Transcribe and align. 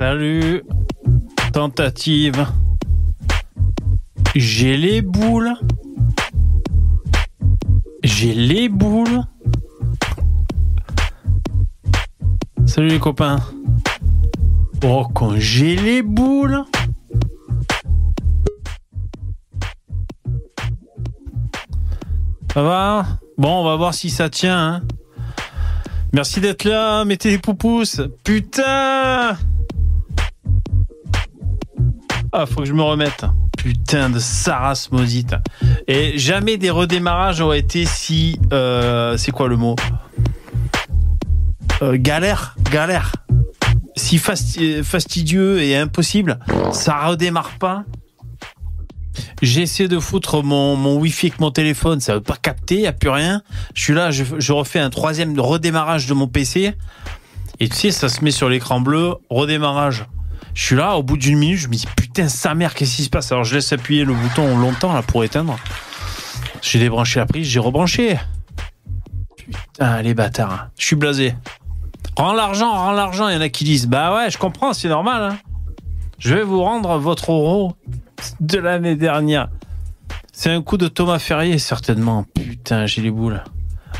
Salut. 0.00 0.62
Tentative. 1.52 2.46
J'ai 4.34 4.78
les 4.78 5.02
boules. 5.02 5.52
J'ai 8.02 8.32
les 8.32 8.70
boules. 8.70 9.20
Salut 12.64 12.88
les 12.88 12.98
copains. 12.98 13.40
Oh, 14.82 15.06
quand 15.14 15.34
j'ai 15.36 15.76
les 15.76 16.00
boules. 16.00 16.64
Ça 22.54 22.62
va? 22.62 23.06
Bon, 23.36 23.60
on 23.60 23.64
va 23.64 23.76
voir 23.76 23.92
si 23.92 24.08
ça 24.08 24.30
tient. 24.30 24.76
Hein. 24.76 24.82
Merci 26.14 26.40
d'être 26.40 26.64
là. 26.64 27.04
Mettez 27.04 27.32
les 27.32 27.38
poupousses. 27.38 28.00
Putain 28.24 29.36
Ah, 32.32 32.46
faut 32.46 32.60
que 32.60 32.66
je 32.66 32.72
me 32.72 32.82
remette. 32.82 33.24
Putain 33.58 34.08
de 34.10 34.18
Saras 34.18 34.88
maudite. 34.92 35.34
Et 35.88 36.16
jamais 36.18 36.56
des 36.56 36.70
redémarrages 36.70 37.40
ont 37.40 37.52
été 37.52 37.84
si... 37.84 38.38
Euh, 38.52 39.16
c'est 39.16 39.32
quoi 39.32 39.48
le 39.48 39.56
mot? 39.56 39.74
Euh, 41.82 41.96
Galère. 41.98 42.54
Galère. 42.70 43.12
Si 43.96 44.18
fasti- 44.18 44.82
fastidieux 44.84 45.60
et 45.60 45.76
impossible. 45.76 46.38
Ça 46.72 47.06
redémarre 47.06 47.58
pas. 47.58 47.84
J'essaie 49.42 49.88
de 49.88 49.98
foutre 49.98 50.42
mon, 50.42 50.76
mon 50.76 50.96
wifi 50.96 51.26
avec 51.26 51.40
mon 51.40 51.50
téléphone, 51.50 51.98
ça 52.00 52.14
veut 52.14 52.20
pas 52.20 52.36
capter, 52.36 52.82
y 52.82 52.86
a 52.86 52.92
plus 52.92 53.08
rien. 53.10 53.42
Je 53.74 53.82
suis 53.82 53.92
là, 53.94 54.10
je 54.10 54.52
refais 54.52 54.78
un 54.78 54.88
troisième 54.90 55.38
redémarrage 55.38 56.06
de 56.06 56.14
mon 56.14 56.28
PC. 56.28 56.74
Et 57.58 57.68
tu 57.68 57.76
sais, 57.76 57.90
ça 57.90 58.08
se 58.08 58.22
met 58.24 58.30
sur 58.30 58.48
l'écran 58.48 58.80
bleu, 58.80 59.14
redémarrage. 59.28 60.04
Je 60.54 60.62
suis 60.62 60.76
là, 60.76 60.96
au 60.96 61.02
bout 61.02 61.16
d'une 61.16 61.38
minute, 61.38 61.58
je 61.58 61.68
me 61.68 61.74
dis 61.74 61.86
putain, 61.96 62.28
sa 62.28 62.54
mère, 62.54 62.74
qu'est-ce 62.74 62.96
qui 62.96 63.04
se 63.04 63.10
passe? 63.10 63.30
Alors 63.32 63.44
je 63.44 63.54
laisse 63.54 63.72
appuyer 63.72 64.04
le 64.04 64.14
bouton 64.14 64.58
longtemps 64.58 64.92
là 64.92 65.02
pour 65.02 65.24
éteindre. 65.24 65.56
J'ai 66.62 66.78
débranché 66.78 67.20
la 67.20 67.26
prise, 67.26 67.46
j'ai 67.46 67.60
rebranché. 67.60 68.18
Putain, 69.46 70.02
les 70.02 70.14
bâtards. 70.14 70.68
Je 70.78 70.86
suis 70.86 70.96
blasé. 70.96 71.34
Rends 72.16 72.34
l'argent, 72.34 72.70
rends 72.70 72.92
l'argent. 72.92 73.28
Il 73.28 73.34
y 73.34 73.36
en 73.36 73.40
a 73.40 73.48
qui 73.48 73.64
disent 73.64 73.86
bah 73.86 74.14
ouais, 74.14 74.30
je 74.30 74.38
comprends, 74.38 74.72
c'est 74.72 74.88
normal. 74.88 75.22
hein. 75.22 75.38
Je 76.18 76.34
vais 76.34 76.42
vous 76.42 76.62
rendre 76.62 76.98
votre 76.98 77.32
euro 77.32 77.74
de 78.40 78.58
l'année 78.58 78.96
dernière. 78.96 79.48
C'est 80.32 80.50
un 80.50 80.62
coup 80.62 80.76
de 80.76 80.88
Thomas 80.88 81.18
Ferrier, 81.18 81.58
certainement. 81.58 82.24
Putain, 82.34 82.86
j'ai 82.86 83.00
les 83.02 83.10
boules. 83.10 83.42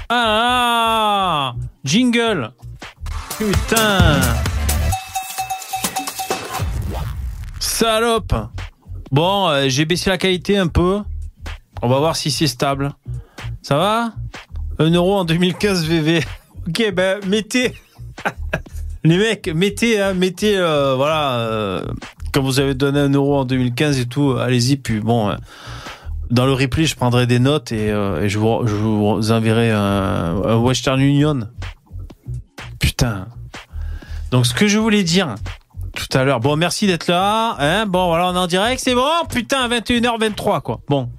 Ah, 0.08 1.54
ah 1.54 1.54
Jingle 1.84 2.52
Putain 3.38 4.20
Salope 7.80 8.34
Bon, 9.10 9.48
euh, 9.48 9.70
j'ai 9.70 9.86
baissé 9.86 10.10
la 10.10 10.18
qualité 10.18 10.58
un 10.58 10.66
peu. 10.66 11.00
On 11.80 11.88
va 11.88 11.98
voir 11.98 12.14
si 12.14 12.30
c'est 12.30 12.46
stable. 12.46 12.92
Ça 13.62 13.78
va? 13.78 14.12
Un 14.78 14.90
euro 14.90 15.16
en 15.16 15.24
2015 15.24 15.86
VV. 15.86 16.20
Ok, 16.68 16.92
ben 16.92 17.20
mettez... 17.26 17.74
Les 19.04 19.16
mecs, 19.16 19.48
mettez, 19.48 19.98
hein, 19.98 20.12
mettez, 20.12 20.58
euh, 20.58 20.94
voilà, 20.94 21.38
euh, 21.38 21.82
quand 22.34 22.42
vous 22.42 22.60
avez 22.60 22.74
donné 22.74 23.00
un 23.00 23.08
euro 23.08 23.38
en 23.38 23.44
2015 23.46 23.98
et 23.98 24.04
tout, 24.04 24.32
allez-y. 24.32 24.76
Puis 24.76 25.00
bon, 25.00 25.30
euh, 25.30 25.36
dans 26.30 26.44
le 26.44 26.52
replay, 26.52 26.84
je 26.84 26.96
prendrai 26.96 27.26
des 27.26 27.38
notes 27.38 27.72
et, 27.72 27.90
euh, 27.90 28.28
je, 28.28 28.38
vous, 28.38 29.32
enverrai 29.32 29.70
un 29.70 30.56
Western 30.58 31.00
Union. 31.00 31.48
Putain. 32.78 33.28
Donc, 34.32 34.44
ce 34.44 34.52
que 34.52 34.69
je 34.69 34.78
voulais 34.78 35.02
dire 35.02 35.34
tout 36.09 36.19
à 36.19 36.25
l'heure. 36.25 36.41
Bon, 36.41 36.56
merci 36.56 36.87
d'être 36.87 37.06
là. 37.09 37.56
Hein 37.59 37.87
bon, 37.87 38.06
voilà, 38.06 38.28
on 38.28 38.34
est 38.34 38.38
en 38.38 38.47
direct. 38.47 38.81
C'est 38.83 38.94
bon. 38.94 39.09
Putain, 39.28 39.69
21h23, 39.69 40.62
quoi. 40.62 40.81
Bon. 40.88 41.11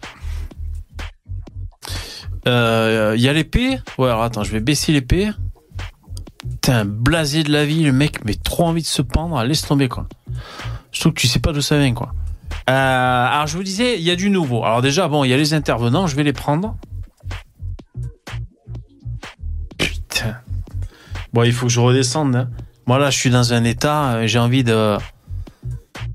Euh, 2.48 3.14
Il 3.16 3.22
y 3.22 3.30
a 3.30 3.34
l'épée? 3.34 3.80
Ouais, 3.98 4.08
alors 4.08 4.24
attends, 4.24 4.44
je 4.44 4.52
vais 4.52 4.60
baisser 4.60 4.92
l'épée. 4.92 5.30
Putain, 6.50 6.86
blasé 6.86 7.44
de 7.44 7.52
la 7.52 7.66
vie, 7.66 7.84
le 7.84 7.92
mec, 7.92 8.26
mais 8.26 8.34
trop 8.34 8.66
envie 8.66 8.82
de 8.82 8.88
se 8.88 9.02
pendre. 9.02 9.42
Laisse 9.44 9.62
tomber, 9.62 9.88
quoi. 9.88 10.08
Je 10.92 11.00
trouve 11.00 11.14
que 11.14 11.22
tu 11.22 11.28
sais 11.28 11.40
pas 11.40 11.54
d'où 11.54 11.62
ça 11.62 11.78
vient, 11.78 11.94
quoi. 11.94 12.14
Euh, 12.70 13.28
alors, 13.28 13.48
je 13.48 13.58
vous 13.58 13.64
disais, 13.64 13.98
il 13.98 14.04
y 14.04 14.12
a 14.12 14.16
du 14.16 14.30
nouveau. 14.30 14.64
Alors, 14.64 14.82
déjà, 14.82 15.08
bon, 15.08 15.24
il 15.24 15.30
y 15.30 15.34
a 15.34 15.38
les 15.38 15.54
intervenants, 15.54 16.08
je 16.08 16.16
vais 16.16 16.24
les 16.24 16.34
prendre. 16.34 16.76
Putain. 19.78 20.38
Bon, 21.34 21.44
il 21.44 21.54
faut 21.54 21.68
que 21.68 21.72
je 21.72 21.80
redescende. 21.80 22.36
Hein. 22.36 22.50
Moi, 22.88 23.00
là, 23.00 23.10
je 23.10 23.18
suis 23.18 23.30
dans 23.30 23.54
un 23.54 23.64
état, 23.64 24.14
euh, 24.14 24.28
j'ai 24.28 24.40
envie 24.40 24.64
de. 24.64 24.98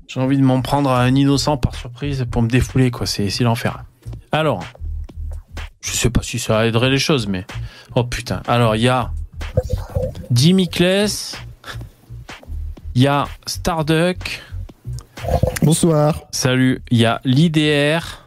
J'ai 0.07 0.19
envie 0.19 0.37
de 0.37 0.43
m'en 0.43 0.61
prendre 0.61 0.89
à 0.89 1.01
un 1.01 1.15
innocent 1.15 1.57
par 1.57 1.75
surprise 1.75 2.25
pour 2.31 2.41
me 2.41 2.47
défouler, 2.47 2.91
quoi. 2.91 3.05
C'est 3.05 3.29
c'est 3.29 3.43
l'enfer. 3.43 3.83
Alors, 4.31 4.63
je 5.81 5.91
sais 5.91 6.09
pas 6.09 6.21
si 6.21 6.39
ça 6.39 6.65
aiderait 6.65 6.89
les 6.89 6.99
choses, 6.99 7.27
mais. 7.27 7.45
Oh 7.95 8.03
putain. 8.03 8.41
Alors, 8.47 8.75
il 8.75 8.83
y 8.83 8.89
a. 8.89 9.11
Dimiclès. 10.31 11.37
Il 12.95 13.01
y 13.03 13.07
a 13.07 13.25
Starduck. 13.45 14.41
Bonsoir. 15.61 16.23
Salut. 16.31 16.81
Il 16.91 16.97
y 16.97 17.05
a 17.05 17.21
l'IDR. 17.23 18.25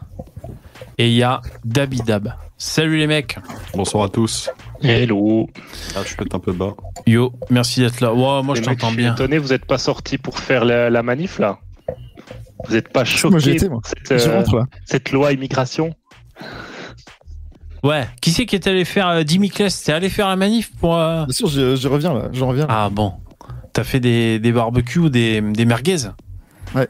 Et 0.97 1.09
il 1.09 1.13
y 1.15 1.23
a 1.23 1.41
Dabidab. 1.65 2.33
Salut 2.57 2.97
les 2.97 3.07
mecs. 3.07 3.37
Bonsoir 3.73 4.05
à 4.05 4.09
tous. 4.09 4.49
Hello. 4.83 5.47
Ah, 5.95 5.99
je 6.05 6.15
pète 6.15 6.33
un 6.33 6.39
peu 6.39 6.53
bas. 6.53 6.73
Yo, 7.05 7.33
merci 7.49 7.81
d'être 7.81 7.99
là. 8.01 8.13
Ouais, 8.13 8.43
moi 8.43 8.55
je 8.55 8.61
Les 8.61 8.65
t'entends 8.67 8.87
suis 8.89 8.97
bien. 8.97 9.13
étonné, 9.13 9.37
vous 9.37 9.49
n'êtes 9.49 9.65
pas 9.65 9.77
sorti 9.77 10.17
pour 10.17 10.39
faire 10.39 10.65
la, 10.65 10.89
la 10.89 11.03
manif 11.03 11.39
là 11.39 11.59
Vous 12.67 12.73
n'êtes 12.73 12.89
pas 12.91 13.05
choqué 13.05 13.57
cette, 13.59 14.11
euh, 14.11 14.35
rentre 14.37 14.55
là. 14.55 14.65
cette 14.85 15.11
loi 15.11 15.33
immigration? 15.33 15.93
Ouais. 17.83 18.07
Qui 18.21 18.31
c'est 18.31 18.45
qui 18.45 18.55
est 18.55 18.67
allé 18.67 18.85
faire 18.85 19.07
euh, 19.09 19.23
Dimiclès 19.23 19.83
T'es 19.83 19.91
allé 19.91 20.09
faire 20.09 20.27
la 20.27 20.35
manif 20.35 20.71
pour. 20.77 20.95
euh, 20.95 21.25
Bien 21.25 21.33
sûr, 21.33 21.47
je, 21.47 21.75
je 21.75 21.87
reviens 21.87 22.13
là. 22.13 22.29
Je 22.31 22.43
reviens. 22.43 22.67
Ah 22.69 22.89
bon. 22.91 23.13
T'as 23.73 23.83
fait 23.83 23.99
des, 23.99 24.37
des 24.39 24.51
barbecues 24.51 24.99
ou 24.99 25.09
des, 25.09 25.41
des 25.41 25.65
merguez? 25.65 25.97
Ouais. 26.75 26.87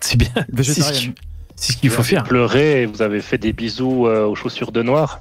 C'est 0.00 0.16
bien. 0.16 0.28
C'est 0.62 0.64
ce 0.82 0.92
qu'il- 0.92 1.14
c'est 1.56 1.72
ce 1.72 1.76
qu'il 1.78 1.90
faut 1.90 2.02
faire. 2.02 2.24
Pleuré 2.24 2.82
et 2.82 2.86
vous 2.86 3.00
avez 3.02 3.20
fait 3.20 3.38
des 3.38 3.52
bisous 3.52 4.06
euh, 4.06 4.26
aux 4.26 4.34
chaussures 4.34 4.72
de 4.72 4.82
noir. 4.82 5.20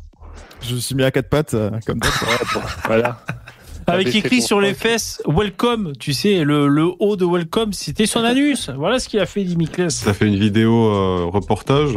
Je 0.68 0.76
me 0.76 0.80
suis 0.80 0.96
mis 0.96 1.04
à 1.04 1.12
quatre 1.12 1.30
pattes 1.30 1.54
euh, 1.54 1.72
comme 1.86 2.00
ça. 2.02 2.26
Ouais, 2.26 2.38
bon, 2.54 2.62
voilà. 2.86 3.20
Avec 3.88 4.16
écrit 4.16 4.42
sur 4.42 4.62
les 4.62 4.74
fesses 4.74 5.22
Welcome, 5.28 5.92
tu 6.00 6.14
sais, 6.14 6.46
le, 6.46 6.70
le 6.70 6.86
haut 7.00 7.18
de 7.18 7.26
Welcome, 7.26 7.74
c'était 7.74 8.06
son 8.06 8.24
anus. 8.24 8.70
Voilà 8.78 8.98
ce 9.00 9.10
qu'il 9.10 9.20
a 9.20 9.26
fait, 9.26 9.44
Dimiclès. 9.44 9.94
Ça 9.94 10.14
fait 10.14 10.26
une 10.28 10.40
vidéo 10.40 10.88
euh, 10.90 11.26
reportage. 11.26 11.92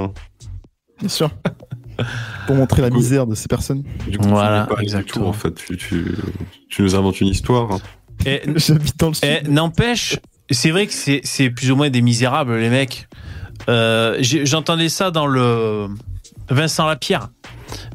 Bien 0.98 1.08
sûr. 1.08 1.30
Pour 2.48 2.56
montrer 2.56 2.82
la 2.82 2.90
misère 2.90 3.26
de 3.26 3.34
ces 3.36 3.46
personnes. 3.46 3.84
Du 4.08 4.18
coup, 4.18 4.28
Voilà, 4.28 4.64
tu 4.64 4.70
n'es 4.70 4.74
pas 4.74 4.80
du 4.80 4.82
exactement. 4.82 5.24
tout, 5.26 5.30
en 5.30 5.32
fait, 5.32 5.54
tu, 5.54 5.76
tu, 5.76 6.04
tu 6.68 6.82
nous 6.82 6.94
inventes 6.96 7.20
une 7.20 7.28
histoire. 7.28 7.70
hein. 7.72 7.78
Et, 8.26 8.42
J'habite 8.56 8.98
dans 8.98 9.10
le 9.10 9.24
et 9.24 9.38
sud. 9.44 9.48
n'empêche, 9.50 10.18
c'est 10.50 10.70
vrai 10.72 10.88
que 10.88 10.92
c'est 10.92 11.50
plus 11.50 11.70
ou 11.70 11.76
moins 11.76 11.88
des 11.90 12.02
misérables, 12.02 12.56
les 12.56 12.68
mecs. 12.70 13.06
Euh, 13.68 14.16
J'entendais 14.20 14.88
ça 14.88 15.12
dans 15.12 15.26
le 15.28 15.86
Vincent 16.50 16.84
Lapierre. 16.86 17.28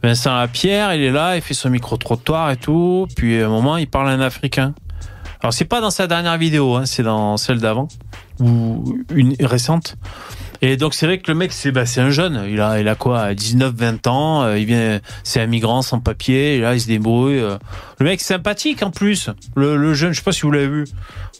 Vincent 0.03 0.35
Lapierre, 0.35 0.93
il 0.93 1.01
est 1.01 1.11
là, 1.11 1.35
il 1.35 1.41
fait 1.41 1.53
son 1.53 1.69
micro-trottoir 1.69 2.51
et 2.51 2.57
tout. 2.57 3.07
Puis 3.15 3.41
à 3.41 3.45
un 3.45 3.49
moment, 3.49 3.77
il 3.77 3.87
parle 3.87 4.09
à 4.09 4.11
un 4.11 4.21
Africain. 4.21 4.73
Alors, 5.41 5.53
c'est 5.53 5.65
pas 5.65 5.81
dans 5.81 5.89
sa 5.89 6.05
dernière 6.05 6.37
vidéo, 6.37 6.75
hein, 6.75 6.85
c'est 6.85 7.01
dans 7.01 7.35
celle 7.35 7.57
d'avant, 7.59 7.87
ou 8.39 8.95
une 9.09 9.35
récente. 9.39 9.97
Et 10.63 10.77
donc, 10.77 10.93
c'est 10.93 11.07
vrai 11.07 11.17
que 11.17 11.31
le 11.31 11.35
mec, 11.35 11.51
c'est 11.51 11.71
bah, 11.71 11.85
un 11.97 12.09
jeune. 12.11 12.45
Il 12.47 12.61
a, 12.61 12.79
il 12.79 12.87
a 12.87 12.93
quoi 12.93 13.33
19, 13.33 13.73
20 13.75 14.07
ans. 14.07 14.43
euh, 14.43 14.59
il 14.59 14.65
vient, 14.65 14.99
c'est 15.23 15.41
un 15.41 15.47
migrant 15.47 15.81
sans 15.81 15.99
papier. 15.99 16.59
Là, 16.59 16.75
il 16.75 16.81
se 16.81 16.85
débrouille. 16.85 17.39
euh. 17.39 17.57
Le 17.97 18.05
mec, 18.05 18.21
sympathique 18.21 18.83
en 18.83 18.91
plus. 18.91 19.31
Le, 19.55 19.95
jeune, 19.95 20.11
je 20.13 20.17
sais 20.17 20.23
pas 20.23 20.31
si 20.31 20.41
vous 20.41 20.51
l'avez 20.51 20.67
vu. 20.67 20.85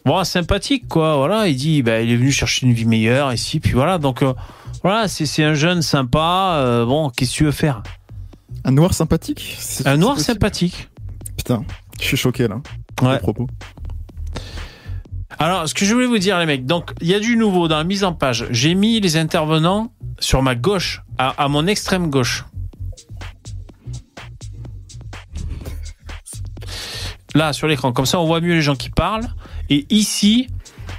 Bon, 0.06 0.24
sympathique, 0.24 0.88
quoi. 0.88 1.18
Voilà, 1.18 1.48
il 1.48 1.56
dit, 1.56 1.84
bah, 1.84 2.01
il 2.01 2.12
est 2.12 2.16
venu 2.16 2.31
chercher 2.31 2.66
une 2.66 2.74
vie 2.74 2.86
meilleure 2.86 3.31
ici. 3.31 3.60
Puis 3.60 3.74
voilà, 3.74 4.00
donc, 4.00 4.24
euh, 4.24 4.34
voilà, 4.81 5.07
c'est 5.07 5.44
un 5.44 5.54
jeune 5.54 5.84
sympa. 5.84 6.84
bon, 6.88 7.12
qu'est-ce 7.12 7.34
que 7.34 7.38
tu 7.38 7.44
veux 7.44 7.51
faire? 7.51 7.84
Un 8.63 8.72
noir 8.72 8.94
sympathique 8.94 9.58
Un 9.86 9.98
noir 9.98 10.16
possible 10.16 10.34
sympathique. 10.34 10.90
Putain, 11.38 11.63
je 12.00 12.06
suis 12.06 12.18
choqué 12.18 12.48
là. 12.48 12.62
Ouais. 13.02 13.16
À 13.16 13.18
propos. 13.18 13.48
Alors, 15.40 15.68
ce 15.68 15.74
que 15.74 15.86
je 15.86 15.94
voulais 15.94 16.06
vous 16.08 16.19
dire, 16.19 16.38
les 16.40 16.46
mecs, 16.46 16.66
donc, 16.66 16.92
il 17.02 17.08
y 17.08 17.16
a 17.16 17.19
du 17.19 17.36
nouveau 17.36 17.68
dans 17.68 17.78
la 17.78 17.84
mise 17.84 18.04
en 18.04 18.13
page. 18.13 18.46
J'ai 18.52 18.75
mis 18.75 19.00
les 19.00 19.18
intervenants 19.18 19.92
sur 20.19 20.44
ma 20.44 20.56
gauche, 20.56 21.02
à, 21.18 21.30
à 21.30 21.48
mon 21.48 21.66
extrême 21.66 22.10
gauche. 22.10 22.46
Là, 27.34 27.54
sur 27.54 27.68
l'écran. 27.68 27.94
Comme 27.94 28.06
ça, 28.06 28.19
on 28.19 28.25
voit 28.25 28.42
mieux 28.42 28.54
les 28.54 28.62
gens 28.62 28.75
qui 28.75 28.90
parlent. 28.90 29.28
Et 29.69 29.86
ici, 29.90 30.48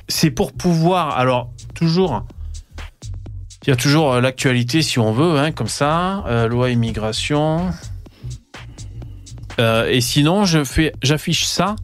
c'est 0.09 0.31
pour 0.31 0.53
pouvoir, 0.53 1.19
alors, 1.19 1.53
toujours, 1.75 2.25
il 3.65 3.71
y 3.71 3.73
a 3.73 3.77
toujours 3.77 4.13
euh, 4.13 4.21
l'actualité 4.21 4.83
si 4.83 4.99
on 4.99 5.13
veut, 5.13 5.39
hein, 5.39 5.53
comme 5.53 5.69
ça, 5.69 6.25
euh, 6.27 6.49
loi 6.49 6.71
immigration. 6.71 7.71
Euh, 9.61 9.89
et 9.89 10.01
sinon, 10.01 10.45
je 10.45 10.65
fais, 10.65 10.93
j'affiche 11.03 11.45
ça 11.45 11.77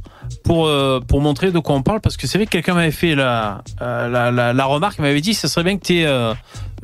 pour 0.44 0.70
pour 1.08 1.20
montrer 1.20 1.52
de 1.52 1.58
quoi 1.58 1.74
on 1.74 1.82
parle 1.82 2.00
parce 2.00 2.16
que 2.16 2.26
c'est 2.26 2.38
vrai 2.38 2.46
que 2.46 2.50
quelqu'un 2.50 2.74
m'avait 2.74 2.90
fait 2.90 3.14
la, 3.14 3.62
la, 3.80 4.30
la 4.30 4.64
remarque, 4.64 4.96
il 4.98 5.02
m'avait 5.02 5.20
dit, 5.20 5.34
ça 5.34 5.48
serait 5.48 5.64
bien 5.64 5.76
que 5.76 5.84
tu 5.84 6.04
euh, 6.06 6.34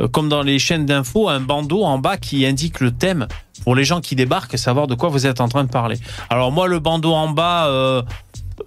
comme 0.09 0.29
dans 0.29 0.43
les 0.43 0.59
chaînes 0.59 0.87
d'infos, 0.87 1.29
un 1.29 1.41
bandeau 1.41 1.85
en 1.85 1.99
bas 1.99 2.17
qui 2.17 2.45
indique 2.47 2.81
le 2.81 2.91
thème 2.91 3.27
pour 3.63 3.75
les 3.75 3.85
gens 3.85 4.01
qui 4.01 4.17
débarquent, 4.17 4.59
savoir 4.59 4.87
de 4.87 4.95
quoi 4.95 5.09
vous 5.09 5.27
êtes 5.27 5.41
en 5.41 5.49
train 5.49 5.65
de 5.65 5.71
parler. 5.71 5.97
Alors 6.31 6.53
moi, 6.53 6.69
le 6.69 6.79
bandeau 6.79 7.13
en 7.13 7.29
bas. 7.29 8.05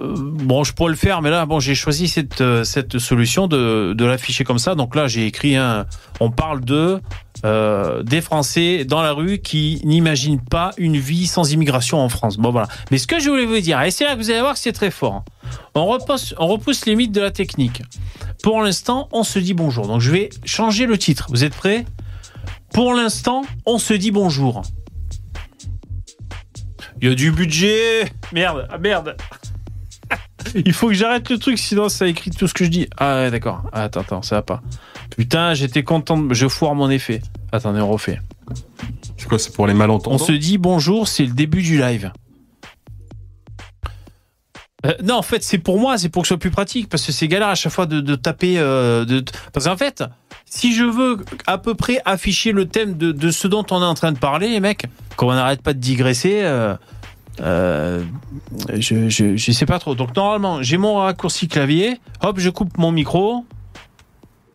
Euh, 0.02 0.16
bon, 0.18 0.64
je 0.64 0.74
pourrais 0.74 0.92
le 0.92 0.98
faire, 0.98 1.22
mais 1.22 1.30
là, 1.30 1.46
bon, 1.46 1.60
j'ai 1.60 1.76
choisi 1.76 2.08
cette 2.08 2.42
euh, 2.42 2.64
cette 2.64 3.00
solution 3.00 3.48
de 3.48 3.94
de 3.94 4.06
l'afficher 4.06 4.44
comme 4.44 4.60
ça. 4.60 4.76
Donc 4.76 4.96
là, 4.96 5.08
j'ai 5.08 5.26
écrit 5.26 5.56
un. 5.56 5.86
On 6.20 6.32
parle 6.32 6.64
de 6.64 7.02
euh, 7.46 8.04
des 8.04 8.22
Français 8.22 8.86
dans 8.86 9.02
la 9.02 9.12
rue 9.12 9.40
qui 9.40 9.82
n'imaginent 9.84 10.42
pas 10.42 10.72
une 10.78 10.98
vie 10.98 11.28
sans 11.28 11.52
immigration 11.52 12.00
en 12.00 12.10
France. 12.10 12.38
Bon 12.38 12.52
voilà. 12.52 12.68
Mais 12.92 12.98
ce 12.98 13.08
que 13.08 13.20
je 13.20 13.30
voulais 13.30 13.46
vous 13.46 13.60
dire, 13.60 13.82
et 13.82 13.92
c'est 13.92 14.04
là 14.04 14.16
que 14.16 14.20
vous 14.20 14.30
allez 14.30 14.42
voir 14.42 14.54
que 14.54 14.60
c'est 14.60 14.74
très 14.74 14.92
fort. 14.92 15.24
On 15.76 15.86
repousse, 15.86 16.34
on 16.38 16.48
repousse 16.48 16.86
les 16.86 16.96
mythes 16.96 17.12
de 17.12 17.22
la 17.22 17.32
technique. 17.32 17.82
Pour 18.44 18.62
l'instant, 18.62 19.08
on 19.12 19.24
se 19.24 19.40
dit 19.40 19.54
bonjour. 19.54 19.88
Donc 19.88 20.02
je 20.02 20.12
vais 20.12 20.30
changer 20.46 20.86
le 20.86 20.98
titre. 20.98 21.28
Vous 21.30 21.44
êtes 21.44 21.56
prêts? 21.56 21.86
Pour 22.74 22.94
l'instant, 22.94 23.44
on 23.66 23.78
se 23.78 23.94
dit 23.94 24.12
bonjour. 24.12 24.64
Il 27.02 27.08
y 27.08 27.12
a 27.12 27.16
du 27.16 27.32
budget. 27.32 28.12
Merde, 28.34 28.68
ah 28.72 28.78
merde. 28.78 29.16
Il 30.56 30.74
faut 30.74 30.88
que 30.88 30.94
j'arrête 30.94 31.30
le 31.30 31.38
truc, 31.38 31.58
sinon 31.58 31.90
ça 31.90 32.08
écrit 32.08 32.32
tout 32.32 32.48
ce 32.48 32.54
que 32.54 32.64
je 32.66 32.70
dis. 32.70 32.88
Ah 32.98 33.16
ouais, 33.24 33.32
d'accord. 33.32 33.64
Ah, 33.74 33.84
attends, 33.84 34.02
attends, 34.02 34.22
ça 34.22 34.36
va 34.36 34.42
pas. 34.42 34.62
Putain, 35.18 35.54
j'étais 35.54 35.84
content. 35.84 36.18
de- 36.18 36.34
Je 36.34 36.48
foire 36.48 36.76
mon 36.76 36.90
effet. 36.90 37.22
Attendez, 37.52 37.80
on 37.82 37.90
refait. 37.90 38.20
C'est 39.18 39.28
quoi 39.28 39.40
C'est 39.40 39.54
pour 39.54 39.68
les 39.68 39.74
malentendants 39.74 40.16
On 40.16 40.20
se 40.20 40.32
dit 40.32 40.58
bonjour, 40.58 41.08
c'est 41.08 41.26
le 41.26 41.34
début 41.34 41.62
du 41.62 41.78
live. 41.80 42.12
Euh, 44.86 44.94
non, 45.04 45.16
en 45.16 45.22
fait, 45.24 45.44
c'est 45.44 45.58
pour 45.58 45.80
moi, 45.80 45.98
c'est 45.98 46.10
pour 46.10 46.22
que 46.22 46.28
ce 46.28 46.34
soit 46.36 46.40
plus 46.40 46.52
pratique, 46.52 46.88
parce 46.88 47.04
que 47.04 47.12
c'est 47.12 47.28
galère 47.28 47.48
à 47.48 47.56
chaque 47.56 47.72
fois 47.74 47.88
de, 47.88 48.00
de 48.00 48.16
taper. 48.16 48.60
euh, 48.60 49.06
de, 49.06 49.24
parce 49.52 49.66
qu'en 49.66 49.76
fait, 49.76 50.04
si 50.46 50.74
je 50.76 50.84
veux 50.84 51.18
à 51.48 51.58
peu 51.58 51.74
près 51.74 52.00
afficher 52.06 52.52
le 52.52 52.68
thème 52.68 52.96
de, 52.96 53.12
de 53.12 53.32
ce 53.32 53.48
dont 53.48 53.66
on 53.72 53.82
est 53.82 53.86
en 53.86 53.96
train 53.96 54.12
de 54.12 54.20
parler, 54.20 54.50
les 54.50 54.60
mecs, 54.60 54.86
qu'on 55.16 55.34
n'arrête 55.34 55.64
pas 55.64 55.74
de 55.74 55.80
digresser, 55.80 56.42
euh, 56.44 56.76
euh, 57.42 58.04
je, 58.74 59.10
je, 59.10 59.52
sais 59.52 59.66
pas 59.66 59.80
trop. 59.80 59.96
Donc 59.96 60.16
normalement, 60.16 60.62
j'ai 60.62 60.78
mon 60.78 60.96
raccourci 60.96 61.48
clavier, 61.48 62.00
hop, 62.22 62.40
je 62.40 62.50
coupe 62.50 62.78
mon 62.78 62.92
micro 62.92 63.46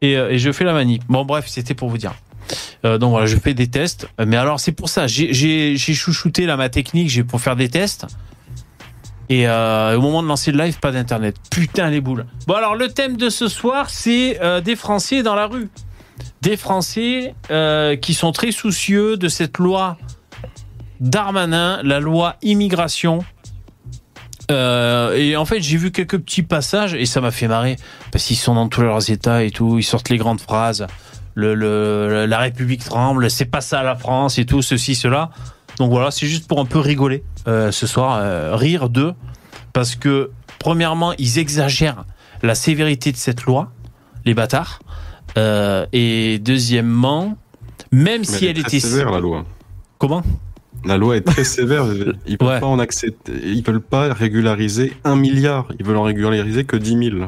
et, 0.01 0.17
euh, 0.17 0.37
je 0.37 0.53
fais 0.53 0.65
la 0.65 0.73
manip. 0.73 1.03
Bon, 1.09 1.25
bref, 1.25 1.47
c'était 1.47 1.75
pour 1.75 1.89
vous 1.89 1.99
dire. 1.99 2.15
Euh, 2.85 2.99
donc 2.99 3.11
voilà, 3.11 3.27
je 3.27 3.37
fais 3.37 3.55
des 3.55 3.69
tests. 3.69 4.09
Mais 4.25 4.37
alors 4.37 4.59
c'est 4.59 4.73
pour 4.73 4.89
ça, 4.89 5.07
j'ai- 5.07 5.77
chouchouté 5.77 6.47
là 6.47 6.57
ma 6.57 6.69
technique, 6.69 7.25
pour 7.27 7.41
faire 7.41 7.57
des 7.57 7.69
tests. 7.69 8.07
Et 9.29 9.49
au 9.49 10.01
moment 10.01 10.23
de 10.23 10.29
lancer 10.29 10.53
le 10.53 10.63
live, 10.63 10.79
pas 10.79 10.93
d'internet. 10.93 11.37
Putain 11.51 11.89
les 11.89 12.03
boules. 12.03 12.27
Bon 12.47 12.55
alors 12.55 12.75
le 12.75 12.89
thème 12.89 13.17
de 13.17 13.31
ce 13.31 13.49
soir, 13.49 13.89
c'est 13.89 14.39
des 14.63 14.77
Français 14.77 15.23
dans 15.23 15.35
la 15.35 15.47
rue. 15.47 15.71
Des 16.43 16.59
Français 16.59 17.35
qui 18.03 18.13
sont 18.13 18.33
très 18.33 18.53
soucieux 18.53 19.17
de 19.17 19.29
cette 19.29 19.57
loi 19.57 19.97
Darmanin, 21.03 21.81
la 21.83 22.01
loi 22.01 22.37
immigration. 22.43 23.25
Euh, 24.51 25.15
et 25.17 25.37
en 25.37 25.45
fait, 25.45 25.61
j'ai 25.61 25.77
vu 25.77 25.91
quelques 25.91 26.19
petits 26.19 26.43
passages 26.43 26.95
et 26.95 27.07
ça 27.07 27.21
m'a 27.21 27.31
fait 27.31 27.49
marrer 27.49 27.77
parce 28.11 28.25
qu'ils 28.25 28.37
sont 28.37 28.55
dans 28.55 28.69
tous 28.69 28.83
leurs 28.83 29.11
états 29.11 29.43
et 29.43 29.51
tout. 29.51 29.79
Ils 29.79 29.83
sortent 29.85 30.09
les 30.11 30.17
grandes 30.17 30.41
phrases. 30.41 30.87
Le, 31.35 31.55
le- 31.55 32.27
la 32.27 32.39
République 32.39 32.85
tremble, 32.85 33.31
c'est 33.31 33.47
pas 33.47 33.61
ça 33.61 33.83
la 33.83 33.97
France 33.97 34.39
et 34.39 34.45
tout, 34.47 34.63
ceci, 34.63 34.95
cela. 34.95 35.31
Donc 35.79 35.91
voilà, 35.91 36.11
c'est 36.11 36.27
juste 36.27 36.47
pour 36.47 36.61
un 36.61 36.67
peu 36.67 36.79
rigoler 36.79 37.25
euh, 37.49 37.73
ce 37.73 37.87
soir, 37.87 38.19
euh, 38.21 38.55
rire 38.55 38.89
d'eux, 38.91 39.15
parce 39.73 39.97
que 39.97 40.31
premièrement, 40.59 41.15
ils 41.15 41.39
exagèrent 41.39 42.05
la 42.43 42.55
sévérité 42.55 43.11
de 43.11 43.17
cette 43.17 43.43
loi, 43.45 43.73
les 44.25 44.35
bâtards, 44.35 44.79
Euh, 45.39 45.87
et 45.95 46.39
deuxièmement, 46.41 47.39
même 47.91 48.21
Mais 48.21 48.25
si 48.27 48.45
elle 48.47 48.59
très 48.63 48.77
était 48.77 48.81
sévère 48.87 49.11
la 49.11 49.19
loi. 49.21 49.45
comment? 49.97 50.23
La 50.85 50.97
loi 50.97 51.17
est 51.17 51.21
très 51.23 51.45
sévère. 51.45 51.85
Ils 52.27 52.39
peuvent 52.39 52.49
Ouais. 52.49 52.61
pas 52.61 52.67
en 52.67 52.79
accepter. 52.79 53.33
Ils 53.45 53.63
veulent 53.65 53.81
pas 53.81 54.13
régulariser 54.13 54.93
un 55.05 55.17
milliard. 55.17 55.69
Ils 55.79 55.85
veulent 55.87 55.97
en 55.97 56.03
régulariser 56.03 56.65
que 56.65 56.77
10 56.77 57.11
000. 57.11 57.27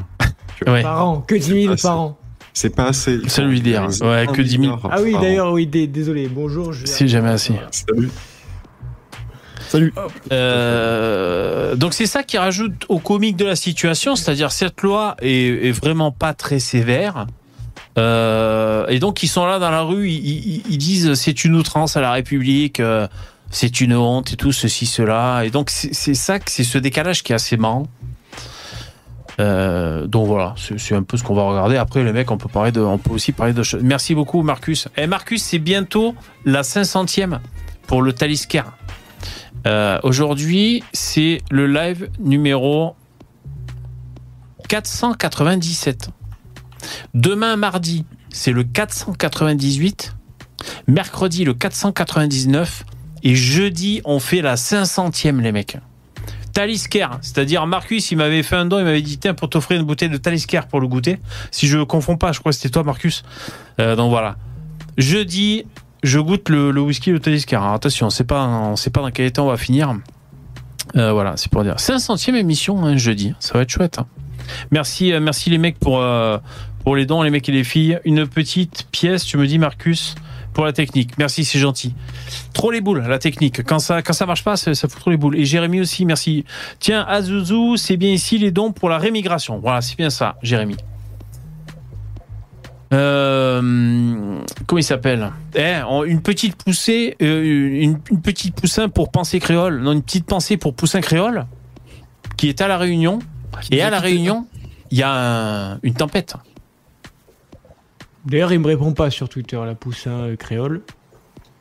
Ouais. 0.67 0.83
Par 0.83 1.07
an, 1.07 1.21
que 1.21 1.35
10 1.35 1.63
000 1.63 1.75
Ah, 1.75 1.83
par 1.83 2.01
an. 2.01 2.19
C'est 2.53 2.75
pas 2.75 2.87
assez. 2.87 3.19
Faut 3.29 3.43
lui 3.43 3.61
dire, 3.61 3.89
ouais, 4.03 4.27
que 4.33 4.41
10 4.43 4.51
000. 4.51 4.61
milliard 4.63 4.81
Ah 4.91 4.99
oui, 5.03 5.15
d'ailleurs, 5.21 5.53
oui, 5.53 5.67
dé- 5.67 5.87
désolé. 5.89 6.29
Bonjour. 6.29 6.73
Je 6.73 6.87
C'est 6.87 7.09
jamais 7.09 7.31
assez. 7.31 7.55
Salut. 7.71 8.11
Salut. 9.69 9.93
Euh, 10.33 11.75
donc 11.75 11.95
c'est 11.95 12.07
ça 12.07 12.23
qui 12.23 12.39
rajoute 12.39 12.85
au 12.89 12.99
comique 12.99 13.37
de 13.37 13.45
la 13.45 13.57
situation, 13.57 14.15
c'est-à-dire 14.15 14.53
cette 14.53 14.83
loi 14.83 15.17
est, 15.21 15.69
est 15.69 15.73
vraiment 15.73 16.13
pas 16.13 16.33
très 16.35 16.59
sévère. 16.61 17.27
Euh, 17.99 18.87
et 18.89 18.99
donc 18.99 19.23
ils 19.23 19.29
sont 19.29 19.47
là 19.47 19.59
dans 19.59 19.71
la 19.71 19.83
rue, 19.83 20.09
ils, 20.09 20.27
ils- 20.57 20.63
ils 20.71 20.79
disent 20.79 21.15
c'est 21.15 21.45
une 21.45 21.55
outrance 21.57 21.97
à 21.97 22.01
la 22.01 22.13
République, 22.13 22.79
euh, 22.81 23.07
c'est 23.55 23.81
une 23.81 23.95
honte 23.95 24.33
et 24.33 24.37
tout 24.37 24.51
ceci 24.51 24.85
cela. 24.85 25.45
Et 25.45 25.51
donc 25.51 25.71
c'est 25.71 26.15
ça, 26.15 26.39
c'est 26.45 26.65
ce 26.65 26.77
décalage 26.77 27.23
qui 27.23 27.33
est 27.33 27.37
assez 27.37 27.57
marrant. 27.57 27.87
Euh, 29.41 30.09
donc 30.09 30.27
voilà, 30.27 30.55
c'est 30.59 30.95
un 30.95 31.05
peu 31.05 31.17
ce 31.17 31.23
qu'on 31.23 31.35
va 31.35 31.45
regarder. 31.45 31.77
Après 31.77 32.03
les 32.03 32.13
mecs, 32.13 32.31
on 32.33 32.37
peut 32.37 32.49
parler 32.49 32.73
de, 32.73 32.81
on 32.81 32.99
peut 32.99 33.13
aussi 33.13 33.31
parler 33.31 33.53
de 33.53 33.63
choses. 33.63 33.83
Merci 33.85 34.17
beaucoup 34.17 34.43
Marcus. 34.43 34.89
Et 34.97 35.07
Marcus, 35.07 35.41
c'est 35.41 35.61
bientôt 35.61 36.17
la 36.45 36.63
500e 36.63 37.39
pour 37.87 38.03
le 38.03 38.13
Talisker. 38.13 38.63
Euh, 39.69 40.01
Aujourd'hui, 40.03 40.83
c'est 40.93 41.41
le 41.53 41.69
live 41.69 42.11
numéro 42.19 42.97
497. 44.69 46.11
Demain, 47.15 47.55
mardi, 47.55 48.05
c'est 48.31 48.53
le 48.53 48.65
498. 48.65 50.17
Mercredi, 50.89 51.45
le 51.45 51.55
499. 51.55 52.85
Et 53.25 53.35
jeudi, 53.35 54.01
on 54.05 54.21
fait 54.21 54.43
la 54.43 54.55
500e, 54.55 55.41
les 55.41 55.51
mecs. 55.51 55.79
Talisker, 56.53 57.09
c'est-à-dire 57.21 57.67
Marcus, 57.67 58.13
il 58.13 58.17
m'avait 58.19 58.45
fait 58.45 58.55
un 58.55 58.65
don, 58.67 58.79
il 58.79 58.85
m'avait 58.85 59.03
dit 59.03 59.19
tiens 59.19 59.35
pour 59.35 59.51
t'offrir 59.51 59.81
une 59.81 59.87
bouteille 59.87 60.09
de 60.09 60.17
Talisker 60.19 60.61
pour 60.71 60.79
le 60.81 60.87
goûter. 60.87 61.19
Si 61.51 61.67
je 61.67 61.79
ne 61.79 61.83
confonds 61.85 62.17
pas, 62.17 62.31
je 62.31 62.39
crois 62.39 62.53
que 62.53 62.57
c'était 62.57 62.69
toi 62.71 62.85
Marcus. 62.85 63.25
Euh, 63.81 63.97
donc 63.97 64.11
voilà. 64.11 64.37
Jeudi, 64.97 65.65
je 66.05 66.21
goûte 66.21 66.49
le, 66.51 66.71
le 66.71 66.81
whisky 66.81 67.11
le 67.11 67.19
Talisker. 67.19 67.57
Alors, 67.57 67.73
attention, 67.73 68.07
on 68.07 68.11
sait 68.11 68.23
pas, 68.23 68.47
on 68.47 68.77
sait 68.77 68.91
pas 68.91 69.01
dans 69.01 69.11
quel 69.11 69.27
état 69.27 69.43
on 69.43 69.49
va 69.49 69.57
finir. 69.57 69.97
Euh, 70.95 71.13
voilà, 71.13 71.37
c'est 71.37 71.51
pour 71.51 71.65
dire. 71.65 71.75
500e 71.77 72.37
émission 72.37 72.85
hein, 72.85 72.97
jeudi, 72.97 73.35
ça 73.41 73.55
va 73.55 73.63
être 73.63 73.71
chouette. 73.71 73.99
hein. 73.99 74.07
Merci, 74.71 75.13
euh, 75.13 75.19
merci 75.19 75.51
les 75.51 75.59
mecs 75.59 75.79
pour 75.81 76.01
pour 76.85 76.95
les 76.97 77.07
dons, 77.07 77.23
les 77.23 77.31
mecs 77.31 77.49
et 77.49 77.53
les 77.53 77.65
filles. 77.65 77.99
Une 78.05 78.27
petite 78.29 78.87
pièce, 78.93 79.25
tu 79.25 79.39
me 79.39 79.47
dis 79.47 79.59
Marcus, 79.59 80.15
pour 80.55 80.65
la 80.65 80.73
technique. 80.73 81.19
Merci, 81.19 81.45
c'est 81.45 81.59
gentil. 81.59 81.95
Trop 82.55 82.71
les 82.71 82.81
boules, 82.81 83.03
la 83.07 83.19
technique. 83.19 83.63
Quand 83.65 83.79
ça 83.81 84.01
quand 84.01 84.13
ça 84.15 84.25
marche 84.25 84.45
pas, 84.45 84.57
ça, 84.57 84.75
ça 84.75 84.89
fout 84.89 85.01
trop 85.01 85.11
les 85.11 85.17
boules. 85.19 85.37
Et 85.37 85.45
Jérémy 85.45 85.81
aussi, 85.83 86.07
merci. 86.07 86.45
Tiens, 86.79 87.05
Azuzu, 87.07 87.77
c'est 87.77 87.97
bien 87.99 88.11
ici 88.11 88.39
les 88.39 88.51
dons 88.53 88.73
pour 88.73 88.89
la 88.89 88.97
rémigration. 88.99 89.59
Voilà, 89.59 89.83
c'est 89.83 89.97
bien 89.99 90.11
ça, 90.11 90.37
Jérémy. 90.43 90.77
Euh, 92.93 94.39
comment 94.67 94.79
il 94.79 94.85
s'appelle? 94.85 95.33
Eh, 95.57 95.75
Une 96.07 96.23
petite 96.23 96.57
poussée, 96.57 97.17
euh, 97.21 97.43
une, 97.83 97.99
une 98.11 98.21
petite 98.23 98.55
poussin 98.55 98.89
pour 98.89 99.11
penser 99.11 99.41
créole. 99.41 99.81
Non, 99.83 99.93
une 99.93 100.03
petite 100.03 100.27
pensée 100.27 100.57
pour 100.57 100.75
poussin 100.75 101.01
créole 101.01 101.47
qui 102.37 102.49
est 102.49 102.61
à 102.61 102.69
la 102.69 102.79
Réunion. 102.79 103.19
Et 103.71 103.83
à 103.83 103.91
la 103.91 103.99
Réunion, 104.01 104.47
il 104.91 104.99
y 104.99 105.03
a 105.03 105.13
un- 105.13 105.79
une 105.83 105.95
tempête. 105.95 106.35
D'ailleurs, 108.27 108.53
il 108.53 108.59
me 108.61 108.67
répond 108.67 108.93
pas 108.93 109.11
sur 109.11 109.29
Twitter, 109.29 109.59
la 109.65 109.75
poussin 109.75 110.11
euh, 110.13 110.37
créole. 110.37 110.83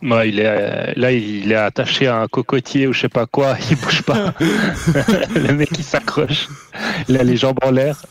Ouais, 0.01 0.29
il 0.29 0.39
est, 0.39 0.45
euh, 0.45 0.93
là, 0.97 1.11
il 1.11 1.51
est 1.51 1.55
attaché 1.55 2.07
à 2.07 2.19
un 2.21 2.27
cocotier 2.27 2.87
ou 2.87 2.93
je 2.93 3.01
sais 3.01 3.09
pas 3.09 3.25
quoi. 3.25 3.55
Il 3.71 3.77
bouge 3.77 4.01
pas. 4.01 4.33
le 5.35 5.53
mec, 5.53 5.69
il 5.77 5.83
s'accroche. 5.83 6.49
Il 7.07 7.17
a 7.17 7.23
les 7.23 7.37
jambes 7.37 7.57
en 7.63 7.71
l'air. 7.71 8.03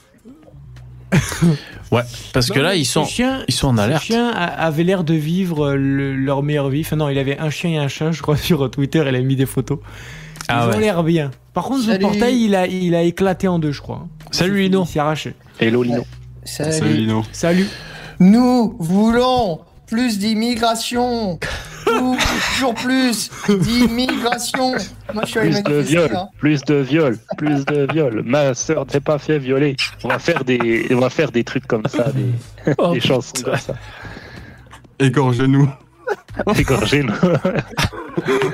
Ouais, 1.91 2.03
parce 2.33 2.49
que 2.51 2.59
là, 2.59 2.75
ils 2.75 2.87
sont, 2.87 3.05
ils 3.49 3.53
sont 3.55 3.69
en 3.69 3.77
alerte. 3.77 4.03
chiens 4.05 4.31
a- 4.31 4.65
avaient 4.65 4.85
l'air 4.85 5.05
de 5.05 5.13
vivre 5.13 5.67
euh, 5.73 5.77
le- 5.77 6.17
leur 6.17 6.43
meilleure 6.43 6.71
vie. 6.71 6.81
Enfin, 6.81 6.97
non, 6.97 7.11
il 7.11 7.19
avait 7.19 7.39
un 7.39 7.51
chien 7.51 7.71
et 7.73 7.77
un 7.79 7.89
chat, 7.89 8.13
je 8.13 8.23
crois, 8.23 8.37
sur 8.39 8.71
Twitter. 8.71 9.05
Il 9.07 9.15
a 9.15 9.21
mis 9.21 9.37
des 9.37 9.45
photos. 9.45 9.79
Ils 9.83 10.45
Ah 10.49 10.67
ont 10.69 10.71
ouais. 10.71 10.81
l'air 10.81 11.03
bien. 11.03 11.31
Par 11.53 11.65
contre, 11.65 11.83
son 11.83 11.89
Salut. 11.91 12.01
portail, 12.01 12.43
il 12.45 12.55
a, 12.55 12.67
il 12.67 12.95
a 12.95 13.03
éclaté 13.03 13.47
en 13.49 13.59
deux, 13.59 13.73
je 13.73 13.83
crois. 13.83 14.07
Salut, 14.31 14.61
Il 14.65 14.71
Lino. 14.71 14.87
s'est 14.87 14.99
arraché. 15.01 15.35
Hello, 15.61 15.83
Lino. 15.83 16.05
Salut. 16.45 16.73
Salut 16.73 16.95
Lino. 16.95 17.23
Salut. 17.33 17.67
Nous 18.23 18.77
voulons 18.79 19.61
plus 19.89 20.17
d'immigration. 20.19 21.41
Toujours 21.85 22.75
plus 22.75 23.31
d'immigration. 23.49 24.75
Moi, 25.13 25.25
je 25.25 25.31
suis 25.31 25.39
allé 25.41 25.51
Plus 25.63 25.65
de 25.65 25.81
viol, 25.81 26.11
hein. 26.17 26.29
plus 26.39 26.63
de 26.63 26.75
viol, 26.77 27.19
plus 27.37 27.65
de 27.65 27.93
viol. 27.93 28.23
Ma 28.25 28.55
sœur 28.55 28.87
s'est 28.89 29.01
pas 29.01 29.19
fait 29.19 29.41
violer. 29.41 29.77
On 30.05 30.09
va 30.09 30.21
faire 30.21 30.45
des, 30.45 30.87
on 30.93 31.01
va 31.01 31.11
faire 31.11 31.33
des 31.33 31.43
trucs 31.43 31.67
comme 31.67 31.83
ça, 31.89 32.13
des, 32.13 32.75
Oh, 32.79 32.93
des 32.95 33.01
chansons 33.01 33.33
comme 33.45 33.57
ça. 33.57 33.75
Égorgez-nous. 35.01 35.69
Égorgez-nous. 36.57 37.13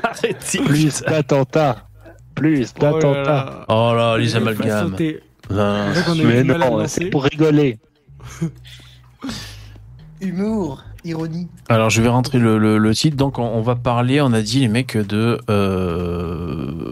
Arrêtez. 0.01 0.59
Plus 0.65 1.01
d'attentats, 1.03 1.85
plus 2.33 2.73
Oh 2.79 2.83
là 2.83 2.91
d'attentats. 2.91 3.23
là. 3.45 3.65
Oh 3.69 3.93
là, 3.95 4.17
les 4.17 4.35
amalgames. 4.35 4.95
Mais 6.25 6.43
non, 6.43 6.87
c'est 6.87 7.05
pour 7.11 7.23
rigoler. 7.23 7.77
Humour, 10.21 10.83
ironie. 11.05 11.47
Alors, 11.69 11.89
je 11.89 12.01
vais 12.01 12.09
rentrer 12.09 12.39
le, 12.39 12.57
le- 12.57 12.77
le 12.77 12.95
titre. 12.95 13.15
Donc, 13.15 13.39
on, 13.39 13.43
on 13.43 13.61
va 13.61 13.75
parler, 13.75 14.19
on 14.21 14.33
a 14.33 14.41
dit, 14.41 14.59
les 14.59 14.67
mecs, 14.67 14.97
de. 14.97 15.39
euh, 15.49 16.91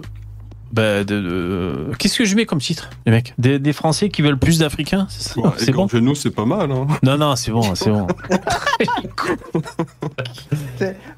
bah, 0.71 1.03
de, 1.03 1.21
de- 1.21 1.91
Qu'est-ce 1.99 2.17
que 2.17 2.25
je 2.25 2.35
mets 2.35 2.45
comme 2.45 2.59
titre, 2.59 2.89
les 3.05 3.11
mecs? 3.11 3.33
Des, 3.37 3.59
des 3.59 3.73
Français 3.73 4.09
qui 4.09 4.21
veulent 4.21 4.37
plus 4.39 4.59
d'Africains? 4.59 5.07
C'est 5.09 5.33
ça? 5.33 5.39
Ouais, 5.41 5.49
C'est 5.57 5.71
bon? 5.71 5.85
égorgez-nous, 5.87 6.15
c'est 6.15 6.31
pas 6.31 6.45
mal. 6.45 6.71
Hein. 6.71 6.87
Non, 7.03 7.17
non, 7.17 7.35
c'est 7.35 7.51
bon, 7.51 7.75
c'est 7.75 7.89
bon. 7.91 8.07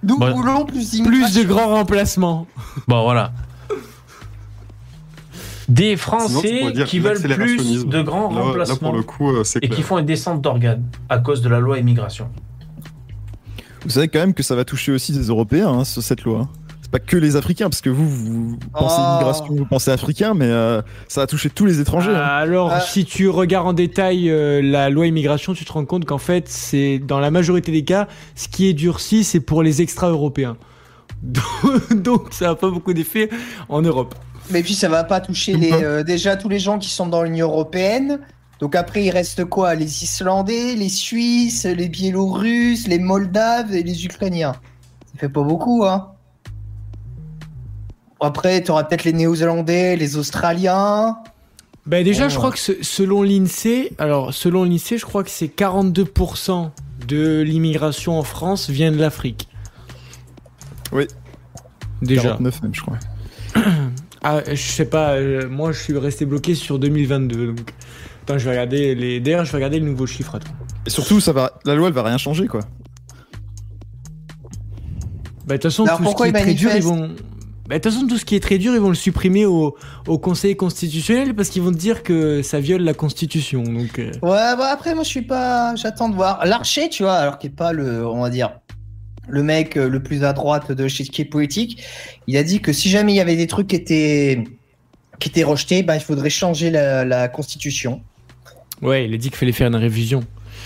Nous 0.04 0.18
Bon. 0.18 0.32
voulons 0.34 0.66
plus 0.66 1.02
Plus 1.04 1.34
de 1.36 1.44
grands 1.44 1.70
remplacements. 1.70 2.48
Bon, 2.88 3.04
voilà. 3.04 3.32
Des 5.70 5.96
Français 5.98 6.74
qui 6.86 7.00
veulent 7.00 7.22
plus 7.22 7.86
de 7.86 8.02
grands 8.02 8.30
Là, 8.34 8.36
là, 8.40 8.42
remplacements 8.46 8.76
pour 8.90 8.98
le 8.98 9.04
coup, 9.04 9.30
euh, 9.32 9.44
et 9.62 9.70
qui 9.70 9.82
font 9.84 9.98
une 10.00 10.06
descente 10.06 10.42
d'organes 10.42 10.84
à 11.10 11.20
cause 11.20 11.42
de 11.42 11.48
la 11.50 11.60
loi 11.60 11.78
immigration. 11.78 12.28
Vous 13.84 13.92
savez 13.92 14.08
quand 14.10 14.20
même 14.20 14.34
que 14.34 14.44
ça 14.44 14.56
va 14.56 14.66
toucher 14.66 14.92
aussi 14.92 15.12
des 15.14 15.28
Européens, 15.28 15.70
hein, 15.70 15.84
sur 15.86 16.02
cette 16.02 16.24
loi. 16.24 16.50
C'est 16.82 16.92
pas 16.92 17.00
que 17.00 17.16
les 17.18 17.36
Africains, 17.36 17.70
parce 17.70 17.82
que 17.82 17.90
vous, 17.92 18.10
vous 18.10 18.58
pensez 18.74 18.96
Oh. 19.00 19.12
immigration, 19.14 19.46
vous 19.56 19.66
pensez 19.66 19.92
africain, 19.92 20.34
mais 20.34 20.48
euh, 20.48 20.82
ça 21.08 21.22
va 21.22 21.28
toucher 21.28 21.50
tous 21.52 21.66
les 21.68 21.80
étrangers. 21.80 22.10
hein. 22.12 22.20
Alors, 22.20 22.72
Ah. 22.74 22.80
si 22.82 23.06
tu 23.06 23.30
regardes 23.30 23.68
en 23.68 23.74
détail 23.74 24.30
euh, 24.32 24.62
la 24.64 24.90
loi 24.90 25.06
immigration, 25.06 25.54
tu 25.54 25.66
te 25.66 25.72
rends 25.72 25.86
compte 25.86 26.06
qu'en 26.06 26.18
fait, 26.18 26.50
c'est 26.50 26.98
dans 27.00 27.20
la 27.20 27.30
majorité 27.32 27.72
des 27.72 27.84
cas, 27.84 28.08
ce 28.36 28.48
qui 28.48 28.68
est 28.68 28.74
durci, 28.74 29.24
c'est 29.24 29.40
pour 29.40 29.62
les 29.62 29.82
extra-européens. 29.84 30.58
Donc, 31.96 32.28
ça 32.32 32.48
n'a 32.48 32.56
pas 32.56 32.70
beaucoup 32.72 32.94
d'effet 32.94 33.30
en 33.70 33.82
Europe. 33.82 34.16
Mais 34.52 34.64
puis 34.64 34.74
ça 34.74 34.90
va 34.90 35.04
pas 35.04 35.20
toucher 35.22 35.56
Ou 35.56 35.60
les, 35.60 35.72
euh, 35.74 36.04
déjà 36.04 36.36
tous 36.36 36.50
les 36.50 36.60
gens 36.60 36.80
qui 36.80 36.90
sont 36.90 37.08
dans 37.08 37.24
l'Union 37.24 37.48
Européenne. 37.48 38.20
Donc 38.60 38.76
après, 38.76 39.04
il 39.06 39.12
reste 39.12 39.46
quoi? 39.46 39.76
Les 39.76 40.04
Islandais, 40.04 40.76
les 40.76 40.90
Suisses, 40.90 41.66
les 41.66 41.88
Biélorusses, 41.88 42.88
les 42.88 43.00
Moldaves 43.00 43.74
et 43.74 43.84
les 43.84 44.06
Ukrainiens. 44.06 44.54
Ça 45.14 45.20
fait 45.20 45.30
pas 45.30 45.44
beaucoup, 45.44 45.86
hein 45.86 46.12
Après, 48.20 48.62
tu 48.62 48.72
auras 48.72 48.84
peut-être 48.84 49.06
les 49.06 49.14
Néo-Zélandais, 49.14 49.96
les 49.96 50.18
Australiens. 50.18 51.18
Ben 51.86 52.04
déjà, 52.04 52.26
Oh, 52.26 52.30
je 52.30 52.36
crois 52.38 52.52
que 52.52 52.60
ce- 52.60 52.84
selon 52.84 53.24
l'INSEE, 53.24 53.94
alors 53.98 54.34
selon 54.34 54.64
l'INSEE, 54.66 54.98
je 54.98 55.06
crois 55.06 55.24
que 55.24 55.30
c'est 55.32 55.48
42% 55.48 56.72
de 57.08 57.42
l'immigration 57.42 58.20
en 58.20 58.24
France 58.24 58.70
vient 58.70 58.92
de 58.92 58.98
l'Afrique. 58.98 59.48
Oui. 60.92 61.08
Déjà. 62.02 62.24
49 62.24 62.62
même, 62.64 62.76
je 62.76 62.82
crois. 62.82 62.98
Ah, 64.24 64.42
je 64.48 64.56
sais 64.56 64.86
pas, 64.86 65.14
euh, 65.14 65.48
moi 65.48 65.72
je 65.72 65.80
suis 65.82 65.98
resté 65.98 66.26
bloqué 66.26 66.56
sur 66.56 66.80
2022. 66.80 67.54
Donc... 67.54 67.74
Attends, 68.24 68.38
je 68.38 68.46
vais 68.46 68.52
regarder 68.52 68.96
les. 68.96 69.20
D'ailleurs, 69.20 69.46
je 69.46 69.52
vais 69.52 69.58
regarder 69.58 69.80
les 69.80 69.86
nouveaux 69.86 70.06
chiffres. 70.06 70.36
Attends. 70.36 70.52
Et 70.86 70.90
surtout, 70.90 71.20
ça 71.20 71.32
va, 71.32 71.54
la 71.66 71.76
loi, 71.76 71.88
elle 71.88 71.94
va 71.94 72.04
rien 72.04 72.18
changer, 72.18 72.48
quoi. 72.48 72.62
Bah, 75.46 75.56
de 75.58 75.62
toute 75.62 75.64
façon, 75.64 75.86
Alors, 75.86 75.98
tout 75.98 76.06
ce 76.06 76.16
qui 76.16 76.24
est 76.30 76.32
très 76.34 76.54
dur, 76.54 76.72
ils 76.76 76.84
vont. 76.84 77.10
Bah, 77.68 77.78
de 77.78 77.82
toute 77.84 77.92
façon, 77.92 78.08
tout 78.08 78.18
ce 78.18 78.26
qui 78.26 78.36
est 78.36 78.40
très 78.40 78.58
dur, 78.58 78.74
ils 78.74 78.80
vont 78.80 78.90
le 78.90 78.96
supprimer 78.96 79.46
au, 79.46 79.76
au 80.08 80.18
Conseil 80.20 80.56
constitutionnel 80.56 81.36
parce 81.36 81.50
qu'ils 81.50 81.62
vont 81.62 81.72
te 81.72 81.78
dire 81.78 82.04
que 82.04 82.42
ça 82.42 82.60
viole 82.60 82.82
la 82.82 82.94
Constitution. 82.94 83.64
Donc, 83.64 84.00
euh, 84.00 84.12
Ouais, 84.22 84.56
bah 84.58 84.70
après, 84.72 84.94
moi, 84.94 85.04
je 85.04 85.10
suis 85.10 85.22
pas. 85.22 85.76
J'attends 85.76 86.10
de 86.10 86.16
voir. 86.16 86.46
L'archer, 86.46 86.90
tu 86.90 87.04
vois, 87.04 87.14
alors 87.14 87.38
qu'il 87.40 87.52
est 87.52 87.56
pas 87.56 87.74
le, 87.74 88.06
on 88.06 88.22
va 88.22 88.30
dire, 88.30 88.52
le 89.30 89.44
mec 89.44 89.78
euh, 89.78 89.88
le 89.90 90.02
plus 90.02 90.24
à 90.24 90.34
droite 90.34 90.72
de 90.72 90.88
chez 90.88 91.04
qui 91.06 91.22
est 91.22 91.26
politique, 91.26 91.82
il 92.28 92.38
a 92.38 92.44
dit 92.44 92.60
que 92.62 92.74
si 92.74 92.90
jamais 92.90 93.14
il 93.14 93.16
y 93.18 93.22
avait 93.22 93.36
des 93.36 93.48
trucs 93.48 93.68
qui 93.68 93.76
étaient, 93.76 94.44
qui 95.20 95.30
étaient 95.30 95.44
rejetés, 95.44 95.84
bah, 95.84 95.96
il 95.96 96.02
faudrait 96.02 96.30
changer 96.30 96.70
la, 96.72 97.06
la 97.06 97.28
constitution. 97.28 98.02
ouais, 98.82 99.06
il 99.06 99.14
a 99.14 99.18
dit 99.18 99.30
qu'il 99.30 99.38
fallait 99.38 99.52
faire 99.52 99.68
une 99.68 99.76
révision. 99.76 100.24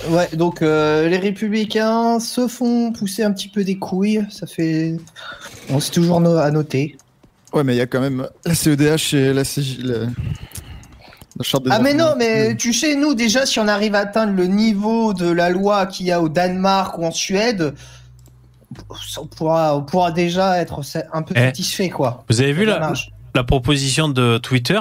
Ouais, 0.10 0.27
donc 0.34 0.62
euh, 0.62 1.08
les 1.08 1.17
républicains 1.17 2.20
se 2.20 2.48
font 2.48 2.91
pousser 2.91 3.24
un 3.24 3.32
petit 3.32 3.48
peu 3.48 3.63
des 3.63 3.77
couilles. 3.77 4.25
Ça 4.32 4.48
fait. 4.48 4.96
Bon, 5.70 5.79
c'est 5.79 5.91
toujours 5.91 6.20
no- 6.20 6.38
à 6.38 6.50
noter. 6.51 6.98
Ouais, 7.53 7.63
mais 7.63 7.75
il 7.75 7.77
y 7.77 7.82
a 7.82 7.86
quand 7.86 8.01
même 8.01 8.27
la 8.46 8.55
CEDH 8.55 9.13
et 9.13 9.34
la 9.34 9.43
CJ. 9.43 9.77
La, 9.84 9.98
la 11.38 11.43
charte 11.43 11.63
des 11.63 11.70
Ah, 11.72 11.79
mais 11.79 11.93
non, 11.93 12.15
mais 12.17 12.55
tu 12.55 12.74
sais, 12.74 12.96
nous, 12.96 13.13
déjà, 13.13 13.46
si 13.46 13.60
on 13.60 13.67
arrive 13.67 13.93
à 13.96 14.00
atteindre 14.00 14.34
le 14.34 14.48
niveau 14.48 15.13
de 15.13 15.29
la 15.29 15.50
loi 15.50 15.86
qu'il 15.86 16.08
y 16.08 16.12
a 16.12 16.20
au 16.22 16.29
Danemark 16.29 16.98
ou 16.98 17.05
en 17.05 17.12
Suède, 17.12 17.74
on 19.18 19.27
pourra, 19.27 19.77
on 19.77 19.84
pourra 19.84 20.12
déjà 20.12 20.58
être 20.60 20.82
un 21.12 21.22
peu 21.22 21.34
Eh. 21.36 21.39
satisfait, 21.39 21.89
quoi. 21.89 22.24
Vous 22.30 22.42
avez 22.42 22.53
vu 22.53 22.65
la, 22.65 23.44
proposition 23.44 24.10
de 24.10 24.38
Twitter? 24.38 24.80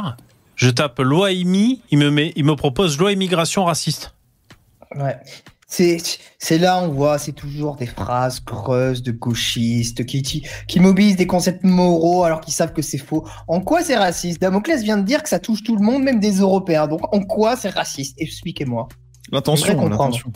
Je 0.57 0.71
tape 0.71 0.99
loi 0.99 1.33
IMI, 1.33 1.83
il 1.91 1.99
me, 1.99 2.11
met, 2.11 2.33
il 2.37 2.45
me 2.45 2.55
propose 2.55 2.99
loi 2.99 3.13
immigration 3.13 3.65
raciste. 3.65 4.15
Ouais. 4.95 5.17
C'est, 5.67 5.97
c'est 6.39 6.59
là, 6.59 6.83
on 6.83 6.89
voit, 6.89 7.17
c'est 7.17 7.33
toujours 7.33 7.77
des 7.77 7.87
phrases 7.87 8.41
creuses 8.41 9.03
de 9.03 9.11
gauchistes 9.11 10.05
qui, 10.05 10.21
qui, 10.21 10.47
qui 10.69 10.81
mobilisent 10.81 11.17
des 11.17 11.27
concepts 11.27 11.65
moraux 11.65 12.25
alors 12.25 12.43
qu'ils 12.43 12.53
savent 12.53 12.75
que 12.75 12.83
c'est 12.83 12.99
faux. 12.99 13.27
En 13.49 13.63
quoi 13.63 13.83
c'est 13.83 13.97
raciste? 13.97 14.39
Damoclès 14.39 14.83
vient 14.83 14.99
de 14.99 15.03
dire 15.03 15.23
que 15.23 15.31
ça 15.31 15.39
touche 15.39 15.63
tout 15.63 15.75
le 15.75 15.83
monde, 15.83 16.03
même 16.03 16.21
des 16.21 16.41
Européens. 16.41 16.87
Donc, 16.89 17.01
en 17.15 17.21
quoi 17.21 17.57
c'est 17.57 17.71
raciste? 17.71 18.17
Expliquez-moi. 18.19 18.87
Comprendre. 19.33 19.89
l'intention. 19.89 20.33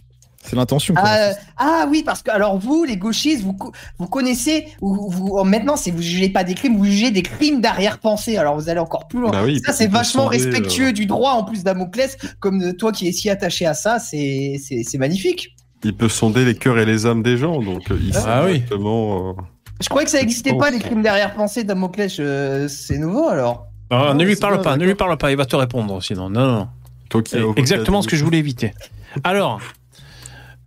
C'est 0.49 0.57
l'intention. 0.57 0.95
quoi. 0.95 1.03
Ah, 1.05 1.17
euh, 1.19 1.33
ah 1.57 1.87
oui, 1.91 2.03
parce 2.05 2.23
que 2.23 2.31
alors 2.31 2.59
vous, 2.59 2.85
les 2.85 2.97
gauchistes, 2.97 3.43
vous, 3.43 3.57
vous 3.99 4.07
connaissez, 4.07 4.67
vous, 4.81 5.09
vous- 5.11 5.43
maintenant, 5.45 5.77
c'est 5.77 5.91
vous 5.91 6.03
jugez 6.03 6.29
pas 6.29 6.45
des 6.45 6.55
crimes, 6.55 6.77
vous 6.77 6.85
jugez 6.85 7.11
des 7.11 7.23
crimes 7.23 7.61
d'arrière-pensée. 7.61 8.37
Alors 8.37 8.55
vous 8.57 8.69
allez 8.69 8.81
encore 8.81 9.09
plus 9.09 9.21
loin. 9.21 9.31
Bah 9.31 9.43
oui, 9.45 9.61
ça, 9.65 9.73
c'est 9.73 9.87
vachement 9.89 10.25
sonder, 10.25 10.37
respectueux 10.39 10.89
euh, 10.89 10.93
du 10.93 11.07
droit 11.07 11.33
en 11.33 11.45
plus 11.45 11.65
Damoclès, 11.65 12.17
comme 12.41 12.59
de 12.61 12.71
toi 12.71 12.93
qui 12.93 13.09
es 13.09 13.13
si 13.13 13.29
attaché 13.31 13.67
à 13.67 13.75
ça, 13.75 13.99
c'est 13.99 14.57
c'est- 14.63 14.83
c'est 14.85 14.99
magnifique. 14.99 15.57
Il 15.85 15.95
peut 15.95 16.09
sonder 16.09 16.45
les 16.45 16.55
cœurs 16.55 16.79
et 16.79 16.87
les 16.87 17.07
âmes 17.07 17.23
des 17.23 17.37
gens, 17.37 17.61
donc 17.61 17.91
euh, 17.91 17.99
il 18.01 18.15
sait 18.15 18.21
Ah 18.27 18.45
oui. 18.47 18.57
exactement. 18.57 19.31
euh, 19.31 19.33
Je 19.83 19.89
croyais 19.89 20.05
que 20.07 20.11
ça 20.11 20.19
n'existait 20.21 20.53
Oh. 20.55 20.59
pas 20.59 20.71
les 20.71 20.79
crimes 20.79 21.03
d'arrière-pensée 21.03 21.65
Damoclès. 21.65 22.17
euh, 22.19 22.67
c'est 22.69 22.99
nouveau 22.99 23.29
alors. 23.29 23.67
Ah, 23.91 24.15
ne 24.15 24.25
lui 24.25 24.35
parle 24.37 24.61
pas, 24.63 24.77
ne 24.77 24.85
lui 24.85 24.95
parle 24.97 25.17
pas, 25.17 25.31
il 25.31 25.37
va 25.37 25.45
te 25.47 25.55
répondre 25.55 26.03
sinon. 26.03 26.29
Non, 26.31 26.47
non, 26.47 26.69
toi 27.09 27.23
qui 27.23 27.37
Exactement 27.57 28.03
ce 28.03 28.09
que 28.09 28.17
je 28.17 28.25
voulais 28.25 28.39
éviter. 28.39 28.73
Alors, 29.23 29.61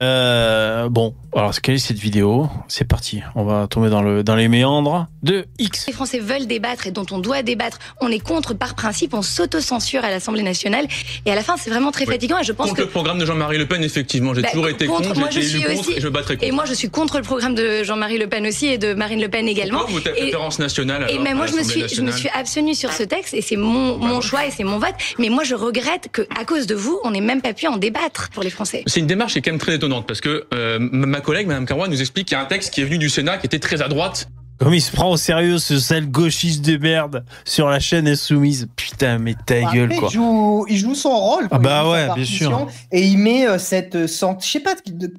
euh, 0.01 0.88
bon, 0.89 1.13
alors 1.36 1.53
quelle 1.62 1.75
est 1.75 1.79
cette 1.79 1.98
vidéo? 2.00 2.48
C'est 2.68 2.86
parti, 2.88 3.22
on 3.36 3.44
va 3.44 3.68
tomber 3.68 3.89
dans, 3.89 4.01
le, 4.01 4.24
dans 4.24 4.36
les 4.36 4.48
méandres 4.48 5.08
de 5.24 5.46
X. 5.60 5.88
Les 5.88 5.94
Français 5.94 6.20
veulent 6.20 6.48
débattre 6.48 6.88
et 6.88 6.91
dont 6.91 7.06
on 7.12 7.20
doit 7.20 7.41
débattre. 7.44 7.77
On 8.00 8.10
est 8.10 8.20
contre 8.20 8.53
par 8.53 8.75
principe, 8.75 9.13
on 9.13 9.22
s'auto-censure 9.22 10.06
à 10.06 10.10
l'Assemblée 10.10 10.44
nationale. 10.44 10.88
Et 11.25 11.32
à 11.32 11.36
la 11.36 11.44
fin, 11.44 11.56
c'est 11.58 11.70
vraiment 11.70 11.91
très 11.91 12.06
Oui. 12.06 12.13
fatigant. 12.13 12.39
Et 12.39 12.44
je 12.44 12.53
pense 12.53 12.68
contre 12.68 12.77
que. 12.77 12.84
le 12.84 12.89
programme 12.89 13.20
de 13.20 13.25
Jean-Marie 13.25 13.58
Le 13.58 13.65
Pen, 13.65 13.84
effectivement. 13.84 14.34
J'ai 14.34 14.41
Bah, 14.41 14.50
toujours 14.51 14.70
été 14.70 14.86
contre, 14.86 15.10
contre, 15.10 15.20
moi, 15.20 15.29
j'ai 15.32 15.41
je 15.41 15.48
suis 15.50 15.62
contre 15.63 15.79
aussi- 15.82 15.94
et 15.98 16.01
je 16.01 16.08
battrai 16.08 16.36
contre. 16.38 16.48
Et 16.48 16.51
moi, 16.51 16.63
je 16.65 16.74
suis 16.74 16.89
contre 16.89 17.18
le 17.18 17.24
programme 17.24 17.56
de 17.56 17.84
Jean-Marie 17.84 18.18
Le 18.18 18.27
Pen 18.27 18.48
aussi 18.48 18.68
et 18.68 18.77
de 18.77 18.94
Marine 18.94 19.20
Le 19.20 19.27
Pen 19.27 19.48
également. 19.48 19.79
Pourquoi 19.79 20.00
vous 20.00 20.08
êtes 20.08 20.18
Et- 20.18 20.62
nationale 20.62 21.08
Et 21.10 21.20
même 21.20 21.38
moi, 21.38 21.46
je 21.48 21.53
me 21.56 21.63
suis, 21.63 21.82
je 21.82 22.01
me 22.01 22.08
nationale 22.08 22.13
suis 22.13 22.29
abstenue 22.29 22.75
sur 22.75 22.91
ce 22.94 23.03
texte 23.03 23.34
et 23.34 23.41
c'est 23.41 23.58
mon, 23.58 23.98
Bah, 23.98 24.08
mon 24.08 24.22
choix 24.22 24.46
et 24.46 24.51
c'est 24.51 24.63
mon 24.63 24.79
vote. 24.79 24.96
Mais 25.20 25.29
moi, 25.29 25.44
je 25.44 25.56
regrette 25.56 26.08
que, 26.12 26.22
à 26.39 26.46
cause 26.46 26.65
de 26.68 26.75
vous, 26.75 27.00
on 27.03 27.12
n'ait 27.12 27.20
même 27.22 27.41
pas 27.41 27.53
pu 27.53 27.68
en 27.68 27.75
débattre 27.77 28.29
pour 28.29 28.44
les 28.44 28.50
Français. 28.50 28.84
C'est 28.88 29.01
une 29.01 29.08
démarche 29.08 29.34
qui 29.34 29.39
est 29.39 29.41
quand 29.41 29.51
même 29.51 29.60
très 29.60 29.75
étonnante 29.75 29.88
parce 30.08 30.22
que 30.22 30.46
euh, 30.53 30.77
ma 30.79 31.22
collègue, 31.22 31.48
Madame 31.48 31.65
Carrois, 31.65 31.88
nous 31.88 32.00
explique 32.01 32.27
qu'il 32.27 32.36
y 32.38 32.39
a 32.39 32.43
un 32.43 32.48
texte 32.48 32.74
qui 32.74 32.81
est 32.81 32.86
venu 32.86 32.98
du 32.98 33.10
Sénat 33.10 33.38
qui 33.38 33.46
était 33.46 33.60
très 33.60 33.81
à 33.81 33.88
droite. 33.88 34.27
Comme 34.60 34.74
il 34.74 34.81
se 34.81 34.91
prend 34.91 35.10
au 35.12 35.15
sérieux 35.17 35.58
ce 35.58 35.79
sale 35.79 36.08
gauchiste 36.08 36.65
de 36.65 36.75
merde 36.77 37.24
sur 37.46 37.69
la 37.69 37.79
chaîne 37.79 38.08
insoumise. 38.10 38.67
Putain, 38.75 39.17
mais 39.17 39.34
ta 39.46 39.55
Après, 39.63 39.77
gueule 39.77 39.96
quoi. 39.96 40.10
Il 40.12 40.13
joue, 40.15 40.65
il 40.67 40.77
joue 40.77 40.96
son 40.96 41.12
rôle. 41.17 41.48
quoi. 41.48 41.58
Ah 41.58 41.60
bah 41.60 41.89
ouais, 41.89 42.08
bien 42.13 42.25
sûr. 42.25 42.67
Et 42.91 43.03
il 43.05 43.17
met 43.19 43.48
euh, 43.48 43.58
cette 43.58 43.96
euh, 43.96 44.08
sent- 44.08 44.36
je 44.41 44.48
sais 44.48 44.60
pas 44.60 44.75
de- 44.86 45.08
de- 45.08 45.13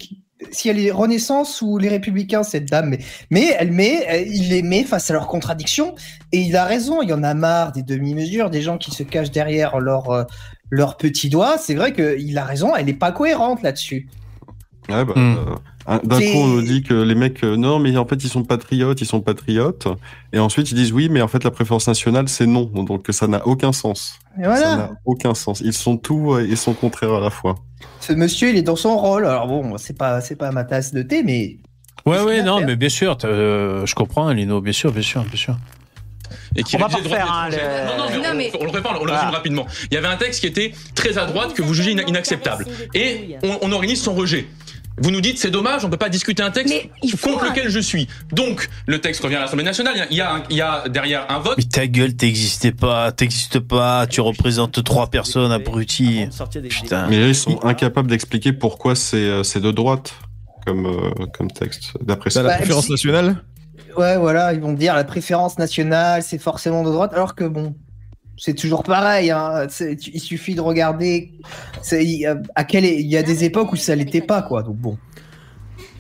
si 0.53 0.69
elle 0.69 0.79
est 0.79 0.91
Renaissance 0.91 1.63
ou 1.63 1.79
les 1.79 1.89
Républicains 1.89 2.43
cette 2.43 2.67
dame, 2.67 2.89
mais, 2.91 2.99
mais 3.31 3.55
elle 3.59 3.73
met, 3.73 4.07
euh, 4.11 4.25
il 4.27 4.49
les 4.51 4.63
met 4.63 4.85
face 4.85 5.11
à 5.11 5.15
leurs 5.15 5.27
contradictions. 5.27 5.95
Et 6.33 6.41
il 6.41 6.55
a 6.57 6.65
raison. 6.67 7.01
Il 7.01 7.09
y 7.09 7.13
en 7.15 7.23
a 7.23 7.33
marre 7.33 7.73
des 7.73 7.83
demi-mesures, 7.83 8.51
des 8.51 8.61
gens 8.61 8.77
qui 8.77 8.91
se 8.91 9.03
cachent 9.03 9.31
derrière 9.31 9.79
leur 9.81 10.11
euh, 10.11 10.25
leurs 10.69 10.99
petits 10.99 11.31
doigts. 11.31 11.57
C'est 11.59 11.75
vrai 11.75 11.95
qu'il 11.95 12.37
a 12.37 12.45
raison. 12.45 12.77
Elle 12.77 12.85
n'est 12.87 12.93
pas 12.93 13.11
cohérente 13.13 13.63
là-dessus. 13.63 14.07
Ouais, 14.93 15.05
bah, 15.05 15.13
Hmm. 15.17 15.37
euh, 15.37 15.55
un- 15.87 15.99
D'un 16.05 16.19
coup, 16.19 16.25
on 16.37 16.47
nous 16.47 16.63
dit 16.63 16.83
que 16.83 16.95
les 16.95 17.15
mecs, 17.15 17.43
euh, 17.43 17.57
non, 17.57 17.79
mais 17.79 17.97
en 17.97 18.07
fait, 18.07 18.23
ils 18.23 18.29
sont 18.29 18.45
patriotes, 18.45 19.01
ils 19.01 19.07
sont 19.07 19.21
patriotes. 19.21 19.89
Et 20.33 20.39
ensuite, 20.39 20.71
ils 20.71 20.75
disent 20.75 20.93
oui, 20.93 21.09
mais 21.09 21.21
en 21.23 21.29
fait, 21.29 21.43
la 21.45 21.51
préférence 21.51 21.89
nationale, 21.89 22.29
c'est 22.29 22.47
non. 22.47 22.65
Donc, 22.65 23.07
ça 23.11 23.27
n'a 23.27 23.47
aucun 23.47 23.73
sens. 23.73 24.19
Et 24.39 24.45
Ça 24.45 24.77
n'a 24.77 24.91
aucun 25.05 25.35
sens. 25.35 25.61
Ils 25.65 25.73
sont 25.73 25.97
tout 25.97 26.33
euh, 26.35 26.47
et 26.49 26.55
sont 26.57 26.75
contraires 26.75 27.15
à 27.15 27.21
la 27.21 27.31
fois. 27.31 27.57
Ce 28.01 28.13
monsieur, 28.13 28.51
il 28.51 28.57
est 28.57 28.63
dans 28.63 28.77
son 28.77 28.97
rôle. 28.97 29.27
Alors 29.27 29.47
bon, 29.47 29.77
c'est 29.79 29.97
pas 29.97 30.21
c'est 30.21 30.37
pas 30.37 30.51
ma 30.53 30.65
tasse 30.65 30.93
de 30.93 31.03
thé, 31.03 31.23
mais 31.25 31.57
Ouais, 32.07 32.21
ouais, 32.23 32.43
non, 32.43 32.59
faire 32.59 32.67
mais 32.67 32.77
bien 32.77 32.89
sûr, 32.89 33.17
euh, 33.25 33.85
je 33.85 33.95
comprends, 33.95 34.31
Lino, 34.31 34.61
bien 34.63 34.73
sûr, 34.73 34.91
bien 34.93 35.03
sûr, 35.03 35.23
bien 35.25 35.37
sûr. 35.37 35.57
Et 36.57 36.63
qui 36.63 36.77
On 36.77 36.79
va 36.79 36.89
pas 36.89 37.01
des 37.01 37.13
hein, 37.13 37.49
le- 37.51 37.57
Non, 37.87 37.99
non, 37.99 38.11
mais, 38.11 38.17
Non, 38.17 38.23
on- 38.33 38.37
mais- 38.37 38.53
on, 38.61 38.65
le 38.65 38.71
répare, 38.71 38.93
on 38.93 39.05
le 39.05 39.11
Voilà. 39.11 39.21
résume 39.21 39.35
rapidement. 39.35 39.67
Il 39.91 39.95
y 39.95 39.97
avait 39.99 40.07
un 40.07 40.17
texte 40.17 40.41
qui 40.41 40.47
était 40.47 40.73
très 40.95 41.19
à 41.19 41.27
droite 41.27 41.55
que 41.55 41.63
vous 41.63 41.75
jugez 41.75 41.93
ina- 41.93 42.05
inacceptable. 42.07 42.67
Et 42.95 43.37
on, 43.43 43.59
on 43.63 43.73
organise 43.73 44.01
son 44.03 44.15
rejet. 44.15 44.47
Vous 45.01 45.11
nous 45.11 45.21
dites 45.21 45.39
c'est 45.39 45.51
dommage, 45.51 45.85
on 45.85 45.91
peut 45.91 45.97
pas 45.97 46.09
discuter 46.11 46.43
un 46.43 46.51
texte 46.51 46.75
Mais 46.75 46.91
il 47.03 47.11
faut 47.13 47.31
contre 47.31 47.45
un- 47.45 47.49
lequel 47.51 47.69
je 47.71 47.79
suis. 47.81 48.07
Donc 48.33 48.69
le 48.87 49.01
texte 49.01 49.23
revient 49.23 49.37
à 49.37 49.41
l'Assemblée 49.41 49.65
nationale. 49.65 50.07
Il 50.11 50.17
y 50.17 50.21
a, 50.21 50.35
un- 50.35 50.43
il 50.51 50.57
y 50.57 50.61
a 50.61 50.89
derrière 50.89 51.27
un 51.31 51.39
vote. 51.39 51.55
Mais 51.57 51.65
ta 51.65 51.87
gueule, 51.87 52.15
t'existais 52.15 52.73
pas, 52.73 53.11
t'existes 53.13 53.61
pas, 53.61 54.07
tu 54.07 54.21
représentes 54.21 54.83
trois 54.85 55.09
personnes 55.09 55.53
abruties. 55.53 56.27
Putain. 56.69 57.07
Mais 57.09 57.19
là, 57.19 57.29
ils 57.29 57.35
sont 57.35 57.65
incapables 57.65 58.09
d'expliquer 58.11 58.53
pourquoi 58.53 58.95
c'est 58.95 59.17
euh, 59.17 59.43
c'est 59.43 59.61
de 59.61 59.71
droite 59.71 60.15
comme, 60.67 60.87
euh, 60.87 61.27
comme 61.37 61.51
texte, 61.51 61.93
d'après 62.03 62.29
ça. 62.31 62.43
la 62.43 62.51
Bah, 62.51 62.57
préférence 62.59 62.91
nationale? 62.91 63.37
Ouais, 63.97 64.19
voilà, 64.19 64.53
ils 64.53 64.61
vont 64.61 64.73
dire 64.75 64.95
la 64.95 65.05
préférence 65.05 65.59
nationale, 65.59 66.23
c'est 66.23 66.39
forcément 66.39 66.85
de 66.85 66.91
droite, 66.91 67.13
alors 67.15 67.35
que 67.35 67.45
bon, 67.45 67.75
c'est 68.41 68.55
toujours 68.55 68.83
pareil. 68.83 69.31
Hein. 69.31 69.67
Tu- 69.69 69.97
Il 70.15 70.21
suffit 70.21 70.55
de 70.55 70.61
regarder 70.63 71.31
c'est- 71.83 72.05
il 72.05 72.19
y 72.21 72.27
a- 72.27 72.39
à 72.55 72.65
quelle 72.65 72.85
il 72.87 73.07
y 73.07 73.17
a 73.17 73.23
des 73.23 73.45
époques 73.45 73.73
où 73.73 73.77
ça 73.77 73.95
l'était 73.95 74.23
pas, 74.23 74.43
quoi. 74.43 74.63
Donc 74.63 74.77
bon. 74.77 74.99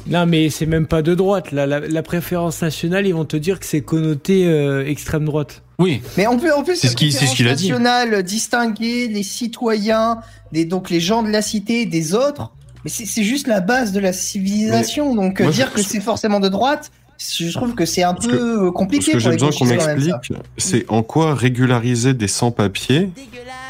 Non, 0.07 0.25
mais 0.27 0.49
c'est 0.49 0.67
même 0.67 0.87
pas 0.87 1.03
de 1.03 1.15
droite. 1.15 1.53
Là, 1.53 1.67
la, 1.67 1.81
la 1.81 2.03
préférence 2.03 2.63
nationale, 2.63 3.07
ils 3.07 3.13
vont 3.15 3.27
te 3.27 3.37
dire 3.37 3.61
que 3.61 3.67
c'est 3.67 3.83
connoté 3.83 4.47
euh, 4.47 4.87
extrême 4.87 5.27
droite. 5.27 5.63
Oui. 5.79 6.01
Mais 6.17 6.27
on 6.27 6.39
peut 6.39 6.53
en 6.55 6.63
plus 6.63 6.77
C'est 6.77 6.89
ce 6.89 6.93
la 6.95 6.99
qu'il- 6.99 7.13
c'est 7.13 7.27
ce 7.27 7.37
qu'il 7.37 7.47
a 7.49 7.55
dit. 7.55 7.69
préférence 7.69 7.83
nationale 7.85 8.23
distinguer 8.23 9.09
les 9.09 9.23
citoyens, 9.23 10.21
des, 10.53 10.65
donc 10.65 10.89
les 10.91 11.01
gens 11.01 11.23
de 11.23 11.29
la 11.31 11.43
cité 11.43 11.85
des 11.87 12.15
autres. 12.15 12.53
Mais 12.85 12.91
c'est 12.91 13.05
c'est 13.05 13.25
juste 13.25 13.47
la 13.47 13.61
base 13.61 13.93
de 13.93 14.01
la 14.01 14.15
civilisation. 14.15 15.15
donc 15.15 15.41
euh, 15.43 15.47
je- 15.47 15.51
dire 15.51 15.71
que 15.73 15.83
c'est 15.83 16.01
forcément 16.01 16.41
de 16.41 16.49
droite, 16.49 16.91
je 17.21 17.53
trouve 17.53 17.75
que 17.75 17.85
c'est 17.85 18.03
un 18.03 18.15
Parce 18.15 18.27
peu 18.27 18.67
Ce 18.67 18.71
compliqué 18.71 19.13
que 19.13 19.19
pour 19.19 19.21
j'ai 19.21 19.31
besoin 19.31 19.51
qu'on 19.51 19.67
m'explique, 19.67 20.33
c'est 20.57 20.85
en 20.89 21.03
quoi 21.03 21.35
régulariser 21.35 22.15
des 22.15 22.29
sans-papiers, 22.29 23.11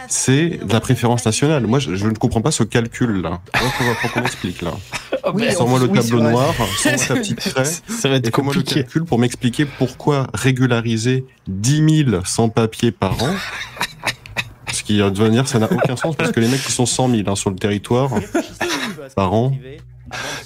c'est 0.09 0.61
de 0.64 0.73
la 0.73 0.80
préférence 0.80 1.25
nationale. 1.25 1.66
Moi, 1.66 1.78
je, 1.78 1.95
je 1.95 2.07
ne 2.07 2.14
comprends 2.14 2.40
pas 2.40 2.50
ce 2.50 2.62
faut, 3.69 3.85
faut 4.02 4.09
qu'on 4.09 4.21
m'explique, 4.21 4.62
là. 4.62 4.73
Oui, 5.35 5.52
Sors-moi 5.52 5.78
le 5.80 5.87
oui, 5.87 5.99
c'est 6.00 6.09
tableau 6.09 6.23
noir, 6.30 6.54
sors-moi 6.78 7.07
ta 7.07 7.14
petite 7.14 7.40
craie, 7.40 7.64
Ça 7.64 8.09
va 8.09 8.14
et 8.14 8.19
être 8.19 8.35
fais-moi 8.35 8.54
le 8.54 8.61
compliqué. 8.61 8.83
calcul 8.83 9.04
pour 9.04 9.19
m'expliquer 9.19 9.64
pourquoi 9.66 10.28
régulariser 10.33 11.25
10 11.49 12.04
000 12.07 12.23
sans-papiers 12.25 12.92
par 12.92 13.23
an 13.23 13.30
ce 14.73 14.85
qui 14.85 14.99
va 15.00 15.11
devenir, 15.11 15.49
ça 15.49 15.59
n'a 15.59 15.69
aucun 15.71 15.97
sens 15.97 16.14
parce 16.16 16.30
que 16.33 16.40
les 16.40 16.49
mecs 16.49 16.62
qui 16.62 16.73
sont 16.73 16.87
100 16.87 17.11
000 17.11 17.23
hein, 17.28 17.35
sur 17.35 17.50
le 17.50 17.57
territoire 17.57 18.11
par 19.16 19.33
an. 19.35 19.52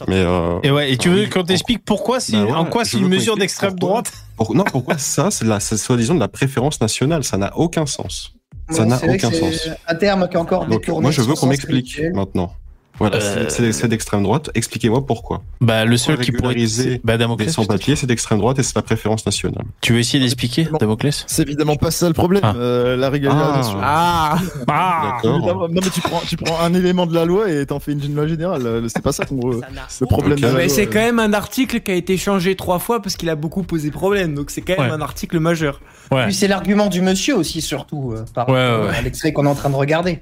Mais 0.08 0.16
euh, 0.16 0.58
Et 0.62 0.70
ouais, 0.70 0.92
et 0.92 0.96
tu 0.96 1.08
veux 1.08 1.26
qu'on 1.26 1.42
t'explique 1.44 1.84
pourquoi 1.84 2.20
c'est, 2.20 2.32
Bah 2.32 2.44
ouais, 2.44 2.52
en 2.52 2.64
quoi 2.66 2.84
c'est 2.84 2.98
une 2.98 3.08
mesure 3.08 3.36
d'extrême 3.36 3.70
pourquoi. 3.78 4.02
droite 4.02 4.12
pour- 4.36 4.54
non, 4.54 4.64
pourquoi 4.64 4.98
ça, 4.98 5.30
c'est 5.30 5.44
la- 5.44 5.60
c'est 5.60 5.76
soi-disant 5.76 6.14
de 6.14 6.20
la 6.20 6.28
préférence 6.28 6.80
nationale 6.80 7.24
Ça 7.24 7.36
n'a 7.36 7.56
aucun 7.56 7.86
sens. 7.86 8.32
Ça 8.70 8.82
Ouais, 8.82 8.88
n'a 8.88 8.96
aucun 8.96 9.30
c'est 9.30 9.40
sens. 9.52 9.68
Un 9.86 9.94
terme 9.94 10.28
qui 10.28 10.34
est 10.36 10.40
encore 10.40 10.66
détourné. 10.66 11.02
moi, 11.02 11.10
je 11.10 11.20
veux 11.22 11.34
qu'on 11.34 11.46
m'explique 11.46 12.00
maintenant. 12.14 12.54
Voilà, 12.98 13.16
Euh, 13.16 13.20
c'est- 13.48 13.88
d'extrême 13.88 14.22
droite. 14.22 14.50
Expliquez-moi 14.54 15.04
pourquoi. 15.04 15.42
Bah, 15.60 15.84
le 15.84 15.96
seul 15.96 16.18
qui 16.18 16.30
pourrait 16.30 16.54
bah, 17.02 17.16
Damoclès. 17.18 17.50
sans-papiers, 17.52 17.96
c'est 17.96 18.06
d'extrême 18.06 18.38
droite 18.38 18.58
et 18.60 18.62
c'est 18.62 18.76
la 18.76 18.82
préférence 18.82 19.26
nationale. 19.26 19.64
Tu 19.80 19.92
veux 19.92 19.98
essayer 19.98 20.20
d'expliquer, 20.22 20.68
Damoclès? 20.78 21.24
C'est 21.26 21.42
évidemment 21.42 21.76
pas 21.76 21.90
ça 21.90 22.06
le 22.06 22.14
problème, 22.14 22.42
Ah. 22.44 22.54
euh, 22.56 22.96
la 22.96 23.10
régularisation. 23.10 23.78
Ah 23.82 24.38
Ah 24.68 25.18
D'accord. 25.22 25.68
Non 25.68 25.80
mais 25.82 25.90
tu 25.90 26.00
prends, 26.00 26.20
tu 26.20 26.36
prends 26.36 26.60
un 26.60 26.72
élément 26.74 27.06
de 27.06 27.14
la 27.14 27.24
loi 27.24 27.50
et 27.50 27.66
t'en 27.66 27.80
fais 27.80 27.92
une 27.92 28.14
loi 28.14 28.26
générale. 28.26 28.64
euh, 28.66 28.88
C'est 28.88 29.02
pas 29.02 29.12
ça 29.12 29.24
veut. 29.28 29.60
Le 30.00 30.06
problème 30.06 30.38
Mais 30.40 30.50
loi, 30.50 30.68
c'est 30.68 30.86
euh. 30.86 30.90
quand 30.92 31.00
même 31.00 31.18
un 31.18 31.32
article 31.32 31.80
qui 31.80 31.90
a 31.90 31.94
été 31.94 32.16
changé 32.16 32.54
trois 32.54 32.78
fois 32.78 33.02
parce 33.02 33.16
qu'il 33.16 33.28
a 33.28 33.34
beaucoup 33.34 33.62
posé 33.64 33.90
problème. 33.90 34.34
Donc 34.34 34.50
c'est 34.50 34.60
quand 34.62 34.78
même 34.78 34.90
Ouais. 34.90 34.96
un 34.96 35.00
article 35.00 35.40
majeur. 35.40 35.80
Ouais. 36.12 36.24
Puis 36.26 36.34
c'est 36.34 36.48
l'argument 36.48 36.86
du 36.86 37.00
monsieur 37.00 37.36
aussi, 37.36 37.60
surtout, 37.60 38.12
euh, 38.12 38.24
par 38.34 38.48
Ouais, 38.48 38.70
rapport 38.70 38.86
ouais, 38.90 38.96
à 38.96 39.02
l'extrait 39.02 39.32
qu'on 39.32 39.46
est 39.46 39.48
en 39.48 39.54
train 39.54 39.70
de 39.70 39.74
regarder. 39.76 40.20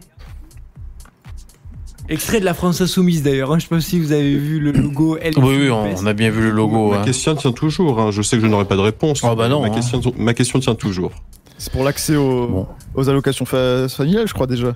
Extrait 2.09 2.40
de 2.40 2.44
la 2.44 2.52
France 2.54 2.80
Insoumise 2.80 3.22
d'ailleurs. 3.22 3.53
hein. 3.53 3.59
Je 3.59 3.62
sais 3.64 3.68
pas 3.68 3.81
si 3.81 3.98
vous 3.98 4.12
avez 4.12 4.37
vu 4.37 4.59
le 4.59 4.72
logo 4.72 5.16
L. 5.18 5.35
Oui, 5.37 5.57
oui, 5.61 5.70
on, 5.70 5.94
on 5.96 6.07
a 6.07 6.12
bien 6.12 6.31
vu 6.31 6.42
le 6.42 6.50
logo. 6.50 6.90
Ma 6.90 6.98
hein. 7.00 7.05
question 7.05 7.35
tient 7.35 7.53
toujours. 7.53 8.00
hein. 8.00 8.11
Je 8.11 8.22
sais 8.22 8.37
que 8.37 8.42
je 8.42 8.48
n'aurai 8.48 8.64
pas 8.66 8.76
de 8.76 8.81
réponse. 8.81 9.20
Oh, 9.24 9.35
bah 9.37 9.48
non, 9.48 9.61
Ma, 9.62 9.68
hein. 9.68 9.70
question, 9.70 10.00
ma 10.18 10.35
question 10.35 10.59
tient 10.59 10.74
toujours. 10.74 11.12
C'est 11.59 11.72
pour 11.72 11.85
l'accès 11.85 12.16
aux, 12.16 12.48
Bon. 12.48 12.66
aux 12.94 13.09
allocations 13.09 13.44
fa- 13.44 13.88
familiales, 13.88 14.26
je 14.26 14.35
crois 14.35 14.46
déjà. 14.48 14.74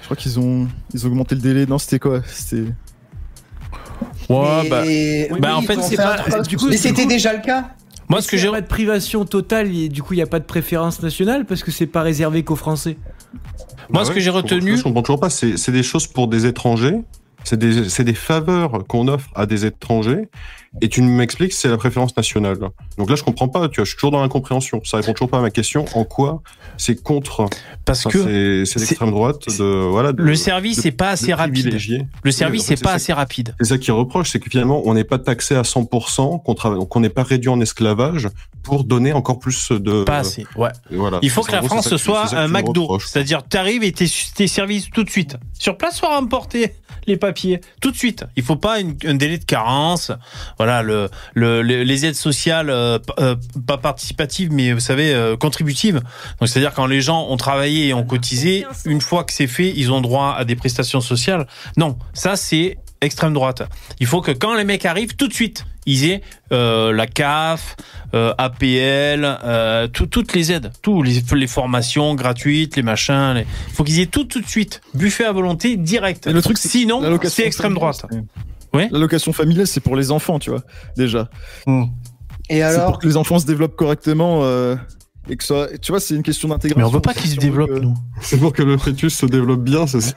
Je 0.00 0.04
crois 0.04 0.16
qu'ils 0.16 0.38
ont, 0.38 0.68
ils 0.92 1.04
ont 1.06 1.08
augmenté 1.08 1.34
le 1.34 1.40
délai. 1.40 1.64
Non, 1.66 1.78
c'était 1.78 1.98
quoi? 1.98 2.20
C'était. 2.26 2.64
Ouais, 4.28 4.60
Mais- 4.64 4.68
bah, 4.68 4.82
oui, 4.84 5.40
bah, 5.40 5.56
en 5.56 5.62
fait, 5.62 5.80
c'est 5.82 5.96
pas- 5.96 6.42
du 6.46 6.56
coup, 6.58 6.66
mais 6.68 6.76
c'était 6.76 7.06
déjà 7.06 7.32
le 7.32 7.40
cas. 7.40 7.70
moi, 8.08 8.20
ce 8.20 8.28
que 8.28 8.36
j'ai. 8.36 8.48
de 8.48 8.60
privation 8.66 9.24
totale 9.24 9.74
et 9.74 9.88
du 9.88 10.02
coup 10.02 10.12
il 10.14 10.16
n'y 10.16 10.22
a 10.22 10.26
pas 10.26 10.38
de 10.38 10.44
préférence 10.44 11.02
nationale 11.02 11.46
parce 11.46 11.62
que 11.62 11.70
c'est 11.70 11.86
pas 11.86 12.02
réservé 12.02 12.42
qu'aux 12.44 12.56
Français. 12.56 12.98
Moi, 13.90 14.00
Bah 14.02 14.04
ce 14.04 14.08
ouais, 14.10 14.14
que 14.16 14.20
j'ai 14.20 14.30
retenu- 14.30 14.76
Je 14.76 14.82
comprends 14.82 15.02
toujours 15.02 15.20
pas. 15.20 15.30
C'est 15.30 15.70
des 15.70 15.82
choses 15.82 16.06
pour 16.06 16.28
des 16.28 16.46
étrangers. 16.46 17.00
C'est 17.48 18.04
des, 18.04 18.14
faveurs 18.14 18.84
qu'on 18.86 19.08
offre 19.08 19.30
à 19.34 19.46
des 19.46 19.64
étrangers. 19.64 20.28
Et 20.82 20.88
tu 20.90 21.00
m'expliques 21.00 21.50
que 21.52 21.56
c'est 21.56 21.68
la 21.68 21.78
préférence 21.78 22.14
nationale. 22.14 22.58
Donc 22.98 23.08
là, 23.08 23.16
je 23.16 23.22
comprends 23.22 23.48
pas. 23.48 23.68
Tu 23.70 23.76
vois, 23.76 23.84
je 23.84 23.88
suis 23.90 23.96
toujours 23.96 24.10
dans 24.10 24.20
l'incompréhension. 24.20 24.82
Ça 24.84 24.98
répond 24.98 25.14
toujours 25.14 25.30
pas 25.30 25.38
à 25.38 25.40
ma 25.40 25.50
question. 25.50 25.86
En 25.94 26.04
quoi 26.04 26.42
c'est 26.76 27.02
contre? 27.02 27.46
Parce 27.86 28.04
Enfin, 28.04 28.18
que 28.18 28.64
c'est 28.66 28.78
l'extrême 28.78 29.10
droite 29.10 29.46
de 29.58 29.64
voilà. 29.64 30.12
de- 30.12 30.22
le 30.22 30.34
service 30.34 30.84
n'est 30.84 30.92
pas 30.92 31.08
assez 31.10 31.28
de 31.28 31.32
rapide. 31.32 31.72
Le 32.22 32.30
service 32.30 32.60
Oui, 32.60 32.66
en 32.66 32.68
fait, 32.68 32.74
n'est 32.74 32.80
pas 32.82 32.92
assez 32.92 33.12
rapide. 33.14 33.54
C'est 33.60 33.68
ça 33.68 33.78
qui 33.78 33.90
reproche, 33.90 34.30
c'est 34.30 34.40
que 34.40 34.50
finalement, 34.50 34.82
on 34.84 34.92
n'est 34.92 35.04
pas 35.04 35.18
taxé 35.18 35.56
à 35.56 35.62
100%, 35.62 36.38
qu'on 36.38 37.00
n'est 37.00 37.08
pas 37.08 37.22
réduit 37.22 37.48
en 37.48 37.60
esclavage 37.60 38.28
pour 38.62 38.84
donner 38.84 39.14
encore 39.14 39.38
plus 39.38 39.72
de. 39.72 40.04
Pas 40.04 40.18
assez. 40.18 40.46
Ouais. 40.54 40.70
Voilà. 40.90 41.18
Il 41.22 41.30
faut 41.30 41.42
que 41.42 41.52
la 41.52 41.60
gros, 41.60 41.68
France 41.68 41.88
que- 41.88 41.96
soit 41.96 42.34
un 42.34 42.48
McDo. 42.48 42.98
C'est-à-dire, 43.00 43.42
tu 43.48 43.56
arrives 43.56 43.82
et 43.84 43.92
tes, 43.92 44.06
services 44.46 44.90
tout 44.90 45.02
de 45.02 45.10
suite. 45.10 45.36
Sur 45.58 45.78
place, 45.78 45.96
soit 45.96 46.14
remporter 46.14 46.74
les 47.08 47.16
papiers 47.16 47.60
tout 47.80 47.90
de 47.90 47.96
suite. 47.96 48.24
Il 48.36 48.44
faut 48.44 48.56
pas 48.56 48.78
une- 48.80 48.96
un 49.04 49.14
délai 49.14 49.38
de 49.38 49.44
carence. 49.44 50.12
Voilà, 50.58 50.82
le, 50.82 51.08
le, 51.34 51.62
le- 51.62 51.82
les 51.82 52.06
aides 52.06 52.14
sociales, 52.14 52.70
euh, 52.70 52.98
euh, 53.18 53.34
pas 53.66 53.78
participatives, 53.78 54.52
mais 54.52 54.72
vous 54.72 54.80
savez, 54.80 55.12
euh, 55.12 55.36
contributives. 55.36 56.00
Donc, 56.38 56.48
c'est-à-dire 56.48 56.72
quand 56.74 56.86
les 56.86 57.00
gens 57.00 57.26
ont 57.28 57.36
travaillé 57.36 57.88
et 57.88 57.94
ont 57.94 58.04
cotisé, 58.04 58.64
une 58.84 59.00
fois 59.00 59.24
que 59.24 59.32
c'est 59.32 59.46
fait, 59.48 59.72
ils 59.74 59.90
ont 59.90 60.00
droit 60.00 60.34
à 60.38 60.44
des 60.44 60.54
prestations 60.54 61.00
sociales. 61.00 61.46
Non, 61.76 61.98
ça 62.12 62.36
c'est 62.36 62.78
extrême 63.00 63.32
droite. 63.32 63.62
Il 64.00 64.06
faut 64.06 64.20
que 64.20 64.30
quand 64.32 64.54
les 64.54 64.64
mecs 64.64 64.84
arrivent, 64.84 65.14
tout 65.16 65.28
de 65.28 65.32
suite, 65.32 65.64
ils 65.86 66.04
aient 66.10 66.20
euh, 66.52 66.92
la 66.92 67.06
CAF, 67.06 67.76
euh, 68.14 68.34
APL, 68.38 69.38
euh, 69.44 69.86
tout- 69.88 70.06
toutes 70.06 70.34
les 70.34 70.52
aides, 70.52 70.70
tous 70.82 71.02
les, 71.02 71.22
les 71.34 71.46
formations 71.46 72.14
gratuites, 72.14 72.76
les 72.76 72.82
machins. 72.82 73.32
les- 73.34 73.46
Il 73.68 73.74
faut 73.74 73.84
qu'ils 73.84 74.00
aient 74.00 74.06
tout 74.06 74.24
tout 74.24 74.40
de 74.40 74.46
suite, 74.48 74.80
buffet 74.94 75.24
à 75.24 75.32
volonté, 75.32 75.76
direct. 75.76 76.26
Et 76.26 76.32
le 76.32 76.42
truc, 76.42 76.58
c'est 76.58 76.68
que 76.68 76.72
Sinon, 76.72 77.18
c'est 77.24 77.44
extrême 77.46 77.74
droite. 77.74 78.04
Oui. 78.74 78.86
L'allocation 78.90 79.32
familiale, 79.32 79.66
c'est 79.66 79.80
pour 79.80 79.96
les 79.96 80.10
enfants, 80.10 80.38
tu 80.38 80.50
vois, 80.50 80.62
déjà. 80.96 81.28
Et 82.50 82.56
C'est 82.56 82.62
alors 82.62 82.86
pour 82.92 82.98
que 82.98 83.06
les 83.06 83.16
enfants 83.16 83.38
se 83.38 83.46
développent 83.46 83.76
correctement. 83.76 84.40
euh, 84.42 84.76
et 85.30 85.36
que 85.36 85.44
ça, 85.44 85.66
tu 85.82 85.92
vois, 85.92 86.00
c'est 86.00 86.14
une 86.14 86.22
question 86.22 86.48
d'intégration. 86.48 86.78
Mais 86.80 86.84
on 86.86 86.90
veut 86.90 87.02
pas 87.02 87.12
qu'ils 87.12 87.30
se 87.30 87.36
développent, 87.36 87.68
que- 87.68 87.78
nous. 87.80 87.94
C'est 88.22 88.38
pour 88.38 88.54
que 88.54 88.62
le 88.62 88.78
fœtus 88.78 89.14
se 89.14 89.26
développe 89.26 89.62
bien, 89.62 89.86
c'est 89.86 90.00
ça. 90.00 90.14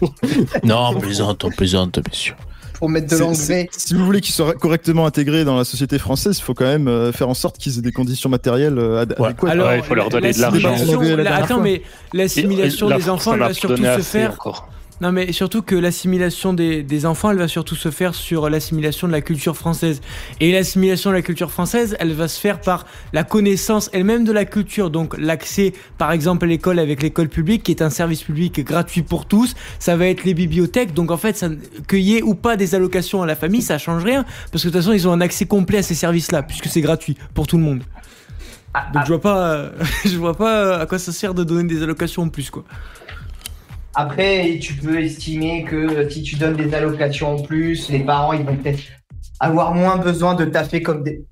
Non, 0.64 0.90
on 0.94 1.00
plaisante, 1.00 1.44
on 1.44 1.50
plaisante, 1.50 1.98
bien 1.98 2.12
sûr. 2.12 2.34
pour 2.78 2.88
mettre 2.88 3.06
de 3.14 3.16
l'anglais. 3.20 3.68
Si 3.76 3.94
vous 3.94 4.04
voulez 4.04 4.20
qu'ils 4.20 4.34
soient 4.34 4.52
correctement 4.54 5.06
intégrés 5.06 5.44
dans 5.44 5.56
la 5.56 5.64
société 5.64 5.98
française, 5.98 6.38
il 6.38 6.42
faut 6.42 6.54
quand 6.54 6.64
même 6.64 6.88
euh, 6.88 7.12
faire 7.12 7.28
en 7.28 7.34
sorte 7.34 7.56
qu'ils 7.58 7.78
aient 7.78 7.82
des 7.82 7.92
conditions 7.92 8.28
matérielles 8.28 8.78
euh, 8.78 9.02
ad- 9.02 9.14
Ouais. 9.18 9.28
adéquates. 9.28 9.50
Alors, 9.50 9.68
Ouais, 9.68 9.78
il 9.78 9.84
faut 9.84 9.94
leur 9.94 10.08
donner 10.08 10.32
de 10.32 10.40
l'assimilation- 10.40 11.00
l'argent. 11.00 11.16
La 11.22 11.36
Attends, 11.36 11.60
mais 11.60 11.82
l'assimilation 12.12 12.88
La 12.88 12.96
des 12.98 13.08
enfants, 13.08 13.36
va 13.36 13.52
surtout 13.54 13.76
se 13.84 14.00
faire. 14.00 14.32
encore. 14.32 14.68
Non, 15.00 15.10
mais 15.10 15.32
surtout 15.32 15.62
que 15.62 15.74
l'assimilation 15.74 16.52
des, 16.52 16.84
des 16.84 17.04
enfants, 17.04 17.30
elle 17.30 17.38
va 17.38 17.48
surtout 17.48 17.74
se 17.74 17.90
faire 17.90 18.14
sur 18.14 18.48
l'assimilation 18.48 19.08
de 19.08 19.12
la 19.12 19.20
culture 19.20 19.56
française. 19.56 20.00
Et 20.40 20.52
l'assimilation 20.52 21.10
de 21.10 21.16
la 21.16 21.22
culture 21.22 21.50
française, 21.50 21.96
elle 21.98 22.12
va 22.12 22.28
se 22.28 22.40
faire 22.40 22.60
par 22.60 22.86
la 23.12 23.24
connaissance 23.24 23.90
elle-même 23.92 24.24
de 24.24 24.30
la 24.30 24.44
culture. 24.44 24.90
Donc 24.90 25.16
l'accès, 25.18 25.72
par 25.98 26.12
exemple, 26.12 26.44
à 26.44 26.48
l'école 26.48 26.78
avec 26.78 27.02
l'école 27.02 27.28
publique, 27.28 27.64
qui 27.64 27.72
est 27.72 27.82
un 27.82 27.90
service 27.90 28.22
public 28.22 28.64
gratuit 28.64 29.02
pour 29.02 29.26
tous. 29.26 29.54
Ça 29.80 29.96
va 29.96 30.06
être 30.06 30.24
les 30.24 30.34
bibliothèques. 30.34 30.94
Donc 30.94 31.10
en 31.10 31.16
fait, 31.16 31.36
ça, 31.36 31.48
qu'il 31.88 32.00
y 32.00 32.16
ait 32.16 32.22
ou 32.22 32.34
pas 32.36 32.56
des 32.56 32.76
allocations 32.76 33.22
à 33.22 33.26
la 33.26 33.34
famille, 33.34 33.62
ça 33.62 33.78
change 33.78 34.04
rien. 34.04 34.24
Parce 34.52 34.62
que 34.62 34.68
de 34.68 34.72
toute 34.72 34.82
façon, 34.82 34.92
ils 34.92 35.08
ont 35.08 35.12
un 35.12 35.20
accès 35.20 35.46
complet 35.46 35.78
à 35.78 35.82
ces 35.82 35.96
services-là, 35.96 36.44
puisque 36.44 36.66
c'est 36.66 36.82
gratuit 36.82 37.16
pour 37.34 37.48
tout 37.48 37.56
le 37.56 37.64
monde. 37.64 37.82
Donc 38.92 39.04
je 39.04 39.08
vois 39.08 39.20
pas, 39.20 39.70
je 40.04 40.16
vois 40.16 40.36
pas 40.36 40.78
à 40.78 40.86
quoi 40.86 40.98
ça 40.98 41.12
sert 41.12 41.34
de 41.34 41.44
donner 41.44 41.64
des 41.64 41.82
allocations 41.82 42.22
en 42.22 42.28
plus, 42.28 42.50
quoi. 42.50 42.64
Après, 43.94 44.58
tu 44.60 44.74
peux 44.74 45.00
estimer 45.00 45.64
que 45.64 46.08
si 46.10 46.22
tu 46.22 46.36
donnes 46.36 46.56
des 46.56 46.74
allocations 46.74 47.36
en 47.36 47.42
plus, 47.42 47.88
les 47.90 48.00
parents 48.00 48.32
ils 48.32 48.44
vont 48.44 48.56
peut-être 48.56 48.80
avoir 49.40 49.74
moins 49.74 49.96
besoin 49.98 50.34
de 50.34 50.44
taffer 50.44 50.82
comme 50.82 51.02
des 51.04 51.24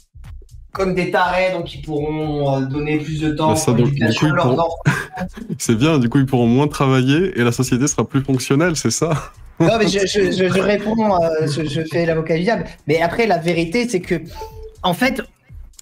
comme 0.73 0.95
des 0.95 1.11
tarés, 1.11 1.53
donc 1.53 1.75
ils 1.75 1.83
pourront 1.83 2.57
euh, 2.57 2.65
donner 2.65 2.97
plus 2.99 3.21
de 3.21 3.33
temps 3.33 3.49
Bah, 3.51 3.57
ça, 3.57 3.73
donc, 3.75 3.91
du 3.91 4.15
coup, 4.15 4.27
leurs 4.27 4.49
pourront-. 4.57 4.75
C'est 5.59 5.75
bien, 5.75 5.99
du 5.99 6.09
coup, 6.09 6.19
ils 6.19 6.25
pourront 6.25 6.47
moins 6.47 6.67
travailler 6.67 7.39
et 7.39 7.45
la 7.45 7.53
société 7.53 7.87
sera 7.87 8.09
plus 8.09 8.23
fonctionnelle, 8.23 8.75
c'est 8.75 8.91
ça? 8.91 9.33
Non, 9.61 9.73
mais 9.79 9.87
je, 9.87 9.99
je- 10.07 10.33
je- 10.33 10.49
je 10.49 10.61
réponds, 10.61 11.15
euh, 11.23 11.47
je, 11.47 11.83
fais 11.93 12.07
l'avocat 12.07 12.39
du 12.39 12.45
diable. 12.45 12.65
Mais 12.89 13.03
après, 13.03 13.27
la 13.27 13.37
vérité, 13.37 13.87
c'est 13.87 14.01
que, 14.01 14.15
en 14.83 14.95
fait, 14.95 15.21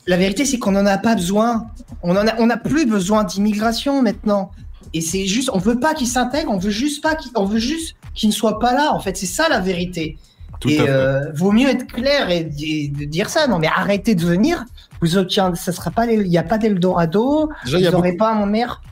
la 0.09 0.17
vérité, 0.17 0.45
c'est 0.45 0.59
qu'on 0.59 0.73
n'en 0.73 0.87
a 0.87 0.99
pas 0.99 1.15
besoin. 1.15 1.69
On 2.03 2.17
en 2.17 2.27
a, 2.27 2.35
on 2.41 2.47
n'a 2.47 2.57
plus 2.57 2.85
besoin 2.85 3.23
d'immigration 3.23 4.03
maintenant. 4.03 4.51
Et 4.95 5.01
c'est 5.01 5.27
juste, 5.27 5.51
on 5.53 5.59
veut 5.59 5.79
pas 5.79 5.95
qu'ils 5.95 6.07
s'intègrent, 6.09 6.51
on 6.51 6.59
veut 6.59 6.71
juste 6.71 7.03
pas 7.03 7.15
qu'ils, 7.15 7.31
on 7.37 7.45
veut 7.45 7.59
juste 7.59 7.95
qu'ils 8.15 8.29
ne 8.29 8.35
soient 8.35 8.59
pas 8.59 8.73
là. 8.75 8.93
En 8.93 9.01
fait, 9.01 9.17
c'est 9.17 9.27
ça 9.27 9.49
la 9.49 9.61
vérité. 9.61 10.19
Tout 10.59 10.69
et 10.69 10.79
euh, 10.81 11.31
vaut 11.33 11.53
mieux 11.53 11.69
être 11.69 11.87
clair 11.87 12.29
et, 12.31 12.51
et 12.61 12.89
de 12.89 13.05
dire 13.05 13.31
ça. 13.31 13.47
Non, 13.47 13.59
mais 13.59 13.69
arrêtez 13.69 14.15
de 14.15 14.25
venir. 14.27 14.65
Vous 15.01 15.17
obtiendrez, 15.17 15.57
ça 15.57 15.73
sera 15.73 15.91
pas, 15.91 16.05
il 16.07 16.29
n'y 16.29 16.37
a 16.37 16.43
pas 16.43 16.59
d'Eldorado. 16.59 17.49
Vous 17.65 17.71
n'aurez 17.91 18.11
beaucoup- 18.13 18.19
pas 18.19 18.35
mon 18.35 18.47
mère. 18.47 18.83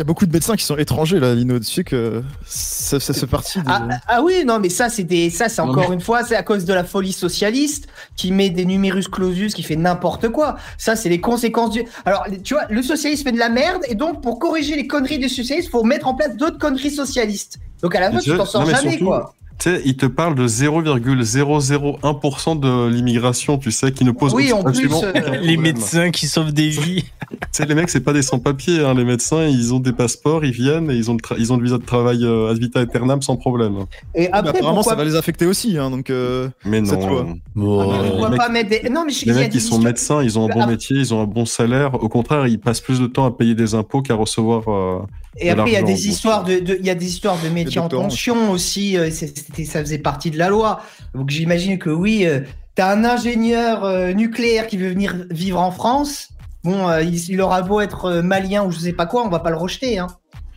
Il 0.00 0.04
y 0.04 0.06
a 0.06 0.06
beaucoup 0.06 0.24
de 0.24 0.32
médecins 0.32 0.56
qui 0.56 0.64
sont 0.64 0.78
étrangers 0.78 1.20
là, 1.20 1.34
Lino. 1.34 1.58
Tu 1.58 1.66
sais 1.66 1.84
que 1.84 2.22
ça, 2.46 2.98
ça 2.98 3.12
fait 3.12 3.26
partie 3.26 3.58
des... 3.58 3.66
Ah, 3.68 3.86
ah 4.08 4.22
oui, 4.22 4.44
non, 4.46 4.58
mais 4.58 4.70
ça, 4.70 4.88
c'est 4.88 5.04
des, 5.04 5.28
ça, 5.28 5.50
c'est 5.50 5.60
encore 5.60 5.92
une 5.92 6.00
fois, 6.00 6.24
c'est 6.24 6.36
à 6.36 6.42
cause 6.42 6.64
de 6.64 6.72
la 6.72 6.84
folie 6.84 7.12
socialiste 7.12 7.86
qui 8.16 8.32
met 8.32 8.48
des 8.48 8.64
numerus 8.64 9.08
clausus, 9.08 9.52
qui 9.52 9.62
fait 9.62 9.76
n'importe 9.76 10.30
quoi. 10.30 10.56
Ça, 10.78 10.96
c'est 10.96 11.10
les 11.10 11.20
conséquences 11.20 11.72
du. 11.72 11.84
Alors, 12.06 12.24
tu 12.42 12.54
vois, 12.54 12.64
le 12.70 12.82
socialisme 12.82 13.24
fait 13.24 13.32
de 13.32 13.38
la 13.38 13.50
merde, 13.50 13.82
et 13.88 13.94
donc 13.94 14.22
pour 14.22 14.38
corriger 14.38 14.74
les 14.74 14.86
conneries 14.86 15.18
du 15.18 15.28
socialisme, 15.28 15.70
faut 15.70 15.84
mettre 15.84 16.08
en 16.08 16.14
place 16.14 16.34
d'autres 16.34 16.58
conneries 16.58 16.92
socialistes. 16.92 17.58
Donc 17.82 17.94
à 17.94 18.00
la 18.00 18.10
fin, 18.10 18.20
tu 18.20 18.34
t'en 18.34 18.46
sors 18.46 18.62
non, 18.62 18.70
jamais, 18.70 18.92
surtout, 18.92 19.04
quoi. 19.04 19.34
Tu 19.60 19.68
sais, 19.68 19.82
il 19.84 19.94
te 19.96 20.06
parle 20.06 20.34
de 20.36 20.48
0,001% 20.48 22.58
de 22.58 22.88
l'immigration, 22.88 23.58
tu 23.58 23.70
sais, 23.70 23.92
qui 23.92 24.04
ne 24.04 24.10
pose 24.10 24.32
Oui, 24.32 24.50
en 24.54 24.62
plus, 24.64 24.88
euh, 24.90 25.12
Les 25.42 25.58
médecins 25.58 26.10
qui 26.10 26.26
sauvent 26.28 26.54
des 26.54 26.70
vies. 26.70 27.04
Tu 27.30 27.36
sais, 27.52 27.64
les 27.66 27.76
mecs, 27.76 27.88
c'est 27.90 28.00
pas 28.00 28.12
des 28.12 28.22
sans-papiers, 28.22 28.80
hein. 28.84 28.92
les 28.94 29.04
médecins, 29.04 29.44
ils 29.46 29.72
ont 29.72 29.78
des 29.78 29.92
passeports, 29.92 30.44
ils 30.44 30.50
viennent 30.50 30.90
et 30.90 30.94
ils 30.94 31.12
ont 31.12 31.14
le, 31.14 31.20
tra- 31.20 31.36
ils 31.38 31.52
ont 31.52 31.56
le 31.58 31.62
visa 31.62 31.78
de 31.78 31.84
travail 31.84 32.24
euh, 32.24 32.50
ad 32.50 32.58
vitam 32.58 32.82
aeternam 32.82 33.22
sans 33.22 33.36
problème. 33.36 33.84
Et 34.16 34.22
Mais 34.22 34.30
après, 34.32 34.48
apparemment, 34.58 34.74
pourquoi, 34.76 34.92
ça 34.94 34.96
va 34.96 35.04
les 35.04 35.14
affecter 35.14 35.46
aussi, 35.46 35.78
hein, 35.78 35.90
donc. 35.90 36.10
euh, 36.10 36.48
Mais 36.64 36.80
non. 36.80 37.36
Bon, 37.54 38.02
les 38.02 38.28
mecs- 38.30 38.36
pas 38.38 38.48
mettre 38.48 38.70
des. 38.70 38.88
Non, 38.90 39.04
mais 39.06 39.12
je- 39.12 39.26
Les 39.26 39.30
il 39.30 39.34
y 39.34 39.38
a 39.38 39.40
mecs, 39.42 39.52
des 39.52 39.58
ils 39.58 39.60
sont 39.60 39.78
médecins, 39.78 40.22
ils 40.24 40.40
ont 40.40 40.50
un 40.50 40.52
bon 40.52 40.62
Ah. 40.62 40.66
métier, 40.66 40.96
ils 40.96 41.14
ont 41.14 41.22
un 41.22 41.26
bon 41.26 41.44
salaire. 41.44 41.94
Au 42.02 42.08
contraire, 42.08 42.48
ils 42.48 42.58
passent 42.58 42.80
plus 42.80 42.98
de 42.98 43.06
temps 43.06 43.26
à 43.26 43.30
payer 43.30 43.54
des 43.54 43.74
impôts 43.74 44.02
qu'à 44.02 44.14
recevoir. 44.16 44.64
euh, 44.68 44.98
Et 45.38 45.50
après, 45.50 45.70
il 45.70 45.74
y 45.74 45.76
a 45.76 45.82
des 45.82 46.08
histoires 46.08 46.42
de, 46.42 46.58
de- 46.58 46.78
il 46.80 46.86
y 46.86 46.90
a 46.90 46.96
des 46.96 47.06
histoires 47.06 47.36
de 47.42 47.48
métiers 47.48 47.80
en 47.80 47.88
tension 47.88 48.50
aussi. 48.50 48.96
c'est- 49.12 49.32
c'était- 49.50 49.64
ça 49.70 49.80
faisait 49.80 49.98
partie 49.98 50.30
de 50.30 50.38
la 50.38 50.48
loi. 50.48 50.80
Donc 51.14 51.30
j'imagine 51.30 51.78
que 51.78 51.90
oui, 51.90 52.24
euh, 52.26 52.40
t'as 52.74 52.92
un 52.94 53.04
ingénieur 53.04 53.84
euh, 53.84 54.12
nucléaire 54.12 54.66
qui 54.66 54.76
veut 54.76 54.88
venir 54.90 55.16
vivre 55.30 55.60
en 55.60 55.70
France. 55.70 56.28
Bon, 56.64 56.88
euh, 56.88 57.02
il, 57.02 57.14
il 57.30 57.40
aura 57.40 57.62
beau 57.62 57.80
être 57.80 58.04
euh, 58.06 58.22
malien 58.22 58.64
ou 58.64 58.70
je 58.70 58.78
sais 58.78 58.92
pas 58.92 59.06
quoi, 59.06 59.24
on 59.24 59.28
va 59.28 59.40
pas 59.40 59.50
le 59.50 59.56
rejeter. 59.56 59.98
Hein. 59.98 60.08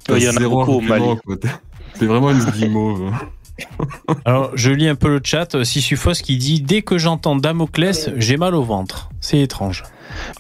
Il 0.09 0.21
y 0.21 0.27
en 0.27 0.31
a 0.35 0.39
zéro 0.39 0.59
beaucoup 0.59 0.73
au 0.73 0.81
Mali. 0.81 1.05
T'es 1.97 2.05
vraiment 2.05 2.31
une 2.31 2.43
guimauve. 2.43 3.11
Alors, 4.25 4.51
je 4.55 4.71
lis 4.71 4.87
un 4.87 4.95
peu 4.95 5.09
le 5.09 5.21
chat. 5.23 5.63
Sisyphos 5.63 6.21
qui 6.23 6.37
dit 6.37 6.61
Dès 6.61 6.81
que 6.81 6.97
j'entends 6.97 7.35
Damoclès, 7.35 8.09
j'ai 8.17 8.37
mal 8.37 8.55
au 8.55 8.63
ventre. 8.63 9.09
C'est 9.21 9.39
étrange. 9.39 9.83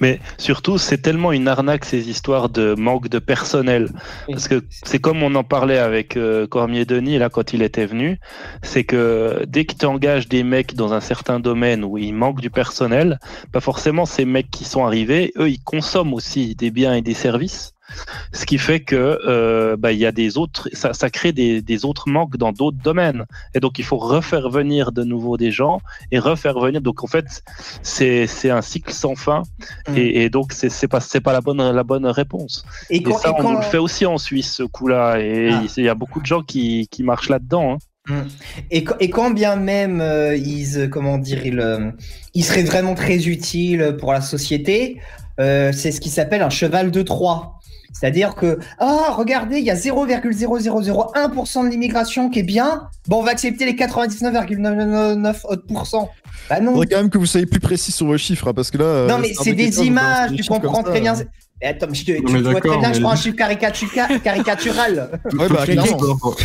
Mais 0.01 0.19
surtout, 0.37 0.77
c'est 0.77 0.97
tellement 0.97 1.31
une 1.31 1.47
arnaque 1.47 1.85
ces 1.85 2.09
histoires 2.09 2.49
de 2.49 2.75
manque 2.75 3.09
de 3.09 3.19
personnel. 3.19 3.89
Parce 4.27 4.47
que 4.47 4.63
c'est 4.71 4.99
comme 4.99 5.23
on 5.23 5.35
en 5.35 5.43
parlait 5.43 5.79
avec 5.79 6.17
euh, 6.17 6.47
Cormier 6.47 6.85
Denis 6.85 7.17
là 7.17 7.29
quand 7.29 7.53
il 7.53 7.61
était 7.61 7.85
venu, 7.85 8.19
c'est 8.61 8.83
que 8.83 9.43
dès 9.47 9.65
que 9.65 9.75
tu 9.75 9.85
engages 9.85 10.27
des 10.27 10.43
mecs 10.43 10.75
dans 10.75 10.93
un 10.93 10.99
certain 10.99 11.39
domaine 11.39 11.83
où 11.83 11.97
il 11.97 12.13
manque 12.13 12.41
du 12.41 12.49
personnel, 12.49 13.19
pas 13.51 13.61
forcément 13.61 14.05
ces 14.05 14.25
mecs 14.25 14.51
qui 14.51 14.65
sont 14.65 14.85
arrivés, 14.85 15.31
eux 15.37 15.49
ils 15.49 15.63
consomment 15.63 16.13
aussi 16.13 16.55
des 16.55 16.71
biens 16.71 16.93
et 16.93 17.01
des 17.01 17.13
services. 17.13 17.73
Ce 18.33 18.45
qui 18.45 18.57
fait 18.57 18.79
que 18.79 19.19
euh, 19.27 19.75
bah, 19.77 19.91
il 19.91 19.99
y 19.99 20.05
a 20.05 20.11
des 20.11 20.37
autres, 20.37 20.69
ça, 20.73 20.93
ça 20.93 21.09
crée 21.09 21.31
des, 21.31 21.61
des 21.61 21.85
autres 21.85 22.09
manques 22.09 22.37
dans 22.37 22.51
d'autres 22.51 22.77
domaines. 22.83 23.25
Et 23.53 23.59
donc 23.59 23.77
il 23.79 23.85
faut 23.85 23.97
refaire 23.97 24.49
venir 24.49 24.91
de 24.91 25.03
nouveau 25.03 25.37
des 25.37 25.51
gens 25.51 25.79
et 26.11 26.19
refaire 26.19 26.59
venir. 26.59 26.81
Donc 26.81 27.03
en 27.03 27.07
fait, 27.07 27.43
c'est 27.81 28.49
un 28.49 28.61
cycle 28.61 28.91
sans 28.91 29.15
fin. 29.15 29.43
Mm. 29.87 29.97
Et, 29.97 30.23
et 30.23 30.29
donc 30.29 30.53
c'est 30.53 30.87
pas 30.87 30.99
c'est 30.99 31.21
pas 31.21 31.33
la 31.33 31.41
bonne 31.41 31.61
la 31.71 31.83
bonne 31.83 32.05
réponse. 32.05 32.65
Et 32.89 32.97
Et 32.97 33.03
quand, 33.03 33.17
ça, 33.17 33.29
et 33.29 33.41
on 33.41 33.53
le 33.55 33.61
fait 33.61 33.77
aussi 33.77 34.05
en 34.05 34.17
Suisse, 34.17 34.53
ce 34.53 34.63
coup-là. 34.63 35.19
Et 35.19 35.49
Ah. 35.51 35.61
il 35.77 35.83
y 35.83 35.89
a 35.89 35.95
beaucoup 35.95 36.19
de 36.21 36.25
gens 36.25 36.41
qui, 36.41 36.87
qui 36.89 37.03
marchent 37.03 37.29
là-dedans. 37.29 37.77
hein. 38.09 38.25
Et, 38.71 38.83
quand- 38.83 38.97
et 38.99 39.09
quand 39.09 39.31
bien 39.31 39.55
même 39.55 40.01
euh, 40.01 40.35
ils, 40.35 40.77
euh, 40.77 40.87
comment 40.87 41.17
dire, 41.17 41.45
ils, 41.45 41.59
euh, 41.59 41.89
ils 42.33 42.43
seraient 42.43 42.63
vraiment 42.63 42.95
très 42.95 43.27
utiles 43.27 43.95
pour 43.99 44.11
la 44.11 44.19
société, 44.21 44.99
euh, 45.39 45.71
c'est 45.71 45.91
ce 45.91 46.01
qui 46.01 46.09
s'appelle 46.09 46.41
un 46.41 46.49
cheval 46.49 46.91
de 46.91 47.01
Troie. 47.01 47.52
C'est-à-dire 47.93 48.35
que, 48.35 48.59
ah, 48.79 49.13
regardez, 49.15 49.59
il 49.59 49.63
y 49.63 49.69
a 49.71 49.75
0,0001% 49.75 51.63
de 51.63 51.69
l'immigration 51.69 52.29
qui 52.29 52.39
est 52.39 52.43
bien. 52.43 52.87
Bon, 53.07 53.19
on 53.19 53.23
va 53.23 53.31
accepter 53.31 53.65
les 53.65 53.73
99,99 53.75 55.35
autres 55.45 55.65
pourcents. 55.67 56.09
Bah 56.49 56.59
non. 56.59 56.71
Faudrait 56.71 56.87
quand 56.87 56.97
même 56.97 57.09
que 57.09 57.17
vous 57.17 57.25
soyez 57.25 57.45
plus 57.45 57.59
précis 57.59 57.91
sur 57.91 58.07
vos 58.07 58.17
chiffres, 58.17 58.47
hein, 58.49 58.53
parce 58.53 58.71
que 58.71 58.77
là. 58.77 58.85
euh, 58.85 59.07
Non, 59.07 59.17
mais 59.19 59.33
c'est 59.39 59.53
des 59.53 59.83
images, 59.85 60.31
des 60.31 60.37
tu 60.37 60.43
comprends 60.49 60.83
très 60.83 60.99
bien. 61.01 61.15
euh. 61.17 61.23
Mais 61.61 61.67
Attends, 61.69 61.85
mais 61.89 61.95
je 61.95 62.05
te- 62.05 62.11
Non, 62.11 62.23
tu, 62.25 62.33
mais 62.33 62.41
vois 62.41 62.59
très 62.59 62.77
bien 62.77 62.89
que 62.91 62.97
je 62.97 63.01
prends 63.01 63.11
un 63.11 63.15
chiffre 63.15 63.37
caricatura- 63.37 64.19
caricatural. 64.21 65.09
Ouais, 65.39 65.47
bah. 65.47 65.63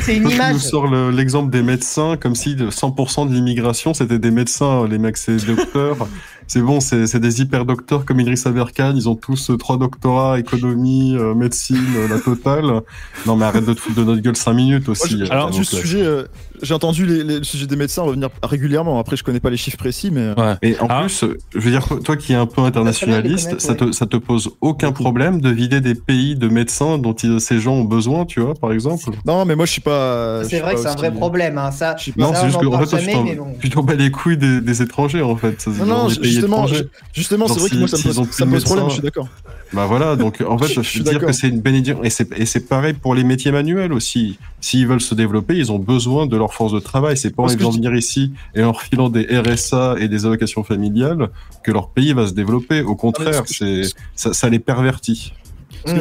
C'est 0.05 0.17
une 0.17 0.31
image. 0.31 0.53
nous 0.53 0.59
sors 0.61 0.87
le- 0.87 1.11
l'exemple 1.11 1.51
des 1.51 1.63
médecins 1.63 2.17
comme 2.17 2.37
si 2.37 2.55
de 2.55 2.71
100% 2.71 3.29
de 3.29 3.35
l'immigration 3.35 3.95
c'était 3.95 4.21
des 4.21 4.31
médecins, 4.31 4.87
les 4.87 4.99
mecs, 4.99 5.17
c'est 5.17 5.37
des 5.45 5.55
docteurs. 5.57 5.97
c'est 6.49 6.63
bon, 6.63 6.81
c'est 6.81 7.21
des 7.21 7.43
hyper 7.43 7.67
docteurs 7.67 8.07
comme 8.07 8.21
Idriss 8.21 8.47
Aberkan, 8.47 8.95
ils 8.97 9.07
ont 9.07 9.15
tous 9.15 9.51
euh, 9.51 9.59
trois 9.59 9.77
doctorats, 9.77 10.39
économie, 10.39 11.15
euh, 11.15 11.35
médecine, 11.35 11.85
euh, 11.95 12.09
la 12.09 12.19
totale. 12.19 12.81
Non 13.27 13.37
mais 13.37 13.45
arrête 13.45 13.67
de 13.67 13.75
te 13.75 13.81
foutre 13.81 13.99
de 13.99 14.05
notre 14.05 14.23
gueule 14.23 14.37
cinq 14.37 14.55
minutes 14.55 14.89
aussi. 14.89 15.23
alors, 15.31 15.53
ce 15.53 15.63
sujet, 15.63 16.25
j'ai 16.63 16.75
entendu 16.75 17.07
les, 17.07 17.25
les- 17.25 17.39
le 17.39 17.45
sujet 17.45 17.67
des 17.67 17.77
médecins 17.77 18.03
revenir 18.03 18.29
régulièrement. 18.43 18.99
Après, 18.99 19.17
je 19.17 19.25
connais 19.25 19.41
pas 19.41 19.51
les 19.51 19.57
chiffres 19.57 19.77
précis, 19.77 20.11
mais. 20.13 20.33
euh, 20.39 20.55
Et 20.63 20.79
en 20.81 20.87
Ah. 20.89 21.01
plus, 21.03 21.25
je 21.55 21.59
veux 21.61 21.71
dire, 21.71 21.87
toi- 22.05 22.17
qui 22.17 22.33
es 22.33 22.37
un 22.37 22.47
peu 22.47 22.63
internationaliste, 22.63 23.61
ça 23.61 23.73
ouais. 23.73 23.77
te, 23.77 23.93
ça 23.93 24.07
te 24.07 24.17
pose 24.17 24.51
aucun 24.61 24.93
problème 24.93 25.41
de 25.41 25.51
vider 25.51 25.81
des 25.81 25.95
pays 25.95 26.37
de 26.37 26.49
médecins 26.49 26.99
dont 26.99 27.13
ils- 27.15 27.41
ces 27.41 27.61
gens 27.61 27.75
ont 27.75 27.85
besoin, 27.85 28.25
tu 28.25 28.41
vois, 28.41 28.55
par 28.55 28.73
exemple? 28.73 29.11
Non, 29.27 29.45
mais 29.45 29.55
moi, 29.57 29.67
je 29.67 29.73
suis 29.73 29.81
pas. 29.81 30.43
C'est 30.45 30.61
vrai 30.61 30.75
que 30.75 30.81
c'est 30.81 30.89
un 30.89 30.95
vrai 30.95 31.13
problème. 31.13 31.59
Hein. 31.59 31.71
Ça, 31.71 31.95
Je 31.97 32.03
suis 32.05 32.13
pas- 32.13 32.23
Non, 32.23 32.33
c'est 32.35 32.47
juste 32.47 32.61
que 32.61 32.67
en 32.67 32.79
fait, 32.85 32.99
jamais, 33.01 33.35
bon. 33.37 33.55
tu 33.61 33.71
t'en 33.71 33.83
bats 33.83 33.95
les 33.95 34.11
couilles 34.11 34.37
des, 34.37 34.61
des 34.61 34.83
étrangers, 34.83 35.23
en 35.23 35.37
fait. 35.37 35.67
Non, 35.67 35.87
non, 35.87 36.09
justement, 36.09 36.67
justement, 37.13 37.49
c'est 37.49 37.61
vrai 37.61 37.71
que 37.71 37.77
moi, 37.77 37.89
ça 37.89 37.97
me 37.99 38.03
pose, 38.03 38.27
plus 38.27 38.33
ça 38.33 38.45
me 38.45 38.51
de 38.51 38.57
pose 38.57 38.65
problème, 38.65 38.87
je 38.89 38.93
suis 38.95 39.03
d'accord. 39.03 39.29
Bah 39.73 39.85
voilà, 39.87 40.17
donc 40.17 40.43
en 40.47 40.57
fait, 40.59 40.83
Je- 40.83 40.99
veux 40.99 41.05
dire 41.05 41.21
que 41.21 41.33
c'est 41.33 41.49
une 41.49 41.61
bénédiction. 41.61 42.03
Et 42.03 42.11
c'est, 42.11 42.29
et 42.39 42.47
c'est 42.47 42.67
pareil 42.69 42.95
pour 42.95 43.15
les 43.15 43.23
métiers 43.25 43.53
manuels 43.53 43.93
aussi. 43.93 44.39
S'ils 44.61 44.87
veulent 44.87 45.01
se 45.01 45.15
développer, 45.15 45.57
ils 45.57 45.71
ont 45.71 45.79
besoin 45.79 46.27
de 46.27 46.37
leur 46.37 46.48
force 46.53 46.73
de 46.73 46.81
travail. 46.81 47.17
C'est 47.17 47.35
pas 47.35 47.43
en 47.45 47.49
je- 47.49 47.57
venir 47.57 47.95
ici 47.95 48.33
et 48.55 48.63
en 48.63 48.67
leur 48.67 48.83
filant 48.83 49.09
des 49.09 49.27
RSA 49.31 49.97
et 49.99 50.09
des 50.09 50.27
allocations 50.27 50.63
familiales 50.65 51.29
que 51.65 51.71
leur 51.73 51.91
pays 51.91 52.13
va 52.13 52.27
se 52.27 52.33
développer. 52.33 52.83
Au 52.83 52.95
contraire, 52.97 53.43
c'est, 53.47 53.83
ça, 54.15 54.33
ça 54.33 54.49
les 54.49 54.59
pervertit. 54.59 55.33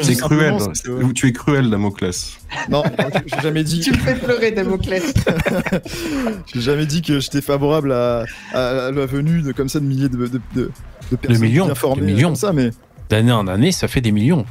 C'est 0.02 0.16
cruel. 0.16 0.56
que- 0.84 1.12
Tu 1.14 1.28
es 1.28 1.32
cruel, 1.34 1.70
Damoclès. 1.70 2.38
Non, 2.70 2.84
j'ai 3.28 3.42
jamais 3.42 3.64
dit. 3.64 3.80
Tu 3.82 3.92
me 3.92 3.98
fais 3.98 4.16
pleurer, 4.16 4.52
Damoclès. 4.52 5.14
J'ai 6.54 6.62
jamais 6.62 6.86
dit 6.86 7.02
que 7.02 7.20
j'étais 7.20 7.42
favorable 7.42 7.92
à, 7.92 8.26
à 8.54 8.92
la 8.92 9.06
venue 9.06 9.42
de 9.42 9.52
comme 9.52 9.70
ça 9.70 9.80
de 9.80 9.86
milliers 9.86 10.10
de, 10.10 10.18
de, 10.18 10.42
de, 10.56 10.72
de 11.12 11.16
personnes 11.16 11.42
millions, 11.42 11.66
bien 11.66 11.76
formées 11.76 12.02
de 12.02 12.06
millions. 12.08 12.30
comme 12.30 12.36
ça, 12.36 12.54
mais 12.54 12.72
D'année 13.10 13.32
en 13.32 13.48
année, 13.48 13.72
ça 13.72 13.88
fait 13.88 14.02
des 14.02 14.12
millions. 14.12 14.46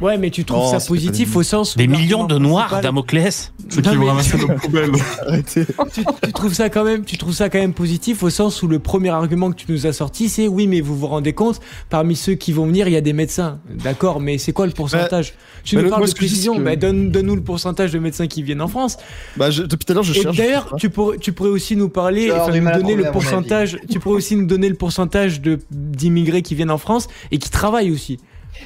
Ouais, 0.00 0.18
mais 0.18 0.30
tu 0.30 0.44
trouves 0.44 0.58
Non, 0.72 0.78
ça 0.78 0.84
positif 0.86 1.34
au 1.36 1.42
sens 1.42 1.74
où 1.74 1.78
Des 1.78 1.86
millions 1.86 2.24
de 2.26 2.36
noirs, 2.36 2.80
Damoclès. 2.82 3.52
Ceux 3.70 3.80
qui 3.80 3.88
Non, 3.88 3.94
vont 3.94 4.00
mais- 4.02 4.08
ramasser 4.08 4.36
nos 4.38 4.48
poubelles. 4.48 4.90
arrêtez. 5.26 5.64
tu, 5.92 6.04
tu 6.22 6.32
trouves 6.32 6.52
ça 6.52 6.68
quand 6.68 6.84
même, 6.84 7.04
tu 7.04 7.16
trouves 7.16 7.32
ça 7.32 7.48
quand 7.48 7.58
même 7.60 7.72
positif 7.72 8.22
au 8.22 8.28
sens 8.30 8.62
où 8.62 8.68
le 8.68 8.78
premier 8.80 9.10
argument 9.10 9.50
que 9.50 9.56
tu 9.56 9.70
nous 9.70 9.86
as 9.86 9.92
sorti, 9.92 10.28
c'est 10.28 10.48
oui, 10.48 10.66
mais 10.66 10.80
vous 10.80 10.96
vous 10.96 11.06
rendez 11.06 11.32
compte, 11.32 11.60
parmi 11.90 12.16
ceux 12.16 12.34
qui 12.34 12.52
vont 12.52 12.66
venir, 12.66 12.88
il 12.88 12.92
y 12.92 12.96
a 12.96 13.00
des 13.00 13.12
médecins. 13.12 13.60
D'accord, 13.82 14.20
mais 14.20 14.36
c'est 14.38 14.52
quoi 14.52 14.66
le 14.66 14.72
pourcentage? 14.72 15.34
Tu 15.62 15.76
mais 15.76 15.82
nous 15.82 15.86
le- 15.86 15.90
parles 15.90 16.08
de 16.08 16.12
précision, 16.14 16.56
que- 16.56 16.60
bah, 16.62 16.76
donne, 16.76 17.10
donne-nous 17.10 17.36
le 17.36 17.42
pourcentage 17.44 17.92
de 17.92 17.98
médecins 17.98 18.26
qui 18.26 18.42
viennent 18.42 18.60
en 18.62 18.68
France. 18.68 18.96
Bah, 19.36 19.50
je- 19.50 19.62
depuis 19.62 19.86
tout 19.86 19.92
à 19.92 19.94
l'heure, 19.94 20.02
je 20.04 20.12
Et 20.18 20.22
cherche. 20.22 20.36
d'ailleurs, 20.36 20.74
tu 20.76 20.90
pourrais, 20.90 21.18
tu 21.18 21.32
pourrais 21.32 21.50
aussi 21.50 21.76
nous 21.76 21.88
parler, 21.88 22.30
enfin, 22.32 22.50
nous 22.52 22.70
donner 22.72 22.96
le 22.96 23.10
pourcentage. 23.12 23.78
Tu 23.90 24.00
pourrais 24.00 24.16
aussi 24.16 24.36
nous 24.36 24.46
donner 24.46 24.68
le 24.68 24.74
pourcentage 24.74 25.40
d'immigrés 25.70 26.42
qui 26.42 26.54
viennent 26.54 26.70
en 26.72 26.78
France 26.78 27.06
et 27.30 27.38
qui 27.38 27.48
travaillent 27.48 27.90
aussi. 27.92 28.18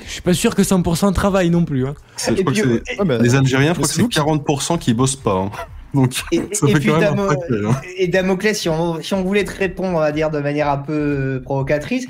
Je 0.07 0.11
suis 0.11 0.23
pas 0.23 0.35
sûr 0.35 0.55
que 0.55 0.63
100% 0.63 1.13
travaillent 1.13 1.51
non 1.51 1.65
plus. 1.65 1.87
Hein. 1.87 1.95
C'est- 2.17 2.35
je 2.35 2.41
Et 2.41 2.45
crois 2.45 2.53
puis, 2.53 2.63
que 2.63 2.69
euh, 2.69 3.05
mais- 3.05 3.19
les 3.19 3.35
Algériens, 3.35 3.69
je 3.71 3.75
crois 3.75 3.83
que 3.85 3.89
c'est 3.91 3.97
c'est 3.97 4.03
vous 4.03 4.09
qui- 4.09 4.19
40% 4.19 4.79
qui 4.79 4.95
bossent 4.95 5.17
pas. 5.17 5.35
hein. 5.35 5.51
Donc, 5.95 6.13
Et, 6.33 6.37
ça 6.53 6.67
et 6.69 6.73
fait 6.73 6.79
puis 6.81 6.89
quand 6.91 7.01
même 7.01 7.13
un 7.13 7.17
Damo- 7.17 7.29
paquet, 7.29 7.55
hein. 7.67 7.81
et 7.97 8.09
Damoclès, 8.09 8.59
si 8.59 8.69
on, 8.69 9.01
si 9.03 9.15
on 9.15 9.23
voulait 9.25 9.45
te 9.45 9.57
répondre, 9.57 9.97
on 9.97 10.01
va 10.01 10.13
dire 10.13 10.31
de 10.31 10.39
manière 10.39 10.69
un 10.69 10.77
peu 10.79 10.93
euh, 10.93 11.41
provocatrice, 11.43 12.07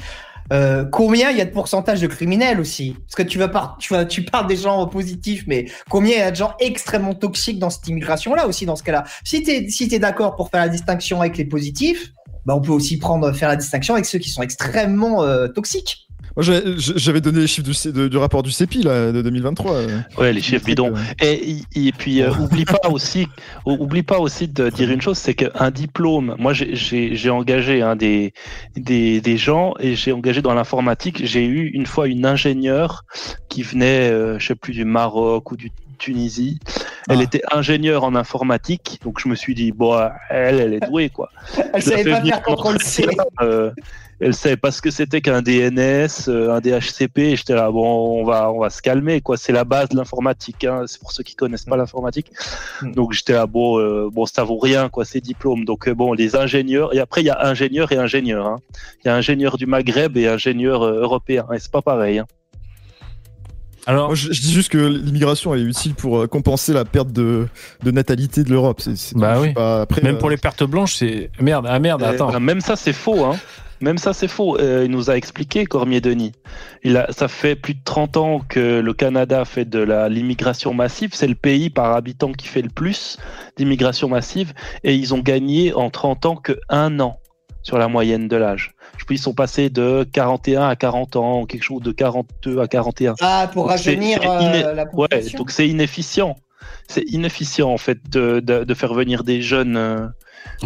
euh, 0.52 0.84
combien 0.84 1.30
il 1.30 1.36
y 1.38 1.40
a 1.40 1.44
de 1.44 1.50
pourcentage 1.50 2.00
de 2.00 2.06
criminels 2.08 2.58
aussi? 2.58 2.96
Parce 3.06 3.14
que 3.14 3.22
tu 3.22 3.38
vas 3.38 3.48
par, 3.48 3.76
tu 3.78 3.92
vas, 3.92 4.04
tu 4.04 4.22
parles 4.24 4.46
des 4.48 4.56
gens 4.56 4.86
positifs, 4.88 5.44
mais 5.46 5.66
combien 5.90 6.14
il 6.16 6.18
y 6.18 6.22
a 6.22 6.30
de 6.30 6.36
gens 6.36 6.54
extrêmement 6.58 7.14
toxiques 7.14 7.58
dans 7.58 7.70
cette 7.70 7.86
immigration-là 7.86 8.48
aussi 8.48 8.64
dans 8.66 8.74
ce 8.74 8.82
cas-là? 8.82 9.04
Si 9.24 9.42
t'es 9.42 9.68
si 9.68 9.86
t'es 9.88 9.98
d'accord 10.00 10.34
pour 10.36 10.48
faire 10.50 10.60
la 10.62 10.68
distinction 10.70 11.20
avec 11.20 11.36
les 11.36 11.44
positifs, 11.44 12.12
bah 12.46 12.54
on 12.56 12.60
peut 12.62 12.72
aussi 12.72 12.96
prendre 12.96 13.30
faire 13.32 13.48
la 13.50 13.56
distinction 13.56 13.94
avec 13.94 14.06
ceux 14.06 14.18
qui 14.18 14.30
sont 14.30 14.42
extrêmement 14.42 15.22
euh, 15.22 15.48
toxiques. 15.48 16.07
Moi, 16.38 16.44
j'avais- 16.44 16.78
j'avais 16.78 17.20
donné 17.20 17.40
les 17.40 17.46
chiffres 17.48 17.66
du, 17.66 17.74
C- 17.74 17.90
de- 17.90 18.06
du 18.06 18.16
rapport 18.16 18.44
du 18.44 18.52
CEPI 18.52 18.84
là, 18.84 19.10
de 19.10 19.22
2023. 19.22 19.72
euh. 19.74 19.98
Ouais, 20.18 20.32
les 20.32 20.40
chiffres 20.40 20.64
bidons. 20.64 20.94
Et, 21.20 21.56
et 21.74 21.90
puis, 21.90 22.22
euh, 22.22 22.30
oublie 22.32 22.64
pas 22.64 22.78
aussi, 22.92 23.26
oublie 23.66 24.04
pas 24.04 24.20
aussi 24.20 24.46
de 24.46 24.70
dire 24.70 24.88
une 24.88 25.00
chose, 25.00 25.18
c'est 25.18 25.34
qu'un 25.34 25.72
diplôme. 25.72 26.36
Moi, 26.38 26.52
j'ai- 26.52 26.76
j'ai 26.76 27.16
j'ai 27.16 27.30
engagé 27.30 27.82
hein, 27.82 27.96
des, 27.96 28.32
des 28.76 29.20
des 29.20 29.36
gens 29.36 29.74
et 29.80 29.96
j'ai 29.96 30.12
engagé 30.12 30.40
dans 30.40 30.54
l'informatique. 30.54 31.26
J'ai 31.26 31.44
eu 31.44 31.70
une 31.74 31.86
fois 31.86 32.06
une 32.06 32.24
ingénieure 32.24 33.02
qui 33.48 33.64
venait, 33.64 34.08
euh, 34.08 34.38
je 34.38 34.46
sais 34.46 34.54
plus 34.54 34.74
du 34.74 34.84
Maroc 34.84 35.50
ou 35.50 35.56
du 35.56 35.72
Tunisie. 35.98 36.60
Elle 37.08 37.18
Ah. 37.18 37.22
était 37.24 37.42
ingénieure 37.50 38.04
en 38.04 38.14
informatique, 38.14 39.00
donc 39.02 39.18
je 39.18 39.28
me 39.28 39.34
suis 39.34 39.56
dit, 39.56 39.72
bon, 39.72 39.98
elle, 40.30 40.60
elle 40.60 40.74
est 40.74 40.86
douée, 40.88 41.08
quoi. 41.10 41.30
Elle 41.74 41.82
savait 41.82 42.04
pas 42.08 42.20
venir 42.20 42.34
faire 42.36 42.42
contrôle 42.44 42.80
C. 42.80 43.04
euh, 43.40 43.72
elle 44.20 44.34
savait 44.34 44.56
pas 44.56 44.70
ce 44.72 44.82
que 44.82 44.90
c'était 44.90 45.20
qu'un 45.20 45.42
DNS, 45.42 46.08
euh, 46.28 46.52
un 46.52 46.60
DHCP. 46.60 47.36
J'étais 47.36 47.54
là, 47.54 47.70
bon, 47.70 48.20
on 48.20 48.24
va, 48.24 48.50
on 48.50 48.58
va 48.60 48.68
se 48.70 48.82
calmer, 48.82 49.20
quoi. 49.20 49.36
C'est 49.36 49.52
la 49.52 49.64
base 49.64 49.88
de 49.90 49.96
l'informatique. 49.96 50.64
Hein. 50.64 50.82
C'est 50.86 51.00
pour 51.00 51.12
ceux 51.12 51.22
qui 51.22 51.36
connaissent 51.36 51.64
pas 51.66 51.76
l'informatique. 51.76 52.32
Mm. 52.82 52.92
Donc 52.92 53.12
j'étais 53.12 53.34
là, 53.34 53.46
bon, 53.46 53.78
euh, 53.78 54.08
bon, 54.12 54.26
ça 54.26 54.42
vaut 54.42 54.58
rien, 54.58 54.88
quoi, 54.88 55.04
ces 55.04 55.20
diplômes. 55.20 55.64
Donc 55.64 55.86
euh, 55.88 55.94
bon, 55.94 56.12
les 56.14 56.34
ingénieurs. 56.34 56.94
Et 56.94 56.98
après, 56.98 57.20
il 57.22 57.26
y 57.26 57.30
a 57.30 57.46
ingénieur 57.46 57.92
et 57.92 57.96
ingénieur. 57.96 58.46
hein. 58.46 58.56
Il 59.04 59.08
y 59.08 59.10
a 59.10 59.14
ingénieur 59.14 59.56
du 59.56 59.66
Maghreb 59.66 60.16
et 60.16 60.26
ingénieur 60.26 60.82
euh, 60.82 61.00
européen. 61.02 61.46
Et 61.54 61.58
c'est 61.60 61.70
pas 61.70 61.82
pareil. 61.82 62.18
hein. 62.18 62.26
Alors, 63.86 64.08
Moi, 64.08 64.16
je, 64.16 64.32
je 64.32 64.40
dis 64.42 64.52
juste 64.52 64.68
que 64.70 64.76
l'immigration 64.78 65.54
est 65.54 65.60
utile 65.60 65.94
pour 65.94 66.18
euh, 66.18 66.26
compenser 66.26 66.74
la 66.74 66.84
perte 66.84 67.10
de, 67.10 67.46
de 67.82 67.90
natalité 67.90 68.44
de 68.44 68.50
l'Europe. 68.50 68.80
C'est- 68.82 69.16
Bah 69.16 69.40
oui. 69.40 69.54
pas, 69.54 69.82
après, 69.82 70.02
même 70.02 70.16
euh, 70.16 70.18
pour 70.18 70.28
les 70.28 70.36
pertes 70.36 70.62
blanches, 70.64 70.96
c'est 70.96 71.30
merde. 71.40 71.66
Ah 71.68 71.78
merde, 71.78 72.02
attends. 72.02 72.30
ben, 72.30 72.40
même 72.40 72.60
ça, 72.60 72.76
c'est 72.76 72.92
faux. 72.92 73.24
Hein. 73.24 73.36
Même 73.80 73.98
ça, 73.98 74.12
c'est 74.12 74.28
faux. 74.28 74.58
Euh, 74.58 74.82
il 74.84 74.90
nous 74.90 75.10
a 75.10 75.16
expliqué, 75.16 75.64
Cormier 75.66 76.00
Denis. 76.00 76.32
Il 76.82 76.96
a, 76.96 77.10
ça 77.12 77.28
fait 77.28 77.54
plus 77.54 77.74
de 77.74 77.80
30 77.84 78.16
ans 78.16 78.40
que 78.48 78.80
le 78.80 78.92
Canada 78.92 79.44
fait 79.44 79.64
de 79.64 79.80
l'immigration 80.08 80.74
massive. 80.74 81.10
C'est 81.12 81.26
le 81.28 81.34
pays 81.34 81.70
par 81.70 81.94
habitant 81.94 82.32
qui 82.32 82.48
fait 82.48 82.62
le 82.62 82.70
plus 82.70 83.18
d'immigration 83.56 84.08
massive. 84.08 84.52
Et 84.84 84.94
ils 84.94 85.14
ont 85.14 85.20
gagné 85.20 85.72
en 85.74 85.90
30 85.90 86.26
ans 86.26 86.36
que 86.36 86.58
un 86.68 86.98
an 87.00 87.20
sur 87.62 87.78
la 87.78 87.88
moyenne 87.88 88.28
de 88.28 88.36
l'âge. 88.36 88.74
Je 88.96 89.04
pense 89.04 89.08
qu'ils 89.08 89.18
sont 89.18 89.34
passés 89.34 89.68
de 89.70 90.06
41 90.12 90.68
à 90.68 90.74
40 90.76 91.16
ans, 91.16 91.44
quelque 91.44 91.62
chose 91.62 91.82
de 91.82 91.92
42 91.92 92.60
à 92.60 92.66
41. 92.66 93.14
Ah, 93.20 93.48
pour 93.52 93.64
Donc, 93.64 93.72
rajeunir 93.72 94.18
euh, 94.24 94.74
la 94.74 94.84
Ouais, 94.94 95.06
population. 95.08 95.38
donc 95.38 95.50
c'est 95.50 95.68
inefficient. 95.68 96.36
C'est 96.88 97.02
inefficient 97.10 97.68
en 97.70 97.76
fait 97.78 97.98
de, 98.10 98.40
de, 98.40 98.64
de 98.64 98.74
faire 98.74 98.94
venir 98.94 99.22
des 99.22 99.42
jeunes. 99.42 100.10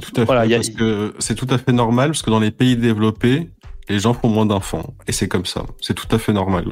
Tout 0.01 0.11
à 0.17 0.21
fait. 0.21 0.25
Voilà, 0.25 0.45
il 0.47 0.51
y 0.51 0.55
a- 0.55 0.59
parce 0.59 0.71
que 0.71 1.15
c'est 1.19 1.35
tout 1.35 1.47
à 1.51 1.59
fait 1.59 1.73
normal, 1.73 2.11
parce 2.11 2.23
que 2.23 2.31
dans 2.31 2.41
les 2.41 2.51
pays 2.51 2.77
développés, 2.77 3.51
les 3.89 3.99
gens 3.99 4.15
font 4.15 4.29
moins 4.29 4.47
d'enfants. 4.47 4.95
Et 5.09 5.13
c'est 5.13 5.29
comme 5.29 5.47
ça. 5.47 5.65
C'est 5.81 5.95
tout 5.95 6.09
à 6.15 6.19
fait 6.19 6.33
normal. 6.33 6.65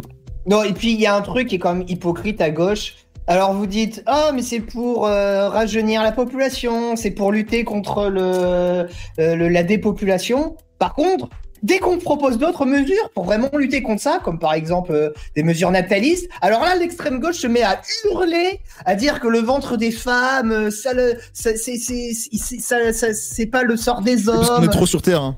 Non, 0.46 0.62
et 0.62 0.72
puis 0.72 0.92
il 0.92 1.00
y 1.00 1.06
a 1.06 1.14
un 1.14 1.20
truc 1.20 1.48
qui 1.48 1.56
est 1.56 1.58
quand 1.58 1.74
même 1.74 1.84
hypocrite 1.88 2.40
à 2.40 2.50
gauche. 2.50 2.94
Alors 3.26 3.52
vous 3.52 3.66
dites, 3.66 4.02
ah, 4.06 4.30
mais 4.34 4.42
c'est 4.42 4.60
pour 4.60 5.06
euh, 5.06 5.48
rajeunir 5.48 6.02
la 6.02 6.10
population, 6.12 6.96
c'est 6.96 7.10
pour 7.12 7.30
lutter 7.30 7.62
contre 7.64 8.08
le, 8.08 8.20
euh, 8.22 8.84
le- 9.18 9.48
la 9.48 9.62
dépopulation. 9.62 10.56
Par 10.78 10.94
contre, 10.94 11.28
dès 11.62 11.78
qu'on 11.78 11.98
propose 11.98 12.38
d'autres 12.38 12.66
mesures 12.66 13.10
pour 13.14 13.24
vraiment 13.24 13.50
lutter 13.54 13.82
contre 13.82 14.02
ça, 14.02 14.20
comme 14.24 14.38
par 14.38 14.54
exemple 14.54 14.92
euh, 14.92 15.10
des 15.36 15.42
mesures 15.42 15.70
natalistes, 15.70 16.28
alors 16.40 16.60
là, 16.62 16.74
l'extrême 16.76 17.20
gauche 17.20 17.36
se 17.38 17.46
met 17.46 17.62
à 17.62 17.80
hurler, 18.04 18.60
à 18.84 18.94
dire 18.94 19.20
que 19.20 19.28
le 19.28 19.38
ventre 19.40 19.76
des 19.76 19.90
femmes, 19.90 20.52
euh, 20.52 20.70
ça, 20.70 20.92
le, 20.94 21.14
ça, 21.32 21.50
c'est, 21.56 21.76
c'est, 21.76 22.12
c'est, 22.14 22.58
ça- 22.60 22.92
ça- 22.92 23.14
c'est 23.14 23.46
pas 23.46 23.62
le 23.62 23.76
sort 23.76 24.00
des 24.02 24.16
Parce 24.24 24.48
qu'on 24.48 24.56
hommes. 24.56 24.64
est 24.64 24.68
trop 24.68 24.86
sur 24.86 25.02
Terre. 25.02 25.22
hein. 25.22 25.36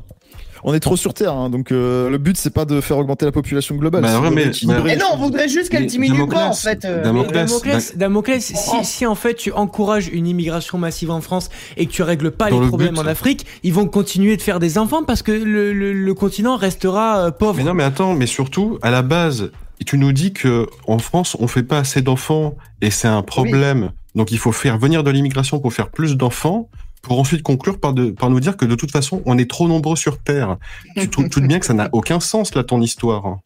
On 0.65 0.75
est 0.75 0.81
trop 0.81 0.97
sur 0.97 1.13
Terre, 1.13 1.33
hein, 1.35 1.51
donc 1.51 1.73
euh, 1.73 2.09
le 2.09 2.19
but 2.19 2.37
c'est 2.37 2.53
pas 2.55 2.65
de 2.65 2.81
faire 2.81 2.97
augmenter 2.99 3.25
la 3.25 3.33
population 3.33 3.75
globale. 3.75 4.03
Bah 4.03 4.81
mais- 4.85 4.97
non, 4.97 5.07
on 5.13 5.17
voudrait 5.17 5.49
juste 5.49 5.71
qu'elle 5.71 5.87
diminue 5.87 6.29
pas, 6.29 6.47
en 6.47 6.53
fait. 6.53 6.85
euh. 6.85 7.03
Damoclès. 7.03 7.33
Mais 7.35 7.47
Damoclès, 7.47 7.97
Damoclès, 7.97 8.41
si, 8.55 8.85
si 8.85 9.07
en 9.07 9.15
fait 9.17 9.35
tu 9.35 9.51
encourages 9.53 10.09
une 10.09 10.27
immigration 10.27 10.79
massive 10.79 11.11
en 11.11 11.21
France 11.21 11.49
et 11.77 11.87
que 11.87 11.91
tu 11.93 12.03
règles 12.03 12.31
pas 12.31 12.49
Dans 12.51 12.59
les 12.59 12.63
le 12.63 12.69
problèmes 12.69 12.95
but. 12.95 13.01
en 13.01 13.07
Afrique, 13.07 13.45
ils 13.65 13.73
vont 13.73 13.87
continuer 13.87 14.37
de 14.37 14.43
faire 14.43 14.61
des 14.61 14.79
enfants 14.79 15.03
parce 15.03 15.23
que 15.23 15.33
le, 15.33 15.73
le- 15.73 15.93
le 15.93 16.15
continent 16.15 16.57
restera 16.57 17.27
euh, 17.27 17.31
pauvre. 17.33 17.57
Mais 17.57 17.65
non, 17.65 17.75
mais 17.75 17.85
attends, 17.85 18.15
mais 18.15 18.27
surtout, 18.27 18.79
à 18.83 18.91
la 18.91 19.03
base, 19.03 19.51
tu 19.85 19.99
nous 19.99 20.13
dis 20.13 20.33
que 20.33 20.67
en 20.87 20.99
France, 20.99 21.37
on 21.41 21.49
fait 21.49 21.65
pas 21.65 21.79
assez 21.79 22.03
d'enfants 22.03 22.55
et 22.81 22.91
c'est 22.93 23.09
un 23.09 23.23
problème. 23.23 23.91
Donc 24.15 24.31
il 24.31 24.39
faut 24.39 24.53
faire 24.53 24.79
venir 24.79 25.03
de 25.03 25.11
l'immigration 25.11 25.59
pour 25.59 25.73
faire 25.73 25.89
plus 25.91 26.17
d'enfants, 26.17 26.69
pour 27.03 27.19
ensuite 27.19 27.43
conclure 27.43 27.79
par, 27.81 27.93
de, 27.93 28.11
par 28.11 28.31
nous 28.31 28.41
dire 28.41 28.57
que 28.57 28.65
de 28.65 28.75
toute 28.75 28.91
façon, 28.93 29.23
on 29.27 29.37
est 29.39 29.51
trop 29.51 29.69
nombreux 29.69 29.97
sur 29.97 30.19
Terre. 30.19 30.57
Tu 30.97 31.09
trouves 31.09 31.29
tout 31.29 31.41
de 31.41 31.47
bien 31.47 31.59
que 31.59 31.67
ça 31.67 31.75
n'a 31.75 31.89
aucun 31.93 32.21
sens, 32.21 32.55
là, 32.55 32.63
ton 32.65 32.81
histoire. 32.81 33.39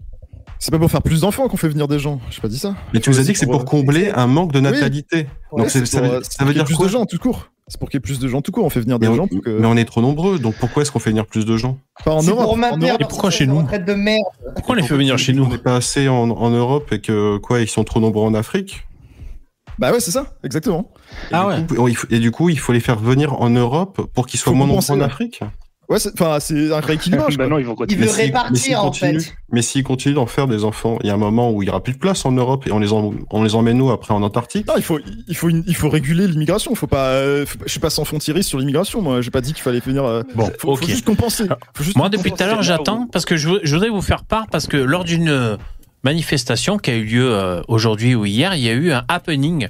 C'est 0.59 0.71
pas 0.71 0.79
pour 0.79 0.91
faire 0.91 1.03
plus 1.03 1.21
d'enfants 1.21 1.49
qu'on 1.49 1.57
fait 1.59 1.69
venir 1.69 1.87
des 1.89 1.99
gens. 1.99 2.19
J'ai 2.31 2.41
pas 2.41 2.49
dit 2.49 2.59
ça. 2.59 2.75
Mais 2.95 3.01
tu 3.01 3.11
nous 3.11 3.19
as 3.19 3.23
dit 3.25 3.33
que 3.33 3.39
c'est 3.39 3.47
pour 3.47 3.65
combler 3.67 4.11
un 4.11 4.27
manque 4.27 4.53
de 4.53 4.61
natalité. 4.61 5.27
Ouais, 5.53 5.63
Donc 5.63 5.71
c'est- 5.71 5.81
C'est 5.81 5.87
ça, 5.87 6.01
pour, 6.01 6.09
veut- 6.11 6.17
euh, 6.17 6.23
ça 6.23 6.29
pour 6.39 6.47
veut 6.47 6.53
qu'il 6.53 6.61
y 6.61 6.61
ait 6.61 6.65
dire 6.65 6.65
plus 6.65 6.77
quoi 6.77 6.87
de 6.87 6.93
gens 6.93 7.05
tout 7.05 7.19
court. 7.19 7.51
C'est 7.69 7.79
pour 7.81 7.89
qu'il 7.91 7.97
y 7.97 7.99
ait 7.99 8.01
plus 8.01 8.19
de 8.21 8.29
gens 8.29 8.41
tout 8.43 8.53
court. 8.53 8.65
On 8.65 8.71
fait 8.71 8.81
venir 8.81 8.99
des 8.99 9.09
mais 9.09 9.17
gens 9.17 9.25
on, 9.25 9.29
pour 9.29 9.43
que. 9.43 9.51
mais 9.51 9.67
on 9.67 9.77
est 9.77 9.85
trop 9.85 10.01
nombreux, 10.01 10.39
donc 10.39 10.55
pourquoi 10.59 10.83
est-ce 10.83 10.93
qu'on 10.93 10.99
fait 11.01 11.11
venir 11.11 11.27
plus 11.27 11.45
de 11.45 11.57
gens? 11.57 11.79
Pas 12.05 12.13
en 12.15 12.21
C'est 12.21 12.31
Europe. 12.31 12.45
pour 12.45 12.53
en 12.55 12.57
maintenir 12.57 12.89
Europe. 12.91 13.03
Et 13.03 13.05
pourquoi 13.07 13.31
chez 13.31 13.47
nous 13.47 13.61
de 13.63 13.93
merde. 13.95 14.23
Pourquoi 14.55 14.75
on 14.75 14.79
les 14.79 14.83
fait 14.85 14.97
venir 14.97 15.19
chez 15.19 15.33
nous 15.35 15.45
On 15.45 15.49
n'est 15.49 15.59
pas 15.59 15.77
assez 15.77 16.09
en, 16.09 16.31
en 16.31 16.51
Europe 16.51 16.91
et 16.93 17.01
que 17.01 17.37
quoi, 17.39 17.61
ils 17.61 17.69
sont 17.69 17.85
trop 17.85 18.01
nombreux 18.01 18.23
en 18.25 18.35
Afrique? 18.35 18.87
Bah 19.79 19.93
ouais, 19.93 20.01
c'est 20.01 20.11
ça, 20.11 20.27
exactement. 20.43 20.91
Et 21.31 21.35
Ah 21.35 21.43
du 21.43 21.63
ouais. 21.75 21.77
coup, 21.77 21.89
il 21.89 21.97
faut- 21.97 22.07
et 22.11 22.19
du 22.19 22.31
coup, 22.31 22.49
il 22.49 22.59
faut 22.59 22.73
les 22.73 22.81
faire 22.81 22.99
venir 22.99 23.35
en 23.41 23.51
Europe 23.51 24.01
pour 24.15 24.27
qu'ils 24.27 24.41
soient 24.41 24.53
moins 24.53 24.67
nombreux 24.67 24.91
en. 24.91 25.01
Afrique. 25.01 25.41
Ouais, 25.89 26.01
c'est- 26.01 26.11
enfin, 26.21 26.39
c'est 26.41 26.73
un 26.73 26.81
rééquilibrage. 26.81 27.37
bah 27.39 27.47
non, 27.47 27.59
ils 27.59 27.65
vont 27.67 27.77
continuer. 27.77 28.07
mais 28.07 28.11
répartir, 28.11 28.83
en 28.83 28.91
fait. 28.93 29.33
Mais 29.53 29.63
s'ils 29.63 29.85
continuent 29.85 30.15
d'en 30.17 30.27
faire 30.27 30.49
des 30.49 30.65
enfants, 30.65 30.99
il 31.03 31.07
y 31.07 31.11
a 31.11 31.15
un 31.15 31.19
moment 31.19 31.53
où 31.53 31.63
il 31.63 31.67
n'y 31.67 31.71
aura 31.71 31.81
plus 31.81 31.93
de 31.93 31.99
place 31.99 32.25
en 32.27 32.33
Europe 32.33 32.67
et 32.67 32.73
on 32.73 32.81
les, 32.81 32.93
en- 32.93 33.13
on 33.31 33.43
les 33.45 33.55
emmène 33.55 33.77
nous 33.77 33.91
après 33.93 34.13
en 34.13 34.21
Antarctique. 34.25 34.67
Non, 34.67 34.75
il 34.77 34.83
faut, 34.83 34.99
il 35.29 35.37
faut, 35.37 35.49
une- 35.49 35.63
il 35.69 35.77
faut 35.77 35.89
réguler 35.89 36.27
l'immigration. 36.27 36.75
Faut 36.75 36.89
pas, 36.89 37.11
euh, 37.11 37.47
faut 37.47 37.59
pas- 37.59 37.65
je 37.67 37.71
suis 37.71 37.79
pas 37.79 37.91
sans 37.91 38.05
fontiriste 38.05 38.49
sur 38.49 38.59
l'immigration. 38.59 39.01
Moi, 39.01 39.21
j'ai 39.21 39.31
pas 39.31 39.41
dit 39.41 39.53
qu'il 39.53 39.63
fallait 39.63 39.79
venir. 39.79 40.05
euh, 40.05 40.23
Bon, 40.35 40.51
faut, 40.59 40.77
juste 40.85 41.05
compenser. 41.05 41.45
Faut 41.75 41.85
juste 41.85 41.97
Moi, 41.97 42.09
depuis 42.09 42.33
tout 42.33 42.43
à 42.43 42.47
l'heure, 42.47 42.63
j'attends 42.65 43.07
parce 43.07 43.25
que 43.25 43.37
je, 43.37 43.49
voudrais 43.49 43.89
vous 43.91 44.03
faire 44.03 44.25
part 44.25 44.47
parce 44.51 44.67
que 44.67 44.77
lors 44.77 45.05
d'une 45.05 45.29
euh, 45.29 45.57
manifestation 46.11 46.79
qui 46.79 46.91
a 46.91 46.95
eu 46.95 47.05
lieu 47.05 47.29
euh, 47.35 47.63
aujourd'hui 47.69 48.15
ou 48.15 48.25
hier, 48.25 48.55
il 48.55 48.63
y 48.63 48.69
a 48.69 48.73
eu 48.73 48.93
un 48.93 49.05
happening. 49.09 49.69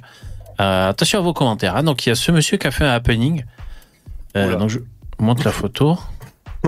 Euh, 0.61 0.89
attention 0.89 1.19
à 1.19 1.21
vos 1.23 1.33
commentaires. 1.33 1.75
hein. 1.75 1.83
Donc, 1.83 2.05
il 2.05 2.09
y 2.09 2.11
a 2.11 2.15
ce 2.15 2.31
monsieur 2.31 2.57
qui 2.57 2.67
a 2.67 2.71
fait 2.71 2.85
un 2.85 2.91
happening. 2.93 3.43
Euh, 4.35 4.55
donc, 4.55 4.69
je 4.69 4.79
montre 5.19 5.43
la 5.45 5.51
photo. 5.51 5.97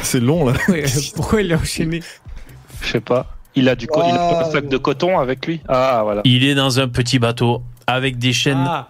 C'est 0.00 0.20
long 0.20 0.46
là. 0.46 0.52
Ouais, 0.68 0.84
pourquoi 1.16 1.42
il 1.42 1.50
est 1.50 1.54
enchaîné? 1.54 2.00
Je 2.82 2.86
sais 2.92 3.00
pas. 3.00 3.26
Il 3.54 3.68
a 3.68 3.74
du 3.74 3.86
co- 3.86 4.02
il 4.06 4.10
a 4.14 4.38
Ah, 4.38 4.46
un 4.46 4.50
sac 4.50 4.68
de 4.68 4.76
coton 4.78 5.18
avec 5.18 5.46
lui? 5.46 5.60
Ah 5.68 6.00
voilà. 6.04 6.20
Il 6.24 6.44
est 6.44 6.54
dans 6.54 6.78
un 6.80 6.88
petit 6.88 7.18
bateau 7.18 7.62
avec 7.86 8.18
des 8.18 8.32
chaînes. 8.32 8.64
Ah. 8.66 8.88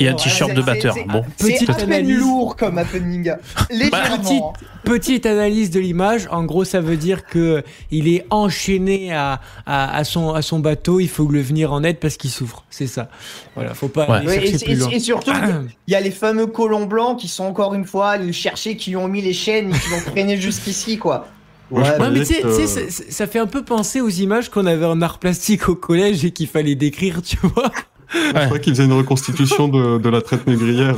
Et 0.00 0.06
un 0.06 0.08
Alors, 0.08 0.22
t-shirt 0.22 0.50
c'est- 0.50 0.56
de 0.56 0.62
batteur. 0.62 0.94
Bon. 1.08 1.22
C'est 1.36 1.52
Petite 1.52 1.70
à 1.70 1.74
peine 1.74 1.92
analyse. 1.92 2.18
lourd 2.18 2.56
comme 2.56 2.76
happening. 2.78 3.32
Légèrement. 3.70 4.52
petite- 4.52 4.68
Petite 4.84 5.26
analyse 5.26 5.70
de 5.70 5.80
l'image. 5.80 6.28
En 6.30 6.44
gros, 6.44 6.64
ça 6.64 6.80
veut 6.80 6.96
dire 6.96 7.24
que 7.26 7.62
il 7.90 8.06
est 8.08 8.24
enchaîné 8.30 9.12
à, 9.12 9.40
à, 9.66 9.96
à 9.96 10.04
son, 10.04 10.32
à 10.32 10.42
son 10.42 10.60
bateau. 10.60 11.00
Il 11.00 11.08
faut 11.08 11.26
le 11.26 11.40
venir 11.40 11.72
en 11.72 11.82
aide 11.82 11.98
parce 11.98 12.16
qu'il 12.16 12.30
souffre. 12.30 12.64
C'est 12.70 12.86
ça. 12.86 13.08
Voilà, 13.56 13.74
faut 13.74 13.88
pas 13.88 14.06
Ouais. 14.08 14.16
aller 14.18 14.26
Ouais, 14.26 14.36
et, 14.46 14.50
chercher 14.50 14.64
plus 14.64 14.72
et- 14.74 14.76
loin. 14.76 14.90
et 14.90 15.00
surtout, 15.00 15.32
il 15.88 15.92
y 15.92 15.94
a 15.96 16.00
les 16.00 16.10
fameux 16.12 16.46
colons 16.46 16.86
blancs 16.86 17.18
qui 17.18 17.26
sont 17.28 17.44
encore 17.44 17.74
une 17.74 17.84
fois 17.84 18.10
allés 18.10 18.26
le 18.26 18.32
chercher, 18.32 18.76
qui 18.76 18.90
lui 18.90 18.96
ont 18.96 19.08
mis 19.08 19.22
les 19.22 19.32
chaînes 19.32 19.70
et 19.74 19.78
qui 19.78 19.90
l'ont 19.90 20.10
traîné 20.12 20.36
jusqu'ici, 20.40 20.98
quoi. 20.98 21.26
Ouais, 21.72 21.82
Ouais, 21.82 22.10
mais 22.10 22.20
tu 22.20 22.26
sais, 22.26 22.42
Direct, 22.42 22.56
tu 22.60 22.66
sais, 22.68 22.80
euh, 22.82 22.90
ça, 22.90 23.02
ça 23.08 23.26
fait 23.26 23.40
un 23.40 23.46
peu 23.48 23.64
penser 23.64 24.00
aux 24.00 24.08
images 24.08 24.50
qu'on 24.50 24.66
avait 24.66 24.84
en 24.86 25.02
art 25.02 25.18
plastique 25.18 25.68
au 25.68 25.74
collège 25.74 26.24
et 26.24 26.30
qu'il 26.30 26.46
fallait 26.46 26.76
décrire, 26.76 27.22
tu 27.22 27.36
vois. 27.42 27.72
Je 28.12 28.44
crois 28.46 28.58
qu'ils 28.58 28.74
faisaient 28.74 28.84
une 28.84 28.92
reconstitution 28.92 29.68
de, 29.68 29.98
de 29.98 30.08
la 30.08 30.20
traite 30.22 30.46
négrière. 30.46 30.94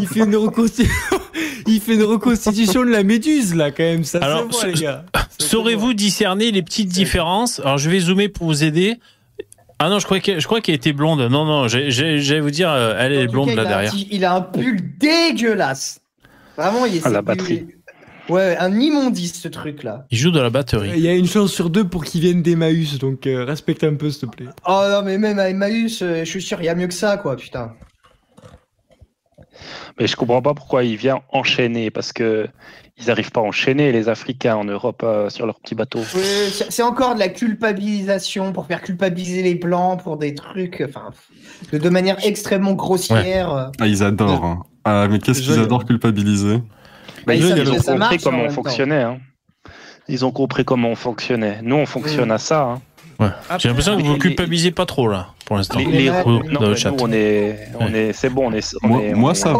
Il 0.00 0.06
fait 0.08 0.20
une 0.20 0.36
reconstitution, 0.36 1.18
il 1.66 1.80
fait 1.80 1.94
une 1.94 2.02
reconstitution 2.04 2.82
de 2.84 2.90
la 2.90 3.02
méduse 3.02 3.54
là 3.54 3.70
quand 3.70 3.82
même. 3.82 4.04
Ça 4.04 4.18
Alors, 4.22 4.40
se 4.40 4.44
voit, 4.50 4.60
ce- 4.62 4.66
les 4.66 4.72
gars. 4.74 5.04
Ça 5.14 5.26
se 5.38 5.48
Saurez-vous 5.48 5.94
discerner 5.94 6.50
les 6.50 6.62
petites 6.62 6.88
différences? 6.88 7.60
Alors, 7.60 7.78
je 7.78 7.90
vais 7.90 8.00
zoomer 8.00 8.28
pour 8.28 8.46
vous 8.46 8.64
aider. 8.64 8.96
Ah 9.78 9.88
non, 9.88 9.98
je 9.98 10.04
crois 10.04 10.20
qu'elle, 10.20 10.40
je 10.40 10.46
crois 10.46 10.60
qu'elle 10.60 10.74
était 10.74 10.92
blonde. 10.92 11.20
Non, 11.30 11.44
non, 11.46 11.68
j'allais 11.68 12.40
vous 12.40 12.50
dire, 12.50 12.70
euh, 12.70 12.94
elle 12.98 13.12
est 13.14 13.26
blonde 13.26 13.48
cas, 13.48 13.54
là 13.56 13.62
il 13.62 13.66
a 13.66 13.76
un 13.76 13.82
derrière. 13.82 13.94
il 14.10 14.24
a 14.24 14.34
un 14.34 14.40
pull 14.42 14.76
dégueulasse. 14.98 16.00
Vraiment, 16.56 16.84
il 16.84 16.96
est. 16.96 17.00
Ah, 17.04 17.08
la 17.08 17.22
batterie. 17.22 17.66
Ouais, 18.28 18.56
un 18.58 18.78
immondice 18.78 19.40
ce 19.40 19.48
truc 19.48 19.82
là. 19.82 20.06
Il 20.10 20.18
joue 20.18 20.30
de 20.30 20.40
la 20.40 20.50
batterie. 20.50 20.90
Il 20.94 21.00
y 21.00 21.08
a 21.08 21.14
une 21.14 21.26
chance 21.26 21.52
sur 21.52 21.70
deux 21.70 21.84
pour 21.88 22.04
qu'ils 22.04 22.20
viennent 22.20 22.42
d'Emmaüs, 22.42 22.98
donc 22.98 23.26
euh, 23.26 23.44
respecte 23.44 23.82
un 23.82 23.94
peu 23.94 24.10
s'il 24.10 24.28
te 24.28 24.36
plaît. 24.36 24.46
Oh 24.68 24.82
non, 24.88 25.02
mais 25.04 25.18
même 25.18 25.38
à 25.38 25.48
Emmaüs, 25.50 26.02
euh, 26.02 26.20
je 26.24 26.30
suis 26.30 26.42
sûr, 26.42 26.60
il 26.60 26.66
y 26.66 26.68
a 26.68 26.74
mieux 26.74 26.86
que 26.86 26.94
ça, 26.94 27.16
quoi, 27.16 27.36
putain. 27.36 27.72
Mais 29.98 30.06
je 30.06 30.16
comprends 30.16 30.40
pas 30.42 30.54
pourquoi 30.54 30.84
il 30.84 30.96
vient 30.96 31.20
enchaîner 31.32 31.90
parce 31.90 32.12
que 32.12 32.46
ils 32.96 33.06
n'arrivent 33.06 33.30
pas 33.30 33.40
à 33.40 33.44
enchaîner 33.44 33.92
les 33.92 34.08
Africains 34.08 34.56
en 34.56 34.64
Europe 34.64 35.02
euh, 35.04 35.28
sur 35.30 35.46
leur 35.46 35.58
petit 35.60 35.74
bateau. 35.74 36.00
C'est 36.04 36.82
encore 36.82 37.14
de 37.14 37.18
la 37.18 37.28
culpabilisation 37.28 38.52
pour 38.52 38.66
faire 38.66 38.82
culpabiliser 38.82 39.42
les 39.42 39.54
blancs 39.54 40.02
pour 40.02 40.18
des 40.18 40.34
trucs, 40.34 40.82
enfin, 40.86 41.10
de, 41.72 41.78
de 41.78 41.88
manière 41.88 42.16
extrêmement 42.24 42.74
grossière. 42.74 43.70
Ah, 43.80 43.86
ils 43.86 44.02
adorent. 44.02 44.44
hein. 44.44 44.62
Ah, 44.84 45.08
mais 45.10 45.18
qu'est-ce 45.18 45.42
qu'ils 45.42 45.58
adorent 45.58 45.84
culpabiliser? 45.84 46.62
Bah, 47.26 47.34
ils 47.34 47.40
ils, 47.42 47.70
ont 47.70 47.76
compris 47.76 47.98
marche 47.98 48.14
en 48.26 48.30
comment 48.30 48.42
on 48.44 48.50
fonctionnait. 48.50 49.02
hein. 49.02 49.18
Ils 50.08 50.24
ont 50.24 50.32
compris 50.32 50.64
comment 50.64 50.88
on 50.88 50.94
fonctionnait. 50.96 51.60
Nous, 51.62 51.76
on 51.76 51.86
fonctionne 51.86 52.28
Mm. 52.28 52.32
à 52.32 52.38
ça. 52.38 52.62
hein. 52.62 52.82
Ouais. 53.20 53.28
J'ai 53.58 53.68
l'impression 53.68 53.96
que 53.98 54.02
vous 54.02 54.14
les- 54.14 54.18
culpabilisez 54.18 54.70
pas 54.70 54.86
trop 54.86 55.06
là, 55.06 55.28
pour 55.44 55.56
l'instant. 55.56 55.78
Les, 55.78 55.84
les- 55.84 56.10
non, 56.10 56.74
chat. 56.74 56.90
nous, 56.90 56.96
on 57.00 57.12
est, 57.12 57.68
on 57.78 57.84
Ouais. 57.92 57.98
est, 58.08 58.12
c'est 58.14 58.30
bon, 58.30 58.48
on 58.50 58.52
est, 58.54 58.74
on 58.82 58.88
Moi- 58.88 59.02
est- 59.02 59.12
moi, 59.14 59.30
on 59.32 59.34
est- 59.34 59.52
va. 59.52 59.58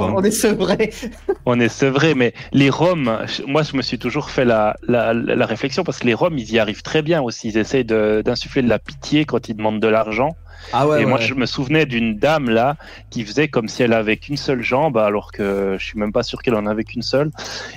On 1.46 1.60
est. 1.60 1.82
On 1.82 1.90
vrai, 1.90 2.14
mais 2.14 2.32
les 2.52 2.70
Roms, 2.70 3.18
moi, 3.46 3.62
je 3.62 3.76
me 3.76 3.82
suis 3.82 3.98
toujours 3.98 4.30
fait 4.30 4.44
la, 4.46 4.76
la, 4.88 5.12
la 5.12 5.46
réflexion 5.46 5.84
parce 5.84 5.98
que 5.98 6.06
les 6.06 6.14
Roms, 6.14 6.38
ils 6.38 6.50
y 6.52 6.58
arrivent 6.58 6.82
très 6.82 7.02
bien 7.02 7.20
aussi. 7.20 7.48
Ils 7.48 7.58
essayent 7.58 7.84
de- 7.84 8.22
d'insuffler 8.24 8.62
de 8.62 8.68
la 8.68 8.78
pitié 8.78 9.26
quand 9.26 9.48
ils 9.48 9.54
demandent 9.54 9.80
de 9.80 9.88
l'argent. 9.88 10.36
Ah 10.72 10.86
ouais, 10.86 11.02
et 11.02 11.06
moi, 11.06 11.18
je 11.18 11.32
me 11.34 11.46
souvenais 11.46 11.86
d'une 11.86 12.18
dame 12.18 12.48
là 12.50 12.76
qui 13.10 13.24
faisait 13.24 13.48
comme 13.48 13.66
si 13.66 13.82
elle 13.82 13.94
avait 13.94 14.18
qu'une 14.18 14.36
seule 14.36 14.62
jambe, 14.62 14.98
alors 14.98 15.32
que 15.32 15.76
je 15.78 15.84
suis 15.84 15.98
même 15.98 16.12
pas 16.12 16.22
sûr 16.22 16.40
qu'elle 16.42 16.54
en 16.54 16.66
avait 16.66 16.84
qu'une 16.84 17.02
seule. 17.02 17.30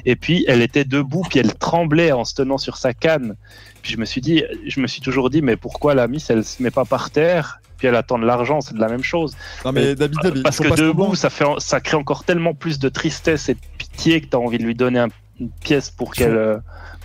Et 0.05 0.15
puis, 0.17 0.43
elle 0.47 0.61
était 0.61 0.83
debout, 0.83 1.23
puis 1.29 1.39
elle 1.39 1.53
tremblait 1.55 2.11
en 2.11 2.25
se 2.25 2.35
tenant 2.35 2.57
sur 2.57 2.75
sa 2.77 2.93
canne. 2.93 3.35
Puis 3.83 3.91
je 3.93 3.97
me 3.99 4.05
suis 4.05 4.21
dit, 4.21 4.43
je 4.65 4.79
me 4.79 4.87
suis 4.87 5.01
toujours 5.01 5.29
dit, 5.29 5.41
mais 5.43 5.55
pourquoi 5.57 5.93
la 5.93 6.07
miss, 6.07 6.29
elle 6.31 6.43
se 6.43 6.63
met 6.63 6.71
pas 6.71 6.85
par 6.85 7.11
terre 7.11 7.59
puis 7.77 7.87
elle 7.89 7.95
attend 7.97 8.17
de 8.17 8.23
l'argent, 8.25 8.61
c'est 8.61 8.73
de 8.75 8.79
la 8.79 8.87
même 8.87 9.03
chose. 9.03 9.35
Non, 9.65 9.73
mais 9.73 9.93
David, 9.95 10.17
David, 10.23 10.37
il 10.37 10.43
Parce 10.43 10.55
faut 10.55 10.63
que 10.63 10.69
debout, 10.69 11.15
ça, 11.15 11.29
fait, 11.29 11.43
ça 11.57 11.81
crée 11.81 11.97
encore 11.97 12.23
tellement 12.23 12.53
plus 12.53 12.79
de 12.79 12.87
tristesse 12.87 13.49
et 13.49 13.55
de 13.55 13.59
pitié 13.77 14.21
que 14.21 14.27
tu 14.27 14.37
as 14.37 14.39
envie 14.39 14.57
de 14.57 14.63
lui 14.63 14.73
donner 14.73 14.99
un- 14.99 15.09
une 15.39 15.49
pièce 15.49 15.91
pour 15.91 16.13
qu'elle, 16.13 16.37
euh, 16.37 16.57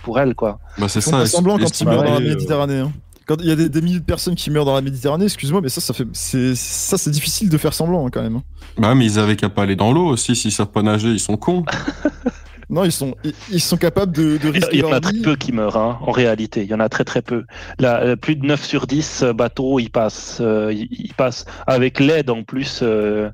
pour 0.03 0.19
elle, 0.21 0.35
quoi. 0.35 0.59
Bah, 0.77 0.87
c'est 0.87 1.01
ça. 1.01 1.25
semblant 1.25 1.55
quand 1.57 1.63
ils 1.63 1.65
estimer 1.65 1.91
meurent 1.95 2.03
dans 2.05 2.13
la 2.13 2.19
euh, 2.21 2.29
Méditerranée. 2.29 2.79
hein. 2.79 2.93
Quand 3.25 3.35
il 3.41 3.47
y 3.47 3.51
a 3.51 3.55
des, 3.57 3.67
des 3.67 3.81
milliers 3.81 3.99
de 3.99 4.05
personnes 4.05 4.35
qui 4.35 4.49
meurent 4.51 4.63
dans 4.63 4.73
la 4.75 4.81
Méditerranée, 4.81 5.25
excuse-moi, 5.25 5.59
mais 5.61 5.69
ça, 5.69 5.81
ça 5.81 5.93
fait, 5.93 6.07
c'est, 6.13 6.55
ça, 6.55 6.97
c'est 6.97 7.11
difficile 7.11 7.49
de 7.49 7.57
faire 7.57 7.73
semblant 7.73 8.07
hein, 8.07 8.09
quand 8.13 8.21
même. 8.21 8.37
hein. 8.37 8.43
Bah, 8.77 8.95
mais 8.95 9.05
ils 9.05 9.19
avaient 9.19 9.35
qu'à 9.35 9.49
pas 9.49 9.63
aller 9.63 9.75
dans 9.75 9.91
l'eau 9.91 10.05
aussi. 10.05 10.33
S'ils 10.35 10.51
savent 10.53 10.67
pas 10.71 10.81
nager, 10.83 11.09
ils 11.09 11.19
sont 11.19 11.35
cons. 11.35 11.65
Non, 12.69 12.83
ils 12.83 12.91
sont, 12.91 13.15
ils, 13.23 13.33
ils 13.51 13.59
sont 13.61 13.77
capables 13.77 14.11
de, 14.11 14.37
de 14.37 14.47
risquer 14.49 14.69
Il 14.77 14.79
y 14.81 14.83
en 14.83 14.91
a 14.91 14.99
très 14.99 15.13
vie. 15.13 15.21
peu 15.21 15.35
qui 15.35 15.51
meurent, 15.51 15.77
hein, 15.77 15.97
en 16.01 16.11
réalité. 16.11 16.61
Il 16.61 16.67
y 16.69 16.73
en 16.75 16.79
a 16.79 16.87
très 16.87 17.03
très 17.03 17.21
peu. 17.23 17.43
Là, 17.79 18.01
euh, 18.01 18.15
plus 18.15 18.35
de 18.35 18.45
9 18.45 18.63
sur 18.63 18.85
10 18.85 19.23
euh, 19.23 19.33
bateaux, 19.33 19.79
ils 19.79 19.89
passent, 19.89 20.37
euh, 20.39 20.71
ils, 20.73 21.13
passent 21.17 21.45
avec 21.65 21.99
l'aide 21.99 22.29
en 22.29 22.43
plus 22.43 22.81
euh, 22.83 23.29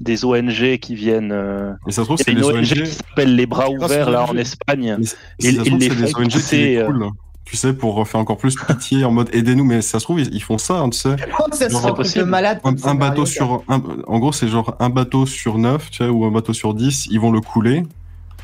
des 0.00 0.24
ONG 0.24 0.78
qui 0.78 0.94
viennent. 0.94 1.32
euh, 1.32 1.72
Et 1.88 1.90
ça 1.90 2.02
se 2.02 2.06
trouve, 2.06 2.18
c'est 2.18 2.32
des 2.32 2.40
une 2.40 2.44
ONG 2.44 2.62
qui 2.64 2.86
s'appelle 2.86 3.34
les 3.34 3.46
Bras 3.46 3.66
Grâce 3.70 3.90
ouverts 3.90 4.10
là 4.10 4.24
en 4.28 4.36
Espagne. 4.36 4.96
Mais 5.00 5.04
ça 5.06 5.16
Ils- 5.40 5.56
se 5.56 5.60
trouve, 5.62 5.78
les 5.78 5.88
c'est 5.90 5.96
des 5.96 6.06
font 6.12 6.20
ONG 6.20 6.28
qui 6.28 6.78
coulent. 6.86 7.10
Tu 7.44 7.56
sais, 7.56 7.72
pour 7.72 8.06
faire 8.08 8.20
encore 8.20 8.38
plus 8.38 8.56
pitié 8.56 9.04
en 9.04 9.12
mode 9.12 9.30
aidez-nous. 9.32 9.64
Mais 9.64 9.80
ça 9.80 9.98
se 10.00 10.04
trouve, 10.04 10.20
ils, 10.20 10.42
font 10.42 10.58
ça, 10.58 10.78
hein, 10.80 10.90
tu 10.90 10.98
sais. 10.98 11.14
Ça 11.52 11.68
se 11.68 11.88
possible. 11.92 12.24
le 12.24 12.30
malade. 12.30 12.60
Un, 12.64 12.74
un 12.84 12.94
bateau 12.96 13.24
sur. 13.26 13.62
un- 13.68 13.82
en 14.06 14.18
gros, 14.18 14.32
c'est 14.32 14.48
genre 14.48 14.76
un 14.80 14.90
bateau 14.90 15.26
sur 15.26 15.56
9, 15.58 15.90
tu 15.90 15.98
sais, 15.98 16.08
ou 16.08 16.24
un 16.24 16.30
bateau 16.32 16.52
sur 16.52 16.74
10, 16.74 17.06
ils 17.10 17.20
vont 17.20 17.30
le 17.32 17.40
couler. 17.40 17.84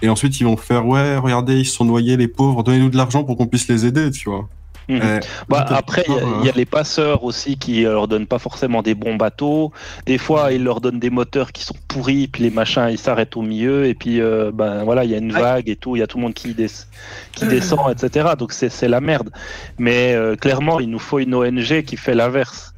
Et 0.02 0.08
ensuite, 0.08 0.38
ils 0.40 0.44
vont 0.44 0.56
faire 0.56 0.86
Ouais, 0.86 1.16
regardez, 1.16 1.60
ils 1.60 1.64
se 1.66 1.76
sont 1.76 1.84
noyés, 1.84 2.16
les 2.16 2.28
pauvres, 2.28 2.62
donnez-nous 2.62 2.90
de 2.90 2.96
l'argent 2.96 3.24
pour 3.24 3.36
qu'on 3.36 3.46
puisse 3.46 3.68
les 3.68 3.86
aider, 3.86 4.10
tu 4.10 4.28
vois. 4.28 4.48
Mhm. 4.88 5.00
Eh, 5.00 5.20
Bah, 5.48 5.64
après, 5.70 6.04
il 6.08 6.12
y 6.12 6.16
a- 6.18 6.44
y, 6.46 6.48
a 6.48 6.52
les 6.56 6.64
passeurs 6.66 7.22
aussi 7.22 7.56
qui 7.56 7.86
euh, 7.86 7.92
leur 7.92 8.08
donnent 8.08 8.26
pas 8.26 8.40
forcément 8.40 8.82
des 8.82 8.96
bons 8.96 9.14
bateaux. 9.14 9.70
Des 10.06 10.18
fois, 10.18 10.52
ils 10.52 10.64
leur 10.64 10.80
donnent 10.80 10.98
des 10.98 11.08
moteurs 11.08 11.52
qui 11.52 11.62
sont 11.62 11.76
pourris, 11.86 12.26
puis 12.26 12.42
les 12.42 12.50
machins 12.50 12.88
ils 12.90 12.98
s'arrêtent 12.98 13.36
au 13.36 13.42
milieu, 13.42 13.86
et 13.86 13.94
puis 13.94 14.20
euh, 14.20 14.50
ben 14.52 14.82
voilà, 14.82 15.04
il 15.04 15.10
y 15.12 15.14
a 15.14 15.18
une 15.18 15.30
vague 15.32 15.68
et 15.68 15.76
tout, 15.76 15.94
il 15.94 16.00
y 16.00 16.02
a 16.02 16.08
tout 16.08 16.18
le 16.18 16.24
monde 16.24 16.34
qui, 16.34 16.52
des- 16.52 16.66
qui 17.32 17.46
descend, 17.46 17.92
etc. 17.92 18.30
Donc 18.36 18.52
c'est 18.52 18.70
c'est 18.70 18.88
la 18.88 19.00
merde. 19.00 19.30
Mais 19.78 20.14
euh, 20.14 20.34
clairement, 20.34 20.80
il 20.80 20.90
nous 20.90 20.98
faut 20.98 21.20
une 21.20 21.32
ONG 21.36 21.82
qui 21.84 21.96
fait 21.96 22.16
l'inverse. 22.16 22.71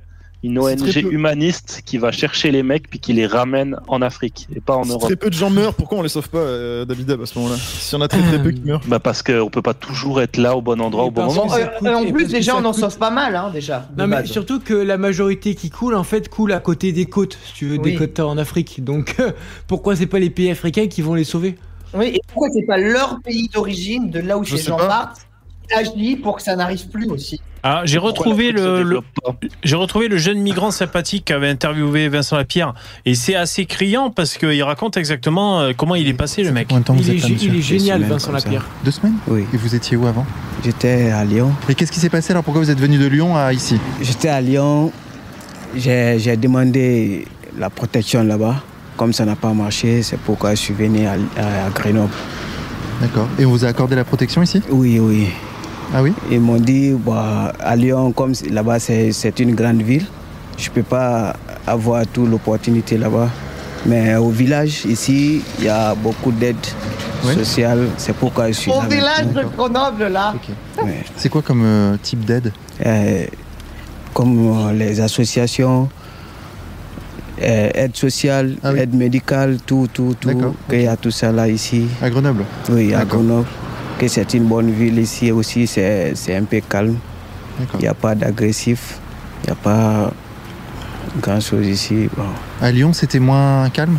Une 0.44 0.59
ONG 0.59 0.96
humaniste 1.11 1.83
qui 1.87 1.96
va 1.96 2.12
chercher 2.12 2.50
les 2.50 2.62
mecs 2.62 2.88
puis 2.90 2.98
qui 3.00 3.14
les 3.14 3.26
ramène 3.26 3.76
en 3.88 4.02
Afrique 4.02 4.46
et 4.54 4.61
pas 4.61 4.76
en 4.76 4.85
Si 4.85 4.90
Europe. 4.90 5.02
très 5.04 5.16
peu 5.16 5.30
de 5.30 5.35
gens 5.35 5.48
meurent, 5.48 5.72
pourquoi 5.74 5.98
on 5.98 6.02
les 6.02 6.09
sauve 6.11 6.28
pas, 6.28 6.37
euh, 6.38 6.85
David 6.85 7.07
Dab, 7.07 7.22
à 7.22 7.26
ce 7.26 7.38
moment-là 7.38 7.57
S'il 7.57 7.98
y 7.98 8.00
en 8.00 8.04
a 8.04 8.09
très 8.09 8.20
très 8.20 8.42
peu 8.42 8.50
qui 8.52 8.61
meurent. 8.61 8.83
Bah 8.87 8.98
parce 9.00 9.22
qu'on 9.22 9.48
peut 9.50 9.62
pas 9.62 9.72
toujours 9.74 10.20
être 10.20 10.37
là 10.37 10.54
au 10.57 10.61
bon 10.61 10.80
endroit 10.83 11.04
Et 11.04 11.09
au 11.09 11.11
bon 11.11 11.24
moment. 11.24 11.46
Euh, 11.54 11.64
coûte- 11.78 11.88
en 11.88 12.12
plus, 12.12 12.28
déjà, 12.28 12.57
on 12.57 12.64
en 12.66 12.72
sauve 12.74 12.98
pas 12.98 13.11
mal, 13.11 13.35
hein, 13.35 13.50
déjà. 13.52 13.88
Non 13.96 14.07
mais 14.07 14.16
base. 14.16 14.26
surtout 14.26 14.61
que 14.61 14.74
la 14.74 14.98
majorité 14.98 15.54
qui 15.54 15.70
coule 15.70 15.94
en 15.94 16.04
fait 16.04 16.28
coule 16.28 16.52
à 16.52 16.61
côté 16.61 16.92
des 16.92 17.07
côtes, 17.07 17.38
si 17.46 17.54
tu 17.54 17.66
veux, 17.66 17.78
des 17.78 17.94
côtes 17.94 18.20
en 18.20 18.37
Afrique. 18.37 18.85
Donc 18.85 19.16
pourquoi 19.66 19.96
c'est 19.96 20.07
pas 20.07 20.18
les 20.18 20.30
pays 20.30 20.50
africains 20.50 20.88
qui 20.88 21.00
vont 21.00 21.14
les 21.14 21.24
sauver? 21.24 21.57
Oui, 21.94 22.09
et 22.09 22.20
pourquoi 22.28 22.48
c'est 22.52 22.66
pas 22.66 22.76
leur 22.76 23.20
pays 23.22 23.48
d'origine, 23.54 24.11
de 24.11 24.20
là 24.20 24.37
où 24.37 24.44
Je 24.44 24.57
ces 24.57 24.64
gens 24.64 24.76
pas. 24.76 24.87
partent, 24.88 25.26
qui 25.68 25.74
agit 25.74 26.16
pour 26.16 26.37
que 26.37 26.42
ça 26.42 26.54
n'arrive 26.57 26.88
plus 26.88 27.09
aussi? 27.09 27.40
Ah, 27.66 27.81
j'ai 27.87 27.96
retrouvé 27.98 28.53
le, 28.53 28.61
le- 28.62 28.79
développe 28.79 29.05
pas 29.24 29.35
j'ai 29.62 29.74
retrouvé 29.77 30.09
le 30.09 30.18
jeune 30.18 30.38
migrant 30.38 30.70
sympathique 30.70 31.24
qu'avait 31.24 31.48
interviewé 31.48 32.09
Vincent 32.11 32.37
Lapierre 32.37 32.74
et 33.07 33.14
c'est 33.14 33.35
assez 33.35 33.64
criant 33.64 34.11
parce 34.11 34.37
qu'il 34.37 34.62
raconte 34.62 34.98
exactement 34.98 35.61
euh, 35.61 35.72
comment 35.74 35.94
il 35.94 36.07
est 36.07 36.12
passé 36.14 36.42
le 36.42 36.53
mec. 36.53 36.68
Combien 36.68 36.81
de 36.81 36.85
temps 36.85 36.94
il 36.96 37.03
vous 37.03 37.11
est, 37.11 37.42
il 37.42 37.57
est 37.57 37.62
génial 37.62 38.03
Vincent. 38.05 38.33
Lapierre. 38.33 38.66
Deux 38.85 38.90
semaines 38.90 39.14
Oui, 39.29 39.44
Et 39.53 39.57
vous 39.57 39.74
étiez 39.74 39.96
où 39.96 40.07
avant? 40.07 40.27
J'étais 40.62 41.11
à 41.11 41.24
Lyon. 41.24 41.53
Et 41.68 41.74
qu'est-ce 41.74 41.90
qui 41.90 42.00
s'est 42.00 42.11
passé 42.11 42.33
alors? 42.33 42.44
Pourquoi 42.44 42.62
vous 42.62 42.70
êtes 42.70 42.79
venu 42.81 42.98
de 42.98 43.07
Lyon 43.07 43.35
à 43.37 43.53
ici? 43.55 43.81
J'étais 44.03 44.29
à 44.29 44.40
Lyon, 44.42 44.92
j'ai 45.74 46.18
j'ai 46.18 46.37
demandé 46.37 47.27
la 47.59 47.70
protection 47.70 48.22
là-bas. 48.24 48.62
Comme 48.98 49.12
ça 49.14 49.24
n'a 49.24 49.37
pas 49.37 49.53
marché, 49.55 50.03
c'est 50.03 50.18
pourquoi 50.18 50.50
je 50.55 50.61
suis 50.61 50.74
venu 50.74 51.07
à, 51.07 51.12
à- 51.37 51.66
à 51.66 51.70
Grenoble. 51.70 52.12
D'accord. 53.00 53.27
Et 53.38 53.44
on 53.46 53.50
vous 53.50 53.64
a 53.64 53.68
accordé 53.68 53.96
la 53.96 54.05
protection 54.05 54.42
ici? 54.42 54.62
Oui, 54.70 54.98
oui. 55.00 55.29
Ah 55.92 56.03
oui 56.03 56.12
Ils 56.31 56.40
m'ont 56.40 56.59
dit, 56.59 56.92
bah, 56.92 57.53
à 57.61 57.77
Lyon, 57.77 58.12
comme 58.12 58.33
là-bas 58.51 58.79
c'est 58.79 59.12
c'est 59.12 59.38
une 59.40 59.55
grande 59.55 59.83
ville, 59.83 60.07
je 60.57 60.68
ne 60.70 60.75
peux 60.75 60.83
pas 60.83 61.37
avoir 61.66 62.07
toute 62.07 62.29
l'opportunité 62.31 62.97
là-bas. 62.97 63.29
Mais 63.87 64.16
au 64.16 64.31
village, 64.31 64.87
ici, 64.87 65.42
il 65.59 65.64
y 65.64 65.68
a 65.68 65.94
beaucoup 65.94 66.33
d'aide 66.33 66.57
Oui. 67.27 67.35
sociale. 67.35 67.88
C'est 67.99 68.14
pourquoi 68.16 68.49
je 68.49 68.53
suis 68.53 68.70
Au 68.70 68.81
là. 68.81 68.88
village 68.88 69.25
maintenant. 69.27 69.42
de 69.42 69.57
Grenoble, 69.57 70.07
là. 70.09 70.35
Ouais. 70.83 71.05
C'est 71.16 71.29
quoi 71.29 71.42
comme 71.42 71.62
euh, 71.64 71.97
type 72.03 72.25
d'aide 72.25 72.51
Euh, 72.85 73.27
comme 74.14 74.38
euh, 74.38 74.73
les 74.73 75.01
associations, 75.01 75.88
euh, 77.42 77.68
aide 77.75 77.94
sociale, 77.97 78.57
Ah 78.62 78.70
oui. 78.73 78.79
aide 78.81 78.94
médicale, 78.94 79.59
tout, 79.66 79.87
tout, 79.92 80.14
tout. 80.18 80.29
D'accord, 80.29 80.55
qu'il 80.70 80.83
y 80.83 80.87
a 80.87 80.97
tout 80.97 81.11
ça 81.11 81.31
là 81.31 81.47
ici. 81.49 81.87
À 82.01 82.09
Grenoble 82.09 82.44
Oui, 82.70 82.94
à. 82.94 83.05
Grenoble. 83.05 83.47
Que 83.98 84.09
c'est 84.09 84.35
une 84.35 84.44
bonne 84.44 84.70
ville 84.70 84.98
ici 84.98 85.30
aussi, 85.30 85.66
c'est 85.66 86.14
c'est 86.14 86.35
un 86.37 86.44
peu 86.44 86.61
calme. 86.61 86.96
Il 87.74 87.80
n'y 87.80 87.87
a 87.87 87.94
pas 87.94 88.14
d'agressif, 88.16 88.98
il 89.42 89.46
n'y 89.46 89.52
a 89.52 89.54
pas 89.54 90.12
grand 91.22 91.40
chose 91.40 91.66
ici. 91.66 92.09
Bon. 92.16 92.24
À 92.61 92.72
Lyon, 92.72 92.92
c'était 92.92 93.20
moins 93.20 93.70
calme? 93.70 93.98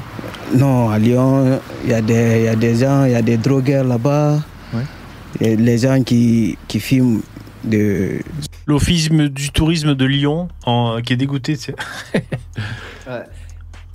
Non, 0.53 0.89
à 0.89 0.99
Lyon, 0.99 1.60
il 1.86 1.91
y, 1.91 1.93
a 1.93 2.01
des- 2.01 2.39
il 2.39 2.43
y 2.43 2.47
a 2.49 2.55
des 2.55 2.75
gens, 2.75 3.05
il 3.05 3.12
y 3.13 3.15
a 3.15 3.21
des 3.21 3.38
drogueurs 3.38 3.86
là-bas. 3.86 4.39
Ouais. 4.73 5.55
Les 5.55 5.77
gens 5.77 6.03
qui, 6.03 6.58
qui 6.67 6.79
filment 6.81 7.21
de, 7.63 8.19
L'office 8.67 9.10
du 9.10 9.49
tourisme 9.51 9.95
de 9.95 10.05
Lyon 10.05 10.49
en- 10.65 10.99
qui 11.01 11.13
est 11.13 11.17
dégoûté. 11.17 11.55
tu 11.55 11.63
sais. 11.71 11.75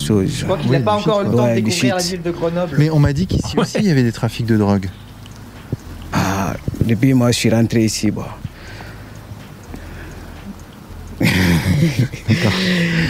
choses. 0.01 0.31
Je 0.39 0.45
crois 0.45 0.57
qu'il 0.57 0.71
Oui, 0.71 0.77
n'a 0.79 0.83
pas 0.83 0.93
encore 0.93 1.21
eu 1.21 1.25
le 1.25 1.29
temps 1.31 1.37
de 1.37 1.41
ouais, 1.43 1.55
du 1.55 1.61
découvrir 1.61 1.95
la 1.97 2.01
ville 2.01 2.21
de 2.23 2.31
Grenoble. 2.31 2.75
Mais 2.79 2.89
on 2.89 2.99
m'a 2.99 3.13
dit 3.13 3.27
qu'ici 3.27 3.57
aussi, 3.57 3.77
il 3.79 3.85
y 3.85 3.91
avait 3.91 4.03
des 4.03 4.11
trafics 4.11 4.45
de 4.47 4.57
drogue. 4.57 4.87
Depuis 6.85 7.13
moi, 7.13 7.31
je 7.31 7.37
suis 7.37 7.49
rentré 7.49 7.83
ici. 7.85 8.11
Bon. 8.11 8.23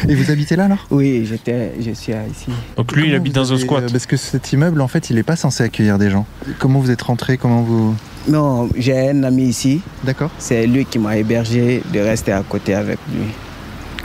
Et 0.07 0.15
vous 0.15 0.29
habitez 0.31 0.55
là, 0.55 0.65
alors 0.65 0.85
Oui, 0.91 1.25
j'étais, 1.25 1.73
je 1.79 1.91
suis 1.91 2.13
ici. 2.31 2.47
Donc 2.75 2.91
lui, 2.93 3.07
il 3.07 3.15
habite 3.15 3.33
dans 3.33 3.51
un 3.53 3.57
squat. 3.57 3.83
euh, 3.83 3.87
Parce 3.91 4.05
que 4.05 4.17
cet 4.17 4.51
immeuble, 4.51 4.81
en 4.81 4.87
fait, 4.87 5.09
il 5.09 5.15
n'est 5.15 5.23
pas 5.23 5.35
censé 5.35 5.63
accueillir 5.63 5.97
des 5.97 6.09
gens. 6.09 6.25
Comment 6.59 6.79
vous 6.79 6.91
êtes 6.91 7.01
rentré? 7.01 7.37
Comment 7.37 7.61
vous... 7.61 7.95
Non, 8.27 8.69
j'ai 8.75 9.09
un 9.09 9.23
ami 9.23 9.43
ici. 9.45 9.81
D'accord 10.03 10.29
C'est 10.37 10.67
lui 10.67 10.85
qui 10.85 10.99
m'a 10.99 11.17
hébergé 11.17 11.81
de 11.93 11.99
rester 11.99 12.31
à 12.33 12.43
côté 12.47 12.73
avec 12.73 12.97
lui. 13.13 13.23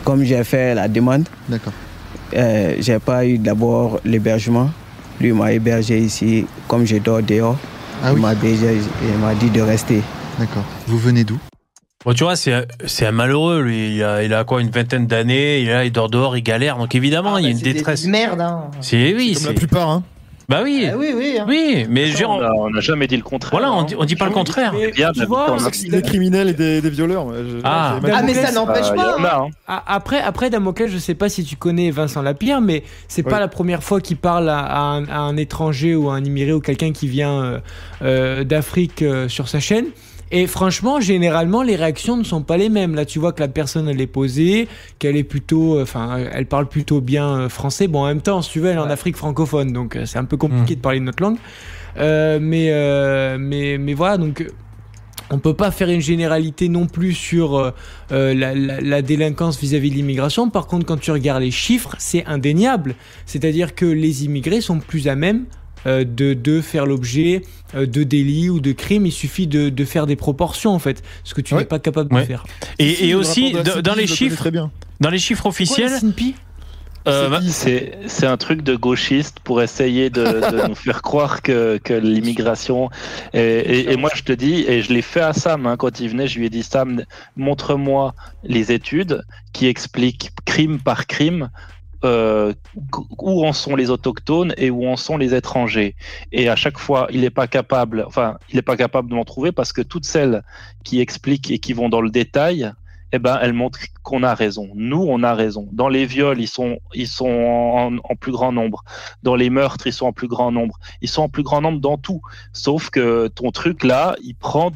Comme 0.05 0.23
j'ai 0.25 0.43
fait 0.45 0.75
la 0.75 0.89
demande, 0.89 1.29
D'accord. 1.49 1.73
euh, 2.35 2.75
j'ai 2.79 2.99
pas 2.99 3.27
eu 3.27 3.39
d'abord 3.39 4.01
l'hébergement. 4.05 4.71
Lui 5.21 5.33
m'a 5.33 5.53
hébergé 5.53 5.99
ici. 5.99 6.47
Comme 6.69 6.87
je 6.87 6.97
dors 6.97 7.23
dehors, 7.23 7.59
Ah 8.03 8.11
il 8.11 8.15
oui, 8.17 8.21
m'a 8.21 8.35
déjà, 8.35 8.73
il 8.73 9.19
m'a 9.19 9.35
dit 9.35 9.51
de 9.51 9.61
rester. 9.61 10.03
d'accord. 10.39 10.65
Vous 10.87 10.99
venez 10.99 11.25
d'où? 11.25 11.39
Bon, 12.05 12.13
tu 12.13 12.23
vois, 12.25 12.37
c'est 12.37 12.67
c'est 12.87 13.05
un 13.07 13.11
malheureux, 13.13 13.63
lui. 13.63 13.97
Il 13.97 14.03
a, 14.05 14.23
il 14.23 14.33
a 14.33 14.45
quoi, 14.45 14.61
une 14.61 14.71
vingtaine 14.71 15.07
d'années. 15.07 15.61
Il, 15.61 15.69
il 15.85 15.91
dort 15.91 16.09
dehors, 16.09 16.37
il 16.37 16.43
galère. 16.43 16.77
Donc 16.79 16.95
évidemment, 16.95 17.35
Ah, 17.35 17.41
il 17.41 17.45
y 17.45 17.47
a 17.47 17.49
bah, 17.49 17.53
une 17.53 17.65
c'est 17.65 17.73
détresse. 17.73 18.03
des 18.05 18.09
merdes, 18.11 18.41
hein. 18.41 18.71
C'est 18.81 19.15
oui, 19.15 19.33
Comme 19.35 19.43
la 19.43 19.49
c'est. 19.49 19.55
plupart, 19.55 19.91
hein. 19.91 20.03
Bah 20.49 20.61
oui, 20.63 20.87
Ah 20.89 20.97
oui, 20.97 21.13
oui. 21.17 21.39
hein. 21.41 21.45
oui, 21.49 21.87
mais 21.91 22.13
Ça, 22.13 22.19
genre, 22.21 22.41
on 22.59 22.71
n'a 22.71 22.81
jamais 22.81 23.09
dit 23.09 23.17
le 23.17 23.23
contraire. 23.25 23.51
voilà, 23.59 23.73
on 23.73 23.81
hein. 23.81 23.85
dit, 23.85 23.97
on 23.99 24.05
dit 24.05 24.15
pas 24.15 24.27
le 24.27 24.31
contraire. 24.31 24.73
Mais 24.75 24.93
bien 24.93 25.11
tu 25.13 25.25
vois, 25.25 25.57
C'est 25.73 25.89
des 25.89 26.03
criminels 26.03 26.51
et 26.51 26.55
des, 26.55 26.81
des 26.81 26.91
violeurs. 26.91 27.27
je- 27.35 27.59
Ah. 27.65 27.99
Ah, 28.13 28.23
mais 28.23 28.33
ça 28.35 28.53
n'empêche 28.53 28.87
Euh, 28.91 28.95
y 28.95 29.23
pas. 29.23 29.39
hein. 29.45 29.49
Ah, 29.67 29.83
Après, 29.89 30.21
après 30.21 30.49
Damoclès, 30.49 30.89
je 30.89 30.99
sais 30.99 31.15
pas 31.15 31.29
si 31.29 31.43
tu 31.45 31.57
connais 31.57 31.91
Vincent 31.91 32.23
Lapierre, 32.23 32.61
mais 32.61 32.85
c'est 33.09 33.25
pas 33.25 33.33
Ouais. 33.35 33.41
la 33.41 33.49
première 33.49 33.83
fois 33.83 34.01
qu'il 34.01 34.19
parle 34.19 34.49
à, 34.49 34.61
à 34.61 34.79
un, 34.81 35.05
à 35.09 35.19
un 35.19 35.37
étranger 35.37 35.97
ou 35.97 36.11
à 36.11 36.15
un 36.15 36.25
immigré 36.25 36.53
ou 36.53 36.61
quelqu'un 36.61 36.93
qui 36.93 37.09
vient 37.09 37.43
euh, 37.43 37.59
euh, 38.03 38.45
d'Afrique 38.45 39.03
euh, 39.03 39.29
sur 39.29 39.49
sa 39.49 39.59
chaîne. 39.59 39.87
Et 40.33 40.47
franchement, 40.47 41.01
généralement, 41.01 41.63
les 41.63 41.77
réactions 41.77 42.17
ne 42.17 42.25
sont 42.25 42.43
pas 42.43 42.57
les 42.57 42.69
mêmes. 42.69 42.95
Là, 42.95 43.05
tu 43.05 43.19
vois 43.19 43.33
que 43.33 43.41
la 43.41 43.49
personne, 43.49 43.89
elle 43.89 44.01
est 44.01 44.07
posée, 44.09 44.67
qu'elle 44.99 45.17
est 45.17 45.23
plutôt, 45.25 45.77
euh, 45.79 45.83
enfin, 45.83 46.19
elle 46.33 46.47
parle 46.47 46.69
plutôt 46.69 47.01
bien 47.01 47.29
euh, 47.29 47.49
français. 47.49 47.87
Bon, 47.87 48.03
en 48.03 48.07
même 48.07 48.21
temps, 48.23 48.43
si 48.43 48.51
tu 48.51 48.61
veux, 48.61 48.69
elle 48.71 48.77
est 48.77 48.81
en. 48.81 48.91
Afrique 48.91 49.17
francophone, 49.17 49.73
donc 49.73 49.95
euh, 49.97 50.05
c'est 50.07 50.19
un 50.19 50.25
peu 50.25 50.37
compliqué 50.37 50.75
de 50.75 50.81
parler 50.81 51.01
notre 51.01 51.23
langue. 51.23 51.37
Euh, 51.99 52.39
mais, 52.41 52.69
euh, 52.71 53.37
mais, 53.39 53.79
mais 53.79 53.95
voilà, 53.95 54.17
donc. 54.19 54.41
euh, 54.41 54.49
on 55.29 55.39
peut 55.41 55.55
pas 55.55 55.73
faire 55.73 55.89
une 55.91 56.01
généralité 56.01 56.69
non 56.69 56.87
plus 56.87 57.13
sur 57.13 57.57
euh, 57.57 57.73
euh, 58.13 58.33
la, 58.33 58.55
la- 58.55 58.81
la 58.81 59.03
délinquance 59.03 59.59
vis-à-vis 59.59 59.91
de 59.91 59.97
l'immigration. 59.97 60.51
Par 60.51 60.69
contre, 60.69 60.87
quand 60.87 60.99
tu 61.01 61.11
regardes 61.11 61.43
les 61.43 61.51
chiffres, 61.51 61.97
c'est 61.99 62.25
indéniable. 62.27 62.95
C'est-à-dire 63.27 63.75
que 63.75 63.87
les 63.87 64.25
immigrés 64.25 64.61
sont 64.61 64.79
plus 64.79 65.09
à 65.09 65.17
même 65.17 65.39
euh, 65.39 65.66
de, 66.05 66.35
de 66.35 66.61
faire 66.61 66.87
l'objet 66.87 67.43
euh, 67.75 67.87
de 67.87 68.03
délits 68.03 68.51
ou 68.51 68.61
de 68.61 68.73
crimes. 68.73 69.07
Il 69.07 69.13
suffit 69.13 69.47
de, 69.47 69.69
de 69.69 69.85
faire 69.85 70.07
des 70.07 70.17
proportions, 70.17 70.73
en 70.73 70.79
fait, 70.79 71.03
ce 71.25 71.35
que 71.35 71.41
tu 71.41 71.55
Ouais. 71.55 71.61
n'es 71.61 71.67
pas 71.67 71.79
capable 71.79 72.13
Ouais. 72.15 72.23
de 72.23 72.27
faire. 72.27 72.45
Et, 72.79 73.15
aussi, 73.15 73.53
dans- 73.83 73.95
les 73.95 74.07
chiffres, 74.07 74.37
Très 74.37 74.51
bien. 74.51 74.71
dans 75.01 75.11
les 75.11 75.19
chiffres 75.19 75.47
officiels, 75.47 75.93
Quoi, 76.01 77.13
euh, 77.13 77.41
C'est 77.47 77.99
c'est 78.09 78.27
un 78.27 78.37
truc 78.37 78.63
de 78.63 78.75
gauchiste 78.75 79.39
pour 79.45 79.63
essayer 79.63 80.11
de, 80.11 80.25
de 80.25 80.67
nous 80.69 80.75
faire 80.75 81.03
croire 81.03 81.41
que, 81.41 81.79
que 81.79 81.95
l'immigration. 81.95 82.91
Et, 83.33 83.39
et- 83.41 83.93
et 83.93 83.97
moi, 83.97 84.11
je 84.15 84.23
te 84.23 84.33
dis, 84.33 84.65
et 84.67 84.83
je 84.83 84.93
l'ai 84.93 85.03
fait 85.03 85.21
à 85.21 85.33
Sam 85.33 85.67
hein, 85.67 85.77
quand 85.77 86.01
il 86.01 86.09
venait, 86.09 86.27
je 86.27 86.39
lui 86.41 86.47
ai 86.47 86.51
dit 86.51 86.65
Sam, 86.65 87.05
montre-moi 87.37 88.13
les 88.43 88.73
études 88.73 89.23
qui 89.53 89.67
expliquent 89.69 90.31
crime 90.45 90.81
par 90.81 91.07
crime. 91.07 91.51
Euh, 92.05 92.53
où 93.19 93.47
en 93.47 93.53
sont 93.53 93.77
les 93.77 93.91
autochtones 93.91 94.55
et 94.57 94.71
où 94.71 94.87
en 94.87 94.97
sont 94.97 95.17
les 95.17 95.35
étrangers. 95.35 95.95
Et 96.33 96.49
à 96.49 96.57
chaque 96.57 96.79
fois, 96.79 97.07
il 97.11 97.21
n'est 97.23 97.31
pas 97.31 97.47
capable, 97.47 98.05
enfin, 98.07 98.39
il 98.51 98.57
n'est 98.57 98.63
pas 98.63 98.77
capable 98.77 99.11
de 99.11 99.15
m'en 99.15 99.25
trouver 99.25 99.53
parce 99.53 99.73
que 99.73 99.83
toutes 99.83 100.05
celles 100.05 100.43
qui 100.85 101.01
expliquent 101.01 101.51
et 101.51 101.59
qui 101.59 101.73
vont 101.73 101.89
dans 101.89 102.01
le 102.01 102.11
détail, 102.11 102.73
eh 103.13 103.19
ben, 103.19 103.39
elles 103.41 103.53
montrent 103.53 103.79
qu'on 104.03 104.23
a 104.23 104.35
raison. 104.35 104.69
Nous, 104.75 105.03
on 105.03 105.23
a 105.23 105.35
raison. 105.35 105.69
Dans 105.73 105.89
les 105.89 106.07
viols, 106.07 106.41
ils 106.41 106.49
sont, 106.49 106.79
en, 106.95 108.17
plus 108.19 108.33
grand 108.33 108.53
nombre. 108.53 108.85
Dans 109.23 109.37
les 109.37 109.49
meurtres, 109.49 109.87
ils 109.87 109.93
sont 109.93 110.07
en 110.07 110.13
plus 110.13 110.29
grand 110.29 110.51
nombre. 110.51 110.79
Ils 111.01 111.09
sont 111.09 111.23
en 111.23 111.29
plus 111.29 111.43
grand 111.43 111.61
nombre 111.61 111.81
dans 111.81 111.99
tout. 111.99 112.21
Sauf 112.53 112.91
que 112.91 113.29
ton 113.29 113.53
truc 113.53 113.85
là, 113.85 114.17
il 114.23 114.35
prend 114.35 114.71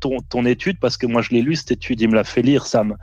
ton, 0.00 0.18
ton 0.28 0.44
étude, 0.44 0.78
parce 0.80 0.96
que 0.96 1.06
moi 1.06 1.22
je 1.22 1.30
l'ai 1.30 1.42
lu, 1.42 1.56
cette 1.56 1.72
étude, 1.72 2.00
il 2.00 2.08
me 2.08 2.14
l'a 2.14 2.24
fait 2.24 2.42
lire, 2.42 2.66
Sam. 2.66 2.96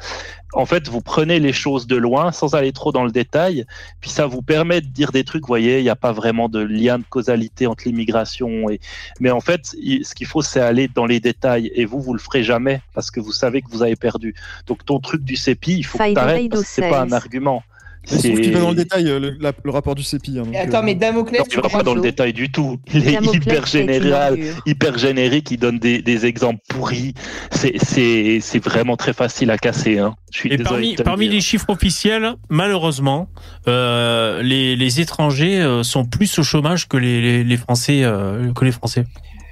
En 0.54 0.66
fait, 0.66 0.88
vous 0.88 1.02
prenez 1.02 1.39
les 1.39 1.54
choses 1.54 1.88
de 1.88 1.95
loin 1.95 2.32
sans 2.32 2.56
aller 2.56 2.72
trop 2.72 2.91
dans 2.91 3.04
le 3.04 3.12
détail, 3.12 3.66
puis 4.02 4.10
ça 4.10 4.26
vous 4.26 4.41
permet 4.41 4.82
de 4.82 4.88
dire 4.88 5.12
des 5.12 5.24
trucs, 5.24 5.43
vous 5.43 5.48
voyez, 5.48 5.80
il 5.80 5.84
n'y 5.84 5.89
a 5.89 5.95
pas 5.95 6.12
vraiment 6.12 6.50
de 6.50 6.60
lien 6.60 7.00
de 7.00 7.04
causalité 7.10 7.68
entre 7.68 7.84
l'immigration 7.86 8.70
et, 8.70 8.80
mais 9.20 9.32
en 9.32 9.41
fait, 9.41 9.66
ce 9.66 10.16
qu'il 10.16 10.28
faut, 10.28 10.41
c'est 10.41 10.60
aller 10.60 10.88
dans 10.88 11.06
les 11.06 11.20
détails. 11.20 11.72
Et 11.76 11.86
vous, 11.86 12.02
vous 12.02 12.14
le 12.14 12.20
ferez 12.20 12.43
jamais 12.43 12.82
parce 12.93 13.12
que 13.12 13.20
vous 13.20 13.32
savez 13.32 13.62
que 13.62 13.70
vous 13.70 13.84
avez 13.84 13.95
perdu. 13.95 14.36
Donc 14.66 14.86
ton 14.86 15.00
truc 15.00 15.24
du 15.24 15.36
CEPI, 15.36 15.78
il 15.78 15.84
faut 15.84 15.98
que 15.98 16.14
tu 16.14 16.20
arrêtes 16.20 16.56
c'est 16.64 16.89
pas 16.89 17.02
un 17.02 17.10
16. 17.10 17.14
argument. 17.14 17.64
Sauf 18.10 18.22
qu'il 18.22 18.53
va 18.53 18.60
dans 18.62 18.70
le 18.70 18.76
détail, 18.76 19.08
euh, 19.10 19.20
le, 19.20 19.38
la- 19.39 19.51
le 19.64 19.72
rapport 19.72 19.93
du 19.93 20.01
CEPI. 20.03 20.39
hein, 20.39 20.43
donc, 20.43 20.53
Et 20.53 20.58
attends, 20.60 20.80
euh, 20.80 20.82
mais 20.84 20.95
Damoclès, 20.95 21.39
Non, 21.39 21.45
tu 21.49 21.58
il 21.60 21.62
va 21.62 21.70
pas 21.70 21.84
dans 21.84 21.93
le 21.93 22.01
détail 22.01 22.32
du 22.34 22.49
tout. 22.49 22.80
Il 22.93 23.08
est 23.08 23.12
Damoclès 23.14 23.36
hyper 23.43 23.66
général, 23.66 24.38
hyper 24.66 24.97
générique. 24.97 25.51
Il 25.51 25.58
donne 25.58 25.78
des, 25.78 26.01
des 26.01 26.26
exemples 26.26 26.60
pourris. 26.70 27.14
C'est- 27.51 27.74
C'est 27.84 28.39
c'est 28.41 28.64
vraiment 28.64 28.95
très 28.97 29.14
facile 29.14 29.51
à 29.51 29.58
casser. 29.58 29.99
Hein. 29.99 30.16
Je 30.32 30.39
suis 30.39 30.53
Et 30.53 30.58
désolé 30.58 30.95
parmi, 30.95 30.95
parmi 30.95 31.28
les 31.28 31.41
chiffres 31.41 31.70
officiels, 31.70 32.34
malheureusement, 32.49 33.28
euh, 33.68 34.41
les, 34.41 34.76
les 34.76 35.01
étrangers 35.01 35.60
euh, 35.62 35.84
sont 35.84 36.05
plus 36.05 36.39
au 36.39 36.43
chômage 36.43 36.88
que 36.88 36.97
les, 36.97 37.22
les, 37.22 37.43
les 37.43 37.58
Français. 37.58 38.03
euh, 38.03 38.53
que 38.53 38.64
les 38.66 38.72
Français. 38.72 39.03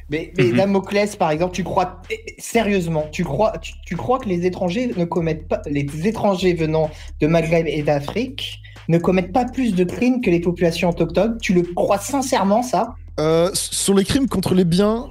Mais, 0.09 0.31
mais 0.37 0.45
Mhm. 0.45 0.57
Damoclès, 0.57 1.15
par 1.15 1.31
exemple, 1.31 1.55
tu 1.55 1.63
crois 1.63 2.01
eh, 2.11 2.35
sérieusement, 2.37 3.05
tu 3.11 3.23
crois, 3.23 3.53
tu, 3.59 3.73
tu 3.85 3.95
crois 3.95 4.19
que 4.19 4.29
les 4.29 4.45
étrangers 4.45 4.91
ne 4.95 5.05
commettent 5.05 5.47
pas, 5.47 5.61
les 5.65 5.87
étrangers 6.07 6.53
venant 6.53 6.91
de 7.21 7.27
Maghreb 7.27 7.65
et 7.67 7.81
d'Afrique 7.81 8.59
ne 8.87 8.99
commettent 8.99 9.33
pas 9.33 9.45
plus 9.45 9.73
de 9.73 9.83
crimes 9.83 10.21
que 10.21 10.29
les 10.29 10.39
populations 10.39 10.89
autochtones? 10.89 11.37
Tu 11.41 11.53
le 11.53 11.63
crois 11.63 11.97
sincèrement 11.97 12.61
ça? 12.61 12.93
Euh, 13.19 13.49
sur 13.53 13.95
les 13.95 14.03
crimes 14.03 14.27
contre 14.27 14.53
les 14.53 14.63
biens, 14.65 15.05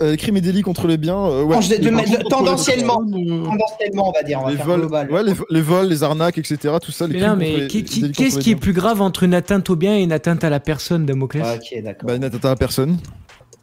euh, 0.00 0.10
les 0.12 0.16
crimes 0.16 0.38
et 0.38 0.40
délits 0.40 0.62
contre 0.62 0.88
les 0.88 0.96
biens, 0.96 1.18
euh, 1.26 1.44
ouais. 1.44 1.56
De- 1.58 1.76
de- 1.76 2.28
tendanciellement. 2.28 3.00
les 3.14 3.30
euh, 3.30 3.44
Tendanciellement, 3.44 4.08
on 4.08 4.12
va 4.12 4.22
dire, 4.24 4.40
on 4.40 4.44
va 4.46 4.50
les 4.50 4.56
faire 4.56 4.66
vols, 4.66 5.10
ouais, 5.12 5.22
les, 5.22 5.32
vo- 5.34 5.46
les 5.50 5.60
vols, 5.60 5.86
les 5.88 6.02
arnaques, 6.02 6.38
etc. 6.38 6.74
Tout 6.82 6.90
ça, 6.90 7.06
les 7.06 7.20
Mais 7.20 7.26
non, 7.28 7.36
qui- 7.68 7.84
qui- 7.84 8.10
qu'est-ce 8.10 8.40
qui 8.40 8.50
est 8.50 8.56
plus 8.56 8.72
grave 8.72 9.00
entre 9.02 9.22
une 9.22 9.34
atteinte 9.34 9.70
au 9.70 9.76
bien 9.76 9.96
et 9.96 10.02
une 10.02 10.10
atteinte 10.10 10.42
à 10.42 10.50
la 10.50 10.58
personne, 10.58 11.06
Damoclès? 11.06 11.44
Ah. 11.46 11.92
Bah, 12.02 12.16
une 12.16 12.24
atteinte 12.24 12.44
à 12.44 12.48
la 12.48 12.56
personne, 12.56 12.98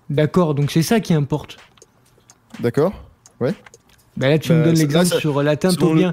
D'accord, 0.09 0.55
donc 0.55 0.71
c'est 0.71 0.81
ça 0.81 0.99
qui 0.99 1.13
importe. 1.13 1.57
d'accord 2.59 2.93
Bah 4.17 4.27
là, 4.27 4.37
tu 4.39 4.49
Bah, 4.49 4.55
me 4.55 4.63
donnes 4.65 4.75
c'est- 4.75 4.81
l'exemple 4.81 5.05
sur 5.19 5.41
l'atteinte 5.43 5.81
au 5.81 5.93
le- 5.93 5.99
bien. 5.99 6.11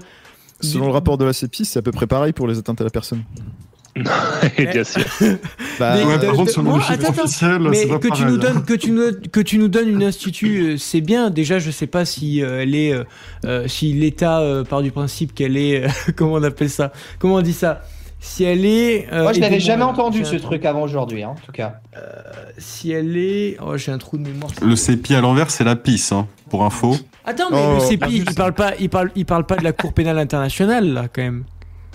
Selon 0.61 0.87
le 0.87 0.93
rapport 0.93 1.19
de 1.19 1.25
la 1.25 1.33
CEPI, 1.33 1.65
c'est 1.65 1.79
à 1.79 1.83
peu 1.83 1.91
près 1.93 2.07
pareil 2.07 2.33
pour 2.33 2.47
les 2.47 2.59
atteintes 2.59 2.81
à 2.81 2.85
la 2.85 2.91
personne. 2.91 3.23
Bien 3.97 4.85
sûr. 4.85 5.03
Bah, 5.79 5.97
Mais 5.97 6.05
Ouais, 6.05 6.19
de- 6.19 6.27
par 6.27 6.35
contre, 6.35 6.45
de- 6.47 6.51
selon 6.51 6.71
moi, 6.71 6.79
les 6.79 6.85
chiffres 6.85 6.93
attends, 7.01 7.13
attends. 7.13 7.23
officiels, 7.25 7.59
Mais 7.61 7.77
c'est 7.77 7.89
pas 7.89 7.99
que 7.99 8.09
tu 8.15 8.25
nous 8.25 8.35
hein. 8.35 8.39
donnes, 8.39 8.65
que 8.65 8.75
tu 8.75 8.91
nous, 8.91 9.13
que 9.33 9.41
tu 9.41 9.59
nous 9.59 9.69
donnes 9.69 9.89
une 9.89 10.03
institut, 10.03 10.63
euh, 10.75 10.77
c'est 10.77 11.01
bien. 11.01 11.31
Déjà, 11.31 11.59
je 11.59 11.71
sais 11.71 11.87
pas 11.87 12.05
si 12.05 12.43
euh, 12.43 12.63
elle 12.63 12.75
est, 12.75 12.93
euh, 12.93 13.05
euh, 13.47 13.67
si 13.69 13.93
l'État 13.95 14.41
euh, 14.41 14.65
part 14.65 14.83
du 14.83 14.91
principe 14.93 15.35
qu'elle 15.35 15.57
est, 15.57 15.85
euh, 15.85 15.89
comment 16.17 16.35
on 16.35 16.43
appelle 16.43 16.69
ça, 16.71 16.93
comment 17.19 17.37
on 17.37 17.43
dit 17.43 17.55
ça, 17.55 17.83
si 18.27 18.45
elle 18.45 18.64
est. 18.64 19.07
euh, 19.12 19.22
Moi, 19.22 19.33
je 19.33 19.41
n'avais 19.41 19.61
jamais 19.61 19.85
entendu 19.85 20.24
ce 20.24 20.37
truc 20.37 20.64
avant 20.64 20.83
aujourd'hui, 20.83 21.22
hein, 21.22 21.31
en 21.31 21.47
tout 21.47 21.53
cas. 21.53 21.77
Si 22.59 22.91
elle 22.91 23.16
est, 23.16 23.57
oh, 23.64 23.77
j'ai 23.77 23.93
un 23.93 23.99
trou 23.99 24.18
de 24.18 24.22
mémoire. 24.29 24.51
Le 24.62 24.77
CEPI 24.77 25.14
à 25.14 25.20
l'envers, 25.20 25.51
c'est 25.51 25.64
la 25.64 25.77
pisse, 25.77 26.12
hein, 26.12 26.27
pour 26.51 26.64
info. 26.64 26.97
Attends, 27.24 27.51
mais 27.51 27.59
Oh, 27.61 27.74
le 27.74 27.81
CEPI, 27.81 28.22
ah, 28.27 28.31
il 28.31 28.35
parle 28.35 28.53
pas, 28.53 28.72
il 28.79 28.89
parle, 28.89 29.11
il 29.16 29.24
parle 29.27 29.45
pas 29.47 29.57
de 29.57 29.64
la 29.64 29.72
Cour 29.72 29.93
pénale 29.93 30.18
internationale 30.18 30.93
là, 30.93 31.07
quand 31.12 31.22
même. 31.22 31.45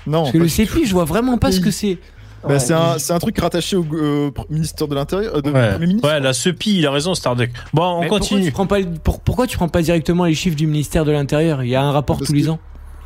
non, 0.08 0.22
Parce 0.22 0.32
que 0.34 0.38
le. 0.38 0.48
CEPI, 0.48 0.86
je 0.86 0.94
vois 0.94 1.06
vraiment 1.06 1.38
pas 1.38 1.52
ce 1.52 1.60
que 1.60 1.72
c'est. 1.72 1.98
Bah, 2.44 2.50
Ouais, 2.54 2.60
c'est 2.60 2.74
un, 2.74 2.98
c'est 2.98 3.14
un 3.14 3.20
truc 3.20 3.38
rattaché 3.38 3.76
au 3.76 3.86
euh, 3.94 4.32
ministère 4.50 4.88
de 4.88 4.96
l'Intérieur, 4.96 5.36
euh, 5.36 5.42
de 5.42 5.52
Ouais, 5.52 5.72
Premier 5.74 5.86
ministre. 5.88 6.10
ouais 6.10 6.20
la 6.20 6.34
SEPI, 6.34 6.80
il 6.80 6.88
a 6.88 6.92
raison, 6.92 7.14
Starduck. 7.14 7.52
Bon, 7.72 7.84
on 7.84 8.00
Mais 8.02 8.08
pourquoi 8.08 8.20
continue. 8.20 8.46
tu 8.46 8.52
prends 8.52 8.66
pas, 8.66 8.78
pour- 9.04 9.20
pourquoi 9.20 9.46
tu 9.46 9.58
prends 9.58 9.70
pas 9.70 9.84
directement 9.84 10.26
les 10.26 10.34
chiffres 10.34 10.56
du 10.56 10.66
ministère 10.66 11.06
de 11.06 11.12
l'Intérieur? 11.12 11.62
Il 11.64 11.70
y 11.70 11.76
a 11.76 11.84
un 11.84 11.92
rapport 11.92 12.18
Parce 12.18 12.30
tous 12.30 12.34
les 12.36 12.50
ans. 12.50 12.58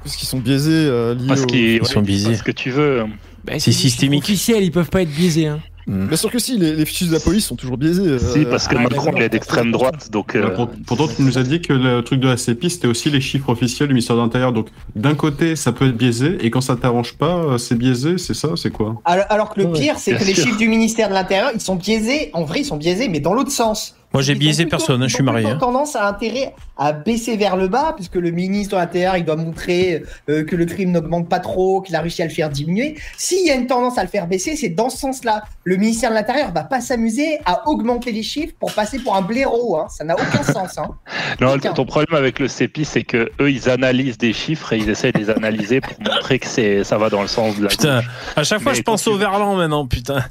Parce 0.05 0.15
qu'ils 0.17 0.27
sont 0.27 0.37
biaisés 0.39 0.71
euh, 0.71 1.15
liés 1.15 1.25
Parce 1.27 1.45
qu'ils 1.47 1.85
sont 1.85 2.01
biaisés. 2.01 2.29
parce 2.29 2.43
que 2.43 2.51
tu 2.51 2.69
veux. 2.69 3.03
Bah, 3.43 3.53
C'est 3.53 3.55
des 3.55 3.59
chiffres 3.61 3.79
systémique. 3.81 4.23
Officiels, 4.23 4.63
ils 4.63 4.71
peuvent 4.71 4.89
pas 4.91 5.01
être 5.01 5.09
biaisés. 5.11 5.47
Hein. 5.47 5.59
Mm. 5.87 6.07
Bien 6.07 6.17
sûr 6.17 6.31
que 6.31 6.39
si, 6.39 6.57
les, 6.57 6.73
les 6.75 6.85
fichiers 6.85 7.07
de 7.07 7.11
la 7.13 7.19
police 7.19 7.45
sont 7.45 7.55
toujours 7.55 7.77
biaisés. 7.77 8.03
euh, 8.07 8.17
Si, 8.19 8.45
parce 8.45 8.67
que 8.67 8.75
ah, 8.75 8.81
Macron, 8.81 9.11
il 9.17 9.21
est 9.23 9.29
d'extrême 9.29 9.71
droite. 9.71 10.09
Donc, 10.11 10.33
Bah, 10.33 10.39
euh, 10.45 10.49
pour- 10.55 10.69
pourtant, 10.85 11.07
tu 11.07 11.21
nous 11.23 11.37
as 11.39 11.43
dit 11.43 11.59
que 11.61 11.73
le 11.73 12.01
truc 12.03 12.19
de 12.19 12.27
la 12.27 12.37
CEPI, 12.37 12.69
c'était 12.71 12.87
aussi 12.87 13.09
les 13.11 13.21
chiffres 13.21 13.49
officiels 13.49 13.87
du 13.87 13.93
ministère 13.93 14.15
de 14.15 14.21
l'Intérieur. 14.21 14.51
Donc, 14.53 14.67
d'un 14.95 15.13
côté, 15.15 15.55
ça 15.55 15.71
peut 15.71 15.87
être 15.87 15.97
biaisé, 15.97 16.37
et 16.41 16.49
quand 16.51 16.61
ça 16.61 16.75
t'arrange 16.75 17.13
pas, 17.13 17.35
euh, 17.35 17.57
c'est 17.59 17.75
biaisé, 17.77 18.17
c'est 18.19 18.33
ça, 18.33 18.49
c'est 18.55 18.71
quoi? 18.71 18.99
Alors, 19.05 19.25
alors 19.29 19.53
que 19.53 19.61
le 19.61 19.71
pire, 19.73 19.97
c'est 19.99 20.15
que 20.15 20.23
les 20.23 20.33
chiffres 20.35 20.57
du 20.57 20.67
ministère 20.69 21.09
de 21.09 21.13
l'Intérieur, 21.13 21.51
ils 21.53 21.61
sont 21.61 21.75
biaisés, 21.75 22.29
en 22.33 22.43
vrai, 22.45 22.61
ils 22.61 22.65
sont 22.65 22.77
biaisés, 22.77 23.07
mais 23.07 23.19
dans 23.19 23.33
l'autre 23.35 23.51
sens. 23.51 23.95
Moi, 24.15 24.21
j'ai 24.21 24.33
Ils 24.33 24.39
biaisé 24.39 24.63
plutôt- 24.63 24.77
personne, 24.77 25.01
hein, 25.01 25.05
ils 25.05 25.09
je 25.09 25.15
suis 25.15 25.23
marié. 25.23 25.43
plutôt 25.43 25.55
hein. 25.57 25.59
tendance 25.59 25.95
à 25.95 26.07
intérêt 26.07 26.55
à 26.77 26.91
baisser 26.93 27.35
vers 27.37 27.55
le 27.57 27.67
bas, 27.67 27.93
puisque 27.95 28.15
le 28.15 28.31
ministre 28.31 28.75
de 28.75 28.79
l'Intérieur, 28.81 29.15
il 29.17 29.25
doit 29.25 29.35
montrer 29.35 30.03
euh, 30.29 30.43
que 30.43 30.55
le 30.55 30.65
crime 30.65 30.91
n'augmente 30.91 31.29
pas 31.29 31.39
trop, 31.39 31.81
qu'il 31.81 31.95
a 31.95 32.01
réussi 32.01 32.21
à 32.21 32.25
le 32.25 32.31
faire 32.31 32.49
diminuer. 32.49 32.95
S'il 33.17 33.45
y 33.45 33.51
a 33.51 33.55
une 33.55 33.67
tendance 33.67 33.97
à 33.97 34.03
le 34.03 34.09
faire 34.09 34.27
baisser, 34.27 34.55
c'est 34.55 34.69
dans 34.69 34.89
ce 34.89 34.97
sens-là. 34.97 35.43
Le 35.65 35.75
ministère 35.77 36.09
de 36.11 36.15
l'Intérieur 36.15 36.51
va 36.53 36.63
pas 36.63 36.81
s'amuser 36.81 37.39
à 37.45 37.67
augmenter 37.69 38.11
les 38.11 38.23
chiffres 38.23 38.53
pour 38.59 38.71
passer 38.73 38.99
pour 38.99 39.15
un 39.15 39.21
blaireau. 39.21 39.77
Hein. 39.77 39.87
Ça 39.89 40.03
n'a 40.05 40.15
aucun 40.15 40.43
sens. 40.43 40.77
Hein. 40.77 40.89
non, 41.41 41.53
Putain. 41.55 41.73
ton 41.73 41.85
problème 41.85 42.17
avec 42.17 42.39
le 42.39 42.47
CEPI, 42.47 42.85
c'est 42.85 43.03
que 43.03 43.29
eux, 43.41 43.51
ils 43.51 43.69
analysent 43.69 44.17
des 44.17 44.33
chiffres 44.33 44.73
et 44.73 44.77
ils 44.77 44.89
essaient 44.89 45.11
de 45.11 45.17
les 45.19 45.29
analyser 45.29 45.81
pour 45.81 45.93
montrer 45.99 46.39
que 46.39 46.47
c'est, 46.47 46.83
ça 46.83 46.97
va 46.97 47.09
dans 47.09 47.21
le 47.21 47.27
sens 47.27 47.57
de 47.57 47.63
la 47.63 47.69
Putain, 47.69 47.97
gauche. 47.97 48.05
à 48.37 48.43
chaque 48.43 48.61
fois, 48.61 48.71
Mais 48.71 48.77
je 48.77 48.83
pense 48.83 49.03
tu- 49.03 49.09
au 49.09 49.17
Verlan 49.17 49.55
maintenant, 49.55 49.85
putain. 49.87 50.23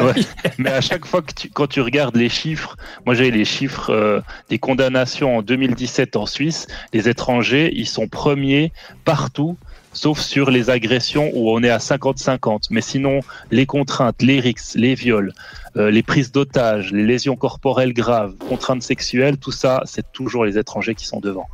Ouais. 0.00 0.12
Mais 0.58 0.70
à 0.70 0.80
chaque 0.80 1.06
fois 1.06 1.22
que 1.22 1.32
tu, 1.32 1.50
quand 1.50 1.66
tu 1.66 1.80
regardes 1.80 2.16
les 2.16 2.28
chiffres, 2.28 2.76
moi 3.04 3.14
j'ai 3.14 3.30
les 3.30 3.44
chiffres 3.44 3.90
euh, 3.90 4.20
des 4.48 4.58
condamnations 4.58 5.38
en 5.38 5.42
2017 5.42 6.16
en 6.16 6.26
Suisse, 6.26 6.66
les 6.92 7.08
étrangers, 7.08 7.72
ils 7.74 7.86
sont 7.86 8.08
premiers 8.08 8.72
partout, 9.04 9.56
sauf 9.92 10.20
sur 10.20 10.50
les 10.50 10.70
agressions 10.70 11.30
où 11.34 11.50
on 11.50 11.62
est 11.62 11.70
à 11.70 11.78
50-50. 11.78 12.66
Mais 12.70 12.80
sinon, 12.80 13.20
les 13.50 13.66
contraintes, 13.66 14.22
les 14.22 14.40
rixes, 14.40 14.74
les 14.74 14.94
viols, 14.94 15.32
euh, 15.76 15.90
les 15.90 16.02
prises 16.02 16.32
d'otages, 16.32 16.92
les 16.92 17.04
lésions 17.04 17.36
corporelles 17.36 17.92
graves, 17.92 18.34
contraintes 18.48 18.82
sexuelles, 18.82 19.36
tout 19.36 19.52
ça, 19.52 19.82
c'est 19.84 20.10
toujours 20.12 20.44
les 20.44 20.56
étrangers 20.58 20.94
qui 20.94 21.06
sont 21.06 21.20
devant. 21.20 21.46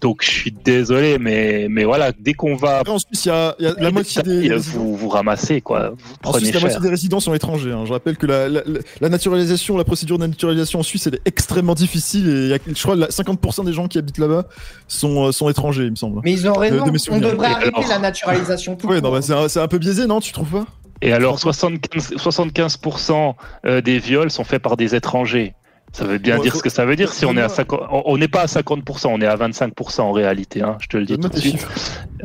Donc 0.00 0.22
je 0.22 0.30
suis 0.30 0.52
désolé, 0.52 1.18
mais, 1.18 1.66
mais 1.68 1.84
voilà, 1.84 2.12
dès 2.18 2.34
qu'on 2.34 2.54
va... 2.56 2.78
Après, 2.78 2.92
en 2.92 2.98
Suisse, 2.98 3.24
il 3.24 3.28
y 3.28 3.30
a, 3.32 3.54
il 3.58 3.64
y 3.64 3.68
a 3.68 3.74
la 3.78 3.90
moitié 3.90 4.22
des. 4.22 4.48
résidents- 4.48 4.78
vous, 4.78 4.96
vous 4.96 5.08
ramassez, 5.08 5.60
quoi. 5.60 5.90
Vous 5.90 6.14
En 6.24 6.30
prenez 6.30 6.44
Suisse, 6.44 6.54
la 6.54 6.60
moitié 6.60 6.80
des 6.80 6.88
résidents 6.88 7.20
sont 7.20 7.34
étrangers. 7.34 7.72
hein. 7.72 7.84
Je 7.86 7.92
rappelle 7.92 8.16
que 8.16 8.26
la, 8.26 8.48
la- 8.48 8.62
la- 8.64 8.80
la 9.00 9.08
naturalisation, 9.08 9.76
la 9.76 9.84
procédure 9.84 10.18
de 10.18 10.26
naturalisation 10.26 10.78
en 10.80 10.82
Suisse, 10.84 11.06
elle 11.08 11.16
est 11.16 11.22
extrêmement 11.24 11.74
difficile. 11.74 12.28
Et 12.28 12.32
il 12.32 12.48
y 12.48 12.54
a- 12.54 12.58
je 12.66 12.80
crois 12.82 12.94
que 12.94 13.00
la- 13.00 13.08
50% 13.10 13.64
des 13.64 13.72
gens 13.72 13.88
qui 13.88 13.98
habitent 13.98 14.18
là-bas 14.18 14.44
sont, 14.88 15.26
euh, 15.26 15.32
sont 15.32 15.48
étrangers, 15.48 15.84
il 15.84 15.90
me 15.90 15.96
semble. 15.96 16.20
Mais 16.24 16.32
ils 16.32 16.48
ont 16.48 16.52
raison. 16.54 16.84
On 17.10 17.18
devrait 17.18 17.46
arrêter 17.48 17.68
alors 17.76 17.88
la 17.88 17.98
naturalisation 17.98 18.76
tout 18.76 18.86
Ouais, 18.86 19.00
non, 19.00 19.10
bah, 19.10 19.22
c'est 19.22 19.32
un, 19.34 19.48
c'est 19.48 19.60
un 19.60 19.68
peu 19.68 19.78
biaisé, 19.78 20.06
non 20.06 20.20
Tu 20.20 20.32
trouves 20.32 20.50
pas? 20.50 20.66
Et 21.02 21.12
alors, 21.12 21.38
75, 21.38 22.14
75% 22.16 23.34
euh, 23.66 23.80
des 23.80 23.98
viols 23.98 24.30
sont 24.30 24.44
faits 24.44 24.62
par 24.62 24.76
des 24.76 24.94
étrangers. 24.94 25.54
Ça 25.92 26.04
veut 26.04 26.18
bien 26.18 26.36
Ouais, 26.36 26.42
dire 26.42 26.52
faut- 26.52 26.58
ce 26.58 26.62
que 26.62 26.68
ça 26.68 26.84
veut 26.84 26.96
dire 26.96 27.12
si 27.12 27.24
on 27.24 27.30
est 27.36 27.40
à 27.40 27.46
Donne-moi- 27.46 27.56
50, 27.56 27.80
on- 28.04 28.18
n'est 28.18 28.28
pas 28.28 28.42
à 28.42 28.46
50%, 28.48 29.08
on 29.14 29.20
est 29.20 29.26
à 29.26 29.36
25% 29.36 30.00
en 30.08 30.12
réalité, 30.12 30.60
hein, 30.60 30.76
je 30.80 30.88
te 30.88 30.96
le 30.96 31.06
dis 31.06 31.16
tout 31.18 31.28
de 31.28 31.36
suite. 31.38 31.52
chiffres. 31.52 31.70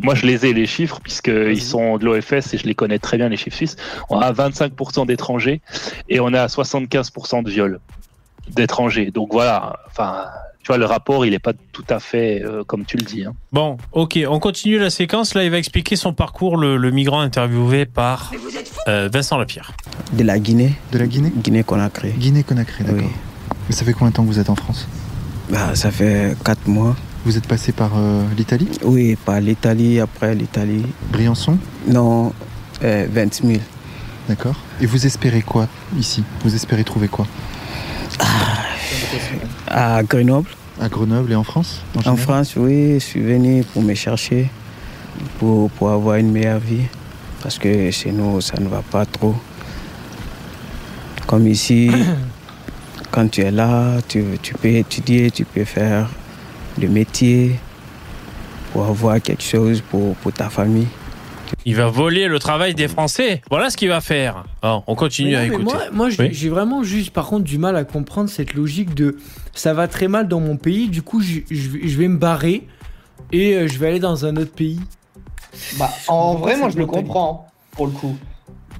Moi, 0.01 0.15
je 0.15 0.25
les 0.25 0.45
ai, 0.45 0.53
les 0.53 0.65
chiffres, 0.65 0.99
puisqu'ils 1.01 1.61
sont 1.61 1.97
de 1.97 2.05
l'OFS 2.05 2.53
et 2.53 2.57
je 2.57 2.65
les 2.65 2.75
connais 2.75 2.99
très 2.99 3.17
bien, 3.17 3.29
les 3.29 3.37
chiffres 3.37 3.55
suisses. 3.55 3.77
On 4.09 4.19
a 4.19 4.31
25% 4.33 5.05
d'étrangers 5.05 5.61
et 6.09 6.19
on 6.19 6.33
est 6.33 6.37
à 6.39 6.47
75% 6.47 7.43
de 7.43 7.49
viols 7.49 7.79
d'étrangers. 8.49 9.11
Donc 9.11 9.29
voilà, 9.31 9.77
enfin, 9.87 10.25
tu 10.63 10.67
vois, 10.67 10.77
le 10.77 10.85
rapport, 10.85 11.25
il 11.25 11.33
est 11.33 11.39
pas 11.39 11.53
tout 11.71 11.83
à 11.89 11.99
fait 11.99 12.41
euh, 12.43 12.63
comme 12.63 12.85
tu 12.85 12.97
le 12.97 13.03
dis. 13.03 13.25
hein. 13.25 13.33
Bon, 13.51 13.77
ok, 13.93 14.19
on 14.29 14.39
continue 14.39 14.77
la 14.77 14.89
séquence. 14.89 15.33
Là, 15.33 15.43
il 15.43 15.49
va 15.51 15.57
expliquer 15.57 15.95
son 15.95 16.13
parcours, 16.13 16.57
le, 16.57 16.77
le 16.77 16.91
migrant 16.91 17.19
interviewé 17.21 17.85
par 17.85 18.31
euh, 18.87 19.09
Vincent 19.11 19.37
Lapierre. 19.37 19.71
De 20.13 20.23
la 20.23 20.37
Guinée. 20.39 20.73
De 20.91 20.99
la 20.99 21.07
Guinée 21.07 21.31
Guinée-Conakry. 21.35 22.11
Guinée-Conakry, 22.11 22.83
d'accord. 22.83 23.01
Oui. 23.03 23.55
Et 23.69 23.73
ça 23.73 23.85
fait 23.85 23.93
combien 23.93 24.09
de 24.09 24.15
temps 24.15 24.23
que 24.23 24.27
vous 24.27 24.39
êtes 24.39 24.49
en 24.49 24.55
France? 24.55 24.87
Bah, 25.49 25.75
ça 25.75 25.91
fait 25.91 26.35
4 26.45 26.67
mois. 26.67 26.95
Vous 27.25 27.37
êtes 27.37 27.47
passé 27.47 27.71
par 27.71 27.91
euh, 27.97 28.23
l'Italie? 28.37 28.69
Oui, 28.83 29.15
par 29.25 29.39
l'Italie, 29.39 29.99
après 29.99 30.33
l'Italie. 30.35 30.85
Briançon? 31.11 31.57
Non, 31.87 32.33
euh, 32.83 33.07
20 33.11 33.33
000. 33.43 33.59
D'accord. 34.27 34.55
Et 34.79 34.85
vous 34.85 35.05
espérez 35.05 35.41
quoi 35.41 35.67
ici? 35.97 36.23
Vous 36.43 36.55
espérez 36.55 36.83
trouver 36.83 37.07
quoi? 37.07 37.27
À 39.67 40.03
Grenoble. 40.03 40.49
À 40.79 40.89
Grenoble 40.89 41.31
et 41.31 41.35
en 41.35 41.43
France 41.43 41.81
En 42.05 42.15
France, 42.15 42.53
oui, 42.57 42.93
je 42.95 42.99
suis 42.99 43.21
venu 43.21 43.63
pour 43.63 43.81
me 43.81 43.93
chercher, 43.93 44.49
pour, 45.39 45.69
pour 45.71 45.91
avoir 45.91 46.15
une 46.15 46.31
meilleure 46.31 46.59
vie. 46.59 46.83
Parce 47.41 47.57
que 47.57 47.89
chez 47.91 48.11
nous, 48.11 48.41
ça 48.41 48.59
ne 48.59 48.67
va 48.67 48.81
pas 48.81 49.05
trop. 49.05 49.35
Comme 51.25 51.47
ici, 51.47 51.91
quand 53.11 53.29
tu 53.29 53.41
es 53.41 53.51
là, 53.51 53.99
tu, 54.07 54.23
tu 54.41 54.53
peux 54.53 54.69
étudier, 54.69 55.31
tu 55.31 55.45
peux 55.45 55.65
faire 55.65 56.09
le 56.79 56.87
métier 56.87 57.59
pour 58.71 58.85
avoir 58.85 59.21
quelque 59.21 59.43
chose 59.43 59.81
pour, 59.81 60.15
pour 60.15 60.31
ta 60.31 60.49
famille. 60.49 60.87
Il 61.65 61.75
va 61.75 61.87
voler 61.87 62.27
le 62.27 62.39
travail 62.39 62.73
des 62.73 62.87
Français. 62.87 63.41
Voilà 63.51 63.69
ce 63.69 63.77
qu'il 63.77 63.89
va 63.89 64.01
faire. 64.01 64.45
On 64.63 64.95
continue 64.95 65.31
Mais 65.31 65.35
à 65.35 65.45
écouter. 65.45 65.63
Moi, 65.63 65.79
moi, 65.91 66.09
j'ai 66.09 66.23
Oui. 66.23 66.29
j'ai 66.33 66.49
vraiment 66.49 66.83
juste, 66.83 67.11
par 67.11 67.27
contre, 67.27 67.43
du 67.43 67.57
mal 67.59 67.75
à 67.75 67.83
comprendre 67.83 68.29
cette 68.29 68.53
logique 68.55 68.95
de 68.95 69.17
ça 69.53 69.73
va 69.73 69.87
très 69.87 70.07
mal 70.07 70.27
dans 70.27 70.39
mon 70.39 70.57
pays, 70.57 70.87
du 70.89 71.01
coup, 71.03 71.21
je, 71.21 71.39
je 71.51 71.69
vais- 71.69 71.87
je 71.87 71.97
vais 71.97 72.07
me 72.07 72.17
barrer 72.17 72.67
et 73.31 73.53
euh, 73.55 73.67
je 73.67 73.77
vais 73.77 73.89
aller 73.89 73.99
dans 73.99 74.25
un 74.25 74.35
autre 74.37 74.53
pays. 74.53 74.79
Bah, 75.77 75.89
en 76.07 76.35
vrai, 76.35 76.57
moi, 76.57 76.69
je 76.69 76.77
le 76.77 76.85
comprends, 76.87 77.47
pour 77.71 77.85
le 77.85 77.91
coup. 77.91 78.15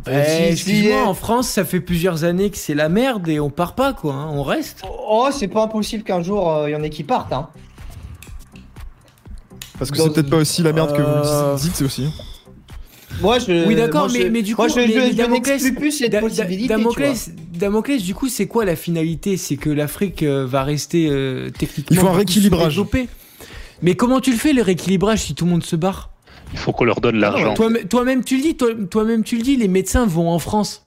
Eh, 0.08 0.10
Euh, 0.10 0.24
si- 0.26 0.38
si- 0.58 0.72
Excuse-moi, 0.72 1.04
en 1.06 1.14
France, 1.14 1.48
ça 1.50 1.64
fait 1.66 1.82
plusieurs 1.82 2.24
années 2.24 2.50
que 2.50 2.58
c'est 2.58 2.74
la 2.74 2.90
merde 2.90 3.28
et 3.30 3.40
on 3.40 3.52
part 3.52 3.76
pas, 3.76 3.94
quoi. 3.94 4.14
hein, 4.16 4.30
on 4.32 4.42
reste. 4.42 4.82
Oh, 5.08 5.30
c'est 5.32 5.48
pas 5.50 5.62
impossible 5.64 6.04
qu'un 6.04 6.24
jour, 6.24 6.50
euh, 6.52 6.70
il 6.70 6.74
y 6.74 6.76
en 6.76 6.82
ait 6.82 6.90
qui 6.90 7.04
partent, 7.04 7.32
hein. 7.34 7.50
Parce 9.78 9.92
que 9.92 9.98
c'est 9.98 10.14
peut-être 10.14 10.30
pas 10.30 10.38
aussi 10.38 10.64
la 10.64 10.74
merde 10.74 10.96
que 10.96 11.02
vous 11.02 11.60
dites, 11.62 11.76
c'est 11.76 11.86
aussi. 11.86 12.08
Moi, 13.20 13.40
je. 13.40 13.68
oui, 13.68 13.76
d'accord, 13.76 14.10
mais, 14.12 14.22
je- 14.22 14.28
mais 14.28 14.42
du 14.42 14.56
coup, 14.56 14.62
moi, 14.62 14.70
je, 14.70 14.76
mais- 14.76 14.88
je- 14.88 14.94
mais 15.00 15.12
je 15.12 15.16
Damoclès- 15.16 15.74
plus 15.76 15.92
cette 15.92 16.12
Da- 16.12 16.20
possibilité. 16.22 16.68
Damoclès, 16.70 17.32
Damoclès, 17.54 18.02
du 18.04 18.16
coup, 18.16 18.30
c'est 18.30 18.48
quoi 18.48 18.66
la 18.66 18.76
finalité? 18.76 19.38
C'est 19.38 19.58
que 19.58 19.70
l'Afrique 19.70 20.24
euh, 20.24 20.46
va 20.48 20.64
rester 20.64 21.08
euh, 21.10 21.50
techniquement. 21.50 21.96
Il 21.96 21.98
faut 22.00 22.08
un 22.08 22.14
rééquilibrage. 22.14 22.82
Mais 23.84 23.96
comment 23.96 24.20
tu 24.22 24.32
le 24.32 24.38
fais 24.38 24.54
le 24.54 24.62
rééquilibrage 24.62 25.20
si 25.24 25.36
tout 25.36 25.46
le 25.46 25.52
monde 25.52 25.64
se 25.64 25.76
barre? 25.76 26.10
Il 26.54 26.60
faut 26.60 26.72
qu'on 26.72 26.84
leur 26.86 27.02
donne 27.02 27.18
l'argent. 27.18 27.54
Toi- 27.54 27.72
Toi-même, 27.90 28.24
tu 28.24 28.38
le 28.38 28.42
dis. 28.44 28.56
toi- 28.56 28.70
Toi-même, 28.90 29.24
tu 29.24 29.38
le 29.38 29.42
dis. 29.44 29.56
Les 29.56 29.68
médecins 29.68 30.06
vont 30.06 30.30
en 30.30 30.40
France. 30.40 30.86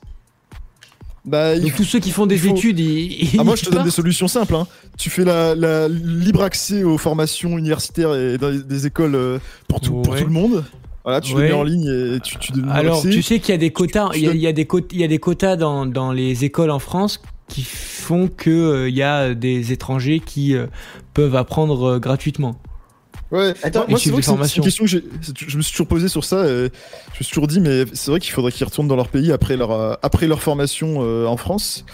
Bah, 1.24 1.58
Donc 1.58 1.74
tous 1.74 1.84
ceux 1.84 2.00
qui 2.00 2.10
font 2.10 2.26
des 2.26 2.36
faut- 2.36 2.50
études, 2.54 2.78
ils. 2.78 3.36
Ah, 3.38 3.44
moi, 3.44 3.56
je 3.56 3.64
te 3.64 3.70
donne 3.70 3.84
des 3.84 3.90
solutions 3.90 4.28
simples. 4.28 4.54
hein. 4.56 4.66
Tu 4.98 5.08
fais 5.08 5.24
la, 5.24 5.54
la 5.54 5.88
libre 5.88 6.42
accès 6.42 6.82
aux 6.84 6.98
formations 6.98 7.56
universitaires 7.56 8.14
et 8.14 8.36
dans 8.36 8.50
les- 8.50 8.62
des 8.62 8.86
écoles 8.86 9.14
euh, 9.14 9.38
pour 9.66 9.80
tout, 9.80 10.02
pour 10.02 10.16
tout 10.16 10.24
le 10.24 10.30
monde. 10.30 10.64
Voilà, 11.04 11.20
tu 11.20 11.34
Ouais. 11.34 11.42
le 11.42 11.48
mets 11.48 11.54
en 11.54 11.62
ligne 11.64 12.14
et 12.16 12.20
tu, 12.20 12.38
tu 12.38 12.52
donnes 12.52 12.70
Alors, 12.70 13.02
tu 13.02 13.22
sais 13.22 13.38
qu'il 13.38 13.50
y 13.50 13.54
a 13.54 13.58
des 13.58 13.70
quotas. 13.70 14.08
tu 14.10 14.18
Il 14.18 14.22
y 14.22 14.26
a, 14.26 14.28
donnes- 14.30 14.36
il 14.38 14.42
y 14.42 14.46
a 14.46 14.52
des 14.52 14.64
quotas. 14.66 14.88
Il 14.92 15.00
y 15.00 15.04
a 15.04 15.08
des 15.08 15.18
quotas 15.18 15.56
dans, 15.56 15.84
dans 15.86 16.12
les 16.12 16.44
écoles 16.44 16.70
en 16.70 16.78
France 16.78 17.20
qui 17.48 17.62
font 17.62 18.28
que 18.34 18.50
euh, 18.50 18.88
il 18.88 18.94
y 18.96 19.02
a 19.02 19.34
des 19.34 19.72
étrangers 19.72 20.20
qui 20.24 20.56
euh, 20.56 20.66
peuvent 21.12 21.36
apprendre 21.36 21.84
euh, 21.84 21.98
gratuitement. 21.98 22.56
Ouais, 23.30 23.52
Attends, 23.62 23.84
moi, 23.88 23.98
c'est 23.98 24.10
vrai 24.10 24.20
des 24.22 24.26
que 24.26 24.46
c'est- 24.46 24.56
une 24.58 24.62
question 24.64 24.84
que 24.84 24.90
je 24.90 25.56
me 25.56 25.62
suis 25.62 25.72
toujours 25.72 25.88
posé 25.88 26.08
sur 26.08 26.24
ça. 26.24 26.44
Et 26.46 26.48
je 26.48 26.62
me 26.64 26.70
suis 27.22 27.26
toujours 27.26 27.48
dit, 27.48 27.60
mais 27.60 27.84
c'est 27.92 28.10
vrai 28.10 28.20
qu'il 28.20 28.32
faudrait 28.32 28.52
qu'ils 28.52 28.64
retournent 28.64 28.88
dans 28.88 28.96
leur 28.96 29.08
pays 29.08 29.30
après 29.32 29.56
leur, 29.56 29.98
après 30.02 30.26
leur 30.26 30.40
formation 30.42 30.98
euh, 31.02 31.26
en 31.26 31.36
France. 31.36 31.84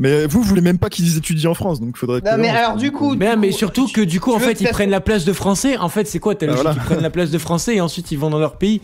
Mais 0.00 0.26
vous, 0.26 0.42
vous 0.42 0.48
voulez 0.48 0.60
même 0.60 0.78
pas 0.78 0.88
qu'ils 0.90 1.16
étudient 1.16 1.50
en 1.50 1.54
France, 1.54 1.80
donc 1.80 1.90
il 1.94 1.98
faudrait. 1.98 2.20
Non, 2.20 2.32
que- 2.32 2.40
mais 2.40 2.48
alors, 2.48 2.76
du 2.76 2.90
coup. 2.90 3.14
Mais, 3.16 3.32
du 3.34 3.38
mais 3.38 3.50
coup, 3.50 3.56
surtout 3.58 3.88
que 3.88 4.00
du 4.00 4.20
coup, 4.20 4.32
en 4.32 4.38
fait, 4.38 4.60
ils 4.60 4.68
prennent 4.68 4.90
la 4.90 5.00
place 5.00 5.24
de 5.24 5.32
français. 5.32 5.76
En 5.76 5.88
fait, 5.88 6.06
c'est 6.06 6.18
quoi 6.18 6.34
ta 6.34 6.46
Bah, 6.46 6.52
logique 6.52 6.64
voilà. 6.64 6.80
Ils 6.80 6.84
prennent 6.84 7.02
la 7.02 7.10
place 7.10 7.30
de 7.30 7.38
français 7.38 7.76
et 7.76 7.80
ensuite 7.80 8.10
ils 8.10 8.18
vont 8.18 8.30
dans 8.30 8.38
leur 8.38 8.56
pays. 8.56 8.80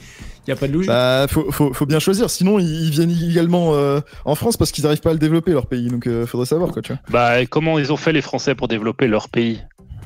Il 0.46 0.50
y 0.50 0.52
a 0.52 0.56
pas 0.56 0.68
de 0.68 0.72
logique. 0.72 0.88
Bah, 0.88 1.26
faut, 1.28 1.50
faut, 1.50 1.72
faut 1.72 1.86
bien 1.86 1.98
choisir. 1.98 2.30
Sinon, 2.30 2.58
ils, 2.58 2.90
viennent 2.90 3.11
illégalement 3.11 3.74
euh, 3.74 4.00
en 4.24 4.34
France 4.34 4.56
parce 4.56 4.72
qu'ils 4.72 4.84
n'arrivent 4.84 5.00
pas 5.00 5.11
à 5.11 5.12
le 5.12 5.18
développer 5.18 5.52
leur 5.52 5.66
pays. 5.66 5.88
Donc, 5.88 6.06
euh, 6.06 6.26
faudrait 6.26 6.46
savoir 6.46 6.70
quoi, 6.72 6.82
tu 6.82 6.92
vois. 6.92 7.00
Bah, 7.11 7.44
comment 7.46 7.78
ils 7.78 7.92
ont 7.92 7.96
fait 7.96 8.12
les 8.12 8.22
Français 8.22 8.54
pour 8.54 8.68
développer 8.68 9.06
leur 9.06 9.28
pays? 9.28 9.61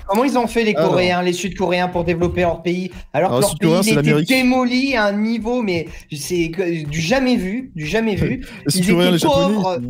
Comment 0.07 0.24
ils 0.24 0.36
ont 0.36 0.46
fait 0.46 0.64
les. 0.64 0.74
Coréens, 0.74 1.22
les 1.22 1.32
Sud-Coréens 1.32 1.88
pour 1.88 2.05
développer 2.05 2.42
leur 2.42 2.62
pays? 2.62 2.90
Alors, 3.12 3.34
Alors, 3.34 3.59
que 3.59 3.66
leur 3.66 3.80
pays 3.80 3.92
était 3.98 4.22
démoli 4.22 4.96
à 4.96 5.07
un 5.07 5.12
niveau 5.12 5.62
mais 5.62 5.86
c'est 6.12 6.50
du 6.88 7.00
jamais 7.00 7.36
vu, 7.36 7.70
du 7.74 7.86
jamais 7.86 8.14
vu. 8.16 8.44
Les 8.66 8.78
Ils 8.78 8.90
étaient 8.90 9.18
Japonais, 9.18 9.55
pauvres. 9.55 9.80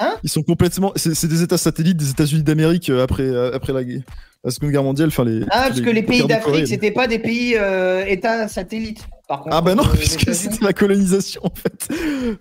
Hein 0.00 0.14
ils 0.24 0.30
sont 0.30 0.42
complètement. 0.42 0.92
C'est 0.96 1.28
des 1.28 1.42
États 1.42 1.58
satellites 1.58 1.96
des 1.96 2.10
États-Unis 2.10 2.42
d'Amérique 2.42 2.88
euh, 2.90 3.04
après, 3.04 3.22
euh, 3.22 3.52
après 3.54 3.72
la, 3.72 3.82
la 3.82 4.50
Seconde 4.50 4.70
Guerre 4.72 4.82
mondiale. 4.82 5.08
Enfin, 5.08 5.24
les, 5.24 5.42
Ah, 5.50 5.66
parce 5.68 5.80
que 5.80 5.90
les 5.90 6.02
pays 6.02 6.26
d'Afrique, 6.26 6.66
c'était 6.66 6.90
pas 6.90 7.06
des 7.06 7.18
pays 7.18 7.54
euh, 7.56 8.04
États 8.06 8.48
satellites. 8.48 9.06
Par 9.28 9.42
contre, 9.42 9.54
Ah 9.54 9.60
bah 9.60 9.74
non, 9.76 9.84
euh, 9.84 9.96
puisque 9.96 10.34
c'était 10.34 10.64
la 10.64 10.72
colonisation 10.72 11.40
en 11.44 11.52
fait. 11.54 11.88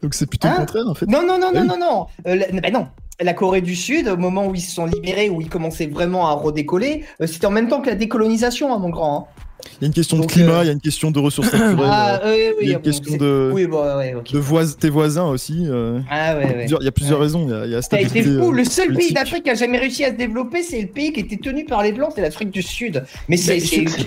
Donc 0.01 0.13
c'est 0.15 0.25
plutôt 0.25 0.47
Hein 0.47 0.53
le 0.53 0.59
contraire 0.65 0.87
en 0.87 0.95
fait. 0.95 1.05
Non, 1.05 1.21
non, 1.25 1.37
non, 1.37 1.51
Ah 1.53 1.59
non, 1.59 1.61
oui. 1.61 1.67
non, 1.67 1.77
non. 1.77 2.05
Euh, 2.27 2.35
la- 2.35 2.61
bah 2.61 2.71
non. 2.71 2.87
La 3.21 3.33
Corée 3.33 3.59
du 3.61 3.75
Sud, 3.75 4.07
au 4.07 4.15
moment 4.15 4.47
où 4.47 4.55
ils 4.55 4.61
se 4.61 4.73
sont 4.73 4.85
libérés, 4.85 5.29
où 5.29 5.41
ils 5.41 5.49
commençaient 5.49 5.87
vraiment 5.87 6.27
à 6.29 6.31
redécoller, 6.33 7.03
c'était 7.25 7.45
en 7.47 7.51
même 7.51 7.67
temps 7.67 7.81
que 7.81 7.89
la 7.89 7.95
décolonisation, 7.95 8.73
hein, 8.73 8.79
mon 8.79 8.89
grand. 8.89 9.27
hein. 9.37 9.41
Il 9.79 9.83
y 9.83 9.85
a 9.85 9.87
une 9.87 9.93
question 9.93 10.17
Donc, 10.17 10.27
de 10.27 10.31
climat, 10.31 10.59
euh, 10.59 10.63
il 10.63 10.67
y 10.67 10.69
a 10.69 10.73
une 10.73 10.81
question 10.81 11.11
de 11.11 11.19
ressources 11.19 11.51
naturelles. 11.53 11.75
Ah, 11.83 12.21
euh, 12.23 12.33
oui, 12.33 12.41
oui, 12.49 12.55
il 12.61 12.67
y 12.67 12.71
a 12.71 12.73
une 12.73 12.79
bon, 12.79 12.83
question 12.89 13.17
de, 13.17 13.51
Oui, 13.53 13.65
bon, 13.67 13.97
ouais, 13.97 14.13
ok. 14.15 14.31
de 14.31 14.37
vois- 14.37 14.65
tes 14.65 14.89
voisins 14.89 15.25
aussi. 15.25 15.65
euh, 15.67 15.99
Ah, 16.09 16.35
ouais, 16.37 16.41
il 16.43 16.43
y 16.43 16.43
a 16.43 16.47
ouais. 16.47 16.59
plusieurs- 16.59 16.81
il 16.81 16.85
y 16.85 16.87
a 16.87 16.91
plusieurs 16.91 17.19
Ouais. 17.19 17.25
raisons. 17.25 17.45
Il 17.47 17.51
y 17.51 17.53
a, 17.53 17.65
il 17.65 17.71
y 17.71 17.75
a 17.75 17.81
stabilité, 17.81 18.23
fou. 18.23 18.29
euh, 18.29 18.51
Le 18.51 18.63
seul 18.63 18.93
pays 18.93 19.13
d'Afrique 19.13 19.43
qui 19.43 19.49
a 19.49 19.55
jamais 19.55 19.77
réussi 19.77 20.03
à 20.05 20.09
se 20.11 20.15
développer, 20.15 20.63
c'est 20.63 20.81
le 20.81 20.87
pays 20.87 21.11
qui 21.13 21.19
était 21.21 21.37
tenu 21.37 21.65
par 21.65 21.83
les 21.83 21.91
Blancs, 21.91 22.11
c'est 22.15 22.21
l'Afrique 22.21 22.51
du 22.51 22.61
Sud. 22.61 23.03
Mais 23.27 23.37
c'est 23.37 23.55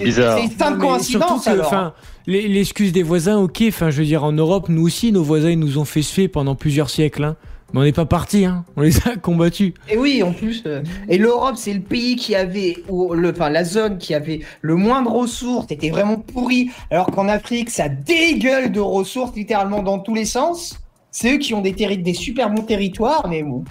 bizarre. 0.02 0.38
C'est 0.38 0.44
une 0.44 0.50
simple 0.58 0.78
Non, 0.80 0.88
coïncidence 0.88 1.44
que, 1.44 1.50
alors. 1.50 1.94
l'excuse 2.26 2.92
des 2.92 3.02
voisins, 3.02 3.38
ok. 3.38 3.62
Enfin, 3.68 3.90
je 3.90 3.98
veux 3.98 4.04
dire, 4.06 4.24
en 4.24 4.32
Europe, 4.32 4.68
nous 4.68 4.86
aussi, 4.86 5.12
nos 5.12 5.22
voisins, 5.22 5.50
ils 5.50 5.58
nous 5.58 5.78
ont 5.78 5.84
fait 5.84 6.02
se 6.02 6.12
fait 6.12 6.28
pendant 6.28 6.54
plusieurs 6.54 6.90
siècles. 6.90 7.24
hein. 7.24 7.36
Mais 7.72 7.80
on 7.80 7.82
n'est 7.84 7.92
pas 7.92 8.04
partis, 8.06 8.44
hein. 8.44 8.64
On 8.76 8.82
les 8.82 8.96
a 9.08 9.16
combattus. 9.22 9.72
Et 9.88 9.96
oui, 9.96 10.22
en 10.22 10.32
plus. 10.32 10.62
euh, 10.66 10.82
et 11.08 11.18
l'Europe, 11.18 11.54
c'est 11.56 11.72
le 11.74 11.80
pays 11.80 12.16
qui 12.16 12.34
avait, 12.34 12.76
ou 12.88 13.14
le, 13.14 13.30
enfin 13.30 13.48
la 13.48 13.64
zone 13.64 13.98
qui 13.98 14.14
avait 14.14 14.40
le 14.60 14.76
moins 14.76 15.02
de 15.02 15.08
ressources, 15.08 15.70
était 15.70 15.90
vraiment 15.90 16.16
pourri. 16.18 16.70
Alors 16.90 17.06
qu'en 17.06 17.28
Afrique, 17.28 17.70
ça 17.70 17.88
dégueule 17.88 18.72
de 18.72 18.80
ressources 18.80 19.34
littéralement 19.34 19.82
dans 19.82 19.98
tous 19.98 20.14
les 20.14 20.24
sens. 20.26 20.78
C'est 21.10 21.34
eux 21.34 21.38
qui 21.38 21.54
ont 21.54 21.60
des, 21.60 21.72
des 21.72 22.14
super 22.14 22.50
bons 22.50 22.62
territoires, 22.62 23.26
mais 23.28 23.42
bon. 23.42 23.64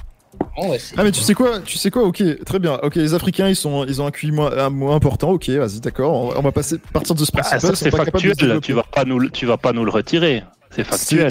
Bon, 0.57 0.69
ouais, 0.71 0.79
c'est- 0.79 0.95
Ah 0.97 1.03
mais 1.03 1.11
tu 1.11 1.21
sais 1.21 1.33
quoi, 1.33 1.59
tu 1.59 1.77
sais 1.77 1.91
quoi, 1.91 2.03
ok, 2.03 2.23
très 2.45 2.59
bien. 2.59 2.79
Ok, 2.83 2.95
les 2.95 3.13
Africains 3.13 3.47
ils 3.49 3.55
sont, 3.55 3.85
ils 3.85 4.01
ont 4.01 4.05
un 4.07 4.11
QI 4.11 4.31
moins, 4.31 4.51
un 4.57 4.69
moins 4.69 4.95
important. 4.95 5.31
Ok, 5.31 5.49
vas-y, 5.49 5.79
d'accord. 5.79 6.13
On, 6.13 6.37
on 6.37 6.41
va 6.41 6.51
passer 6.51 6.77
partir 6.91 7.15
de 7.15 7.23
ce 7.23 7.31
Ah, 7.35 7.41
principe. 7.41 7.59
ça, 7.59 7.75
c'est 7.75 7.91
factuel. 7.91 8.59
Tu 8.61 8.73
vas 8.73 8.83
pas 8.83 9.05
nous, 9.05 9.19
le- 9.19 9.29
tu 9.29 9.45
vas 9.45 9.57
pas 9.57 9.73
nous 9.73 9.85
le 9.85 9.91
retirer. 9.91 10.43
C'est 10.75 10.83
factuel. 10.85 11.29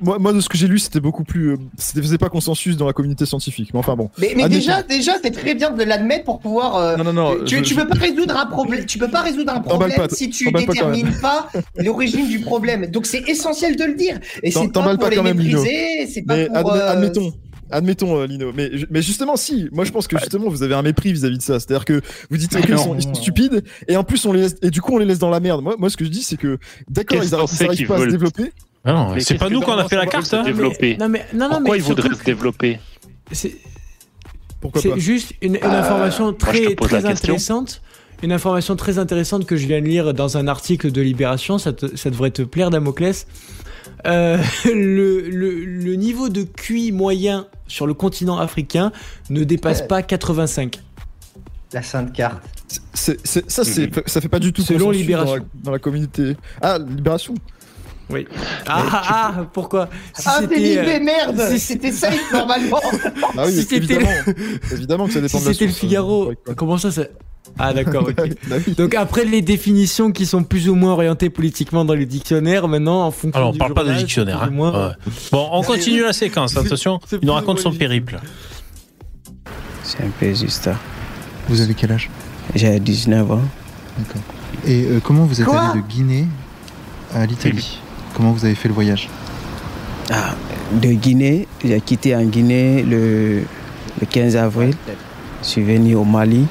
Moi, 0.00 0.18
moi, 0.18 0.32
de 0.32 0.40
ce 0.40 0.48
que 0.48 0.56
j'ai 0.56 0.68
lu, 0.68 0.78
c'était 0.78 1.00
beaucoup 1.00 1.24
plus. 1.24 1.52
euh, 1.52 1.56
C'était 1.76 2.00
faisait 2.00 2.18
pas 2.18 2.28
consensus 2.28 2.76
dans 2.76 2.86
la 2.86 2.92
communauté 2.92 3.26
scientifique. 3.26 3.70
Mais 3.74 3.80
enfin 3.80 3.96
bon. 3.96 4.08
Mais, 4.18 4.34
mais 4.36 4.44
Admettons. 4.44 4.60
déjà, 4.60 4.82
déjà, 4.84 5.12
c'est 5.22 5.32
très 5.32 5.54
bien 5.54 5.70
de 5.72 5.82
l'admettre 5.82 6.24
pour 6.24 6.38
pouvoir. 6.38 6.76
euh, 6.76 6.96
Non, 6.96 7.04
non, 7.04 7.12
non. 7.12 7.44
tu, 7.44 7.56
je- 7.56 7.62
tu 7.62 7.74
je- 7.74 7.80
peux 7.80 7.88
pas 7.88 7.96
résoudre 7.98 8.36
un 8.36 8.46
problème. 8.46 8.86
Tu 8.86 8.98
peux 8.98 9.08
pas 9.10 9.22
résoudre 9.22 9.52
un 9.52 9.60
problème 9.60 9.96
pas, 9.96 10.08
si 10.08 10.30
tu 10.30 10.44
t'emballes 10.44 10.66
pas 10.66 10.72
détermines 10.74 11.12
pas 11.20 11.48
l'origine 11.76 12.28
du 12.28 12.38
problème. 12.40 12.86
Donc 12.86 13.06
c'est 13.06 13.28
essentiel 13.28 13.74
de 13.76 13.84
le 13.84 13.94
dire. 13.94 14.18
Et 14.42 14.50
c'est 14.52 14.60
pas 14.60 14.68
t'emballes 14.68 14.96
pour 14.96 15.04
pas 15.06 15.10
les 15.10 15.16
quand 15.16 15.22
même, 15.24 15.38
Lino. 15.40 15.60
mépriser. 15.62 16.06
C'est 16.12 16.22
pas 16.22 16.36
Mais 16.36 16.46
pour. 16.48 16.72
euh, 16.72 16.88
admettons. 16.92 17.32
Admettons, 17.70 18.16
euh, 18.18 18.26
Lino. 18.26 18.50
Mais, 18.56 18.70
mais 18.88 19.02
justement, 19.02 19.36
si. 19.36 19.68
Moi, 19.72 19.84
je 19.84 19.92
pense 19.92 20.06
que 20.08 20.16
justement, 20.18 20.48
vous 20.48 20.62
avez 20.62 20.74
un 20.74 20.80
mépris 20.80 21.12
vis-à-vis 21.12 21.36
de 21.36 21.42
ça. 21.42 21.60
C'est-à-dire 21.60 21.84
que 21.84 22.00
vous 22.30 22.36
dites, 22.38 22.54
Mais 22.54 22.60
ok, 22.60 22.66
ils 22.70 22.74
non. 22.76 22.82
sont, 22.82 22.94
ils 22.94 23.02
sont 23.02 23.14
stupides, 23.14 23.62
et 23.88 23.96
en 23.98 24.04
plus, 24.04 24.24
on 24.24 24.32
les 24.32 24.40
laisse, 24.40 24.56
et 24.62 24.70
du 24.70 24.80
coup, 24.80 24.94
on 24.94 24.98
les 24.98 25.04
laisse 25.04 25.18
dans 25.18 25.28
la 25.28 25.38
merde. 25.38 25.62
Moi, 25.62 25.74
moi, 25.78 25.90
ce 25.90 25.98
que 25.98 26.06
je 26.06 26.08
dis, 26.10 26.22
c'est 26.22 26.38
que, 26.38 26.56
d'accord, 26.88 27.22
ils, 27.22 27.28
arri- 27.28 27.40
qu'on 27.40 27.44
ils 27.44 27.48
sait 27.56 27.64
arrivent 27.66 27.76
qu'ils 27.76 27.86
pas 27.86 27.94
à 27.94 27.98
se 27.98 28.02
veulent 28.04 28.12
développer. 28.12 28.52
Ah 28.88 28.92
non, 28.92 29.14
c'est 29.20 29.36
pas 29.38 29.48
nous 29.50 29.60
qu'on 29.60 29.72
a 29.72 29.88
fait 29.88 29.96
la 29.96 30.06
carte. 30.06 30.32
hein. 30.34 30.42
développer 30.44 30.96
Non 30.98 31.08
mais 31.08 31.26
non 31.34 31.48
non 31.48 31.56
Pourquoi 31.56 31.72
mais 31.74 31.78
ils 31.78 31.82
voudraient 31.84 32.14
se 32.14 32.24
développer 32.24 32.78
c'est 33.32 33.56
juste 34.98 35.34
une, 35.42 35.56
une 35.56 35.62
Euh, 35.62 35.80
information 35.80 36.32
très 36.32 36.74
très 36.74 37.04
intéressante. 37.06 37.80
Une 38.22 38.32
information 38.32 38.74
très 38.74 38.98
intéressante 38.98 39.46
que 39.46 39.54
je 39.56 39.66
viens 39.68 39.80
de 39.80 39.86
lire 39.86 40.12
dans 40.14 40.36
un 40.36 40.48
article 40.48 40.90
de 40.90 41.00
Libération, 41.00 41.58
ça, 41.58 41.72
te- 41.72 41.94
ça 41.96 42.10
devrait 42.10 42.32
te 42.32 42.42
plaire, 42.42 42.70
Damoclès. 42.70 43.28
Euh, 44.06 44.38
le, 44.64 45.20
le, 45.30 45.64
le 45.64 45.94
niveau 45.94 46.28
de 46.28 46.42
QI 46.42 46.90
moyen 46.90 47.46
sur 47.68 47.86
le 47.86 47.94
continent 47.94 48.38
africain 48.38 48.90
ne 49.30 49.44
dépasse 49.44 49.82
pas 49.82 50.02
85. 50.02 50.80
La 51.72 51.82
sainte 51.82 52.12
carte. 52.12 52.42
C'est- 52.94 53.24
ça, 53.26 53.62
c'est, 53.64 53.90
ça 54.08 54.20
fait 54.20 54.28
pas 54.28 54.40
du 54.40 54.52
tout 54.52 54.62
Selon 54.62 54.90
Libération. 54.90 55.36
Dans 55.36 55.42
la, 55.42 55.48
dans 55.62 55.70
la 55.72 55.78
communauté. 55.78 56.36
Ah, 56.60 56.78
Libération. 56.78 57.34
Oui. 58.10 58.26
Ah, 58.66 58.84
ah, 58.90 59.02
ah, 59.38 59.44
pourquoi 59.52 59.88
Si 60.14 60.22
Ah, 60.26 60.38
c'était, 60.40 60.54
t'es 60.54 60.60
libé, 60.60 60.94
euh, 60.96 61.00
merde 61.00 61.40
si- 61.50 61.58
C'était 61.60 61.92
safe 61.92 62.32
normalement 62.32 62.80
Ah 63.36 63.42
oui, 63.46 63.52
Si 63.52 63.62
c'était- 63.62 63.76
évidemment. 63.76 64.10
évidemment 64.72 65.06
que 65.06 65.12
ça 65.12 65.20
dépend 65.20 65.38
Si 65.38 65.44
de 65.44 65.48
la 65.48 65.52
c'était 65.52 65.64
le 65.66 65.70
euh, 65.70 65.74
Figaro, 65.74 66.32
comment 66.56 66.78
ça, 66.78 66.90
ça 66.90 67.02
Ah 67.58 67.72
d'accord, 67.74 68.04
ok. 68.08 68.14
Bah 68.48 68.56
oui. 68.66 68.74
Donc 68.74 68.94
après 68.94 69.24
les 69.26 69.42
définitions 69.42 70.10
qui 70.10 70.24
sont 70.24 70.42
plus 70.42 70.68
ou 70.70 70.74
moins 70.74 70.92
orientées 70.92 71.28
politiquement 71.28 71.84
dans 71.84 71.94
les 71.94 72.06
dictionnaires, 72.06 72.66
maintenant 72.66 73.04
en 73.04 73.10
fonction 73.10 73.36
Alors, 73.36 73.50
on 73.50 73.52
du 73.52 73.58
parle 73.58 73.74
pas 73.74 73.84
de 73.84 73.92
dictionnaire. 73.92 74.42
hein. 74.42 74.50
moins- 74.50 74.88
Ouais. 74.88 74.94
Bon, 75.30 75.48
on 75.52 75.62
continue 75.62 76.02
la 76.02 76.12
séquence. 76.14 76.56
Attention, 76.56 77.00
il 77.12 77.26
nous 77.26 77.32
raconte 77.34 77.58
son 77.60 77.72
périple. 77.72 78.18
C'est 79.82 80.02
un 80.02 80.10
peu 80.18 80.28
juste 80.34 80.64
ça. 80.64 80.76
Vous 81.48 81.60
avez 81.60 81.74
quel 81.74 81.92
âge 81.92 82.10
J'ai 82.54 82.78
19 82.80 83.30
ans. 83.32 83.40
D'accord. 83.98 84.22
Et 84.66 84.84
euh, 84.84 85.00
comment 85.02 85.24
vous 85.24 85.40
êtes 85.40 85.46
Quoi 85.46 85.60
allé 85.60 85.80
de 85.82 85.86
Guinée 85.86 86.26
à 87.14 87.24
l'Italie 87.26 87.80
Comment 88.18 88.32
vous 88.32 88.44
avez 88.44 88.56
fait 88.56 88.66
le 88.66 88.74
voyage 88.74 89.08
Ah, 90.10 90.34
de 90.72 90.88
Guinée, 90.88 91.46
j'ai 91.64 91.80
quitté 91.80 92.16
en 92.16 92.24
Guinée 92.24 92.82
le, 92.82 93.42
le 94.00 94.06
15 94.10 94.34
avril. 94.34 94.74
Je 95.40 95.46
suis 95.46 95.62
venu 95.62 95.94
au 95.94 96.02
Mali. 96.02 96.48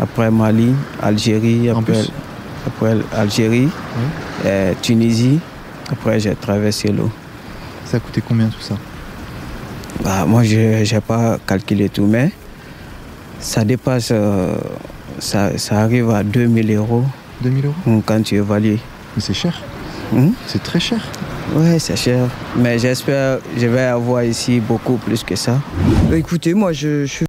Après 0.00 0.32
Mali, 0.32 0.74
Algérie, 1.00 1.70
après, 1.70 2.02
Algérie, 3.12 3.68
euh, 4.46 4.72
Tunisie. 4.82 5.38
Après, 5.92 6.18
j'ai 6.18 6.34
traversé 6.34 6.88
l'eau. 6.88 7.08
Ça 7.84 7.98
a 7.98 8.00
coûté 8.00 8.20
combien 8.26 8.48
tout 8.48 8.60
ça 8.60 8.74
Bah, 10.02 10.24
moi, 10.26 10.42
je 10.42 10.92
n'ai 10.92 11.00
pas 11.02 11.38
calculé 11.46 11.88
tout, 11.88 12.06
mais 12.06 12.32
ça 13.38 13.64
dépasse, 13.64 14.08
euh, 14.10 14.56
ça, 15.20 15.56
ça 15.56 15.82
arrive 15.82 16.10
à 16.10 16.24
2000 16.24 16.74
euros 16.74 17.04
2000 17.42 17.66
euros 17.66 17.74
hum, 17.86 18.02
quand 18.04 18.20
tu 18.24 18.34
évalues. 18.34 18.80
Mais 19.14 19.22
c'est 19.22 19.34
cher. 19.34 19.62
Hum? 20.12 20.32
C'est 20.46 20.62
très 20.62 20.80
cher. 20.80 21.00
Ouais, 21.54 21.78
c'est 21.78 21.96
cher. 21.96 22.28
Mais 22.56 22.78
j'espère 22.78 23.38
que 23.38 23.60
je 23.60 23.66
vais 23.66 23.82
avoir 23.82 24.22
ici 24.24 24.60
beaucoup 24.60 24.96
plus 24.96 25.22
que 25.24 25.36
ça. 25.36 25.60
Bah, 26.08 26.16
écoutez, 26.16 26.54
moi, 26.54 26.72
je, 26.72 27.04
je 27.06 27.12
suis 27.12 27.26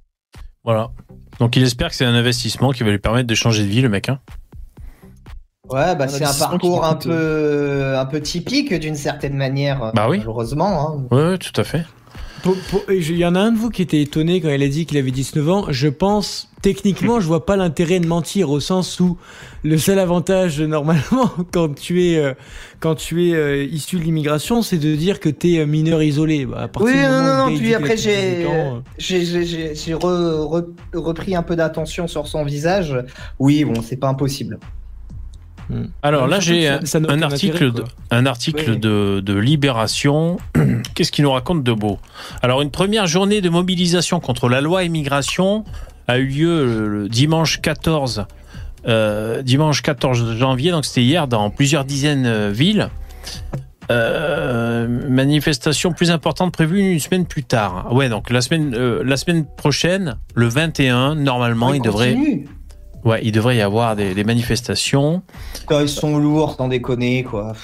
Voilà. 0.64 0.90
Donc 1.38 1.56
il 1.56 1.62
espère 1.62 1.90
que 1.90 1.94
c'est 1.94 2.04
un 2.04 2.14
investissement 2.14 2.72
qui 2.72 2.82
va 2.82 2.90
lui 2.90 2.98
permettre 2.98 3.26
de 3.28 3.34
changer 3.34 3.62
de 3.62 3.68
vie, 3.68 3.80
le 3.80 3.88
mec. 3.88 4.08
Hein. 4.08 4.18
Ouais, 5.70 5.94
bah 5.94 6.08
c'est 6.08 6.24
un 6.24 6.32
parcours 6.32 6.84
un 6.84 6.94
peu, 6.94 7.94
un 7.96 8.06
peu 8.06 8.20
typique 8.20 8.72
d'une 8.74 8.94
certaine 8.94 9.34
manière. 9.34 9.92
Bah 9.94 10.08
oui. 10.08 10.18
Malheureusement. 10.18 10.96
Hein. 11.10 11.14
Ouais, 11.14 11.38
tout 11.38 11.58
à 11.60 11.64
fait. 11.64 11.84
Il 12.88 13.16
y 13.16 13.24
en 13.24 13.34
a 13.34 13.40
un 13.40 13.52
de 13.52 13.58
vous 13.58 13.70
qui 13.70 13.82
était 13.82 14.00
étonné 14.00 14.40
quand 14.40 14.48
il 14.50 14.62
a 14.62 14.68
dit 14.68 14.86
qu'il 14.86 14.96
avait 14.98 15.10
19 15.10 15.48
ans. 15.50 15.66
Je 15.70 15.88
pense, 15.88 16.48
techniquement, 16.62 17.20
je 17.20 17.26
vois 17.26 17.44
pas 17.46 17.56
l'intérêt 17.56 18.00
de 18.00 18.06
mentir 18.06 18.50
au 18.50 18.60
sens 18.60 19.00
où 19.00 19.16
le 19.64 19.76
seul 19.78 19.98
avantage, 19.98 20.60
normalement, 20.60 21.30
quand 21.52 21.74
tu 21.74 22.06
es, 22.06 22.18
euh, 22.18 22.34
quand 22.80 22.94
tu 22.94 23.28
es 23.28 23.34
euh, 23.34 23.64
issu 23.64 23.96
de 23.96 24.02
l'immigration, 24.02 24.62
c'est 24.62 24.78
de 24.78 24.94
dire 24.94 25.20
que 25.20 25.28
tu 25.28 25.54
es 25.54 25.66
mineur 25.66 26.02
isolé. 26.02 26.46
Bah, 26.46 26.68
à 26.72 26.82
Oui, 26.82 26.92
non, 26.94 27.22
non, 27.22 27.50
non. 27.50 27.56
Puis 27.56 27.74
après, 27.74 27.96
18 27.96 28.10
j'ai, 28.98 29.92
euh, 29.94 29.96
re- 29.96 30.66
repris 30.94 31.34
un 31.34 31.42
peu 31.42 31.56
d'attention 31.56 32.06
sur 32.06 32.26
son 32.28 32.44
visage. 32.44 32.96
Oui, 33.38 33.64
bon, 33.64 33.82
c'est 33.82 33.96
pas 33.96 34.08
impossible. 34.08 34.58
Alors 36.02 36.24
Ouais, 36.24 36.30
là, 36.30 36.40
j'ai 36.40 36.68
un, 36.68 36.78
article, 37.22 37.56
intérêt, 37.56 37.70
de, 37.70 37.84
un 38.10 38.26
article 38.26 38.70
Oui. 38.70 38.78
de, 38.78 39.20
de 39.24 39.34
Libération. 39.34 40.38
Qu'est-ce 40.94 41.12
qu'il 41.12 41.24
nous 41.24 41.32
raconte 41.32 41.62
de 41.62 41.72
beau? 41.72 41.98
Alors, 42.42 42.62
une 42.62 42.70
première 42.70 43.06
journée 43.06 43.40
de 43.40 43.48
mobilisation 43.48 44.20
contre 44.20 44.48
la 44.48 44.60
loi 44.60 44.84
immigration 44.84 45.64
a 46.06 46.18
eu 46.18 46.26
lieu 46.26 46.88
le, 46.88 47.08
dimanche 47.08 47.60
14, 47.60 48.24
euh, 48.86 49.42
dimanche 49.42 49.82
14 49.82 50.36
janvier, 50.36 50.70
donc 50.70 50.86
c'était 50.86 51.02
hier, 51.02 51.28
dans 51.28 51.50
plusieurs 51.50 51.84
dizaines 51.84 52.24
de 52.24 52.50
villes. 52.50 52.88
Euh, 53.90 54.86
manifestation 55.08 55.92
plus 55.92 56.10
importante 56.10 56.52
prévue 56.52 56.80
une 56.80 56.98
semaine 56.98 57.24
plus 57.24 57.44
tard. 57.44 57.88
Ouais, 57.90 58.10
donc 58.10 58.28
la 58.28 58.42
semaine, 58.42 58.74
euh, 58.74 59.02
la 59.02 59.16
semaine 59.16 59.46
prochaine, 59.46 60.16
le 60.34 60.46
21, 60.46 61.14
normalement, 61.14 61.72
il 61.72 61.80
devrait. 61.80 62.16
Ouais, 63.04 63.20
il 63.22 63.32
devrait 63.32 63.56
y 63.56 63.60
avoir 63.62 63.96
des, 63.96 64.14
des 64.14 64.24
manifestations. 64.24 65.22
Putain, 65.60 65.82
Ils 65.82 65.88
sont 65.88 66.18
lourds, 66.18 66.54
sans 66.56 66.68
déconner, 66.68 67.22
quoi. 67.24 67.54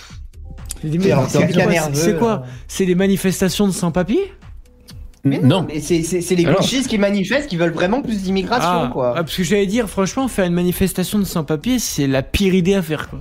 c'est 0.82 0.98
quoi, 1.52 1.66
nerveux, 1.66 1.94
C'est 1.94 2.18
quoi 2.18 2.28
là. 2.30 2.42
C'est 2.68 2.86
des 2.86 2.94
manifestations 2.94 3.66
de 3.66 3.72
sans-papiers 3.72 4.32
Mais 5.24 5.38
non, 5.38 5.66
mais 5.66 5.80
c'est, 5.80 6.34
les 6.34 6.44
gauchistes 6.44 6.88
qui 6.88 6.98
manifestent, 6.98 7.48
qui 7.48 7.56
veulent 7.56 7.72
vraiment 7.72 8.02
plus 8.02 8.22
d'immigration, 8.22 8.68
ah, 8.84 8.90
quoi. 8.92 9.14
ah, 9.16 9.22
parce 9.24 9.36
que 9.36 9.42
j'allais 9.44 9.66
dire, 9.66 9.88
franchement, 9.88 10.28
faire 10.28 10.44
une 10.44 10.52
manifestation 10.54 11.18
de 11.18 11.24
sans-papiers, 11.24 11.78
c'est 11.78 12.06
la 12.06 12.22
pire 12.22 12.54
idée 12.54 12.74
à 12.74 12.82
faire, 12.82 13.08
quoi. 13.08 13.18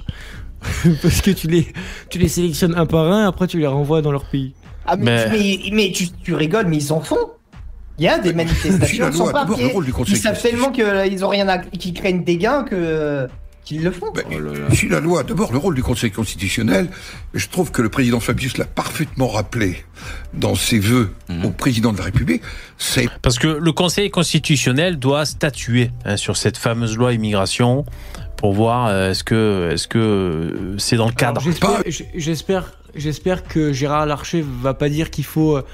parce 1.02 1.22
que 1.22 1.32
tu 1.32 1.48
les, 1.48 1.68
tu 2.10 2.20
les 2.20 2.30
sélectionnes 2.30 2.76
un 2.78 2.86
par 2.86 3.12
un, 3.12 3.28
après 3.28 3.48
tu 3.48 3.60
les 3.60 3.68
renvoies 3.68 4.02
dans 4.02 4.12
leur 4.12 4.26
pays. 4.26 4.54
Ah, 4.86 4.96
mais, 4.98 5.28
Mais- 5.30 5.38
mais, 5.38 5.60
mais 5.72 5.92
tu, 5.92 6.10
tu 6.10 6.34
rigoles, 6.34 6.68
mais 6.68 6.78
ils 6.78 6.92
en 6.94 7.00
font. 7.02 7.18
Il 8.00 8.06
y 8.06 8.08
a 8.08 8.18
des 8.20 8.34
manifestations 8.34 9.10
du 9.10 9.94
Conseil 9.94 10.16
Ils 10.16 10.18
savent 10.18 10.42
tellement 10.42 10.72
qu'ils 10.72 11.24
ont 11.26 11.30
rien 11.30 11.48
à, 11.48 11.60
qu'ils 11.60 11.94
craignent 11.94 12.24
des 12.24 12.38
gains 12.38 12.64
que 12.64 13.28
qu'ils 13.64 13.84
le 13.84 13.92
font. 13.92 14.12
Ben, 14.14 14.26
Si 14.74 14.90
la 14.90 15.00
loi, 15.00 15.24
d'abord 15.24 15.52
le 15.52 15.58
rôle 15.58 15.76
du 15.76 15.84
Conseil 15.84 16.12
constitutionnel, 16.12 16.90
je 17.34 17.48
trouve 17.48 17.72
que 17.72 17.82
le 17.82 17.90
président 17.90 18.20
Fabius 18.20 18.58
l'a 18.58 18.66
parfaitement 18.66 19.28
rappelé 19.28 19.86
dans 20.34 20.56
ses 20.56 20.80
vœux 20.80 21.14
au 21.44 21.50
président 21.50 21.94
de 21.94 21.98
la 21.98 22.04
République, 22.06 22.42
c'est 22.78 23.08
Parce 23.22 23.40
que 23.40 23.48
le 23.48 23.72
Conseil 23.72 24.10
constitutionnel 24.10 24.98
doit 24.98 25.26
statuer 25.26 25.92
hein, 26.06 26.18
sur 26.18 26.36
cette 26.36 26.58
fameuse 26.58 26.98
loi 26.98 27.14
immigration 27.14 27.86
pour 28.38 28.54
voir 28.54 28.88
euh, 28.88 29.12
est-ce 29.12 29.24
que 29.24 29.70
est-ce 29.72 29.88
que 29.88 29.98
euh, 29.98 30.78
c'est 30.78 30.98
dans 30.98 31.06
le 31.06 31.14
cadre. 31.14 31.40
J'espère, 31.40 31.82
j'espère, 32.14 32.74
j'espère 32.94 33.44
que 33.46 33.72
Gérard 33.72 34.06
Larcher 34.06 34.44
va 34.46 34.74
pas 34.74 34.90
dire 34.90 35.10
qu'il 35.12 35.24
faut 35.24 35.56
euh, 35.56 35.66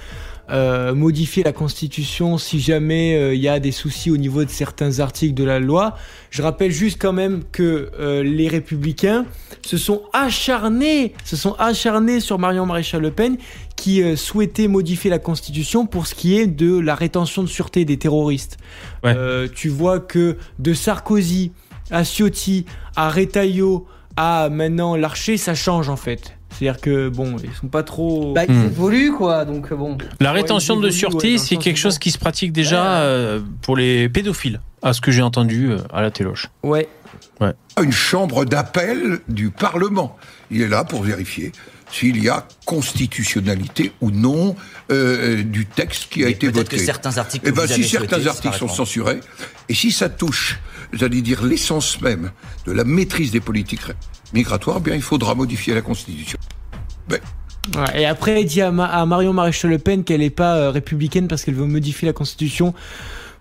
modifier 0.93 1.43
la 1.43 1.53
Constitution 1.53 2.37
si 2.37 2.59
jamais 2.59 3.15
euh, 3.15 3.35
il 3.35 3.41
y 3.41 3.47
a 3.47 3.59
des 3.59 3.71
soucis 3.71 4.11
au 4.11 4.17
niveau 4.17 4.43
de 4.43 4.49
certains 4.49 4.99
articles 4.99 5.33
de 5.33 5.43
la 5.43 5.59
loi. 5.59 5.95
Je 6.31 6.41
rappelle 6.41 6.71
juste 6.71 6.99
quand 7.01 7.13
même 7.13 7.43
que 7.51 7.91
euh, 7.99 8.23
les 8.23 8.47
Républicains 8.47 9.25
se 9.65 9.77
sont 9.77 10.03
acharnés, 10.13 11.13
se 11.23 11.35
sont 11.35 11.55
acharnés 11.59 12.19
sur 12.19 12.39
Marion 12.39 12.65
Maréchal 12.65 13.01
Le 13.01 13.11
Pen 13.11 13.37
qui 13.75 14.01
euh, 14.01 14.15
souhaitait 14.15 14.67
modifier 14.67 15.09
la 15.09 15.19
Constitution 15.19 15.85
pour 15.85 16.07
ce 16.07 16.15
qui 16.15 16.37
est 16.37 16.47
de 16.47 16.79
la 16.79 16.95
rétention 16.95 17.43
de 17.43 17.47
sûreté 17.47 17.85
des 17.85 17.97
terroristes. 17.97 18.57
Ouais. 19.03 19.13
Euh, 19.15 19.47
tu 19.53 19.69
vois 19.69 19.99
que 19.99 20.37
de 20.59 20.73
Sarkozy 20.73 21.51
à 21.91 22.03
Ciotti, 22.03 22.65
à 22.95 23.09
Retailleau, 23.09 23.87
à 24.15 24.49
maintenant 24.49 24.95
Larcher, 24.95 25.37
ça 25.37 25.55
change 25.55 25.89
en 25.89 25.95
fait. 25.95 26.38
C'est-à-dire 26.57 26.81
que 26.81 27.09
bon, 27.09 27.35
ils 27.43 27.53
sont 27.53 27.67
pas 27.67 27.83
trop. 27.83 28.33
Bah, 28.33 28.43
ils 28.47 28.53
Hmm. 28.55 28.65
évoluent, 28.65 29.11
quoi. 29.11 29.45
Donc 29.45 29.71
bon. 29.73 29.97
La 30.19 30.31
Ouais, 30.33 30.41
rétention 30.41 30.75
de 30.75 30.79
évoluent, 30.87 30.93
ouais, 30.93 30.97
sûreté, 30.99 31.37
c'est 31.37 31.57
quelque 31.57 31.77
chose 31.77 31.95
bon. 31.95 31.99
qui 31.99 32.11
se 32.11 32.17
pratique 32.17 32.51
déjà 32.51 33.01
euh, 33.01 33.39
pour 33.61 33.77
les 33.77 34.09
pédophiles, 34.09 34.59
à 34.81 34.93
ce 34.93 35.01
que 35.01 35.11
j'ai 35.11 35.21
entendu 35.21 35.69
euh, 35.71 35.77
à 35.93 36.01
la 36.01 36.11
téloche. 36.11 36.47
Ouais. 36.63 36.87
une 37.81 37.91
chambre 37.91 38.43
d'appel 38.45 39.19
du 39.29 39.51
Parlement. 39.51 40.17
Il 40.51 40.61
est 40.61 40.67
là 40.67 40.83
pour 40.83 41.01
vérifier 41.03 41.51
s'il 41.91 42.21
y 42.23 42.29
a 42.29 42.45
constitutionnalité 42.65 43.93
ou 44.01 44.11
non 44.11 44.55
euh, 44.91 45.41
du 45.43 45.65
texte 45.65 46.07
qui 46.11 46.23
a 46.23 46.25
Mais 46.25 46.31
été 46.33 46.47
peut-être 46.51 46.65
voté. 46.65 46.77
que 46.77 46.83
certains 46.83 47.17
articles 47.17 47.45
Eh 47.47 47.51
ben, 47.51 47.67
si 47.67 47.83
certains 47.87 48.25
articles 48.27 48.55
sont 48.57 48.67
censurés, 48.67 49.19
et 49.69 49.73
si 49.73 49.91
ça 49.91 50.09
touche, 50.09 50.59
j'allais 50.93 51.21
dire, 51.21 51.43
l'essence 51.43 52.01
même 52.01 52.31
de 52.65 52.71
la 52.71 52.83
maîtrise 52.83 53.31
des 53.31 53.39
politiques 53.39 53.81
migratoires, 54.33 54.77
eh 54.79 54.83
bien, 54.83 54.95
il 54.95 55.01
faudra 55.01 55.35
modifier 55.35 55.73
la 55.73 55.81
Constitution. 55.81 56.37
Ouais, 57.09 58.01
et 58.01 58.05
après, 58.05 58.41
il 58.41 58.45
dit 58.45 58.61
à, 58.61 58.71
Ma- 58.71 58.85
à 58.85 59.05
Marion 59.05 59.33
Maréchal 59.33 59.69
Le 59.71 59.77
Pen 59.79 60.03
qu'elle 60.03 60.21
est 60.23 60.29
pas 60.29 60.55
euh, 60.55 60.71
républicaine 60.71 61.27
parce 61.27 61.43
qu'elle 61.43 61.55
veut 61.55 61.65
modifier 61.65 62.07
la 62.07 62.13
Constitution 62.13 62.73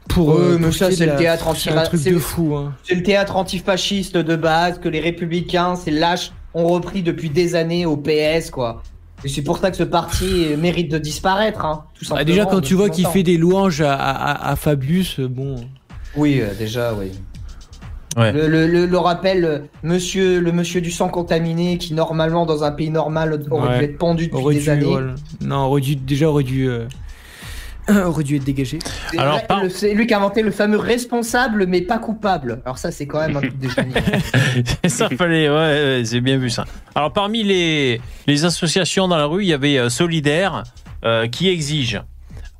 pour. 0.08 0.32
Euh, 0.34 0.56
mais 0.58 0.66
pour 0.66 0.74
ça, 0.74 0.90
c'est 0.90 1.06
le 1.06 1.16
théâtre 1.16 1.54
c'est 1.56 1.70
un 1.70 1.78
anti- 1.78 1.88
truc 1.88 2.00
c'est- 2.02 2.10
de 2.10 2.18
fou. 2.18 2.54
Hein. 2.56 2.74
C'est 2.84 2.94
le 2.94 3.02
théâtre 3.02 3.36
antifasciste 3.36 4.16
de 4.16 4.36
base 4.36 4.80
que 4.80 4.88
les 4.88 5.00
républicains, 5.00 5.76
c'est 5.76 5.90
lâches, 5.90 6.32
ont 6.54 6.66
repris 6.66 7.02
depuis 7.02 7.30
des 7.30 7.54
années 7.54 7.86
au 7.86 7.96
PS, 7.96 8.50
quoi. 8.50 8.82
Et 9.24 9.28
c'est 9.28 9.42
pour 9.42 9.58
ça 9.58 9.70
que 9.70 9.76
ce 9.76 9.82
parti 9.82 10.46
mérite 10.58 10.90
de 10.90 10.98
disparaître, 10.98 11.64
hein, 11.64 11.84
tout 11.98 12.04
Ah, 12.14 12.24
déjà, 12.24 12.44
quand 12.46 12.60
tu 12.60 12.74
vois 12.74 12.88
qu'il 12.90 13.06
fait 13.06 13.22
des 13.22 13.36
louanges 13.36 13.80
à, 13.80 13.94
à- 13.94 14.32
à- 14.32 14.50
à 14.52 14.56
Fabius, 14.56 15.18
euh, 15.20 15.28
bon. 15.28 15.56
Oui, 16.16 16.40
euh, 16.40 16.54
déjà, 16.58 16.92
oui. 16.94 17.12
Ouais. 18.16 18.32
Le, 18.32 18.48
le, 18.48 18.66
le, 18.66 18.86
le 18.86 18.98
rappel, 18.98 19.44
euh, 19.44 19.58
monsieur, 19.82 20.40
le 20.40 20.50
monsieur 20.52 20.80
du 20.80 20.90
sang 20.90 21.08
contaminé 21.08 21.78
qui, 21.78 21.94
normalement, 21.94 22.46
dans 22.46 22.64
un 22.64 22.72
pays 22.72 22.90
normal, 22.90 23.40
aurait 23.50 23.68
Ouais. 23.68 23.78
dû 23.78 23.84
être 23.84 23.98
pendu 23.98 24.24
depuis 24.26 24.36
Aurait 24.38 24.54
des 24.54 24.60
dû, 24.62 24.70
années. 24.70 24.84
voilà. 24.86 25.14
Non, 25.44 25.66
aurait 25.66 25.80
dû, 25.82 25.94
déjà 25.96 26.28
aurait 26.28 26.42
dû, 26.42 26.68
euh, 26.68 26.86
aurait 28.06 28.24
dû 28.24 28.36
être 28.36 28.44
dégagé. 28.44 28.78
C'est 29.10 29.18
Alors, 29.18 29.34
vrai, 29.38 29.46
par- 29.46 29.62
le- 29.62 29.68
C'est 29.70 29.94
lui 29.94 30.06
qui 30.06 30.14
a 30.14 30.18
inventé 30.18 30.42
le 30.42 30.50
fameux 30.50 30.78
responsable, 30.78 31.66
mais 31.66 31.80
pas 31.82 31.98
coupable. 31.98 32.60
Alors 32.64 32.78
ça, 32.78 32.90
c'est 32.90 33.06
quand 33.06 33.20
même 33.20 33.36
un 33.36 33.40
truc 33.40 33.58
de 33.58 33.68
génie. 33.68 33.94
ça 34.88 35.08
fallait, 35.10 35.48
ouais, 35.48 35.54
ouais, 35.54 36.02
c'est 36.04 36.20
bien 36.20 36.38
vu 36.38 36.50
ça. 36.50 36.64
Alors 36.94 37.12
parmi 37.12 37.44
les, 37.44 38.00
les 38.26 38.44
associations 38.44 39.06
dans 39.08 39.16
la 39.16 39.26
rue, 39.26 39.42
il 39.44 39.48
y 39.48 39.52
avait 39.54 39.78
euh, 39.78 39.88
Solidaire 39.90 40.64
euh, 41.04 41.28
qui 41.28 41.48
exige 41.48 41.94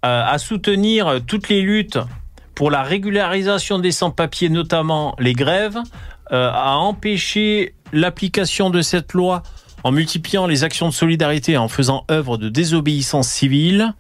euh, 0.05 0.22
à 0.24 0.38
soutenir 0.38 1.20
toutes 1.26 1.49
les 1.49 1.61
luttes 1.62 1.99
pour 2.59 2.73
la 2.73 2.83
régularisation 2.83 3.79
des 3.79 3.93
sans-papiers, 3.93 4.49
notamment 4.49 5.15
les 5.21 5.33
grèves, 5.33 5.79
euh, 6.33 6.51
à 6.53 6.75
empêcher 6.75 7.73
l'application 7.93 8.69
de 8.69 8.83
cette 8.83 9.13
loi 9.13 9.45
en 9.85 9.93
multipliant 9.93 10.49
les 10.49 10.65
actions 10.65 10.89
de 10.89 10.93
solidarité 10.93 11.53
et 11.53 11.57
en 11.57 11.69
faisant 11.69 12.05
œuvre 12.11 12.37
de 12.37 12.49
désobéissance 12.49 13.29
civile, 13.29 13.95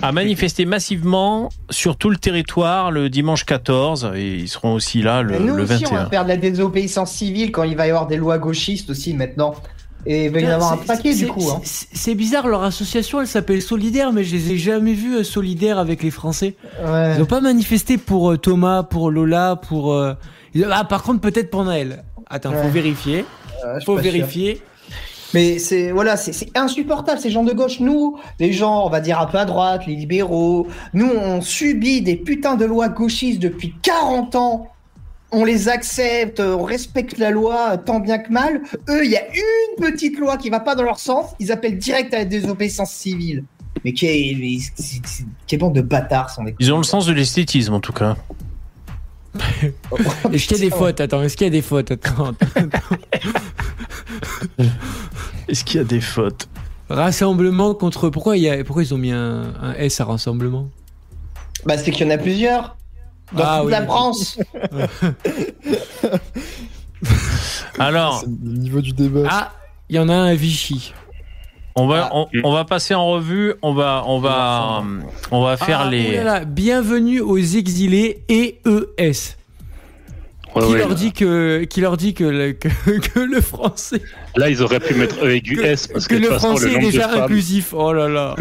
a 0.00 0.10
manifesté 0.10 0.64
massivement 0.64 1.50
sur 1.68 1.98
tout 1.98 2.08
le 2.08 2.16
territoire 2.16 2.90
le 2.90 3.10
dimanche 3.10 3.44
14 3.44 4.12
et 4.14 4.36
ils 4.36 4.48
seront 4.48 4.72
aussi 4.72 5.02
là 5.02 5.20
le, 5.20 5.38
Mais 5.38 5.40
nous 5.40 5.54
le 5.54 5.64
aussi, 5.64 5.84
on 5.86 5.90
va 5.90 6.04
21. 6.04 6.08
faire 6.08 6.24
de 6.24 6.28
la 6.30 6.38
désobéissance 6.38 7.12
civile 7.12 7.52
quand 7.52 7.64
il 7.64 7.76
va 7.76 7.86
y 7.86 7.90
avoir 7.90 8.06
des 8.06 8.16
lois 8.16 8.38
gauchistes 8.38 8.88
aussi 8.88 9.12
maintenant. 9.12 9.54
Et 10.06 10.24
il 10.24 10.30
va 10.32 10.40
y 10.40 10.46
en 10.46 10.50
avoir 10.50 10.72
un 10.72 10.78
C'est- 10.78 10.86
paquet 10.86 11.14
du 11.14 11.26
coup. 11.28 11.48
hein. 11.50 11.60
c'est- 11.64 12.14
bizarre, 12.14 12.48
leur 12.48 12.62
association, 12.64 13.20
elle 13.20 13.26
s'appelle 13.28 13.62
Solidaire, 13.62 14.12
mais 14.12 14.24
je 14.24 14.34
les 14.36 14.52
ai 14.52 14.58
jamais 14.58 14.94
vus 14.94 15.16
euh, 15.16 15.24
solidaires 15.24 15.78
avec 15.78 16.02
les 16.02 16.10
Français. 16.10 16.56
Ouais. 16.84 17.14
Ils 17.14 17.20
n'ont 17.20 17.26
pas 17.26 17.40
manifesté 17.40 17.98
pour 17.98 18.32
euh, 18.32 18.36
Thomas, 18.36 18.82
pour 18.82 19.10
Lola, 19.10 19.56
pour. 19.56 19.92
euh, 19.92 20.14
ils- 20.54 20.66
Ah, 20.70 20.84
par 20.84 21.02
contre, 21.04 21.20
peut-être 21.20 21.50
pour 21.50 21.64
Naël. 21.64 22.02
Attends, 22.28 22.50
faut 22.52 22.58
Ouais. 22.64 22.68
vérifier. 22.70 23.24
Faut 23.84 23.94
pas 23.96 24.02
sûr. 24.02 24.12
vérifier. 24.12 24.60
Mais 25.34 25.58
c'est 25.58 25.92
voilà, 25.92 26.16
c'est 26.18 26.32
c'est 26.32 26.50
insupportable 26.58 27.18
ces 27.20 27.30
gens 27.30 27.42
de 27.44 27.52
gauche. 27.52 27.80
Nous, 27.80 28.18
les 28.38 28.52
gens, 28.52 28.84
on 28.84 28.90
va 28.90 29.00
dire 29.00 29.18
un 29.18 29.26
peu 29.26 29.38
à 29.38 29.44
droite, 29.46 29.86
les 29.86 29.94
libéraux, 29.96 30.66
nous 30.92 31.08
on 31.08 31.40
subit 31.40 32.02
des 32.02 32.16
putains 32.16 32.56
de 32.56 32.64
lois 32.66 32.88
gauchistes 32.90 33.40
depuis 33.40 33.72
40 33.82 34.34
ans. 34.34 34.66
On 35.32 35.44
les 35.44 35.68
accepte, 35.68 36.40
on 36.40 36.62
respecte 36.62 37.16
la 37.18 37.30
loi 37.30 37.78
tant 37.78 38.00
bien 38.00 38.18
que 38.18 38.30
mal. 38.30 38.60
Eux, 38.90 39.04
il 39.04 39.10
y 39.10 39.16
a 39.16 39.26
une 39.26 39.82
petite 39.82 40.18
loi 40.18 40.36
qui 40.36 40.50
va 40.50 40.60
pas 40.60 40.74
dans 40.74 40.82
leur 40.82 40.98
sens, 40.98 41.30
ils 41.40 41.50
appellent 41.50 41.78
direct 41.78 42.12
à 42.12 42.18
la 42.18 42.24
désobéissance 42.26 42.92
civile. 42.92 43.44
Mais 43.84 43.92
quel, 43.92 44.36
quel 45.46 45.58
bande 45.58 45.74
de 45.74 45.80
bâtards 45.80 46.30
sont 46.30 46.44
des. 46.44 46.54
Ils 46.60 46.72
ont 46.72 46.76
le 46.76 46.84
sens 46.84 47.06
de 47.06 47.12
l'esthétisme 47.12 47.72
en 47.72 47.80
tout 47.80 47.92
cas. 47.92 48.16
Est-ce 50.32 50.46
qu'il 50.46 50.58
y 50.58 50.60
a 50.60 50.64
des 50.64 50.70
fautes? 50.70 51.00
Attends, 51.00 51.22
est-ce 51.22 51.38
qu'il 51.38 51.46
y 51.46 51.48
a 51.48 51.50
des 51.50 51.62
fautes? 51.62 51.90
Attends. 51.90 52.34
Est-ce 55.48 55.64
qu'il 55.64 55.78
y 55.78 55.80
a 55.80 55.84
des 55.84 56.02
fautes? 56.02 56.48
Rassemblement 56.90 57.74
contre. 57.74 58.10
Pourquoi, 58.10 58.36
il 58.36 58.42
y 58.42 58.50
a... 58.50 58.62
Pourquoi 58.62 58.82
ils 58.82 58.92
ont 58.92 58.98
mis 58.98 59.10
un, 59.10 59.54
un 59.60 59.72
S 59.74 60.02
à 60.02 60.04
rassemblement? 60.04 60.68
Bah 61.64 61.78
c'est 61.78 61.90
qu'il 61.92 62.06
y 62.06 62.10
en 62.10 62.14
a 62.14 62.18
plusieurs 62.18 62.76
dans 63.34 63.44
Ah 63.44 63.56
toute 63.58 63.66
oui. 63.66 63.72
la 63.72 63.82
France. 63.84 64.38
Alors, 67.78 68.20
C'est 68.20 68.26
le 68.26 68.58
niveau 68.58 68.80
du 68.80 68.92
débat. 68.92 69.26
Ah, 69.28 69.52
il 69.88 69.96
y 69.96 69.98
en 69.98 70.08
a 70.08 70.14
un 70.14 70.26
à 70.26 70.34
Vichy. 70.34 70.92
on 71.74 71.86
va 71.86 72.10
on, 72.14 72.28
on 72.44 72.52
va 72.52 72.64
passer 72.64 72.94
en 72.94 73.10
revue, 73.10 73.54
on 73.62 73.74
va 73.74 74.04
on 74.06 74.18
va 74.20 74.82
on 75.30 75.42
va 75.42 75.56
faire 75.56 75.80
Ah, 75.82 75.90
les 75.90 76.10
oh 76.10 76.16
là 76.16 76.24
là, 76.24 76.44
Bienvenue 76.44 77.20
aux 77.20 77.38
exilés 77.38 78.24
EES. 78.28 79.36
Ouais, 80.54 80.62
qui, 80.66 80.72
ouais. 80.72 80.78
leur 80.80 80.94
dit 80.94 81.12
que, 81.12 81.64
qui 81.64 81.80
leur 81.80 81.96
dit 81.96 82.12
que 82.12 82.24
le, 82.24 82.52
que, 82.52 82.68
que 83.14 83.20
le 83.20 83.40
français, 83.40 84.02
Là, 84.36 84.50
ils 84.50 84.62
auraient 84.62 84.80
pu 84.80 84.94
mettre 84.94 85.24
E 85.24 85.30
aigu 85.30 85.60
S 85.62 85.86
parce 85.86 86.06
que, 86.06 86.14
que 86.14 86.18
de 86.20 86.24
le 86.26 86.32
façon, 86.32 86.48
français 86.48 86.68
le 86.68 86.76
est 86.76 86.78
déjà 86.80 87.08
femmes, 87.08 87.22
inclusif. 87.22 87.72
Oh 87.74 87.92
là 87.92 88.08
là. 88.08 88.36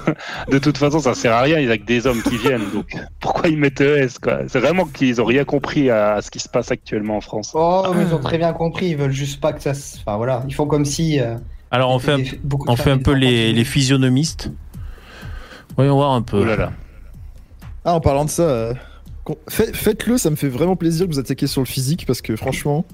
de 0.50 0.58
toute 0.58 0.78
façon, 0.78 1.00
ça 1.00 1.14
sert 1.14 1.32
à 1.32 1.40
rien. 1.42 1.58
Il 1.58 1.66
y 1.68 1.70
a 1.72 1.76
que 1.78 1.84
des 1.84 2.06
hommes 2.06 2.22
qui 2.22 2.36
viennent. 2.36 2.70
Donc, 2.72 2.94
pourquoi 3.20 3.48
ils 3.48 3.56
mettent 3.58 3.80
ES 3.80 4.08
quoi? 4.22 4.40
C'est 4.48 4.60
vraiment 4.60 4.84
qu'ils 4.84 5.20
ont 5.20 5.24
rien 5.24 5.44
compris 5.44 5.90
à, 5.90 6.14
à 6.14 6.22
ce 6.22 6.30
qui 6.30 6.38
se 6.38 6.48
passe 6.48 6.70
actuellement 6.70 7.16
en 7.16 7.20
France. 7.20 7.50
Oh, 7.54 7.84
mais 7.96 8.02
ils 8.04 8.14
ont 8.14 8.20
très 8.20 8.38
bien 8.38 8.52
compris, 8.52 8.90
ils 8.90 8.96
veulent 8.96 9.10
juste 9.12 9.40
pas 9.40 9.52
que 9.52 9.60
ça. 9.62 9.74
se- 9.74 9.98
Enfin 9.98 10.16
voilà, 10.16 10.44
ils 10.48 10.54
font 10.54 10.66
comme 10.66 10.84
si. 10.84 11.18
euh, 11.20 11.36
Alors 11.72 11.90
on 11.90 11.98
fait 11.98 12.12
un, 12.12 12.18
des- 12.18 12.38
on 12.68 12.76
fait 12.76 12.90
un 12.92 12.98
peu 12.98 13.12
les, 13.12 13.52
les 13.52 13.64
physionomistes. 13.64 14.52
Voyons 15.76 15.96
voir 15.96 16.12
un 16.12 16.22
peu. 16.22 16.40
Oh 16.42 16.44
là 16.44 16.56
là. 16.56 16.72
Ah, 17.84 17.94
en 17.94 18.00
parlant 18.00 18.24
de 18.24 18.30
ça, 18.30 18.42
euh, 18.42 18.74
faites-le, 19.48 20.18
ça 20.18 20.30
me 20.30 20.36
fait 20.36 20.48
vraiment 20.48 20.76
plaisir 20.76 21.06
que 21.06 21.12
vous 21.12 21.18
attaquiez 21.18 21.46
sur 21.46 21.60
le 21.60 21.66
physique 21.66 22.04
parce 22.06 22.20
que 22.22 22.36
franchement, 22.36 22.84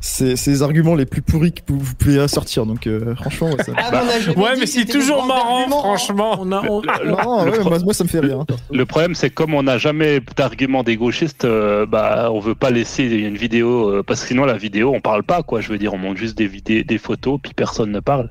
c'est 0.00 0.34
les 0.46 0.62
arguments 0.62 0.94
les 0.94 1.06
plus 1.06 1.22
pourris 1.22 1.52
que 1.52 1.60
vous, 1.68 1.78
vous 1.78 1.94
pouvez 1.94 2.26
sortir. 2.28 2.66
Donc 2.66 2.86
euh, 2.86 3.14
franchement, 3.16 3.50
ouais, 3.50 3.62
ça... 3.64 3.72
Ah, 3.76 4.02
mais 4.28 4.36
Ouais, 4.36 4.66
c'est 4.66 4.84
toujours 4.86 5.24
marrant, 5.26 5.64
hein. 5.64 5.68
franchement. 5.68 6.36
On 6.40 6.52
a, 6.52 6.62
on- 6.68 6.82
non, 7.04 7.44
ouais, 7.50 7.62
moi, 7.62 7.78
moi, 7.80 7.94
ça 7.94 8.04
me 8.04 8.08
fait 8.08 8.20
rire. 8.20 8.40
hein. 8.40 8.46
Le 8.72 8.86
problème, 8.86 9.14
c'est 9.14 9.28
que 9.30 9.34
comme 9.34 9.54
on 9.54 9.62
n'a 9.62 9.78
jamais 9.78 10.20
d'argument 10.36 10.82
des 10.82 10.96
gauchistes, 10.96 11.44
euh, 11.44 11.86
bah, 11.86 12.30
on 12.32 12.40
veut 12.40 12.54
pas 12.54 12.70
laisser 12.70 13.04
une 13.04 13.36
vidéo 13.36 13.88
euh, 13.90 14.02
parce 14.02 14.22
que 14.22 14.28
sinon 14.28 14.44
la 14.44 14.56
vidéo, 14.56 14.92
on 14.94 15.00
parle 15.00 15.22
pas 15.22 15.42
quoi. 15.42 15.60
Je 15.60 15.68
veux 15.70 15.78
dire, 15.78 15.94
on 15.94 15.98
montre 15.98 16.18
juste 16.18 16.36
des 16.38 16.46
vidéos, 16.46 16.82
des 16.84 16.98
photos, 16.98 17.38
puis 17.42 17.52
personne 17.54 17.90
ne 17.92 18.00
parle. 18.00 18.30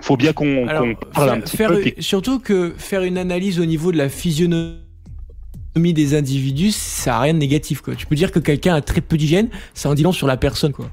Faut 0.00 0.16
bien 0.16 0.32
qu'on 0.32 0.66
parle 0.66 1.28
un 1.28 1.32
faire- 1.34 1.42
petit 1.42 1.56
faire- 1.56 1.68
peu. 1.70 1.80
puis- 1.80 1.94
surtout 1.98 2.38
que 2.38 2.72
faire 2.76 3.02
une 3.02 3.18
analyse 3.18 3.58
au 3.60 3.64
niveau 3.64 3.92
de 3.92 3.96
la 3.98 4.08
physionomie 4.08 4.78
des 5.74 6.14
individus, 6.16 6.70
ça 6.72 7.16
a 7.16 7.20
rien 7.20 7.34
de 7.34 7.38
négatif 7.38 7.80
quoi. 7.80 7.94
Tu 7.94 8.06
peux 8.06 8.14
dire 8.16 8.30
que 8.32 8.38
quelqu'un 8.38 8.74
a 8.74 8.80
très 8.80 9.00
peu 9.00 9.16
d'hygiène, 9.16 9.48
ça 9.74 9.88
en 9.88 9.94
dit 9.94 10.02
long 10.02 10.12
sur 10.12 10.26
la 10.26 10.36
personne 10.36 10.72
quoi. 10.72 10.88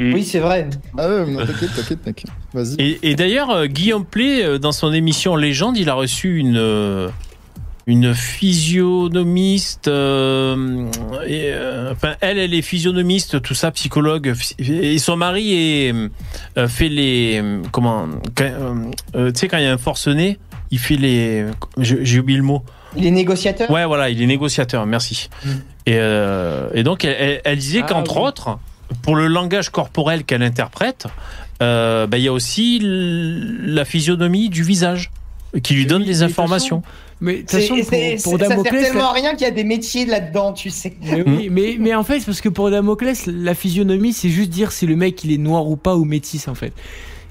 Oui, 0.00 0.24
c'est 0.24 0.40
vrai. 0.40 0.68
Ah 0.98 1.08
ouais, 1.08 1.26
mais 1.26 1.46
t'inquiète, 1.46 1.70
t'inquiète, 1.76 2.06
mec. 2.06 2.24
Vas-y. 2.54 2.74
Et, 2.80 2.98
et 3.10 3.14
d'ailleurs, 3.14 3.50
euh, 3.50 3.66
Guillaume 3.66 4.04
Play, 4.04 4.42
euh, 4.42 4.58
dans 4.58 4.72
son 4.72 4.92
émission 4.92 5.36
Légende, 5.36 5.76
il 5.76 5.88
a 5.88 5.94
reçu 5.94 6.38
une, 6.38 6.56
euh, 6.56 7.08
une 7.86 8.12
physionomiste. 8.12 9.86
euh, 9.86 10.86
et, 11.26 11.50
euh, 11.52 11.92
enfin, 11.92 12.14
elle, 12.20 12.38
elle 12.38 12.54
est 12.54 12.62
physionomiste, 12.62 13.42
tout 13.42 13.54
ça, 13.54 13.70
psychologue. 13.70 14.34
Et 14.58 14.98
son 14.98 15.16
mari 15.16 15.52
est, 15.54 15.94
euh, 16.56 16.66
fait 16.68 16.88
les. 16.88 17.40
Comment. 17.70 18.08
tu 18.36 18.44
sais, 19.34 19.46
quand 19.46 19.58
il 19.58 19.64
y 19.64 19.66
a 19.66 19.72
un 19.72 19.78
forcené, 19.78 20.38
il 20.72 20.78
fait 20.78 20.96
les. 20.96 21.44
J'ai 21.78 22.04
j'ai 22.04 22.18
oublié 22.18 22.38
le 22.38 22.44
mot. 22.44 22.62
Il 22.96 23.06
est 23.06 23.10
négociateur? 23.10 23.70
Ouais, 23.70 23.84
voilà, 23.86 24.10
il 24.10 24.20
est 24.22 24.26
négociateur, 24.26 24.84
merci. 24.86 25.28
Et, 25.86 25.94
euh, 25.96 26.68
et 26.74 26.82
donc, 26.82 27.04
elle, 27.04 27.16
elle- 27.18 27.40
elle 27.44 27.58
disait 27.58 27.80
Ah, 27.82 27.86
qu'entre 27.88 28.16
oui. 28.18 28.26
autres, 28.28 28.58
pour 29.02 29.16
le 29.16 29.26
langage 29.26 29.70
corporel 29.70 30.24
qu'elle 30.24 30.42
interprète, 30.42 31.06
euh, 31.62 32.06
bah, 32.06 32.18
il 32.18 32.24
y 32.24 32.28
a 32.28 32.32
aussi 32.32 32.78
la 32.82 33.84
physionomie 33.84 34.48
du 34.48 34.62
visage 34.62 35.10
qui 35.62 35.74
lui 35.74 35.86
donne 35.86 36.04
des 36.04 36.22
informations. 36.22 36.82
Mais 37.20 37.34
de 37.36 37.40
toute 37.42 37.50
façon, 37.52 37.76
c'est- 37.88 38.16
pour, 38.24 38.32
pour 38.32 38.40
ça 38.40 38.46
sert 38.46 38.48
Damoclès, 38.48 38.82
tellement 38.82 39.10
à 39.10 39.12
rien 39.12 39.32
qu'il 39.32 39.42
y 39.42 39.50
a 39.50 39.52
des 39.52 39.62
métiers 39.64 40.06
là-dedans, 40.06 40.52
tu 40.52 40.70
sais. 40.70 40.94
Mais, 41.02 41.22
oui, 41.24 41.48
mais, 41.50 41.76
mais 41.78 41.94
en 41.94 42.02
fait, 42.02 42.18
c'est 42.20 42.26
parce 42.26 42.40
que 42.40 42.48
pour 42.48 42.68
Damoclès, 42.70 43.26
la 43.26 43.54
physionomie, 43.54 44.12
c'est 44.12 44.28
juste 44.28 44.50
dire 44.50 44.72
si 44.72 44.86
le 44.86 44.96
mec 44.96 45.22
il 45.22 45.30
est 45.32 45.38
noir 45.38 45.66
ou 45.68 45.76
pas 45.76 45.94
ou 45.94 46.04
métis 46.04 46.48
en 46.48 46.54
fait. 46.54 46.72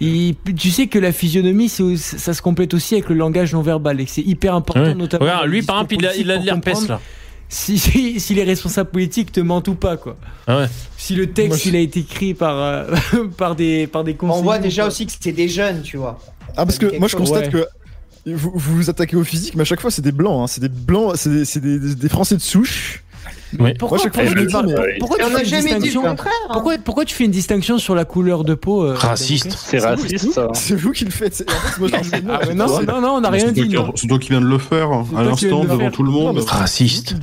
Et 0.03 0.35
tu 0.57 0.71
sais 0.71 0.87
que 0.87 0.97
la 0.97 1.11
physionomie, 1.11 1.69
ça 1.69 2.33
se 2.33 2.41
complète 2.41 2.73
aussi 2.73 2.95
avec 2.95 3.07
le 3.09 3.15
langage 3.15 3.53
non 3.53 3.61
verbal 3.61 4.01
et 4.01 4.05
que 4.05 4.11
c'est 4.11 4.21
hyper 4.23 4.55
important, 4.55 4.81
Ouais. 4.81 4.95
notamment. 4.95 5.25
Regarde, 5.25 5.47
lui, 5.47 5.61
par 5.61 5.75
exemple, 5.77 5.95
il 6.17 6.31
a, 6.31 6.37
de 6.39 6.45
l'herpès 6.45 6.87
là. 6.87 6.99
Si, 7.49 7.77
si, 7.77 8.19
si 8.19 8.33
les 8.33 8.43
responsables 8.43 8.89
politiques 8.89 9.31
te 9.31 9.41
mentent 9.41 9.67
ou 9.67 9.75
pas, 9.75 9.97
quoi. 9.97 10.17
Ah 10.47 10.57
ouais. 10.57 10.65
Si 10.97 11.13
le 11.15 11.27
texte 11.27 11.49
Moi, 11.49 11.57
je- 11.57 11.69
il 11.69 11.75
a 11.75 11.79
été 11.79 11.99
écrit 11.99 12.33
par, 12.33 12.57
euh, 12.57 12.95
par 13.37 13.55
des, 13.55 13.87
par 13.87 14.03
des 14.05 14.15
conseillers. 14.15 14.39
On 14.39 14.43
voit 14.43 14.57
déjà 14.57 14.87
aussi 14.87 15.05
que 15.05 15.11
c'est 15.19 15.33
des 15.33 15.49
jeunes, 15.49 15.81
tu 15.81 15.97
vois. 15.97 16.17
Ah, 16.55 16.65
parce 16.65 16.77
que 16.79 16.97
moi, 16.97 17.07
je 17.07 17.15
constate 17.17 17.49
que. 17.51 17.67
Vous, 18.25 18.51
vous 18.55 18.75
vous 18.77 18.89
attaquez 18.89 19.15
au 19.17 19.23
physique, 19.23 19.55
mais 19.55 19.61
à 19.63 19.65
chaque 19.65 19.81
fois, 19.81 19.89
c'est 19.91 20.01
des 20.03 20.11
blancs. 20.11 20.43
hein. 20.43 20.47
C'est 20.47 20.61
des 20.61 20.69
blancs, 20.69 21.13
c'est 21.15 21.29
des, 21.29 21.43
c'est 21.45 21.59
des- 21.59 21.79
des- 21.79 21.95
des 21.95 22.09
Français 22.09 22.35
de 22.35 22.41
souche. 22.41 23.03
Pourquoi, 23.79 23.97
tu- 23.99 24.09
dis, 24.09 24.15
mais- 24.15 24.97
pourquoi 24.99 25.17
tu 25.17 25.23
fais 25.25 25.39
une 25.41 25.45
jamais 25.45 25.61
dit 25.63 25.69
le 25.69 25.75
distinction 25.79 26.01
contraire. 26.03 26.31
hein. 26.45 26.49
pourquoi, 26.53 26.77
pourquoi 26.77 27.05
tu 27.05 27.15
fais 27.15 27.25
une 27.25 27.31
distinction 27.31 27.77
sur 27.77 27.95
la 27.95 28.05
couleur 28.05 28.43
de 28.43 28.53
peau 28.53 28.83
euh, 28.83 28.93
Raciste. 28.93 29.51
C'est 29.57 29.79
raciste, 29.79 30.31
ça. 30.31 30.47
C'est 30.53 30.75
vous 30.75 30.91
qui 30.91 31.05
le 31.05 31.11
faites. 31.11 31.35
c'est- 31.35 31.49
En 31.51 31.53
fait, 32.03 32.21
moi, 32.23 32.39
Ah, 32.41 32.45
mais 32.47 32.53
non, 32.53 32.65
toi. 32.67 32.81
non, 32.83 33.01
non, 33.01 33.09
on 33.15 33.21
n'a 33.21 33.29
rien 33.29 33.51
dit. 33.51 33.75
C'est 33.95 34.07
toi 34.07 34.19
qui 34.19 34.29
viens 34.29 34.41
de 34.41 34.45
le 34.45 34.57
faire 34.57 34.89
C'est 35.11 35.17
à 35.17 35.23
l'instant 35.23 35.63
devant 35.65 35.91
tout 35.91 36.03
le 36.03 36.11
monde. 36.11 36.39
Raciste. 36.39 37.15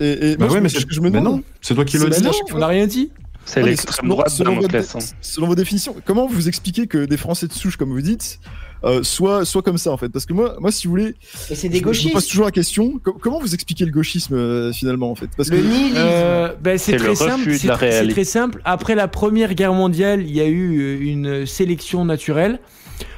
Et, 0.00 0.36
Bah 0.36 0.46
ouais, 0.46 0.60
mais 0.60 0.68
ce 0.68 0.80
c'est 0.80 0.86
que 0.86 0.94
je 0.94 1.00
me 1.00 1.10
demande, 1.10 1.42
c'est 1.60 1.74
toi 1.74 1.84
qui 1.84 1.98
le 1.98 2.08
dis. 2.10 2.22
On 2.54 2.58
n'a 2.58 2.66
rien 2.66 2.86
dit. 2.86 3.10
C'est 3.46 3.62
l'extrême 3.62 4.08
droite 4.08 4.28
selon, 4.28 4.60
votre, 4.60 4.76
hein. 4.76 4.98
selon 5.22 5.46
vos 5.48 5.54
définitions, 5.56 5.96
comment 6.04 6.26
vous 6.26 6.46
expliquez 6.46 6.86
que 6.86 7.04
des 7.06 7.16
Français 7.16 7.48
de 7.48 7.52
souche, 7.52 7.76
comme 7.76 7.90
vous 7.90 8.02
dites, 8.02 8.38
euh, 8.84 9.02
soient, 9.02 9.44
soient 9.44 9.62
comme 9.62 9.78
ça 9.78 9.90
en 9.92 9.96
fait 9.96 10.08
Parce 10.08 10.24
que 10.26 10.32
moi, 10.32 10.56
moi, 10.60 10.70
si 10.72 10.86
vous 10.86 10.90
voulez, 10.92 11.14
Et 11.50 11.54
c'est 11.54 11.68
je, 11.68 11.72
des 11.72 11.78
je 11.78 11.82
me 11.82 11.90
pose 11.92 12.02
gauchistes. 12.02 12.30
toujours 12.30 12.44
la 12.46 12.50
question 12.50 12.98
co- 13.02 13.12
comment 13.20 13.38
vous 13.40 13.54
expliquez 13.54 13.84
le 13.84 13.92
gauchisme 13.92 14.34
euh, 14.34 14.72
finalement 14.72 15.10
en 15.10 15.14
fait? 15.14 15.28
Parce 15.36 15.50
que 15.50 15.56
Le 15.56 15.62
nihilisme. 15.62 15.96
Euh, 15.98 16.54
ben, 16.62 16.78
c'est 16.78 16.92
C'est 16.92 16.96
très 16.98 17.08
le 17.08 17.14
simple. 17.14 17.46
de 17.50 17.52
C'est 17.56 17.66
la 17.68 17.74
très, 17.74 17.86
c'est 17.90 17.92
réalité. 17.98 18.14
très 18.14 18.24
simple. 18.24 18.62
Après 18.64 18.94
la 18.94 19.08
Première 19.08 19.54
Guerre 19.54 19.74
mondiale, 19.74 20.22
il 20.26 20.34
y 20.34 20.40
a 20.40 20.46
eu 20.46 20.80
euh, 20.80 20.98
une 21.00 21.46
sélection 21.46 22.04
naturelle. 22.04 22.58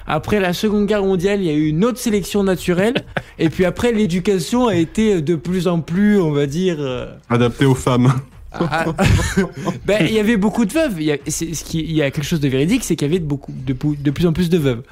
Après 0.06 0.40
la 0.40 0.52
Seconde 0.52 0.86
Guerre 0.86 1.04
mondiale, 1.04 1.40
il 1.40 1.46
y 1.46 1.50
a 1.50 1.54
eu 1.54 1.68
une 1.68 1.84
autre 1.84 1.98
sélection 1.98 2.42
naturelle. 2.42 2.94
Et 3.38 3.48
puis 3.50 3.64
après, 3.64 3.92
l'éducation 3.92 4.66
a 4.66 4.74
été 4.74 5.22
de 5.22 5.36
plus 5.36 5.68
en 5.68 5.80
plus, 5.80 6.20
on 6.20 6.32
va 6.32 6.46
dire. 6.46 6.76
euh, 6.80 7.06
Adapté 7.30 7.64
aux 7.66 7.76
femmes. 7.76 8.12
ah, 8.52 8.86
ben, 9.86 10.04
il 10.06 10.12
y 10.12 10.18
avait 10.18 10.36
beaucoup 10.36 10.64
de 10.64 10.72
veuves. 10.72 10.94
Il 10.98 11.04
y 11.04 11.12
a, 11.12 11.16
c'est- 11.28 11.54
ce 11.54 11.64
qui, 11.64 11.80
il 11.80 11.92
y 11.92 12.02
a 12.02 12.10
quelque 12.10 12.24
chose 12.26 12.40
de 12.40 12.48
véridique, 12.48 12.82
c'est 12.84 12.96
qu'il 12.96 13.06
y 13.08 13.10
avait 13.10 13.20
de, 13.20 13.24
beaucoup, 13.24 13.52
de, 13.56 13.72
pou- 13.72 13.96
de 13.98 14.10
plus 14.10 14.26
en 14.26 14.32
plus 14.32 14.50
de 14.50 14.58
veuves. 14.58 14.82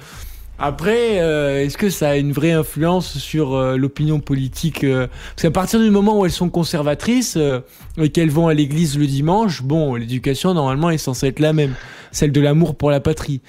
Après, 0.62 1.20
euh, 1.20 1.64
est-ce 1.64 1.78
que 1.78 1.88
ça 1.88 2.10
a 2.10 2.16
une 2.16 2.32
vraie 2.32 2.52
influence 2.52 3.16
sur 3.18 3.54
euh, 3.54 3.76
l'opinion 3.78 4.20
politique 4.20 4.84
euh, 4.84 5.06
Parce 5.34 5.42
qu'à 5.42 5.50
partir 5.50 5.80
du 5.80 5.90
moment 5.90 6.18
où 6.18 6.26
elles 6.26 6.30
sont 6.32 6.50
conservatrices 6.50 7.36
euh, 7.38 7.60
et 7.96 8.10
qu'elles 8.10 8.30
vont 8.30 8.46
à 8.48 8.52
l'église 8.52 8.98
le 8.98 9.06
dimanche, 9.06 9.62
bon, 9.62 9.94
l'éducation 9.94 10.52
normalement 10.52 10.90
est 10.90 10.98
censée 10.98 11.28
être 11.28 11.40
la 11.40 11.54
même, 11.54 11.74
celle 12.12 12.30
de 12.30 12.40
l'amour 12.42 12.74
pour 12.74 12.90
la 12.90 13.00
patrie. 13.00 13.40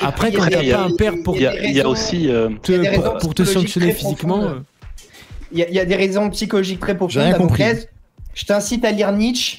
Après, 0.00 0.32
quand 0.32 0.46
il 0.46 0.52
y 0.52 0.54
a- 0.56 0.62
t'as 0.62 0.78
pas 0.78 0.84
un 0.92 0.96
père 0.96 1.14
pour, 1.24 1.36
Il 1.36 1.42
y 1.42 1.46
a, 1.46 1.52
des 1.52 1.58
il 1.68 1.74
y 1.76 1.80
a 1.80 1.84
raisons- 1.84 1.90
aussi. 1.92 2.28
te, 2.62 2.72
y 2.72 2.86
a 2.88 3.00
pour, 3.20 3.34
te 3.34 3.44
sanctionner 3.44 3.92
physiquement. 3.92 4.48
Il 5.52 5.58
y, 5.58 5.62
a- 5.62 5.68
il 5.68 5.74
y 5.74 5.80
a 5.80 5.84
des 5.84 5.96
raisons 5.96 6.28
psychologiques 6.30 6.80
très 6.80 6.92
J'ai 6.92 6.98
profondes. 6.98 7.22
rien 7.22 7.34
compris. 7.34 7.62
Je 8.34 8.44
t'incite 8.46 8.84
à 8.84 8.90
lire 8.90 9.12
Nietzsche. 9.12 9.58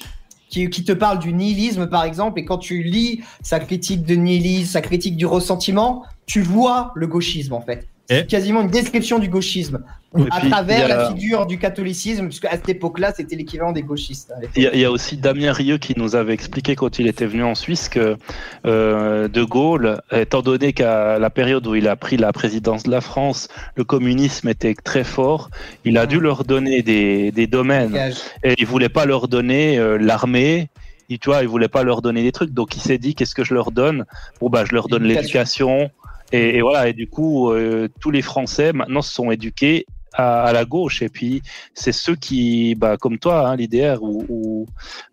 qui, 0.50 0.68
qui 0.68 0.84
te 0.84 0.92
parle 0.92 1.18
du 1.18 1.32
nihilisme, 1.32 1.86
par 1.86 2.04
exemple, 2.04 2.38
et 2.38 2.44
quand 2.44 2.58
tu 2.58 2.82
lis 2.82 3.22
sa 3.42 3.58
critique 3.58 4.04
de 4.04 4.14
nihilisme, 4.16 4.70
sa 4.72 4.82
critique 4.82 5.16
du 5.16 5.24
ressentiment, 5.24 6.02
tu 6.26 6.40
vois 6.42 6.92
le 6.94 7.06
gauchisme, 7.06 7.52
en 7.54 7.60
fait. 7.60 7.86
C'est 8.08 8.26
quasiment 8.26 8.60
une 8.60 8.68
description 8.68 9.18
du 9.18 9.28
gauchisme. 9.28 9.82
Et 10.18 10.22
à 10.30 10.40
puis, 10.40 10.50
travers 10.50 10.84
a- 10.84 10.88
la 10.88 11.08
figure 11.08 11.46
du 11.46 11.56
catholicisme, 11.56 12.26
puisque 12.26 12.44
à 12.44 12.50
cette 12.50 12.68
époque-là, 12.68 13.14
c'était 13.16 13.36
l'équivalent 13.36 13.72
des 13.72 13.80
gauchistes. 13.82 14.34
Il 14.54 14.64
y, 14.64 14.66
a, 14.66 14.74
il 14.74 14.80
y 14.80 14.84
a 14.84 14.90
aussi 14.90 15.16
Damien 15.16 15.52
Rieu 15.54 15.78
qui 15.78 15.94
nous 15.96 16.14
avait 16.14 16.34
expliqué 16.34 16.76
quand 16.76 16.98
il 16.98 17.06
était 17.06 17.24
venu 17.24 17.42
en 17.44 17.54
Suisse 17.54 17.88
que 17.88 18.18
euh, 18.66 19.28
De 19.28 19.42
Gaulle, 19.42 20.02
étant 20.10 20.42
donné 20.42 20.74
qu'à 20.74 21.18
la 21.18 21.30
période 21.30 21.66
où 21.66 21.74
il 21.74 21.88
a 21.88 21.96
pris 21.96 22.18
la 22.18 22.32
présidence 22.34 22.82
de 22.82 22.90
la 22.90 23.00
France, 23.00 23.48
le 23.76 23.84
communisme 23.84 24.48
était 24.48 24.74
très 24.74 25.04
fort, 25.04 25.48
il 25.86 25.96
a 25.96 26.04
dû 26.04 26.20
leur 26.20 26.44
donner 26.44 26.82
des, 26.82 27.30
des 27.32 27.46
domaines. 27.46 27.96
Et 28.44 28.54
il 28.58 28.66
voulait 28.66 28.90
pas 28.90 29.06
leur 29.06 29.28
donner 29.28 29.78
euh, 29.78 29.96
l'armée. 29.96 30.68
Il, 31.08 31.18
tu 31.18 31.30
vois, 31.30 31.40
il 31.40 31.48
voulait 31.48 31.68
pas 31.68 31.84
leur 31.84 32.02
donner 32.02 32.22
des 32.22 32.32
trucs, 32.32 32.50
donc 32.50 32.76
il 32.76 32.80
s'est 32.80 32.98
dit 32.98 33.14
qu'est-ce 33.14 33.34
que 33.34 33.44
je 33.44 33.54
leur 33.54 33.70
donne? 33.70 34.04
Bon 34.40 34.50
bah 34.50 34.64
je 34.68 34.74
leur 34.74 34.88
donne 34.88 35.04
l'éducation 35.04 35.90
et, 36.32 36.56
et 36.56 36.62
voilà 36.62 36.88
et 36.88 36.92
du 36.92 37.06
coup 37.06 37.50
euh, 37.50 37.88
tous 38.00 38.10
les 38.10 38.22
Français 38.22 38.72
maintenant 38.72 39.02
se 39.02 39.12
sont 39.12 39.30
éduqués 39.30 39.86
à, 40.14 40.42
à 40.42 40.52
la 40.52 40.66
gauche. 40.66 41.00
Et 41.00 41.08
puis 41.08 41.40
c'est 41.72 41.92
ceux 41.92 42.16
qui 42.16 42.74
bah 42.74 42.96
comme 42.98 43.18
toi 43.18 43.48
hein, 43.48 43.56
l'IDR 43.56 44.02
ou, 44.02 44.24
ou 44.28 44.66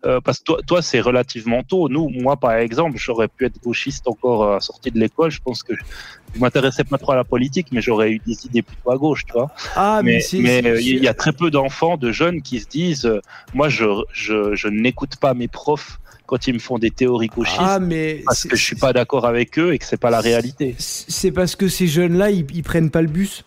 euh, 0.04 0.20
parce 0.20 0.38
que 0.40 0.44
toi, 0.44 0.58
toi 0.66 0.82
c'est 0.82 1.00
relativement 1.00 1.62
tôt. 1.62 1.88
Nous 1.88 2.10
moi 2.10 2.36
par 2.36 2.52
exemple 2.52 2.98
j'aurais 2.98 3.28
pu 3.28 3.46
être 3.46 3.58
gauchiste 3.62 4.06
encore 4.08 4.42
euh, 4.44 4.60
sorti 4.60 4.90
de 4.90 4.98
l'école. 4.98 5.30
Je 5.30 5.40
pense 5.40 5.62
que 5.62 5.74
je 5.74 6.38
m'intéressais 6.38 6.84
pas 6.84 6.98
trop 6.98 7.12
à 7.12 7.16
la 7.16 7.24
politique 7.24 7.68
mais 7.72 7.80
j'aurais 7.80 8.10
eu 8.12 8.20
des 8.26 8.44
idées 8.46 8.62
plutôt 8.62 8.90
à 8.90 8.96
gauche 8.98 9.24
tu 9.24 9.32
vois. 9.32 9.50
Ah, 9.74 10.00
mais 10.04 10.12
mais 10.14 10.20
c'est- 10.20 10.38
mais, 10.38 10.66
euh, 10.66 10.80
il 10.80 11.02
y 11.02 11.08
a 11.08 11.14
très 11.14 11.32
peu 11.32 11.50
d'enfants 11.50 11.96
de 11.96 12.12
jeunes 12.12 12.42
qui 12.42 12.60
se 12.60 12.68
disent 12.68 13.06
euh, 13.06 13.20
moi 13.54 13.68
je 13.70 13.84
je, 14.12 14.54
je 14.54 14.68
n'écoute 14.68 15.16
pas 15.16 15.32
mes 15.32 15.48
profs 15.48 15.98
quand 16.30 16.46
ils 16.46 16.54
me 16.54 16.58
font 16.60 16.78
des 16.78 16.92
théories 16.92 17.26
gauchistes 17.26 17.58
Ah, 17.58 17.80
mais 17.80 18.22
parce 18.24 18.44
que 18.44 18.54
je 18.56 18.62
suis 18.62 18.76
pas 18.76 18.92
d'accord 18.92 19.26
avec 19.26 19.58
eux 19.58 19.74
et 19.74 19.78
que 19.78 19.84
c'est 19.84 19.96
pas 20.00 20.10
la 20.10 20.20
réalité 20.20 20.76
C'est 20.78 21.32
parce 21.32 21.56
que 21.56 21.66
ces 21.66 21.88
jeunes-là, 21.88 22.30
ils, 22.30 22.46
ils 22.54 22.62
prennent 22.62 22.90
pas 22.90 23.02
le 23.02 23.08
bus. 23.08 23.44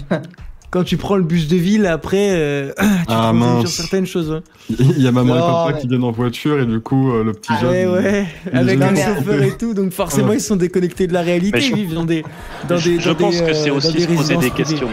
Quand 0.70 0.84
tu 0.84 0.96
prends 0.98 1.16
le 1.16 1.22
bus 1.22 1.46
de 1.48 1.56
ville, 1.56 1.86
après, 1.86 2.30
euh, 2.30 2.72
tu 2.78 2.84
Ah, 3.08 3.32
te 3.34 3.66
sur 3.66 3.68
certaines 3.70 4.06
choses. 4.06 4.30
hein. 4.32 4.42
Il 4.70 5.00
y 5.02 5.06
a 5.06 5.12
maman 5.12 5.36
et 5.36 5.38
papa 5.40 5.72
mais- 5.74 5.80
qui 5.80 5.88
viennent 5.88 6.04
en 6.04 6.10
voiture 6.10 6.58
et 6.60 6.66
du 6.66 6.80
coup, 6.80 7.12
euh, 7.12 7.22
le 7.24 7.32
petit 7.32 7.52
jeune. 7.60 7.70
Ouais, 7.70 7.86
ouais, 7.86 8.26
il 8.52 8.58
avec 8.58 8.78
est 8.80 8.82
un 8.84 9.14
chauffeur 9.16 9.42
et 9.42 9.56
tout, 9.56 9.72
donc 9.74 9.92
forcément 9.92 10.28
Ouais. 10.28 10.36
ils 10.36 10.40
sont 10.42 10.56
déconnectés 10.56 11.06
de 11.06 11.12
la 11.14 11.22
réalité, 11.22 11.60
je- 11.60 11.68
ils 11.70 11.74
vivent 11.74 11.94
dans 11.94 12.04
des, 12.04 12.22
dans 12.68 12.76
je, 12.78 12.90
des, 12.90 13.00
je 13.00 13.08
dans 13.10 13.14
pense 13.14 13.38
des, 13.38 13.44
que 13.46 13.52
c'est 13.54 13.70
euh, 13.70 13.74
aussi 13.74 14.00
se 14.00 14.06
poser 14.08 14.36
des 14.36 14.50
questions. 14.50 14.88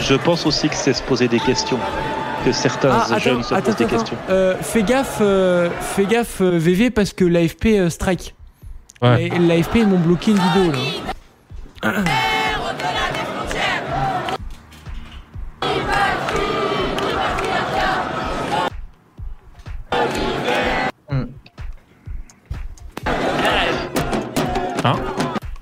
Je 0.00 0.14
pense 0.14 0.44
aussi 0.46 0.68
que 0.68 0.74
c'est 0.74 0.92
se 0.94 1.02
poser 1.02 1.28
des 1.28 1.40
questions. 1.40 1.78
Que 2.44 2.52
certains 2.52 2.90
Ah, 2.92 3.04
attends, 3.06 3.18
jeunes 3.18 3.42
se 3.42 3.54
attends, 3.54 3.64
posent 3.64 3.76
des 3.76 3.84
attends. 3.84 3.96
questions. 3.96 4.16
Euh, 4.28 4.54
fais 4.60 4.82
gaffe, 4.82 5.18
euh, 5.22 5.70
fais 5.80 6.04
gaffe 6.04 6.40
euh, 6.42 6.58
VV 6.58 6.90
parce 6.90 7.12
que 7.14 7.24
l'AFP 7.24 7.66
euh, 7.78 7.88
strike. 7.88 8.34
Ouais. 9.00 9.24
Et 9.24 9.38
L'AFP 9.38 9.76
ils 9.76 9.86
m'ont 9.86 9.98
bloqué 9.98 10.32
une 10.32 10.38
vidéo 10.38 10.72
là. 10.72 10.78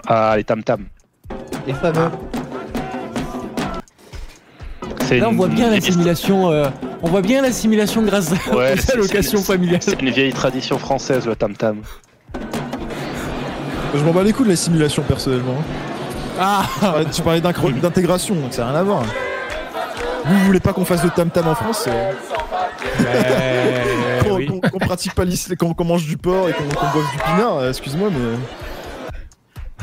Ah, 0.06 0.34
les 0.36 0.44
tam-tam. 0.44 0.86
Les 1.66 1.74
fameux. 1.74 2.10
C'est 2.31 2.31
Là 5.10 5.28
on 5.28 5.30
une- 5.32 5.36
voit 5.36 5.48
bien 5.48 5.70
l'assimilation, 5.70 6.50
euh, 6.50 6.68
on 7.02 7.08
voit 7.08 7.22
bien 7.22 7.42
l'assimilation 7.42 8.02
grâce 8.02 8.32
à 8.32 8.54
Ouais, 8.54 8.72
aux 8.98 9.02
c'est- 9.02 10.00
une 10.00 10.10
vieille 10.10 10.32
tradition 10.32 10.78
française, 10.78 11.26
le 11.26 11.36
tam-tam. 11.36 11.78
Je 13.94 14.02
m'en 14.02 14.12
bats 14.12 14.22
les 14.22 14.32
coups 14.32 14.46
de 14.46 14.50
l'assimilation 14.52 15.02
personnellement. 15.02 15.56
Ah 16.40 16.64
Tu 17.12 17.20
parlais 17.22 17.40
d'incro- 17.42 17.70
d'intégration, 17.70 18.34
donc 18.34 18.52
ça 18.54 18.62
n'a 18.64 18.70
rien 18.70 18.80
à 18.80 18.82
voir. 18.82 19.02
Vous 20.24 20.38
voulez 20.46 20.60
pas 20.60 20.72
qu'on 20.72 20.84
fasse 20.84 21.02
de 21.02 21.08
tam-tam 21.10 21.46
en 21.48 21.54
France 21.54 21.86
euh, 21.88 22.12
Qu'on 24.24 24.36
oui. 24.36 24.46
qu'on- 24.46 24.78
pratique 24.78 25.14
pas 25.14 25.24
l'islam, 25.24 25.56
qu'on 25.74 25.84
mange 25.84 26.06
du 26.06 26.16
porc 26.16 26.48
et 26.48 26.52
qu'on 26.52 26.62
boive 26.64 27.04
du 27.12 27.18
pinard, 27.18 27.56
euh, 27.58 27.68
excuse-moi, 27.70 28.08
mais. 28.10 28.18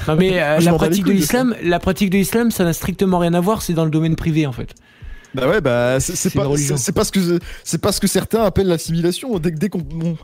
Non 0.08 0.18
euh, 0.22 0.60
la 0.62 0.74
pratique 0.74 1.04
de 1.06 1.12
l'islam, 1.12 1.56
la 1.62 1.78
pratique 1.80 2.10
de 2.10 2.16
l'islam, 2.18 2.52
ça 2.52 2.64
n'a 2.64 2.74
strictement 2.74 3.20
rien 3.20 3.34
à 3.34 3.42
voir, 3.42 3.62
c'est 3.62 3.74
dans 3.74 3.84
le 3.86 3.92
domaine 3.92 4.16
privé 4.16 4.48
en 4.48 4.52
fait. 4.54 4.74
Bah 5.36 5.48
ouais, 5.48 5.62
bah 5.62 6.00
c'est 6.00 6.34
pas, 6.34 6.46
pas 6.48 7.04
ce 7.04 7.12
que 7.12 7.40
c'est 7.64 7.78
pas 7.82 7.92
ce 7.92 8.00
que 8.00 8.08
certains 8.08 8.44
appellent 8.44 8.68
l'assimilation. 8.68 9.38
Dès, 9.40 9.52
que- 9.52 9.58
dès 9.58 9.70
qu'on 9.70 9.80
on- 10.04 10.18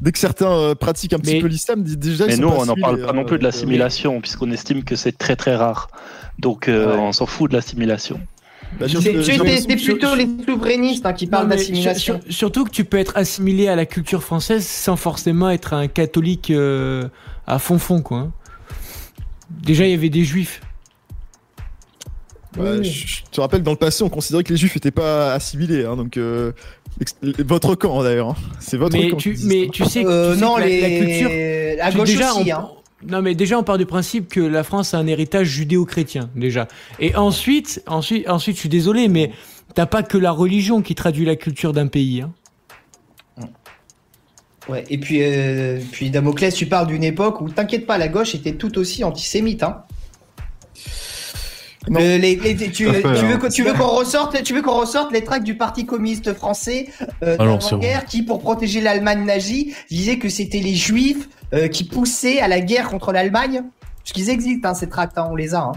dès 0.00 0.10
que 0.12 0.18
certains 0.18 0.50
euh, 0.50 0.74
pratiquent 0.74 1.12
un 1.12 1.18
petit 1.20 1.34
Mais- 1.34 1.40
peu 1.40 1.46
l'islam, 1.46 1.82
déjà 1.84 2.26
Mais 2.26 2.32
ils 2.32 2.36
sont 2.36 2.42
nous, 2.42 2.50
pas 2.50 2.56
on 2.62 2.66
n'en 2.66 2.74
parle 2.74 3.06
pas 3.06 3.12
non 3.12 3.20
hein, 3.20 3.24
plus 3.24 3.38
de 3.38 3.42
euh, 3.44 3.46
l'assimilation, 3.46 4.20
puisqu'on 4.20 4.50
estime 4.50 4.82
que 4.82 4.96
c'est 4.96 5.16
très 5.16 5.36
très 5.36 5.54
rare. 5.54 5.88
Donc 6.38 6.68
euh, 6.68 6.92
Ouais. 6.94 6.98
on 6.98 7.12
s'en 7.12 7.26
fout 7.26 7.50
de 7.50 7.56
l'assimilation. 7.56 8.20
bah, 8.80 8.86
C'est 8.88 9.00
c'est 9.22 9.76
plutôt 9.76 10.14
les 10.16 10.28
souverainistes 10.46 11.06
hein, 11.06 11.12
qui 11.12 11.26
parlent 11.28 11.44
Non, 11.44 11.50
mais 11.50 11.56
d'assimilation. 11.56 12.14
sur- 12.14 12.24
sur- 12.24 12.32
surtout 12.34 12.64
que 12.64 12.70
tu 12.70 12.84
peux 12.84 12.98
être 12.98 13.16
assimilé 13.16 13.68
à 13.68 13.76
la 13.76 13.86
culture 13.86 14.22
française 14.24 14.66
sans 14.66 14.96
forcément 14.96 15.50
être 15.50 15.74
un 15.74 15.86
catholique 15.86 16.50
euh, 16.50 17.08
à 17.46 17.58
fond 17.60 17.78
fond 17.78 18.00
quoi. 18.02 18.18
hein. 18.18 18.32
Déjà 19.62 19.84
il 19.84 19.90
y 19.90 19.94
avait 19.94 20.08
des 20.10 20.24
juifs. 20.24 20.60
Ouais, 22.58 22.82
je, 22.82 23.06
je 23.06 23.22
te 23.30 23.40
rappelle, 23.40 23.62
dans 23.62 23.70
le 23.70 23.76
passé, 23.76 24.02
on 24.02 24.08
considérait 24.08 24.42
que 24.42 24.52
les 24.52 24.56
juifs 24.58 24.76
étaient 24.76 24.90
pas 24.90 25.32
assimilés, 25.34 25.84
hein, 25.84 25.96
donc 25.96 26.16
euh, 26.16 26.50
votre 27.38 27.76
camp 27.76 28.02
d'ailleurs. 28.02 28.30
hein. 28.30 28.36
C'est 28.58 28.76
votre 28.76 28.96
Mais 28.96 29.10
camp. 29.10 29.16
tu, 29.18 29.38
mais 29.44 29.68
tu 29.72 29.84
sais, 29.84 30.02
que- 30.02 30.08
Euh, 30.08 30.32
tu 30.34 30.38
sais 30.40 30.44
non, 30.44 30.54
que 30.56 30.60
la, 30.60 30.66
les... 30.66 30.80
la 30.80 30.88
culture. 30.98 31.30
Tu- 31.92 31.96
gauche 31.96 32.08
déjà, 32.08 32.32
aussi, 32.34 32.52
on- 32.52 32.56
hein. 32.56 32.70
Non 33.06 33.22
mais 33.22 33.34
déjà 33.34 33.56
on 33.58 33.62
part 33.62 33.78
du 33.78 33.86
principe 33.86 34.28
que 34.28 34.40
la 34.40 34.62
France 34.62 34.92
a 34.92 34.98
un 34.98 35.06
héritage 35.06 35.46
judéo-chrétien 35.46 36.28
déjà. 36.36 36.68
Et 36.98 37.14
ensuite, 37.16 37.82
ensuite, 37.86 38.28
ensuite, 38.28 38.56
je 38.56 38.60
suis 38.60 38.68
désolé, 38.68 39.08
mais 39.08 39.30
t'as 39.74 39.86
pas 39.86 40.02
que 40.02 40.18
la 40.18 40.32
religion 40.32 40.82
qui 40.82 40.94
traduit 40.94 41.24
la 41.24 41.36
culture 41.36 41.72
d'un 41.72 41.86
pays. 41.86 42.22
hein. 42.22 42.32
Ouais, 44.68 44.84
et 44.90 44.98
puis, 44.98 45.20
euh, 45.22 45.80
puis 45.92 46.10
Damoclès, 46.10 46.54
tu 46.54 46.66
parles 46.66 46.88
d'une 46.88 47.02
époque 47.02 47.40
où, 47.40 47.48
t'inquiète 47.48 47.86
pas, 47.86 47.96
la 47.96 48.08
gauche 48.08 48.34
était 48.34 48.52
tout 48.54 48.76
aussi 48.78 49.02
antisémite. 49.02 49.62
Hein. 49.62 49.82
Non. 51.88 51.98
Le- 51.98 52.18
les- 52.18 52.36
les- 52.36 52.70
tu, 52.70 52.84
veux, 52.84 52.96
hein. 53.06 53.38
que- 53.38 53.50
tu 53.52 53.62
veux 53.64 53.72
qu'on 53.72 53.86
ressorte, 53.88 54.42
tu 54.42 54.52
veux 54.54 54.60
qu'on 54.62 54.78
ressorte 54.78 55.12
les 55.12 55.24
tracts 55.24 55.44
du 55.44 55.56
Parti 55.56 55.86
communiste 55.86 56.34
français 56.34 56.88
euh, 57.22 57.36
Ah 57.38 57.44
non, 57.46 57.58
la 57.72 57.78
guerre 57.78 58.04
qui, 58.04 58.22
pour 58.22 58.40
protéger 58.40 58.80
l'Allemagne 58.82 59.24
nazie, 59.24 59.74
disait 59.90 60.18
que 60.18 60.28
c'était 60.28 60.60
les 60.60 60.74
Juifs 60.74 61.28
euh, 61.54 61.68
qui 61.68 61.84
poussaient 61.84 62.38
à 62.40 62.48
la 62.48 62.60
guerre 62.60 62.88
contre 62.90 63.12
l'Allemagne. 63.12 63.62
Parce 64.02 64.12
qu'ils 64.12 64.28
existent, 64.28 64.68
hein, 64.68 64.74
ces 64.74 64.88
tracts, 64.90 65.16
hein, 65.16 65.28
on 65.30 65.36
les 65.36 65.54
a. 65.54 65.60
hein. 65.60 65.72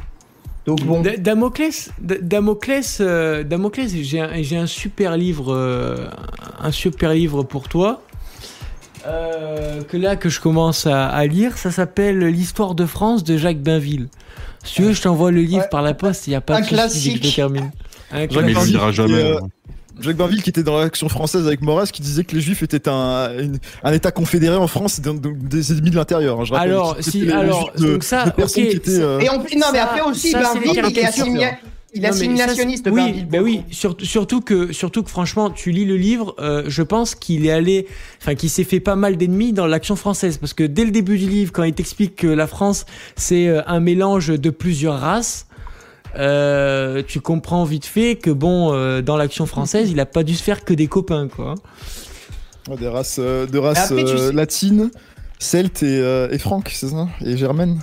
Donc 0.66 0.82
bon. 0.84 1.02
Da- 1.02 1.18
Damoclès, 1.18 1.90
Da- 2.02 2.16
Damoclès, 2.22 2.98
euh, 3.02 3.44
Damoclès, 3.44 3.94
j'ai 3.94 4.20
un, 4.58 4.66
super 4.68 5.16
livre, 5.18 5.54
euh, 5.54 6.08
un 6.62 6.72
super 6.72 7.14
livre 7.14 7.44
pour 7.44 7.68
toi. 7.70 8.02
euh, 9.06 9.82
que 9.84 9.98
là 9.98 10.16
que 10.16 10.30
je 10.30 10.40
commence 10.40 10.88
à, 10.88 11.08
à 11.08 11.26
lire, 11.26 11.58
ça 11.58 11.72
s'appelle 11.72 12.20
l'histoire 12.20 12.76
de 12.76 12.86
France 12.86 13.24
de 13.24 13.38
Jacques 13.38 13.60
Bainville. 13.62 14.08
Si 14.64 14.76
tu 14.76 14.82
veux, 14.84 14.94
je 14.94 15.02
t'envoie 15.02 15.32
le 15.32 15.42
livre 15.42 15.64
Ouais. 15.64 15.70
par 15.70 15.82
la 15.82 15.94
poste. 15.94 16.28
Il 16.28 16.32
y 16.32 16.36
a 16.36 16.42
pas 16.42 16.56
Un 16.56 16.60
de 16.60 16.64
dès 16.64 16.70
que 16.70 16.76
classique. 16.76 17.26
je 17.26 17.36
termine. 17.36 17.72
Un 18.12 18.20
Mais 18.20 18.26
il 18.26 18.54
classique. 18.54 18.78
jamais. 18.92 19.14
Euh, 19.14 19.38
hein. 19.38 19.48
Jacques 20.00 20.18
Bainville 20.18 20.42
qui 20.42 20.50
était 20.50 20.64
dans 20.64 20.80
l'action 20.80 21.08
française 21.08 21.46
avec 21.46 21.62
Maurras 21.62 21.86
qui 21.86 22.02
disait 22.02 22.24
que 22.24 22.34
les 22.36 22.42
juifs 22.42 22.64
étaient 22.64 22.88
un, 22.90 23.30
une- 23.38 23.60
un 23.84 23.94
état 23.94 24.10
confédéré 24.12 24.56
en 24.56 24.66
France 24.66 25.00
donc- 25.02 25.22
donc 25.22 25.38
des 25.48 25.72
ennemis 25.72 25.92
de 25.92 25.96
l'intérieur. 25.96 26.40
hein, 26.42 26.46
je 26.46 26.54
rappelle. 26.54 26.72
Alors, 26.72 26.98
si- 27.00 27.30
alors, 27.32 27.72
donc 27.78 28.04
ça, 28.04 28.26
ok, 28.36 28.46
qui 28.48 28.62
étaient, 28.62 28.90
euh, 29.00 29.20
Et 29.20 29.30
en 29.30 29.40
plus, 29.40 29.56
non, 29.56 29.68
mais 29.72 29.78
après 29.80 30.02
aussi, 30.02 30.34
Bainville, 30.34 30.72
il 30.74 31.44
il 31.94 32.04
est 32.04 32.08
assimilationniste, 32.08 32.90
Oui, 32.92 33.24
ben 33.30 33.42
oui, 33.42 33.62
surtout, 33.72 34.06
surtout 34.06 34.42
que, 34.42 34.74
surtout 34.74 35.04
que 35.04 35.10
franchement, 35.10 35.50
tu 35.50 35.72
lis 35.72 35.86
le 35.86 35.96
livre, 35.96 36.36
euh, 36.40 36.64
je 36.68 36.82
pense 36.82 37.16
qu'il 37.16 37.46
est 37.46 37.52
allé, 37.52 37.88
enfin, 38.22 38.36
qu'il 38.36 38.50
s'est 38.50 38.64
fait 38.64 38.80
pas 38.80 38.96
mal 38.96 39.18
d'ennemis 39.18 39.54
dans 39.54 39.68
l'action 39.68 39.96
française, 39.96 40.38
parce 40.38 40.54
que 40.54 40.64
dès 40.64 40.86
le 40.86 40.92
début 40.92 41.18
du 41.18 41.28
livre, 41.30 41.52
quand 41.52 41.64
il 41.64 41.74
t'explique 41.74 42.16
que 42.16 42.28
la 42.28 42.48
France, 42.48 42.86
c'est 43.16 43.48
euh, 43.48 43.62
un 43.68 43.80
mélange 43.80 44.28
de 44.28 44.50
plusieurs 44.50 45.00
races, 45.00 45.46
euh, 46.18 47.02
tu 47.08 47.20
comprends 47.22 47.64
vite 47.64 47.86
fait 47.86 48.16
que 48.16 48.30
bon, 48.30 48.74
euh, 48.74 49.02
dans 49.02 49.18
l'action 49.18 49.46
française, 49.46 49.90
il 49.92 50.00
a 50.00 50.06
pas 50.06 50.24
dû 50.24 50.36
se 50.36 50.44
faire 50.44 50.64
que 50.64 50.74
des 50.74 50.88
copains, 50.88 51.28
quoi. 51.28 51.56
des 52.80 52.88
races, 52.88 53.18
euh, 53.20 53.46
de 53.48 53.58
races 53.58 53.92
après, 53.92 54.04
tu 54.04 54.18
sais- 54.18 54.32
latines, 54.32 54.92
celtes 55.40 55.84
et, 55.84 56.00
euh, 56.00 56.30
et 56.32 56.38
franques, 56.38 56.72
c'est 56.74 56.90
ça? 56.90 57.08
Et 57.26 57.36
germaines? 57.36 57.80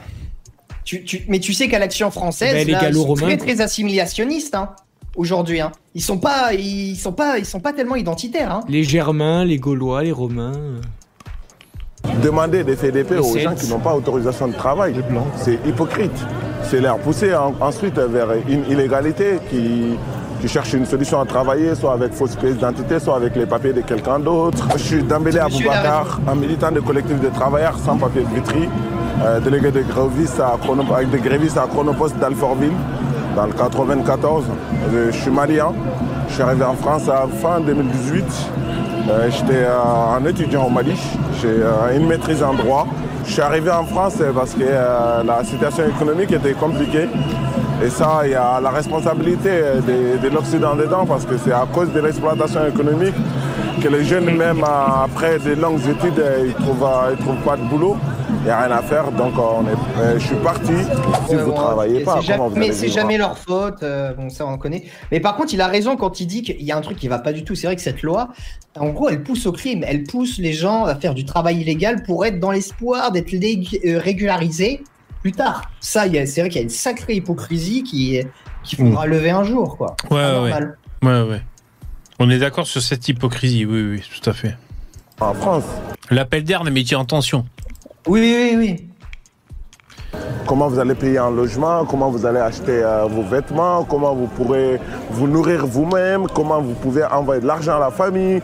Tu, 0.85 1.05
tu- 1.05 1.23
mais 1.29 1.39
tu 1.41 1.53
sais 1.53 1.69
qu'à 1.69 1.79
l'action 1.79 2.11
française, 2.11 2.53
Ben, 2.55 2.67
les 2.67 2.73
là, 2.73 2.79
ils 2.89 2.95
sont 2.95 3.15
très 3.15 3.37
très 3.37 3.61
assimilationnistes 3.61 4.55
hein, 4.55 4.71
aujourd'hui. 5.17 5.61
Hein. 5.61 5.73
Ils 5.95 6.03
sont 6.03 6.19
pas, 6.19 6.53
ils 6.55 6.97
sont 6.97 7.13
pas, 7.13 7.39
ils 7.39 7.45
sont 7.47 7.61
pas 7.61 7.73
tellement 7.73 7.97
identitaires. 7.97 8.53
Hein. 8.53 8.61
Les 8.69 8.83
Germains, 8.85 9.45
les 9.45 9.59
Gaulois, 9.59 10.03
les 10.03 10.13
Romains. 10.13 10.53
Demander 12.23 12.65
des 12.65 12.77
CDP 12.77 13.19
aux 13.19 13.37
gens 13.39 13.55
qui 13.55 13.69
n'ont 13.69 13.79
pas 13.79 13.95
autorisation 13.95 14.49
de 14.49 14.55
travail, 14.55 14.95
c'est 15.37 15.59
hypocrite. 15.67 16.11
C'est 16.63 16.81
leur 16.81 16.99
pousser 16.99 17.35
en- 17.35 17.55
ensuite 17.61 17.99
vers 17.99 18.29
une 18.49 18.65
illégalité 18.71 19.39
qui, 19.51 19.97
qui 20.41 20.49
cherchent 20.49 20.73
une 20.73 20.87
solution 20.87 21.21
à 21.21 21.27
travailler, 21.27 21.75
soit 21.75 21.93
avec 21.93 22.13
fausse 22.13 22.37
pièce 22.37 22.55
d'identité, 22.55 22.99
soit 23.01 23.17
avec 23.17 23.37
les 23.37 23.47
papiers 23.47 23.73
de 23.73 23.83
quelqu'un 23.83 24.19
d'autre. 24.19 24.67
Je 24.77 24.83
suis 24.83 25.03
Dambélé 25.03 25.39
Aboubacar, 25.39 26.21
un 26.27 26.35
militant 26.35 26.73
de 26.73 26.81
collectif 26.81 27.21
de 27.21 27.29
travailleurs 27.29 27.79
sans 27.79 27.97
papier 27.97 28.23
de 28.23 28.29
euh, 29.25 29.41
délégué 29.41 29.71
de 29.71 29.81
à 29.81 30.95
avec 30.95 31.11
des 31.11 31.19
grévistes 31.19 31.59
à 31.59 31.67
Chronopost 31.67 32.17
d'Alfortville, 32.19 32.73
dans 33.37 33.47
le 33.47 33.53
94. 33.53 34.45
Je, 34.93 35.11
je 35.11 35.17
suis 35.17 35.31
malien. 35.31 35.73
Je 36.29 36.35
suis 36.35 36.43
arrivé 36.43 36.65
en 36.65 36.75
France 36.75 37.09
à 37.09 37.27
fin 37.43 37.61
2018. 37.61 38.25
Euh, 39.09 39.29
J'étais 39.31 39.65
euh, 39.65 40.17
un 40.17 40.25
étudiant 40.27 40.67
au 40.67 40.71
Mali. 40.71 40.97
J'ai 41.41 41.49
euh, 41.49 41.97
une 41.97 42.07
maîtrise 42.07 42.43
en 42.43 42.55
droit. 42.55 42.87
Je 43.27 43.33
suis 43.33 43.43
arrivé 43.43 43.71
en 43.71 43.85
France 43.85 44.15
euh, 44.21 44.33
parce 44.33 44.55
que 44.55 44.63
euh, 44.63 45.23
la 45.25 45.45
situation 45.45 45.85
économique 45.89 46.33
était 46.33 46.53
compliquée. 46.53 47.09
Et 47.85 47.89
ça, 47.91 48.21
il 48.25 48.33
y 48.33 48.35
a 48.35 48.61
la 48.61 48.71
responsabilité 48.71 49.49
euh, 49.51 49.81
de, 49.81 50.29
de 50.29 50.35
l'Occident 50.35 50.75
dedans 50.77 51.05
parce 51.07 51.25
que 51.25 51.37
c'est 51.37 51.53
à 51.53 51.67
cause 51.73 51.93
de 51.93 52.01
l'exploitation 52.01 52.67
économique 52.67 53.15
que 53.81 53.89
les 53.89 54.05
jeunes, 54.05 54.37
même 54.37 54.63
euh, 54.63 55.05
après 55.05 55.39
de 55.39 55.55
longues 55.61 55.81
études, 55.89 56.19
euh, 56.19 56.45
ils 56.45 56.49
ne 56.49 56.71
euh, 56.71 57.15
ils 57.19 57.25
trouvent 57.25 57.43
pas 57.45 57.57
de 57.57 57.63
boulot. 57.63 57.97
Il 58.41 58.45
n'y 58.45 58.51
a 58.51 58.63
rien 58.63 58.75
à 58.75 58.83
faire. 58.83 59.13
Donc, 59.13 59.35
euh, 59.37 59.41
on 59.43 59.65
est, 59.67 59.99
euh, 60.01 60.19
je 60.19 60.27
suis 60.27 60.37
parti. 60.37 60.73
Si 61.29 61.35
Ouais, 61.37 61.43
vous 61.43 61.51
ne 61.51 61.57
travaillez 61.57 62.01
pas, 62.01 62.21
jamais, 62.21 62.49
vous 62.49 62.57
allez 62.57 62.73
c'est 62.73 62.89
jamais 62.89 63.19
leur 63.19 63.37
faute. 63.37 63.83
euh, 63.83 64.15
bon, 64.15 64.31
ça, 64.31 64.47
on 64.47 64.57
connaît. 64.57 64.85
Mais 65.13 65.21
par 65.21 65.37
contre, 65.37 65.53
il 65.53 65.61
a 65.61 65.67
raison 65.67 65.97
quand 65.97 66.21
il 66.21 66.27
dit 66.27 66.43
qu'il 66.43 66.63
y 66.63 66.73
a 66.73 66.77
un 66.77 66.81
truc 66.81 66.97
qui 66.97 67.09
va 67.09 67.19
pas 67.19 67.33
du 67.35 67.45
tout. 67.45 67.55
C'est 67.55 67.67
vrai 67.67 67.77
que 67.77 67.83
cette 67.83 68.03
loi, 68.03 68.29
en 68.79 68.89
gros, 68.89 69.11
elle 69.11 69.23
pousse 69.23 69.45
au 69.47 69.53
crime. 69.53 69.85
Elle 69.87 70.05
pousse 70.05 70.39
les 70.39 70.55
gens 70.55 70.85
à 70.87 70.95
faire 70.95 71.13
du 71.15 71.25
travail 71.27 71.61
illégal 71.61 72.03
pour 72.03 72.25
être 72.25 72.41
dans 72.41 72.51
l'espoir 72.51 73.13
d'être 73.13 73.31
lég- 73.33 73.79
euh, 73.87 73.99
régularisés 73.99 74.83
plus 75.21 75.33
tard. 75.33 75.63
Ça, 75.81 76.05
c'est 76.25 76.41
vrai 76.41 76.49
qu'il 76.49 76.57
y 76.57 76.61
a 76.61 76.63
une 76.63 76.71
sacrée 76.71 77.17
hypocrisie 77.17 77.83
qui 77.83 78.21
qu'il 78.63 78.79
faudra 78.79 79.07
lever 79.07 79.31
un 79.31 79.43
jour, 79.45 79.77
quoi. 79.77 79.97
Ouais, 80.11 80.17
ouais, 80.17 80.23
ouais. 80.23 80.51
normal. 80.51 80.79
Ouais, 81.03 81.23
ouais. 81.31 81.43
On 82.19 82.29
est 82.31 82.39
d'accord 82.39 82.67
sur 82.67 82.81
cette 82.83 83.07
hypocrisie, 83.09 83.65
oui, 83.67 83.83
oui, 83.83 84.03
tout 84.23 84.29
à 84.29 84.33
fait. 84.35 84.55
En 85.21 85.33
France. 85.35 85.65
L'appel 86.11 86.45
d'air 86.45 86.65
ne 86.65 86.71
métier 86.71 86.97
en 86.97 87.05
tension. 87.07 87.45
Oui, 88.11 88.21
oui, 88.23 88.57
oui. 88.59 90.21
Comment 90.45 90.67
vous 90.67 90.81
allez 90.81 90.97
payer 90.97 91.19
un 91.19 91.31
logement, 91.31 91.85
comment 91.85 92.11
vous 92.11 92.27
allez 92.27 92.41
acheter 92.41 92.83
euh, 92.83 93.05
vos 93.05 93.23
vêtements, 93.23 93.85
comment 93.85 94.17
vous 94.17 94.27
pourrez 94.27 94.81
vous 95.13 95.29
nourrir 95.29 95.65
vous-même, 95.65 96.27
comment 96.35 96.61
vous 96.61 96.75
pouvez 96.75 97.05
envoyer 97.05 97.41
de 97.41 97.47
l'argent 97.47 97.77
à 97.77 97.79
la 97.79 97.93
famille? 97.93 98.43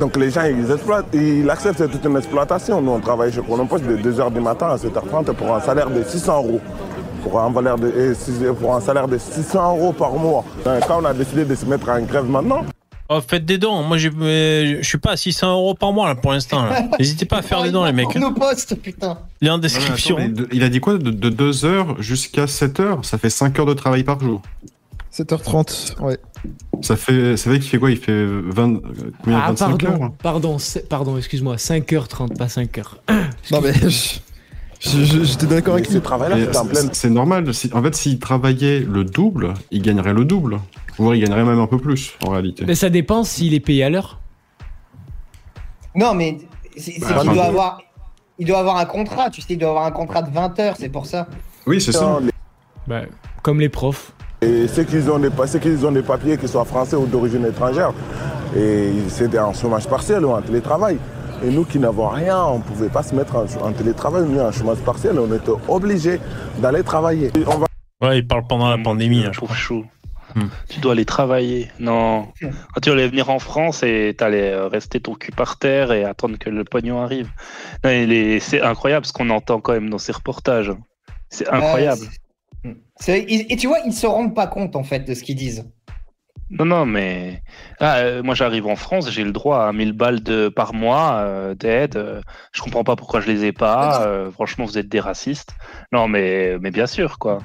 Donc 0.00 0.16
les 0.16 0.30
gens, 0.30 0.44
ils 0.44 0.72
exploitent, 0.72 1.08
ils 1.12 1.50
acceptent 1.50 1.90
toute 1.90 2.06
une 2.06 2.16
exploitation. 2.16 2.80
Nous, 2.80 2.90
on 2.90 3.00
travaille 3.00 3.30
chez 3.30 3.42
Chronopost 3.42 3.84
de 3.84 3.98
2h 3.98 4.32
du 4.32 4.40
matin 4.40 4.68
à 4.68 4.76
7h30 4.76 5.34
pour 5.34 5.54
un 5.54 5.60
salaire 5.60 5.90
de 5.90 6.02
600 6.02 6.36
euros. 6.38 6.60
Pour 7.22 7.38
un, 7.38 7.52
salaire 7.52 7.76
de, 7.76 8.52
pour 8.52 8.74
un 8.74 8.80
salaire 8.80 9.08
de 9.08 9.18
600 9.18 9.76
euros 9.76 9.92
par 9.92 10.12
mois. 10.12 10.42
Quand 10.64 11.02
on 11.02 11.04
a 11.04 11.12
décidé 11.12 11.44
de 11.44 11.54
se 11.54 11.66
mettre 11.66 11.90
en 11.90 12.00
grève 12.00 12.30
maintenant, 12.30 12.64
Oh, 13.08 13.20
faites 13.26 13.44
des 13.44 13.58
dons. 13.58 13.82
Moi, 13.84 13.98
j'ai- 13.98 14.10
euh, 14.20 14.78
je 14.80 14.86
suis 14.88 14.98
pas 14.98 15.12
à 15.12 15.16
600 15.16 15.52
euros 15.52 15.74
par 15.74 15.92
mois 15.92 16.08
là, 16.08 16.14
pour 16.16 16.32
l'instant. 16.32 16.66
N'hésitez 16.98 17.24
pas 17.24 17.38
à 17.38 17.42
faire 17.42 17.62
des 17.62 17.70
dons, 17.70 17.84
les 17.84 17.92
mecs. 17.92 18.14
hein. 18.16 18.20
Nos 18.20 18.32
postes, 18.32 18.74
putain. 18.80 19.18
Il 19.40 19.46
est 19.48 19.50
en 19.50 19.54
Non, 19.54 19.58
mais 19.58 19.68
description. 19.68 20.16
attends, 20.16 20.26
mais 20.26 20.32
de- 20.32 20.48
il 20.52 20.62
a 20.64 20.68
dit 20.68 20.80
quoi 20.80 20.98
de, 20.98 21.10
de 21.10 21.30
2h 21.30 22.00
jusqu'à 22.00 22.46
7h 22.46 23.04
Ça 23.04 23.18
fait 23.18 23.30
5 23.30 23.58
heures 23.58 23.66
de 23.66 23.74
travail 23.74 24.02
par 24.02 24.18
jour. 24.20 24.42
7h30, 25.12 25.96
ouais. 26.02 26.18
Ça 26.82 26.96
fait, 26.96 27.36
ça 27.36 27.50
fait 27.50 27.58
qu'il 27.58 27.70
fait 27.70 27.78
quoi? 27.78 27.90
Il 27.90 27.96
fait 27.96 28.24
20, 28.26 28.74
euh, 28.74 28.80
combien, 29.24 29.38
Ah, 29.38 29.48
25 29.48 29.66
pardon, 29.82 29.86
heures 30.04 30.12
pardon, 30.22 30.58
c'est- 30.58 30.88
pardon, 30.88 31.16
excuse-moi, 31.16 31.56
5h30, 31.56 32.36
pas 32.36 32.48
5h. 32.48 32.96
Non, 33.50 33.60
mais 33.62 33.72
je- 33.88 34.18
j'étais 34.80 35.46
d'accord 35.46 35.74
avec 35.74 35.86
ce 35.86 35.94
lui. 35.94 36.88
c'est 36.92 37.10
normal. 37.10 37.52
Si- 37.54 37.70
en 37.72 37.82
fait, 37.82 37.94
s'il 37.94 38.18
travaillait 38.18 38.80
le 38.80 39.04
double, 39.04 39.54
il 39.70 39.82
gagnerait 39.82 40.12
le 40.14 40.24
double. 40.24 40.58
Ou 40.98 41.12
il 41.12 41.20
gagnerait 41.20 41.44
même 41.44 41.58
un 41.58 41.66
peu 41.66 41.78
plus, 41.78 42.14
en 42.24 42.30
réalité. 42.30 42.64
Mais 42.66 42.74
ça 42.74 42.88
dépend 42.88 43.22
s'il 43.24 43.52
est 43.54 43.60
payé 43.60 43.84
à 43.84 43.90
l'heure. 43.90 44.18
Non, 45.94 46.14
mais 46.14 46.38
c'est 46.76 47.00
Bah, 47.00 47.20
qu'il 47.20 47.32
doit 47.32 47.44
avoir. 47.44 47.80
Il 48.38 48.46
doit 48.46 48.58
avoir 48.58 48.76
un 48.76 48.84
contrat, 48.84 49.30
tu 49.30 49.40
sais, 49.40 49.54
il 49.54 49.58
doit 49.58 49.70
avoir 49.70 49.86
un 49.86 49.90
contrat 49.90 50.20
de 50.20 50.30
20 50.30 50.58
heures, 50.60 50.74
c'est 50.78 50.90
pour 50.90 51.06
ça. 51.06 51.26
Oui, 51.66 51.80
c'est 51.80 51.92
ça. 51.92 52.18
Bah, 52.86 53.02
comme 53.42 53.60
les 53.60 53.70
profs. 53.70 54.12
Et 54.42 54.68
ceux 54.68 54.84
qui 54.84 54.96
ont 55.08 55.18
des, 55.18 55.30
ceux 55.46 55.58
qui 55.58 55.84
ont 55.84 55.92
des 55.92 56.02
papiers, 56.02 56.36
qu'ils 56.36 56.48
soient 56.48 56.66
français 56.66 56.96
ou 56.96 57.06
d'origine 57.06 57.46
étrangère, 57.46 57.92
et 58.54 58.90
c'est 59.08 59.38
en 59.38 59.54
chômage 59.54 59.86
partiel 59.86 60.24
ou 60.26 60.30
en 60.32 60.42
télétravail. 60.42 60.98
Et 61.44 61.50
nous 61.50 61.64
qui 61.64 61.78
n'avons 61.78 62.08
rien, 62.08 62.42
on 62.44 62.58
ne 62.58 62.62
pouvait 62.62 62.88
pas 62.88 63.02
se 63.02 63.14
mettre 63.14 63.36
en, 63.36 63.44
en 63.66 63.72
télétravail 63.72 64.24
ni 64.24 64.40
en 64.40 64.50
chômage 64.52 64.78
partiel, 64.78 65.18
on 65.18 65.32
était 65.34 65.50
obligés 65.68 66.18
d'aller 66.58 66.82
travailler. 66.82 67.28
Et 67.36 67.46
on 67.46 67.58
va 67.58 67.66
Ouais, 68.02 68.18
il 68.18 68.26
parle 68.26 68.46
pendant 68.46 68.68
la 68.68 68.78
pandémie. 68.78 69.22
là, 69.22 69.32
je 69.32 69.54
chou. 69.54 69.84
Hmm. 70.34 70.48
Tu 70.68 70.80
dois 70.80 70.92
aller 70.92 71.04
travailler. 71.06 71.70
Non. 71.78 72.28
Quand 72.42 72.80
tu 72.82 72.90
allais 72.90 73.08
venir 73.08 73.30
en 73.30 73.38
France 73.38 73.82
et 73.82 74.14
t'allais 74.18 74.50
euh, 74.52 74.68
rester 74.68 75.00
ton 75.00 75.14
cul 75.14 75.30
par 75.32 75.58
terre 75.58 75.92
et 75.92 76.04
attendre 76.04 76.36
que 76.38 76.50
le 76.50 76.64
pognon 76.64 77.00
arrive. 77.00 77.30
Non, 77.84 77.90
il 77.90 78.12
est- 78.12 78.40
C'est 78.40 78.60
incroyable 78.60 79.06
ce 79.06 79.12
qu'on 79.14 79.30
entend 79.30 79.60
quand 79.60 79.72
même 79.72 79.88
dans 79.88 79.98
ces 79.98 80.12
reportages. 80.12 80.72
C'est 81.30 81.48
incroyable. 81.48 82.02
Euh, 82.66 82.74
c'est- 82.96 83.20
et, 83.20 83.52
et 83.52 83.56
tu 83.56 83.66
vois, 83.66 83.78
ils 83.86 83.92
se 83.94 84.06
rendent 84.06 84.34
pas 84.34 84.46
compte 84.46 84.76
en 84.76 84.82
fait 84.84 85.00
de 85.00 85.14
ce 85.14 85.22
qu'ils 85.22 85.36
disent. 85.36 85.64
Non, 86.50 86.64
non, 86.64 86.86
mais 86.86 87.42
ah, 87.80 87.96
euh, 87.96 88.22
moi 88.22 88.34
j'arrive 88.34 88.66
en 88.66 88.76
France, 88.76 89.10
j'ai 89.10 89.24
le 89.24 89.32
droit 89.32 89.64
à 89.64 89.72
1000 89.72 89.92
balles 89.92 90.22
de, 90.22 90.48
par 90.48 90.74
mois 90.74 91.14
euh, 91.16 91.54
d'aide. 91.54 91.96
euh, 91.96 92.20
je 92.52 92.62
comprends 92.62 92.84
pas 92.84 92.94
pourquoi 92.94 93.20
je 93.20 93.26
les 93.26 93.44
ai 93.46 93.52
pas. 93.52 94.02
euh, 94.06 94.30
franchement, 94.30 94.64
vous 94.64 94.78
êtes 94.78 94.88
des 94.88 95.00
racistes. 95.00 95.54
Non, 95.92 96.06
mais, 96.06 96.56
mais 96.60 96.70
bien 96.70 96.86
sûr, 96.86 97.18
quoi. 97.18 97.40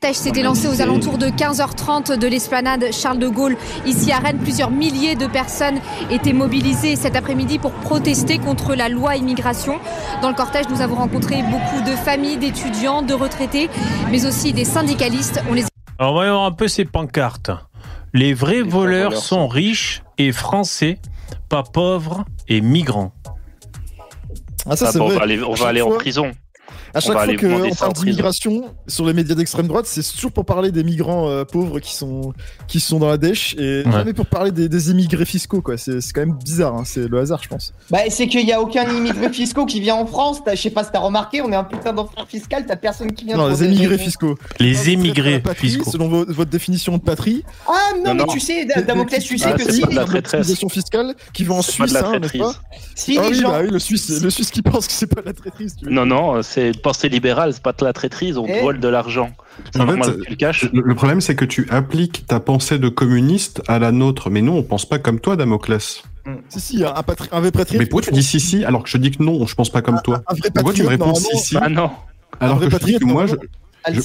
cortège 0.00 0.16
s'était 0.16 0.42
lancé 0.42 0.66
aux 0.66 0.80
alentours 0.80 1.16
de 1.16 1.26
15h30 1.26 2.18
de 2.18 2.26
l'esplanade 2.26 2.86
Charles 2.90 3.18
de 3.20 3.28
Gaulle. 3.28 3.56
Ici 3.86 4.10
à 4.10 4.18
Rennes, 4.18 4.38
plusieurs 4.38 4.70
milliers 4.70 5.14
de 5.14 5.26
personnes 5.26 5.78
étaient 6.10 6.32
mobilisées 6.32 6.96
cet 6.96 7.14
après-midi 7.14 7.60
pour 7.60 7.70
protester 7.70 8.38
contre 8.38 8.74
la 8.74 8.88
loi 8.88 9.14
immigration. 9.14 9.78
Dans 10.20 10.28
le 10.28 10.34
cortège, 10.34 10.68
nous 10.70 10.80
avons 10.80 10.96
rencontré 10.96 11.42
beaucoup 11.42 11.82
de 11.88 11.94
familles, 11.94 12.38
d'étudiants, 12.38 13.02
de 13.02 13.14
retraités, 13.14 13.70
mais 14.10 14.26
aussi 14.26 14.52
des 14.52 14.64
syndicalistes. 14.64 15.40
On 15.48 15.54
les 15.54 15.64
Alors 16.00 16.14
voyons 16.14 16.44
un 16.44 16.50
peu 16.50 16.66
ces 16.66 16.84
pancartes. 16.84 17.52
Les 18.14 18.34
vrais 18.34 18.60
voleurs 18.62 19.10
voleurs 19.10 19.16
sont 19.16 19.48
riches 19.48 20.02
et 20.18 20.32
français, 20.32 20.98
pas 21.48 21.62
pauvres 21.62 22.24
et 22.48 22.60
migrants. 22.60 23.12
Ah, 24.66 24.76
ça, 24.76 24.88
Ah, 24.88 24.92
c'est 24.92 24.98
bon, 24.98 25.06
on 25.06 25.08
vrai. 25.08 25.16
va 25.16 25.22
aller, 25.22 25.42
on 25.42 25.54
va 25.54 25.68
aller 25.68 25.82
en 25.82 25.90
prison. 25.90 26.30
À 26.94 27.00
chaque 27.00 27.12
fois 27.12 27.26
qu'on 27.36 27.70
parle 27.74 27.92
d'immigration 27.94 28.64
sur 28.86 29.06
les 29.06 29.12
médias 29.12 29.34
d'extrême 29.34 29.66
droite, 29.66 29.86
c'est 29.86 30.02
toujours 30.02 30.32
pour 30.32 30.44
parler 30.44 30.70
des 30.70 30.84
migrants 30.84 31.28
euh, 31.28 31.44
pauvres 31.44 31.80
qui 31.80 31.94
sont, 31.94 32.32
qui 32.68 32.80
sont 32.80 32.98
dans 32.98 33.08
la 33.08 33.16
dèche 33.16 33.54
et 33.58 33.82
Ouais. 33.86 33.92
jamais 33.92 34.12
pour 34.12 34.26
parler 34.26 34.50
des, 34.52 34.68
des 34.68 34.90
immigrés 34.90 35.24
fiscaux. 35.24 35.60
quoi. 35.62 35.76
C'est 35.76 36.00
c'est 36.00 36.12
quand 36.12 36.20
même 36.26 36.36
bizarre, 36.36 36.74
hein. 36.74 36.82
c'est 36.84 37.08
le 37.08 37.18
hasard, 37.18 37.40
je 37.42 37.48
pense. 37.48 37.72
Bah, 37.90 37.98
c'est 38.08 38.26
qu'il 38.28 38.46
y 38.46 38.52
a 38.52 38.60
aucun 38.60 38.88
immigré 38.90 39.32
fiscaux 39.32 39.66
qui 39.66 39.80
vient 39.80 39.94
en 39.96 40.06
France. 40.06 40.42
T'as- 40.44 40.54
Je 40.54 40.60
sais 40.62 40.70
pas 40.70 40.84
si 40.84 40.90
t'as 40.92 40.98
remarqué, 41.00 41.40
on 41.42 41.50
est 41.52 41.56
un 41.56 41.64
putain 41.64 41.92
d'enfer 41.92 42.26
fiscal. 42.28 42.64
T'as 42.66 42.76
personne 42.76 43.12
qui 43.12 43.24
vient. 43.24 43.36
Non, 43.36 43.48
les 43.48 43.64
émigrés 43.64 43.98
fiscaux. 43.98 44.36
Les 44.60 44.90
émigrés 44.90 45.40
patrie, 45.40 45.68
fiscaux. 45.70 45.90
Selon 45.90 46.08
vo- 46.08 46.24
votre 46.28 46.50
définition 46.50 46.96
de 46.98 47.02
patrie. 47.02 47.44
Ah 47.66 47.72
non, 47.96 48.02
Non, 48.04 48.14
mais 48.14 48.20
non. 48.20 48.26
tu 48.26 48.40
sais, 48.40 48.66
Damoclès, 48.86 49.24
tu 49.24 49.38
sais 49.38 49.46
Ah, 49.48 49.52
que 49.54 49.70
si, 49.72 49.80
la 49.82 49.88
les- 49.88 50.04
traîtresse. 50.06 50.52
Fiscale 50.70 51.14
qui 51.34 51.44
va 51.44 51.54
en 51.54 51.62
C'est 51.62 51.76
pas 51.78 51.84
de 51.84 51.90
Suisse, 51.90 52.02
hein, 52.04 52.18
n'est-ce 52.20 52.38
pas? 52.38 52.54
Si 52.94 53.18
Ah 53.18 53.22
les 53.24 53.28
oui, 53.30 53.34
gens. 53.40 53.50
bah 53.50 53.60
oui, 53.62 53.70
le 53.70 53.78
Suisse, 53.78 54.22
le 54.22 54.30
Suisse 54.30 54.50
qui 54.50 54.62
pense 54.62 54.86
que 54.86 54.92
c'est 54.92 55.06
pas 55.06 55.20
de 55.20 55.26
la 55.26 55.32
traîtrise. 55.32 55.76
Non, 55.82 56.06
non, 56.06 56.40
c'est 56.42 56.80
pensée 56.82 57.08
libérale, 57.08 57.52
c'est 57.54 57.62
pas 57.62 57.72
de 57.72 57.84
la 57.84 57.92
traîtrise, 57.92 58.36
on 58.36 58.46
te 58.46 58.52
Eh. 58.52 58.60
vole 58.60 58.78
de 58.80 58.88
l'argent. 58.88 59.30
En 59.78 59.86
fait, 59.86 60.00
tu 60.24 60.30
le 60.30 60.36
caches. 60.36 60.68
Le, 60.72 60.82
le 60.84 60.94
problème, 60.94 61.20
c'est 61.20 61.34
que 61.36 61.44
tu 61.44 61.66
appliques 61.70 62.26
ta 62.26 62.40
pensée 62.40 62.78
de 62.78 62.88
communiste 62.88 63.62
à 63.68 63.78
la 63.78 63.92
nôtre. 63.92 64.28
Mais 64.30 64.42
nous, 64.42 64.52
on 64.52 64.62
pense 64.62 64.86
pas 64.88 64.98
comme 64.98 65.20
toi, 65.20 65.36
Damoclès. 65.36 66.02
Si, 66.48 66.60
si, 66.60 66.84
un, 66.84 66.94
un, 66.94 67.02
patri- 67.02 67.28
un 67.32 67.40
vrai 67.40 67.50
patriote. 67.50 67.80
Mais 67.80 67.86
pourquoi 67.86 68.06
tu 68.08 68.12
dis 68.12 68.22
si, 68.22 68.38
si, 68.40 68.64
alors 68.64 68.82
que 68.84 68.88
je 68.88 68.96
dis 68.96 69.10
que 69.10 69.22
non, 69.22 69.44
je 69.46 69.54
pense 69.54 69.70
pas 69.70 69.82
comme 69.82 70.00
toi 70.02 70.22
Un 70.28 70.34
vrai 70.34 70.50
Pourquoi 70.54 70.72
tu 70.72 70.82
me 70.84 70.88
réponds 70.88 71.14
si, 71.14 71.36
si 71.38 71.56
Ah 71.60 71.68
non, 71.68 71.90
Alors 72.40 72.56
vrai 72.58 72.68
que 72.68 72.78
je 72.80 72.84
dis 72.84 72.98
que 72.98 73.04
moi, 73.04 73.26
je. 73.26 73.34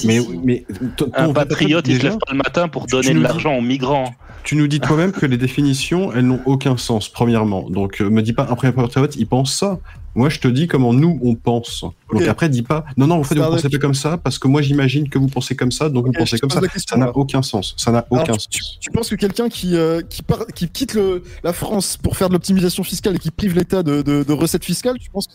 mais, 0.04 0.20
mais 0.44 0.64
ton- 0.96 1.10
un 1.14 1.32
patriote, 1.32 1.86
il 1.88 1.98
se 1.98 2.02
lève 2.02 2.18
pas 2.18 2.32
le 2.32 2.38
matin 2.38 2.68
pour 2.68 2.86
tu 2.86 2.92
donner 2.96 3.14
de 3.14 3.20
l'argent 3.20 3.54
aux 3.56 3.60
migrants. 3.62 4.14
Tu 4.42 4.56
nous 4.56 4.66
dis 4.66 4.80
toi-même 4.80 5.12
que 5.12 5.26
les 5.26 5.36
définitions, 5.36 6.12
elles 6.12 6.26
n'ont 6.26 6.40
aucun 6.46 6.76
sens, 6.76 7.08
premièrement. 7.08 7.68
Donc, 7.70 8.00
euh, 8.00 8.08
me 8.10 8.22
dis 8.22 8.32
pas 8.32 8.46
un 8.50 8.54
vrai 8.54 8.72
patriote, 8.72 9.14
il 9.16 9.26
pense 9.26 9.52
ça. 9.54 9.78
Moi, 10.18 10.30
je 10.30 10.40
te 10.40 10.48
dis 10.48 10.66
comment 10.66 10.92
nous, 10.92 11.18
on 11.22 11.36
pense. 11.36 11.84
Donc 12.12 12.22
après, 12.26 12.48
dis 12.48 12.62
pas, 12.62 12.84
non, 12.96 13.06
non, 13.06 13.16
en 13.20 13.22
fait, 13.22 13.34
C'est 13.36 13.40
vous 13.40 13.46
un 13.46 13.50
pensez 13.50 13.68
pas 13.68 13.78
comme 13.78 13.94
ça, 13.94 14.18
parce 14.18 14.38
que 14.38 14.48
moi, 14.48 14.62
j'imagine 14.62 15.08
que 15.08 15.16
vous 15.16 15.28
pensez 15.28 15.54
comme 15.54 15.70
ça, 15.70 15.88
donc 15.88 16.06
vous 16.06 16.12
pensez 16.12 16.38
comme 16.38 16.50
ça. 16.50 16.60
question, 16.60 16.96
Ça 16.96 16.98
n'a 16.98 17.16
aucun 17.16 17.40
sens. 17.42 17.74
Ça 17.76 17.92
n'a 17.92 18.04
aucun 18.10 18.32
tu, 18.32 18.58
sens. 18.60 18.78
tu 18.80 18.90
penses 18.90 19.10
que 19.10 19.14
quelqu'un 19.14 19.48
qui, 19.48 19.76
euh, 19.76 20.00
qui, 20.02 20.22
part- 20.22 20.46
qui 20.54 20.68
quitte 20.68 20.94
le, 20.94 21.22
la 21.44 21.52
France 21.52 21.96
pour 21.96 22.16
faire 22.16 22.28
de 22.28 22.32
l'optimisation 22.32 22.82
fiscale 22.82 23.14
et 23.14 23.18
qui 23.20 23.30
prive 23.30 23.54
l'État 23.54 23.82
de, 23.84 24.02
de, 24.02 24.24
de 24.24 24.32
recettes 24.32 24.64
fiscales, 24.64 24.96
tu 24.98 25.08
penses 25.10 25.28
que 25.28 25.34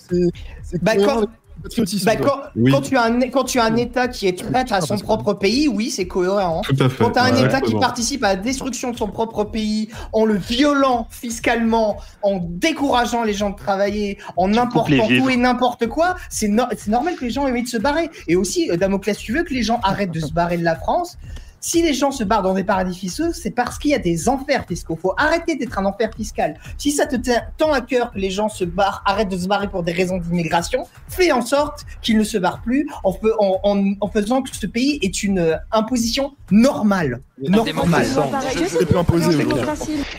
c'est 0.64 0.84
Bah, 0.84 0.98
quand- 0.98 1.28
patriotisme 1.64 2.06
Bah, 2.06 2.16
quand, 2.18 2.38
Oui. 2.56 2.72
quand 2.72 2.82
tu 2.82 2.96
as 2.98 3.04
un, 3.04 3.20
quand 3.30 3.44
tu 3.46 3.60
as 3.60 3.64
un 3.66 3.76
État 3.76 4.08
qui 4.08 4.28
est 4.28 4.38
traître 4.38 4.74
à 4.74 4.82
son 4.82 4.98
propre 4.98 5.34
pays, 5.34 5.68
oui, 5.68 5.90
c'est 5.90 6.06
cohérent. 6.08 6.62
Tout 6.64 6.76
à 6.80 6.90
fait. 6.90 7.04
Quand 7.04 7.12
tu 7.12 7.20
as 7.20 7.24
un 7.24 7.34
Ouais, 7.34 7.46
État 7.46 7.62
qui 7.62 7.74
participe 7.76 8.24
à 8.24 8.30
la 8.30 8.36
destruction 8.36 8.92
de 8.92 8.98
son 8.98 9.08
propre 9.08 9.44
pays, 9.46 9.90
en 10.12 10.26
le 10.26 10.36
violant 10.36 11.08
fiscalement, 11.10 11.98
en 12.22 12.40
décourageant 12.44 13.24
les 13.24 13.34
gens 13.34 13.50
de 13.50 13.56
travailler, 13.56 14.18
en 14.38 14.54
important 14.58 15.08
tout 15.08 15.30
et 15.30 15.38
n'importe 15.38 15.88
quoi, 15.88 16.16
c'est 16.30 16.48
no- 16.48 16.64
c'est 16.78 16.90
normal 16.92 17.16
que 17.16 17.26
les 17.26 17.32
gens 17.32 17.48
aient 17.48 17.52
envie 17.52 17.64
de 17.64 17.68
se 17.68 17.78
barrer. 17.78 18.10
Et 18.28 18.36
aussi, 18.36 18.70
euh, 18.70 18.78
Damoclès, 18.78 19.18
tu 19.18 19.34
veux 19.34 19.44
que 19.44 19.54
les 19.54 19.64
gens 19.64 19.80
arrêtent 19.84 20.12
de 20.12 20.20
se 20.20 20.34
barrer 20.34 20.58
de 20.58 20.64
la 20.64 20.76
France? 20.76 21.18
Si 21.66 21.82
les 21.82 21.94
gens 21.94 22.12
se 22.12 22.26
barrent 22.26 22.42
dans 22.44 22.54
des 22.54 22.66
paradis 22.66 22.94
fiscaux, 22.94 23.32
c'est 23.32 23.52
parce 23.52 23.78
qu'il 23.80 23.92
y 23.92 23.94
a 23.96 23.98
des 24.00 24.28
enfers 24.28 24.66
fiscaux. 24.68 25.00
Faut 25.02 25.14
arrêter 25.16 25.56
d'être 25.56 25.80
un 25.80 25.86
enfer 25.86 26.10
fiscal. 26.14 26.60
Si 26.78 26.92
ça 26.92 27.06
te 27.06 27.16
tient 27.16 27.42
tant 27.58 27.72
à 27.72 27.80
cœur 27.80 28.12
que 28.12 28.20
les 28.20 28.30
gens 28.30 28.50
se 28.50 28.66
barrent, 28.66 29.02
arrêtent 29.06 29.30
de 29.30 29.38
se 29.38 29.48
barrer 29.48 29.70
pour 29.70 29.82
des 29.82 29.94
raisons 29.94 30.18
d'immigration, 30.18 30.86
fais 31.08 31.32
en 31.32 31.42
sorte 31.42 31.86
qu'ils 32.02 32.18
ne 32.18 32.26
se 32.26 32.38
barrent 32.38 32.62
plus 32.62 32.86
en, 33.06 33.12
fe- 33.14 33.34
en- 33.40 33.60
en- 33.64 33.94
en 34.02 34.10
faisant 34.10 34.42
que 34.42 34.54
ce 34.54 34.68
pays 34.68 35.00
est 35.02 35.24
une 35.24 35.40
euh, 35.40 35.56
imposition 35.72 36.36
normale. 36.52 37.22
Normale. 37.42 38.06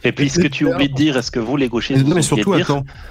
Et 0.02 0.12
puis 0.12 0.30
ce 0.30 0.38
que 0.40 0.48
tu 0.48 0.64
oublies 0.66 0.88
de 0.88 0.94
dire, 0.94 1.18
est-ce 1.18 1.30
que 1.30 1.40
vous 1.40 1.58
les 1.58 1.68
gauchistes, 1.68 2.06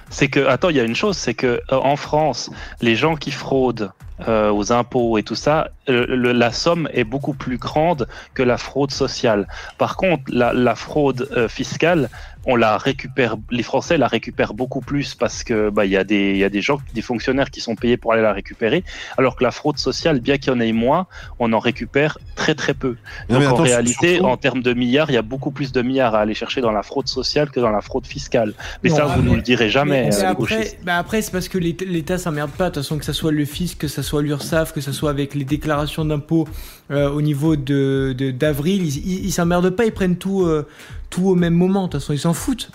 c'est 0.10 0.28
que 0.28 0.46
attends, 0.48 0.70
il 0.70 0.78
y 0.78 0.80
a 0.80 0.84
une 0.84 0.96
chose, 0.96 1.18
c'est 1.18 1.36
que 1.36 1.62
euh, 1.72 1.76
en 1.78 1.96
France, 1.98 2.50
les 2.82 2.96
gens 2.96 3.16
qui 3.16 3.30
fraudent 3.30 3.92
euh, 4.28 4.52
aux 4.52 4.72
impôts 4.72 5.18
et 5.18 5.24
tout 5.24 5.36
ça, 5.36 5.70
la 5.88 6.52
somme 6.52 6.88
est 6.94 7.04
beaucoup 7.04 7.34
plus 7.34 7.58
grande 7.58 8.08
que 8.34 8.44
la 8.44 8.58
fraude 8.58 8.92
sociale. 8.92 9.48
Par 9.78 9.98
contre, 9.98 10.24
la, 10.28 10.54
la 10.54 10.76
fraude 10.76 11.28
euh, 11.36 11.48
fiscale, 11.48 12.10
on 12.46 12.56
la 12.56 12.78
récupère, 12.78 13.38
les 13.52 13.64
Français 13.64 13.98
la 13.98 14.08
récupèrent 14.08 14.54
beaucoup 14.54 14.82
plus 14.82 15.16
parce 15.16 15.44
que 15.44 15.70
bah 15.70 15.86
il 15.86 15.92
y 15.92 15.98
a 15.98 16.04
des 16.04 16.32
il 16.32 16.38
y 16.38 16.44
a 16.44 16.50
des 16.50 16.62
gens, 16.62 16.80
des 16.94 17.02
fonctionnaires 17.02 17.50
qui 17.52 17.62
sont 17.62 17.76
payés 17.76 17.96
pour 17.98 18.12
aller 18.14 18.22
la 18.22 18.34
récupérer, 18.34 18.84
alors 19.18 19.36
que 19.36 19.44
la 19.44 19.52
fraude 19.52 19.78
sociale, 19.78 20.20
bien 20.20 20.38
qu'il 20.38 20.52
y 20.52 20.56
en 20.56 20.60
ait 20.60 20.72
moins, 20.74 21.08
on 21.40 21.54
en 21.54 21.60
récupère 21.60 22.18
très 22.36 22.56
très 22.56 22.74
peu. 22.74 22.96
Non, 23.30 23.40
Donc 23.40 23.48
en 23.48 23.54
attends, 23.54 23.64
réalité, 23.64 24.16
surtout- 24.16 24.26
en 24.30 24.38
termes 24.38 24.62
de 24.62 24.74
milliards, 24.74 25.10
il 25.10 25.14
y 25.14 25.18
a 25.18 25.22
beaucoup 25.22 25.52
plus 25.52 25.72
de 25.72 25.82
milliards 25.82 26.16
à 26.16 26.20
aller 26.20 26.34
chercher 26.34 26.62
dans 26.62 26.72
la 26.72 26.84
fraude 26.84 27.08
sociale 27.08 27.50
que 27.50 27.60
dans 27.60 27.70
la 27.72 27.82
fraude 27.82 28.06
fiscale. 28.06 28.54
Mais 28.84 28.90
Non, 28.90 28.96
ça, 28.98 29.06
vous 29.06 29.22
mais- 29.22 29.30
nous 29.30 29.36
le 29.36 29.42
direz 29.42 29.70
jamais. 29.70 30.10
Mais 30.10 30.16
euh, 30.24 30.28
après, 30.30 30.78
bah 30.84 30.98
après 30.98 31.22
c'est 31.22 31.32
parce 31.32 31.48
que 31.48 31.58
l'État 31.58 32.18
s'emmerde 32.18 32.52
pas. 32.52 32.66
De 32.70 32.74
toute 32.76 32.84
façon, 32.84 32.98
que 32.98 33.06
ça 33.06 33.14
soit 33.14 33.32
le 33.32 33.46
fisc, 33.46 33.78
que 33.78 33.88
ça 33.88 34.04
soit 34.04 34.22
l'URSSAF, 34.22 34.74
que 34.74 34.82
ça 34.82 34.92
soit 34.94 35.10
avec 35.10 35.34
les 35.36 35.46
déclarations 35.46 36.04
d'impôts 36.06 36.48
euh, 36.92 37.10
au 37.10 37.22
niveau 37.22 37.56
de 37.56 38.14
d'avril, 38.38 38.84
ils 38.86 39.32
s'emmerdent 39.32 39.70
pas. 39.70 39.86
Ils 39.86 39.92
prennent 39.94 40.18
tout 40.18 40.44
euh, 40.44 40.68
tout 41.14 41.28
au 41.28 41.36
même 41.36 41.54
moment. 41.54 41.84
De 41.86 41.92
toute 41.92 42.02
façon, 42.02 42.14
ils 42.14 42.20
s'en 42.20 42.34
foutent. 42.34 42.72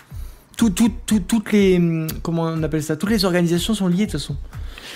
Tout, 0.57 0.71
tout, 0.71 0.91
tout- 1.07 1.21
toutes 1.21 1.53
les 1.53 1.77
hum, 1.77 2.07
comment 2.23 2.43
on 2.43 2.63
appelle 2.63 2.83
ça? 2.83 2.97
Toutes 2.97 3.11
les 3.11 3.25
organisations 3.25 3.75
sont 3.75 3.89
liées 3.89 4.07
de 4.07 4.13
toute 4.13 4.21
façon. 4.21 4.37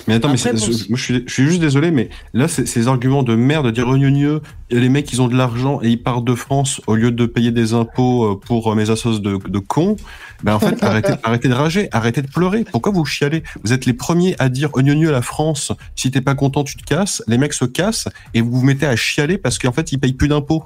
Mais 0.08 0.14
attends, 0.14 0.28
mais 0.32 0.46
Après, 0.46 0.56
je, 0.58 0.88
moi, 0.88 0.98
je 0.98 1.02
suis, 1.02 1.24
je 1.26 1.32
suis 1.32 1.44
juste 1.44 1.60
désolé, 1.60 1.90
mais 1.90 2.08
là, 2.34 2.48
ces 2.48 2.88
arguments 2.88 3.22
de 3.22 3.36
merde, 3.36 3.66
de 3.66 3.70
dire 3.70 3.86
oh, 3.86 3.96
gneu, 3.96 4.40
les 4.70 4.88
mecs, 4.88 5.12
ils 5.12 5.22
ont 5.22 5.28
de 5.28 5.36
l'argent 5.36 5.80
et 5.82 5.90
ils 5.90 6.02
partent 6.02 6.24
de 6.24 6.34
France 6.34 6.80
au 6.86 6.96
lieu 6.96 7.12
de 7.12 7.26
payer 7.26 7.52
des 7.52 7.74
impôts 7.74 8.24
euh, 8.24 8.40
pour 8.40 8.72
euh, 8.72 8.74
mes 8.74 8.90
assos 8.90 9.18
de, 9.20 9.36
de 9.36 9.58
cons. 9.58 9.96
Ben 10.42 10.54
en 10.54 10.58
fait, 10.60 10.82
arrêtez, 10.82 11.12
arrêtez 11.22 11.48
de 11.48 11.54
rager, 11.54 11.88
arrêtez 11.92 12.22
de 12.22 12.28
pleurer. 12.28 12.64
Pourquoi 12.70 12.90
vous 12.92 13.04
chialez? 13.04 13.42
Vous 13.62 13.72
êtes 13.72 13.86
les 13.86 13.92
premiers 13.92 14.34
à 14.38 14.48
dire 14.48 14.70
oh, 14.72 14.82
gneu 14.82 15.08
à 15.08 15.12
la 15.12 15.22
France. 15.22 15.72
Si 15.94 16.10
t'es 16.10 16.20
pas 16.20 16.34
content, 16.34 16.64
tu 16.64 16.76
te 16.76 16.82
casses. 16.84 17.22
Les 17.28 17.38
mecs 17.38 17.52
se 17.52 17.64
cassent 17.64 18.08
et 18.34 18.40
vous 18.40 18.50
vous 18.52 18.64
mettez 18.64 18.86
à 18.86 18.96
chialer 18.96 19.38
parce 19.38 19.58
qu'en 19.58 19.72
fait, 19.72 19.92
ils 19.92 19.98
payent 19.98 20.14
plus 20.14 20.28
d'impôts. 20.28 20.64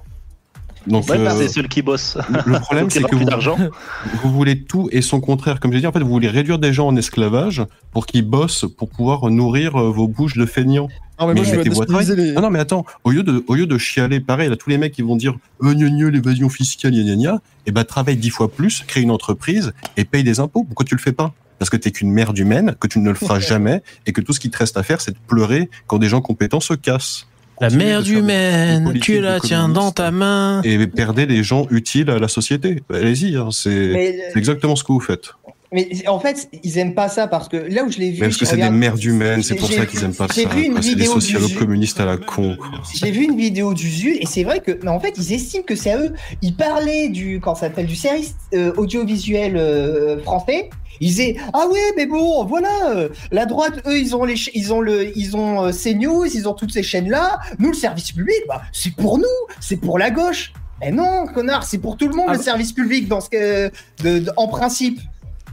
Donc, 0.86 1.08
Ouais, 1.08 1.18
euh, 1.18 1.34
c'est 1.36 1.48
ceux 1.48 1.62
qui 1.64 1.82
bossent. 1.82 2.16
le 2.46 2.58
problème, 2.60 2.90
c'est 2.90 3.02
que 3.02 3.16
vous, 3.16 3.24
d'argent. 3.24 3.56
vous 4.22 4.32
voulez 4.32 4.62
tout 4.62 4.88
et 4.92 5.02
son 5.02 5.20
contraire. 5.20 5.58
Comme 5.60 5.72
j'ai 5.72 5.80
dit, 5.80 5.86
en 5.86 5.92
fait, 5.92 6.00
vous 6.00 6.08
voulez 6.08 6.28
réduire 6.28 6.58
des 6.58 6.72
gens 6.72 6.86
en 6.86 6.96
esclavage 6.96 7.62
pour 7.92 8.06
qu'ils 8.06 8.22
bossent 8.28 8.64
pour 8.78 8.88
pouvoir 8.88 9.28
nourrir 9.30 9.76
euh, 9.76 9.90
vos 9.90 10.06
bouches 10.08 10.36
de 10.36 10.46
feignants. 10.46 10.88
Non, 11.20 11.26
mais 11.28 11.34
moi, 11.34 11.44
je 11.44 11.50
vais 11.50 11.56
mettez-vous 11.58 11.82
à 11.82 11.86
travailler. 11.86 12.06
déstabiliser 12.08 12.30
les- 12.32 12.36
Non, 12.36 12.42
non, 12.42 12.50
mais 12.50 12.58
attends, 12.58 12.84
au 13.04 13.10
lieu 13.10 13.22
de, 13.22 13.42
au 13.48 13.54
lieu 13.54 13.66
de 13.66 13.78
chialer, 13.78 14.20
pareil, 14.20 14.48
là, 14.50 14.56
tous 14.56 14.68
les 14.70 14.78
mecs 14.78 14.92
qui 14.92 15.02
vont 15.02 15.16
dire 15.16 15.36
euh, 15.62 15.72
l'évasion 15.74 16.48
fiscale, 16.48 16.92
gna 16.92 17.02
gna 17.02 17.16
gna, 17.16 17.40
et 17.66 17.72
ben 17.72 17.84
travaille 17.84 18.16
dix 18.16 18.30
fois 18.30 18.50
plus, 18.52 18.84
crée 18.86 19.00
une 19.00 19.10
entreprise 19.10 19.72
et 19.96 20.04
paye 20.04 20.22
des 20.24 20.40
impôts. 20.40 20.64
Pourquoi 20.64 20.84
tu 20.84 20.94
le 20.94 21.00
fais 21.00 21.12
pas? 21.12 21.32
Parce 21.58 21.70
que 21.70 21.76
t'es 21.78 21.90
qu'une 21.90 22.12
merde 22.12 22.36
humaine, 22.38 22.74
que 22.78 22.86
tu 22.86 22.98
ne 22.98 23.08
le 23.08 23.14
feras 23.14 23.38
jamais, 23.40 23.82
et 24.06 24.12
que 24.12 24.20
tout 24.20 24.34
ce 24.34 24.40
qui 24.40 24.50
te 24.50 24.58
reste 24.58 24.76
à 24.76 24.82
faire, 24.82 25.00
c'est 25.00 25.12
de 25.12 25.18
pleurer 25.26 25.70
quand 25.86 25.98
des 25.98 26.08
gens 26.08 26.20
compétents 26.20 26.60
se 26.60 26.74
cassent. 26.74 27.26
La 27.60 27.70
merde 27.70 28.06
humaine, 28.06 28.98
tu 29.00 29.20
la 29.20 29.40
tiens 29.40 29.68
communistes 29.68 29.82
dans 29.82 29.90
ta 29.92 30.10
main. 30.10 30.60
Et 30.62 30.86
perdez 30.86 31.26
les 31.26 31.42
gens 31.42 31.66
utiles 31.70 32.10
à 32.10 32.18
la 32.18 32.28
société. 32.28 32.82
Allez-y, 32.92 33.36
hein, 33.36 33.48
c'est 33.50 34.32
exactement 34.34 34.76
ce 34.76 34.84
que 34.84 34.92
vous 34.92 35.00
faites. 35.00 35.30
Mais 35.72 35.88
en 36.06 36.20
fait, 36.20 36.48
ils 36.62 36.78
aiment 36.78 36.94
pas 36.94 37.08
ça 37.08 37.26
parce 37.26 37.48
que 37.48 37.56
là 37.56 37.84
où 37.84 37.90
je 37.90 37.98
l'ai 37.98 38.10
vu. 38.10 38.20
Mais 38.20 38.28
parce 38.28 38.36
que 38.36 38.46
c'est 38.46 38.56
des 38.56 38.70
merdes 38.70 39.02
humaines, 39.02 39.42
c'est 39.42 39.56
pour 39.56 39.70
ça 39.70 39.84
qu'ils 39.84 40.02
aiment 40.04 40.14
pas 40.14 40.28
ça. 40.28 40.34
J'ai 40.34 40.46
vu 40.46 40.66
une 40.66 40.78
des 40.78 40.94
du 40.94 41.04
socialo-communistes 41.04 42.00
à 42.00 42.04
la 42.04 42.16
con. 42.16 42.56
J'ai 42.94 43.10
vu 43.10 43.24
une 43.24 43.36
vidéo 43.36 43.74
du 43.74 43.90
ZU 43.90 44.16
et 44.20 44.26
c'est 44.26 44.44
vrai 44.44 44.60
que, 44.60 44.78
mais 44.82 44.90
en 44.90 45.00
fait, 45.00 45.14
ils 45.16 45.32
estiment 45.32 45.64
que 45.64 45.74
c'est 45.74 45.90
à 45.90 45.98
eux. 45.98 46.12
Ils 46.42 46.54
parlaient 46.54 47.08
du, 47.08 47.40
quand 47.40 47.54
ça 47.54 47.62
s'appelle, 47.62 47.86
du 47.86 47.96
service 47.96 48.36
euh, 48.54 48.72
audiovisuel 48.76 49.56
euh, 49.56 50.20
français. 50.22 50.70
Ils 51.00 51.08
disaient 51.08 51.36
ah 51.52 51.66
ouais 51.68 51.92
mais 51.96 52.06
bon 52.06 52.44
voilà 52.44 52.90
euh, 52.90 53.08
la 53.30 53.46
droite 53.46 53.80
eux 53.86 53.98
ils 53.98 54.14
ont 54.16 54.24
les 54.24 54.36
ils 54.54 54.72
ont 54.72 54.80
le 54.80 55.16
ils 55.18 55.36
ont 55.36 55.64
euh, 55.66 55.70
CNews 55.72 56.24
ils 56.26 56.48
ont 56.48 56.54
toutes 56.54 56.72
ces 56.72 56.82
chaînes 56.82 57.10
là 57.10 57.38
nous 57.58 57.68
le 57.68 57.74
service 57.74 58.12
public 58.12 58.36
bah 58.48 58.62
c'est 58.72 58.94
pour 58.94 59.18
nous 59.18 59.24
c'est 59.60 59.76
pour 59.76 59.98
la 59.98 60.10
gauche. 60.10 60.52
Mais 60.80 60.90
non 60.90 61.26
connard 61.26 61.64
c'est 61.64 61.78
pour 61.78 61.96
tout 61.96 62.06
le 62.08 62.14
monde 62.14 62.30
le 62.32 62.38
service 62.38 62.72
public 62.72 63.08
dans 63.08 63.20
ce 63.22 63.30
que 63.30 63.70
de- 64.02 64.18
de- 64.18 64.30
en 64.36 64.46
principe 64.48 65.00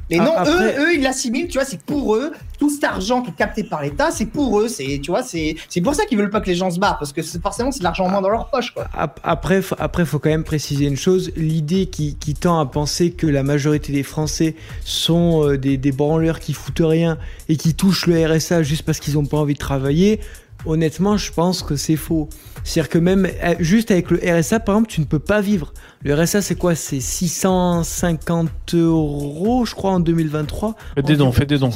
et 0.10 0.20
Ah, 0.20 0.24
non 0.26 0.34
après- 0.36 0.78
eux 0.78 0.82
eux 0.82 0.94
ils 0.96 1.02
l'assimilent 1.02 1.48
tu 1.48 1.58
vois 1.58 1.66
c'est 1.66 1.82
pour 1.82 2.16
eux 2.16 2.32
tout 2.60 2.70
cet 2.70 2.84
argent 2.84 3.22
qui 3.22 3.30
est 3.32 3.36
capté 3.36 3.64
par 3.64 3.82
l'État 3.82 4.12
c'est 4.12 4.26
pour 4.26 4.60
eux 4.60 4.68
c'est 4.68 5.00
tu 5.02 5.12
vois 5.12 5.24
c'est 5.24 5.56
c'est 5.70 5.82
pour 5.82 5.96
ça 5.96 6.06
qu'ils 6.06 6.18
veulent 6.18 6.30
pas 6.30 6.42
que 6.42 6.48
les 6.48 6.56
gens 6.56 6.70
se 6.72 6.80
barrent 6.80 6.98
parce 7.00 7.14
que 7.14 7.22
forcément 7.22 7.72
c'est 7.72 7.80
de 7.80 7.84
l'argent 7.84 8.06
en 8.06 8.10
moins 8.10 8.22
dans 8.22 8.30
leur 8.30 8.50
poche 8.50 8.72
quoi 8.74 8.88
Ap- 8.94 9.20
Après, 9.24 9.62
faut- 9.62 9.76
après, 9.80 10.06
faut 10.06 10.20
quand 10.20 10.30
même 10.30 10.44
préciser 10.44 10.86
une 10.86 10.98
chose. 10.98 11.32
L'idée 11.36 11.86
qui, 11.88 12.16
qui 12.16 12.34
tend 12.34 12.60
à 12.60 12.66
penser 12.66 13.12
que 13.12 13.26
la 13.28 13.44
majorité 13.44 13.92
des 13.94 14.04
Français 14.04 14.56
sont 14.84 15.48
euh, 15.48 15.58
des, 15.58 15.78
des 15.78 15.92
branleurs 15.92 16.40
qui 16.40 16.54
foutent 16.54 16.82
rien 16.84 17.18
et 17.50 17.56
qui 17.58 17.74
touchent 17.74 18.08
le 18.08 18.26
RSA 18.26 18.64
juste 18.64 18.84
parce 18.84 19.00
qu'ils 19.00 19.18
ont 19.18 19.26
pas 19.26 19.38
envie 19.38 19.54
de 19.54 19.60
travailler. 19.60 20.20
Honnêtement, 20.66 21.18
je 21.18 21.32
pense 21.32 21.62
que 21.62 21.76
c'est 21.76 21.96
faux. 21.96 22.30
C'est-à-dire 22.64 22.90
que 22.90 22.98
même 22.98 23.28
euh, 23.44 23.56
juste 23.60 23.92
avec 23.92 24.10
le 24.10 24.20
RSA, 24.20 24.60
par 24.60 24.76
exemple, 24.76 24.90
tu 24.90 25.02
ne 25.02 25.06
peux 25.06 25.20
pas 25.20 25.42
vivre. 25.42 25.74
Le 26.04 26.16
RSA, 26.16 26.42
c'est 26.42 26.56
quoi? 26.56 26.76
C'est 26.76 27.02
650 27.02 28.76
euros, 28.76 29.66
je 29.66 29.76
crois, 29.76 29.92
en 29.92 30.00
2023. 30.00 30.76
Faites 30.96 31.06
des 31.06 31.18
dons, 31.18 31.32
faites 31.32 31.50
des 31.50 31.58
dons. 31.58 31.72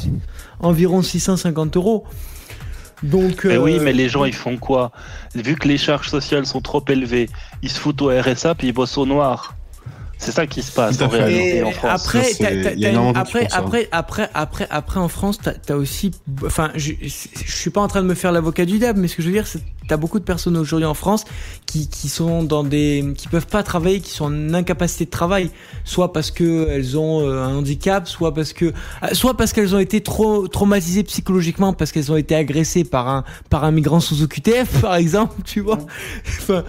Environ 0.60 1.02
650 1.02 1.76
euros. 1.76 2.06
Donc, 3.04 3.46
Mais 3.46 3.56
euh, 3.56 3.62
oui, 3.62 3.80
mais 3.80 3.94
les 3.94 4.10
gens, 4.10 4.26
ils 4.26 4.34
font 4.34 4.58
quoi? 4.58 4.92
Vu 5.36 5.56
que 5.56 5.68
les 5.68 5.78
charges 5.78 6.10
sociales 6.10 6.46
sont 6.46 6.62
trop 6.62 6.84
élevées, 6.88 7.30
ils 7.62 7.70
se 7.70 7.80
foutent 7.80 8.02
au 8.02 8.10
RSA 8.10 8.56
puis 8.56 8.68
ils 8.68 8.74
bossent 8.74 8.98
au 8.98 9.06
noir. 9.06 9.57
C'est 10.18 10.32
ça 10.32 10.48
qui 10.48 10.64
se 10.64 10.72
passe 10.72 11.00
en 11.02 11.08
réalité 11.08 11.64
en 11.64 11.72
France. 11.72 11.92
Après, 11.94 12.20
après, 13.16 13.50
ça. 13.50 13.58
après, 13.58 13.88
après, 13.92 14.30
après, 14.34 14.68
après, 14.70 15.00
en 15.00 15.08
France, 15.08 15.40
t'as 15.42 15.74
as 15.74 15.78
aussi, 15.78 16.12
enfin, 16.46 16.72
je, 16.76 16.94
je 17.02 17.52
suis 17.52 17.70
pas 17.70 17.82
en 17.82 17.88
train 17.88 18.02
de 18.02 18.08
me 18.08 18.16
faire 18.16 18.32
l'avocat 18.32 18.66
du 18.66 18.80
diable, 18.80 19.00
mais 19.00 19.08
ce 19.08 19.16
que 19.16 19.22
je 19.22 19.28
veux 19.28 19.34
dire, 19.34 19.48
c'est 19.48 19.60
que 19.60 19.64
t'as 19.88 19.98
beaucoup 19.98 20.20
de 20.20 20.24
personnes 20.24 20.58
aujourd'hui 20.58 20.86
en 20.86 20.94
France 20.94 21.24
qui, 21.66 21.88
qui 21.88 22.10
sont 22.10 22.44
dans 22.44 22.64
des, 22.64 23.14
qui 23.18 23.28
peuvent 23.28 23.48
pas 23.48 23.64
travailler, 23.64 24.00
qui 24.02 24.12
sont 24.12 24.26
en 24.26 24.54
incapacité 24.54 25.06
de 25.06 25.10
travail, 25.10 25.52
soit 25.84 26.14
parce 26.14 26.32
que 26.32 26.68
elles 26.70 26.98
ont 26.98 27.22
euh, 27.22 27.44
un 27.44 27.56
handicap, 27.56 28.08
soit 28.08 28.34
parce 28.34 28.54
que, 28.54 28.66
euh, 28.66 29.08
soit 29.14 29.38
parce 29.38 29.54
qu'elles 29.54 29.76
ont 29.76 29.80
été 29.80 30.02
trop 30.02 30.48
traumatisées 30.48 31.04
psychologiquement, 31.04 31.74
parce 31.74 31.92
qu'elles 31.92 32.12
ont 32.12 32.18
été 32.18 32.36
agressées 32.36 32.84
par 32.84 33.08
un, 33.08 33.24
par 33.50 33.64
un 33.64 33.72
migrant 33.72 34.00
sous 34.00 34.24
OQTF, 34.24 34.82
par 34.82 34.96
exemple, 34.96 35.36
tu 35.46 35.62
vois. 35.62 35.80
Enfin, 36.40 36.64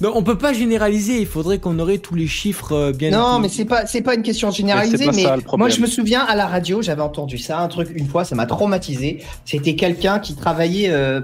donc 0.00 0.16
on 0.16 0.22
peut 0.22 0.38
pas 0.38 0.52
généraliser. 0.52 1.20
Il 1.20 1.26
faudrait 1.26 1.58
qu'on 1.58 1.78
aurait 1.78 1.98
tous 1.98 2.14
les 2.14 2.26
chiffres 2.26 2.72
euh, 2.72 2.92
bien. 2.92 3.10
Non, 3.10 3.38
mais 3.38 3.48
c'est 3.48 3.64
pas 3.64 3.86
c'est 3.86 4.02
pas 4.02 4.14
une 4.14 4.22
question 4.22 4.50
généralisée. 4.50 5.06
Mais 5.06 5.12
Mais, 5.12 5.22
ça, 5.22 5.36
moi, 5.56 5.68
je 5.68 5.80
me 5.80 5.86
souviens 5.86 6.20
à 6.20 6.36
la 6.36 6.46
radio, 6.46 6.82
j'avais 6.82 7.02
entendu 7.02 7.38
ça, 7.38 7.58
un 7.60 7.68
truc 7.68 7.90
une 7.94 8.08
fois, 8.08 8.24
ça 8.24 8.34
m'a 8.34 8.46
traumatisé. 8.46 9.22
C'était 9.44 9.74
quelqu'un 9.74 10.18
qui 10.18 10.34
travaillait, 10.34 10.90
euh, 10.90 11.20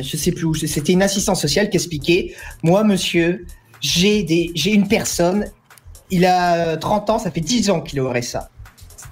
je 0.00 0.16
sais 0.16 0.32
plus 0.32 0.44
où, 0.44 0.54
c'était 0.54 0.92
une 0.92 1.02
assistante 1.02 1.36
sociale 1.36 1.70
qui 1.70 1.76
expliquait, 1.76 2.34
moi, 2.62 2.84
monsieur, 2.84 3.46
j'ai 3.80 4.22
des 4.22 4.50
j'ai 4.54 4.72
une 4.72 4.88
personne, 4.88 5.46
il 6.10 6.24
a 6.24 6.76
30 6.76 7.10
ans, 7.10 7.18
ça 7.18 7.30
fait 7.30 7.40
10 7.40 7.70
ans 7.70 7.80
qu'il 7.80 7.98
est 7.98 8.02
au 8.02 8.10
RSA. 8.10 8.50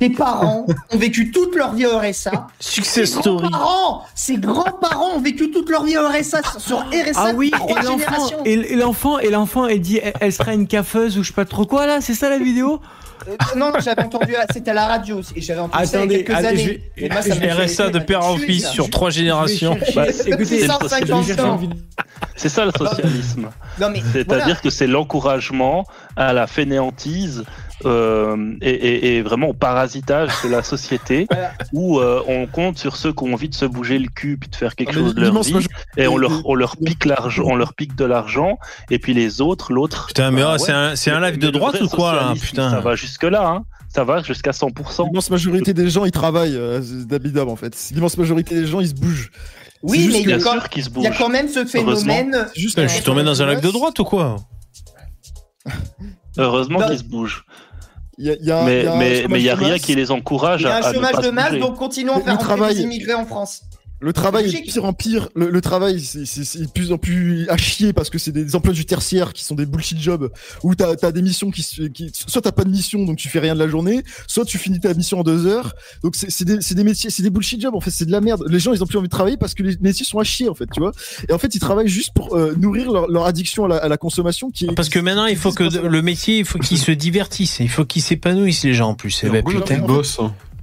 Ses 0.01 0.11
parents 0.11 0.67
ont 0.91 0.97
vécu 0.99 1.31
toute 1.31 1.55
leur 1.55 1.75
vie 1.75 1.87
au 1.87 1.99
RSA. 1.99 2.49
Success 2.59 3.11
Ses 3.13 3.21
story. 3.21 3.49
grands-parents, 3.49 4.03
ses 4.15 4.37
grands-parents 4.37 5.15
ont 5.17 5.21
vécu 5.21 5.51
toute 5.51 5.71
leur 5.71 5.85
vie 5.85 5.97
au 5.97 6.09
RSA 6.09 6.41
sur 6.59 6.79
RSA. 6.81 7.13
Ah 7.17 7.33
oui, 7.37 7.51
trois 7.53 7.81
et 7.81 7.85
l'enfant, 7.85 7.99
générations. 7.99 8.45
et, 8.45 8.77
l'enfant, 8.77 9.19
et 9.21 9.31
l'enfant, 9.31 9.67
elle 9.69 9.81
dit, 9.81 10.01
elle, 10.03 10.13
elle 10.21 10.33
sera 10.33 10.55
une 10.55 10.67
caffeuse 10.67 11.19
ou 11.19 11.23
je 11.23 11.29
sais 11.29 11.35
pas 11.35 11.45
trop 11.45 11.67
quoi 11.67 11.87
là, 11.87 12.01
c'est 12.01 12.15
ça 12.15 12.29
la 12.31 12.39
vidéo? 12.39 12.81
Euh, 13.29 13.37
non, 13.57 13.67
non, 13.71 13.79
j'avais 13.79 14.03
entendu, 14.03 14.35
c'était 14.53 14.73
à 14.73 14.75
la 14.75 14.87
radio 14.87 15.21
et 15.37 15.41
j'avais 15.41 15.61
entendu 15.61 15.87
ça 15.87 15.91
il 15.91 15.93
y 15.93 15.97
a 15.97 15.99
Attendez, 16.01 16.25
quelques 16.25 16.31
attendez, 16.31 16.49
années. 16.49 16.63
je 16.97 17.01
vais- 17.03 17.07
Et 17.07 17.09
moi, 17.09 17.23
ça 17.23 17.35
je 17.37 17.63
RSA 17.63 17.91
de 17.91 17.99
père 18.01 18.25
en 18.27 18.37
fils 18.37 18.69
sur 18.71 18.91
trois 18.91 19.11
générations. 19.11 19.79
Bah, 19.95 20.07
Écoutez, 20.27 20.45
c'est 20.45 20.63
le 20.63 20.67
150 20.67 21.25
socialisme. 21.25 21.41
ans. 21.47 21.61
C'est 22.35 22.49
ça 22.49 22.65
le 22.65 22.73
socialisme. 22.77 23.49
C'est-à-dire 23.79 24.25
voilà. 24.27 24.55
que 24.57 24.71
c'est 24.71 24.87
l'encouragement 24.89 25.85
à 26.17 26.33
la 26.33 26.49
fainéantise 26.49 27.45
euh, 27.87 28.55
et, 28.61 28.71
et- 28.71 29.17
et 29.17 29.23
vraiment 29.23 29.49
au 29.49 29.53
parasitage 29.55 30.31
de 30.45 30.49
la 30.49 30.63
société 30.63 31.27
où 31.73 31.99
euh, 32.01 32.23
on 32.29 32.47
compte 32.47 32.79
sur 32.79 32.97
ceux 32.97 33.13
qui 33.13 33.23
ont 33.25 33.33
envie 33.35 33.49
de 33.49 33.55
se 33.55 33.65
bouger 33.65 33.99
le 33.99 34.09
cul 34.09 34.37
puis 34.39 34.49
de 34.51 34.57
faire 34.57 34.75
quelque 34.77 34.91
Ah, 34.91 34.99
mais 34.99 35.03
chose 35.05 35.15
de 35.15 35.21
leur 35.23 35.43
vie 35.43 35.67
et 35.97 36.07
on 36.09 36.17
leur, 36.17 36.43
on 36.45 36.55
leur 36.55 36.77
pique 36.77 37.05
l'argent, 37.05 37.45
on 37.47 37.57
leur 37.57 37.75
pique 37.75 37.95
de 37.97 38.05
l'argent 38.05 38.59
et 38.91 38.99
puis 38.99 39.15
les 39.15 39.41
autres, 39.41 39.73
l'autre. 39.73 40.07
Putain, 40.09 40.31
mais 40.31 40.43
bah 40.43 40.53
oh, 40.55 40.59
c'est 40.59 40.73
un- 40.73 40.97
c'est 40.97 41.11
un 41.11 41.21
live 41.21 41.39
de 41.39 41.51
droite 41.51 41.81
ou 41.81 41.89
quoi, 41.89 42.15
là, 42.15 42.35
putain 42.41 42.71
Ça 42.71 42.81
va 42.81 42.95
jusque 42.95 43.23
là, 43.25 43.47
hein. 43.49 43.65
ça 43.95 44.05
va 44.05 44.23
jusqu'à 44.23 44.51
100%. 44.53 45.07
L'immense 45.07 45.31
majorité 45.31 45.75
des 45.75 45.89
gens, 45.91 46.05
ils 46.05 46.11
travaillent, 46.13 46.57
euh, 46.57 46.81
d'habitable 47.05 47.51
en 47.51 47.57
fait. 47.57 47.77
L'immense 47.95 48.17
majorité 48.19 48.55
des 48.55 48.67
gens, 48.67 48.81
ils 48.81 48.89
se 48.89 48.95
bougent. 48.95 49.31
Oui, 49.85 50.09
mais 50.13 50.21
il 50.21 50.29
y, 50.29 50.33
a 50.33 50.39
quand, 50.39 50.53
il 50.77 51.03
y 51.03 51.07
a 51.09 51.11
quand 51.11 51.29
même 51.29 51.49
ce 51.49 51.65
phénomène. 51.65 52.47
Juste 52.55 52.81
je 52.81 52.87
suis 52.87 53.03
tombé 53.03 53.25
dans 53.25 53.43
un 53.43 53.47
lac 53.47 53.61
de 53.61 53.71
droite 53.71 53.99
ou 53.99 54.05
quoi? 54.05 54.37
Heureusement 56.39 56.81
qu'ils 56.87 56.99
se 56.99 57.05
bougent. 57.05 57.45
Il 58.19 58.27
y 58.27 58.31
a- 58.31 58.37
y 58.41 58.51
a- 58.51 58.63
mais 58.65 58.81
il 58.81 58.85
y 58.85 58.89
a 58.89 58.95
mais 58.97 59.25
mais 59.29 59.41
y 59.43 59.49
a 59.49 59.55
rien 59.55 59.79
qui 59.79 59.95
les 59.95 60.11
encourage 60.11 60.61
Il 60.63 60.65
y 60.65 60.67
a 60.67 60.75
à, 60.75 60.79
un 60.79 60.83
à 60.83 60.89
ne 60.91 60.95
chômage 60.95 61.13
pas 61.13 61.21
de 61.23 61.27
se 61.27 61.31
masse, 61.31 61.55
donc 61.55 61.77
continuons 61.77 62.17
à 62.17 62.21
faire 62.21 62.39
travail- 62.39 62.75
des 62.75 62.83
immigrés 62.83 63.15
en 63.15 63.25
France. 63.25 63.63
Le 64.03 64.13
travail 64.13 64.45
est 64.47 64.49
de 64.61 64.65
pire 64.73 64.85
en 64.85 64.93
pire. 64.93 65.29
Le, 65.37 65.49
le 65.49 65.61
travail, 65.61 66.01
c'est- 66.01 66.25
c'est 66.27 66.45
c'est 66.45 66.61
de 66.63 66.67
plus 66.71 66.91
en 66.93 66.99
plus 66.99 67.49
à 67.49 67.57
chier 67.57 67.93
parce 67.93 68.11
que 68.11 68.19
c'est 68.19 68.33
des 68.33 68.55
emplois 68.57 68.75
du 68.75 68.85
tertiaire 68.85 69.33
qui 69.33 69.45
sont 69.45 69.55
des 69.55 69.65
bullshit 69.65 69.99
jobs 70.01 70.31
où 70.65 70.75
t'as 70.75 70.95
as 71.03 71.13
des 71.13 71.23
missions 71.23 71.51
qui, 71.51 71.63
qui 71.95 72.11
soit 72.13 72.43
t'as 72.43 72.53
pas 72.53 72.65
de 72.65 72.71
mission 72.71 73.05
donc 73.05 73.17
tu 73.17 73.29
fais 73.29 73.39
rien 73.39 73.55
de 73.55 73.59
la 73.61 73.69
journée, 73.69 74.03
soit 74.27 74.45
tu 74.45 74.59
finis 74.59 74.81
ta 74.81 74.93
mission 74.95 75.21
en 75.21 75.23
deux 75.23 75.47
heures. 75.47 75.73
Donc 76.03 76.17
c'est 76.17 76.31
c'est 76.31 76.45
des, 76.45 76.61
c'est 76.61 76.75
des 76.75 76.85
métiers, 76.85 77.11
c'est 77.11 77.23
des 77.23 77.31
bullshit 77.31 77.61
jobs 77.61 77.75
en 77.75 77.81
fait, 77.81 77.91
c'est 77.93 78.05
de 78.07 78.13
la 78.13 78.21
merde. 78.21 78.45
Les 78.49 78.59
gens 78.59 78.73
ils 78.73 78.83
ont 78.83 78.87
plus 78.87 78.99
envie 78.99 79.09
de 79.09 79.13
travailler 79.13 79.37
parce 79.37 79.55
que 79.55 79.63
les 79.63 79.77
métiers 79.81 80.05
sont 80.05 80.19
à 80.19 80.25
chier 80.25 80.49
en 80.49 80.55
fait, 80.55 80.67
tu 80.73 80.81
vois. 80.81 80.93
Et 81.29 81.33
en 81.33 81.39
fait 81.39 81.55
ils 81.55 81.61
travaillent 81.61 81.89
juste 81.89 82.11
pour 82.15 82.35
euh, 82.37 82.55
nourrir 82.59 82.91
leur, 82.91 83.09
leur 83.09 83.25
addiction 83.27 83.67
à 83.67 83.69
la, 83.69 83.77
à 83.77 83.89
la 83.89 83.97
consommation 83.97 84.51
qui 84.51 84.65
est. 84.67 84.75
Parce 84.75 84.89
que 84.89 84.99
maintenant, 84.99 85.27
il 85.27 85.37
faut 85.37 85.53
que 85.53 85.63
le 85.65 86.03
métier, 86.03 86.39
il 86.39 86.45
faut 86.45 86.59
qu'ils 86.59 86.79
se 86.79 86.91
divertissent, 86.91 87.59
il 87.61 87.69
faut 87.69 87.85
qu'ils 87.85 88.03
s'épanouissent 88.03 88.65
les 88.65 88.75
gens 88.75 88.89
en 88.91 88.95
plus. 88.95 89.21
Eh 89.23 89.29
ben, 89.31 89.45
putain. 89.61 89.77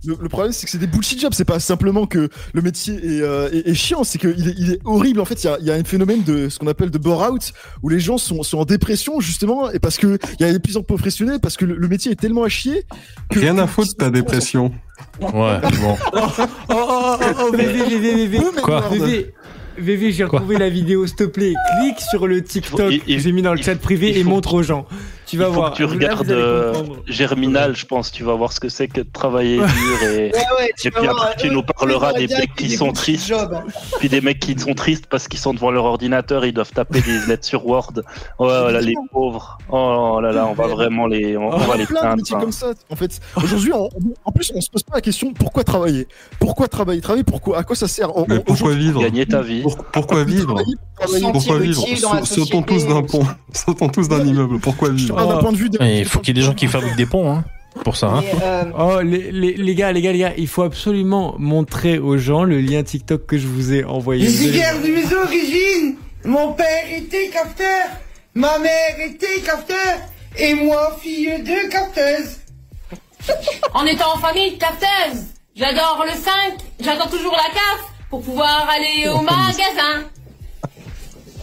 Le, 0.06 0.16
le 0.22 0.30
problème, 0.30 0.54
c'est 0.54 0.66
que 0.66 0.72
c'est 0.72 0.78
des 0.78 0.88
bullshit 0.88 1.20
jobs. 1.20 1.34
C'est 1.34 1.44
pas 1.46 1.60
simplement 1.60 2.06
que 2.06 2.30
le 2.54 2.62
métier 2.62 2.94
est, 2.96 3.22
euh, 3.22 3.50
est, 3.52 3.68
est 3.70 3.74
chiant, 3.74 4.04
c'est 4.04 4.18
qu'il 4.18 4.30
est, 4.48 4.56
il 4.58 4.72
est 4.72 4.80
horrible. 4.86 5.20
En 5.20 5.26
fait, 5.26 5.44
il 5.44 5.48
y 5.48 5.50
a, 5.50 5.60
y 5.60 5.72
a 5.72 5.74
un 5.76 5.84
phénomène 5.84 6.24
de 6.24 6.48
ce 6.50 6.58
qu'on 6.58 6.68
appelle 6.68 6.90
de 6.90 6.98
bore-out, 6.98 7.52
où 7.84 7.90
les 7.90 8.00
gens 8.00 8.18
sont, 8.18 8.42
sont 8.44 8.60
en 8.60 8.66
dépression, 8.66 9.20
justement, 9.20 9.70
et 9.72 9.80
parce 9.80 9.98
que 9.98 10.18
il 10.40 10.46
y 10.46 10.50
a 10.50 10.54
de 10.54 10.58
plus 10.58 10.78
en 10.78 10.84
plus 10.84 10.96
professionnels, 10.96 11.40
parce 11.42 11.58
que 11.58 11.66
le, 11.66 11.76
le 11.76 11.88
métier 11.88 12.12
est 12.14 12.16
tellement 12.20 12.44
à 12.44 12.50
chier. 12.50 12.86
Que, 13.30 13.40
Rien 13.40 13.58
à 13.58 13.68
foutre 13.68 13.90
de 13.92 13.98
ta 13.98 14.10
dépression. 14.10 14.72
Ouais, 15.22 15.60
bon. 15.82 15.98
Oh, 16.14 16.20
oh, 16.70 17.16
oh, 17.40 17.52
VV, 17.54 17.98
VV, 17.98 18.28
VV. 18.28 18.62
Quoi 18.62 18.82
VV, 18.90 19.34
VV, 19.78 20.12
j'ai 20.12 20.24
retrouvé 20.26 20.58
la 20.58 20.70
vidéo, 20.70 21.08
s'il 21.08 21.16
te 21.16 21.24
plaît. 21.24 21.54
Clique 21.82 22.00
sur 22.10 22.28
le 22.28 22.44
TikTok 22.44 22.92
Il- 22.92 23.02
il- 23.08 23.16
que 23.18 23.22
j'ai 23.22 23.32
mis 23.32 23.42
dans 23.42 23.54
le 23.54 23.62
chat 23.62 23.76
privé 23.76 24.18
et 24.20 24.24
faut- 24.24 24.30
montre 24.30 24.54
aux 24.54 24.64
gens. 24.64 24.86
Tu 25.30 25.38
vas 25.38 25.46
Il 25.46 25.48
faut 25.48 25.54
voir. 25.54 25.72
que 25.72 25.78
tu 25.78 25.84
Là, 25.84 25.90
regardes 25.90 26.32
euh. 26.32 26.74
Germinal, 27.08 27.76
je 27.76 27.86
pense. 27.86 28.12
Tu 28.12 28.24
vas 28.24 28.34
voir 28.34 28.52
ce 28.52 28.60
que 28.60 28.70
c'est 28.70 28.88
que 28.88 29.02
de 29.02 29.08
travailler 29.12 29.58
dur 29.58 30.04
et, 30.04 30.08
Ouais, 30.08 30.32
ouais, 30.34 30.72
tu 30.80 30.88
et 30.88 30.92
vas 30.92 31.00
puis 31.00 31.08
voir, 31.08 31.22
après 31.24 31.36
tu 31.38 31.50
nous 31.52 31.62
parleras 31.64 32.14
des 32.14 32.28
mecs 32.28 32.56
qui 32.56 32.70
sont 32.76 32.92
tristes, 32.92 33.32
hein. 33.32 33.64
puis 34.00 34.10
des 34.10 34.22
mecs 34.22 34.40
qui 34.40 34.58
sont 34.58 34.74
tristes 34.74 35.06
parce 35.08 35.28
qu'ils 35.28 35.40
sont 35.40 35.54
devant 35.54 35.72
leur 35.72 35.86
ordinateur, 35.86 36.46
ils 36.46 36.54
doivent 36.54 36.72
taper 36.72 37.02
des 37.02 37.20
lettres 37.28 37.46
sur 37.46 37.66
Word. 37.68 37.94
Oh 38.40 38.48
là 38.48 38.82
les 38.82 38.96
pauvres. 39.12 39.58
Oh 39.72 40.20
là 40.22 40.32
là, 40.32 40.48
on 40.48 40.54
va 40.54 40.68
vraiment 40.68 41.06
les, 41.06 41.38
on, 41.38 41.54
on 41.54 41.58
va 41.58 41.76
les 41.78 41.86
plein 41.86 41.96
de 41.96 42.00
plaindre. 42.02 42.16
métiers 42.18 42.36
hein. 42.36 42.40
comme 42.40 42.52
ça. 42.52 42.72
En 42.90 42.96
fait, 42.96 43.20
aujourd'hui, 43.36 43.72
en 43.74 44.32
plus, 44.32 44.52
on 44.56 44.62
se 44.62 44.70
pose 44.70 44.84
pas 44.84 44.96
la 44.96 45.02
question 45.02 45.32
pourquoi 45.34 45.64
travailler? 45.64 46.08
Pourquoi 46.40 46.68
travailler? 46.68 47.02
Travailler 47.02 47.24
pourquoi 47.24 47.60
À 47.60 47.64
quoi 47.64 47.76
ça 47.76 47.88
sert? 47.88 48.16
On- 48.18 48.26
Mais 48.28 48.38
on- 48.38 48.42
pourquoi 48.42 48.74
vivre? 48.74 49.02
Gagner 49.02 49.26
ta 49.26 49.42
vie. 49.42 49.62
Pour- 49.62 49.78
Pourquoi 49.86 50.24
vivre? 50.24 50.56
Pourquoi 51.32 51.60
vivre? 51.60 51.84
Sautons 52.26 52.62
tous 52.62 52.86
d'un 52.88 53.04
pont, 53.04 53.26
sautons 53.54 53.90
tous 53.90 54.08
d'un 54.10 54.26
immeuble. 54.26 54.60
Pourquoi 54.60 54.90
vivre? 54.90 55.19
Ah, 55.24 55.26
d'un 55.36 55.38
point 55.38 55.52
de 55.52 55.58
vue 55.58 55.70
de- 55.70 55.78
Il 55.84 56.06
faut 56.06 56.20
qu'il 56.20 56.30
y 56.30 56.32
ait 56.38 56.42
des 56.42 56.46
gens 56.46 56.54
qui 56.54 56.68
fabriquent 56.68 56.96
des 56.96 57.06
ponts, 57.06 57.32
hein, 57.32 57.44
pour 57.84 57.96
ça. 57.98 58.08
hein. 58.08 58.24
Euh, 58.44 58.64
Oh 58.78 59.02
les, 59.02 59.32
les, 59.32 59.54
les 59.54 59.76
gars, 59.76 59.92
les 59.92 60.02
gars, 60.02 60.12
les 60.12 60.20
gars, 60.20 60.34
il 60.38 60.48
faut 60.48 60.64
absolument 60.64 61.36
montrer 61.38 62.00
aux 62.00 62.18
gens 62.18 62.44
le 62.44 62.60
lien 62.60 62.84
TikTok 62.84 63.26
que 63.26 63.38
je 63.38 63.48
vous 63.48 63.74
ai 63.74 63.84
envoyé. 63.84 64.26
Je 64.26 64.30
Vous 64.32 64.38
suis 64.38 64.48
allez 64.50 64.58
guère 64.58 64.82
de 64.82 64.88
mes 64.88 65.16
origines. 65.16 65.96
Mon 66.26 66.54
père 66.54 66.84
était 66.96 67.30
capteur, 67.30 67.88
ma 68.34 68.60
mère 68.60 69.00
était 69.00 69.40
capteur, 69.46 69.78
et 70.38 70.54
moi 70.54 70.98
fille 71.02 71.28
de 71.44 71.70
capteuse. 71.70 72.38
En 73.74 73.86
étant 73.86 74.16
en 74.16 74.18
famille 74.18 74.58
capteuse, 74.58 75.24
j'adore 75.56 76.04
le 76.06 76.12
5, 76.12 76.58
j'attends 76.82 77.08
toujours 77.10 77.32
la 77.34 77.54
CAF 77.54 77.82
pour 78.10 78.22
pouvoir 78.22 78.68
aller 78.70 79.08
au 79.08 79.22
magasin. 79.22 80.08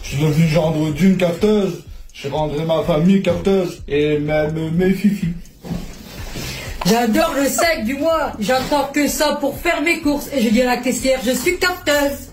Je 0.03 0.09
suis 0.09 0.17
devenu 0.21 0.47
gendre 0.47 0.91
d'une 0.91 1.17
capteuse. 1.17 1.83
Je 2.19 2.29
rendrai 2.29 2.65
ma 2.65 2.81
famille 2.81 3.21
capteuse 3.21 3.83
et 3.87 4.17
même 4.17 4.71
mes 4.71 4.91
fifis. 4.91 5.33
J'adore 6.87 7.35
le 7.35 7.47
5 7.47 7.85
du 7.85 7.93
mois, 7.93 8.31
j'attends 8.39 8.87
que 8.91 9.07
ça 9.07 9.37
pour 9.39 9.55
faire 9.55 9.81
mes 9.81 9.99
courses. 9.99 10.27
Et 10.33 10.41
je 10.41 10.49
dis 10.49 10.63
à 10.63 10.65
la 10.65 10.77
caissière, 10.77 11.19
je 11.23 11.31
suis 11.31 11.59
capteuse. 11.59 12.31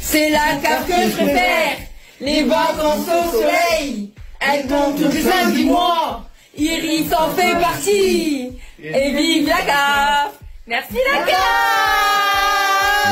C'est 0.00 0.30
la 0.30 0.56
CAF 0.62 0.86
que 0.86 1.10
je 1.10 1.16
préfère, 1.16 1.76
les 2.22 2.44
vacances 2.44 3.06
au 3.06 3.32
soleil, 3.32 4.12
elles 4.40 4.66
tombent 4.66 4.98
les 5.00 5.20
fins 5.20 5.50
du 5.50 5.64
mois. 5.64 6.24
Iris 6.56 7.12
en 7.12 7.30
fait 7.34 7.52
partie, 7.60 8.52
et 8.82 9.12
vive 9.12 9.46
la 9.46 9.60
CAF 9.60 10.32
Merci 10.66 10.96
la 11.12 11.26
CAF 11.26 12.37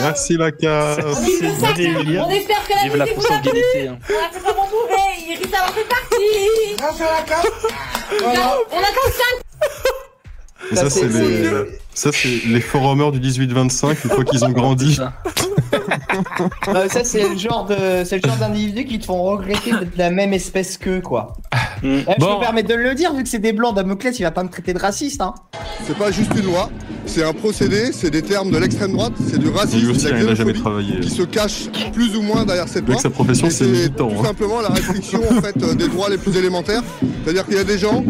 Merci 0.03 0.37
la 0.37 0.53
casse. 0.53 0.99
On 1.05 1.11
espère 1.11 2.65
que 2.67 2.75
la 2.75 2.83
Vive 2.83 2.97
la 2.97 3.05
musique 3.05 3.19
vous 3.19 3.27
a 3.27 3.39
plu. 3.39 3.51
consanguinité. 3.53 3.89
hein. 3.89 3.99
On 4.09 4.15
a 4.15 4.97
fait 4.97 5.21
Iris 5.29 5.47
en 5.47 5.73
fait 5.73 5.89
partie 5.89 6.77
Grâce 6.79 7.01
à 7.01 7.05
la 7.05 7.23
CAF. 7.23 7.47
On 8.23 8.79
a 8.79 8.93
comme 8.95 9.13
5 9.13 10.77
Ça, 10.77 10.91
c'est- 10.91 11.05
les, 11.09 11.51
ça, 11.97 12.11
c'est 12.13 12.29
les 12.47 12.61
forumers 12.61 13.11
du 13.11 13.21
18-25, 13.21 13.89
une 14.05 14.11
fois 14.11 14.25
qu'ils 14.25 14.45
ont 14.45 14.51
grandi. 14.61 14.99
euh, 16.69 16.89
ça, 16.89 17.05
c'est 17.05 17.29
le 17.29 17.37
genre 17.37 17.65
de, 17.67 18.05
c'est 18.05 18.23
le 18.23 18.29
genre 18.29 18.37
d'individus 18.39 18.85
qui 18.85 18.99
te 18.99 19.07
font 19.07 19.23
regretter 19.23 19.71
d'être 19.73 19.95
de 19.95 19.99
la 19.99 20.11
même 20.11 20.33
espèce 20.33 20.77
qu'eux, 20.77 21.01
quoi. 21.01 21.33
Mm. 21.83 21.87
Eh, 21.87 22.05
Je 22.21 22.25
me 22.25 22.41
permets 22.41 22.63
de 22.63 22.75
le 22.75 22.95
dire, 22.95 23.15
vu 23.15 23.23
que 23.23 23.29
c'est 23.29 23.39
des 23.39 23.53
blancs, 23.53 23.75
Damoclès, 23.75 24.19
il 24.19 24.23
va 24.23 24.31
pas 24.31 24.45
me 24.45 24.49
traiter 24.51 24.75
de 24.75 24.79
raciste, 24.79 25.21
hein. 25.23 25.35
C'est 25.87 25.97
pas 25.97 26.11
juste 26.11 26.33
une 26.37 26.45
loi, 26.47 26.71
c'est 27.07 27.25
un 27.25 27.33
procédé, 27.33 27.93
c'est 27.93 28.11
des 28.11 28.23
termes 28.23 28.51
de 28.51 28.59
l'extrême 28.59 28.93
droite, 28.93 29.13
c'est 29.31 29.39
du 29.39 29.49
racisme, 29.49 29.91
aussi, 29.91 30.05
de 30.07 30.11
la 30.11 30.19
il 30.21 30.27
n'a 30.27 30.35
jamais 30.35 30.53
travaillé. 30.53 31.01
qui 31.01 31.11
se 31.11 31.23
cache 31.23 31.69
plus 31.93 32.15
ou 32.17 32.23
moins 32.23 32.45
derrière 32.45 32.69
cette 32.69 32.87
loi. 32.89 32.99
sa 32.99 33.11
profession, 33.11 33.47
Et 33.47 33.51
c'est 33.51 33.65
c'est 33.65 33.71
militant. 33.71 34.09
tout 34.09 34.21
hein. 34.21 34.25
simplement 34.27 34.61
la 34.61 34.69
restriction 34.69 35.21
en 35.31 35.41
fait 35.41 35.57
euh, 35.63 35.75
des 35.75 35.89
droits 35.89 36.09
les 36.11 36.19
plus 36.19 36.37
élémentaires. 36.37 36.83
C'est-à-dire 37.25 37.45
qu'il 37.47 37.55
y 37.57 37.59
a 37.61 37.65
des 37.65 37.79
gens, 37.79 38.05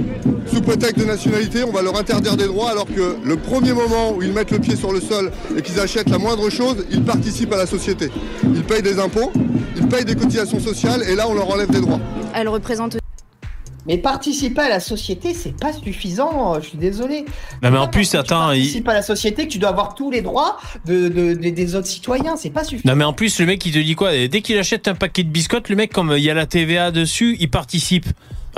sous 0.53 0.61
prétexte 0.63 0.99
de 0.99 1.05
nationalité, 1.05 1.65
on 1.65 1.73
va 1.73 1.83
leur 1.83 1.99
interdire 1.99 2.37
des 2.37 2.47
droits 2.47 2.71
alors 2.71 2.87
que 2.87 3.17
le 3.25 3.37
premier 3.37 3.73
moment 3.77 4.13
où 4.13 4.23
ils 4.23 4.33
mettent 4.33 4.51
le 4.51 4.59
pied 4.59 4.77
sur 4.77 4.93
le 4.93 5.01
sol 5.01 5.31
et 5.57 5.63
qu'ils 5.63 5.79
achètent 5.81 6.11
la 6.11 6.19
moindre 6.19 6.51
chose, 6.51 6.85
ils 6.91 7.05
participent 7.05 7.53
à 7.53 7.59
la 7.59 7.67
société. 7.67 8.11
Ils 8.43 8.65
payent 8.65 8.83
des 8.83 8.99
impôts, 8.99 9.33
ils 9.77 9.87
payent 9.87 10.05
des 10.05 10.17
cotisations 10.17 10.61
sociales 10.61 11.03
et 11.09 11.15
là 11.15 11.29
on 11.29 11.35
leur 11.35 11.49
enlève 11.51 11.71
des 11.71 11.81
droits. 11.81 12.01
Mais 13.89 13.99
participer 13.99 14.63
à 14.63 14.69
la 14.69 14.81
société, 14.81 15.33
c'est 15.35 15.57
pas 15.57 15.73
suffisant, 15.73 16.55
euh, 16.55 16.61
je 16.61 16.69
suis 16.71 16.79
désolé. 16.79 17.25
Non, 17.63 17.71
mais 17.71 17.79
en 17.79 17.89
plus, 17.89 18.15
attends, 18.15 18.51
il- 18.53 18.61
Participe 18.63 18.89
à 18.89 18.95
la 18.95 19.03
société, 19.03 19.47
que 19.47 19.53
tu 19.53 19.59
dois 19.59 19.69
avoir 19.71 19.95
tous 19.95 20.11
les 20.11 20.23
droits 20.23 20.57
de, 20.87 21.09
de- 21.09 21.35
de- 21.35 21.51
des 21.51 21.75
autres 21.77 21.87
citoyens, 21.87 22.37
c'est 22.37 22.51
pas 22.51 22.65
suffisant. 22.65 22.89
Non 22.91 22.97
mais 22.97 23.05
en 23.05 23.13
plus 23.13 23.39
le 23.41 23.47
mec 23.47 23.65
il 23.65 23.73
te 23.73 23.79
dit 23.79 23.95
quoi? 23.95 24.11
Dès 24.29 24.41
qu'il 24.43 24.59
achète 24.59 24.89
un 24.89 24.95
paquet 24.95 25.23
de 25.23 25.29
biscottes, 25.29 25.69
le 25.69 25.77
mec 25.77 25.93
comme 25.93 26.13
il 26.17 26.23
y 26.23 26.31
a 26.31 26.35
la 26.35 26.47
TVA 26.47 26.91
dessus, 26.91 27.37
il 27.41 27.49
participe. 27.51 28.07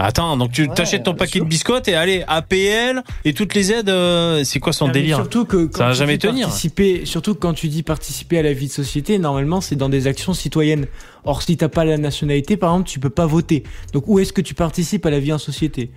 Attends, 0.00 0.36
donc 0.36 0.52
tu 0.52 0.62
Ouais, 0.62 0.74
t'achètes 0.74 1.02
ton 1.02 1.14
paquet 1.14 1.40
de 1.40 1.44
biscottes 1.44 1.88
et 1.88 1.94
allez 1.96 2.22
APL 2.28 3.02
et 3.24 3.32
toutes 3.32 3.52
les 3.54 3.72
aides, 3.72 3.88
euh, 3.88 4.44
c'est 4.44 4.60
quoi 4.60 4.72
son 4.72 4.86
Non, 4.86 4.92
délire? 4.92 5.16
Surtout 5.16 5.44
que 5.44 5.64
quand 5.66 5.78
Ça 5.78 5.86
va 5.86 5.92
tu 5.92 5.98
jamais 5.98 6.12
dis 6.18 6.26
tenir. 6.28 6.46
Participer, 6.46 7.04
surtout 7.04 7.34
que 7.34 7.40
quand 7.40 7.52
tu 7.52 7.66
dis 7.68 7.82
participer 7.82 8.38
à 8.38 8.42
la 8.42 8.52
vie 8.52 8.68
de 8.68 8.72
société, 8.72 9.18
normalement 9.18 9.60
c'est 9.60 9.74
dans 9.74 9.88
des 9.88 10.06
actions 10.06 10.34
citoyennes. 10.34 10.86
Or 11.28 11.42
si 11.42 11.58
t'as 11.58 11.68
pas 11.68 11.84
la 11.84 11.98
nationalité, 11.98 12.56
par 12.56 12.70
exemple, 12.72 12.88
tu 12.88 12.98
peux 13.00 13.10
pas 13.10 13.26
voter. 13.26 13.62
Donc 13.92 14.04
où 14.06 14.18
est-ce 14.18 14.32
que 14.32 14.40
tu 14.40 14.54
participes 14.54 15.04
à 15.04 15.10
la 15.10 15.20
vie 15.20 15.32
en 15.32 15.38
société? 15.38 15.90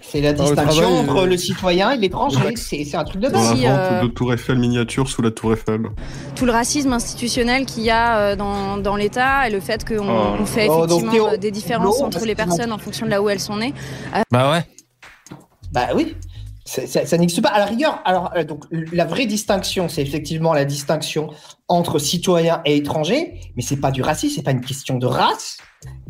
C'est 0.00 0.20
la 0.20 0.32
le 0.32 0.38
distinction 0.38 0.64
travail, 0.82 0.98
entre 0.98 1.16
euh, 1.18 1.26
le 1.26 1.36
citoyen 1.36 1.92
et 1.92 1.96
l'étranger, 1.96 2.36
Ouais. 2.44 2.56
c'est 2.56 2.96
un 2.96 3.04
truc 3.04 3.22
de 3.22 3.28
base. 3.28 3.50
la 3.50 3.56
Si, 3.56 3.62
vente 3.62 3.78
euh, 3.78 4.02
de 4.02 4.06
Tour 4.08 4.34
Eiffel 4.34 4.58
miniature 4.58 5.08
sous 5.08 5.22
la 5.22 5.30
Tour 5.30 5.52
Eiffel. 5.52 5.82
tout 6.34 6.44
le 6.44 6.50
racisme 6.52 6.92
institutionnel 6.92 7.64
qu'il 7.66 7.84
y 7.84 7.90
a 7.90 8.18
euh, 8.18 8.36
dans, 8.36 8.78
dans 8.78 8.96
l'État 8.96 9.46
et 9.48 9.52
le 9.52 9.60
fait 9.60 9.84
qu'on 9.88 10.08
Oh. 10.08 10.36
on 10.40 10.44
fait 10.44 10.66
Oh, 10.68 10.86
donc, 10.88 11.02
effectivement 11.02 11.28
euh, 11.30 11.36
des 11.36 11.52
différences 11.52 12.00
non, 12.00 12.06
entre 12.06 12.24
les 12.26 12.34
personnes 12.34 12.72
en 12.72 12.78
fonction 12.78 13.06
de 13.06 13.12
là 13.12 13.22
où 13.22 13.28
elles 13.30 13.38
sont 13.40 13.56
nées. 13.56 13.72
Bah 14.32 14.50
ouais. 14.50 14.64
Bah 15.70 15.88
oui. 15.94 16.16
Ça, 16.64 16.86
ça 17.06 17.18
n'existe 17.18 17.42
pas. 17.42 17.50
À 17.50 17.58
la 17.58 17.66
rigueur, 17.66 18.00
alors 18.04 18.32
donc 18.46 18.64
la 18.70 19.04
vraie 19.04 19.26
distinction, 19.26 19.88
c'est 19.88 20.00
effectivement 20.02 20.52
la 20.52 20.64
distinction 20.64 21.28
entre 21.72 21.98
citoyens 21.98 22.60
et 22.64 22.76
étrangers, 22.76 23.40
mais 23.56 23.62
c'est 23.62 23.76
pas 23.80 23.90
du 23.90 24.02
racisme, 24.02 24.34
c'est 24.36 24.42
pas 24.42 24.50
une 24.52 24.60
question 24.60 24.98
de 24.98 25.06
race. 25.06 25.56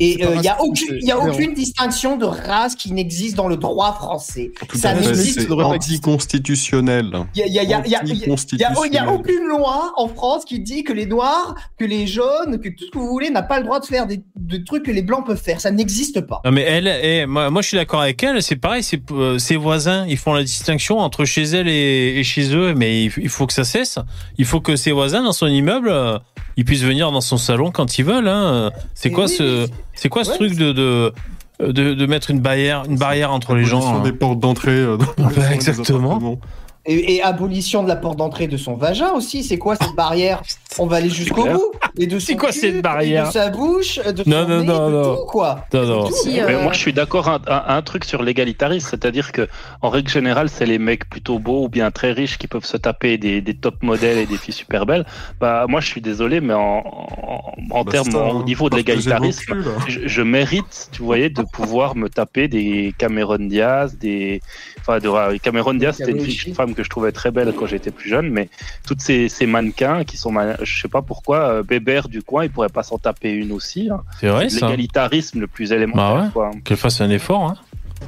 Et 0.01 0.12
il 0.14 0.43
y 0.43 0.48
a 0.48 0.55
raciste, 0.55 0.56
aucune, 0.60 0.98
y 1.06 1.10
a 1.10 1.18
aucune 1.18 1.55
distinction 1.55 2.18
de 2.18 2.26
race 2.26 2.74
qui 2.74 2.93
n'existe 2.93 3.36
dans 3.36 3.48
le 3.48 3.56
droit 3.56 3.94
français. 3.94 4.51
Tout 4.68 4.76
Ça 4.76 4.93
n'existe 4.93 5.48
pas 5.48 5.64
anticonstitutionnel. 5.64 7.10
Il 7.34 7.47
y 7.52 7.59
a, 7.59 7.62
a- 7.62 7.64
a- 7.64 7.78
a- 7.78 7.80
a- 7.80 7.80
a- 7.80 9.01
a- 9.01 9.09
a 9.09 9.12
aucune 9.12 9.47
loi 9.48 9.93
en 9.97 10.09
France 10.09 10.44
qui 10.44 10.60
dit 10.60 10.84
que 10.84 10.93
les 10.93 11.06
noirs, 11.06 11.55
que 11.78 11.84
les 11.86 12.06
jaunes, 12.06 12.59
que 12.60 12.68
tout 12.68 12.84
ce 12.84 12.90
que 12.90 12.98
vous 12.98 13.09
voulez 13.09 13.30
n'a 13.30 13.43
pas 13.43 13.59
le 13.60 13.64
droit 13.64 13.80
de 13.80 13.86
faire 13.86 14.06
des, 14.06 14.20
des 14.36 14.62
trucs 14.64 14.84
que 14.84 14.90
les 14.90 15.02
blancs 15.02 15.24
peuvent 15.26 15.40
faire. 15.43 15.60
Ça 15.60 15.70
n'existe 15.70 16.20
pas. 16.20 16.40
Non 16.44 16.51
mais 16.52 16.62
elle, 16.62 16.89
eh, 16.89 17.24
moi, 17.26 17.48
moi 17.51 17.62
je 17.62 17.68
suis 17.68 17.76
d'accord 17.78 18.02
avec 18.02 18.22
elle. 18.22 18.43
C'est 18.43 18.56
pareil, 18.56 18.82
c'est 18.82 19.01
euh, 19.12 19.39
ses 19.39 19.56
voisins, 19.56 20.05
ils 20.06 20.18
font 20.18 20.34
la 20.34 20.43
distinction 20.44 20.98
entre 20.98 21.24
chez 21.24 21.44
elle 21.44 21.68
et, 21.68 22.18
et 22.18 22.24
chez 22.24 22.55
eux, 22.55 22.74
mais 22.74 23.05
il 23.05 23.28
faut 23.30 23.47
que 23.47 23.52
ça 23.55 23.64
cesse. 23.64 23.98
Il 24.36 24.44
faut 24.44 24.60
que 24.60 24.76
ses 24.76 24.93
voisins 24.93 25.22
dans 25.22 25.32
son 25.32 25.47
immeuble, 25.53 25.89
euh, 25.91 26.19
ils 26.57 26.65
puissent 26.65 26.83
venir 26.83 27.11
dans 27.12 27.20
son 27.20 27.37
salon 27.39 27.70
quand 27.70 27.99
ils 27.99 28.05
veulent. 28.05 28.29
Hein. 28.29 28.70
C'est 28.95 29.11
quoi 29.11 29.24
oui, 29.27 29.31
ce, 29.31 29.69
c'est 29.95 30.09
quoi 30.09 30.24
ce 30.24 30.33
truc 30.33 30.57
de, 30.57 30.73
de 30.73 31.12
de, 31.61 31.95
de 31.95 32.07
mettre 32.07 32.31
une 32.33 32.41
barrière, 32.41 32.83
une 32.89 32.97
barrière 32.97 33.33
entre 33.33 33.55
les 33.55 33.65
gens. 33.65 33.97
Hein. 33.97 34.03
des 34.03 34.12
portes 34.12 34.41
d'entrée. 34.41 34.73
euh, 34.73 34.97
Bah, 35.16 35.31
exactement. 35.53 36.39
Et, 36.84 37.14
et 37.14 37.22
abolition 37.22 37.84
de 37.84 37.88
la 37.88 37.94
porte 37.96 38.18
d'entrée 38.18 38.48
de 38.48 38.56
son 38.56 38.74
vagin 38.74 39.12
aussi. 39.12 39.44
C'est 39.44 39.56
quoi 39.59 39.76
cette 39.76 39.94
barrière 39.94 40.42
On 40.78 40.86
va 40.86 40.96
aller 40.96 41.10
jusqu'au 41.10 41.44
bout. 41.44 41.72
Et 41.98 42.06
de 42.06 42.18
C'est 42.18 42.34
quoi 42.34 42.50
cul, 42.50 42.59
cette 42.59 42.74
et 42.76 42.82
barrière 42.82 43.26
De 43.28 43.32
sa 43.32 43.50
bouche, 43.50 43.98
de 44.00 44.22
Non, 44.28 44.42
son 44.44 44.48
non, 44.48 44.60
nez, 44.60 44.66
non, 44.66 44.88
de 44.88 44.92
non. 44.94 45.16
tout, 45.16 45.26
quoi. 45.26 45.64
Non, 45.74 45.84
non. 45.86 46.06
Si, 46.10 46.30
Mais 46.32 46.40
euh, 46.54 46.62
moi, 46.62 46.72
je 46.72 46.78
suis 46.78 46.92
d'accord 46.94 47.28
un, 47.28 47.40
un- 47.46 47.64
un 47.76 47.82
truc 47.82 48.04
sur 48.04 48.22
l'égalitarisme, 48.22 48.88
c'est-à-dire 48.90 49.30
que 49.32 49.48
en 49.82 49.90
règle 49.90 50.09
générale, 50.10 50.48
c'est 50.48 50.64
les 50.66 50.78
mecs 50.78 51.09
plutôt 51.09 51.38
beaux 51.38 51.64
ou 51.64 51.68
bien 51.68 51.90
très 51.90 52.12
riches 52.12 52.38
qui 52.38 52.48
peuvent 52.48 52.64
se 52.64 52.78
taper 52.78 53.18
des, 53.18 53.40
des 53.42 53.54
top 53.54 53.82
modèles 53.82 54.18
et 54.18 54.26
des 54.26 54.38
filles 54.38 54.54
super 54.54 54.86
belles. 54.86 55.04
Bah, 55.40 55.66
moi, 55.68 55.80
je 55.80 55.86
suis 55.86 56.00
désolé, 56.00 56.40
mais 56.40 56.54
en, 56.54 56.82
en, 56.82 57.52
en 57.70 57.84
Bah, 57.84 57.92
termes 57.92 58.14
au 58.16 58.42
niveau 58.42 58.70
de 58.70 58.76
l'égalitarisme, 58.76 59.54
je, 59.86 60.00
je 60.09 60.22
mérite, 60.22 60.88
tu 60.90 61.02
voyais, 61.02 61.28
de 61.28 61.42
pouvoir 61.52 61.94
me 61.96 62.09
taper 62.09 62.48
des 62.48 62.94
Cameron 62.98 63.36
Diaz, 63.38 63.98
des, 63.98 64.40
enfin, 64.82 64.98
de 64.98 65.38
Cameron 65.38 65.74
Diaz, 65.74 65.96
c'était 65.96 66.12
une 66.12 66.54
femme 66.54 66.74
que 66.74 66.82
je 66.84 66.90
trouvais 66.90 67.10
très 67.12 67.30
belle 67.30 67.52
quand 67.59 67.66
j'étais 67.66 67.90
plus 67.90 68.09
jeune, 68.10 68.28
mais 68.28 68.48
toutes 68.86 69.00
ces, 69.00 69.28
ces 69.30 69.46
mannequins 69.46 70.04
qui 70.04 70.16
sont, 70.18 70.30
ma- 70.30 70.62
je 70.62 70.82
sais 70.82 70.88
pas 70.88 71.00
pourquoi, 71.02 71.38
euh, 71.38 71.62
Bébert 71.62 72.09
du 72.09 72.22
coin, 72.22 72.44
il 72.44 72.50
pourrait 72.50 72.68
pas 72.68 72.82
s'en 72.82 72.98
taper 72.98 73.30
une 73.32 73.52
aussi. 73.52 73.88
hein. 73.90 74.00
C'est 74.20 74.28
vrai, 74.28 74.48
ça. 74.50 74.66
L'égalitarisme 74.66 75.40
le 75.40 75.46
plus 75.46 75.72
élémentaire. 75.72 76.30
Bah 76.34 76.48
ouais. 76.50 76.60
Qu'elle 76.64 76.76
fasse 76.76 77.00
un 77.00 77.10
effort. 77.10 77.42
Hein. 77.44 77.54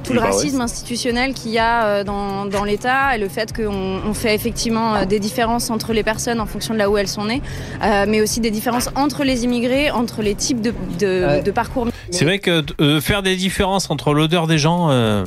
tout 0.03 0.13
le 0.13 0.19
Bah 0.19 0.25
racisme 0.27 0.59
institutionnel 0.61 1.33
qu'il 1.33 1.51
y 1.51 1.57
a 1.57 1.85
euh, 1.85 2.03
dans, 2.03 2.45
dans 2.45 2.63
l'État 2.65 3.15
et 3.15 3.19
le 3.19 3.29
fait 3.29 3.55
qu'on 3.55 4.01
on 4.05 4.13
fait 4.13 4.35
effectivement 4.35 4.95
euh, 4.95 5.05
des 5.05 5.19
différences 5.19 5.69
entre 5.69 5.93
les 5.93 6.03
personnes 6.03 6.39
en 6.41 6.45
fonction 6.45 6.73
de 6.73 6.79
là 6.79 6.89
où 6.89 6.97
elles 6.97 7.07
sont 7.07 7.25
nées, 7.25 7.41
euh, 7.81 8.05
mais 8.07 8.19
aussi 8.21 8.41
des 8.41 8.51
différences 8.51 8.89
entre 8.95 9.23
les 9.23 9.45
immigrés, 9.45 9.91
entre 9.91 10.21
les 10.21 10.35
types 10.35 10.61
de, 10.61 10.73
de, 10.99 11.25
Ouais. 11.25 11.41
de 11.41 11.51
parcours. 11.51 11.87
C'est 12.11 12.25
vrai 12.25 12.39
que 12.39 12.63
euh, 12.81 12.99
faire 13.01 13.23
des 13.23 13.35
différences 13.37 13.89
entre 13.89 14.13
l'odeur 14.13 14.47
des 14.47 14.57
gens, 14.57 14.89
euh, 14.91 15.23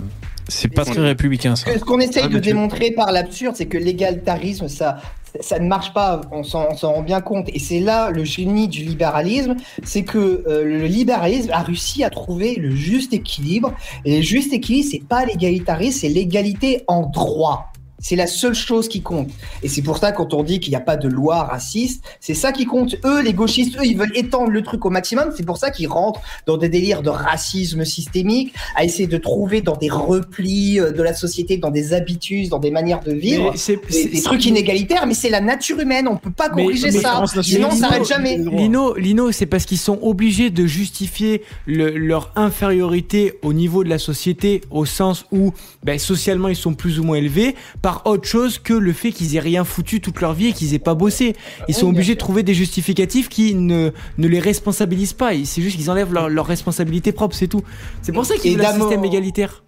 c'est 0.49 0.69
pas 0.69 0.85
très 0.85 1.01
républicain 1.01 1.57
ça. 1.57 1.71
Ce 1.73 1.85
qu'on 1.85 2.01
essaye 2.01 2.25
Ah, 2.27 2.29
de 2.29 2.39
démontrer 2.39 2.91
par 2.91 3.13
l'absurde, 3.13 3.55
c'est 3.57 3.67
que 3.67 3.79
l'égalitarisme, 3.79 4.69
ça, 4.69 4.99
ça 5.41 5.59
ne 5.59 5.69
marche 5.69 5.93
pas. 5.93 6.23
On 6.33 6.43
s'en 6.43 6.69
on 6.71 6.77
s'en 6.77 6.93
rend 6.95 7.03
bien 7.03 7.21
compte. 7.21 7.49
Et 7.53 7.59
c'est 7.59 7.81
là 7.81 8.11
le 8.11 8.25
génie 8.25 8.69
du 8.69 8.83
libéralisme, 8.83 9.57
c'est 9.83 10.03
que 10.03 10.45
euh, 10.47 10.65
le 10.65 10.87
libéralisme 10.87 11.51
a 11.53 11.63
réussi 11.63 12.03
à 12.03 12.11
trouver 12.11 12.55
le 12.57 12.71
juste 12.71 13.13
équilibre. 13.13 13.75
Et 14.05 14.17
le 14.17 14.23
juste 14.23 14.53
équilibre, 14.53 14.89
c'est 14.91 15.07
pas 15.07 15.25
l'égalitarisme, 15.25 16.01
c'est 16.01 16.09
l'égalité 16.09 16.85
en 16.87 17.03
droit. 17.03 17.73
C'est 18.01 18.15
la 18.17 18.27
seule 18.29 18.55
chose 18.55 18.87
qui 18.89 19.03
compte. 19.03 19.29
Et 19.63 19.69
c'est 19.69 19.83
pour 19.83 19.99
ça 19.99 20.13
quand 20.13 20.33
on 20.33 20.45
dit 20.45 20.61
qu'il 20.61 20.71
n'y 20.71 20.77
a 20.77 20.81
pas 20.81 20.97
de 20.97 21.09
loi 21.09 21.43
raciste, 21.43 22.05
c'est 22.21 22.35
ça 22.35 22.53
qui 22.53 22.65
compte. 22.65 22.95
Eux, 23.05 23.23
les 23.23 23.33
gauchistes, 23.33 23.77
eux, 23.79 23.85
ils 23.85 23.97
veulent 23.97 24.17
étendre 24.17 24.51
le 24.51 24.63
truc 24.63 24.85
au 24.87 24.91
maximum. 24.91 25.31
C'est 25.37 25.45
pour 25.45 25.57
ça 25.57 25.71
qu'ils 25.71 25.89
rentrent 25.89 26.21
dans 26.47 26.57
des 26.57 26.69
délires 26.69 27.03
de 27.03 27.11
racisme 27.11 27.85
systémique, 27.85 28.55
à 28.77 28.85
essayer 28.85 29.09
de 29.09 29.19
trouver 29.19 29.63
dans 29.63 29.77
des 29.77 29.91
replis 29.91 30.79
euh, 30.79 30.93
de 30.93 31.03
la 31.03 31.13
société, 31.13 31.57
dans 31.57 31.71
des 31.71 31.93
habitudes, 31.93 32.49
dans 32.51 32.61
des 32.61 32.71
manières 32.71 33.01
de 33.01 33.13
vivre, 33.13 33.51
Mais 33.53 33.59
c'est- 33.59 33.81
des, 34.13 34.23
trucs 34.23 34.47
inégalitaires. 34.47 35.07
Mais 35.07 35.15
c'est 35.15 35.31
la 35.31 35.41
nature 35.41 35.81
humaine. 35.81 36.07
On 36.09 36.17
peut 36.17 36.31
pas 36.31 36.51
corriger 36.51 36.93
ça. 36.93 37.23
Sinon, 37.43 37.69
on 37.71 37.75
Lino- 37.75 37.81
s'arrête 37.81 38.07
jamais. 38.07 38.37
Lino, 38.39 38.95
Lino, 38.95 39.33
c'est 39.33 39.47
parce 39.47 39.65
qu'ils 39.65 39.79
sont 39.79 39.99
obligés 40.03 40.51
de 40.51 40.67
justifier 40.67 41.43
le- 41.67 41.97
leur 41.99 42.31
infériorité 42.37 43.39
au 43.43 43.53
niveau 43.53 43.83
de 43.83 43.89
la 43.89 43.99
société, 43.99 44.61
au 44.71 44.85
sens 44.85 45.25
où 45.33 45.53
ben, 45.83 45.99
socialement 45.99 46.49
ils 46.49 46.57
sont 46.57 46.75
plus 46.75 47.01
ou 47.01 47.03
moins 47.05 47.17
élevés, 47.17 47.57
par 47.83 47.88
autre 48.07 48.27
chose 48.27 48.59
que 48.59 48.73
le 48.75 48.93
fait 48.93 49.13
qu'ils 49.13 49.37
aient 49.37 49.41
rien 49.41 49.65
foutu 49.65 50.01
toute 50.01 50.21
leur 50.21 50.33
vie 50.33 50.49
et 50.49 50.53
qu'ils 50.53 50.75
aient 50.75 50.79
pas 50.79 50.95
bossé. 50.95 51.35
Ils 51.69 51.75
sont 51.75 51.87
Oui, 51.87 51.93
obligés 51.93 52.15
de 52.15 52.19
trouver 52.19 52.43
des 52.43 52.55
justificatifs 52.55 53.29
qui 53.29 53.55
ne, 53.55 53.91
ne 54.19 54.29
les 54.29 54.41
responsabilisent 54.41 55.13
pas. 55.13 55.35
Et 55.35 55.45
C'est 55.45 55.63
juste 55.63 55.77
qu'ils 55.77 55.91
enlèvent 55.91 56.13
leur, 56.13 56.29
leur 56.29 56.47
responsabilité 56.47 57.13
propre, 57.13 57.35
c'est 57.35 57.49
tout. 57.49 57.63
C'est 58.03 58.13
pour 58.13 58.27
ça 58.27 58.37
qu'ils 58.37 58.53
Et 58.53 58.57
veulent 58.57 58.67
un 58.67 58.79
système 58.79 59.05
égalitaire. 59.05 59.63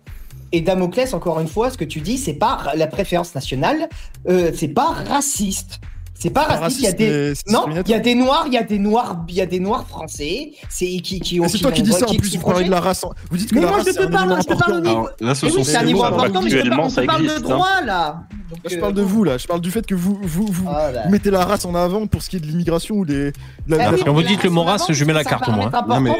Et 0.52 0.60
Damoclès, 0.60 1.14
encore 1.14 1.38
une 1.40 1.46
fois, 1.48 1.70
ce 1.70 1.78
que 1.78 1.84
tu 1.84 2.00
dis, 2.00 2.18
c'est 2.18 2.34
pas 2.34 2.72
la 2.74 2.86
préférence 2.88 3.34
nationale, 3.34 3.88
euh, 4.28 4.50
c'est 4.54 4.68
pas 4.68 4.88
raciste. 4.90 5.80
C'est 6.20 6.28
pas 6.28 6.44
Pas 6.44 6.56
raciste. 6.56 6.80
Il 6.80 6.84
y 6.84 6.88
a 6.88 6.92
des 6.92 7.32
non, 7.48 7.64
il 7.68 7.90
y 7.90 7.94
a 7.94 7.98
des 7.98 8.14
noirs, 8.14 8.44
il 8.46 8.52
y 8.52 8.58
a 8.58 8.62
des 8.62 8.78
noirs, 8.78 9.24
il 9.26 9.34
y 9.34 9.40
a 9.40 9.46
des 9.46 9.58
noirs 9.58 9.86
français, 9.88 10.52
c'est 10.68 10.84
qui 11.00 11.18
qui 11.18 11.40
ont. 11.40 11.44
Mais 11.44 11.48
c'est 11.48 11.58
toi 11.58 11.72
qui 11.72 11.82
dis 11.82 11.92
ça 11.92 12.06
en 12.06 12.14
plus, 12.14 12.36
vous 12.36 12.46
parlez 12.46 12.66
de 12.66 12.70
la 12.70 12.80
race. 12.80 13.06
Vous 13.30 13.38
dites 13.38 13.48
que 13.50 13.54
Mais 13.54 13.62
la 13.62 13.68
moi, 13.68 13.76
race 13.78 13.86
je 13.86 13.92
c'est 13.92 13.98
te 14.00 14.04
un 14.04 14.10
parle, 14.10 14.26
élément 14.26 14.40
important. 14.40 14.80
niveau. 14.80 15.08
là, 15.20 15.34
ce 15.34 15.48
sont 15.48 15.64
ces 15.64 15.70
c'est 15.70 15.76
un 15.78 15.84
niveau 15.84 16.00
mots, 16.00 16.04
important, 16.04 16.42
mais 16.42 16.50
je 16.50 16.56
te 16.58 16.68
parle, 16.68 16.84
actuellement, 16.84 16.88
je 16.90 17.06
parle 17.06 17.22
de 17.26 17.30
hein. 17.30 17.40
droit 17.40 17.80
là. 17.86 18.22
Je 18.68 18.76
euh, 18.76 18.80
parle 18.80 18.94
de 18.94 19.02
vous 19.02 19.24
là, 19.24 19.38
je 19.38 19.46
parle 19.46 19.60
du 19.62 19.70
fait 19.70 19.86
que 19.86 19.94
vous 19.94 20.18
vous, 20.22 20.46
vous, 20.46 20.64
là. 20.64 21.04
vous 21.04 21.10
mettez 21.10 21.30
la 21.30 21.44
race 21.44 21.64
en 21.64 21.74
avant 21.74 22.06
pour 22.06 22.22
ce 22.22 22.28
qui 22.28 22.36
est 22.36 22.40
de 22.40 22.46
l'immigration 22.46 22.96
ou 22.96 23.06
des. 23.06 23.32
de 23.32 23.76
la- 23.76 23.88
Ah 23.88 23.92
Quand 24.04 24.12
vous 24.12 24.22
dites 24.22 24.42
le 24.44 24.50
mot 24.50 24.64
race, 24.64 24.92
je 24.92 25.04
mets 25.06 25.14
la 25.14 25.24
carte, 25.24 25.48
moi. 25.48 25.70
Non, 25.88 26.00
mais 26.00 26.12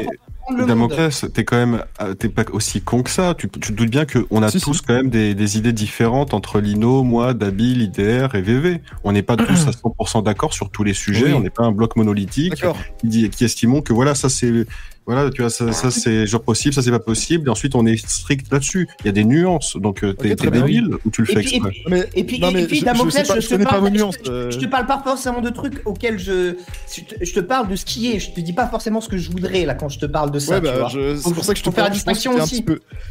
le. 0.55 0.65
Damoclès, 0.65 1.25
t'es 1.33 1.43
quand 1.43 1.57
même, 1.57 1.83
euh, 2.01 2.13
t'es 2.13 2.29
pas 2.29 2.43
aussi 2.51 2.81
con 2.81 3.03
que 3.03 3.09
ça. 3.09 3.33
Tu, 3.37 3.49
tu 3.49 3.59
te 3.59 3.71
doutes 3.73 3.89
bien 3.89 4.05
qu'on 4.05 4.43
a 4.43 4.49
Si, 4.49 4.59
tous 4.59 4.75
si. 4.75 4.81
quand 4.83 4.93
même 4.93 5.09
des, 5.09 5.33
des 5.35 5.57
idées 5.57 5.73
différentes 5.73 6.33
entre 6.33 6.59
Lino, 6.59 7.03
moi, 7.03 7.33
Dabil, 7.33 7.81
IDR 7.81 8.35
et 8.35 8.41
VV. 8.41 8.81
On 9.03 9.11
n'est 9.11 9.23
pas 9.23 9.35
tous 9.37 9.67
à 9.67 9.71
100% 9.71 10.23
d'accord 10.23 10.53
sur 10.53 10.69
tous 10.69 10.83
les 10.83 10.93
sujets. 10.93 11.27
Oui. 11.27 11.33
On 11.33 11.39
n'est 11.41 11.49
pas 11.49 11.63
un 11.63 11.71
bloc 11.71 11.95
monolithique 11.95 12.55
qui, 12.99 13.07
dit- 13.07 13.29
qui 13.29 13.43
estimons 13.45 13.81
que 13.81 13.93
voilà, 13.93 14.15
ça 14.15 14.29
c'est, 14.29 14.65
voilà, 15.05 15.29
tu 15.31 15.41
vois, 15.41 15.49
ça, 15.49 15.71
ça 15.71 15.89
c'est 15.91 16.27
genre 16.27 16.41
possible, 16.43 16.73
ça 16.73 16.81
c'est 16.81 16.91
pas 16.91 16.99
possible. 16.99 17.47
Et 17.47 17.51
ensuite, 17.51 17.75
on 17.75 17.85
est 17.85 17.97
strict 17.97 18.51
là-dessus. 18.51 18.87
Il 19.01 19.07
y 19.07 19.09
a 19.09 19.11
des 19.11 19.23
nuances. 19.25 19.75
Donc, 19.77 20.03
euh, 20.03 20.13
t'es 20.13 20.19
Ok, 20.23 20.29
t'es 20.29 20.35
très 20.35 20.51
bien. 20.51 20.61
débile 20.61 20.89
ou 21.05 21.09
tu 21.09 21.21
le 21.21 21.27
fais 21.27 21.39
exprès 21.41 21.69
puis- 21.71 21.83
Mais- 21.87 22.07
et 22.13 22.23
puis, 22.23 22.39
non, 22.39 22.49
et 22.49 22.53
mais 22.53 22.65
puis 22.67 22.75
je- 22.77 22.81
je 22.81 22.85
Damoclès, 22.85 23.27
pas- 23.27 23.35
je, 23.35 23.39
je 23.41 23.47
te 23.55 23.63
parle, 23.63 23.85
je- 23.87 23.89
nuances, 23.91 24.15
je, 24.23 24.31
euh. 24.31 24.51
je 24.51 24.57
te 24.59 24.65
parle 24.65 24.85
pas 24.85 25.01
forcément 25.03 25.41
de 25.41 25.49
trucs 25.49 25.81
auxquels 25.85 26.19
je, 26.19 26.55
je 26.95 27.01
te, 27.01 27.25
je 27.25 27.33
te 27.33 27.39
parle 27.39 27.67
de 27.67 27.75
ce 27.75 27.83
qui 27.85 28.11
est. 28.11 28.19
Je 28.19 28.31
te 28.31 28.39
dis 28.39 28.53
pas 28.53 28.67
forcément 28.67 29.01
ce 29.01 29.09
que 29.09 29.17
je 29.17 29.31
voudrais 29.31 29.65
là 29.65 29.73
quand 29.73 29.89
je 29.89 29.99
te 29.99 30.05
parle 30.05 30.31
de 30.31 30.39
ça. 30.39 30.53
Ouais, 30.55 30.59
tu 30.61 30.65
bah, 30.67 30.79
vois. 30.79 30.89
je- 30.89 31.15
c'est 31.17 31.33
pour 31.33 31.43
ça 31.43 31.53
que 31.53 31.59
je 31.59 31.63
te 31.63 31.69
la 31.69 31.75
parle, 31.75 31.87
je 31.89 31.93
distinction 31.93 32.33
aussi. 32.35 32.63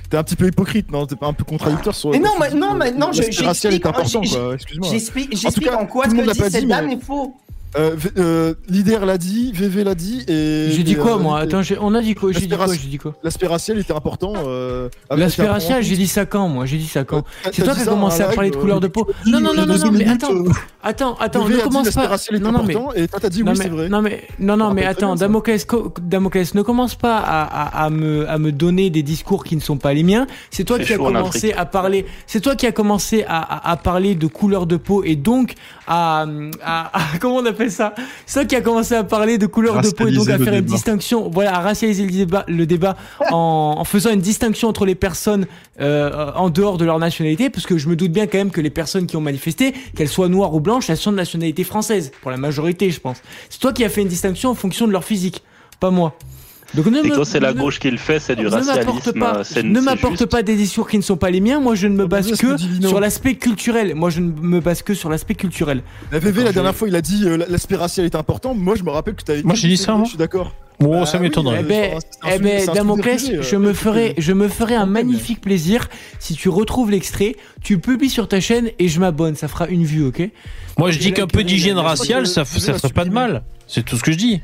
t'es 0.09 0.17
un 0.17 0.23
petit 0.23 0.37
peu 0.37 0.47
hypocrite, 0.47 0.91
non? 0.91 1.07
T'es 1.07 1.17
pas 1.17 1.27
un 1.27 1.33
peu 1.33 1.45
contradictoire 1.45 1.95
sur. 1.95 2.11
Mais 2.11 2.19
non, 2.21 2.31
non, 2.55 2.75
non, 2.97 3.13
je- 3.13 3.23
j'explique- 3.23 3.65
est 3.73 3.87
important, 3.87 4.23
j'ai- 4.23 4.37
quoi. 4.37 4.55
Excuse-moi. 4.55 4.89
J'explique 4.91 5.73
En 5.73 5.87
quoi 5.87 6.05
ce 6.09 6.11
que 6.15 6.21
dit 6.33 6.39
pas 6.39 6.51
cette 6.51 6.63
dit, 6.63 6.67
dame 6.69 6.87
mais- 6.87 6.95
est 6.95 7.01
faux. 7.05 7.35
Euh, 7.77 7.97
euh, 8.19 8.55
Leader 8.69 9.07
l'a 9.07 9.17
dit, 9.17 9.53
VV 9.53 9.85
l'a 9.85 9.95
dit 9.95 10.25
et. 10.27 10.71
J'ai 10.71 10.83
dit 10.83 10.97
quoi 10.97 11.15
euh, 11.17 11.19
moi? 11.19 11.39
Attends, 11.41 11.61
on 11.81 11.95
a 11.95 12.01
dit 12.01 12.15
quoi 12.15 12.33
J'ai 12.33 12.41
dit 12.41 12.49
quoi 12.49 12.67
dit 12.89 12.99
était 13.79 13.93
important. 13.93 14.33
Euh, 14.37 14.89
j'ai 15.81 15.97
dit 15.97 16.09
ça 16.09 16.27
quand 16.27 16.49
moi? 16.49 16.67
J'ai 16.67 16.79
dit 16.79 16.89
ça 16.89 17.05
quand? 17.05 17.25
C'est 17.53 17.63
toi 17.63 17.75
qui 17.75 17.83
as 17.83 17.87
commencé 17.87 18.23
en 18.23 18.29
à 18.29 18.33
parler 18.33 18.51
de 18.51 18.57
couleur 18.57 18.79
euh, 18.79 18.81
de 18.81 18.89
peau. 18.89 19.07
y 19.27 19.35
a 19.35 19.41
Non, 19.41 19.41
non, 19.41 19.67
non, 19.67 19.79
non, 19.79 19.93
mais 19.93 20.09
attends, 20.09 20.35
euh, 20.35 20.51
attends, 20.83 21.17
attends, 21.21 21.45
VV 21.45 21.59
ne 21.59 21.63
commence 21.63 21.91
l'aspect 22.09 22.39
pas. 22.41 22.41
Non, 22.41 22.53
non, 22.53 22.65
mais 22.65 22.75
important 22.75 22.93
et 22.95 23.09
toi 23.09 23.21
t'as 23.21 23.29
dit 23.29 23.45
non, 23.45 23.53
oui, 23.53 23.59
c'est 23.63 23.69
vrai. 23.69 23.89
non 23.89 24.03
mais 24.03 24.27
non 24.39 24.57
non 24.57 24.75
attends. 24.85 25.15
Damoclès, 25.15 25.67
ne 26.55 26.63
commence 26.63 26.95
pas 26.97 27.19
à, 27.19 27.91
me 27.91 28.29
à 28.29 28.39
me 28.39 28.51
donner 28.53 28.91
des 28.91 29.03
discours 29.03 29.45
qui 29.45 29.57
ne 29.57 29.61
sont 29.61 29.77
pas 29.77 29.95
les 29.95 30.03
miens 30.03 30.27
c'est 30.51 30.65
toi 30.65 30.79
qui 30.79 30.93
as 30.93 30.97
commencé 30.99 31.53
à 31.53 31.67
parler 31.67 32.07
c'est 32.27 32.41
toi 32.41 32.57
qui 32.57 32.67
as 32.67 32.73
commencé 32.73 33.25
à 33.27 33.77
parler 33.77 34.15
de 34.15 34.27
couleur 34.27 34.67
de 34.67 34.77
peau 34.77 35.05
et 35.05 35.17
donc 35.17 35.55
à, 35.93 36.25
à, 36.63 36.99
à- 36.99 37.19
comment 37.21 37.37
on 37.37 37.47
appelle 37.47 37.71
ça? 37.73 37.95
C'est 38.25 38.41
toi 38.41 38.45
qui 38.47 38.55
a 38.57 38.61
commencé 38.61 38.95
à 38.95 39.03
parler 39.05 39.37
de 39.39 39.47
couleur 39.47 39.81
de 39.83 39.91
peau 39.91 40.07
et 40.07 40.13
donc 40.13 40.29
à 40.29 40.39
faire 40.39 40.55
une 40.55 40.61
distinction. 40.65 41.29
Voilà 41.29 41.57
à 41.57 41.61
racialiser 41.61 42.05
le 42.05 42.13
débat 42.13 42.45
le 42.49 42.65
débat 42.65 42.97
en, 43.31 43.75
en 43.79 43.85
faisant 43.85 44.11
une 44.13 44.21
distinction 44.21 44.69
entre 44.69 44.87
les 44.87 44.95
personnes 44.95 45.47
euh, 45.81 46.31
en 46.37 46.49
dehors 46.49 46.79
de 46.79 46.85
leur 46.85 46.99
nationalité 46.99 47.51
parce 47.51 47.67
que 47.67 47.77
je 47.77 47.89
me 47.89 47.97
doute 47.97 48.13
bien 48.13 48.27
quand 48.27 48.39
même 48.39 48.51
que 48.53 48.61
les 48.61 48.71
personnes 48.71 49.07
qui 49.07 49.17
ont 49.17 49.21
manifesté 49.21 49.75
qu'elles 49.97 50.09
soient 50.09 50.29
noires 50.29 50.55
ou 50.55 50.61
blanches 50.61 50.89
elles 50.91 50.97
sont 50.97 51.11
de 51.13 51.17
nationalité 51.17 51.65
française 51.65 52.13
pour 52.23 52.31
la 52.31 52.37
majorité 52.37 52.91
je 52.91 53.01
pense. 53.01 53.19
C'est 53.49 53.59
toi 53.61 53.73
qui 53.73 53.85
as 53.85 53.89
fait 53.89 54.03
une 54.03 54.09
distinction 54.09 54.51
en 54.51 54.55
fonction 54.55 54.87
de 54.87 54.93
leur 54.93 55.05
physique 55.05 55.43
pas 55.81 55.91
moi 55.91 56.17
donc 56.75 56.87
ne 56.87 57.05
Et 57.05 57.11
quand 57.11 57.25
c'est 57.25 57.41
la 57.41 57.53
ne- 57.53 57.61
gauche 57.61 57.79
qui 57.79 57.91
le 57.91 57.97
fait, 57.97 58.21
c'est 58.21 58.37
du 58.37 58.45
ne 58.45 58.51
m'apporte 58.51 58.67
racialisme. 58.67 59.19
pas, 59.19 59.43
euh, 59.57 59.63
ne 59.63 59.81
m'apporte 59.81 60.19
juste. 60.19 60.27
pas 60.27 60.43
des 60.43 60.57
discours 60.57 60.89
qui 60.89 60.99
ne 60.99 61.03
sont 61.03 61.17
pas 61.17 61.31
les 61.31 61.41
miens. 61.41 61.61
Moi, 61.61 61.75
je 61.75 61.87
ne 61.87 61.95
me 61.95 62.07
base 62.07 62.29
c'est 62.29 62.37
ce 62.37 62.43
que 62.43 62.57
sur 62.87 63.01
l'aspect 63.01 63.35
culturel. 63.35 63.95
Moi, 63.95 64.11
je 64.11 64.21
ne 64.21 64.31
me 64.31 64.61
base 64.61 64.83
que 64.83 64.95
sur 64.95 65.11
l'aspect 65.11 65.35
culturel. 65.35 65.83
La 66.13 66.19
VV 66.19 66.45
la 66.45 66.53
dernière 66.53 66.75
fois 66.75 66.89
il 66.89 66.97
a 66.97 67.03
dit 67.03 67.25
euh, 67.25 67.45
l'aspect 67.49 67.77
racial 67.77 68.07
est 68.07 68.15
important. 68.15 68.55
Moi 68.55 68.75
je 68.77 68.83
me 68.83 68.91
rappelle 68.91 69.15
que 69.15 69.23
t'avais. 69.23 69.43
Moi, 69.43 69.55
j'ai 69.55 69.69
dit 69.69 69.77
ça, 69.77 69.95
moi. 69.95 70.05
Je 70.05 70.11
suis 70.11 70.19
d'accord. 70.19 70.53
Bon, 70.81 71.01
Bah 71.01 71.07
ça 71.07 71.19
m'étonnerait. 71.19 71.59
Eh 71.61 71.65
euh, 71.65 71.69
ben, 71.69 71.99
un 72.23 72.37
eh 72.37 72.39
ben, 72.39 72.67
Damoclès, 72.73 73.33
je 73.43 73.57
euh, 73.57 73.59
me 73.59 73.75
ferai, 73.75 74.15
je 74.17 74.33
me 74.33 74.49
ferai 74.49 74.75
un 74.75 74.87
magnifique 74.87 75.43
plaisir 75.43 75.89
si 76.19 76.35
tu 76.35 76.49
retrouves 76.49 76.91
l'extrait, 76.91 77.37
tu 77.63 77.79
publies 77.79 78.09
sur 78.09 78.29
ta 78.29 78.41
chaîne 78.41 78.71
et 78.79 78.89
je 78.89 78.99
m'abonne. 78.99 79.35
Ça 79.35 79.47
fera 79.47 79.69
une 79.69 79.85
vue, 79.85 80.07
ok? 80.07 80.31
Moi, 80.79 80.91
je 80.91 80.99
dis 80.99 81.13
qu'un 81.13 81.27
peu 81.27 81.45
d'hygiène 81.45 81.77
raciale, 81.77 82.27
ça, 82.27 82.47
ça 82.47 82.75
ferait 82.75 82.93
pas 82.93 83.05
de 83.05 83.11
mal. 83.11 83.43
C'est 83.67 83.85
tout 83.85 83.97
ce 83.97 84.03
que 84.03 84.13
je 84.13 84.17
dis. 84.17 84.41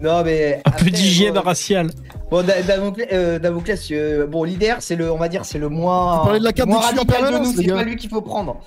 Non, 0.00 0.22
mais. 0.24 0.60
Un 0.64 0.70
peu 0.70 0.90
d'hygiène 0.90 1.34
bon, 1.34 1.40
raciale. 1.40 1.90
Bon, 2.30 2.42
Da- 2.44 2.62
Damoclès, 2.62 3.08
euh, 3.12 3.38
Damoclès, 3.38 3.88
euh, 3.90 4.26
bon, 4.26 4.44
leader, 4.44 4.76
c'est 4.80 4.96
le, 4.96 5.10
on 5.10 5.16
va 5.16 5.28
dire, 5.28 5.44
c'est 5.44 5.58
le 5.58 5.68
moins. 5.68 6.18
Vous 6.18 6.24
parlez 6.24 6.38
de 6.38 6.44
la 6.44 6.52
carte 6.52 6.68
culs 6.70 6.98
en 7.00 7.04
permanence, 7.04 7.54
c'est 7.56 7.66
pas 7.66 7.82
lui 7.82 7.96
qu'il 7.96 8.10
faut 8.10 8.20
prendre. 8.22 8.60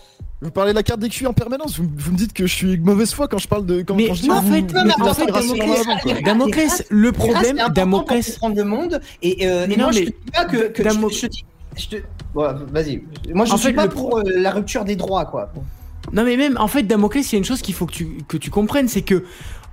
Vous 0.43 0.49
parlez 0.49 0.71
de 0.71 0.75
la 0.77 0.81
carte 0.83 0.99
des 0.99 1.09
culs 1.09 1.27
en 1.27 1.33
permanence. 1.33 1.77
Vous, 1.77 1.87
vous 1.95 2.11
me 2.11 2.17
dites 2.17 2.33
que 2.33 2.47
je 2.47 2.53
suis 2.55 2.77
de 2.77 2.83
mauvaise 2.83 3.13
foi 3.13 3.27
quand 3.27 3.37
je 3.37 3.47
parle 3.47 3.65
de. 3.65 3.81
Quand, 3.83 3.95
Mais 3.95 4.07
quand 4.07 4.15
je 4.15 4.23
dis 4.23 4.27
non, 4.29 4.35
en 4.37 4.41
fait, 4.41 4.61
non, 4.61 4.83
mais 4.85 4.93
en 5.09 5.13
fait, 5.13 5.25
Damoclès- 5.27 6.23
Damoclès, 6.25 6.85
le 6.89 7.11
problème, 7.11 7.57
Damoclès- 7.75 8.25
pour 8.25 8.33
comprendre 8.33 8.55
le 8.57 8.63
monde. 8.63 9.01
Et, 9.21 9.47
euh, 9.47 9.65
et 9.69 9.77
Non, 9.77 9.83
moi, 9.83 9.91
je 9.91 9.99
mais- 9.99 10.05
te 10.07 10.11
dis 10.11 10.31
pas 10.33 10.45
que. 10.45 10.57
que 10.69 10.83
Damo- 10.83 11.09
je, 11.09 11.15
je 11.15 11.21
te 11.21 11.25
dis. 11.27 11.45
Je 11.77 11.87
te... 11.87 11.95
Bon, 12.33 12.53
vas-y. 12.71 13.03
Moi, 13.33 13.45
je 13.45 13.53
En 13.53 13.57
suis 13.57 13.67
fait, 13.67 13.73
pas 13.73 13.83
le 13.85 13.89
pour 13.91 14.17
euh, 14.17 14.23
la 14.35 14.51
rupture 14.51 14.83
des 14.83 14.95
droits, 14.95 15.25
quoi. 15.25 15.51
Non 16.11 16.23
mais 16.25 16.35
même 16.35 16.57
en 16.59 16.67
fait 16.67 16.81
Damoclès, 16.83 17.31
il 17.31 17.35
y 17.35 17.37
a 17.37 17.37
une 17.37 17.45
chose 17.45 17.61
qu'il 17.61 17.75
faut 17.75 17.85
que 17.85 17.93
tu, 17.93 18.17
que 18.27 18.35
tu 18.35 18.49
comprennes, 18.49 18.87
c'est 18.87 19.03
que 19.03 19.23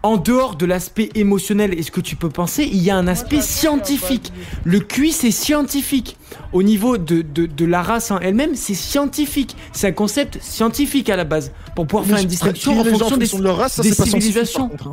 en 0.03 0.17
dehors 0.17 0.55
de 0.55 0.65
l'aspect 0.65 1.11
émotionnel 1.17 1.75
et 1.77 1.83
ce 1.83 1.91
que 1.91 2.01
tu 2.01 2.15
peux 2.15 2.29
penser, 2.29 2.63
il 2.71 2.81
y 2.83 2.89
a 2.91 2.97
un 2.97 3.09
aspect 3.09 3.41
scientifique. 3.41 4.33
Le 4.65 4.79
QI 4.81 5.11
c'est 5.13 5.31
scientifique. 5.33 6.17
Au 6.53 6.63
niveau 6.63 6.99
de, 6.99 7.23
de, 7.23 7.47
de 7.47 7.65
la 7.65 7.83
race 7.83 8.11
en 8.11 8.19
elle-même, 8.21 8.55
c'est 8.55 8.75
scientifique. 8.75 9.57
C'est 9.73 9.89
un 9.89 9.93
concept 9.93 10.39
scientifique 10.41 11.11
à 11.11 11.17
la 11.17 11.25
base. 11.25 11.53
Pour 11.75 11.87
pouvoir 11.87 12.05
Mais 12.07 12.15
faire 12.15 12.23
une 12.23 12.29
distinction 12.29 12.79
en 12.79 12.85
fonction 12.85 13.17
des, 13.17 13.27
de 13.27 13.43
leur 13.43 13.57
race, 13.57 13.73
ça, 13.75 13.83
des 13.83 13.91
c'est 13.91 13.97
pas 13.97 14.05
scientifique, 14.05 14.23
civilisations. 14.33 14.71
hein. 14.87 14.93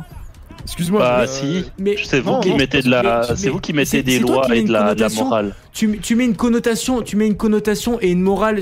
Excuse-moi. 0.64 0.98
Bah 1.00 1.26
si, 1.28 1.64
mais- 1.78 1.94
c'est 2.04 2.18
vous 2.18 2.40
qui 2.40 2.52
mettez 2.52 2.82
de 2.82 2.88
Mais- 2.88 3.02
la, 3.02 3.24
mais- 3.30 3.36
c'est 3.36 3.50
vous 3.50 3.60
qui 3.60 3.72
mettez 3.72 4.02
des 4.02 4.18
lois 4.18 4.52
et 4.52 4.64
de 4.64 4.72
la, 4.72 4.96
de 4.96 5.00
la 5.00 5.08
morale. 5.10 5.54
Tu, 5.72 6.00
tu 6.02 6.16
mets 6.16 6.24
une 6.24 6.34
connotation, 6.34 7.02
tu 7.02 7.14
mets 7.14 7.28
une 7.28 7.36
connotation 7.36 7.98
et 8.00 8.10
une 8.10 8.20
morale 8.22 8.58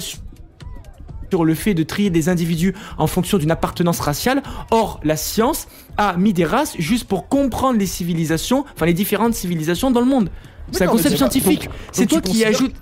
sur 1.35 1.45
le 1.45 1.55
fait 1.57 1.75
de 1.75 1.83
trier 1.83 2.11
des 2.11 2.29
individus 2.29 2.75
en 2.97 3.09
fonction 3.09 3.39
d'une 3.39 3.51
appartenance 3.51 3.99
raciale. 3.99 4.41
Or, 4.71 5.01
la 5.03 5.17
science 5.17 5.67
a 5.97 6.17
mis 6.17 6.33
des 6.33 6.45
races 6.45 6.75
juste 6.79 7.09
pour 7.09 7.29
comprendre 7.29 7.77
les 7.77 7.87
civilisations, 7.87 8.65
enfin 8.73 8.87
les 8.87 8.95
différentes 8.95 9.35
civilisations 9.35 9.91
dans 9.91 9.99
le 9.99 10.07
monde. 10.07 10.29
C'est 10.71 10.85
un 10.85 10.87
concept 10.87 11.17
scientifique. 11.17 11.69
C'est 11.91 12.07
toi 12.07 12.21
qui 12.21 12.45
ajoutes. 12.45 12.73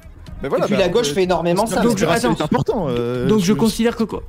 Mais 0.43 0.51
voilà, 0.51 0.65
Et 0.67 0.69
puis 0.69 0.77
bah, 0.77 0.83
la 0.83 0.89
gauche 0.91 1.11
euh, 1.11 1.15
fait 1.15 1.23
énormément 1.23 1.65
ça. 1.67 1.81
Donc, 1.81 1.97
je- 1.97 2.05
l'aspect 2.05 2.27
attends. 2.29 2.37
est 2.39 2.43
important. 2.43 2.87
euh, 2.89 3.27
Donc 3.27 3.41
je 3.41 3.47
je- 3.47 3.53
considère 3.55 3.97
que 3.97 4.03
quoi? 4.05 4.23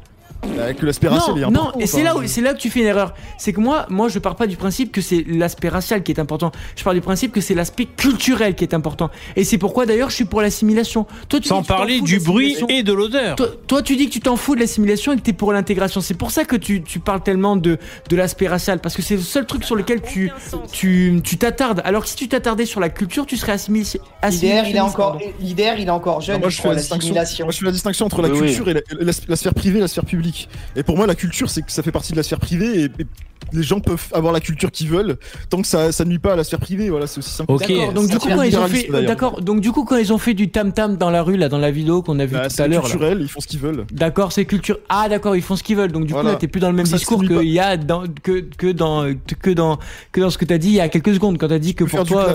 Racial 0.43 1.37
est 1.37 1.41
non, 1.41 1.51
non, 1.51 1.71
et 1.79 1.87
c'est 1.87 2.03
là, 2.03 2.15
où- 2.15 2.25
c'est 2.27 2.41
là 2.41 2.53
que 2.53 2.59
tu 2.59 2.69
fais 2.69 2.81
une 2.81 2.87
erreur. 2.87 3.13
C'est 3.37 3.53
que 3.53 3.59
moi, 3.59 3.85
moi, 3.89 4.09
je 4.09 4.19
pars 4.19 4.35
pas 4.35 4.47
du 4.47 4.55
principe 4.57 4.91
que 4.91 5.01
c'est 5.01 5.23
l'aspect 5.27 5.69
racial 5.69 6.03
qui 6.03 6.11
est 6.11 6.19
important. 6.19 6.51
Je 6.75 6.83
pars 6.83 6.93
du 6.93 7.01
principe 7.01 7.31
que 7.31 7.41
c'est 7.41 7.53
l'aspect 7.53 7.85
culturel 7.85 8.55
qui 8.55 8.63
est 8.63 8.73
important. 8.73 9.09
Et 9.35 9.43
c'est 9.43 9.57
pourquoi 9.57 9.85
d'ailleurs 9.85 10.09
je 10.09 10.15
suis 10.15 10.25
pour 10.25 10.41
l'assimilation. 10.41 11.05
Toi, 11.29 11.39
tu 11.39 11.47
Sans 11.47 11.63
parler 11.63 12.01
du 12.01 12.19
bruit 12.19 12.57
et 12.69 12.83
de 12.83 12.93
l'odeur. 12.93 13.35
Toi, 13.35 13.47
toi, 13.67 13.81
tu 13.81 13.95
dis 13.95 14.07
que 14.07 14.13
tu 14.13 14.19
t'en 14.19 14.35
fous 14.35 14.55
de 14.55 14.59
l'assimilation 14.59 15.13
et 15.13 15.15
que 15.17 15.21
t'es 15.21 15.33
pour 15.33 15.53
l'intégration. 15.53 16.01
C'est 16.01 16.13
pour 16.13 16.31
ça 16.31 16.45
que 16.45 16.55
tu, 16.55 16.81
tu 16.83 16.99
parles 16.99 17.21
tellement 17.23 17.55
de, 17.55 17.77
de 18.09 18.15
l'aspect 18.15 18.47
racial. 18.47 18.79
Parce 18.79 18.95
que 18.95 19.01
c'est 19.01 19.15
le 19.15 19.21
seul 19.21 19.45
truc 19.45 19.63
sur 19.63 19.75
lequel 19.75 20.01
tu 20.01 20.31
tu 20.71 21.19
tu 21.23 21.37
t'attardes. 21.37 21.81
Alors 21.85 22.03
que 22.03 22.09
si 22.09 22.15
tu 22.15 22.27
t'attardais 22.27 22.65
sur 22.65 22.79
la 22.79 22.89
culture, 22.89 23.25
tu 23.25 23.37
serais 23.37 23.53
assimilé. 23.53 23.85
L'IDR, 24.29 24.63
il 24.67 24.75
est 24.75 24.79
encore, 24.79 25.19
l'IDR, 25.39 25.75
il 25.79 25.87
est 25.87 25.89
encore 25.89 26.21
jeune. 26.21 26.35
Non, 26.35 26.41
moi, 26.41 26.49
je 26.49 26.61
fais 26.61 26.69
la 26.69 26.75
distinction. 26.75 27.13
Moi, 27.13 27.51
je 27.51 27.57
fais 27.59 27.65
la 27.65 27.71
distinction 27.71 28.05
entre 28.05 28.21
la 28.21 28.29
Oui, 28.29 28.39
oui. 28.41 28.47
culture 28.47 28.69
et 28.69 28.73
la, 28.73 28.81
la- 28.99 29.11
la 29.27 29.35
sphère 29.35 29.53
privée 29.53 29.77
et 29.79 29.81
la 29.81 29.87
sphère 29.87 30.05
publique. 30.05 30.32
Et 30.76 30.84
pour 30.84 30.97
moi, 30.97 31.07
la 31.07 31.15
culture, 31.15 31.49
c'est 31.49 31.61
que 31.61 31.72
ça 31.72 31.84
fait 31.84 31.91
partie 31.91 32.11
de 32.11 32.18
la 32.18 32.23
sphère 32.23 32.39
privée 32.39 32.81
et, 32.81 32.84
et 32.85 33.05
les 33.51 33.61
gens 33.64 33.80
peuvent 33.81 34.07
avoir 34.14 34.31
la 34.34 34.39
culture 34.39 34.72
qu'ils 34.72 34.88
veulent 34.89 35.18
tant 35.49 35.61
que 35.61 35.68
ça, 35.68 35.91
ça 35.91 36.05
nuit 36.05 36.18
pas 36.18 36.34
à 36.34 36.35
la 36.35 36.43
sphère 36.43 36.60
privée. 36.60 36.89
Voilà, 36.89 37.07
c'est 37.07 37.19
aussi 37.19 37.30
simple. 37.30 37.53
que 37.57 37.60
ça. 37.64 37.68
D'accord. 37.68 37.93
Donc 37.93 38.07
du 38.10 38.18
coup, 38.18 38.27
quand 38.30 38.41
ils 38.41 38.57
ont 38.57 38.68
fait, 38.68 38.88
d'accord. 39.05 39.41
Donc 39.41 39.60
du 39.61 39.72
coup, 39.72 39.84
quand 39.84 39.97
ils 39.97 40.11
ont 40.14 40.18
fait 40.18 40.34
du 40.34 40.49
tam 40.49 40.72
tam 40.73 40.97
dans 40.97 41.10
la 41.10 41.22
rue 41.23 41.38
là, 41.38 41.49
dans 41.49 41.57
la 41.57 41.69
vidéo 41.72 42.01
qu'on 42.01 42.19
a 42.19 42.26
vu 42.26 42.34
Bah, 42.35 42.47
tout 42.49 42.61
à 42.61 42.68
l'heure. 42.68 42.84
là. 42.84 42.89
culturel, 42.89 43.19
ils 43.22 43.27
font 43.27 43.41
ce 43.41 43.47
qu'ils 43.47 43.60
veulent. 43.60 43.85
D'accord, 43.91 44.31
c'est 44.31 44.45
culture. 44.45 44.80
Ah, 44.89 45.07
d'accord, 45.10 45.35
ils 45.35 45.41
font 45.41 45.55
ce 45.55 45.64
qu'ils 45.64 45.76
veulent. 45.76 45.91
Donc 45.91 46.05
du 46.05 46.14
coup, 46.14 46.19
Voilà. 46.19 46.31
là, 46.31 46.35
t'es 46.38 46.47
plus 46.47 46.60
dans 46.61 46.69
le 46.69 46.76
même 46.76 46.85
Ça 46.85 46.97
discours 46.97 47.22
qu'il 47.22 47.43
y 47.49 47.60
a 47.60 47.77
dans, 47.77 48.03
que 48.23 48.39
que 48.57 48.72
dans 48.72 49.14
que 49.41 49.49
dans 49.51 49.77
que 50.11 50.22
dans 50.22 50.30
ce 50.30 50.38
que 50.38 50.45
t'as 50.45 50.57
dit 50.57 50.69
il 50.69 50.76
y 50.76 50.80
a 50.80 50.89
quelques 50.89 51.14
secondes 51.14 51.38
quand 51.38 51.49
t'as 51.49 51.60
dit 51.60 51.76
que 51.76 51.84
pour 51.84 52.05
toi. 52.05 52.34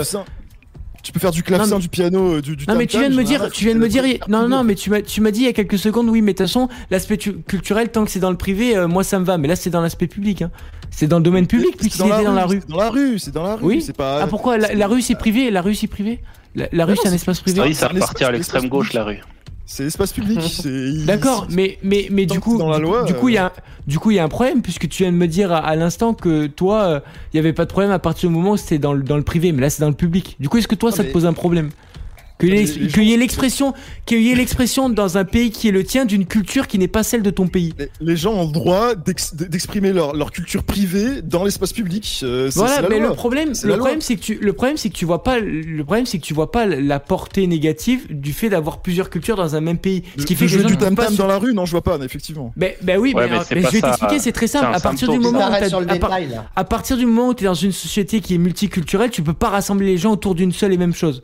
Tu 1.09 1.13
peux 1.13 1.21
faire 1.21 1.31
du 1.31 1.43
clavecin, 1.43 1.77
mais- 1.77 1.81
du 1.81 1.89
piano, 1.89 2.35
euh, 2.35 2.43
du, 2.43 2.55
du 2.55 2.67
Non 2.67 2.75
mais 2.77 2.85
tu 2.87 2.99
viens 2.99 3.09
de 3.09 3.15
me 3.15 3.25
dire, 3.25 3.51
tu 3.51 3.65
viens 3.65 3.73
de 3.75 3.79
me 3.79 3.89
dire, 3.89 4.05
non 4.29 4.47
non 4.47 4.63
mais 4.63 4.75
tu 4.75 4.91
m'as 4.91 5.01
tu 5.01 5.23
m'as 5.23 5.31
dit 5.31 5.41
il 5.41 5.47
y 5.47 5.49
a 5.49 5.55
quelques 5.55 5.79
secondes, 5.79 6.07
oui 6.11 6.21
mais 6.21 6.33
de 6.35 6.37
toute 6.37 6.47
façon 6.49 6.69
l'aspect 6.91 7.17
tu- 7.17 7.39
culturel 7.41 7.89
tant 7.89 8.05
que 8.05 8.11
c'est 8.11 8.21
dans 8.21 8.31
le 8.31 8.37
privé, 8.37 8.77
euh, 8.77 8.87
moi 8.89 9.03
ça 9.05 9.19
me 9.19 9.25
va, 9.25 9.39
mais 9.39 9.49
là 9.49 9.57
c'est 9.57 9.71
dans 9.71 9.81
l'aspect 9.81 10.07
public, 10.07 10.43
hein. 10.43 10.51
c'est 10.91 11.07
dans 11.07 11.17
le 11.17 11.23
domaine 11.23 11.47
public 11.47 11.69
C'est 11.73 11.79
puisqu'il 11.79 12.13
était 12.13 12.25
dans 12.25 12.35
la 12.35 12.45
rue. 12.45 12.61
C'est 12.61 12.69
dans 12.69 12.77
la 12.77 12.91
rue, 12.91 13.19
c'est 13.19 13.31
dans 13.33 13.43
la 13.43 13.55
rue. 13.57 13.65
Oui. 13.65 13.81
C'est 13.81 13.97
pas. 13.97 14.21
Ah 14.23 14.27
pourquoi? 14.27 14.59
La, 14.59 14.75
la 14.75 14.87
rue 14.87 15.01
c'est 15.01 15.15
privé, 15.15 15.51
la 15.51 15.63
rue 15.63 15.75
c'est 15.75 15.87
privé, 15.87 16.21
la, 16.55 16.69
la 16.73 16.85
rue 16.85 16.95
c'est 17.01 17.09
un 17.09 17.11
c'est- 17.13 17.17
espace 17.17 17.41
privé. 17.41 17.59
Ah 17.63 17.67
oui, 17.67 17.75
ça 17.75 17.89
c'est 17.91 17.95
repartit 17.95 18.25
à 18.25 18.31
l'extrême 18.33 18.69
gauche, 18.69 18.93
la 18.93 19.05
rue. 19.05 19.21
C'est 19.71 19.85
espace 19.85 20.15
public. 20.15 20.41
c'est- 20.51 21.05
D'accord, 21.05 21.47
mais 21.51 21.79
mais 21.83 22.09
mais 22.11 22.25
du 22.25 22.41
coup, 22.41 22.59
la 22.59 22.77
du- 22.79 22.83
loi, 22.83 23.03
du 23.05 23.13
coup 23.13 23.29
il 23.29 23.35
y 23.35 23.39
a 23.39 23.45
euh, 23.45 23.49
un- 23.49 23.53
du 23.87 23.99
coup 23.99 24.11
il 24.11 24.15
y 24.17 24.19
a 24.19 24.25
un 24.25 24.29
problème 24.29 24.63
puisque 24.63 24.89
tu 24.89 25.03
viens 25.03 25.13
de 25.13 25.17
me 25.19 25.29
dire 25.29 25.53
à, 25.53 25.59
à 25.59 25.77
l'instant 25.77 26.15
que 26.15 26.47
toi 26.47 26.85
euh, 26.85 27.01
il 27.33 27.37
y 27.37 27.39
avait 27.39 27.53
pas 27.53 27.67
de 27.67 27.71
problème 27.71 27.91
à 27.93 27.99
partir 27.99 28.31
du 28.31 28.35
moment 28.35 28.53
où 28.53 28.57
c'était 28.57 28.79
dans 28.79 28.95
le 28.95 29.03
dans 29.03 29.19
le 29.19 29.23
privé, 29.23 29.53
mais 29.53 29.61
là 29.61 29.69
c'est 29.69 29.83
dans 29.83 29.89
le 29.91 29.95
public. 29.95 30.37
Du 30.41 30.49
coup 30.49 30.57
est-ce 30.57 30.69
que 30.69 30.75
toi 30.75 30.89
Ah, 30.93 30.97
ça 30.97 31.05
te 31.05 31.13
pose 31.13 31.27
un 31.27 31.35
problème? 31.35 31.69
Qu'il 32.39 33.03
y 33.05 33.13
ait 33.13 33.17
l'expression, 33.17 33.75
qu'il 34.07 34.23
y 34.23 34.31
ait 34.31 34.35
l'expression 34.37 34.89
dans 34.89 35.19
un 35.19 35.25
pays 35.25 35.51
qui 35.51 35.67
est 35.69 35.73
le 35.73 35.83
tien 35.83 36.05
d'une 36.05 36.25
culture 36.25 36.69
qui 36.69 36.79
n'est 36.79 36.87
pas 36.87 37.03
celle 37.03 37.23
de 37.23 37.31
ton 37.31 37.49
pays. 37.49 37.75
Les, 37.79 37.91
les 38.01 38.17
gens 38.17 38.33
ont 38.35 38.47
le 38.47 38.53
droit 38.53 38.95
d'ex- 38.95 39.35
d'exprimer 39.35 39.93
leur, 39.93 40.15
leur 40.15 40.31
culture 40.31 40.63
privée 40.63 41.21
dans 41.23 41.45
l'espace 41.45 41.73
public. 41.73 42.21
euh, 42.23 42.49
c'est- 42.51 42.59
Voilà, 42.61 42.89
mais 42.89 43.01
loi. 43.01 43.09
le 43.09 43.15
problème, 43.15 43.55
C'est 43.55 43.67
le 43.67 43.77
problème, 43.77 44.01
c'est 44.01 44.15
que 44.17 44.21
tu, 44.21 44.39
le 44.41 44.53
problème, 44.53 44.77
c'est 44.77 44.89
que 44.89 44.95
tu 44.95 45.05
vois 45.05 45.25
pas, 45.25 45.41
le 45.41 45.83
problème, 45.83 46.07
c'est 46.07 46.19
que 46.19 46.25
tu 46.25 46.33
vois 46.33 46.53
pas 46.53 46.65
la 46.67 47.01
portée 47.01 47.47
négative 47.49 48.07
du 48.09 48.33
fait 48.33 48.49
d'avoir 48.51 48.83
plusieurs 48.83 49.11
cultures 49.11 49.37
dans 49.37 49.57
un 49.57 49.61
même 49.61 49.79
pays. 49.79 50.05
Ce 50.17 50.25
qui 50.25 50.35
De 50.35 50.39
fait 50.39 50.47
que 50.47 50.53
les 50.57 50.63
gens 50.63 50.69
du 50.69 50.77
pas 50.77 50.85
tam-tam 50.85 51.13
se- 51.13 51.19
dans 51.19 51.27
la 51.27 51.39
rue, 51.39 51.55
non, 51.55 51.65
je 51.67 51.73
vois 51.73 51.83
pas, 51.83 51.99
effectivement. 52.05 52.53
Ben, 52.57 52.73
ben 52.83 52.99
oui, 52.99 53.15
Ouais, 53.15 53.25
mais, 53.25 53.31
mais 53.31 53.37
euh, 53.39 53.43
c'est 53.49 53.55
mais 53.57 53.63
je 53.63 53.69
vais 53.71 53.81
t'expliquer, 53.81 54.19
c'est 54.21 54.33
très 54.33 54.47
simple. 54.47 54.67
À 54.73 54.79
partir 54.81 55.09
du 55.11 55.19
moment 55.19 55.39
le 55.49 55.55
à 56.55 56.65
partir 56.65 56.97
du 56.97 57.05
moment 57.07 57.29
où 57.31 57.35
tu 57.35 57.45
es 57.45 57.47
dans 57.47 57.55
une 57.55 57.73
société 57.73 58.21
qui 58.21 58.35
est 58.35 58.39
multiculturelle, 58.39 59.11
tu 59.11 59.23
peux 59.23 59.33
pas 59.33 59.49
rassembler 59.49 59.87
les 59.87 59.99
gens 59.99 60.13
autour 60.13 60.35
d'une 60.35 60.53
seule 60.53 60.73
et 60.73 60.77
même 60.77 60.95
chose. 60.95 61.23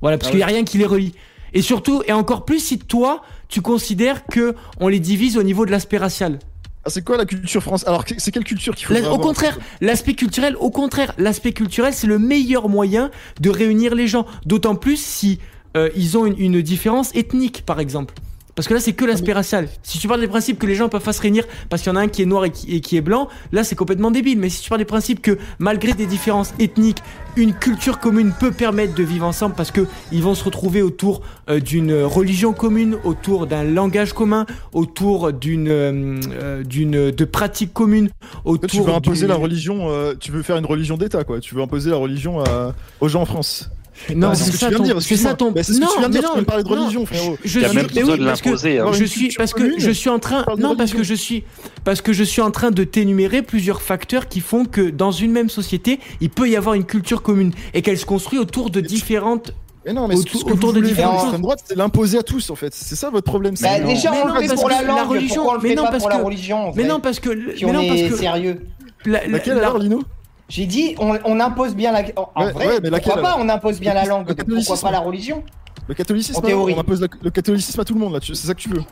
Voilà, 0.00 0.18
parce 0.18 0.28
Ah 0.28 0.30
qu'il 0.32 0.40
y 0.40 0.42
a 0.42 0.46
rien 0.46 0.64
qui 0.64 0.78
les 0.78 0.86
relie. 0.86 1.14
Et 1.52 1.62
surtout, 1.62 2.02
et 2.06 2.12
encore 2.12 2.44
plus 2.44 2.60
si 2.60 2.78
toi, 2.78 3.22
tu 3.48 3.60
considères 3.60 4.24
que 4.26 4.54
on 4.78 4.88
les 4.88 5.00
divise 5.00 5.36
au 5.36 5.42
niveau 5.42 5.66
de 5.66 5.70
l'aspect 5.70 5.98
racial. 5.98 6.38
Ah, 6.84 6.90
c'est 6.90 7.04
quoi 7.04 7.18
la 7.18 7.26
culture 7.26 7.62
française 7.62 7.88
Alors, 7.88 8.04
c'est 8.16 8.30
quelle 8.30 8.44
culture 8.44 8.74
qu'il 8.74 8.86
faut 8.86 8.94
au 8.94 9.18
contraire, 9.18 9.58
l'aspect 9.80 10.14
culturel, 10.14 10.56
au 10.58 10.70
contraire, 10.70 11.12
l'aspect 11.18 11.52
culturel, 11.52 11.92
c'est 11.92 12.06
le 12.06 12.18
meilleur 12.18 12.68
moyen 12.68 13.10
de 13.40 13.50
réunir 13.50 13.94
les 13.94 14.06
gens. 14.06 14.26
D'autant 14.46 14.76
plus 14.76 14.96
si 14.96 15.40
euh, 15.76 15.90
ils 15.94 16.16
ont 16.16 16.24
une, 16.24 16.38
une 16.38 16.62
différence 16.62 17.14
ethnique, 17.14 17.64
par 17.66 17.80
exemple. 17.80 18.14
Parce 18.54 18.68
que 18.68 18.74
là, 18.74 18.80
c'est 18.80 18.92
que 18.92 19.04
l'aspect 19.04 19.32
racial. 19.32 19.68
Si 19.82 19.98
tu 19.98 20.08
parles 20.08 20.20
des 20.20 20.28
principes 20.28 20.58
que 20.58 20.66
les 20.66 20.74
gens 20.74 20.88
peuvent 20.88 21.02
pas 21.02 21.12
se 21.12 21.22
réunir 21.22 21.44
parce 21.68 21.82
qu'il 21.82 21.90
y 21.90 21.92
en 21.92 21.96
a 21.96 22.00
un 22.02 22.08
qui 22.08 22.22
est 22.22 22.26
noir 22.26 22.44
et 22.44 22.50
qui, 22.50 22.74
et 22.74 22.80
qui 22.80 22.96
est 22.96 23.00
blanc, 23.00 23.28
là, 23.52 23.64
c'est 23.64 23.76
complètement 23.76 24.10
débile. 24.10 24.38
Mais 24.38 24.48
si 24.50 24.60
tu 24.62 24.68
parles 24.68 24.80
des 24.80 24.84
principes 24.84 25.22
que, 25.22 25.38
malgré 25.58 25.92
des 25.94 26.06
différences 26.06 26.52
ethniques, 26.58 26.98
une 27.36 27.54
culture 27.54 28.00
commune 28.00 28.32
peut 28.38 28.50
permettre 28.50 28.94
de 28.94 29.02
vivre 29.04 29.24
ensemble 29.24 29.54
parce 29.54 29.70
que 29.70 29.86
ils 30.12 30.22
vont 30.22 30.34
se 30.34 30.42
retrouver 30.44 30.82
autour 30.82 31.22
euh, 31.48 31.60
d'une 31.60 31.92
religion 32.02 32.52
commune, 32.52 32.96
autour 33.04 33.46
d'un 33.46 33.62
langage 33.64 34.12
commun, 34.12 34.46
autour 34.72 35.32
d'une 35.32 35.68
euh, 35.68 36.20
euh, 36.32 36.62
d'une 36.64 37.10
de 37.10 37.24
pratiques 37.24 37.72
communes, 37.72 38.10
autour 38.44 38.68
tu 38.68 38.80
veux 38.82 38.92
imposer 38.92 39.26
la 39.26 39.36
religion, 39.36 39.90
euh, 39.90 40.14
tu 40.18 40.32
veux 40.32 40.42
faire 40.42 40.56
une 40.56 40.66
religion 40.66 40.96
d'État, 40.96 41.22
quoi. 41.24 41.38
Tu 41.40 41.54
veux 41.54 41.62
imposer 41.62 41.90
la 41.90 41.96
religion 41.96 42.40
à- 42.40 42.74
aux 43.00 43.08
gens 43.08 43.22
en 43.22 43.26
France. 43.26 43.70
Non, 44.14 44.28
Bah, 44.28 44.34
c'est 44.34 44.44
ce 44.44 44.50
que 44.52 44.56
ça 44.56 44.66
tu 44.68 44.74
viens 44.74 44.80
de 44.80 44.84
dire, 44.84 45.02
c'est 45.02 45.16
ça 45.16 45.34
ton. 45.34 45.50
Bah, 45.52 45.62
c'est 45.62 45.72
ce 45.74 45.78
que 45.78 45.84
non, 45.84 45.90
tu 45.92 45.98
viens 45.98 46.08
de 46.08 46.14
mais 46.14 46.20
dire, 46.20 46.30
tu 46.32 46.40
de 46.40 46.44
parler 46.44 46.62
de 46.64 46.68
non, 46.68 46.74
religion, 46.82 47.00
non, 47.00 47.06
frérot. 47.06 47.38
Je 47.44 47.48
suis, 47.60 47.60
mais 47.74 48.02
oui, 48.02 48.24
parce 48.24 48.40
que 48.42 48.48
hein. 48.50 48.92
Je 48.92 49.36
parce 49.36 49.52
que 49.54 49.78
je 49.78 49.90
en 50.10 50.18
train, 50.18 50.44
non, 50.58 50.74
parce 50.76 50.90
que 50.92 50.96
religion. 50.98 51.02
je 51.04 51.14
suis, 51.14 51.44
parce 51.84 52.00
que 52.00 52.12
je 52.12 52.24
suis 52.24 52.40
en 52.42 52.50
train 52.50 52.70
de 52.70 52.84
t'énumérer 52.84 53.42
plusieurs 53.42 53.82
facteurs 53.82 54.28
qui 54.28 54.40
font 54.40 54.64
que 54.64 54.90
dans 54.90 55.12
une 55.12 55.32
même 55.32 55.48
société, 55.48 56.00
il 56.20 56.30
peut 56.30 56.48
y 56.48 56.56
avoir 56.56 56.74
une 56.74 56.84
culture 56.84 57.22
commune 57.22 57.52
et 57.74 57.82
qu'elle 57.82 57.98
se 57.98 58.06
construit 58.06 58.38
autour 58.38 58.70
de 58.70 58.80
différentes. 58.80 59.52
Mais 59.86 59.92
non, 59.94 60.06
mais 60.08 60.14
Autour- 60.16 60.40
ce 60.40 60.44
que 60.44 60.52
autour 60.52 60.72
vous 60.74 60.80
de 60.80 60.86
différentes 60.86 61.40
droite, 61.40 61.60
c'est 61.66 61.74
l'imposer 61.76 62.18
à 62.18 62.22
tous, 62.22 62.50
en 62.50 62.54
fait. 62.54 62.74
C'est 62.74 62.96
ça 62.96 63.08
votre 63.08 63.24
problème. 63.24 63.56
c'est- 63.56 63.64
Bah, 63.64 63.80
déjà, 63.80 64.10
Mais 64.10 64.18
on 64.24 64.28
non, 64.28 64.34
le 64.34 64.40
fait 64.42 64.46
parce 64.48 64.60
pour 64.60 64.68
que 64.68 64.74
la 64.74 64.82
la 64.82 64.88
langue. 64.88 65.08
religion- 65.10 65.34
Pourquoi 65.36 65.52
on 65.52 65.62
le 65.62 65.68
mais 65.68 65.74
non, 65.74 65.84
parce 65.84 65.98
pour 65.98 66.08
la 66.10 66.16
que- 66.18 66.22
religion 66.24 66.72
Mais 66.76 66.84
non, 66.84 67.00
parce 67.00 67.18
que, 67.20 67.30
mais 67.30 67.64
on 67.64 67.72
non, 67.72 67.86
parce 67.88 68.00
est 68.00 68.08
que 68.10 68.16
sérieux. 68.16 68.60
la- 69.06 69.20
la- 69.22 69.28
Laquelle 69.28 69.54
la- 69.56 69.60
alors, 69.68 69.78
Lino? 69.78 70.02
J'ai 70.50 70.66
dit, 70.66 70.96
on, 70.98 71.16
on 71.24 71.38
impose 71.40 71.74
bien 71.76 71.92
la. 71.92 72.02
En 72.34 72.44
Ouais, 72.44 72.52
vrai, 72.52 72.66
ouais, 72.66 72.80
mais 72.82 72.90
laquelle, 72.90 73.12
pourquoi 73.14 73.22
pas 73.22 73.36
on 73.38 73.48
impose 73.48 73.78
bien 73.80 73.94
la 73.94 74.04
langue 74.04 74.26
Pourquoi 74.34 74.76
pas 74.76 74.90
la 74.90 74.98
religion 74.98 75.44
Le 75.88 75.94
catholicisme, 75.94 76.38
En 76.38 76.42
théorie. 76.42 76.74
on 76.76 76.80
impose 76.80 77.00
la- 77.00 77.06
le 77.22 77.30
catholicisme 77.30 77.80
à 77.80 77.84
tout 77.84 77.94
le 77.94 78.00
monde, 78.00 78.12
là. 78.14 78.18
C'est 78.20 78.34
ça 78.34 78.52
que 78.52 78.60
tu 78.60 78.68
veux. 78.68 78.82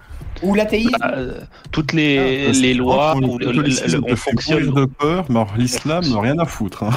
Ou 0.42 0.54
l'athéisme 0.54 0.90
Bah, 1.00 1.12
euh, 1.16 1.32
toutes 1.72 1.92
les, 1.92 2.46
Ah, 2.48 2.52
les 2.52 2.74
lois 2.74 3.12
crois 3.12 3.20
que 3.20 3.24
ou 3.26 3.38
le- 3.38 3.44
le 3.46 3.50
le- 3.52 3.56
catholicisme 3.56 3.96
le- 3.96 4.02
te 4.02 4.04
on 4.12 4.16
fait 4.16 4.30
fonctionne 4.30 4.72
de 4.74 4.84
peur, 4.84 5.24
mais 5.28 5.40
l'islam, 5.56 6.02
rien 6.20 6.38
à 6.38 6.44
foutre. 6.44 6.82
hein. 6.84 6.90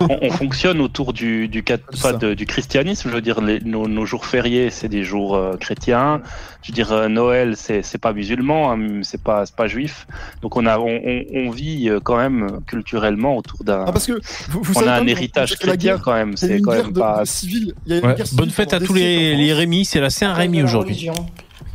on, 0.00 0.16
on 0.22 0.30
fonctionne 0.30 0.80
autour 0.80 1.12
du, 1.12 1.48
du, 1.48 1.62
de- 1.62 2.44
christianisme. 2.44 3.08
Je 3.08 3.14
veux 3.14 3.20
dire, 3.20 3.40
les- 3.40 3.60
nos, 3.60 3.88
nos 3.88 4.04
jours 4.06 4.26
fériés, 4.26 4.70
c'est 4.70 4.88
des 4.88 5.02
jours 5.04 5.36
euh, 5.36 5.56
chrétiens. 5.56 6.20
Je 6.62 6.70
veux 6.70 6.74
dire, 6.74 6.92
euh, 6.92 7.08
Noël, 7.08 7.54
c'est 7.56 7.82
c'est 7.82 7.98
pas 7.98 8.12
musulman, 8.12 8.72
hein, 8.72 9.00
c'est 9.02 9.22
pas, 9.22 9.46
c'est 9.46 9.54
pas 9.54 9.68
juif. 9.68 10.06
Donc 10.42 10.56
on, 10.56 10.66
a, 10.66 10.78
on, 10.78 11.00
on, 11.04 11.22
on 11.34 11.50
vit 11.50 11.90
quand 12.04 12.16
même 12.16 12.60
culturellement 12.66 13.36
autour 13.36 13.62
d'un. 13.64 13.84
Ah, 13.86 13.92
parce 13.92 14.06
que 14.06 14.20
vous, 14.50 14.62
vous 14.62 14.72
on 14.76 14.80
savez 14.80 14.90
a 14.90 14.94
un 14.96 15.06
héritage 15.06 15.54
chrétien 15.56 15.94
guerre, 15.94 16.02
quand 16.02 16.14
même. 16.14 16.36
C'est 16.36 16.58
une 16.58 16.62
quand 16.62 16.72
guerre 16.72 16.84
même 16.84 16.92
de- 16.92 17.00
pas. 17.00 17.20
de 17.20 17.26
civile. 17.26 17.74
Il 17.86 17.92
y 17.92 17.94
a 17.94 17.98
eu 17.98 18.00
une 18.02 18.06
Ouais. 18.08 18.14
guerre 18.16 18.26
civile 18.26 18.38
Bonne 18.40 18.50
fête 18.50 18.72
à 18.72 18.80
tous 18.80 18.92
les, 18.94 19.34
les. 19.36 19.52
Rémi, 19.52 19.84
c'est 19.84 20.00
la 20.00 20.10
Saint-Rémi 20.10 20.62
aujourd'hui. 20.62 21.08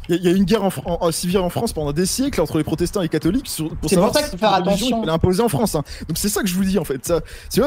Il 0.10 0.16
y, 0.18 0.26
y 0.26 0.28
a 0.28 0.32
eu 0.32 0.36
une 0.36 0.44
guerre 0.44 0.64
en, 0.64 0.70
Fran- 0.70 0.98
en- 1.00 1.12
civile 1.12 1.38
en 1.40 1.50
France 1.50 1.72
pendant 1.74 1.94
des 1.94 2.06
siècles 2.06 2.42
entre 2.42 2.58
les 2.58 2.64
protestants 2.64 3.00
et 3.02 3.04
les 3.04 3.10
catholiques 3.10 3.48
sur, 3.48 3.70
pour 3.70 3.90
C'est 3.90 3.96
savoir 3.96 4.12
pour 4.12 4.22
ça 4.22 4.28
faut 4.28 4.38
faire 4.38 4.52
la 4.52 4.58
religion, 4.58 4.74
attention. 4.76 4.98
il 4.98 5.00
fallait 5.02 5.12
imposer 5.14 5.42
en 5.44 5.50
France. 5.50 5.76
hein. 5.76 5.84
Donc 6.08 6.18
c'est 6.18 6.30
ça 6.30 6.42
que 6.42 6.48
je 6.48 6.56
vous 6.56 6.64
dis 6.66 6.78
en 6.78 6.84
fait. 6.84 7.06
Ça, 7.06 7.22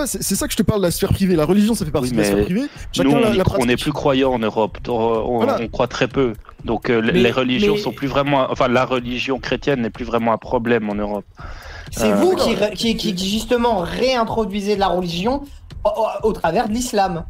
c'est 0.07 0.35
ça 0.35 0.47
que 0.47 0.53
je 0.53 0.57
te 0.59 0.63
parle 0.63 0.81
de 0.81 0.87
la 0.87 0.91
sphère 0.91 1.13
privée. 1.13 1.35
La 1.37 1.45
religion, 1.47 1.75
ça 1.75 1.85
fait 1.85 1.91
partie 1.91 2.11
Oui, 2.11 2.17
de 2.17 2.21
la 2.21 2.25
sphère 2.29 2.45
privée. 2.45 2.61
Nous, 2.63 2.69
Chacun 2.93 3.09
on 3.11 3.21
la, 3.21 3.33
la 3.33 3.45
croit- 3.45 3.57
on 3.57 3.61
n'est 3.61 3.67
pratique. 3.75 3.83
plus 3.85 3.93
croyants 3.93 4.33
en 4.35 4.39
Europe. 4.39 4.79
On, 4.89 5.37
Voilà. 5.39 5.59
on 5.63 5.69
croit 5.69 5.89
très 5.89 6.09
peu. 6.09 6.35
Donc 6.65 6.91
euh, 6.91 7.01
Mais- 7.03 7.13
les 7.13 7.31
religions 7.31 7.75
mais- 7.77 7.81
sont 7.81 7.93
plus 7.93 8.09
vraiment. 8.09 8.47
Enfin, 8.51 8.69
la 8.69 8.85
religion 8.85 9.39
chrétienne 9.39 9.81
n'est 9.83 9.91
plus 9.91 10.05
vraiment 10.05 10.33
un 10.33 10.39
problème 10.39 10.91
en 10.91 10.95
Europe. 10.95 11.25
C'est 11.93 12.13
Euh, 12.13 12.17
vous 12.17 12.35
qui, 12.37 12.57
qui, 12.97 13.15
qui 13.15 13.31
justement 13.31 13.79
réintroduisez 13.79 14.75
de 14.75 14.81
la 14.81 14.89
religion 14.89 15.43
au, 15.85 15.89
au- 15.89 16.29
au 16.29 16.33
travers 16.33 16.69
de 16.69 16.75
l'islam. 16.75 17.25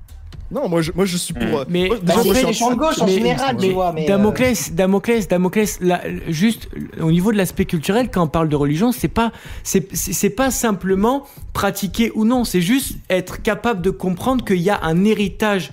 Non, 0.50 0.68
moi 0.68 0.80
je, 0.80 0.92
moi, 0.94 1.04
je 1.04 1.16
suis 1.16 1.34
pour. 1.34 1.42
euh, 1.60 1.64
Mais 1.68 1.86
moi, 1.88 1.96
Bah, 2.02 2.14
déjà, 2.16 2.22
c'est 2.22 2.24
moi, 2.26 2.34
je 2.34 2.46
les 2.46 2.52
suis- 2.52 2.64
gens 2.64 2.70
de 2.70 2.76
gauche 2.76 3.00
en 3.00 3.06
mais- 3.06 3.12
général, 3.12 3.56
tu 3.56 3.70
vois, 3.70 3.92
mais. 3.92 4.04
euh, 4.04 4.08
Damoclès, 4.08 4.72
Damoclès, 4.72 5.26
Damoclès, 5.28 5.78
là, 5.80 6.02
juste 6.28 6.68
au 7.00 7.10
niveau 7.10 7.32
de 7.32 7.36
l'aspect 7.36 7.64
culturel, 7.64 8.10
quand 8.12 8.22
on 8.22 8.28
parle 8.28 8.48
de 8.48 8.54
religion, 8.56 8.92
c'est 8.92 9.08
pas, 9.08 9.32
c'est, 9.64 10.30
pas 10.30 10.50
simplement 10.52 11.24
pratiquer 11.52 12.12
ou 12.14 12.24
non, 12.24 12.44
c'est 12.44 12.60
juste 12.60 12.96
être 13.10 13.42
capable 13.42 13.82
de 13.82 13.90
comprendre 13.90 14.44
qu'il 14.44 14.60
y 14.60 14.70
a 14.70 14.78
un 14.84 15.04
héritage 15.04 15.72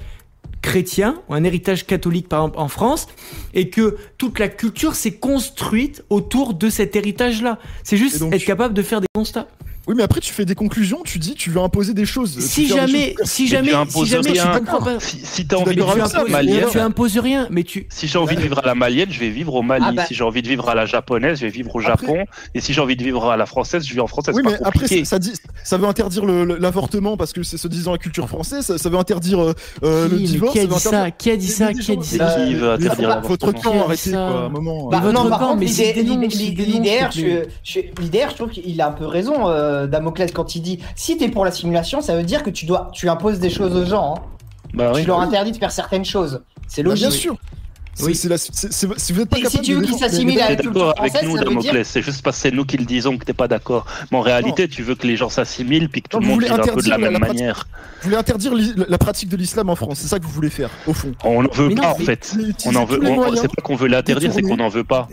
chrétien 0.64 1.16
ou 1.30 1.34
un 1.34 1.44
héritage 1.44 1.86
catholique 1.86 2.30
par 2.30 2.40
exemple 2.40 2.58
en 2.60 2.70
France 2.70 3.08
et 3.54 3.70
que 3.70 3.98
toute 4.18 4.40
la 4.40 4.48
culture 4.48 4.95
s'est 4.95 5.12
construite 5.16 6.04
autour 6.10 6.54
de 6.54 6.70
cet 6.70 6.95
héritage-là. 6.95 7.60
C'est 7.84 7.98
juste 7.98 8.20
donc, 8.20 8.34
être 8.34 8.45
capable 8.45 8.74
de 8.74 8.82
faire 8.82 9.02
des 9.02 9.08
constats. 9.14 9.48
Oui, 9.88 9.95
mais 9.97 10.03
après, 10.03 10.22
tu 10.22 10.31
fais 10.31 10.45
des 10.45 10.55
conclusions, 10.55 11.01
tu 11.03 11.19
dis, 11.19 11.35
tu 11.35 11.49
veux 11.49 11.60
imposer 11.60 11.93
des 11.93 12.05
choses. 12.05 12.39
Si 12.39 12.68
jamais, 12.68 13.15
choses- 13.18 13.27
si 13.30 13.47
jamais, 13.47 13.72
si 13.89 14.05
jamais 14.05 14.31
tu 14.31 14.39
comprends 14.60 14.81
pas, 14.81 14.99
Si, 14.99 15.19
si 15.23 15.45
t'as 15.45 15.57
envie 15.57 15.76
de 15.76 15.81
vivre 15.81 16.15
à 16.15 16.23
la 16.23 16.30
malienne, 16.30 16.65
tu 16.72 16.80
imposes 16.80 17.18
rien, 17.18 17.47
mais 17.51 17.64
tu. 17.64 17.88
si 17.89 18.07
j'ai 18.07 18.18
envie 18.18 18.35
de 18.38 18.41
vivre 18.41 18.60
à 18.60 18.65
la 18.65 18.76
malienne, 18.76 19.10
je 19.11 19.19
vais 19.19 19.30
vivre 19.30 19.53
au 19.55 19.61
Mali. 19.61 19.84
Ah 19.88 19.91
bah. 19.91 20.05
Si 20.07 20.14
j'ai 20.14 20.23
envie 20.23 20.41
de 20.41 20.47
vivre 20.47 20.69
à 20.69 20.76
la 20.76 20.85
japonaise, 20.85 21.39
je 21.39 21.45
vais 21.45 21.51
vivre 21.51 21.76
au 21.76 21.80
Après- 21.80 22.07
Japon. 22.07 22.26
Et 22.55 22.61
si 22.61 22.73
j'ai 22.73 22.80
envie 22.81 22.95
de 22.95 23.03
vivre 23.03 23.30
à 23.30 23.35
la 23.35 23.45
française, 23.45 23.85
je 23.85 23.93
vis 23.93 23.99
en 23.99 24.07
française. 24.07 24.35
Oui, 24.35 24.41
c'est 24.45 24.51
mais 24.51 24.57
pas 24.57 24.68
après, 24.68 24.80
compliqué. 24.80 25.03
ça, 25.05 25.10
ça 25.11 25.19
dit, 25.19 25.34
ça 25.65 25.77
veut 25.77 25.88
interdire 25.88 26.26
le- 26.26 26.45
le- 26.45 26.57
l'avortement 26.57 27.18
parce 27.18 27.34
que 27.34 27.43
c'est 27.43 27.57
se 27.57 27.68
disant 27.68 27.91
la 27.91 27.97
culture 27.97 28.30
française, 28.30 28.65
ça, 28.65 28.77
ça 28.77 28.89
veut 28.89 28.97
interdire 28.97 29.41
euh, 29.41 29.53
euh, 29.84 30.07
le 30.07 30.15
Qui, 30.15 30.22
mais 30.23 30.27
divorce. 30.30 30.53
qui 30.53 30.60
a 30.60 30.65
dit 30.65 30.80
ça? 30.80 30.89
Interdire- 30.89 31.18
Qui 31.18 31.31
a 31.31 31.38
dit 31.38 31.47
ça? 31.47 31.73
Qui 31.73 31.91
a 31.91 31.95
dit 31.95 32.07
ça? 32.18 32.35
Qui 32.45 32.53
veut 32.55 32.72
interdire 32.72 33.22
Votre 33.22 33.51
camp, 33.51 33.85
arrêtez 33.85 34.11
quoi, 34.11 34.19
à 34.19 34.45
un 34.45 34.49
moment. 34.49 34.88
Bah, 34.89 35.01
non, 35.11 35.30
par 35.30 35.39
contre, 35.39 35.57
plaît. 35.57 35.68
je- 35.68 35.73
trouve 38.35 38.49
qu'il 38.49 38.80
a 38.81 38.88
un 38.88 38.91
peu 38.91 39.05
raison, 39.05 39.47
euh, 39.74 39.88
Damoclès, 39.88 40.32
quand 40.32 40.56
il 40.56 40.62
dit 40.62 40.80
si 40.95 41.18
t'es 41.18 41.30
pour 41.30 41.45
la 41.45 41.52
simulation, 41.52 42.02
ça 42.02 42.16
veut 42.16 42.24
dire 42.24 42.44
que 42.44 42.50
tu 42.50 42.66
dois, 42.66 42.90
tu 42.94 43.10
imposes 43.10 43.40
des 43.40 43.50
choses 43.50 43.76
aux 43.76 43.86
gens. 43.86 44.16
hein. 44.18 44.22
Bah 44.74 44.91
oui. 44.95 45.02
Tu 45.02 45.08
leur 45.08 45.20
interdis 45.20 45.52
de 45.52 45.58
faire 45.58 45.72
certaines 45.72 46.06
choses. 46.06 46.41
C'est 46.68 46.82
Bah, 46.84 46.90
logique. 46.90 47.08
bien 47.10 47.12
sûr. 47.18 47.36
Oui. 48.02 48.16
c'est 48.16 48.28
la- 48.28 48.40
c'est- 48.40 48.52
c'est- 48.72 48.88
Si 48.98 49.14
vous 49.14 49.20
n'êtes 49.20 49.30
pas 49.30 49.38
Et 49.38 49.41
si 49.41 49.44
capable 49.45 49.64
tu 49.66 49.72
de 49.74 49.78
veux 49.78 49.86
qu'ils 49.86 49.98
s'assimilent 50.00 50.41
à 50.41 50.50
la 50.50 50.56
culture 50.56 50.95
avec 50.98 51.22
nous, 51.22 51.34
dire- 51.38 51.44
Damoclès. 51.45 51.88
C'est 51.88 52.02
juste 52.02 52.24
parce 52.24 52.38
que 52.38 52.41
c'est 52.41 52.52
nous 52.52 52.66
qui 52.66 52.76
le 52.78 52.86
disons 52.86 53.20
que 53.20 53.24
t'es 53.24 53.34
pas 53.34 53.48
d'accord. 53.48 53.86
Mais 54.12 54.18
en 54.18 54.22
réalité, 54.22 54.68
tu 54.68 54.82
veux 54.82 54.95
que 54.95 55.06
les 55.06 55.16
gens 55.16 55.30
s'assimilent 55.30 55.90
puis 55.90 56.02
que 56.02 56.10
tout 56.10 56.18
Non, 56.18 56.24
le 56.24 56.28
monde 56.32 56.41
vive 56.41 56.54
un 56.54 56.58
peu 56.58 56.82
de 56.82 56.90
la 56.90 56.98
la- 56.98 57.12
même 57.12 57.14
la 57.14 57.20
manière. 57.20 57.68
Vous 58.02 58.06
voulez 58.06 58.16
interdire 58.18 58.56
l'i- 58.56 58.74
la 58.88 58.98
pratique 58.98 59.30
de 59.30 59.38
l'islam 59.38 59.70
en 59.70 59.76
France, 59.76 60.00
c'est 60.00 60.08
ça 60.08 60.18
que 60.18 60.24
vous 60.24 60.32
voulez 60.32 60.50
faire, 60.50 60.72
au 60.88 60.94
fond. 60.94 61.12
On 61.24 61.44
n'en 61.44 61.50
veut 61.52 61.68
Mais 61.68 61.76
non, 61.76 61.82
pas, 61.84 61.91
en 61.91 61.95
fait. 61.98 62.36
On 62.66 62.76
en 62.76 62.86
veut. 62.86 63.00
C'est 63.36 63.48
pas 63.48 63.62
qu'on 63.62 63.76
veut 63.76 63.88
l'interdire, 63.88 64.32
c'est 64.34 64.41
qu'on 64.41 64.58
n'en 64.58 64.70
veut 64.70 64.84
pas. 64.84 65.08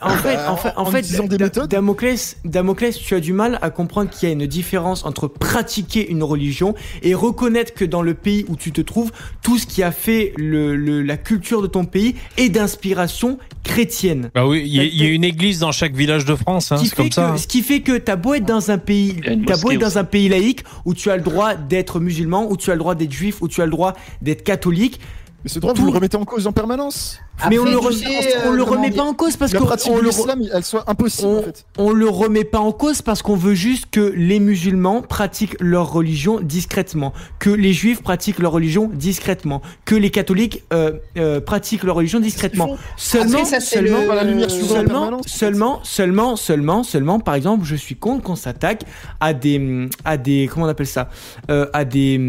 Da- 0.00 0.06
En 0.06 0.16
fait, 0.16 0.34
Bah, 0.36 0.52
en 0.52 0.56
fait, 0.56 0.72
en 0.76 0.82
en 0.82 0.84
fait, 0.86 1.28
des 1.28 1.38
méthodes. 1.38 1.68
Damoclès, 1.70 2.36
Damoclès, 2.44 2.96
tu 2.98 3.14
as 3.14 3.20
du 3.20 3.32
mal 3.32 3.58
à 3.62 3.70
comprendre 3.70 4.10
qu'il 4.10 4.28
y 4.28 4.32
a 4.32 4.34
une 4.34 4.46
différence 4.46 5.04
entre 5.04 5.26
pratiquer 5.28 6.08
une 6.10 6.22
religion 6.22 6.74
et 7.02 7.14
reconnaître 7.14 7.74
que 7.74 7.84
dans 7.84 8.02
le 8.02 8.14
pays 8.14 8.44
où 8.48 8.56
tu 8.56 8.72
te 8.72 8.80
trouves, 8.80 9.10
tout 9.42 9.58
ce 9.58 9.66
qui 9.66 9.82
a 9.82 9.92
fait 9.92 10.32
le, 10.36 10.76
le- 10.76 11.02
la 11.02 11.16
culture 11.16 11.62
de 11.62 11.66
ton 11.66 11.84
pays 11.84 12.14
est 12.36 12.48
d'inspiration 12.48 13.38
chrétienne. 13.64 14.30
Bah 14.34 14.46
oui, 14.46 14.62
il 14.64 14.74
y, 14.74 14.80
a- 14.80 14.84
y 14.84 15.02
a 15.06 15.08
une 15.08 15.24
église 15.24 15.58
dans 15.58 15.72
chaque 15.72 15.94
village 15.94 16.24
de 16.24 16.34
France, 16.34 16.72
hein, 16.72 16.76
Ce 16.76 16.82
qui 16.82 16.88
c'est 16.88 16.96
comme 16.96 17.06
fait 17.06 17.12
ça. 17.12 17.22
que- 17.22 17.26
hein. 17.32 17.36
Ce 17.36 17.46
qui 17.46 17.62
fait 17.62 17.80
que 17.80 17.96
t'as 17.98 18.16
beau 18.16 18.34
être 18.34 18.44
dans 18.46 18.70
un 18.70 18.78
pays, 18.78 19.16
t'as 19.46 19.56
beau 19.56 19.70
être 19.72 19.80
dans 19.80 19.98
un 19.98 20.04
pays 20.04 20.28
laïque 20.28 20.62
où 20.84 20.94
tu 20.94 21.10
as 21.10 21.16
le 21.16 21.22
droit 21.22 21.54
d'être 21.54 22.00
musulman, 22.00 22.46
où 22.50 22.56
tu 22.56 22.70
as 22.70 22.74
le 22.74 22.78
droit 22.80 22.94
d'être 22.94 23.12
juif, 23.12 23.42
où 23.42 23.48
tu 23.48 23.60
as 23.62 23.64
le 23.64 23.70
droit 23.70 23.94
d'être 24.22 24.42
catholique, 24.44 25.00
Mais 25.44 25.50
ce 25.50 25.58
droit, 25.60 25.72
vous 25.74 25.86
le 25.86 25.92
remettez 25.92 26.16
en 26.16 26.24
cause 26.24 26.46
en 26.46 26.52
permanence. 26.52 27.20
Mais 27.50 27.58
on 27.58 27.62
Après, 27.62 27.72
le, 27.72 27.78
remet- 27.78 27.96
sais, 28.22 28.34
on 28.46 28.52
euh, 28.52 28.56
le 28.56 28.62
remet 28.62 28.90
pas 28.90 29.02
en 29.02 29.12
cause 29.14 29.36
parce 29.36 29.52
qu'on 29.52 29.66
le, 29.98 30.10
elle 30.54 30.64
soit 30.64 30.84
impossible, 30.88 31.28
on, 31.28 31.38
en 31.38 31.42
fait. 31.42 31.66
on 31.78 31.90
le 31.92 32.08
remet 32.08 32.44
pas 32.44 32.58
en 32.60 32.72
cause 32.72 33.02
parce 33.02 33.22
qu'on 33.22 33.36
veut 33.36 33.54
juste 33.54 33.86
que 33.90 34.00
les 34.16 34.40
musulmans 34.40 35.02
pratiquent 35.02 35.56
leur 35.60 35.92
religion 35.92 36.40
discrètement, 36.40 37.12
que 37.38 37.50
les 37.50 37.72
juifs 37.72 38.02
pratiquent 38.02 38.38
leur 38.38 38.52
religion 38.52 38.90
discrètement, 38.92 39.60
que 39.84 39.94
les 39.94 40.10
catholiques 40.10 40.64
euh, 40.72 40.92
euh, 41.18 41.40
pratiquent 41.40 41.82
leur 41.84 41.96
religion 41.96 42.20
discrètement. 42.20 42.76
Seulement, 42.96 43.38
Après, 43.38 43.44
ça, 43.44 43.60
c'est 43.60 43.76
seulement, 43.76 43.98
le- 44.00 44.48
seulement, 44.48 45.18
fait. 45.22 45.28
seulement, 45.28 45.80
seulement, 45.84 46.36
seulement, 46.36 46.82
seulement, 46.82 47.20
par 47.20 47.34
exemple, 47.34 47.64
je 47.64 47.76
suis 47.76 47.96
contre 47.96 48.22
qu'on 48.22 48.36
s'attaque 48.36 48.82
à 49.20 49.34
des, 49.34 49.88
à 50.04 50.16
des, 50.16 50.48
comment 50.52 50.66
on 50.66 50.68
appelle 50.68 50.86
ça, 50.86 51.10
euh, 51.50 51.66
à 51.72 51.84
des, 51.84 52.20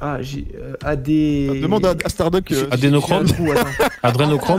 ah, 0.00 0.18
j'ai- 0.20 0.46
euh, 0.60 0.74
à 0.84 0.96
des, 0.96 1.60
Demande 1.62 1.86
à, 1.86 1.94
à 2.04 2.08
Stardock. 2.08 2.50
euh, 2.52 2.66
Adénochrome 2.70 3.26
j'ai 3.26 3.34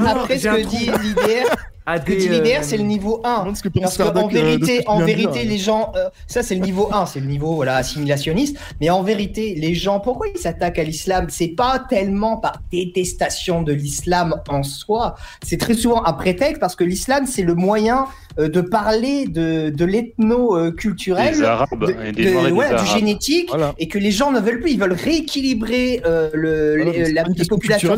Après, 0.07 0.37
ce 0.39 0.47
que 0.47 0.67
dit 0.67 0.91
l'idéaire, 1.01 1.55
à 1.85 1.99
que 1.99 2.13
dit 2.13 2.27
des, 2.29 2.35
euh, 2.37 2.59
c'est 2.61 2.77
le 2.77 2.83
niveau 2.83 3.21
1. 3.23 3.39
demande 3.41 3.57
ce 3.57 3.61
que 3.63 3.69
pense 3.69 3.81
Parce 3.81 3.97
qu'en 3.97 4.03
Stardock, 4.05 4.33
euh, 4.33 4.37
ce 4.37 4.43
vérité, 4.43 4.83
que 4.83 4.89
en 4.89 4.99
vérité, 5.05 5.43
les 5.43 5.57
gens, 5.57 5.91
euh, 5.95 6.09
ça 6.27 6.41
c'est 6.41 6.55
le 6.55 6.61
niveau 6.61 6.89
1, 6.91 7.05
c'est 7.05 7.19
le 7.19 7.27
niveau 7.27 7.55
voilà 7.55 7.75
assimilationniste. 7.75 8.57
Mais 8.81 8.89
en 8.89 9.03
vérité, 9.03 9.55
les 9.55 9.75
gens, 9.75 9.99
pourquoi 9.99 10.27
ils 10.33 10.39
s'attaquent 10.39 10.79
à 10.79 10.83
l'islam? 10.83 11.27
C'est 11.29 11.49
pas 11.49 11.79
tellement 11.89 12.37
par 12.37 12.59
détestation 12.71 13.61
de 13.61 13.73
l'islam 13.73 14.35
en 14.49 14.63
soi. 14.63 15.15
C'est 15.43 15.57
très 15.57 15.75
souvent 15.75 16.03
un 16.05 16.13
prétexte 16.13 16.59
parce 16.59 16.75
que 16.75 16.83
l'islam 16.83 17.25
c'est 17.27 17.43
le 17.43 17.53
moyen 17.53 18.07
euh, 18.39 18.49
de 18.49 18.61
parler 18.61 19.27
de, 19.27 19.69
de 19.69 19.85
l'ethno-culturel, 19.85 21.35
de- 21.35 22.51
ouais, 22.51 22.75
du 22.75 22.85
génétique, 22.87 23.49
et 23.77 23.87
que 23.87 23.97
les 23.97 24.11
gens 24.11 24.31
ne 24.31 24.39
veulent 24.39 24.59
plus. 24.59 24.71
Ils 24.71 24.79
veulent 24.79 24.93
rééquilibrer 24.93 26.01
euh, 26.05 26.29
le, 26.33 26.75
Voilà, 26.83 26.91
les, 26.91 26.99
mais 26.99 27.05
c'est 27.05 27.13
la, 27.13 27.23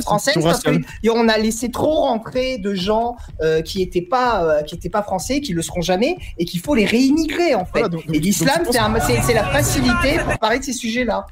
françaises 0.02 0.34
question 0.36 0.50
parce 0.50 0.64
qu'on 0.64 1.30
a 1.30 1.38
laissé 1.38 1.72
trop 1.72 2.02
rentrer 2.02 2.58
de 2.58 2.74
gens 2.74 3.16
euh, 3.42 3.62
qui 3.78 3.84
n'étaient 3.86 4.02
pas 4.02 4.44
euh, 4.44 4.62
qui 4.64 4.76
étaient 4.76 4.90
pas 4.90 5.04
français, 5.04 5.40
qui 5.42 5.54
le 5.54 5.62
seront 5.62 5.82
jamais, 5.82 6.18
et 6.38 6.46
qu'il 6.46 6.60
faut 6.60 6.74
les 6.76 6.86
réimmigrer 6.86 7.54
en 7.56 7.66
fait. 7.66 7.72
Voilà, 7.80 7.90
donc- 7.90 8.04
et 8.12 8.20
l'islam, 8.20 8.64
c'est 8.72 9.34
la 9.34 9.44
facilité 9.44 10.20
pour 10.26 10.38
parler 10.40 10.60
de 10.60 10.64
ces 10.64 10.74
sujets-là. 10.74 11.26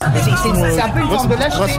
C'est 0.00 0.80
un 0.80 0.88
peu 0.90 1.00
une 1.00 1.06
forme 1.08 1.28
de 1.28 1.34
lâcheté. 1.36 1.78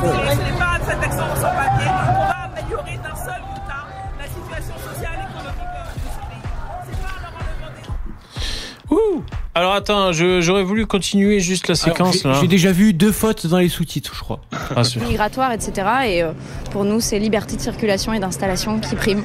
Ouh. 8.94 9.24
Alors 9.56 9.74
attends, 9.74 10.12
je- 10.12 10.42
j'aurais 10.42 10.64
voulu 10.64 10.86
continuer 10.86 11.40
juste 11.40 11.68
la 11.68 11.74
Alors, 11.76 11.96
séquence 11.98 12.18
j'ai- 12.22 12.28
là. 12.30 12.38
J'ai 12.42 12.48
déjà 12.48 12.72
vu 12.72 12.94
deux 12.94 13.12
fautes 13.12 13.48
dans 13.48 13.58
les 13.60 13.70
sous-titres, 13.70 14.14
je 14.16 14.20
crois. 14.22 14.40
Ah, 14.76 14.82
migratoire, 15.08 15.52
etc. 15.52 15.72
Et 16.06 16.24
euh, 16.24 16.32
pour 16.72 16.84
nous, 16.86 17.00
c'est 17.00 17.20
liberté 17.20 17.56
de 17.56 17.62
circulation 17.62 18.14
et 18.14 18.20
d'installation 18.20 18.80
qui 18.80 18.96
prime. 18.96 19.24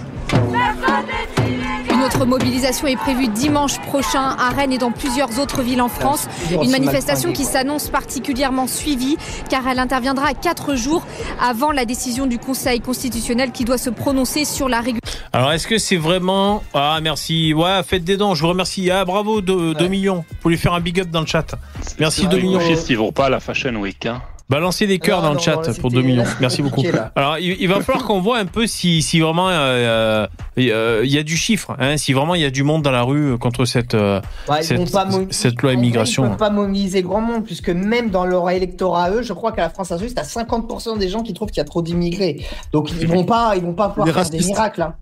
Une 1.99 2.05
autre 2.05 2.27
mobilisation 2.27 2.87
est 2.87 2.95
prévue 2.97 3.27
dimanche 3.27 3.81
prochain 3.81 4.37
à 4.39 4.51
Rennes 4.51 4.73
et 4.73 4.79
dans 4.79 4.93
plusieurs 4.93 5.41
autres 5.41 5.62
villes 5.62 5.83
en 5.83 5.89
France. 5.89 6.29
Une 6.53 6.70
manifestation 6.70 7.33
qui 7.33 7.45
s'annonce 7.45 7.89
particulièrement 7.89 8.69
suivie 8.69 9.16
car 9.51 9.66
elle 9.66 9.81
interviendra 9.81 10.33
quatre 10.35 10.77
jours 10.77 11.05
avant 11.41 11.73
la 11.73 11.85
décision 11.85 12.27
du 12.27 12.39
Conseil 12.39 12.81
constitutionnel 12.81 13.51
qui 13.51 13.65
doit 13.65 13.79
se 13.79 13.91
prononcer 13.91 14.45
sur 14.45 14.69
la 14.69 14.79
régulation. 14.79 15.20
Alors 15.33 15.51
est-ce 15.51 15.66
que 15.66 15.79
c'est 15.79 15.97
vraiment 15.97 16.62
Ah 16.73 17.01
merci. 17.03 17.53
Ouais, 17.53 17.81
faites 17.85 18.05
des 18.05 18.16
dons, 18.16 18.37
je 18.37 18.43
vous 18.43 18.49
remercie. 18.51 18.93
Ah 18.93 19.05
bravo 19.05 19.41
2 19.41 19.89
millions. 19.89 20.25
Vous 20.31 20.37
pouvez 20.41 20.57
faire 20.57 20.75
un 20.75 20.81
big 20.81 21.01
up 21.01 21.11
dans 21.11 21.23
le 21.23 21.27
chat. 21.27 21.57
Merci 21.99 22.29
2 22.29 22.37
Les 22.37 22.43
millions. 22.45 22.61
ils 22.89 22.97
vont 22.97 23.11
pas 23.11 23.27
à 23.27 23.31
la 23.31 23.41
Fashion 23.41 23.75
Week. 23.75 24.07
Hein. 24.07 24.23
Balancez 24.51 24.87
des 24.87 24.99
cœurs 24.99 25.20
Non, 25.20 25.29
dans 25.29 25.33
le 25.35 25.39
chat 25.41 25.57
pour 25.57 25.65
c'était- 25.66 25.89
2 25.91 26.03
millions. 26.03 26.25
c'était 26.25 26.37
Merci 26.41 26.62
beaucoup. 26.62 26.83
là. 26.83 27.12
Alors 27.16 27.39
il, 27.39 27.61
il 27.61 27.69
va 27.69 27.81
falloir 27.83 28.07
qu'on 28.07 28.20
voit 28.20 28.39
un 28.39 28.47
peu 28.47 28.66
si, 28.66 29.03
si 29.03 29.20
vraiment 29.20 29.51
euh, 29.51 30.27
euh, 30.59 31.01
il 31.05 31.11
y 31.12 31.19
a 31.19 31.23
du 31.23 31.37
chiffre, 31.37 31.77
hein, 31.79 31.99
si 31.99 32.15
vraiment 32.15 32.35
il 32.35 32.41
y 32.41 32.45
a 32.47 32.51
du 32.51 32.62
monde 32.62 32.83
dans 32.83 32.91
la 32.91 33.03
rue 33.03 33.37
contre 33.39 33.66
cette, 33.66 33.93
euh, 33.95 34.20
Ouais, 34.49 34.61
ils 34.61 34.65
cette, 34.65 34.91
pas 34.91 35.05
loi 35.05 35.19
vrai, 35.20 35.75
Ils 35.75 35.79
immigration. 35.79 36.29
peuvent 36.29 36.37
pas 36.39 36.49
mobiliser 36.51 37.03
grand 37.03 37.20
monde, 37.20 37.45
puisque 37.45 37.69
même 37.69 38.09
dans 38.09 38.25
leur 38.25 38.49
électorat 38.49 39.11
eux, 39.11 39.23
je 39.23 39.35
crois 39.35 39.53
qu'à 39.53 39.62
la 39.62 39.70
France 39.70 39.93
Insoumise, 39.93 40.15
t'as 40.15 40.23
50% 40.23 40.97
des 40.99 41.09
gens 41.11 41.23
qui 41.23 41.35
trouvent 41.35 41.49
qu'il 41.49 41.59
y 41.59 41.61
a 41.61 41.65
trop 41.65 41.83
d'immigrés. 41.83 42.41
Donc 42.73 42.91
ils 42.99 43.07
vont 43.07 43.25
pas, 43.25 43.53
ils 43.57 43.62
vont 43.62 43.75
pas 43.75 43.91
pouvoir 43.91 44.07
Les 44.07 44.12
faire 44.15 44.25
des 44.31 44.37
racistes. 44.39 44.49
miracles. 44.51 44.83
hein. 44.83 44.95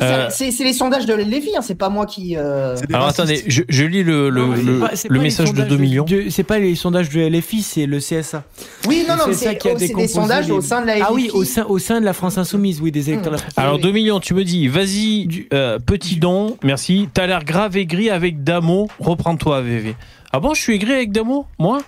Euh, 0.00 0.28
c'est 0.30 0.50
les 0.60 0.72
sondages 0.72 1.06
de 1.06 1.14
Lévy, 1.14 1.50
hein, 1.56 1.60
c'est 1.62 1.74
pas 1.74 1.88
moi 1.88 2.06
qui. 2.06 2.36
euh, 2.36 2.76
Alors 2.92 3.06
racistes. 3.06 3.20
attendez, 3.20 3.44
je, 3.46 3.62
je 3.68 3.84
lis 3.84 4.02
le, 4.02 4.30
le, 4.30 4.40
Non, 4.46 4.54
c'est 4.56 4.62
le, 4.62 4.78
pas- 4.78 4.90
c'est 4.94 5.08
le 5.08 5.14
pas 5.14 5.18
les 5.18 5.24
message 5.24 5.46
de 5.52 5.56
sondages 5.56 5.68
2 5.68 5.76
millions. 5.76 6.06
c'est 6.30 6.42
pas 6.44 6.58
les 6.58 6.74
sondages 6.74 7.08
de 7.10 7.20
LFI, 7.20 7.62
c'est 7.62 7.86
le 7.86 7.98
CSA. 7.98 8.44
Oui, 8.86 9.04
non, 9.08 9.16
non, 9.16 9.24
c'est 9.32 9.56
qui 9.58 9.68
a 9.68 9.72
oh, 9.74 9.76
c'est 9.78 9.94
des 9.94 10.08
sondages 10.08 10.46
les- 10.46 10.52
au 10.52 10.60
sein 10.60 10.80
de 10.82 10.86
la 10.86 10.94
Ah 11.02 11.12
oui, 11.12 11.26
LFI. 11.28 11.36
au 11.36 11.44
sein, 11.44 11.64
au 11.64 11.78
sein 11.78 12.00
de 12.00 12.04
la 12.04 12.12
France 12.12 12.38
Insoumise, 12.38 12.80
oui, 12.80 12.90
des 12.92 13.10
électeurs 13.10 13.32
de 13.32 13.36
la 13.36 13.42
France 13.42 13.54
Alors 13.56 13.74
oui. 13.76 13.82
2 13.82 13.92
millions, 13.92 14.20
tu 14.20 14.34
me 14.34 14.44
dis, 14.44 14.68
vas-y, 14.68 15.46
euh, 15.52 15.78
petit 15.78 16.16
don, 16.16 16.56
merci. 16.62 17.08
T'as 17.12 17.26
l'air 17.26 17.44
grave 17.44 17.76
aigri 17.76 18.10
avec 18.10 18.42
Damo, 18.44 18.88
reprends-toi 18.98 19.60
VV. 19.60 19.94
Ah 20.32 20.40
bon, 20.40 20.54
je 20.54 20.60
suis 20.62 20.74
aigri 20.74 20.92
avec 20.92 21.12
Damo 21.12 21.46
Moi? 21.58 21.80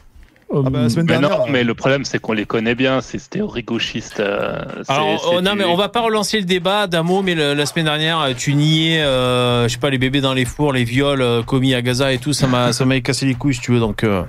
Ah 0.53 0.59
bah, 0.71 0.83
la 0.83 0.89
semaine 0.89 1.07
Mais 1.09 1.19
dernière. 1.19 1.39
non, 1.39 1.45
mais 1.49 1.65
le 1.65 1.75
problème, 1.75 2.05
c'est 2.05 2.19
qu'on 2.21 2.33
les 2.33 2.45
connaît 2.47 2.75
bien, 2.75 3.01
ces 3.01 3.19
théories 3.19 3.63
gauchistes. 3.63 4.21
euh, 4.21 4.63
Alors, 4.89 5.21
c'est 5.21 5.37
oh, 5.37 5.41
non, 5.41 5.53
du- 5.53 5.59
mais 5.59 5.65
on 5.65 5.77
va 5.77 5.89
pas 5.89 6.01
relancer 6.01 6.39
le 6.39 6.45
débat, 6.45 6.87
Damo, 6.87 7.23
mais 7.23 7.35
le- 7.35 7.55
la 7.55 7.67
semaine 7.67 7.87
dernière, 7.87 8.21
euh, 8.21 8.33
tu 8.37 8.55
niais, 8.55 9.03
euh, 9.03 9.65
je 9.69 9.73
sais 9.73 9.79
pas, 9.79 9.91
les 9.91 9.99
bébés 9.99 10.21
dans 10.21 10.35
les 10.35 10.45
fours, 10.45 10.73
les 10.73 10.85
viols 10.85 11.23
euh, 11.23 11.43
commis 11.43 11.75
à 11.75 11.83
Gaza 11.83 12.13
et 12.13 12.19
tout, 12.19 12.33
ça 12.33 12.47
m'a, 12.47 12.73
ça 12.73 12.85
m'a 12.85 13.01
cassé 13.01 13.27
les 13.27 13.35
couilles, 13.35 13.55
si 13.55 13.61
tu 13.61 13.73
veux, 13.73 13.81
donc, 13.81 14.05
euh, 14.05 14.23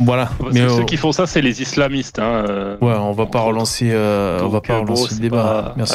voilà. 0.00 0.30
Parce 0.40 0.54
Mais, 0.54 0.60
que 0.60 0.64
euh, 0.66 0.76
ceux 0.78 0.84
qui 0.84 0.96
font 0.96 1.12
ça, 1.12 1.26
c'est 1.26 1.42
les 1.42 1.62
islamistes. 1.62 2.18
Hein, 2.18 2.44
euh. 2.48 2.76
ouais, 2.80 2.94
on 2.94 3.12
va 3.12 3.26
pas 3.26 3.40
relancer, 3.40 3.90
euh, 3.92 4.40
on 4.42 4.48
va 4.48 4.60
pas 4.60 4.78
relancer 4.78 5.08
bon, 5.10 5.14
le 5.16 5.20
débat. 5.20 5.42
pas- 5.42 5.74
Merci. 5.76 5.94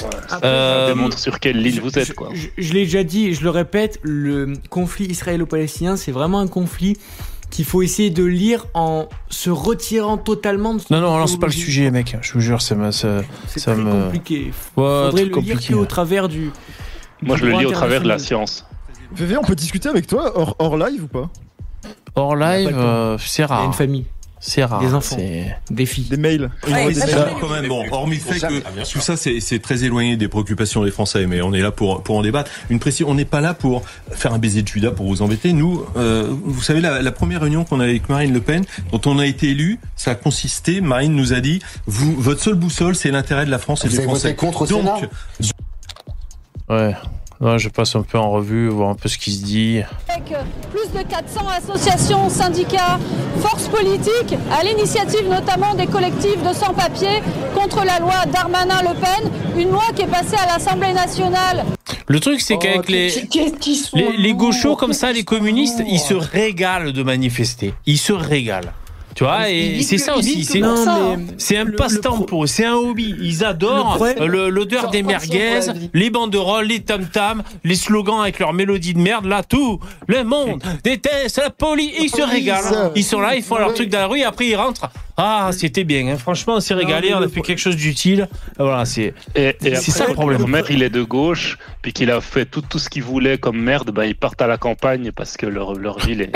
voilà. 0.00 0.16
Après, 0.30 0.48
Ça 0.48 0.86
démontre 0.88 1.18
sur 1.18 1.38
quelle 1.38 1.60
ligne 1.62 1.80
vous 1.80 1.96
êtes, 1.98 2.14
quoi. 2.14 2.30
Je, 2.32 2.46
je 2.56 2.72
l'ai 2.72 2.84
déjà 2.84 3.04
dit, 3.04 3.26
et 3.28 3.34
je 3.34 3.42
le 3.44 3.50
répète, 3.50 3.98
le 4.02 4.54
conflit 4.70 5.06
israélo-palestinien, 5.06 5.96
c'est 5.96 6.12
vraiment 6.12 6.40
un 6.40 6.48
conflit 6.48 6.96
qu'il 7.50 7.64
faut 7.64 7.82
essayer 7.82 8.10
de 8.10 8.24
lire 8.24 8.66
en 8.74 9.08
se 9.28 9.50
retirant 9.50 10.18
totalement 10.18 10.74
de 10.74 10.80
son 10.80 10.86
Non, 10.94 11.00
non, 11.00 11.16
lance 11.18 11.38
pas 11.38 11.46
le 11.46 11.52
sujet, 11.52 11.90
mec. 11.90 12.16
Je 12.20 12.32
vous 12.34 12.40
jure, 12.40 12.60
ça 12.62 12.74
me. 12.74 12.90
Ça, 12.90 13.22
C'est 13.46 13.60
ça 13.60 13.72
très 13.74 13.82
me... 13.82 14.04
compliqué. 14.04 14.44
Ouais, 14.76 14.84
Faudrait 15.06 15.10
le 15.24 15.26
lire 15.28 15.32
compliqué. 15.34 15.72
que 15.72 15.78
au 15.78 15.86
travers 15.86 16.28
du. 16.28 16.50
Moi, 17.22 17.36
du 17.36 17.42
je 17.42 17.46
le 17.46 17.52
lis 17.58 17.66
au 17.66 17.70
travers 17.72 18.00
de 18.02 18.08
la 18.08 18.18
science. 18.18 18.64
VV, 19.12 19.36
on 19.38 19.42
peut 19.42 19.54
discuter 19.54 19.88
avec 19.88 20.06
toi 20.06 20.32
hors, 20.38 20.54
hors 20.58 20.76
live 20.76 21.04
ou 21.04 21.08
pas? 21.08 21.30
Hors 22.14 22.36
live, 22.36 22.70
euh, 22.74 23.16
c'est 23.18 23.44
rare. 23.44 23.60
Il 23.60 23.62
y 23.62 23.64
a 23.64 23.66
une 23.68 23.72
famille. 23.72 24.04
C'est 24.40 24.64
rare. 24.64 24.80
Des 24.80 24.94
enfants. 24.94 25.16
Des 25.70 25.86
filles. 25.86 26.04
Des 26.08 26.16
mails. 26.16 26.50
Ouais, 26.68 26.88
Des 26.88 26.94
ça, 26.94 27.06
mails. 27.06 27.34
quand 27.40 27.48
même, 27.48 27.66
bon, 27.68 27.84
hormis 27.90 28.16
le 28.16 28.20
fait 28.22 28.38
Ah, 28.44 28.48
que 28.48 28.90
tout 28.92 29.00
ça, 29.00 29.16
c'est 29.16 29.40
c'est 29.40 29.58
très 29.58 29.82
éloigné 29.84 30.16
des 30.16 30.28
préoccupations 30.28 30.84
des 30.84 30.90
Français, 30.92 31.26
mais 31.26 31.40
on 31.42 31.52
est 31.52 31.60
là 31.60 31.72
pour 31.72 32.02
pour 32.02 32.16
en 32.16 32.22
débattre. 32.22 32.50
Une 32.70 32.78
précision, 32.78 33.08
on 33.10 33.14
n'est 33.14 33.24
pas 33.24 33.40
là 33.40 33.52
pour 33.54 33.82
faire 34.12 34.32
un 34.32 34.38
baiser 34.38 34.62
de 34.62 34.68
Judas 34.68 34.92
pour 34.92 35.06
vous 35.06 35.22
embêter. 35.22 35.52
Nous, 35.52 35.84
euh, 35.96 36.28
vous 36.30 36.62
savez, 36.62 36.80
la, 36.80 37.02
la 37.02 37.12
première 37.12 37.40
réunion 37.40 37.64
qu'on 37.64 37.80
a 37.80 37.84
avec 37.84 38.08
Marine 38.08 38.32
Le 38.32 38.40
Pen, 38.40 38.64
dont 38.92 39.00
on 39.06 39.18
a 39.18 39.26
été 39.26 39.48
élu, 39.50 39.80
ça 39.96 40.12
a 40.12 40.14
consisté. 40.14 40.80
Marine 40.80 41.14
nous 41.14 41.32
a 41.32 41.40
dit, 41.40 41.60
vous, 41.86 42.14
votre 42.20 42.40
seule 42.42 42.54
boussole, 42.54 42.94
c'est 42.94 43.10
l'intérêt 43.10 43.44
de 43.44 43.50
la 43.50 43.58
France 43.58 43.84
et 43.84 43.88
Vous 43.88 43.92
des 43.94 43.98
avez 43.98 44.06
Français. 44.08 44.28
voté 44.28 44.36
contre 44.36 44.66
Donc, 44.68 44.82
Sénat? 44.84 45.08
Ouais. 46.68 46.94
Ouais, 47.40 47.56
je 47.58 47.68
passe 47.68 47.94
un 47.94 48.02
peu 48.02 48.18
en 48.18 48.30
revue, 48.30 48.68
voir 48.68 48.90
un 48.90 48.94
peu 48.96 49.08
ce 49.08 49.16
qui 49.16 49.32
se 49.32 49.44
dit. 49.44 49.80
Avec 50.08 50.32
euh, 50.32 50.42
plus 50.72 50.90
de 50.98 51.06
400 51.06 51.40
associations, 51.56 52.28
syndicats, 52.28 52.98
forces 53.40 53.68
politiques, 53.68 54.34
à 54.50 54.64
l'initiative 54.64 55.28
notamment 55.28 55.74
des 55.74 55.86
collectifs 55.86 56.42
de 56.42 56.52
sans-papiers 56.52 57.22
contre 57.54 57.84
la 57.84 58.00
loi 58.00 58.26
Darmanin-Le 58.32 58.94
Pen, 59.00 59.30
une 59.56 59.70
loi 59.70 59.84
qui 59.94 60.02
est 60.02 60.08
passée 60.08 60.34
à 60.36 60.46
l'Assemblée 60.52 60.92
nationale. 60.92 61.64
Le 62.08 62.18
truc, 62.18 62.40
c'est 62.40 62.58
qu'avec 62.58 62.88
les, 62.88 63.08
les, 63.94 64.16
les 64.16 64.34
gauchos 64.34 64.74
comme 64.74 64.92
ça, 64.92 65.12
les 65.12 65.24
communistes, 65.24 65.80
ils 65.86 66.00
se 66.00 66.14
régalent 66.14 66.90
de 66.92 67.02
manifester. 67.04 67.72
Ils 67.86 67.98
se 67.98 68.12
régalent. 68.12 68.72
Tu 69.18 69.24
vois, 69.24 69.50
et 69.50 69.82
c'est 69.82 69.98
ça 69.98 70.16
aussi. 70.16 70.44
C'est 70.44 70.62
hein. 70.62 71.16
c'est 71.38 71.56
un 71.56 71.66
passe-temps 71.66 72.20
pour 72.20 72.44
eux, 72.44 72.46
c'est 72.46 72.64
un 72.66 72.74
hobby. 72.74 73.16
Ils 73.20 73.44
adorent 73.44 73.98
Le 74.20 74.28
le- 74.28 74.48
l'odeur 74.48 74.90
des 74.90 75.02
merguez, 75.02 75.58
les 75.92 76.08
banderoles, 76.08 76.66
les 76.66 76.78
tam-tams, 76.78 77.42
les 77.64 77.74
slogans 77.74 78.20
avec 78.20 78.38
leur 78.38 78.52
mélodie 78.52 78.94
de 78.94 79.00
merde. 79.00 79.24
Là, 79.26 79.42
tout 79.42 79.80
le 80.06 80.22
monde 80.22 80.62
déteste 80.84 81.38
la 81.38 81.50
police. 81.50 81.90
Ils 82.00 82.10
se 82.10 82.22
régalent. 82.22 82.92
Ils 82.94 83.02
sont 83.02 83.18
là, 83.20 83.34
ils 83.34 83.42
font 83.42 83.58
leur 83.58 83.74
truc 83.74 83.88
dans 83.88 83.98
la 83.98 84.06
rue, 84.06 84.20
et 84.20 84.24
après 84.24 84.46
ils 84.46 84.54
rentrent. 84.54 84.88
Ah, 85.20 85.50
c'était 85.50 85.82
bien. 85.82 86.06
hein. 86.06 86.16
Franchement, 86.16 86.54
on 86.54 86.60
s'est 86.60 86.74
régalé, 86.74 87.12
on 87.12 87.16
a 87.16 87.20
le 87.22 87.26
fait 87.28 87.40
quelque 87.40 87.58
chose 87.58 87.74
d'utile. 87.74 88.28
Voilà, 88.56 88.84
c'est. 88.84 89.14
Ça 89.74 90.06
le 90.06 90.14
problème. 90.14 90.38
Leur 90.38 90.46
maire, 90.46 90.70
il 90.70 90.80
est 90.84 90.90
de 90.90 91.02
gauche, 91.02 91.58
puis 91.82 91.92
qu'il 91.92 92.12
a 92.12 92.20
fait 92.20 92.44
tout, 92.44 92.60
tout 92.62 92.78
ce 92.78 92.88
qu'il 92.88 93.02
voulait 93.02 93.36
comme 93.36 93.58
merde, 93.58 93.90
ben, 93.90 94.04
ils 94.04 94.14
partent 94.14 94.40
à 94.42 94.46
la 94.46 94.58
campagne 94.58 95.10
parce 95.10 95.36
que 95.36 95.46
leur, 95.46 95.74
leur 95.74 95.98
ville 95.98 96.20
est. 96.20 96.32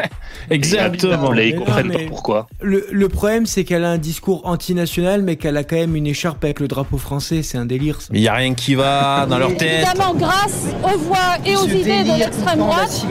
Exactement. 0.50 1.32
Et 1.36 1.50
ils 1.50 1.54
comprennent 1.54 1.86
mais- 1.88 1.98
pas 1.98 2.08
pourquoi. 2.08 2.48
Le, 2.72 2.86
le 2.90 3.08
problème, 3.10 3.44
c'est 3.44 3.64
qu'elle 3.64 3.84
a 3.84 3.90
un 3.90 3.98
discours 3.98 4.40
antinational, 4.44 5.20
mais 5.20 5.36
qu'elle 5.36 5.58
a 5.58 5.62
quand 5.64 5.76
même 5.76 5.94
une 5.94 6.06
écharpe 6.06 6.42
avec 6.42 6.58
le 6.58 6.68
drapeau 6.68 6.96
français. 6.96 7.42
C'est 7.42 7.58
un 7.58 7.66
délire. 7.66 8.00
ça. 8.00 8.08
Mais 8.10 8.20
il 8.20 8.22
y 8.22 8.28
a 8.28 8.34
rien 8.34 8.54
qui 8.54 8.74
va 8.74 9.26
dans 9.26 9.36
leur 9.36 9.54
tête. 9.58 9.84
Évidemment, 9.86 10.14
grâce 10.14 10.68
aux 10.82 10.96
voix 10.96 11.36
et 11.44 11.54
aux 11.54 11.68
Ce 11.68 11.74
idées 11.74 12.02
de 12.02 12.18
l'extrême 12.18 12.60
droite. 12.60 13.04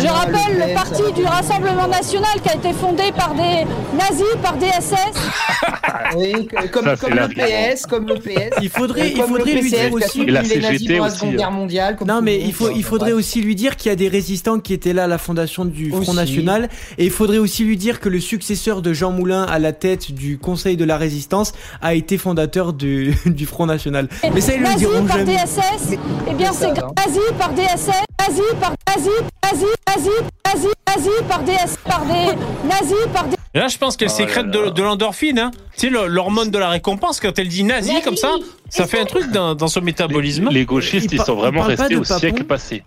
Je 0.00 0.06
rappelle 0.06 0.68
Le 0.68 0.74
parti 0.74 1.02
du 1.12 1.24
Rassemblement 1.24 1.88
National 1.88 2.40
qui 2.40 2.48
a 2.50 2.54
été 2.54 2.72
fondé 2.72 3.02
par 3.16 3.34
des 3.34 3.66
nazis, 3.98 4.36
par 4.40 4.56
des 4.58 4.66
SS. 4.68 4.96
Oui, 6.16 6.48
comme, 6.72 6.84
Ça, 6.84 6.96
comme 6.96 7.14
le. 7.14 7.28
PS, 7.28 7.86
comme 7.86 8.06
le 8.06 8.14
PS. 8.14 8.56
Il 8.62 8.68
faudrait, 8.68 9.10
il 9.10 9.22
faudrait 9.22 9.54
lui 9.54 9.70
dire 9.70 9.92
aussi. 9.92 10.24
la 10.26 10.42
les 10.42 10.60
nazis 10.60 10.78
CGT 10.78 11.00
aussi, 11.00 11.26
hein. 11.26 11.32
Guerre 11.36 11.50
mondiale. 11.50 11.96
comme 11.96 12.08
Non, 12.08 12.20
mais 12.22 12.40
il, 12.40 12.52
faut, 12.52 12.70
il 12.70 12.82
faudrait 12.84 13.12
aussi 13.12 13.40
lui 13.40 13.54
dire 13.54 13.76
qu'il 13.76 13.88
y 13.88 13.92
a 13.92 13.96
des 13.96 14.08
résistants 14.08 14.60
qui 14.60 14.72
étaient 14.72 14.92
là 14.92 15.04
à 15.04 15.06
la 15.06 15.18
fondation 15.18 15.64
du 15.64 15.90
Front. 15.90 16.14
National. 16.14 16.68
Et 16.98 17.04
il 17.04 17.10
faudrait 17.10 17.38
aussi 17.38 17.64
lui 17.64 17.76
dire 17.76 18.00
que 18.00 18.08
le 18.08 18.20
successeur 18.20 18.82
de 18.84 18.92
Jean 18.92 19.10
Moulin 19.10 19.42
à 19.42 19.58
la 19.58 19.72
tête 19.72 20.12
du 20.12 20.38
Conseil 20.38 20.76
de 20.76 20.84
la 20.84 20.96
Résistance 20.96 21.52
a 21.82 21.94
été 21.94 22.16
fondateur 22.18 22.72
du, 22.72 23.16
du 23.26 23.46
Front 23.46 23.66
National. 23.66 24.08
Mais 24.32 24.40
ça, 24.40 24.54
ils 24.54 24.62
le 24.62 24.74
diront 24.76 25.04
par 25.04 25.18
jamais. 25.18 25.34
DSS, 25.34 25.96
eh 26.30 26.34
bien 26.34 26.52
c'est 26.52 26.66
ça, 26.66 26.72
gra- 26.72 26.92
nazis 27.04 27.32
par 27.38 27.52
DSS, 27.52 27.90
nazis 28.20 28.42
par 28.60 28.72
nazis, 28.88 29.10
nazis, 29.42 29.66
nazis, 29.88 30.10
nazis, 30.46 30.70
nazis 30.86 31.22
par 31.28 31.42
DS, 31.42 31.76
par 31.84 32.04
des 32.04 32.68
nazis 32.68 33.06
par 33.12 33.24
des 33.26 33.36
là, 33.54 33.68
je 33.68 33.78
pense 33.78 33.96
qu'elle 33.96 34.08
Oh 34.10 34.16
sécrète 34.16 34.46
là 34.46 34.60
là. 34.60 34.66
de, 34.66 34.70
de 34.70 34.82
l'endorphine. 34.82 35.38
Hein. 35.38 35.50
Tu 35.76 35.88
sais, 35.88 35.90
l'hormone 36.08 36.50
de 36.50 36.58
la 36.58 36.68
récompense, 36.68 37.20
quand 37.20 37.38
elle 37.38 37.48
dit 37.48 37.62
nazi 37.64 38.00
comme 38.02 38.16
ça, 38.16 38.32
ça 38.68 38.86
fait 38.86 39.00
un 39.00 39.04
truc 39.04 39.30
dans, 39.32 39.54
dans 39.54 39.68
son 39.68 39.80
métabolisme. 39.80 40.48
Les 40.50 40.64
gauchistes, 40.64 41.06
Il 41.10 41.14
ils 41.14 41.16
par- 41.18 41.26
sont 41.26 41.36
vraiment 41.36 41.62
restés 41.62 41.96
au 41.96 42.02
Papon 42.02 42.18
siècle 42.18 42.44
passé. 42.44 42.82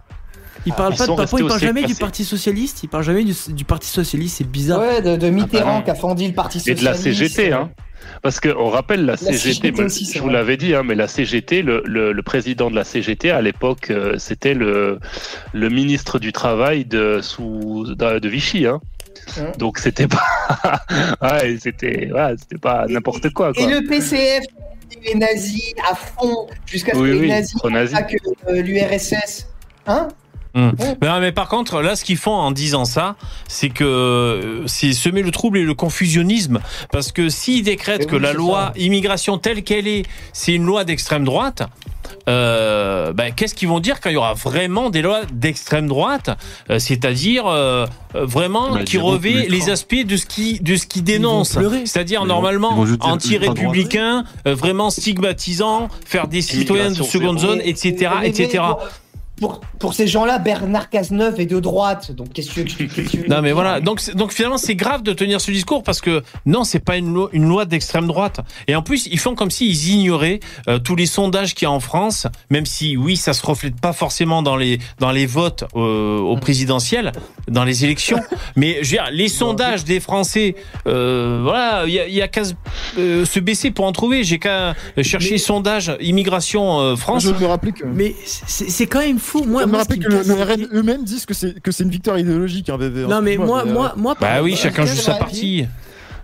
Il 0.67 0.73
parle 0.73 0.95
pas 0.95 1.07
de 1.07 1.15
Papon, 1.15 1.37
il 1.37 1.47
parle 1.47 1.59
jamais 1.59 1.83
du. 1.83 1.95
Parti 1.95 2.23
Socialiste, 2.25 2.83
il 2.83 2.89
parle 2.89 3.03
jamais 3.03 3.23
du, 3.23 3.33
du 3.49 3.65
Parti 3.65 3.87
Socialiste, 3.89 4.37
c'est 4.37 4.49
bizarre. 4.49 4.79
Ouais, 4.81 5.01
de, 5.01 5.15
de 5.15 5.29
Mitterrand 5.29 5.81
qui 5.81 5.89
a 5.89 5.95
fondé 5.95 6.27
le 6.27 6.33
Parti 6.33 6.57
Et 6.57 6.59
Socialiste. 6.59 6.83
de 6.83 6.87
la 6.89 6.93
CGT, 6.95 7.53
hein. 7.53 7.71
Parce 8.21 8.39
qu'on 8.39 8.69
rappelle 8.69 9.05
la, 9.05 9.17
CGT, 9.17 9.71
aussi, 9.81 10.11
je 10.13 10.21
vous 10.21 10.29
l'avais 10.29 10.55
dit, 10.57 10.73
hein, 10.75 10.83
mais 10.83 10.95
la 10.95 11.07
CGT, 11.07 11.61
le, 11.61 11.83
le, 11.85 12.13
le 12.13 12.21
président 12.23 12.69
de 12.69 12.75
la 12.75 12.83
CGT 12.83 13.31
à 13.31 13.41
l'époque, 13.41 13.89
euh, 13.89 14.17
c'était 14.17 14.53
le, 14.53 14.99
le 15.53 15.69
ministre 15.69 16.17
du 16.19 16.31
travail 16.31 16.85
de 16.85 17.19
sous 17.21 17.85
de, 17.85 18.19
de 18.19 18.29
Vichy, 18.29 18.65
hein. 18.65 18.79
Donc 19.57 19.77
c'était 19.77 20.07
pas, 20.07 20.23
ouais, 21.21 21.57
c'était, 21.59 22.11
ouais, 22.11 22.35
c'était 22.39 22.57
pas 22.59 22.85
n'importe 22.87 23.29
quoi, 23.33 23.51
quoi. 23.53 23.61
Et 23.61 23.67
le 23.67 23.85
PCF, 23.87 24.43
les 25.05 25.15
nazis 25.15 25.73
à 25.89 25.95
fond, 25.95 26.47
jusqu'à 26.65 26.93
ce 26.93 26.97
Oui, 26.99 27.09
que 27.09 27.13
les 27.15 27.19
oui, 27.21 27.27
nazis 27.29 27.93
attaquent 27.93 28.15
euh, 28.49 28.61
l'URSS. 28.61 29.47
Hein 29.87 30.07
Hum. 30.55 30.73
Mais, 31.01 31.07
non, 31.07 31.19
mais 31.19 31.31
par 31.31 31.47
contre, 31.47 31.81
là, 31.81 31.95
ce 31.95 32.03
qu'ils 32.03 32.17
font 32.17 32.33
en 32.33 32.51
disant 32.51 32.85
ça, 32.85 33.15
c'est 33.47 33.69
que 33.69 33.83
euh, 33.83 34.67
c'est 34.67 34.93
semer 34.93 35.21
le 35.21 35.31
trouble 35.31 35.57
et 35.57 35.63
le 35.63 35.73
confusionnisme. 35.73 36.59
Parce 36.91 37.11
que 37.11 37.29
s'ils 37.29 37.63
décrètent 37.63 38.07
que 38.07 38.15
la 38.15 38.33
loi 38.33 38.71
immigration 38.77 39.37
telle 39.37 39.63
qu'elle 39.63 39.87
est, 39.87 40.03
c'est 40.33 40.53
une 40.53 40.65
loi 40.65 40.83
d'extrême 40.83 41.23
droite, 41.23 41.63
euh, 42.29 43.13
ben, 43.13 43.31
qu'est-ce 43.33 43.55
qu'ils 43.55 43.67
vont 43.67 43.79
dire 43.79 43.99
quand 44.01 44.09
il 44.09 44.13
y 44.13 44.17
aura 44.17 44.33
vraiment 44.33 44.89
des 44.89 45.01
lois 45.01 45.21
d'extrême 45.31 45.87
droite, 45.87 46.29
euh, 46.69 46.79
c'est-à-dire 46.79 47.47
euh, 47.47 47.85
vraiment 48.13 48.71
Bah, 48.71 48.79
ils 48.81 48.85
qui 48.85 48.97
revêt 48.97 49.45
les 49.47 49.57
ultra. 49.57 49.71
aspect 49.71 50.03
de 50.03 50.17
ce 50.17 50.25
qui 50.25 50.59
de 50.59 50.75
ce 50.75 50.87
qui 50.87 51.01
dénonce, 51.01 51.57
c'est-à-dire 51.85 52.25
normalement 52.25 52.85
anti-républicain, 52.99 54.25
euh, 54.45 54.55
vraiment 54.55 54.89
stigmatisant, 54.89 55.87
faire 56.05 56.27
des 56.27 56.41
citoyens 56.41 56.91
de 56.91 56.95
seconde 56.95 57.39
zéro. 57.39 57.53
zone, 57.53 57.61
etc., 57.63 58.11
etc. 58.23 58.63
Pour, 59.39 59.93
ces 59.93 60.07
gens-là, 60.07 60.39
Bernard 60.39 60.89
Cazeneuve 60.89 61.39
est 61.39 61.45
de 61.45 61.59
droite. 61.59 62.11
Donc 62.11 62.33
qu'est-ce 62.33 62.49
que 62.53 62.61
tu 62.61 63.17
veux 63.17 63.27
Non 63.27 63.41
mais 63.41 63.51
voilà, 63.51 63.79
donc 63.81 64.01
finalement 64.31 64.57
c'est 64.57 64.75
grave 64.75 65.03
de 65.03 65.13
tenir 65.13 65.39
ce 65.41 65.51
discours 65.51 65.83
parce 65.83 66.01
que 66.01 66.23
non 66.45 66.63
c'est 66.63 66.79
pas 66.79 66.97
une 66.97 67.13
loi, 67.13 67.29
une 67.33 67.47
loi 67.47 67.65
d'extrême 67.65 68.07
droite 68.07 68.39
et 68.67 68.75
en 68.75 68.81
plus 68.81 69.05
ils 69.11 69.19
font 69.19 69.35
comme 69.35 69.51
s'ils 69.51 69.89
ignoraient 69.89 70.39
euh, 70.67 70.79
tous 70.79 70.95
les 70.95 71.05
sondages 71.05 71.53
qu'il 71.53 71.65
y 71.65 71.69
a 71.69 71.71
en 71.71 71.79
France, 71.79 72.25
même 72.49 72.65
si 72.65 72.97
oui 72.97 73.15
ça 73.15 73.33
se 73.33 73.45
reflète 73.45 73.79
pas 73.79 73.93
forcément 73.93 74.41
dans 74.41 74.55
les 74.55 74.79
dans 74.99 75.11
les 75.11 75.25
votes 75.27 75.65
euh, 75.75 76.17
au 76.19 76.37
présidentiel, 76.37 77.11
dans 77.47 77.63
les 77.63 77.85
élections, 77.85 78.19
mais 78.55 78.77
je 78.81 78.89
veux 78.91 78.97
dire 78.97 79.09
les 79.11 79.27
sondages 79.29 79.83
des 79.85 79.99
Français, 79.99 80.55
euh, 80.87 81.41
voilà 81.43 81.83
il 81.85 81.93
y 81.93 81.99
a, 81.99 82.07
il 82.07 82.13
y 82.15 82.21
a 82.21 82.27
qu'à 82.27 82.43
se- 82.43 82.53
euh, 82.97 83.23
se 83.25 83.39
baisser 83.39 83.69
pour 83.71 83.85
en 83.85 83.91
trouver. 83.91 84.23
J'ai 84.23 84.39
qu'à 84.39 84.73
chercher 85.03 85.31
Mais- 85.33 85.37
sondage 85.37 85.95
immigration 86.01 86.79
euh, 86.79 86.95
France. 86.95 87.23
Je 87.23 87.29
me 87.31 87.45
rappelle 87.45 87.73
que. 87.73 87.85
Mais 87.85 88.15
c'est 88.25 88.87
quand 88.87 88.99
même 88.99 89.19
fou. 89.27 89.43
Moi, 89.43 89.61
je 89.63 89.67
me 89.67 89.71
moi, 89.71 89.79
ce 89.79 89.83
rappelle 89.83 89.97
qui 89.99 90.03
que 90.03 90.09
me 90.09 90.13
le, 90.13 90.17
casse 90.19 90.27
le 90.27 90.35
les 90.35 90.43
RN 90.43 90.55
pieds- 90.55 90.67
eux-mêmes 90.79 91.03
disent 91.03 91.25
que 91.25 91.33
c'est 91.33 91.59
que 91.61 91.71
c'est 91.71 91.83
une 91.83 91.89
victoire 91.91 92.17
idéologique, 92.17 92.69
VV. 92.69 93.05
Non, 93.07 93.21
mais 93.21 93.37
moi, 93.37 93.65
moi, 93.65 93.93
moi, 93.97 94.15
Bah 94.19 94.41
oui, 94.41 94.55
chacun 94.55 94.85
joue 94.85 94.95
sa 94.95 95.13
partie. 95.15 95.65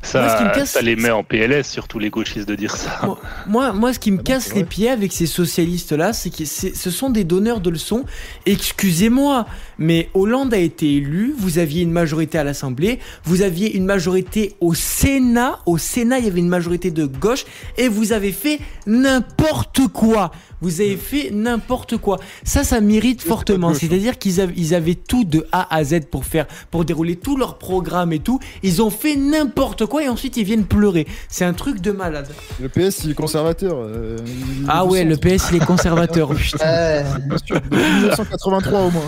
Ça, 0.06 0.20
Moi, 0.20 0.66
ça 0.66 0.82
les 0.82 0.96
c'est- 0.98 1.02
met 1.02 1.12
en 1.12 1.24
PLS, 1.24 1.64
surtout 1.66 1.98
les 1.98 2.10
gauchistes, 2.10 2.46
de 2.50 2.56
dire 2.56 2.76
ça. 2.76 3.00
Moi, 3.06 3.20
moi, 3.48 3.72
moi, 3.72 3.94
ce 3.94 4.00
qui 4.00 4.12
me 4.12 4.20
Ah 4.20 4.24
casse 4.24 4.54
les 4.54 4.66
pieds 4.66 4.90
avec 4.90 5.14
ces 5.14 5.26
socialistes-là, 5.28 6.12
c'est 6.12 6.30
que 6.30 6.44
ce 6.44 6.90
sont 6.92 7.10
des 7.10 7.24
donneurs 7.24 7.62
de 7.62 7.70
leçons. 7.70 8.04
Excusez-moi, 8.46 9.46
mais 9.80 10.10
Hollande 10.14 10.54
a 10.54 10.58
été 10.58 10.96
élu, 10.96 11.34
vous 11.38 11.58
aviez 11.60 11.82
une 11.84 11.92
majorité 11.92 12.38
à 12.38 12.44
l'Assemblée, 12.44 13.00
vous 13.24 13.42
aviez 13.42 13.76
une 13.76 13.86
majorité 13.86 14.56
au 14.62 14.74
Sénat, 14.74 15.60
au 15.66 15.78
Sénat 15.78 16.20
il 16.20 16.26
y 16.26 16.28
avait 16.28 16.40
une 16.40 16.48
majorité 16.50 16.92
de 16.92 17.06
gauche, 17.06 17.46
et 17.78 17.88
vous 17.88 18.12
avez 18.14 18.32
fait 18.32 18.60
n'importe 18.88 19.88
quoi. 19.88 20.32
Vous 20.62 20.80
avez 20.80 20.96
fait 20.96 21.30
n'importe 21.32 21.98
quoi. 21.98 22.20
Ça, 22.46 22.64
ça 22.64 22.80
mérite 22.80 23.22
fortement. 23.22 23.70
hein. 23.70 23.74
C'est-à-dire 23.74 24.18
qu'ils 24.18 24.40
avaient, 24.40 24.54
ils 24.56 24.74
avaient 24.74 24.96
tout 24.96 25.26
de 25.26 25.46
A 25.52 25.76
à 25.76 25.84
Z 25.84 26.06
pour 26.10 26.24
faire, 26.24 26.48
pour 26.72 26.86
dérouler 26.86 27.18
tout 27.18 27.36
leur 27.36 27.58
programme 27.58 28.14
et 28.14 28.20
tout. 28.20 28.40
Ils 28.64 28.82
ont 28.82 28.90
fait 28.90 29.18
n'importe 29.18 29.86
quoi 29.88 30.04
et 30.06 30.08
ensuite 30.08 30.38
ils 30.38 30.46
viennent 30.46 30.64
pleurer. 30.64 31.06
C'est 31.28 31.44
un 31.44 31.52
truc 31.52 31.82
de 31.82 31.92
malade. 31.92 32.30
Le 32.62 32.70
PS 32.70 33.04
il 33.04 33.12
est 33.12 33.14
conservateur. 33.14 33.74
euh, 33.78 34.16
il- 34.26 34.66
Ah 34.70 34.86
ouais, 34.86 35.04
le 35.04 35.18
PS 35.18 35.48
il 35.52 35.58
est 35.62 35.66
conservateur. 35.66 36.30
putain. 36.34 36.66
Ouais, 36.66 37.04
Bien 37.28 37.38
sûr, 37.46 37.56
depuis 37.60 37.78
1983 37.96 38.80
au 38.84 38.92
moins. 38.92 39.02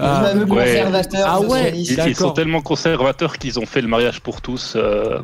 Ah, 0.00 0.20
le 0.34 0.40
fameux 0.40 0.52
ouais. 0.54 0.64
conservateur 0.66 1.26
Ah 1.28 1.40
ouais. 1.40 1.72
Ils, 1.74 1.98
ils 2.06 2.16
sont 2.16 2.30
tellement 2.32 2.60
conservateurs 2.60 3.38
qu'ils 3.38 3.58
ont 3.58 3.66
fait 3.66 3.80
le 3.80 3.88
mariage 3.88 4.20
pour 4.20 4.40
tous. 4.40 4.74
euh, 4.76 5.20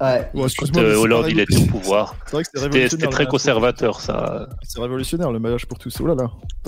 Ouais. 0.00 0.30
Bon, 0.32 0.44
euh, 0.44 0.48
c'est 0.48 0.76
Hollande 0.96 1.26
il 1.28 1.40
était 1.40 1.56
au 1.56 1.66
pouvoir. 1.66 2.14
C'est 2.26 2.32
vrai 2.36 2.42
que 2.44 2.50
c'était 2.54 2.68
très 2.88 2.98
mariage 2.98 3.18
pour 3.18 3.28
conservateur 3.30 4.00
ça. 4.00 4.46
tous. 4.60 4.68
C'est 4.68 4.80
révolutionnaire 4.80 5.32
le 5.32 5.38
mariage 5.40 5.66
pour 5.66 5.78
tous. 5.78 5.96
Oh 6.00 6.06
là. 6.06 6.14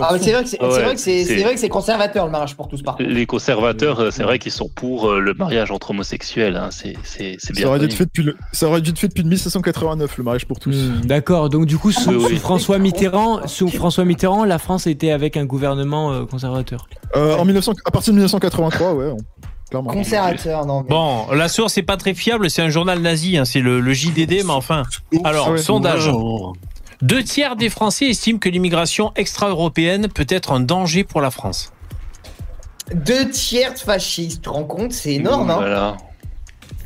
Ah, 0.00 0.16
c'est 0.20 0.32
vrai 0.32 0.42
que 0.42 0.48
c'est 0.48 1.44
ouais, 1.44 1.68
conservateur 1.68 2.24
le 2.26 2.32
mariage 2.32 2.56
pour 2.56 2.66
tous 2.68 2.82
par 2.82 2.96
contre. 2.96 3.08
Les 3.08 3.26
conservateurs, 3.26 4.00
euh, 4.00 4.10
c'est 4.10 4.24
vrai 4.24 4.38
qu'ils 4.40 4.50
sont 4.52 4.68
pour 4.68 5.08
euh, 5.08 5.20
le 5.20 5.34
mariage 5.34 5.70
entre 5.70 5.90
homosexuels. 5.90 6.56
hein. 6.56 6.70
C'est 6.72 6.94
bien. 7.52 7.62
Ça 7.62 7.68
aurait, 7.68 7.78
dû 7.78 7.84
être 7.84 7.94
fait 7.94 8.06
depuis 8.06 8.22
le... 8.24 8.36
ça 8.52 8.66
aurait 8.66 8.80
dû 8.80 8.90
être 8.90 8.98
fait 8.98 9.08
depuis 9.08 9.24
1789 9.24 10.18
le 10.18 10.24
mariage 10.24 10.46
pour 10.46 10.58
tous. 10.58 10.74
Hmm, 10.74 11.00
D'accord. 11.04 11.48
Donc 11.50 11.66
du 11.66 11.78
coup, 11.78 11.92
sous, 11.92 12.10
Oui, 12.10 12.16
oui. 12.16 12.34
sous 12.34 12.40
François 12.40 12.78
Mitterrand, 12.78 13.46
sous 13.46 13.68
François 13.68 14.04
Mitterrand, 14.04 14.44
la 14.44 14.58
France 14.58 14.86
était 14.86 15.12
avec 15.12 15.36
un 15.36 15.44
gouvernement 15.44 16.12
euh, 16.12 16.24
conservateur. 16.26 16.88
Euh, 17.16 17.36
en 17.36 17.44
1900... 17.44 17.74
À 17.84 17.90
partir 17.90 18.12
de 18.12 18.16
1983, 18.18 18.94
ouais, 18.94 19.06
on- 19.06 19.16
clairement. 19.70 19.90
Conservateur, 19.92 20.66
non. 20.66 20.82
Mais... 20.82 20.88
Bon, 20.90 21.26
la 21.32 21.48
source 21.48 21.76
n'est 21.76 21.82
pas 21.82 21.96
très 21.96 22.12
fiable, 22.14 22.50
c'est 22.50 22.62
un 22.62 22.68
journal 22.68 22.98
nazi, 23.00 23.36
hein, 23.38 23.44
c'est 23.44 23.60
le, 23.60 23.80
le 23.80 23.92
JDD, 23.94 24.44
mais 24.44 24.50
enfin. 24.50 24.82
Alors, 25.24 25.46
Ah 25.48 25.52
ouais. 25.52 25.58
sondage. 25.58 26.10
Deux 27.02 27.24
tiers 27.24 27.56
des 27.56 27.70
Français 27.70 28.06
estiment 28.06 28.38
que 28.38 28.48
l'immigration 28.50 29.12
extra-européenne 29.16 30.08
peut 30.08 30.26
être 30.28 30.52
un 30.52 30.60
danger 30.60 31.02
pour 31.04 31.22
la 31.22 31.30
France. 31.30 31.72
Deux 32.94 33.30
tiers 33.30 33.72
de 33.72 33.78
fascistes, 33.78 34.36
tu 34.38 34.40
te 34.42 34.48
rends 34.50 34.64
compte 34.64 34.92
C'est 34.92 35.14
énorme, 35.14 35.50
hein 35.50 35.56
Voilà. 35.56 35.96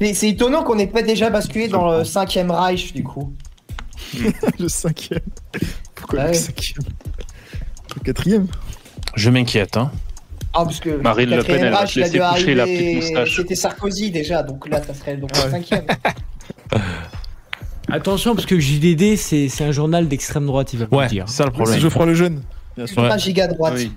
C'est- 0.01 0.29
étonnant 0.29 0.63
qu'on 0.63 0.75
n'ait 0.77 0.87
pas 0.87 1.03
déjà 1.03 1.31
basculé 1.31 1.67
dans 1.69 1.91
le 1.91 2.05
5ème 2.05 2.51
Reich, 2.51 2.93
du 2.93 3.03
coup. 3.03 3.33
le 4.59 4.69
cinquième. 4.69 5.21
Pourquoi 5.95 6.19
Ouais. 6.25 6.29
le 6.29 6.35
cinquième? 6.35 6.85
Le 7.97 8.01
quatrième? 8.03 8.47
Je 9.17 9.31
m'inquiète. 9.31 9.77
Hein. 9.77 9.91
Ah, 10.57 10.65
parce 10.65 10.79
que 10.81 10.91
Marine 10.91 11.31
Le 11.31 11.37
quatrième 11.39 11.61
Pen, 11.61 11.67
elle 11.67 11.73
va 11.73 12.35
laisser 12.37 12.55
la 12.55 12.65
petite 12.65 12.95
moustache. 12.97 13.37
C'était 13.37 13.55
Sarkozy 13.57 14.11
déjà, 14.11 14.43
donc 14.43 14.69
là, 14.69 14.81
ça 14.83 14.95
serait 14.95 15.17
donc 15.17 15.31
le 15.37 15.51
5ème. 15.51 15.83
Attention, 17.91 18.35
parce 18.35 18.47
que 18.47 18.59
JDD, 18.59 19.17
c'est 19.17 19.49
c'est 19.49 19.65
un 19.65 19.73
journal 19.73 20.09
d'extrême 20.09 20.47
droite, 20.47 20.73
il 20.73 20.79
va 20.81 20.87
Ouais, 20.91 21.05
le 21.05 21.11
dire. 21.11 21.25
c'est 21.29 21.37
ça 21.37 21.45
le 21.45 21.51
C'est 21.51 21.55
problème. 21.57 21.81
Geoffroy 21.81 22.07
Lejeune. 22.07 22.43
Bien 22.77 22.87
sûr. 22.87 23.03
Ouais. 23.03 23.09
Pas 23.09 23.19
giga 23.19 23.47
droite. 23.47 23.75
Oui. 23.77 23.93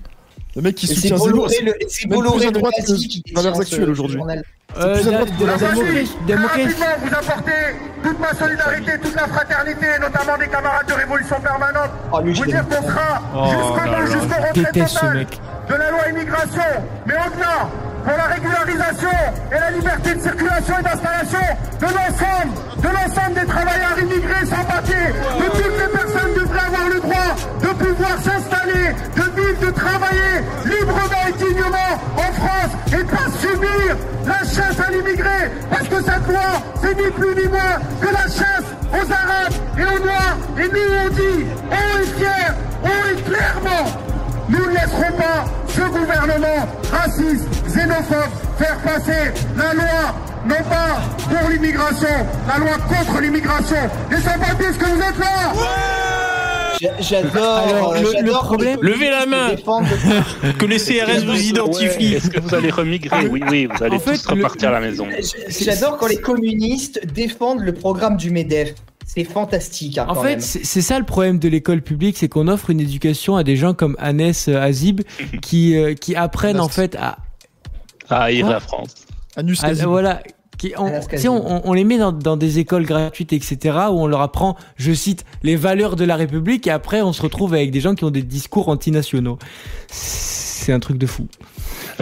Le 0.58 0.62
mec 0.64 0.74
qui 0.74 0.88
soutient 0.88 1.16
Zemmour. 1.16 1.48
C'est 1.88 2.08
Bolloré 2.08 2.38
plus 2.38 2.46
à 2.48 2.50
le 2.50 2.58
droite 2.58 2.74
que 2.84 2.90
nazi 2.90 3.06
qui 3.06 3.22
Valeurs 3.32 3.60
Actuelles 3.60 3.90
aujourd'hui. 3.90 4.18
journal. 4.18 4.42
Euh, 4.76 4.94
Rapidement, 4.96 6.86
vous 7.00 7.14
apporter 7.14 7.52
toute 8.02 8.18
ma 8.18 8.34
solidarité, 8.34 8.92
toute 9.00 9.14
la 9.14 9.28
fraternité, 9.28 9.86
notamment 10.00 10.36
des 10.36 10.48
camarades 10.48 10.88
de 10.88 10.94
Révolution 10.94 11.36
Permanente. 11.40 11.90
Oh, 12.12 12.20
lui, 12.20 12.34
je 12.34 12.42
vous 12.42 12.50
dire 12.50 12.64
qu'on 12.68 12.88
sera 12.88 13.22
Oh 13.36 13.50
jusqu'au 13.50 14.06
jusqu'au 14.06 14.42
retrait 14.42 14.72
total 14.72 15.14
mec. 15.14 15.40
de 15.68 15.74
la 15.74 15.90
loi 15.92 16.08
immigration. 16.10 16.62
Mais 17.06 17.14
au-delà, 17.14 17.68
pour 18.04 18.16
la 18.16 18.24
régularisation 18.34 19.18
et 19.50 19.58
la 19.58 19.70
liberté 19.70 20.14
de 20.14 20.20
circulation 20.20 20.74
et 20.78 20.82
d'installation 20.82 21.46
de 21.80 21.86
l'ensemble, 21.86 22.52
de 22.78 22.88
l'ensemble 22.88 23.34
des 23.40 23.46
travailleurs 23.46 23.98
immigrés 24.00 24.46
sans 24.46 24.64
papier, 24.64 25.06
de 25.38 25.48
toutes 25.50 25.78
les 25.78 25.92
personnes 25.92 26.34
devraient 26.34 26.66
avoir 26.66 26.88
le 26.88 27.00
droit 27.00 27.30
de 27.62 27.68
pouvoir 27.68 28.16
s'installer, 28.22 28.94
de 29.16 29.40
vivre, 29.40 29.66
de 29.66 29.70
travailler 29.70 30.34
librement 30.64 31.24
et 31.28 31.32
dignement 31.32 31.92
en 32.16 32.32
France 32.32 32.72
et 32.92 33.04
pas 33.04 33.28
subir 33.40 33.96
la 34.26 34.38
chasse 34.40 34.80
à 34.86 34.90
l'immigré. 34.90 35.50
Parce 35.70 35.88
que 35.88 35.96
cette 35.96 36.26
loi, 36.28 36.50
c'est 36.80 36.94
ni 36.96 37.10
plus 37.10 37.34
ni 37.34 37.48
moins 37.48 37.78
que 38.00 38.06
la 38.06 38.22
chasse 38.22 38.68
aux 38.92 39.12
Arabes 39.12 39.54
et 39.78 39.82
aux 39.82 40.04
Noirs. 40.04 40.36
Et 40.58 40.68
nous, 40.68 40.94
on 41.04 41.08
dit, 41.10 41.46
on 41.70 42.00
est 42.00 42.06
fiers, 42.18 42.52
on 42.82 43.10
est 43.10 43.22
clairement 43.22 44.07
nous 44.48 44.58
ne 44.66 44.70
laisserons 44.70 45.16
pas 45.16 45.44
ce 45.68 45.80
gouvernement 45.82 46.66
raciste, 46.90 47.46
xénophobe, 47.68 48.30
faire 48.58 48.78
passer 48.78 49.32
la 49.56 49.74
loi, 49.74 50.14
non 50.46 50.56
pas 50.68 51.00
pour 51.28 51.48
l'immigration, 51.50 52.08
la 52.48 52.58
loi 52.58 52.76
contre 52.88 53.20
l'immigration. 53.20 53.76
Les 54.10 54.16
est-ce 54.16 54.78
que 54.78 54.84
vous 54.86 55.00
êtes 55.02 55.18
là 55.18 55.52
J'a- 56.80 57.00
J'adore. 57.00 57.58
Alors, 57.58 57.92
euh, 57.94 58.00
le- 58.02 58.22
le 58.26 58.30
problème- 58.32 58.78
Levez 58.82 59.10
la 59.10 59.26
main. 59.26 59.48
Que 60.58 60.64
les 60.64 60.78
CRS 60.78 61.24
vous 61.24 61.32
Ouais, 61.32 61.40
identifient. 61.42 62.14
Est-ce 62.14 62.30
que 62.30 62.40
vous 62.40 62.54
allez 62.54 62.70
remigrer? 62.70 63.26
Oui, 63.28 63.42
oui, 63.50 63.66
vous 63.66 63.82
allez 63.82 63.96
En 63.96 63.98
fait, 63.98 64.24
repartir 64.26 64.70
le- 64.70 64.76
à 64.76 64.80
la 64.80 64.86
maison. 64.86 65.06
J'adore 65.48 65.96
quand 65.96 66.06
les 66.06 66.20
communistes 66.20 67.00
défendent 67.12 67.60
le 67.60 67.72
programme 67.74 68.16
du 68.16 68.30
MEDEF. 68.30 68.74
C'est 69.10 69.24
fantastique. 69.24 69.96
hein, 69.96 70.06
En 70.08 70.14
quand 70.14 70.22
fait, 70.22 70.40
c'est 70.42 70.82
ça 70.82 70.98
le 70.98 71.04
problème 71.06 71.38
de 71.38 71.48
l'école 71.48 71.80
publique, 71.80 72.18
c'est 72.18 72.28
qu'on 72.28 72.46
offre 72.46 72.68
une 72.70 72.80
éducation 72.80 73.36
à 73.36 73.42
des 73.42 73.56
gens 73.56 73.72
comme 73.72 73.96
Agnès 73.98 74.48
euh, 74.48 74.60
Azib 74.60 75.00
qui, 75.42 75.76
euh, 75.76 75.94
qui 75.94 76.14
apprennent 76.14 76.60
en 76.60 76.68
fait 76.68 76.94
à, 76.96 77.16
À 78.10 78.24
haïr 78.24 78.46
la 78.48 78.60
France. 78.60 78.94
Anus 79.36 79.64
à- 79.64 79.72
voilà, 79.86 80.22
qui, 80.58 80.74
on- 80.76 81.68
on 81.68 81.72
les 81.72 81.84
met 81.84 81.96
dans, 81.98 82.12
dans 82.12 82.36
des 82.36 82.58
écoles 82.58 82.84
gratuites, 82.84 83.32
etc., 83.32 83.78
où 83.90 84.00
on 84.00 84.06
leur 84.08 84.20
apprend, 84.20 84.56
je 84.76 84.92
cite, 84.92 85.24
les 85.42 85.56
valeurs 85.56 85.96
de 85.96 86.04
la 86.04 86.16
République, 86.16 86.66
et 86.66 86.70
après 86.70 87.00
on 87.00 87.12
se 87.14 87.22
retrouve 87.22 87.54
avec 87.54 87.70
des 87.70 87.80
gens 87.80 87.94
qui 87.94 88.04
ont 88.04 88.10
des 88.10 88.22
discours 88.24 88.68
antinationaux. 88.68 89.38
C'est 89.86 90.47
un 90.72 90.80
truc 90.80 90.98
de 90.98 91.06
fou. 91.06 91.26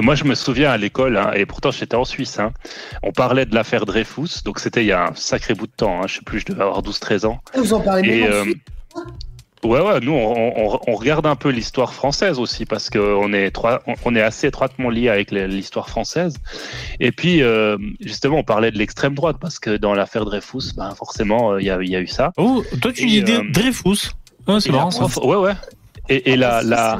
Moi, 0.00 0.14
je 0.14 0.24
me 0.24 0.34
souviens 0.34 0.70
à 0.70 0.76
l'école, 0.76 1.16
hein, 1.16 1.30
et 1.34 1.46
pourtant 1.46 1.70
j'étais 1.70 1.94
en 1.96 2.04
Suisse, 2.04 2.38
hein, 2.38 2.52
on 3.02 3.12
parlait 3.12 3.46
de 3.46 3.54
l'affaire 3.54 3.86
Dreyfus, 3.86 4.42
donc 4.44 4.58
c'était 4.60 4.82
il 4.82 4.88
y 4.88 4.92
a 4.92 5.08
un 5.08 5.14
sacré 5.14 5.54
bout 5.54 5.66
de 5.66 5.72
temps, 5.76 6.02
hein, 6.02 6.06
je 6.06 6.16
sais 6.16 6.20
plus, 6.24 6.40
je 6.40 6.46
devais 6.46 6.62
avoir 6.62 6.82
12-13 6.82 7.26
ans. 7.26 7.40
Vous 7.54 7.72
en 7.74 7.80
parlez 7.80 8.08
Et 8.08 8.20
même 8.22 8.32
en 8.32 8.34
euh, 8.34 8.44
ouais, 9.64 9.80
ouais, 9.80 10.00
nous 10.00 10.12
on, 10.12 10.52
on- 10.74 10.80
on 10.86 10.94
regarde 10.94 11.26
un 11.26 11.34
peu 11.36 11.48
l'histoire 11.48 11.92
française 11.92 12.38
aussi 12.38 12.66
parce 12.66 12.88
qu'on 12.90 13.32
est 13.32 13.52
on- 13.64 13.94
on 14.04 14.14
est 14.14 14.20
assez 14.22 14.46
étroitement 14.48 14.90
lié 14.90 15.08
avec 15.08 15.30
l'histoire 15.30 15.88
française. 15.88 16.36
Et 17.00 17.10
puis 17.10 17.42
euh, 17.42 17.76
justement, 18.00 18.38
on 18.38 18.44
parlait 18.44 18.70
de 18.70 18.78
l'extrême 18.78 19.14
droite 19.14 19.36
parce 19.40 19.58
que 19.58 19.76
dans 19.76 19.94
l'affaire 19.94 20.24
Dreyfus, 20.24 20.74
ben 20.76 20.94
forcément, 20.94 21.52
euh, 21.52 21.60
il 21.60 21.66
y, 21.66 21.70
a, 21.70 21.82
il 21.82 21.90
y 21.90 21.96
a 21.96 22.00
eu 22.00 22.06
ça. 22.06 22.32
Oh, 22.36 22.62
toi 22.80 22.92
tu 22.92 23.04
Et, 23.04 23.22
dis 23.22 23.32
euh, 23.32 23.42
Dreyfus. 23.50 24.10
Ah, 24.46 24.60
c'est 24.60 24.68
Et 24.68 24.72
la 24.72 24.78
marrant 24.78 24.90
ça. 24.92 25.00
prof- 25.08 25.24
ouais, 25.24 25.36
ouais. 25.36 25.54
Et, 26.08 26.32
et 26.32 26.36
la, 26.36 26.62
la... 26.62 26.98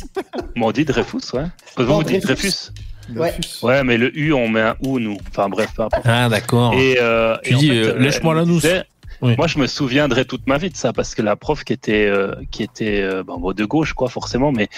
Bon, 0.56 0.68
on 0.68 0.72
dit 0.72 0.84
Dreyfus, 0.84 1.18
ouais. 1.34 1.44
Vous, 1.76 1.84
Non, 1.84 1.96
vous 1.98 2.02
dites 2.04 2.22
Dreyfus. 2.22 2.72
Dreyfus. 3.08 3.12
Ouais. 3.16 3.34
Ouais, 3.62 3.84
mais 3.84 3.96
le 3.96 4.16
U, 4.18 4.32
on 4.32 4.48
met 4.48 4.60
un 4.60 4.76
OU, 4.82 4.98
nous. 4.98 5.16
Enfin 5.30 5.48
bref, 5.48 5.70
peu 5.74 5.82
importe. 5.82 6.02
Ah, 6.06 6.28
d'accord. 6.28 6.74
Et, 6.74 6.96
euh, 7.00 7.36
Tu 7.44 7.52
et 7.52 7.54
en 7.54 7.58
dis, 7.58 7.68
fait, 7.68 7.74
euh, 7.76 7.94
euh, 7.94 7.98
lèche-moi 7.98 8.34
la 8.34 8.44
nous 8.44 8.54
nousse. 8.54 8.62
disait- 8.62 8.84
Oui. 9.22 9.34
Moi, 9.36 9.46
je 9.46 9.58
me 9.58 9.66
souviendrai 9.66 10.24
toute 10.26 10.46
ma 10.46 10.58
vie 10.58 10.70
de 10.70 10.76
ça 10.76 10.92
parce 10.92 11.14
que 11.14 11.22
la 11.22 11.34
prof 11.34 11.64
qui 11.64 11.72
était 11.72 12.06
euh, 12.06 12.34
qui 12.52 12.62
était 12.62 13.00
euh, 13.00 13.24
bon, 13.24 13.38
bon, 13.38 13.52
de 13.52 13.64
gauche, 13.64 13.92
quoi, 13.94 14.08
forcément, 14.08 14.52
mais 14.52 14.68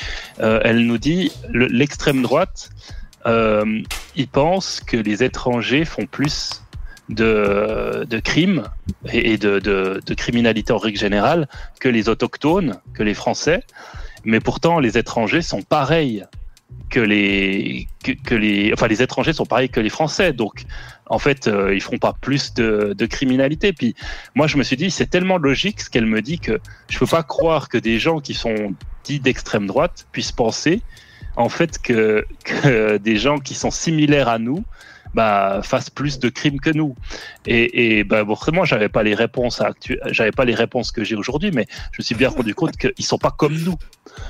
euh, 0.41 0.61
elle 0.65 0.87
nous 0.87 0.97
dit 0.99 1.31
le- 1.51 1.67
l'extrême 1.67 2.23
droite, 2.23 2.71
euh, 3.27 3.83
ils 4.17 4.29
pensent 4.29 4.81
que 4.81 4.97
les 4.97 5.23
étrangers 5.25 5.85
font 5.85 6.07
plus 6.07 6.63
de, 7.11 8.07
de 8.09 8.19
crimes 8.21 8.65
et 9.13 9.37
de, 9.37 9.59
de, 9.59 10.01
de 10.05 10.15
criminalité 10.15 10.73
en 10.73 10.79
règle 10.79 10.99
générale 10.99 11.49
que 11.81 11.89
les 11.89 12.09
autochtones, 12.09 12.81
que 12.95 13.03
les 13.03 13.15
Français, 13.15 13.63
mais 14.25 14.41
pourtant 14.41 14.79
les 14.79 14.97
étrangers 14.97 15.43
sont 15.43 15.63
pareils 15.63 16.25
que 16.89 17.01
les 17.01 17.89
que, 18.05 18.13
que 18.13 18.35
les 18.35 18.73
enfin 18.73 18.87
les 18.87 19.03
étrangers 19.03 19.33
sont 19.33 19.47
pareils 19.47 19.69
que 19.69 19.81
les 19.81 19.91
Français. 19.91 20.33
Donc 20.33 20.65
en 21.07 21.19
fait 21.19 21.49
euh, 21.49 21.75
ils 21.75 21.81
feront 21.81 21.99
pas 21.99 22.15
plus 22.21 22.55
de, 22.55 22.95
de 22.97 23.07
criminalité. 23.07 23.73
Puis 23.73 23.95
moi 24.35 24.47
je 24.47 24.57
me 24.57 24.63
suis 24.63 24.77
dit 24.77 24.91
c'est 24.91 25.07
tellement 25.07 25.39
logique 25.39 25.81
ce 25.81 25.91
qu'elle 25.91 26.07
me 26.07 26.23
dit 26.23 26.39
que 26.39 26.61
je 26.89 26.99
peux 26.99 27.07
pas 27.07 27.23
croire 27.23 27.69
que 27.69 27.79
des 27.79 27.99
gens 27.99 28.21
qui 28.21 28.35
sont 28.35 28.75
dits 29.05 29.21
d'extrême 29.21 29.67
droite 29.67 30.07
puissent 30.13 30.33
penser 30.33 30.83
en 31.37 31.49
fait 31.49 31.81
que, 31.81 32.25
que 32.45 32.99
des 32.99 33.17
gens 33.17 33.39
qui 33.39 33.55
sont 33.55 33.71
similaires 33.71 34.29
à 34.29 34.39
nous 34.39 34.65
bah, 35.15 35.61
fassent 35.63 35.91
plus 35.91 36.19
de 36.19 36.29
crimes 36.29 36.61
que 36.61 36.71
nous. 36.71 36.95
Et, 37.47 37.99
et 37.99 38.05
bah, 38.05 38.25
forcément, 38.25 38.65
j'avais 38.65 38.89
pas 38.89 39.03
les 39.03 39.15
réponses 39.15 39.63
j'avais 40.11 40.31
pas 40.33 40.45
les 40.45 40.55
réponses 40.55 40.93
que 40.93 41.05
j'ai 41.05 41.17
aujourd'hui, 41.17 41.51
mais 41.55 41.67
je 41.93 42.01
me 42.01 42.05
suis 42.05 42.15
bien 42.15 42.29
rendu 42.29 42.55
compte 42.55 42.77
qu'ils 42.77 43.05
sont 43.05 43.19
pas 43.19 43.31
comme 43.31 43.55
nous. 43.55 43.77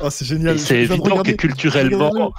Ah, 0.03 0.11
c'est 0.11 0.25
génial. 0.25 0.59
C'est 0.59 0.79
évident 0.79 0.97
que 0.99 1.11
regarder- 1.11 1.37
culturellement, 1.37 2.33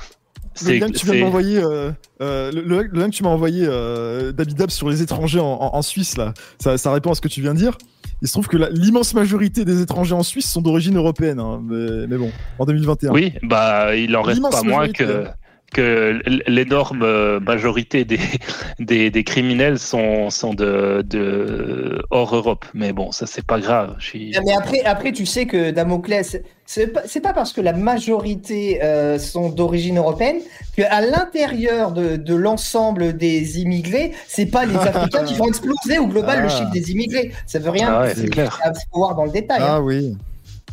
viens 0.61 0.73
de 0.73 0.73
Le 0.73 0.79
lien 0.79 0.91
que 0.91 0.97
tu 0.97 1.05
viens 1.05 1.23
m'envoyer, 1.23 1.57
euh, 1.59 1.91
euh, 2.21 2.51
le, 2.51 2.61
le- 2.61 2.83
que 3.07 3.09
tu 3.15 3.23
m'as 3.23 3.29
envoyé 3.29 3.65
euh, 3.67 4.31
d'Abidab 4.31 4.69
sur 4.69 4.89
les 4.89 5.01
étrangers 5.01 5.39
en, 5.39 5.45
en- 5.45 5.75
en 5.75 5.81
Suisse, 5.81 6.17
là, 6.17 6.33
ça, 6.59 6.77
ça 6.77 6.91
répond 6.91 7.11
à 7.11 7.15
ce 7.15 7.21
que 7.21 7.27
tu 7.29 7.41
viens 7.41 7.53
de 7.53 7.59
dire. 7.59 7.77
Il 8.23 8.27
se 8.27 8.33
trouve 8.33 8.47
que 8.47 8.57
l'immense 8.57 9.13
majorité 9.15 9.65
des 9.65 9.81
étrangers 9.81 10.13
en 10.13 10.21
Suisse 10.23 10.47
sont 10.51 10.61
d'origine 10.61 10.95
européenne, 10.95 11.39
hein, 11.39 11.59
mais, 11.63 12.05
mais 12.07 12.17
bon, 12.17 12.31
en 12.59 12.65
2021. 12.65 13.11
Oui, 13.11 13.33
bah, 13.41 13.95
il 13.95 14.15
en 14.15 14.21
reste 14.21 14.41
pas 14.41 14.61
moins 14.63 14.89
que. 14.89 15.25
Que 15.73 16.21
l'énorme 16.47 17.01
euh, 17.03 17.39
majorité 17.39 18.05
des, 18.05 18.19
des, 18.79 19.09
des 19.09 19.23
criminels 19.23 19.79
sont, 19.79 20.29
sont 20.29 20.53
de, 20.53 21.01
de 21.07 22.01
hors 22.11 22.35
Europe. 22.35 22.65
Mais 22.73 22.93
bon, 22.93 23.11
ça, 23.11 23.25
c'est 23.25 23.45
pas 23.45 23.59
grave. 23.59 23.95
Suis... 23.99 24.35
Mais 24.45 24.53
après, 24.53 24.81
après, 24.81 25.11
tu 25.11 25.25
sais 25.25 25.45
que 25.45 25.71
Damoclès, 25.71 26.37
c'est 26.65 26.87
pas, 26.87 27.01
pas 27.23 27.33
parce 27.33 27.53
que 27.53 27.61
la 27.61 27.73
majorité 27.73 28.83
euh, 28.83 29.17
sont 29.19 29.49
d'origine 29.49 29.97
européenne 29.97 30.37
qu'à 30.75 31.01
l'intérieur 31.01 31.91
de, 31.91 32.15
de 32.17 32.35
l'ensemble 32.35 33.17
des 33.17 33.59
immigrés, 33.59 34.11
c'est 34.27 34.45
pas 34.47 34.65
les 34.65 34.75
Africains 34.91 35.23
qui 35.23 35.33
vont 35.35 35.47
exploser 35.47 35.97
au 35.99 36.07
global 36.07 36.39
le 36.41 36.45
Ah. 36.45 36.49
chiffre 36.49 36.71
des 36.71 36.91
immigrés. 36.91 37.31
Ça 37.47 37.59
veut 37.59 37.69
rien 37.71 37.89
Ah 37.93 38.01
ouais, 38.01 38.13
c'est 38.15 38.29
clair. 38.29 38.59
Il 38.65 38.71
faut 38.91 38.99
voir 38.99 39.15
dans 39.15 39.25
le 39.25 39.31
détail. 39.31 39.61
hein. 39.61 39.67
Ah 39.69 39.81
oui, 39.81 40.15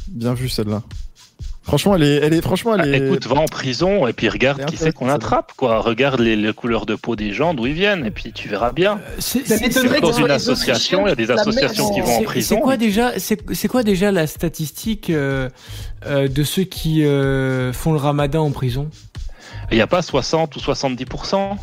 bien 0.08 0.34
vu 0.34 0.48
celle-là. 0.48 0.82
Franchement, 1.68 1.96
elle 1.96 2.02
est, 2.02 2.14
elle 2.16 2.32
est, 2.32 2.40
franchement, 2.40 2.74
elle 2.76 2.94
est. 2.94 3.00
Ah, 3.02 3.04
Écoute, 3.06 3.26
va 3.26 3.36
en 3.36 3.44
prison 3.44 4.06
et 4.08 4.14
puis 4.14 4.28
regarde 4.30 4.64
qui 4.64 4.78
c'est 4.78 4.92
qu'on 4.92 5.08
attrape, 5.10 5.52
quoi. 5.54 5.80
Regarde 5.80 6.18
les, 6.18 6.34
les 6.34 6.52
couleurs 6.54 6.86
de 6.86 6.94
peau 6.94 7.14
des 7.14 7.32
gens, 7.32 7.52
d'où 7.52 7.66
ils 7.66 7.74
viennent, 7.74 8.06
et 8.06 8.10
puis 8.10 8.32
tu 8.32 8.48
verras 8.48 8.72
bien. 8.72 9.00
C'est- 9.18 9.46
Ça 9.46 9.58
m'étonnerait 9.60 10.00
Dans 10.00 10.12
une 10.12 10.30
association, 10.30 11.06
il 11.06 11.10
y 11.10 11.12
a 11.12 11.14
des 11.14 11.30
associations 11.30 11.90
qui 11.92 12.00
vont 12.00 12.06
en 12.16 12.18
C'est- 12.20 12.24
prison. 12.24 12.54
C'est 12.56 12.60
quoi 12.62 12.76
déjà 12.78 13.18
C'est 13.18 13.54
c'est 13.54 13.68
quoi 13.68 13.82
déjà 13.82 14.10
la 14.10 14.26
statistique 14.26 15.10
euh, 15.10 15.50
euh, 16.06 16.26
de 16.26 16.42
ceux 16.42 16.64
qui 16.64 17.04
euh, 17.04 17.72
font 17.74 17.92
le 17.92 17.98
Ramadan 17.98 18.46
en 18.46 18.50
prison? 18.50 18.88
Il 19.70 19.74
n'y 19.74 19.82
a 19.82 19.86
pas 19.86 20.00
60 20.00 20.56
ou 20.56 20.60
70% 20.60 21.56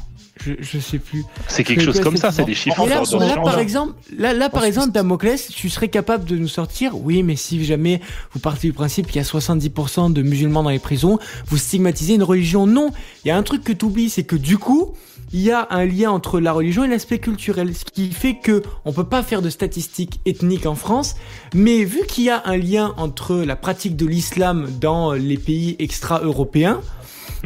je, 0.45 0.53
je 0.59 0.79
sais 0.79 0.99
plus. 0.99 1.23
C'est 1.47 1.63
quelque 1.63 1.83
chose 1.83 1.99
comme 1.99 2.17
ça, 2.17 2.31
c'est 2.31 2.45
des 2.45 2.53
chiffres 2.53 2.85
là, 2.87 2.97
par 2.97 3.05
genre-là. 3.05 3.61
exemple, 3.61 3.93
là, 4.17 4.33
là, 4.33 4.49
par 4.49 4.63
exemple, 4.63 4.91
Damoclès, 4.91 5.47
tu 5.49 5.69
serais 5.69 5.87
capable 5.87 6.25
de 6.25 6.37
nous 6.37 6.47
sortir. 6.47 6.97
Oui, 6.97 7.23
mais 7.23 7.35
si 7.35 7.63
jamais 7.65 8.01
vous 8.33 8.39
partez 8.39 8.67
du 8.67 8.73
principe 8.73 9.07
qu'il 9.07 9.17
y 9.17 9.19
a 9.19 9.27
70% 9.27 10.13
de 10.13 10.21
musulmans 10.21 10.63
dans 10.63 10.69
les 10.69 10.79
prisons, 10.79 11.19
vous 11.47 11.57
stigmatisez 11.57 12.15
une 12.15 12.23
religion. 12.23 12.67
Non, 12.67 12.91
il 13.23 13.29
y 13.29 13.31
a 13.31 13.37
un 13.37 13.43
truc 13.43 13.63
que 13.63 13.73
tu 13.73 13.85
oublies, 13.85 14.09
c'est 14.09 14.23
que 14.23 14.35
du 14.35 14.57
coup, 14.57 14.93
il 15.33 15.41
y 15.41 15.51
a 15.51 15.67
un 15.71 15.85
lien 15.85 16.11
entre 16.11 16.39
la 16.39 16.53
religion 16.53 16.83
et 16.83 16.87
l'aspect 16.87 17.19
culturel, 17.19 17.75
ce 17.75 17.83
qui 17.83 18.11
fait 18.11 18.35
que 18.35 18.61
on 18.85 18.93
peut 18.93 19.03
pas 19.05 19.23
faire 19.23 19.41
de 19.41 19.49
statistiques 19.49 20.19
ethniques 20.25 20.65
en 20.65 20.75
France, 20.75 21.15
mais 21.53 21.83
vu 21.83 22.01
qu'il 22.07 22.25
y 22.25 22.29
a 22.29 22.43
un 22.45 22.57
lien 22.57 22.93
entre 22.97 23.35
la 23.37 23.55
pratique 23.55 23.95
de 23.95 24.05
l'islam 24.05 24.67
dans 24.79 25.13
les 25.13 25.37
pays 25.37 25.75
extra-européens, 25.79 26.81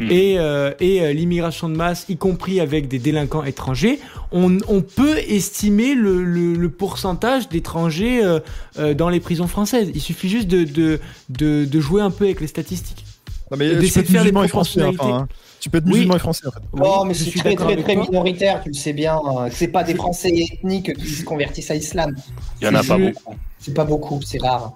et, 0.08 0.38
euh, 0.38 0.72
et 0.80 1.02
euh, 1.02 1.12
l'immigration 1.12 1.68
de 1.68 1.76
masse, 1.76 2.06
y 2.08 2.16
compris 2.16 2.60
avec 2.60 2.88
des 2.88 2.98
délinquants 2.98 3.44
étrangers, 3.44 3.98
on, 4.32 4.58
on 4.68 4.80
peut 4.82 5.18
estimer 5.18 5.94
le, 5.94 6.24
le, 6.24 6.54
le 6.54 6.68
pourcentage 6.70 7.48
d'étrangers 7.48 8.24
euh, 8.24 8.40
euh, 8.78 8.94
dans 8.94 9.08
les 9.08 9.20
prisons 9.20 9.46
françaises. 9.48 9.90
Il 9.94 10.00
suffit 10.00 10.28
juste 10.28 10.48
de, 10.48 10.64
de, 10.64 11.00
de, 11.28 11.64
de 11.64 11.80
jouer 11.80 12.02
un 12.02 12.10
peu 12.10 12.24
avec 12.24 12.40
les 12.40 12.46
statistiques. 12.46 13.04
Non, 13.50 13.56
mais 13.58 13.70
tu 13.70 13.76
peux 13.76 13.84
être 13.84 13.92
faire 13.94 14.04
des 14.06 14.18
musulman 14.18 14.44
et 14.44 14.48
français. 14.48 14.84
Enfin, 14.84 15.08
hein. 15.22 15.28
Tu 15.58 15.68
peux 15.70 15.78
être 15.78 15.84
Oui. 15.86 15.92
musulman 15.94 16.16
et 16.16 16.18
français 16.20 16.46
en 16.46 16.52
fait. 16.52 16.60
Oh, 16.80 17.04
mais 17.04 17.14
je 17.14 17.24
c'est 17.24 17.30
suis 17.30 17.40
très 17.40 17.56
très 17.56 17.96
minoritaire, 17.96 18.62
tu 18.62 18.68
le 18.70 18.74
sais 18.74 18.92
bien. 18.92 19.18
euh, 19.26 19.48
C'est 19.50 19.68
pas 19.68 19.82
des 19.82 19.94
Français 19.96 20.30
ethniques 20.30 20.94
qui 20.96 21.08
se 21.08 21.24
convertissent 21.24 21.70
à 21.70 21.74
l'islam. 21.74 22.14
Il 22.60 22.66
y 22.66 22.70
en 22.70 22.74
a 22.76 22.84
pas 22.84 22.96
beaucoup. 22.96 23.34
C'est 23.58 23.74
pas 23.74 23.84
beaucoup, 23.84 24.20
c'est 24.22 24.40
rare. 24.40 24.74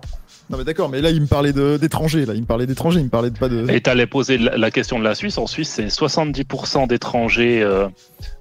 Non 0.50 0.58
mais 0.58 0.64
d'accord, 0.64 0.90
mais 0.90 1.00
là 1.00 1.10
il 1.10 1.22
me 1.22 1.26
parlait 1.26 1.52
d'étrangers, 1.54 2.26
là 2.26 2.34
il 2.34 2.42
me 2.42 2.46
parlait 2.46 2.66
d'étrangers, 2.66 3.00
il 3.00 3.04
me 3.06 3.10
parlait 3.10 3.30
de 3.30 3.38
pas 3.38 3.48
de. 3.48 3.68
Et 3.70 3.80
tu 3.80 3.88
allais 3.88 4.06
poser 4.06 4.36
la 4.38 4.56
la 4.58 4.70
question 4.70 4.98
de 4.98 5.04
la 5.04 5.14
Suisse. 5.14 5.38
En 5.38 5.46
Suisse, 5.46 5.70
c'est 5.70 5.86
70% 5.86 6.86
d'étrangers 6.86 7.62
euh, 7.62 7.88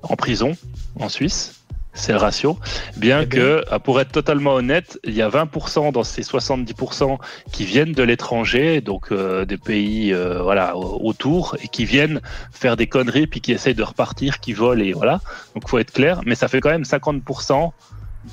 en 0.02 0.16
prison, 0.16 0.56
en 1.00 1.08
Suisse. 1.10 1.60
C'est 1.96 2.12
le 2.12 2.18
ratio. 2.18 2.58
Bien 2.98 3.28
que, 3.28 3.64
euh, 3.72 3.78
pour 3.80 4.02
être 4.02 4.12
totalement 4.12 4.56
honnête, 4.56 5.00
il 5.04 5.14
y 5.14 5.22
a 5.22 5.30
20% 5.30 5.92
dans 5.92 6.04
ces 6.04 6.24
70% 6.24 7.20
qui 7.52 7.66
viennent 7.66 7.92
de 7.94 8.02
l'étranger, 8.02 8.82
donc 8.82 9.12
euh, 9.12 9.46
des 9.46 9.58
pays 9.58 10.12
euh, 10.12 10.42
voilà 10.42 10.76
au- 10.76 11.00
autour, 11.08 11.56
et 11.62 11.68
qui 11.68 11.86
viennent 11.86 12.20
faire 12.52 12.78
des 12.78 12.88
conneries, 12.88 13.28
puis 13.28 13.42
qui 13.42 13.52
essayent 13.52 13.76
de 13.76 13.84
repartir, 13.84 14.40
qui 14.40 14.54
volent, 14.54 14.82
et 14.84 14.92
voilà. 14.94 15.22
Donc 15.54 15.70
faut 15.70 15.78
être 15.78 15.92
clair. 15.94 16.22
Mais 16.26 16.34
ça 16.34 16.48
fait 16.48 16.62
quand 16.62 16.72
même 16.72 16.82
50% 16.84 17.72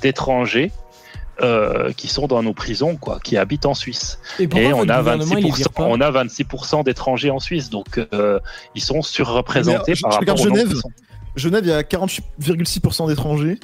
d'étrangers 0.01 0.71
euh, 1.41 1.91
qui 1.93 2.07
sont 2.07 2.27
dans 2.27 2.41
nos 2.43 2.53
prisons, 2.53 2.95
quoi, 2.95 3.19
qui 3.23 3.37
habitent 3.37 3.65
en 3.65 3.73
Suisse. 3.73 4.19
Et 4.39 4.47
on 4.73 4.87
a 4.89 4.97
gouvernement, 4.99 5.37
il 5.37 5.43
les 5.45 5.49
26%, 5.51 5.55
vire 5.57 5.69
pas 5.71 5.83
on 5.83 5.99
a 6.01 6.11
26% 6.11 6.83
d'étrangers 6.83 7.29
en 7.31 7.39
Suisse, 7.39 7.69
donc 7.69 7.99
euh, 8.13 8.39
ils 8.75 8.81
sont 8.83 9.01
surreprésentés 9.01 9.93
euh, 9.93 9.95
par 10.01 10.11
je 10.11 10.17
rapport 10.17 10.37
nombre 10.45 10.57
Genève. 10.57 10.73
Genève, 11.35 11.61
il 11.65 11.69
y 11.69 11.73
a 11.73 11.81
48,6% 11.83 13.07
d'étrangers. 13.07 13.57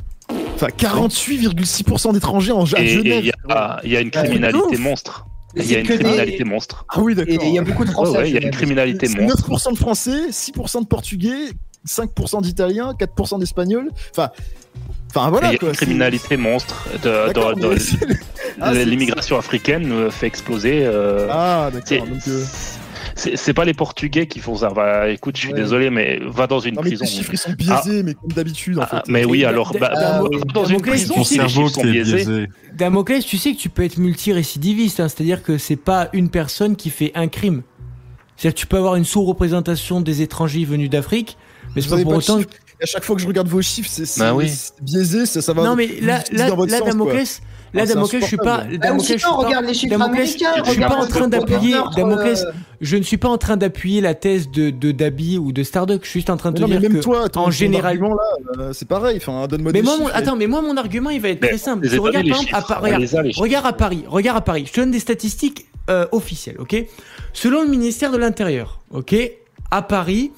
Enfin, 0.55 0.67
48,6% 0.67 2.13
d'étrangers 2.13 2.51
en 2.51 2.63
à 2.63 2.79
Et 2.81 2.87
Genève. 2.87 3.23
il 3.23 3.27
y, 3.27 3.31
a- 3.51 3.79
il 3.83 3.91
y 3.91 3.97
a 3.97 4.01
une 4.01 4.11
Ah, 4.15 4.23
criminalité 4.23 4.77
monstre. 4.77 5.25
Il 5.55 5.71
y 5.71 5.75
a 5.75 5.79
une 5.79 5.87
des- 5.87 5.95
criminalité 5.97 6.43
monstre. 6.43 6.85
Ah 6.89 6.99
oui, 6.99 7.15
d'accord. 7.15 7.33
Il 7.43 7.53
y 7.53 7.57
a 7.57 7.61
beaucoup 7.63 7.85
de 7.85 7.89
Français. 7.89 8.11
Ouais, 8.11 8.17
à 8.17 8.21
ouais, 8.21 8.29
il 8.29 8.33
y 8.35 8.37
a 8.37 8.41
une 8.41 8.51
criminalité 8.51 9.07
monstre. 9.09 9.49
9% 9.49 9.71
de 9.73 9.77
Français, 9.77 10.29
6% 10.31 10.81
de 10.81 10.87
Portugais, 10.87 11.51
5% 11.87 12.41
d'Italiens, 12.41 12.93
4% 12.93 13.39
d'Espagnols. 13.39 13.89
Enfin, 14.11 14.29
enfin 15.09 15.27
Et 15.27 15.31
voilà 15.31 15.47
il 15.47 15.53
y 15.53 15.55
a 15.55 15.59
quoi. 15.59 15.69
une 15.69 15.75
criminalité 15.75 16.37
monstre. 16.37 16.87
De, 17.03 17.33
de- 17.33 17.61
de- 17.61 18.13
Ah, 18.59 18.73
L'immigration 18.73 19.37
africaine 19.37 19.91
euh, 19.91 20.09
fait 20.11 20.27
exploser. 20.27 20.81
euh, 20.83 21.27
Ah 21.31 21.69
d'accord. 21.71 22.07
Euh, 22.27 22.43
c'est 23.15 23.53
pas 23.53 23.65
les 23.65 23.73
Portugais 23.73 24.27
qui 24.27 24.39
font 24.39 24.55
ça. 24.57 24.69
Bah, 24.69 25.09
écoute, 25.09 25.35
je 25.37 25.41
suis 25.41 25.53
Ouais. 25.53 25.59
désolé, 25.59 25.89
mais 25.89 26.19
va 26.25 26.45
dans 26.45 26.59
une 26.59 26.75
non 26.75 26.81
mais 26.83 26.89
prison. 26.89 27.05
tes 27.05 27.11
chiffres 27.11 27.35
sont 27.35 27.51
biaisés, 27.53 28.03
mais 28.03 28.13
comme 28.13 28.31
d'habitude 28.31 28.77
en 28.77 28.83
Ah, 28.83 28.87
fait. 29.05 29.11
mais 29.11 29.25
oui, 29.25 29.43
alors, 29.43 29.73
bah, 29.79 30.21
dans 30.53 30.65
une 30.65 30.81
prison, 30.81 31.15
Ton 31.15 31.23
si 31.23 31.39
les 31.39 31.47
chiffres 31.49 31.67
sont 31.69 31.81
biaisés. 31.81 32.15
biaisé. 32.17 32.47
Damoclès, 32.75 33.25
tu 33.25 33.37
sais 33.37 33.53
que 33.53 33.57
tu 33.57 33.69
peux 33.69 33.83
être 33.83 33.97
multirécidiviste, 33.97 34.99
hein, 34.99 35.07
c'est-à-dire 35.07 35.41
que 35.41 35.57
c'est 35.57 35.75
pas 35.77 36.09
une 36.13 36.29
personne 36.29 36.75
qui 36.75 36.89
fait 36.91 37.11
un 37.15 37.27
crime. 37.27 37.63
C'est-à-dire 38.35 38.53
que 38.55 38.59
tu 38.59 38.67
peux 38.67 38.77
avoir 38.77 38.95
une 38.95 39.05
sous-représentation 39.05 39.99
des 40.01 40.21
étrangers 40.21 40.63
venus 40.65 40.89
d'Afrique, 40.91 41.37
mais 41.77 41.81
c'est 41.81 41.89
pas 41.89 42.01
pour 42.01 42.11
pas 42.11 42.17
autant. 42.17 42.39
à 42.81 42.85
chaque 42.85 43.03
fois 43.03 43.15
que 43.15 43.21
je 43.21 43.27
regarde 43.27 43.47
vos 43.47 43.61
chiffres, 43.61 43.89
c'est 43.91 44.19
Bah 44.19 44.33
oui. 44.35 44.51
biaisé, 44.81 45.25
ça, 45.25 45.41
ça 45.41 45.53
va. 45.53 45.63
Non 45.63 45.75
mais 45.75 45.87
là, 46.01 46.23
là, 46.31 46.49
là. 46.49 46.55
Damoclès, 46.85 47.41
là, 47.73 47.81
Ah, 47.83 47.85
c'est 47.85 47.93
Damoclès, 47.93 48.21
je 48.21 48.27
suis 48.27 48.37
pas, 48.37 48.43
insupportable. 48.65 48.77
Bah, 48.79 48.87
Damoclès, 48.87 49.07
je 49.07 49.11
suis 49.11 49.19
sinon, 49.19 49.31
pas, 49.41 49.47
regarde 49.47 49.65
les 49.65 49.73
chiffres 49.73 49.91
Damoclès, 49.91 50.19
américains, 50.35 50.63
je 50.65 50.71
suis 50.71 50.79
pas 50.79 50.87
regarde 50.87 51.05
en 51.05 51.07
train 51.07 51.27
d'appuyer, 51.27 51.71
meurtre, 51.73 51.95
Damoclès, 51.95 52.43
euh, 52.43 52.51
je 52.81 52.97
ne 52.97 53.03
suis 53.03 53.17
pas 53.17 53.27
en 53.29 53.37
train 53.37 53.57
d'appuyer 53.57 54.01
la 54.01 54.13
thèse 54.15 54.49
de, 54.49 54.69
de 54.69 54.91
Dabi 54.91 55.37
ou 55.37 55.51
de 55.51 55.63
Starduck, 55.63 56.03
je 56.03 56.09
suis 56.09 56.19
juste 56.19 56.29
en 56.29 56.37
train 56.37 56.51
de 56.51 56.57
te 56.57 56.61
non, 56.61 56.67
mais 56.67 56.77
dire 56.77 56.89
même 56.89 56.99
que, 56.99 57.03
toi, 57.03 57.27
ton, 57.29 57.41
en 57.41 57.51
général, 57.51 57.99
là, 57.99 58.07
euh, 58.59 58.73
c'est 58.73 58.87
pareil. 58.87 59.17
Enfin, 59.17 59.47
donne-moi 59.47 59.71
mais 59.73 59.81
des 59.81 59.85
moi, 59.85 59.97
attends, 60.13 60.35
mais 60.35 60.47
moi, 60.47 60.61
mon 60.61 60.77
argument, 60.77 61.09
il 61.09 61.21
va 61.21 61.29
être 61.29 61.41
très 61.41 61.57
simple. 61.57 61.85
exemple, 61.85 62.15
à 62.53 62.61
Paris, 62.61 62.93
regarde, 62.93 63.31
regarde 63.37 63.65
à 63.65 63.73
Paris, 63.73 64.03
regarde 64.07 64.37
à 64.37 64.41
Paris. 64.41 64.65
Je 64.67 64.73
te 64.73 64.79
donne 64.79 64.91
des 64.91 64.99
statistiques 64.99 65.67
euh, 65.89 66.05
officielles, 66.11 66.57
ok? 66.59 66.85
Selon 67.33 67.61
le 67.63 67.67
ministère 67.69 68.11
de 68.11 68.17
l'Intérieur, 68.17 68.79
ok? 68.91 69.15
À 69.71 69.81
Paris, 69.81 70.31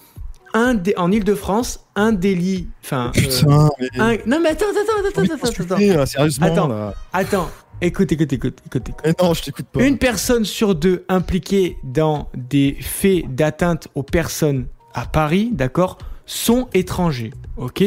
un 0.54 0.74
dé- 0.74 0.94
en 0.98 1.12
Ile-de-France, 1.12 1.82
un 1.96 2.12
délit, 2.12 2.68
enfin, 2.84 3.12
euh, 3.18 3.22
Putain, 3.22 3.70
mais. 3.80 4.00
un- 4.00 4.18
non 4.26 4.40
mais 4.42 4.50
attends, 4.50 4.66
attends, 4.72 5.08
attends, 5.08 5.22
attends, 5.34 5.64
attends, 5.64 5.78
là, 5.80 6.06
sérieusement, 6.06 6.46
Attends. 6.48 6.68
là. 6.68 6.94
Attends, 7.14 7.50
écoute, 7.82 8.12
écoute, 8.12 8.34
écoute, 8.34 8.60
écoute, 8.66 8.90
écoute. 8.90 9.02
Mais 9.06 9.14
non, 9.22 9.34
je 9.34 9.44
t'écoute 9.44 9.66
pas. 9.72 9.84
Une 9.84 9.98
personne 9.98 10.46
sur 10.46 10.76
deux 10.76 11.06
impliquée 11.10 11.78
dans 11.84 12.30
des 12.36 12.78
faits 12.82 13.34
d'atteinte 13.36 13.88
aux 13.96 14.04
personnes 14.04 14.68
à 14.94 15.06
Paris, 15.06 15.50
d'accord, 15.54 15.98
sont 16.26 16.68
étrangers, 16.74 17.32
ok? 17.58 17.84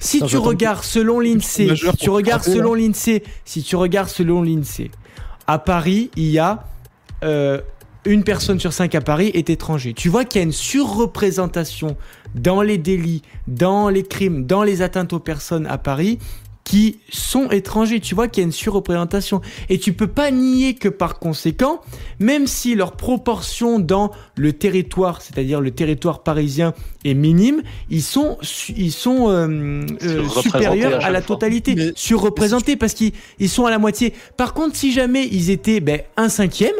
Si 0.00 0.20
tu 0.22 0.36
regardes 0.36 0.84
selon 0.84 1.20
l'INSEE, 1.20 1.66
majeur 1.66 1.92
si 1.92 1.98
tu 1.98 2.10
regardes 2.10 2.42
frapper, 2.42 2.58
selon 2.58 2.74
l'INSEE, 2.74 3.22
si 3.44 3.62
tu 3.62 3.76
regardes 3.76 4.08
selon 4.08 4.42
l'INSEE, 4.42 4.90
à 5.46 5.58
Paris, 5.58 6.10
il 6.16 6.30
y 6.30 6.38
a 6.38 6.64
euh, 7.24 7.60
une 8.08 8.24
personne 8.24 8.58
sur 8.58 8.72
cinq 8.72 8.94
à 8.94 9.00
Paris 9.00 9.30
est 9.34 9.50
étranger. 9.50 9.92
Tu 9.92 10.08
vois 10.08 10.24
qu'il 10.24 10.40
y 10.40 10.42
a 10.42 10.46
une 10.46 10.52
surreprésentation 10.52 11.96
dans 12.34 12.62
les 12.62 12.78
délits, 12.78 13.22
dans 13.46 13.88
les 13.88 14.02
crimes, 14.02 14.46
dans 14.46 14.62
les 14.62 14.82
atteintes 14.82 15.12
aux 15.12 15.18
personnes 15.18 15.66
à 15.66 15.78
Paris 15.78 16.18
qui 16.64 16.98
sont 17.10 17.48
étrangers. 17.50 17.98
Tu 18.00 18.14
vois 18.14 18.28
qu'il 18.28 18.42
y 18.42 18.44
a 18.44 18.46
une 18.46 18.52
surreprésentation. 18.52 19.40
Et 19.70 19.78
tu 19.78 19.94
peux 19.94 20.06
pas 20.06 20.30
nier 20.30 20.74
que 20.74 20.88
par 20.88 21.18
conséquent, 21.18 21.80
même 22.18 22.46
si 22.46 22.74
leur 22.74 22.92
proportion 22.92 23.78
dans 23.78 24.10
le 24.36 24.52
territoire, 24.52 25.22
c'est-à-dire 25.22 25.62
le 25.62 25.70
territoire 25.70 26.22
parisien, 26.22 26.74
est 27.06 27.14
minime, 27.14 27.62
ils 27.88 28.02
sont, 28.02 28.36
ils 28.76 28.92
sont 28.92 29.30
euh, 29.30 29.80
euh, 30.02 30.28
supérieurs 30.28 31.02
à 31.02 31.10
la 31.10 31.22
fois. 31.22 31.36
totalité. 31.36 31.74
Mais- 31.74 31.92
Surreprésentés 31.94 32.76
parce 32.76 32.92
qu'ils 32.92 33.12
ils 33.38 33.48
sont 33.48 33.64
à 33.64 33.70
la 33.70 33.78
moitié. 33.78 34.12
Par 34.36 34.52
contre, 34.52 34.76
si 34.76 34.92
jamais 34.92 35.26
ils 35.26 35.48
étaient 35.48 35.80
ben, 35.80 36.02
un 36.18 36.28
cinquième, 36.28 36.74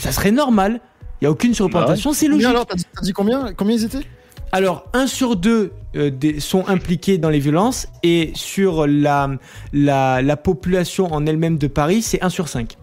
ça 0.00 0.12
serait 0.12 0.30
normal. 0.32 0.80
Il 1.20 1.24
y 1.24 1.26
a 1.26 1.30
aucune 1.30 1.52
surreprésentation, 1.54 2.12
c'est 2.12 2.28
logique. 2.28 2.46
Combien 2.46 2.50
alors 2.50 2.66
T'as 2.66 3.02
dit, 3.02 3.12
combien 3.12 3.52
Combien 3.54 3.76
ils 3.76 3.84
étaient? 3.84 4.06
Alors, 4.52 4.84
un 4.94 5.06
sur 5.06 5.36
deux 5.36 5.72
euh, 5.94 6.10
des- 6.10 6.40
sont 6.40 6.66
impliqués 6.66 7.18
dans 7.18 7.28
les 7.30 7.38
violences 7.38 7.86
et 8.02 8.32
sur 8.34 8.86
la, 8.86 9.30
la, 9.72 10.22
la 10.22 10.36
population 10.36 11.12
en 11.12 11.24
elle-même 11.26 11.56
de 11.58 11.66
Paris, 11.68 12.02
c'est 12.02 12.22
1 12.22 12.30
sur 12.30 12.48
5. 12.48 12.76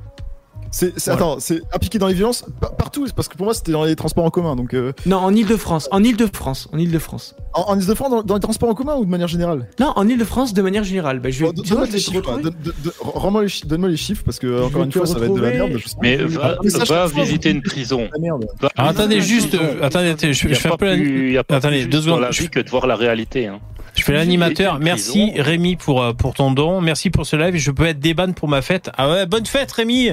C'est, 0.71 0.99
c'est- 0.99 1.11
Voilà. 1.11 1.25
Attends, 1.25 1.39
c'est 1.39 1.61
appliqué 1.71 1.97
dans 1.99 2.07
les 2.07 2.13
violences 2.13 2.45
pa- 2.59 2.69
partout, 2.69 3.05
parce 3.15 3.27
que 3.27 3.35
pour 3.37 3.45
moi 3.45 3.53
c'était 3.53 3.71
dans 3.71 3.83
les 3.85 3.95
transports 3.95 4.25
en 4.25 4.29
commun. 4.29 4.55
Donc 4.55 4.73
euh, 4.73 4.91
Non, 5.05 5.17
en 5.17 5.33
Ile-de-France. 5.33 5.87
En 5.91 6.03
Ile-de-France. 6.03 6.67
En 6.73 6.77
Ile-de-France. 6.77 7.35
en, 7.53 7.61
en 7.61 7.79
Ile-de-France, 7.79 8.09
dans, 8.11 8.23
dans 8.23 8.33
les 8.35 8.39
transports 8.41 8.69
en 8.69 8.73
commun 8.75 8.95
ou 8.97 9.05
de 9.05 9.09
manière 9.09 9.27
générale? 9.27 9.67
Non, 9.79 9.93
en 9.95 10.07
Ile-de-France 10.07 10.53
de 10.53 10.61
manière 10.61 10.83
générale. 10.83 11.19
Bah, 11.19 11.29
je 11.29 11.39
vais, 11.39 11.45
Bon, 11.51 11.53
Donne-moi 11.61 11.85
je 11.87 11.91
les 11.93 11.99
chiffres. 11.99 12.39
Donne- 12.41 12.53
Rends-moi 12.99 13.43
les, 13.43 13.49
chi- 13.49 13.65
donne-moi 13.67 13.89
les 13.89 13.97
chiffres 13.97 14.23
parce 14.25 14.39
que 14.39 14.63
encore 14.65 14.83
une 14.83 14.91
fois 14.91 15.05
ça 15.05 15.17
va 15.19 15.25
être 15.25 15.33
de 15.35 15.41
la 15.41 15.51
merde. 15.51 15.71
je 15.77 15.87
sais 15.87 15.95
pas. 15.95 16.01
Mais 16.01 16.17
va, 16.17 17.07
visiter 17.07 17.49
vous- 17.51 17.55
une 17.57 17.61
prison. 17.61 17.97
Va 17.97 18.17
visiter 18.19 18.67
attendez, 18.77 19.21
juste, 19.21 19.53
euh, 19.55 19.79
attendez, 19.81 20.15
je, 20.33 20.47
fais 20.53 20.71
un 20.71 20.77
peu 20.77 20.85
la- 20.85 20.93
plus- 20.95 21.27
il 21.27 21.33
y 21.33 21.37
a 21.37 21.43
pas 21.43 21.55
Attendez, 21.57 21.81
plus 21.81 21.87
deux 21.89 22.01
secondes. 22.01 22.21
la 22.21 22.29
vie 22.29 22.49
que 22.49 22.59
de 22.59 22.69
voir 22.69 22.87
la 22.87 22.95
réalité. 22.95 23.47
hein. 23.47 23.59
Je 23.95 24.03
fais 24.03 24.13
l'animateur. 24.13 24.77
Merci. 24.79 25.31
Rémi 25.37 25.75
pour 25.75 26.03
euh, 26.03 26.13
pour 26.13 26.35
ton 26.35 26.51
don. 26.51 26.81
Merci 26.81 27.09
pour 27.09 27.25
ce 27.25 27.35
live. 27.35 27.55
Je 27.55 27.71
peux 27.71 27.85
être 27.87 27.99
déban 27.99 28.31
pour 28.33 28.47
ma 28.47 28.61
fête. 28.61 28.91
Ah 28.95 29.09
ouais, 29.09 29.25
bonne 29.25 29.47
fête 29.47 29.71
Rémi. 29.71 30.11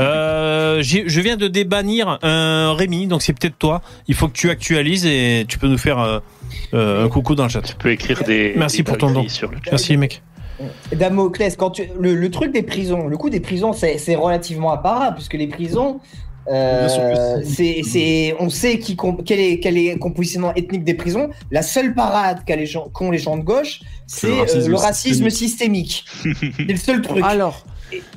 Euh, 0.00 0.82
je 0.82 1.20
viens 1.20 1.36
de 1.36 1.48
débannir 1.48 2.18
un 2.22 2.74
Rémi, 2.74 3.06
donc 3.06 3.22
c'est 3.22 3.32
peut-être 3.32 3.58
toi. 3.58 3.82
Il 4.08 4.14
faut 4.14 4.28
que 4.28 4.32
tu 4.32 4.50
actualises 4.50 5.06
et 5.06 5.44
tu 5.48 5.58
peux 5.58 5.68
nous 5.68 5.78
faire 5.78 5.98
euh, 5.98 6.18
euh, 6.74 7.04
un 7.04 7.08
coucou 7.08 7.34
dans 7.34 7.44
le 7.44 7.48
chat. 7.48 7.62
Tu 7.62 7.74
peux 7.76 7.90
écrire 7.90 8.22
des. 8.24 8.54
Merci 8.56 8.82
pour 8.82 8.98
ton 8.98 9.10
don. 9.10 9.26
Merci, 9.70 9.96
mec. 9.96 10.22
Damoclès, 10.94 11.54
quand 11.56 11.80
le, 12.00 12.30
truc 12.30 12.52
des 12.52 12.62
prisons, 12.62 13.08
le 13.08 13.16
coup 13.16 13.28
des 13.28 13.40
prisons, 13.40 13.72
c'est 13.72 14.14
relativement 14.14 14.72
apparent 14.72 15.12
puisque 15.12 15.34
les 15.34 15.48
prisons, 15.48 16.00
euh, 16.48 17.42
c'est, 17.44 18.34
on 18.38 18.48
sait 18.48 18.78
quel, 18.78 19.38
est, 19.38 19.60
le 19.62 19.98
compositionnement 19.98 20.54
ethnique 20.54 20.84
des 20.84 20.94
prisons. 20.94 21.28
La 21.50 21.60
seule 21.60 21.94
parade 21.94 22.40
qu'ont 22.46 23.10
les, 23.10 23.18
gens 23.18 23.36
de 23.36 23.42
gauche, 23.42 23.80
c'est 24.06 24.28
le 24.28 24.76
racisme, 24.76 25.28
systémique. 25.28 26.06
c'est 26.22 26.72
le 26.72 26.76
seul 26.76 27.02
truc. 27.02 27.22
Alors, 27.22 27.66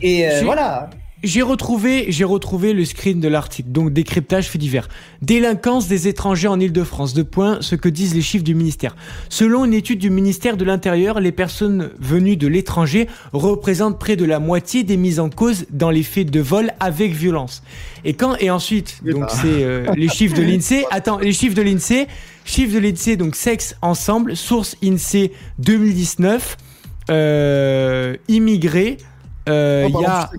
et, 0.01 0.25
voilà. 0.43 0.89
J'ai 1.21 1.41
retrouvé, 1.41 2.05
j'ai 2.07 2.23
retrouvé 2.23 2.71
le 2.71 2.85
screen 2.85 3.19
de 3.19 3.27
l'article, 3.27 3.69
donc 3.69 3.91
décryptage 3.91 4.47
faits 4.47 4.61
divers. 4.61 4.87
Délinquance 5.21 5.89
des 5.89 6.07
étrangers 6.07 6.47
en 6.47 6.57
Ile-de-France, 6.57 7.13
de 7.13 7.23
points, 7.23 7.57
ce 7.59 7.75
que 7.75 7.89
disent 7.89 8.15
les 8.15 8.21
chiffres 8.21 8.45
du 8.45 8.55
ministère. 8.55 8.95
Selon 9.27 9.65
une 9.65 9.73
étude 9.73 9.99
du 9.99 10.09
ministère 10.09 10.55
de 10.55 10.63
l'Intérieur, 10.63 11.19
les 11.19 11.33
personnes 11.33 11.89
venues 11.99 12.37
de 12.37 12.47
l'étranger 12.47 13.07
représentent 13.33 13.99
près 13.99 14.15
de 14.15 14.23
la 14.23 14.39
moitié 14.39 14.83
des 14.83 14.95
mises 14.95 15.19
en 15.19 15.29
cause 15.29 15.65
dans 15.71 15.89
les 15.89 16.03
faits 16.03 16.31
de 16.31 16.39
vol 16.39 16.71
avec 16.79 17.11
violence. 17.11 17.63
Et 18.05 18.13
quand, 18.13 18.37
et 18.39 18.49
ensuite, 18.49 19.01
donc 19.03 19.23
bah. 19.23 19.27
c'est 19.29 19.63
euh, 19.63 19.93
les 19.97 20.07
chiffres 20.07 20.37
de 20.37 20.41
l'INSEE, 20.41 20.85
attends, 20.91 21.19
les 21.19 21.33
chiffres 21.33 21.55
de 21.55 21.61
l'INSEE, 21.61 22.07
chiffres 22.45 22.73
de 22.73 22.79
l'INSEE, 22.79 23.17
donc 23.17 23.35
sexe 23.35 23.75
ensemble, 23.81 24.37
source 24.37 24.77
INSEE 24.81 25.33
2019, 25.57 26.55
euh, 27.09 28.15
immigrés, 28.29 28.97
euh, 29.49 29.89
oh, 29.93 30.01
y 30.01 30.05
a... 30.05 30.29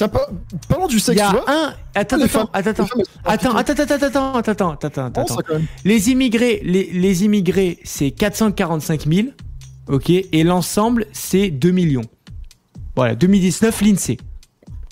Tiens, 0.00 0.08
par... 0.08 0.30
parlons 0.66 0.86
du 0.86 0.98
sexe. 0.98 1.20
Il 1.20 1.20
y 1.20 1.22
un. 1.46 1.74
Attends, 1.94 2.22
attends, 2.22 2.48
attends, 2.54 2.70
attends, 2.70 2.84
attends, 3.26 3.58
attends, 3.58 4.38
attends, 4.38 4.70
attends, 4.70 5.04
attends, 5.04 5.06
attends. 5.06 5.60
Les 5.84 6.08
immigrés, 6.10 6.62
les, 6.64 6.90
les 6.90 7.24
immigrés, 7.26 7.78
c'est 7.84 8.10
445 8.10 9.06
000, 9.06 9.28
ok, 9.88 10.08
et 10.08 10.42
l'ensemble, 10.42 11.04
c'est 11.12 11.50
2 11.50 11.70
millions. 11.72 12.06
Voilà, 12.96 13.14
2019, 13.14 13.78
l'INSEE. 13.82 14.16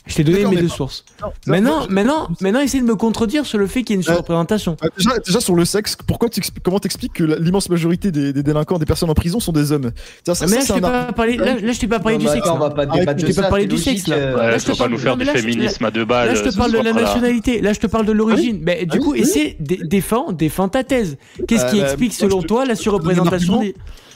Je 0.09 0.14
t'ai 0.14 0.24
donné 0.24 0.44
mes 0.47 0.56
deux 0.56 0.68
sources. 0.68 1.05
Maintenant, 1.47 1.86
maintenant, 1.89 2.28
maintenant, 2.40 2.60
essaye 2.60 2.80
de 2.80 2.86
me 2.86 2.97
contredire 2.97 3.44
sur 3.47 3.59
le 3.59 3.66
fait 3.66 3.82
qu'il 3.82 3.94
y 3.94 3.98
a 3.98 4.01
une 4.01 4.09
euh, 4.09 4.12
surreprésentation. 4.12 4.76
Bah, 4.80 5.18
déjà, 5.24 5.40
sur 5.40 5.55
le 5.55 5.64
sexe, 5.64 5.97
pourquoi 6.06 6.28
comment 6.62 6.78
t'expliques 6.78 7.12
que 7.12 7.24
l'immense 7.24 7.68
majorité 7.68 8.10
des, 8.10 8.32
délinquants, 8.32 8.78
des 8.78 8.86
personnes 8.86 9.10
en 9.10 9.14
prison 9.14 9.39
sont 9.39 9.52
des 9.52 9.70
hommes? 9.70 9.93
Là, 10.26 10.35
je 10.35 10.72
un... 10.72 11.12
parlé, 11.12 11.36
je 11.36 11.78
t'ai 11.78 11.86
pas 11.86 12.01
parlé 12.01 12.18
du 12.18 12.26
sexe. 12.26 12.48
On 12.48 12.59
va 12.59 12.70
pas 12.70 12.86
débattre 12.86 13.35
pas 13.36 13.48
parlé 13.48 13.66
du 13.66 13.76
sexe. 13.76 14.06
Là, 14.06 14.16
euh, 14.16 14.59
je 14.59 14.64
te 14.64 14.76
pas 14.76 14.89
nous 14.89 14.98
faire 14.98 15.16
du 15.16 15.26
féminisme 15.26 15.85
à 15.85 15.90
deux 15.90 16.05
balles. 16.05 16.28
Là, 16.28 16.35
je 16.35 16.43
te 16.43 16.56
parle 16.56 16.72
de 16.72 16.78
la 16.78 16.93
nationalité. 16.93 17.60
Là, 17.60 17.72
je 17.72 17.80
te 17.80 17.86
parle 17.86 18.06
de 18.06 18.12
l'origine. 18.12 18.60
Mais 18.62 18.86
du 18.86 18.98
coup, 18.98 19.14
essaie 19.14 19.56
défends 19.60 20.68
ta 20.68 20.85
thèse. 20.85 21.18
Qu'est-ce 21.47 21.64
bah, 21.64 21.70
qui 21.70 21.80
bah, 21.80 21.86
explique 21.86 22.14
selon 22.14 22.43
toi 22.43 22.64
la 22.64 22.76
surreprésentation 22.76 23.60
des 23.60 23.74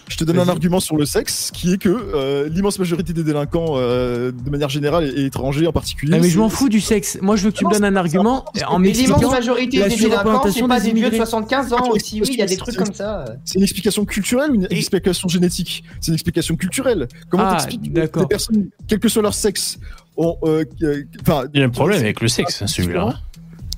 je 0.09 0.16
te 0.16 0.24
donne 0.24 0.39
un 0.39 0.49
argument 0.49 0.81
sur 0.81 0.97
le 0.97 1.07
sexe, 1.07 1.51
qui 1.53 1.73
est 1.73 1.79
que 1.79 1.89
euh, 1.89 2.49
l'immense 2.49 2.79
majorité 2.79 3.12
des 3.12 3.23
délinquants, 3.23 3.74
euh, 3.77 4.33
de 4.33 4.51
manière 4.51 4.69
générale 4.69 5.05
et 5.16 5.24
étrangers 5.24 5.66
en 5.66 5.73
particulier. 5.73 6.15
Ah, 6.16 6.20
mais 6.20 6.29
je 6.29 6.39
m'en 6.39 6.49
fous 6.49 6.69
du 6.69 6.81
sexe. 6.81 7.19
Moi, 7.23 7.37
je 7.37 7.45
veux 7.45 7.51
que 7.51 7.57
tu 7.57 7.65
me 7.65 7.73
donnes 7.73 7.85
un 7.85 7.97
argument 7.97 8.45
en. 8.66 8.79
L'immense 8.79 9.23
majorité 9.23 9.83
des 9.83 9.97
délinquants, 9.97 10.43
c'est 10.51 10.66
pas 10.66 10.81
des, 10.81 10.93
vieux 10.93 11.11
de 11.11 11.16
75 11.16 11.73
ans 11.73 11.89
aussi. 11.91 12.20
Oui, 12.20 12.29
il 12.33 12.39
y 12.39 12.43
a 12.43 12.47
des 12.47 12.57
trucs 12.57 12.77
comme 12.77 12.93
ça. 12.93 13.24
C'est 13.45 13.57
une 13.57 13.65
explication 13.65 14.05
culturelle 14.05 14.51
ou 14.51 14.55
une 14.55 14.66
explication 14.70 15.29
génétique? 15.29 15.85
C'est 16.01 16.09
une 16.09 16.15
explication 16.15 16.57
culturelle. 16.57 17.09
Comment 17.29 17.45
ah, 17.47 17.53
t'expliques 17.53 17.93
des 17.93 18.07
personnes, 18.09 18.69
quel 18.89 18.99
que 18.99 19.09
soit 19.09 19.23
leur 19.23 19.35
sexe, 19.35 19.79
ont, 20.16 20.37
euh, 20.45 20.65
il 20.81 21.07
y 21.55 21.62
a 21.62 21.65
un 21.65 21.70
problème 21.70 22.01
avec 22.01 22.20
le 22.20 22.29
sexe, 22.29 22.59
ah, 22.61 22.65
hein, 22.65 22.66
celui-là. 22.66 23.20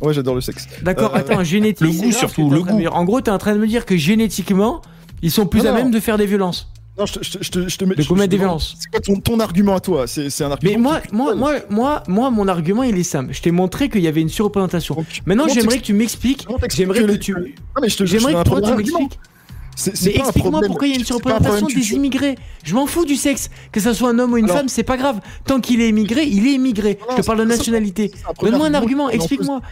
Ouais, 0.00 0.12
j'adore 0.12 0.34
le 0.34 0.40
sexe. 0.40 0.66
D'accord, 0.82 1.14
euh, 1.14 1.18
attends, 1.18 1.44
génétique. 1.44 1.86
Le 1.86 1.92
goût 1.92 2.12
surtout, 2.12 2.50
le 2.50 2.62
goût. 2.62 2.86
En 2.88 3.04
gros, 3.04 3.20
t'es 3.20 3.30
en 3.30 3.38
train 3.38 3.54
de 3.54 3.60
me 3.60 3.66
dire 3.66 3.86
que 3.86 3.96
génétiquement. 3.96 4.82
Ils 5.24 5.30
sont 5.30 5.46
plus 5.46 5.66
à 5.66 5.72
même 5.72 5.90
de 5.90 6.00
faire 6.00 6.18
des 6.18 6.26
violences. 6.26 6.68
Non, 6.98 7.06
je 7.06 7.18
te, 7.50 7.84
mets. 7.84 8.28
Des 8.28 8.36
violences. 8.36 8.76
C'est 8.78 8.90
quoi 8.90 9.18
ton, 9.20 9.40
argument 9.40 9.74
à 9.74 9.80
toi 9.80 10.06
C'est 10.06 10.44
un 10.44 10.50
argument. 10.52 10.72
Mais 10.72 10.78
moi, 10.78 11.00
moi, 11.10 11.34
moi, 11.34 11.54
moi, 11.70 12.02
moi, 12.06 12.30
mon 12.30 12.46
argument, 12.46 12.82
il 12.84 12.96
est 12.98 13.02
simple. 13.02 13.32
Je 13.32 13.40
t'ai 13.40 13.50
montré 13.50 13.88
qu'il 13.88 14.02
y 14.02 14.06
avait 14.06 14.20
une 14.20 14.28
surreprésentation. 14.28 15.04
Maintenant, 15.26 15.48
j'aimerais 15.48 15.78
que 15.78 15.82
tu 15.84 15.94
m'expliques. 15.94 16.46
J'aimerais 16.68 17.04
que, 17.04 17.12
tu. 17.12 17.32
Non, 17.32 17.40
mais 17.80 17.88
je 17.88 17.96
te 17.96 18.04
J'aimerais 18.04 18.34
que 18.34 18.60
tu 18.60 18.76
m'expliques. 18.76 19.18
Mais 20.04 20.14
explique-moi 20.14 20.60
pourquoi 20.66 20.86
il 20.86 20.92
y 20.92 20.96
a 20.96 20.98
une 20.98 21.06
surreprésentation 21.06 21.66
des 21.66 21.92
immigrés. 21.94 22.36
Je 22.62 22.74
m'en 22.74 22.86
fous 22.86 23.06
du 23.06 23.16
sexe. 23.16 23.50
Que 23.72 23.80
ça 23.80 23.94
soit 23.94 24.10
un 24.10 24.18
homme 24.18 24.34
ou 24.34 24.36
une 24.36 24.48
femme, 24.48 24.68
c'est 24.68 24.84
pas 24.84 24.98
grave. 24.98 25.20
Tant 25.46 25.58
qu'il 25.60 25.80
est 25.80 25.88
immigré, 25.88 26.24
il 26.24 26.46
est 26.46 26.52
immigré. 26.52 26.98
Je 27.10 27.22
te 27.22 27.26
parle 27.26 27.38
de 27.38 27.44
nationalité. 27.44 28.12
Donne-moi 28.42 28.66
un 28.66 28.74
argument, 28.74 29.08
explique-moi. 29.08 29.62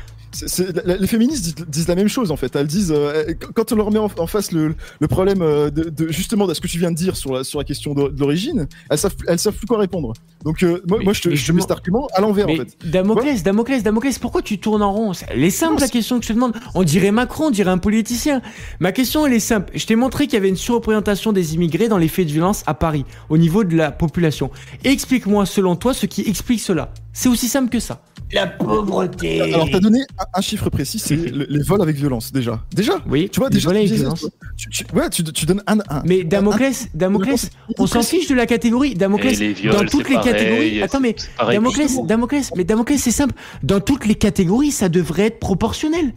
Les 0.84 1.06
féministes 1.06 1.68
disent, 1.68 1.88
la 1.88 1.94
même 1.94 2.08
chose 2.08 2.30
en 2.30 2.36
fait. 2.36 2.54
Elles 2.56 2.66
disent 2.66 2.92
euh, 2.94 3.24
eh, 3.28 3.34
quand 3.34 3.72
on 3.72 3.76
leur 3.76 3.90
met 3.90 3.98
en, 3.98 4.08
face 4.26 4.52
le, 4.52 4.74
problème 5.08 5.42
euh, 5.42 5.70
de, 5.70 6.10
justement 6.10 6.46
de 6.46 6.54
ce 6.54 6.60
que 6.60 6.68
tu 6.68 6.78
viens 6.78 6.90
de 6.90 6.96
dire 6.96 7.16
sur 7.16 7.32
la 7.34 7.64
question 7.64 7.94
de, 7.94 8.12
l'origine, 8.18 8.66
elles 8.90 8.98
savent 8.98 9.14
savent 9.36 9.54
plus 9.54 9.66
quoi 9.66 9.78
répondre. 9.78 10.12
Donc 10.44 10.62
euh, 10.62 10.82
moi, 10.86 11.12
je, 11.12 11.52
mets 11.52 11.60
cet 11.60 11.70
argument 11.70 12.08
à 12.14 12.20
l'envers 12.20 12.48
en 12.48 12.56
fait. 12.56 12.76
Damoclès. 12.84 13.42
Damoclès, 13.42 13.82
Damoclès, 13.82 14.18
pourquoi 14.18 14.42
tu 14.42 14.58
tournes 14.58 14.82
en 14.82 14.92
rond? 14.92 15.12
Elle 15.28 15.44
est 15.44 15.50
simple 15.50 15.80
la 15.80 15.88
question 15.88 16.18
que 16.18 16.24
je 16.24 16.28
te 16.28 16.32
demande. 16.32 16.54
On 16.74 16.82
dirait 16.82 17.12
Macron, 17.12 17.46
on 17.46 17.50
dirait 17.50 17.70
un 17.70 17.78
politicien. 17.78 18.42
Ma 18.80 18.92
question 18.92 19.26
elle 19.26 19.34
est 19.34 19.40
simple. 19.40 19.72
Je 19.74 19.86
t'ai 19.86 19.96
montré 19.96 20.26
qu'il 20.26 20.34
y 20.34 20.38
avait 20.38 20.48
une 20.48 20.56
surreprésentation 20.56 21.32
des 21.32 21.54
immigrés 21.54 21.88
dans 21.88 21.98
les 21.98 22.08
faits 22.08 22.26
de 22.26 22.32
violence 22.32 22.62
à 22.66 22.74
Paris 22.74 23.04
au 23.28 23.38
niveau 23.38 23.64
de 23.64 23.76
la 23.76 23.90
population. 23.90 24.50
Explique-moi 24.84 25.46
selon 25.46 25.76
toi 25.76 25.94
ce 25.94 26.06
qui 26.06 26.22
explique 26.22 26.60
cela. 26.60 26.92
C'est 27.12 27.28
aussi 27.28 27.48
simple 27.48 27.68
que 27.68 27.80
ça. 27.80 28.02
La 28.32 28.46
pauvreté. 28.46 29.42
Alors, 29.42 29.68
t'as 29.70 29.80
donné 29.80 30.00
un 30.32 30.40
chiffre 30.40 30.70
précis, 30.70 30.98
c'est 30.98 31.16
les 31.48 31.62
vols 31.62 31.82
avec 31.82 31.96
violence, 31.96 32.32
déjà. 32.32 32.62
Déjà 32.74 32.94
Oui, 33.06 33.28
tu 33.30 33.40
vois, 33.40 33.50
les 33.50 33.54
déjà. 33.56 33.68
Vols 33.68 33.76
avec 33.76 33.90
violence. 33.90 34.26
Tu, 34.56 34.70
tu, 34.70 34.84
ouais, 34.94 35.10
tu, 35.10 35.46
donnes 35.46 35.62
un. 35.66 35.78
un 35.90 36.02
mais 36.06 36.24
Damoclès, 36.24 36.88
Damoclès, 36.94 37.50
on 37.78 37.86
s'en 37.86 38.02
fiche 38.02 38.28
de 38.28 38.34
la 38.34 38.46
catégorie. 38.46 38.94
Damoclès, 38.94 39.38
dans 39.64 39.84
toutes 39.84 40.08
les 40.08 40.16
catégories. 40.16 40.82
Attends, 40.82 41.00
mais 41.00 41.14
Damoclès, 41.38 42.02
Damoclès, 42.06 42.50
mais 42.56 42.64
Damoclès, 42.64 43.00
c'est 43.00 43.10
simple. 43.10 43.34
Dans 43.62 43.80
toutes 43.80 44.06
les 44.06 44.14
catégories, 44.14 44.70
ça 44.70 44.88
devrait 44.88 45.26
être 45.26 45.38
proportionnel 45.38 46.14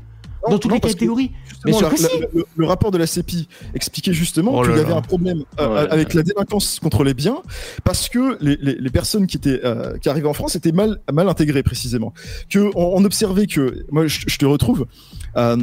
dans 0.50 0.60
toutes 0.60 0.72
non, 0.72 0.76
les 0.76 0.82
catégories. 0.82 1.32
Mais 1.66 1.72
le, 1.72 2.66
rapport 2.66 2.92
de 2.92 2.98
la 2.98 3.08
CEPI 3.08 3.48
expliquait 3.74 4.14
justement 4.14 4.52
oh 4.56 4.64
qu'il 4.64 4.76
y 4.76 4.80
avait 4.80 4.94
un 4.94 5.02
problème 5.02 5.44
euh, 5.60 5.88
avec 5.90 6.14
la 6.14 6.24
délinquance 6.24 6.80
contre 6.80 7.04
les 7.04 7.14
biens 7.14 7.42
parce 7.84 8.10
que 8.10 8.38
les, 8.42 8.90
personnes 8.90 9.28
qui 9.28 9.38
étaient 9.38 9.62
euh, 9.64 9.98
qui 9.98 10.10
arrivaient 10.10 10.28
en 10.28 10.34
France 10.34 10.56
étaient 10.56 10.72
mal 10.72 11.00
mal 11.12 11.28
intégrées 11.28 11.64
précisément. 11.64 12.14
Que 12.50 12.72
on, 12.76 13.04
observait 13.04 13.48
que 13.48 13.86
moi 13.92 14.08
je, 14.08 14.38
te 14.38 14.46
retrouve. 14.46 14.86
Euh, 15.38 15.58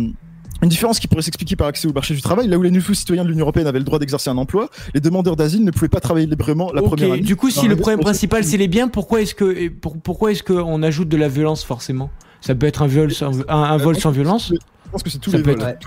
une 0.63 0.69
différence 0.69 1.01
qui 1.01 1.09
pourrait 1.09 1.23
s'expliquer 1.23 1.57
par 1.57 1.67
accès 1.67 1.89
au 1.89 1.93
marché 1.93 2.15
du 2.15 2.23
travail, 2.23 2.47
là 2.47 2.57
où 2.57 2.63
les 2.63 2.71
nouveaux 2.71 2.95
citoyens 2.95 3.25
de 3.25 3.29
l'Union 3.29 3.43
européenne 3.43 3.67
avaient 3.67 3.81
le 3.81 3.85
droit 3.85 3.99
d'exercer 3.99 4.31
un 4.31 4.37
emploi, 4.37 4.71
les 4.95 5.01
demandeurs 5.01 5.35
d'asile 5.35 5.65
ne 5.65 5.73
pouvaient 5.73 5.89
pas 5.89 5.99
travailler 5.99 6.27
librement 6.27 6.71
la 6.73 6.81
okay, 6.81 6.89
première 6.89 7.13
année. 7.15 7.23
Du 7.23 7.35
coup, 7.35 7.51
si 7.51 7.67
le 7.67 7.75
problème 7.75 8.01
principal 8.01 8.45
c'est 8.45 8.57
les 8.57 8.69
biens, 8.69 8.87
pourquoi 8.87 9.23
est-ce 9.23 9.35
que 9.35 9.69
pourquoi 9.69 10.31
est-ce 10.31 10.45
qu'on 10.45 10.83
ajoute 10.83 11.09
de 11.09 11.17
la 11.17 11.29
violence 11.29 11.65
forcément? 11.65 12.11
Ça 12.41 12.55
peut 12.55 12.67
être 12.67 12.83
un 12.83 12.87
viol 12.87 13.11
un 13.49 13.77
vol 13.77 13.97
sans 13.97 14.11
violence? 14.11 14.53
pense 14.93 15.03
que 15.03 15.11
c'est 15.11 15.19
tous, 15.19 15.33
les 15.33 15.43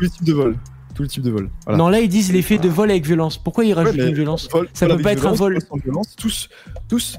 types 0.10 1.24
de 1.24 1.32
vols. 1.32 1.50
Non, 1.70 1.90
là, 1.90 2.00
ils 2.00 2.10
disent 2.10 2.32
l'effet 2.32 2.58
de 2.58 2.70
vol 2.70 2.90
avec 2.90 3.06
violence. 3.06 3.38
Pourquoi 3.38 3.66
ils 3.66 3.74
rajoutent 3.74 3.96
une 3.96 4.14
violence 4.14 4.50
Ça 4.74 4.88
peut 4.88 4.98
pas 4.98 5.14
être 5.14 5.26
un 5.26 5.34
vol. 5.34 5.60
Violence, 5.84 6.16
tous, 6.16 6.50
tous. 6.88 7.18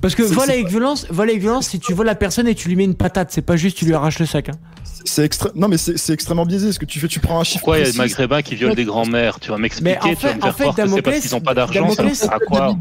Parce 0.00 0.16
que 0.16 0.22
vol 0.22 0.50
avec, 0.50 0.66
violence, 0.66 1.06
vol 1.10 1.28
avec 1.28 1.40
violence, 1.40 1.68
si 1.68 1.78
tu 1.78 1.94
voles 1.94 2.06
la 2.06 2.16
personne 2.16 2.48
et 2.48 2.56
tu 2.56 2.68
lui 2.68 2.74
mets 2.74 2.84
une 2.84 2.96
patate, 2.96 3.30
c'est 3.30 3.42
pas 3.42 3.56
juste 3.56 3.78
tu 3.78 3.84
lui 3.84 3.94
arraches 3.94 4.18
le 4.18 4.26
sac. 4.26 4.48
Hein 4.48 4.58
c'est 5.04 5.24
extra... 5.24 5.50
non 5.54 5.68
mais 5.68 5.76
c'est 5.78 6.12
extrêmement 6.12 6.46
biaisé 6.46 6.72
ce 6.72 6.78
que 6.78 6.84
tu 6.84 6.98
fais. 7.00 7.08
Tu 7.08 7.20
prends 7.20 7.40
un 7.40 7.44
chiffre. 7.44 7.60
Pourquoi 7.60 7.78
il 7.78 7.86
y 7.86 7.88
a 7.88 7.92
des 7.92 7.98
Maghrébins 7.98 8.42
qui 8.42 8.54
violent 8.54 8.74
des 8.74 8.84
grands-mères 8.84 9.40
Tu 9.40 9.50
vas 9.50 9.58
m'expliquer. 9.58 9.98
Tu 10.02 10.08
vas 10.08 10.12
me 10.12 10.16
faire 10.16 10.36
en 10.42 10.52
fait, 10.52 10.64
croire 10.64 10.74
que 10.74 10.88
c'est 10.88 11.02
parce 11.02 11.20
qu'ils 11.20 11.30
n'ont 11.32 11.40
pas 11.40 11.54
d'argent. 11.54 11.88
À 12.30 12.38
quoi 12.38 12.76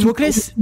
Damoclès, 0.00 0.54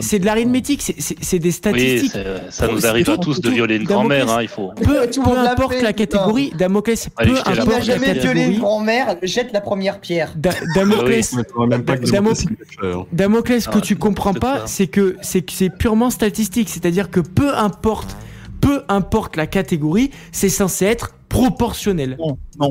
c'est 0.00 0.18
de 0.18 0.24
l'arithmétique, 0.26 0.94
c'est 0.98 1.38
des 1.38 1.50
statistiques. 1.50 2.18
Ça 2.50 2.68
nous 2.68 2.86
arrive 2.86 3.10
à 3.10 3.18
tous 3.18 3.40
de 3.40 3.50
violer 3.50 3.76
une 3.76 3.84
grand-mère. 3.84 4.30
Hein, 4.30 4.42
il 4.42 4.48
faut. 4.48 4.72
Peu, 4.82 5.00
importe 5.38 5.80
la 5.82 5.92
catégorie, 5.92 6.52
Damoclès. 6.56 7.08
Peu 7.16 7.30
importe 7.30 7.68
la 7.68 7.80
jamais 7.80 8.14
violé 8.14 8.44
une 8.44 8.58
grand-mère. 8.58 9.16
Jette 9.22 9.52
la 9.52 9.60
première 9.60 10.00
pierre. 10.00 10.34
Damoclès. 10.74 11.34
Damoclès, 13.12 13.66
que 13.66 13.78
ah, 13.78 13.80
tu 13.80 13.96
comprends 13.96 14.34
pas, 14.34 14.62
c'est 14.66 14.86
que 14.86 15.16
c'est 15.22 15.70
purement 15.70 16.10
statistique. 16.10 16.68
C'est-à-dire 16.68 17.10
que 17.10 17.20
peu 17.20 17.54
importe 17.54 18.16
peu 18.60 18.82
importe 18.88 19.36
la 19.36 19.46
catégorie, 19.46 20.10
c'est 20.32 20.48
censé 20.48 20.84
être 20.84 21.14
proportionnel. 21.28 22.18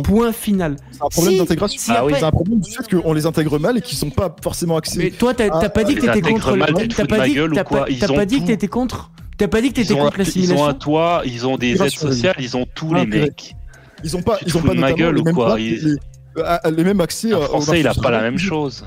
Point 0.03 0.31
final. 0.31 0.75
C'est 0.91 1.03
un 1.03 1.09
problème 1.09 1.37
d'intégration. 1.37 1.93
Ah 1.95 2.05
oui. 2.05 2.13
C'est 2.17 2.23
un 2.23 2.31
problème 2.31 2.59
du 2.59 2.71
fait 2.71 2.87
qu'on 2.89 3.13
les 3.13 3.25
intègre 3.25 3.57
mal 3.59 3.77
et 3.77 3.81
qu'ils 3.81 3.97
sont 3.97 4.09
pas 4.09 4.35
forcément 4.41 4.77
accès. 4.77 4.99
Mais 4.99 5.11
toi, 5.11 5.33
t'as 5.33 5.69
pas 5.69 5.83
dit 5.83 5.95
que 5.95 6.07
ah, 6.07 6.13
t'étais 6.13 6.31
contre. 6.31 6.57
T'as 6.95 7.05
pas 7.05 8.25
dit 8.25 8.41
que 8.41 8.45
t'étais 8.45 8.67
contre. 8.67 9.11
T'as 9.37 9.47
pas 9.47 9.61
dit 9.61 9.69
que 9.69 9.75
t'étais 9.75 9.95
contre 9.95 10.17
l'assimilation. 10.17 10.55
Ils 10.55 10.61
ont 10.61 10.67
un 10.67 10.73
toit, 10.73 11.21
ils 11.25 11.47
ont 11.47 11.57
des 11.57 11.81
aides 11.81 11.89
sociales, 11.89 12.35
ils 12.39 12.57
ont 12.57 12.65
tous 12.75 12.93
les 12.93 13.05
mecs. 13.05 13.55
Ils 14.03 14.15
ont 14.15 14.21
pas, 14.21 14.37
ils 14.45 14.55
ont 14.57 14.61
pas 14.61 14.73
ma 14.73 14.93
gueule 14.93 15.17
ou 15.17 15.23
quoi 15.23 15.57
euh, 15.59 15.97
euh, 16.37 16.71
Les 16.71 16.83
mêmes 16.83 17.01
accès. 17.01 17.33
Un 17.33 17.37
euh, 17.37 17.41
Français, 17.41 17.79
il 17.79 17.87
a 17.87 17.93
pas 17.93 18.11
la 18.11 18.21
même 18.21 18.37
chose. 18.37 18.85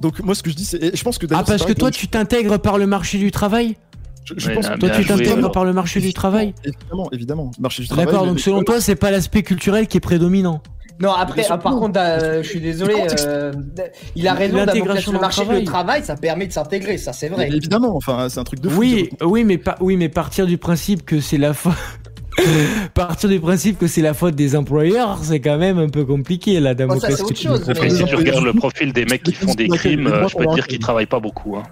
Donc 0.00 0.20
moi, 0.20 0.34
ce 0.34 0.42
que 0.42 0.50
je 0.50 0.56
dis, 0.56 0.64
c'est, 0.64 0.96
je 0.96 1.04
pense 1.04 1.18
que. 1.18 1.26
Ah 1.32 1.44
parce 1.44 1.64
que 1.64 1.72
toi, 1.72 1.90
tu 1.90 2.08
t'intègres 2.08 2.58
par 2.58 2.78
le 2.78 2.86
marché 2.86 3.18
du 3.18 3.30
travail? 3.30 3.76
Toi, 4.24 4.90
tu 4.90 5.04
t'intègres 5.04 5.52
par 5.52 5.64
le 5.64 5.72
marché 5.72 6.00
du 6.00 6.12
travail. 6.12 6.54
Évidemment, 6.64 7.08
évidemment. 7.12 7.50
Marché 7.58 7.82
du 7.82 7.88
travail. 7.88 8.06
D'accord, 8.06 8.26
donc 8.26 8.40
selon 8.40 8.62
toi, 8.62 8.80
c'est 8.80 8.96
pas 8.96 9.10
l'aspect 9.10 9.42
culturel 9.42 9.86
qui 9.86 9.98
est 9.98 10.00
prédominant. 10.00 10.62
Non, 11.00 11.12
après, 11.12 11.44
ah, 11.50 11.58
par 11.58 11.74
contre, 11.74 11.98
euh, 11.98 12.42
je 12.42 12.48
suis 12.48 12.60
désolé, 12.60 12.94
euh, 13.26 13.52
il 14.14 14.28
a 14.28 14.34
raison 14.34 14.64
d'avoir 14.64 14.94
le 14.94 15.18
marché 15.18 15.44
du 15.44 15.64
travail, 15.64 16.04
ça 16.04 16.14
permet 16.14 16.46
de 16.46 16.52
s'intégrer, 16.52 16.98
ça 16.98 17.12
c'est 17.12 17.28
vrai. 17.28 17.48
Évidemment, 17.48 17.96
enfin, 17.96 18.28
c'est 18.28 18.38
un 18.38 18.44
truc 18.44 18.60
de 18.60 18.68
fou. 18.68 18.80
Oui, 18.80 19.10
oui, 19.20 19.44
mais 19.44 19.60
oui, 19.80 19.96
mais 19.96 20.08
partir 20.08 20.46
du 20.46 20.56
principe 20.56 21.04
que 21.04 21.20
c'est 21.20 21.38
la 21.38 21.52
faute. 21.52 21.72
partir 22.94 23.28
du 23.28 23.40
principe 23.40 23.78
que 23.78 23.86
c'est 23.86 24.02
la 24.02 24.14
faute 24.14 24.34
des 24.34 24.56
employeurs, 24.56 25.18
c'est 25.22 25.40
quand 25.40 25.58
même 25.58 25.78
un 25.78 25.88
peu 25.88 26.04
compliqué 26.04 26.60
là. 26.60 26.74
Bon, 26.74 26.98
ça, 26.98 27.10
si 27.10 27.32
tu 27.32 27.48
regardes 27.48 28.44
le 28.44 28.52
profil 28.52 28.92
des 28.92 29.04
mecs 29.04 29.22
qui 29.22 29.32
font 29.32 29.54
des 29.54 29.68
crimes, 29.68 30.06
euh, 30.06 30.28
je 30.28 30.36
peux 30.36 30.46
dire 30.54 30.66
qu'ils 30.66 30.78
travaillent 30.78 31.06
pas 31.06 31.20
beaucoup. 31.20 31.56
Hein. 31.56 31.62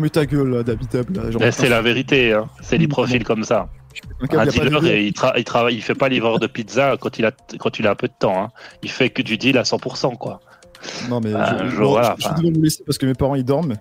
Mais 0.00 0.08
ta 0.10 0.26
gueule, 0.26 0.62
d'habitable. 0.64 1.12
Ben, 1.38 1.52
c'est 1.52 1.68
la 1.68 1.82
vérité, 1.82 2.32
hein. 2.32 2.46
c'est 2.62 2.78
des 2.78 2.88
profils 2.88 3.22
comme 3.24 3.44
ça. 3.44 3.68
Un 4.30 4.46
dealer, 4.46 4.84
et 4.86 5.06
il, 5.06 5.12
tra- 5.12 5.32
il 5.36 5.44
travaille, 5.44 5.74
il 5.74 5.82
fait 5.82 5.94
pas 5.96 6.08
livreur 6.08 6.38
de 6.38 6.46
pizza 6.46 6.96
quand 7.00 7.18
il 7.18 7.24
a 7.24 7.32
quand 7.58 7.78
il 7.78 7.86
a 7.86 7.90
un 7.90 7.94
peu 7.96 8.06
de 8.08 8.12
temps. 8.18 8.40
Hein. 8.40 8.50
Il 8.82 8.90
fait 8.90 9.10
que 9.10 9.20
du 9.22 9.36
deal 9.36 9.58
à 9.58 9.62
100%, 9.62 10.16
quoi. 10.16 10.40
Non, 11.08 11.20
mais 11.20 11.32
Ah, 11.34 11.56
je, 11.64 11.70
je- 11.70 11.80
non, 11.80 11.90
voilà, 11.90 12.14
je- 12.18 12.22
je 12.28 12.34
devais 12.42 12.50
vous 12.52 12.62
laisser 12.62 12.82
parce 12.84 12.98
que 12.98 13.06
mes 13.06 13.14
parents 13.14 13.34
ils 13.34 13.44
dorment 13.44 13.72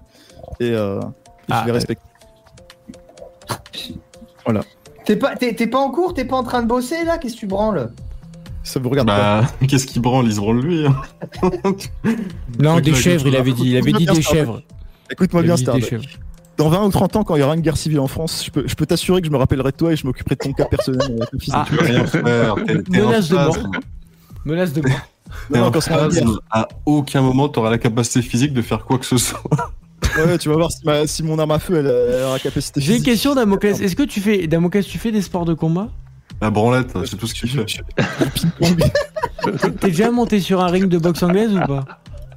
et, 0.59 0.71
euh, 0.71 0.99
et 0.99 1.03
Ah, 1.51 1.59
je 1.61 1.65
les 1.65 1.71
ouais. 1.71 1.77
respecte. 1.77 2.01
Voilà, 4.45 4.61
T'es 5.05 5.15
pas, 5.15 5.35
t'es, 5.35 5.53
t'es 5.53 5.67
pas 5.67 5.77
en 5.79 5.91
cours, 5.91 6.13
t'es 6.13 6.25
pas 6.25 6.37
en 6.37 6.43
train 6.43 6.63
de 6.63 6.67
bosser 6.67 7.03
là? 7.03 7.17
Qu'est-ce 7.19 7.35
que 7.35 7.39
tu 7.41 7.47
branles? 7.47 7.91
Ça 8.63 8.79
vous 8.79 8.89
regarde 8.89 9.07
Bah, 9.07 9.43
qu'est-ce 9.67 9.85
qu'il 9.85 10.01
branle? 10.01 10.25
Il 10.25 10.33
se 10.33 10.39
branle 10.39 10.59
lui. 10.61 10.85
hein. 10.87 10.95
Non, 12.59 12.79
des 12.79 12.93
chèvres, 12.95 13.27
il 13.27 13.35
avait 13.35 13.51
dit, 13.53 13.69
il 13.69 13.77
avait 13.77 13.91
dit 13.93 14.05
des 14.05 14.11
bien, 14.11 14.21
chèvres. 14.21 14.61
Écoute-moi 15.11 15.43
bien, 15.43 15.55
chèvres. 15.55 16.03
Dans 16.57 16.67
20 16.69 16.85
ou 16.85 16.89
30 16.89 17.15
ans, 17.15 17.23
quand 17.23 17.35
il 17.37 17.39
y 17.39 17.43
aura 17.43 17.55
une 17.55 17.61
guerre 17.61 17.77
civile 17.77 18.01
en 18.01 18.07
France, 18.07 18.43
je 18.45 18.51
peux, 18.51 18.67
je 18.67 18.75
peux 18.75 18.85
t'assurer 18.85 19.21
que 19.21 19.27
je 19.27 19.31
me 19.31 19.37
rappellerai 19.37 19.71
de 19.71 19.77
toi 19.77 19.93
et 19.93 19.95
je 19.95 20.05
m'occuperai 20.05 20.35
de 20.35 20.39
ton 20.43 20.51
cas 20.53 20.65
personnel. 20.65 21.17
physique. 21.39 21.53
Ah. 21.55 21.65
Tu 21.69 21.77
peux 21.77 21.85
rien 21.85 22.05
faire. 22.05 22.55
Menace 22.89 23.29
de 23.29 23.35
mort. 23.35 23.57
Menace 24.43 24.73
de 24.73 24.81
mort. 24.81 24.99
Non, 25.49 25.65
un 25.67 25.71
quand 25.71 25.87
la. 25.89 26.09
À 26.51 26.67
aucun 26.85 27.21
moment, 27.21 27.47
t'auras 27.49 27.69
la 27.69 27.77
capacité 27.77 28.21
physique 28.21 28.51
de 28.53 28.61
faire 28.61 28.83
quoi 28.83 28.97
que 28.97 29.05
ce 29.05 29.17
soit. 29.17 29.41
Ouais, 30.17 30.37
tu 30.37 30.49
vas 30.49 30.55
voir 30.55 30.71
si, 30.71 30.79
ma- 30.83 31.05
si 31.07 31.23
mon 31.23 31.37
arme 31.37 31.51
à 31.51 31.59
feu 31.59 31.77
elle, 31.77 31.85
elle 32.15 32.23
aura 32.23 32.39
capacité 32.39 32.81
J'ai 32.81 32.97
une 32.97 33.03
question, 33.03 33.35
Damoclès. 33.35 33.79
Est-ce 33.79 33.95
que 33.95 34.03
tu 34.03 34.19
fais, 34.21 34.47
Damoclès, 34.47 34.85
tu 34.85 34.97
fais 34.97 35.11
des 35.11 35.21
sports 35.21 35.45
de 35.45 35.53
combat? 35.53 35.89
La 36.41 36.49
branlette, 36.49 36.91
c'est 37.05 37.15
tout 37.15 37.27
ce 37.27 37.33
qu'il 37.35 37.49
fait. 37.49 37.65
T'es 39.61 39.71
t'es 39.71 39.87
déjà 39.87 40.11
monté 40.11 40.39
sur 40.39 40.61
un 40.61 40.67
ring 40.67 40.87
de 40.87 40.97
boxe 40.97 41.21
anglaise 41.23 41.51
ou 41.53 41.59
pas? 41.59 41.85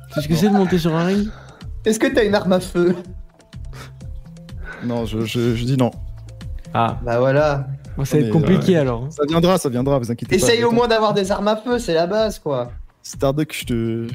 Tu 0.08 0.14
sais 0.14 0.20
ce 0.22 0.28
que 0.28 0.34
c'est 0.36 0.48
de 0.48 0.54
monter 0.54 0.78
sur 0.78 0.94
un 0.94 1.04
ring? 1.06 1.28
Est-ce 1.84 1.98
que 1.98 2.06
t'as 2.06 2.24
une 2.24 2.34
arme 2.34 2.52
à 2.52 2.60
feu? 2.60 2.94
Non, 4.84 5.04
je, 5.06 5.20
je, 5.24 5.54
je 5.54 5.64
dis 5.64 5.76
non. 5.76 5.90
Ah, 6.74 6.98
Bah 7.04 7.18
voilà. 7.18 7.66
bon, 7.96 8.04
ça 8.04 8.16
va 8.16 8.22
Mais, 8.22 8.26
être 8.28 8.32
compliqué 8.32 8.76
euh, 8.76 8.80
alors. 8.80 9.06
Ça 9.10 9.24
viendra, 9.28 9.58
ça 9.58 9.68
viendra, 9.68 9.98
vous 9.98 10.10
inquiétez 10.10 10.38
pas. 10.38 10.44
Essaye 10.46 10.64
au 10.64 10.70
moins 10.70 10.88
d'avoir 10.88 11.12
des 11.14 11.30
armes 11.30 11.48
à 11.48 11.56
feu, 11.56 11.78
c'est 11.78 11.94
la 11.94 12.06
base 12.06 12.38
quoi. 12.38 12.72
Starduck, 13.04 13.52
je 13.52 13.64
te. 13.64 13.72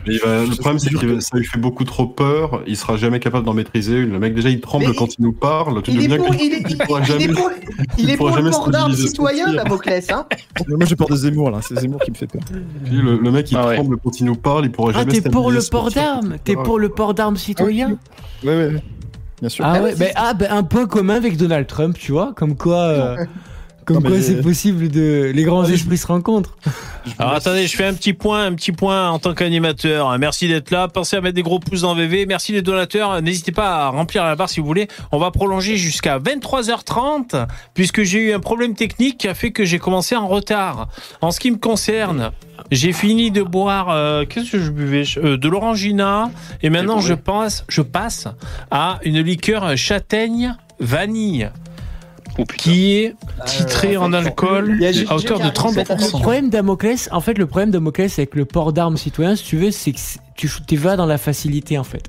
Mais 0.08 0.14
il 0.16 0.20
va- 0.20 0.46
je- 0.46 0.50
le 0.52 0.56
problème, 0.56 0.80
c'est 0.80 0.94
que 0.94 1.20
ça 1.20 1.38
lui 1.38 1.46
fait 1.46 1.58
beaucoup 1.60 1.84
trop 1.84 2.08
peur. 2.08 2.62
Il 2.68 2.78
sera 2.78 2.96
jamais 2.96 3.20
capable 3.20 3.46
d'en 3.46 3.54
maîtriser. 3.54 4.06
Le 4.06 4.18
mec, 4.18 4.34
déjà, 4.34 4.50
il 4.50 4.62
tremble 4.62 4.86
Mais 4.88 4.96
quand 4.96 5.14
il 5.20 5.24
nous 5.24 5.34
parle. 5.34 5.82
Tu 5.84 5.92
Il 5.92 6.04
est 6.04 6.08
bien 6.08 6.18
pour, 6.18 6.30
que- 6.30 6.36
il 6.42 6.54
est, 6.54 6.64
il 6.70 6.78
pourra 6.78 7.00
il 7.00 7.04
est 7.04 7.06
jamais- 7.06 7.28
pour, 7.34 7.50
il 7.98 8.10
est 8.10 8.16
pourra 8.18 8.32
pour 8.34 8.42
le 8.42 8.50
port 8.50 8.70
d'armes 8.70 8.94
citoyen. 8.94 9.52
Damoclès, 9.54 10.10
hein 10.10 10.26
Moi, 10.70 10.86
j'ai 10.86 10.96
peur 10.96 11.10
de 11.10 11.16
Zemmour, 11.18 11.52
là. 11.52 11.60
C'est 11.62 11.78
Zemmour 11.78 12.00
qui 12.00 12.12
me 12.12 12.16
fait 12.16 12.28
peur. 12.28 12.42
Puis 12.86 12.96
Le, 12.96 13.18
le 13.18 13.32
mec, 13.32 13.52
il 13.52 13.58
Ah 13.58 13.68
ouais. 13.68 13.76
tremble 13.76 13.98
quand 14.02 14.20
il 14.22 14.26
nous 14.26 14.36
parle. 14.36 14.64
Il 14.66 14.72
pourra 14.72 14.92
Ah, 14.96 15.00
jamais 15.00 15.12
t'es 15.20 15.30
pour 15.30 15.52
le 15.52 15.60
port 15.70 15.92
d'armes 15.92 16.36
T'es 16.46 16.56
pour 16.56 16.80
le 16.80 16.88
port 16.90 17.14
d'armes 17.14 17.36
citoyen 17.38 17.98
Ouais, 18.44 18.50
ouais, 18.56 18.68
ouais. 18.74 18.84
Bien 19.42 19.50
sûr. 19.50 19.66
Ah 19.66 19.74
Ah 19.76 19.82
ouais, 19.84 19.94
c'est- 19.96 20.14
ah, 20.16 20.34
bah, 20.34 20.46
un 20.52 20.64
point 20.64 20.88
commun 20.88 21.16
avec 21.16 21.36
Donald 21.38 21.68
Trump, 21.68 21.98
tu 22.00 22.14
vois, 22.14 22.32
comme 22.36 22.56
quoi, 22.56 22.78
euh, 22.86 23.18
comme 23.88 24.04
Non, 24.04 24.10
quoi 24.10 24.22
c'est 24.22 24.42
possible 24.42 24.90
de, 24.90 25.32
les 25.34 25.44
grands 25.44 25.64
je- 25.66 25.74
esprits 25.74 25.98
se 25.98 26.06
rencontrent. 26.08 26.56
Alors 27.20 27.34
attendez, 27.34 27.66
je 27.68 27.76
fais 27.76 27.86
un 27.86 27.94
petit 27.94 28.12
point, 28.14 28.46
un 28.46 28.54
petit 28.54 28.74
point 28.74 29.10
en 29.10 29.18
tant 29.18 29.34
qu'animateur. 29.34 30.20
Merci 30.20 30.48
d'être 30.50 30.72
là. 30.72 30.88
Pensez 30.90 31.16
à 31.16 31.22
mettre 31.22 31.36
des 31.36 31.42
gros 31.42 31.60
pouces 31.60 31.82
dans 31.82 31.96
VV. 31.96 32.26
Merci 32.26 32.52
les 32.52 32.62
donateurs. 32.62 33.22
N'hésitez 33.22 33.54
pas 33.54 33.86
à 33.86 33.88
remplir 33.90 34.26
la 34.26 34.36
barre 34.36 34.50
si 34.50 34.60
vous 34.60 34.66
voulez. 34.66 34.88
On 35.14 35.18
va 35.18 35.32
prolonger 35.32 35.78
jusqu'à 35.78 36.20
23h30 36.20 37.48
puisque 37.74 38.04
j'ai 38.04 38.20
eu 38.20 38.34
un 38.34 38.40
problème 38.42 38.76
technique 38.76 39.18
qui 39.20 39.28
a 39.30 39.34
fait 39.34 39.52
que 39.52 39.64
j'ai 39.66 39.80
commencé 39.80 40.16
en 40.18 40.28
retard. 40.28 40.90
En 41.22 41.32
ce 41.32 41.40
qui 41.40 41.50
me 41.50 41.58
concerne, 41.58 42.32
j'ai 42.72 42.92
fini 42.92 43.32
de 43.32 43.42
boire. 43.42 43.90
euh, 43.90 44.26
Qu'est-ce 44.26 44.52
que 44.52 44.60
je 44.60 44.70
buvais? 44.72 45.04
Euh, 45.18 45.38
De 45.38 45.48
l'orangina 45.48 46.30
et 46.62 46.70
maintenant 46.70 47.00
je 47.00 47.14
passe, 47.14 47.64
je 47.70 47.82
passe 47.82 48.28
à 48.70 49.00
une 49.04 49.22
liqueur 49.22 49.78
châtaigne 49.78 50.56
vanille 50.80 51.50
Oh, 52.40 52.44
qui 52.46 52.94
est 52.96 53.16
titrée 53.46 53.96
Euh, 53.96 54.02
en 54.02 54.08
en 54.14 54.22
fait, 54.22 54.28
alcool 54.28 54.74
il 54.76 54.84
y 54.84 54.86
a 54.86 54.92
juste 54.92 55.10
à 55.12 55.16
hauteur 55.16 55.38
de 55.40 55.44
Dieu 55.44 55.52
qui 55.52 55.60
arrive, 55.60 55.78
30%. 55.80 56.14
Le 56.18 56.20
problème 56.22 56.50
Damoclès, 56.50 57.10
en 57.12 57.20
fait, 57.22 57.38
le 57.38 57.48
problème 57.48 57.72
Damoclès 57.72 58.20
avec 58.20 58.36
le 58.36 58.46
port 58.46 58.74
d'armes 58.74 58.98
citoyen, 58.98 59.36
si 59.36 59.44
tu 59.44 59.58
veux, 59.58 59.72
c'est 59.72 59.92
que 59.92 59.98
tu, 60.36 60.50
tu 60.68 60.76
vas 60.78 60.96
dans 60.96 61.06
la 61.08 61.18
facilité, 61.18 61.78
en 61.78 61.84
fait. 61.84 62.04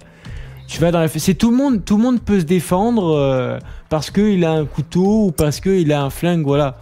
Tu 0.67 0.81
vas 0.81 0.91
dans 0.91 1.01
la, 1.01 1.09
c'est 1.09 1.33
tout 1.35 1.51
le 1.51 1.57
monde, 1.57 1.83
tout 1.85 1.97
le 1.97 2.03
monde 2.03 2.21
peut 2.21 2.41
se 2.41 2.45
défendre 2.45 3.15
euh, 3.17 3.59
parce 3.89 4.11
qu'il 4.11 4.45
a 4.45 4.53
un 4.53 4.67
couteau 4.67 5.25
ou 5.27 5.31
parce 5.33 5.61
qu'il 5.61 5.91
a 5.93 6.03
un 6.03 6.11
flingue, 6.11 6.45
voilà. 6.45 6.77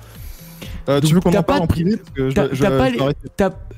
Euh, 0.88 1.00
tu 1.00 1.14
veux 1.14 1.20
qu'on 1.20 1.30
en 1.30 1.42
parle 1.42 1.44
pas- 1.44 1.64
en 1.64 1.66
privé 1.68 2.00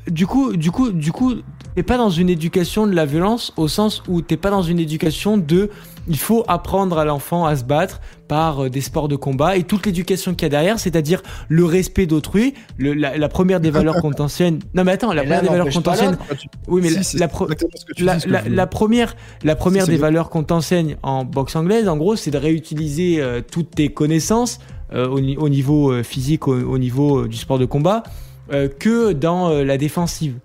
du 0.07 0.27
coup, 0.27 0.57
du 0.57 0.70
coup, 0.70 0.90
du 0.90 1.12
coup, 1.12 1.35
t'es 1.74 1.82
pas 1.82 1.99
dans 1.99 2.11
une 2.11 2.31
éducation 2.31 2.86
de 2.86 2.95
la 2.95 3.05
violence 3.05 3.53
au 3.57 3.69
sens 3.69 4.03
où 4.09 4.23
t'es 4.23 4.36
pas 4.39 4.51
dans 4.51 4.62
une 4.62 4.78
éducation 4.78 5.36
de, 5.36 5.70
il 6.09 6.19
faut 6.19 6.45
apprendre 6.49 6.99
à 6.99 7.05
l'enfant 7.05 7.45
à 7.45 7.57
se 7.57 7.65
battre 7.65 8.01
par 8.28 8.64
euh, 8.64 8.68
des 8.70 8.80
sports 8.82 9.09
de 9.09 9.16
combat 9.16 9.56
et 9.56 9.62
toute 9.64 9.86
l'éducation 9.86 10.34
qu'il 10.34 10.42
y 10.44 10.46
a 10.46 10.50
derrière, 10.50 10.78
c'est-à-dire 10.78 11.22
le 11.48 11.64
respect 11.64 12.06
d'autrui, 12.06 12.55
la, 12.78 13.16
la 13.16 13.28
première 13.28 13.59
des 13.60 13.70
valeurs 13.70 13.96
qu'on 14.02 14.12
t'enseigne. 14.12 14.59
Non 14.74 14.84
mais 14.84 14.92
attends, 14.92 15.12
la 15.12 15.22
Mais 15.24 15.28
là, 15.30 15.36
première 15.38 15.42
des 15.52 15.59
valeurs 15.59 15.74
qu'on 15.74 15.80
t'enseigne. 15.82 16.16
Oui 16.68 16.80
mais 16.82 17.02
Si, 17.02 17.16
la- 17.18 18.66
dis, 18.66 18.70
première, 18.70 19.16
la 19.42 19.56
première 19.56 19.86
des 19.86 19.92
le- 19.92 19.98
valeurs 19.98 20.28
qu'on 20.30 20.44
t'enseigne 20.44 20.96
en 21.02 21.24
boxe 21.24 21.56
anglaise, 21.56 21.88
en 21.88 21.96
gros, 21.96 22.14
c'est 22.16 22.30
de 22.30 22.38
réutiliser 22.38 23.20
euh, 23.20 23.40
toutes 23.40 23.70
tes 23.74 23.88
connaissances 23.88 24.59
euh, 24.92 25.09
au, 25.09 25.20
ni- 25.20 25.36
au 25.36 25.48
niveau 25.48 25.90
euh, 25.90 26.02
physique, 26.02 26.46
au, 26.48 26.55
au 26.55 26.78
niveau 26.78 27.26
du 27.26 27.36
sport 27.36 27.59
de 27.59 27.64
combat, 27.64 28.02
que 28.78 29.12
dans 29.12 29.50
la 29.50 29.76
défensive. 29.76 30.36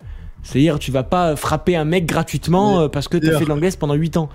C'est-à-dire, 0.44 0.78
tu 0.78 0.92
vas 0.92 1.04
pas 1.04 1.38
frapper 1.38 1.78
un 1.78 1.86
mec 1.86 2.06
gratuitement 2.06 2.90
parce 2.90 3.08
que 3.08 3.16
tu 3.18 3.30
as 3.34 3.38
fait 3.38 3.46
de 3.46 3.50
l'anglaise 3.50 3.78
pendant 3.78 3.94
8 3.94 4.18
ans. 4.18 4.28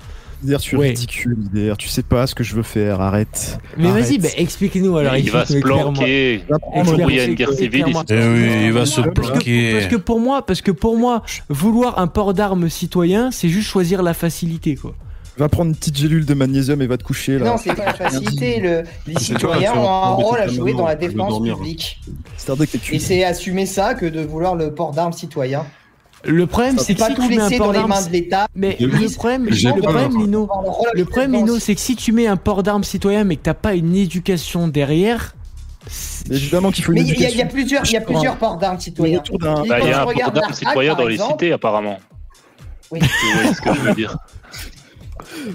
D'ailleurs, 0.43 0.61
tu 0.61 0.77
es 0.77 0.79
Ouais. 0.79 0.89
ridicule, 0.91 1.37
D'ailleurs, 1.53 1.77
tu 1.77 1.89
sais 1.89 2.03
pas 2.03 2.27
ce 2.27 2.35
que 2.35 2.45
je 2.45 2.55
veux 2.55 2.63
faire, 2.63 3.01
arrête. 3.01 3.59
Mais 3.77 3.91
vas-y, 3.91 4.19
bah, 4.19 4.29
explique-nous 4.37 4.97
alors. 4.97 5.17
il 5.17 5.31
va 5.31 5.45
se 5.45 5.59
planquer. 5.59 6.43
Il 6.75 7.15
y 7.15 7.21
a 7.21 7.25
une 7.25 7.35
guerre 7.35 7.53
civile. 7.53 7.87
Eh 8.09 8.15
oui, 8.15 8.65
il 8.67 8.73
va 8.73 8.87
se 8.87 9.01
Parce 9.01 9.09
que, 9.09 9.21
planquer. 9.33 9.73
parce 9.73 9.87
que 9.87 9.97
pour 9.97 10.21
moi, 10.21 10.47
parce 10.47 10.61
que 10.63 10.71
pour 10.71 10.97
moi, 10.97 11.23
vouloir 11.49 11.99
un 11.99 12.07
port 12.07 12.35
d'armes 12.35 12.69
citoyen, 12.69 13.31
c'est 13.31 13.49
juste 13.49 13.69
choisir 13.69 14.03
la 14.03 14.15
facilité, 14.15 14.77
quoi. 14.77 14.95
Va 15.37 15.49
prendre 15.49 15.69
une 15.71 15.77
petite 15.77 15.97
gélule 15.97 16.27
de 16.27 16.35
magnésium 16.35 16.83
et 16.83 16.89
va 16.89 16.97
te 16.97 17.05
coucher 17.05 17.39
là. 17.39 17.47
Non, 17.47 17.57
c'est 17.57 17.73
pas 17.73 17.85
la 17.85 17.95
facilité. 17.95 18.59
Le, 18.59 18.83
les 19.07 19.19
citoyens 19.21 19.73
ont 19.75 19.89
un 19.89 20.09
rôle 20.15 20.39
à 20.41 20.49
jouer 20.49 20.73
dans 20.73 20.87
la 20.87 20.97
défense 20.97 21.41
publique. 21.41 22.01
Et 22.93 22.99
c'est 22.99 23.23
assumer 23.25 23.65
ça 23.67 23.95
que 23.95 24.07
de 24.07 24.21
vouloir 24.21 24.57
le 24.57 24.75
port 24.75 24.93
d'armes 24.93 25.13
citoyen. 25.13 25.65
Le 26.25 26.47
problème, 26.47 26.77
c'est 26.79 26.85
C'est 26.85 26.95
que 26.95 26.99
pas 26.99 27.09
si 27.09 27.15
tu 27.15 27.29
mets 27.29 27.39
un 27.41 27.51
port 27.51 27.67
dans 27.69 27.73
les 27.73 27.79
d'armes, 27.79 27.91
mains 27.91 28.03
de 28.07 28.11
l'État. 28.11 28.47
mais 28.55 28.77
le 28.81 29.09
problème, 29.15 29.45
le 29.47 29.81
problème, 29.81 30.19
Lino, 30.19 30.49
le 30.95 31.05
problème, 31.05 31.33
Lino, 31.33 31.59
c'est 31.59 31.75
que 31.75 31.81
si 31.81 31.95
tu 31.97 32.13
mets 32.13 32.27
un 32.27 32.37
port 32.37 32.63
d'armes 32.63 32.85
citoyen, 32.85 33.25
mais 33.25 33.37
que 33.37 33.43
t'as 33.43 33.55
pas 33.55 33.75
une 33.75 33.95
éducation 33.95 34.67
derrière, 34.69 35.35
c'est- 35.87 36.31
Évidemment 36.33 36.71
qu'il 36.73 36.85
faut 36.85 36.93
une 36.93 37.03
Mais 37.03 37.09
il 37.09 37.09
y, 37.09 37.11
a- 37.13 37.15
il 37.15 37.21
y 37.21 37.25
a 37.25 37.29
éducation. 37.29 37.49
plusieurs, 37.49 37.85
il 37.87 37.93
y 37.93 37.97
a 37.97 38.01
plusieurs 38.01 38.37
ports 38.37 38.57
d'armes 38.59 38.81
citoyens. 38.81 39.23
Bah, 39.41 39.63
il 39.65 39.69
y 39.69 39.93
a 39.93 40.01
un 40.01 40.03
port 40.03 40.09
regardes 40.13 40.35
d'armes 40.35 40.53
citoyen 40.53 40.95
dans 40.95 41.07
les 41.07 41.19
cités, 41.19 41.53
apparemment. 41.53 41.99
Oui. 42.91 43.01
Voyez 43.35 43.55
ce 43.55 43.61
que 43.61 43.75
je 43.75 43.81
veux 43.81 43.95
dire 43.95 44.17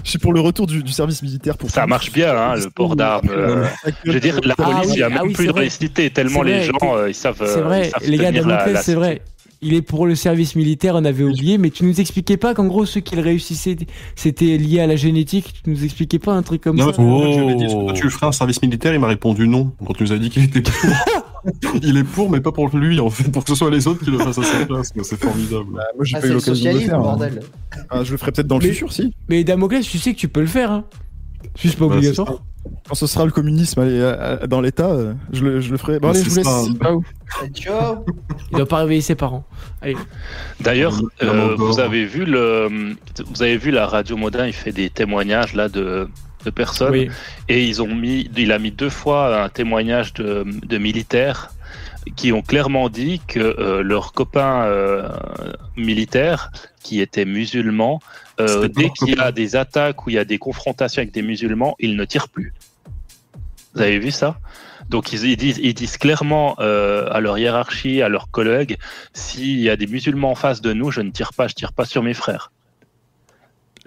Je 0.04 0.08
suis 0.10 0.18
pour 0.18 0.32
le 0.32 0.40
retour 0.40 0.66
du, 0.66 0.82
du 0.82 0.92
service 0.92 1.20
militaire 1.22 1.58
pour 1.58 1.68
Ça 1.70 1.86
marche 1.86 2.10
bien, 2.12 2.34
hein, 2.36 2.54
le 2.56 2.70
port 2.70 2.96
d'armes. 2.96 3.28
euh, 3.28 3.66
Je 4.04 4.12
veux 4.12 4.20
dire, 4.20 4.40
la 4.44 4.54
Ah 4.58 4.62
police, 4.62 4.86
oui, 4.86 4.92
il 4.94 4.98
y 5.00 5.02
a 5.02 5.06
ah 5.06 5.08
même 5.10 5.22
oui, 5.24 5.32
plus 5.34 5.42
c'est 5.44 5.48
dans 5.48 5.54
vrai. 5.54 5.64
les 5.64 5.70
cités, 5.70 6.10
tellement 6.10 6.40
C'est 6.42 6.48
les 6.48 6.56
vrai, 6.58 6.64
gens, 6.80 6.96
euh, 6.96 7.08
ils 7.10 7.14
savent. 7.14 7.42
euh, 7.42 7.46
C'est 7.52 7.58
ils 7.60 7.64
vrai, 7.64 7.90
savent 7.90 8.08
les 8.08 8.16
gars 8.18 8.28
tenir 8.28 8.46
la- 8.46 8.66
la 8.72 8.82
c'est 8.82 8.94
vrai. 8.94 9.20
Il 9.66 9.72
est 9.74 9.80
pour 9.82 10.06
le 10.06 10.14
service 10.14 10.56
militaire, 10.56 10.94
on 10.94 11.04
avait 11.06 11.24
oublié, 11.24 11.56
mais 11.56 11.70
tu 11.70 11.84
nous 11.84 11.98
expliquais 12.00 12.36
pas 12.36 12.52
qu'en 12.54 12.66
gros, 12.66 12.84
ceux 12.84 13.00
qui 13.00 13.16
le 13.16 13.22
réussissaient, 13.22 13.76
c'était 14.14 14.58
lié 14.58 14.80
à 14.80 14.86
la 14.86 14.96
génétique. 14.96 15.54
Tu 15.64 15.70
nous 15.70 15.84
expliquais 15.84 16.18
pas 16.18 16.34
un 16.34 16.42
truc 16.42 16.60
comme 16.60 16.76
Non, 16.76 16.92
ça. 16.92 17.02
je 17.02 17.40
lui 17.40 17.52
ai 17.52 17.54
dit, 17.54 17.64
est-ce 17.64 17.74
que 17.74 17.92
tu 17.98 18.10
ferais 18.10 18.26
un 18.26 18.32
service 18.32 18.60
militaire? 18.60 18.92
Il 18.92 19.00
m'a 19.00 19.06
répondu 19.08 19.48
non. 19.48 19.72
Quand 19.86 19.94
tu 19.94 20.02
nous 20.02 20.12
as 20.12 20.18
dit 20.18 20.28
qu'il 20.28 20.44
était 20.44 20.60
pour. 20.60 20.90
il 21.82 21.96
est 21.96 22.04
pour, 22.04 22.30
mais 22.30 22.40
pas 22.40 22.52
pour 22.52 22.68
lui, 22.76 23.00
en 23.00 23.08
fait, 23.10 23.30
pour 23.30 23.42
que 23.44 23.50
ce 23.50 23.54
soit 23.56 23.70
les 23.70 23.86
autres 23.88 24.04
qui 24.04 24.10
le 24.10 24.18
fassent 24.18 24.38
à 24.38 24.42
sa 24.42 24.66
place. 24.66 24.92
C'est 25.02 25.18
formidable. 25.22 25.66
Bah, 25.74 25.82
moi, 25.96 26.04
j'ai 26.04 26.16
Ah, 26.16 26.20
pas 26.20 26.26
eu 26.26 26.28
c'est 26.28 26.28
le 26.28 26.34
l'occasion 26.34 26.52
de 26.52 26.56
le 26.58 26.72
socialisme, 26.74 26.86
faire. 26.90 26.98
hein. 26.98 27.02
bordel. 27.02 27.40
Ah, 27.90 28.04
je 28.04 28.12
le 28.12 28.18
ferai 28.18 28.32
peut-être 28.32 28.46
dans 28.46 28.58
le 28.58 28.66
Mais- 28.66 28.72
futur, 28.72 28.92
si. 28.92 29.12
Mais 29.28 29.44
Damoclès, 29.44 29.86
tu 29.86 29.98
sais 29.98 30.12
que 30.14 30.18
tu 30.18 30.28
peux 30.28 30.40
le 30.40 30.46
faire. 30.46 30.70
Hein. 30.72 30.84
Juste 31.58 31.78
pas 31.78 31.86
Bah, 31.88 31.94
obligatoire. 31.96 32.42
Quand 32.88 32.94
ce 32.94 33.06
sera 33.06 33.24
le 33.24 33.30
communisme 33.30 33.80
allez, 33.80 33.98
euh, 33.98 34.14
euh, 34.42 34.46
dans 34.46 34.60
l'État, 34.60 34.90
euh, 34.90 35.14
je, 35.32 35.42
le, 35.44 35.60
je 35.60 35.70
le 35.70 35.76
ferai. 35.78 35.98
Bon, 35.98 36.10
allez, 36.10 36.22
je 36.22 36.28
vous 36.28 36.36
laisse. 36.36 36.46
ça. 36.46 36.62
Ciao. 37.54 38.04
Il 38.50 38.56
doit 38.58 38.66
pas 38.68 38.78
réveiller 38.78 39.00
ses 39.00 39.14
parents. 39.14 39.44
Allez. 39.80 39.96
D'ailleurs, 40.60 40.94
euh, 41.22 41.56
d'or. 41.56 41.66
vous 41.72 41.80
avez 41.80 42.04
vu 42.04 42.24
le, 42.24 42.94
vous 43.26 43.42
avez 43.42 43.56
vu 43.56 43.70
la 43.70 43.86
radio 43.86 44.16
Modin, 44.16 44.46
il 44.46 44.52
fait 44.52 44.72
des 44.72 44.90
témoignages 44.90 45.54
là 45.54 45.68
de, 45.68 46.08
de 46.44 46.50
personnes 46.50 46.92
Oui. 46.92 47.10
et 47.48 47.64
ils 47.64 47.82
ont 47.82 47.94
mis, 47.94 48.28
il 48.36 48.52
a 48.52 48.58
mis 48.58 48.70
deux 48.70 48.90
fois 48.90 49.42
un 49.44 49.48
témoignage 49.48 50.12
de, 50.14 50.44
de 50.66 50.78
militaires 50.78 51.50
qui 52.16 52.32
ont 52.32 52.42
clairement 52.42 52.88
dit 52.88 53.20
que 53.26 53.38
euh, 53.40 53.82
leurs 53.82 54.12
copains 54.12 54.64
euh, 54.64 55.08
militaires, 55.76 56.50
qui 56.82 57.00
étaient 57.00 57.24
musulmans, 57.24 58.00
euh, 58.40 58.68
dès 58.68 58.90
qu'il 58.90 59.16
y 59.16 59.18
a 59.20 59.32
des 59.32 59.56
attaques 59.56 60.06
ou 60.06 60.10
il 60.10 60.14
y 60.14 60.18
a 60.18 60.24
des 60.24 60.38
confrontations 60.38 61.00
avec 61.00 61.12
des 61.12 61.22
musulmans, 61.22 61.76
ils 61.78 61.96
ne 61.96 62.04
tirent 62.04 62.28
plus. 62.28 62.52
Vous 63.74 63.80
avez 63.80 63.98
vu 63.98 64.10
ça? 64.10 64.38
Donc 64.90 65.12
ils, 65.12 65.24
ils 65.24 65.36
disent, 65.36 65.58
ils 65.62 65.72
disent 65.72 65.96
clairement 65.96 66.56
euh, 66.60 67.08
à 67.10 67.20
leur 67.20 67.38
hiérarchie, 67.38 68.02
à 68.02 68.08
leurs 68.10 68.30
collègues, 68.30 68.76
s'il 69.14 69.60
y 69.60 69.70
a 69.70 69.76
des 69.76 69.86
musulmans 69.86 70.32
en 70.32 70.34
face 70.34 70.60
de 70.60 70.72
nous, 70.74 70.90
je 70.90 71.00
ne 71.00 71.10
tire 71.10 71.32
pas, 71.32 71.48
je 71.48 71.54
tire 71.54 71.72
pas 71.72 71.86
sur 71.86 72.02
mes 72.02 72.12
frères. 72.14 72.52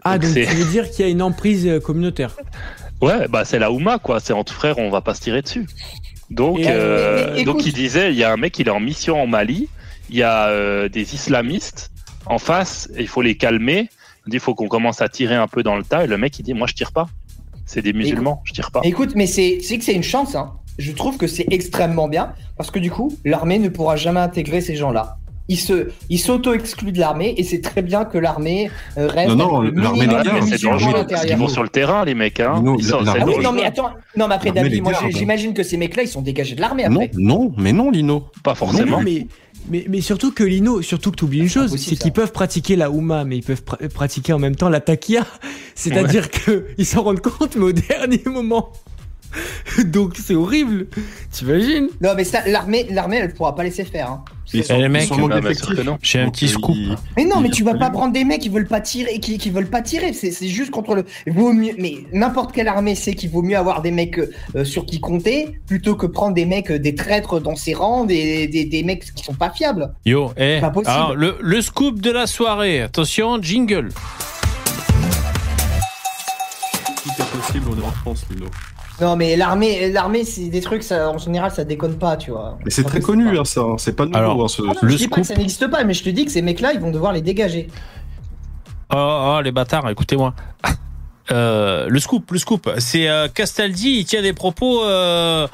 Ah, 0.03 0.17
donc 0.17 0.31
c'est- 0.31 0.45
tu 0.47 0.55
veux 0.55 0.71
dire 0.71 0.89
qu'il 0.89 1.05
y 1.05 1.07
a 1.07 1.11
une 1.11 1.21
emprise 1.21 1.69
communautaire 1.83 2.35
Ouais, 3.01 3.27
bah 3.27 3.45
c'est 3.45 3.59
la 3.59 3.71
Ouma 3.71 3.99
quoi, 3.99 4.19
c'est 4.19 4.33
entre 4.33 4.53
frères, 4.53 4.79
on 4.79 4.89
va 4.89 5.01
pas 5.01 5.13
se 5.13 5.21
tirer 5.21 5.43
dessus. 5.43 5.67
Donc, 6.29 6.59
Et, 6.59 6.65
euh, 6.69 7.27
mais- 7.27 7.33
mais 7.37 7.43
donc 7.45 7.65
il 7.65 7.73
disait, 7.73 8.11
il 8.11 8.17
y 8.17 8.23
a 8.23 8.31
un 8.31 8.37
mec, 8.37 8.57
il 8.59 8.67
est 8.67 8.71
en 8.71 8.79
mission 8.79 9.21
en 9.21 9.27
Mali, 9.27 9.69
il 10.09 10.17
y 10.17 10.23
a 10.23 10.47
euh, 10.49 10.89
des 10.89 11.13
islamistes 11.15 11.91
en 12.25 12.37
face, 12.37 12.89
il 12.97 13.07
faut 13.07 13.21
les 13.21 13.35
calmer. 13.35 13.89
Il 14.25 14.31
dit, 14.31 14.37
il 14.37 14.39
faut 14.41 14.53
qu'on 14.55 14.67
commence 14.67 15.01
à 15.01 15.07
tirer 15.07 15.35
un 15.35 15.47
peu 15.47 15.63
dans 15.63 15.77
le 15.77 15.83
tas. 15.83 16.03
Et 16.03 16.07
le 16.07 16.17
mec, 16.17 16.37
il 16.37 16.43
dit, 16.43 16.53
moi 16.53 16.67
je 16.67 16.73
tire 16.73 16.91
pas. 16.91 17.07
C'est 17.65 17.81
des 17.81 17.93
musulmans, 17.93 18.41
je 18.45 18.53
tire 18.53 18.71
pas. 18.71 18.81
Écoute, 18.83 19.11
mais 19.15 19.25
c'est 19.27 19.59
c'est 19.61 19.77
que 19.77 19.83
c'est 19.85 19.93
une 19.93 20.03
chance. 20.03 20.35
Hein. 20.35 20.53
Je 20.79 20.91
trouve 20.91 21.17
que 21.17 21.27
c'est 21.27 21.45
extrêmement 21.51 22.07
bien 22.07 22.33
parce 22.57 22.69
que 22.71 22.79
du 22.79 22.91
coup, 22.91 23.17
l'armée 23.25 23.57
ne 23.59 23.69
pourra 23.69 23.95
jamais 23.95 24.19
intégrer 24.19 24.61
ces 24.61 24.75
gens-là. 24.75 25.17
Ils 25.49 25.57
se, 25.57 25.87
ils 26.09 26.19
s'auto-excluent 26.19 26.91
de 26.91 26.99
l'armée 26.99 27.33
et 27.37 27.43
c'est 27.43 27.61
très 27.61 27.81
bien 27.81 28.03
que 28.03 28.17
l'armée 28.17 28.69
euh, 28.97 29.07
reste. 29.07 29.33
Non, 29.33 29.61
l'armée, 29.61 30.05
gars, 30.07 30.23
c'est 30.41 30.57
qu'ils. 30.57 30.67
Ils 31.29 31.37
vont 31.37 31.47
sur 31.47 31.63
le 31.63 31.69
terrain, 31.69 32.03
les 32.03 32.15
mecs. 32.15 32.39
Hein. 32.41 32.61
Non, 32.63 32.75
Ils 32.77 32.83
sont- 32.85 32.99
Ah 33.07 33.13
oui, 33.25 33.35
non 33.41 33.51
mais 33.53 33.63
attends, 33.63 33.91
non 34.17 34.27
mais 34.27 34.35
après 34.35 34.51
David, 34.51 34.83
moi 34.83 34.91
j'imagine 35.19 35.53
que 35.53 35.63
ces 35.63 35.77
mecs-là 35.77 36.03
ils 36.03 36.07
sont 36.09 36.21
dégagés 36.21 36.55
de 36.55 36.61
l'armée 36.61 36.83
Non, 36.89 36.95
après. 37.01 37.11
non, 37.17 37.53
mais 37.57 37.71
non, 37.71 37.89
Lino. 37.91 38.25
Pas 38.43 38.55
forcément. 38.55 38.97
Non, 38.97 39.03
mais, 39.03 39.27
mais, 39.69 39.85
mais 39.87 40.01
surtout 40.01 40.31
que 40.33 40.43
Lino, 40.43 40.81
surtout 40.81 41.11
que 41.11 41.15
tu 41.17 41.23
oublies 41.25 41.39
une 41.39 41.49
chose, 41.49 41.75
c'est 41.77 41.95
qu'ils 41.95 42.11
peuvent 42.11 42.31
pratiquer 42.33 42.75
la 42.75 42.91
Ouma, 42.91 43.23
mais 43.23 43.37
ils 43.37 43.43
peuvent 43.43 43.63
pr- 43.65 43.87
pratiquer 43.89 44.33
en 44.33 44.39
même 44.39 44.55
temps 44.55 44.69
la 44.69 44.81
Takia. 44.81 45.25
C'est-à-dire 45.75 46.29
que 46.29 46.65
ils 46.77 46.85
s'en 46.85 47.03
rendent 47.03 47.21
compte, 47.21 47.55
mais 47.55 47.63
au 47.65 47.71
dernier 47.71 48.21
moment. 48.25 48.69
Donc 49.85 50.15
c'est 50.17 50.35
horrible. 50.35 50.87
T'imagines 51.31 51.87
Non 52.01 52.11
mais 52.15 52.23
ça, 52.23 52.39
l'armée, 52.47 52.87
l'armée 52.89 53.17
elle 53.17 53.33
pourra 53.33 53.55
pas 53.55 53.63
laisser 53.63 53.83
faire. 53.85 54.11
Hein. 54.11 54.23
Eh, 54.53 54.61
les 54.77 54.87
mecs, 54.87 55.09
Ah, 55.11 55.41
bah, 55.41 55.49
j'ai 56.01 56.19
un 56.21 56.29
petit 56.29 56.47
scoop. 56.47 56.77
Mais 57.17 57.25
non, 57.25 57.41
mais 57.41 57.49
tu 57.49 57.63
vas 57.65 57.73
pas 57.73 57.89
prendre 57.89 58.13
des 58.13 58.23
mecs 58.23 58.39
qui 58.39 58.47
veulent 58.47 58.67
pas 58.67 58.79
tirer, 58.79 59.19
qui, 59.19 59.37
qui 59.37 59.49
veulent 59.49 59.69
pas 59.69 59.81
tirer. 59.81 60.13
C'est, 60.13 60.31
c'est 60.31 60.47
juste 60.47 60.71
contre 60.71 60.95
le. 60.95 61.03
Vaut 61.27 61.51
mieux, 61.51 61.73
mais 61.77 61.95
n'importe 62.13 62.53
quelle 62.53 62.69
armée 62.69 62.95
sait 62.95 63.13
qu'il 63.13 63.29
vaut 63.29 63.41
mieux 63.41 63.57
avoir 63.57 63.81
des 63.81 63.91
mecs 63.91 64.17
euh, 64.19 64.63
sur 64.63 64.85
qui 64.85 65.01
compter 65.01 65.59
plutôt 65.67 65.95
que 65.95 66.05
prendre 66.05 66.33
des 66.33 66.45
mecs, 66.45 66.71
euh, 66.71 66.79
des 66.79 66.95
traîtres 66.95 67.41
dans 67.41 67.57
ses 67.57 67.73
rangs, 67.73 68.05
des, 68.05 68.47
des, 68.47 68.63
des 68.63 68.83
mecs 68.83 69.13
qui 69.13 69.23
sont 69.25 69.33
pas 69.33 69.49
fiables. 69.49 69.93
Yo, 70.05 70.31
eh, 70.37 70.61
Pas 70.61 70.69
possible. 70.69 70.91
alors, 70.95 71.13
le, 71.15 71.35
le 71.41 71.61
scoop 71.61 71.99
de 71.99 72.11
la 72.11 72.25
soirée. 72.25 72.81
Attention, 72.81 73.41
jingle. 73.41 73.89
Tout 77.03 77.09
est 77.19 77.37
possible, 77.37 77.65
on 77.69 77.81
est 77.81 77.85
en 77.85 77.91
France, 77.91 78.25
Lino. 78.31 78.47
Non, 78.99 79.15
mais 79.15 79.35
l'armée, 79.35 79.91
l'armée, 79.91 80.23
c'est 80.23 80.49
des 80.49 80.61
trucs, 80.61 80.81
ça, 80.83 81.09
en 81.11 81.17
général, 81.19 81.51
ça 81.51 81.63
déconne 81.63 81.97
pas, 81.97 82.17
tu 82.17 82.31
vois. 82.31 82.57
Mais 82.65 82.71
c'est 82.71 82.83
très 82.83 82.99
connu, 82.99 83.37
hein, 83.37 83.45
ça. 83.45 83.61
hein, 83.61 83.75
C'est 83.77 83.95
pas 83.95 84.05
nouveau. 84.05 84.17
Alors, 84.17 84.43
hein, 84.43 84.47
ce- 84.47 84.61
Ah 84.63 84.73
non, 84.81 84.89
je 84.89 84.95
dis 84.95 85.07
pas 85.07 85.17
que 85.17 85.23
ça 85.23 85.35
n'existe 85.35 85.67
pas, 85.67 85.83
mais 85.83 85.93
je 85.93 86.03
te 86.03 86.09
dis 86.09 86.25
que 86.25 86.31
ces 86.31 86.41
mecs-là, 86.41 86.73
ils 86.73 86.79
vont 86.79 86.89
devoir 86.91 87.13
les 87.13 87.21
dégager. 87.21 87.67
Oh, 88.93 89.35
oh, 89.37 89.41
les 89.43 89.51
bâtards, 89.51 89.89
écoutez-moi. 89.89 90.33
Euh, 91.29 91.87
le 91.89 91.99
scoop, 91.99 92.31
le 92.31 92.39
scoop. 92.39 92.69
C'est 92.77 93.09
euh, 93.09 93.27
Castaldi, 93.27 93.97
il 93.99 94.05
tient 94.05 94.21
des 94.21 94.31
propos. 94.31 94.85
euh, 94.85 95.45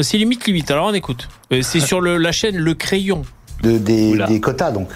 c'est 0.00 0.16
limite, 0.16 0.46
limite. 0.46 0.70
Alors 0.70 0.86
on 0.86 0.94
écoute. 0.94 1.28
C'est 1.60 1.80
sur 1.80 2.00
le, 2.00 2.16
la 2.16 2.32
chaîne 2.32 2.56
Le 2.56 2.72
Crayon. 2.72 3.20
De, 3.62 3.76
des, 3.76 4.16
des 4.16 4.40
quotas, 4.40 4.70
donc. 4.70 4.88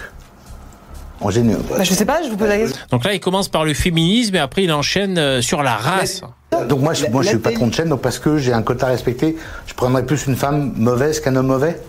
En 1.21 1.29
général. 1.29 1.61
Bah, 1.69 1.83
je 1.83 1.93
sais 1.93 2.05
pas, 2.05 2.21
je 2.23 2.29
vous 2.29 2.37
pose 2.37 2.49
la 2.49 2.57
question. 2.57 2.77
Donc 2.91 3.05
là, 3.05 3.13
il 3.13 3.19
commence 3.19 3.47
par 3.47 3.63
le 3.65 3.73
féminisme 3.73 4.35
et 4.35 4.39
après, 4.39 4.63
il 4.63 4.71
enchaîne 4.71 5.17
euh, 5.17 5.41
sur 5.41 5.63
la 5.63 5.75
race. 5.75 6.21
Donc 6.69 6.81
moi, 6.81 6.93
je, 6.93 7.05
moi, 7.07 7.21
je 7.23 7.29
suis 7.29 7.37
patron 7.37 7.67
de 7.67 7.73
chaîne, 7.73 7.89
donc 7.89 8.01
parce 8.01 8.19
que 8.19 8.37
j'ai 8.37 8.53
un 8.53 8.61
quota 8.61 8.87
à 8.87 8.89
respecter, 8.89 9.35
je 9.65 9.73
prendrais 9.73 10.05
plus 10.05 10.25
une 10.27 10.35
femme 10.35 10.73
mauvaise 10.75 11.19
qu'un 11.19 11.35
homme 11.35 11.47
mauvais 11.47 11.79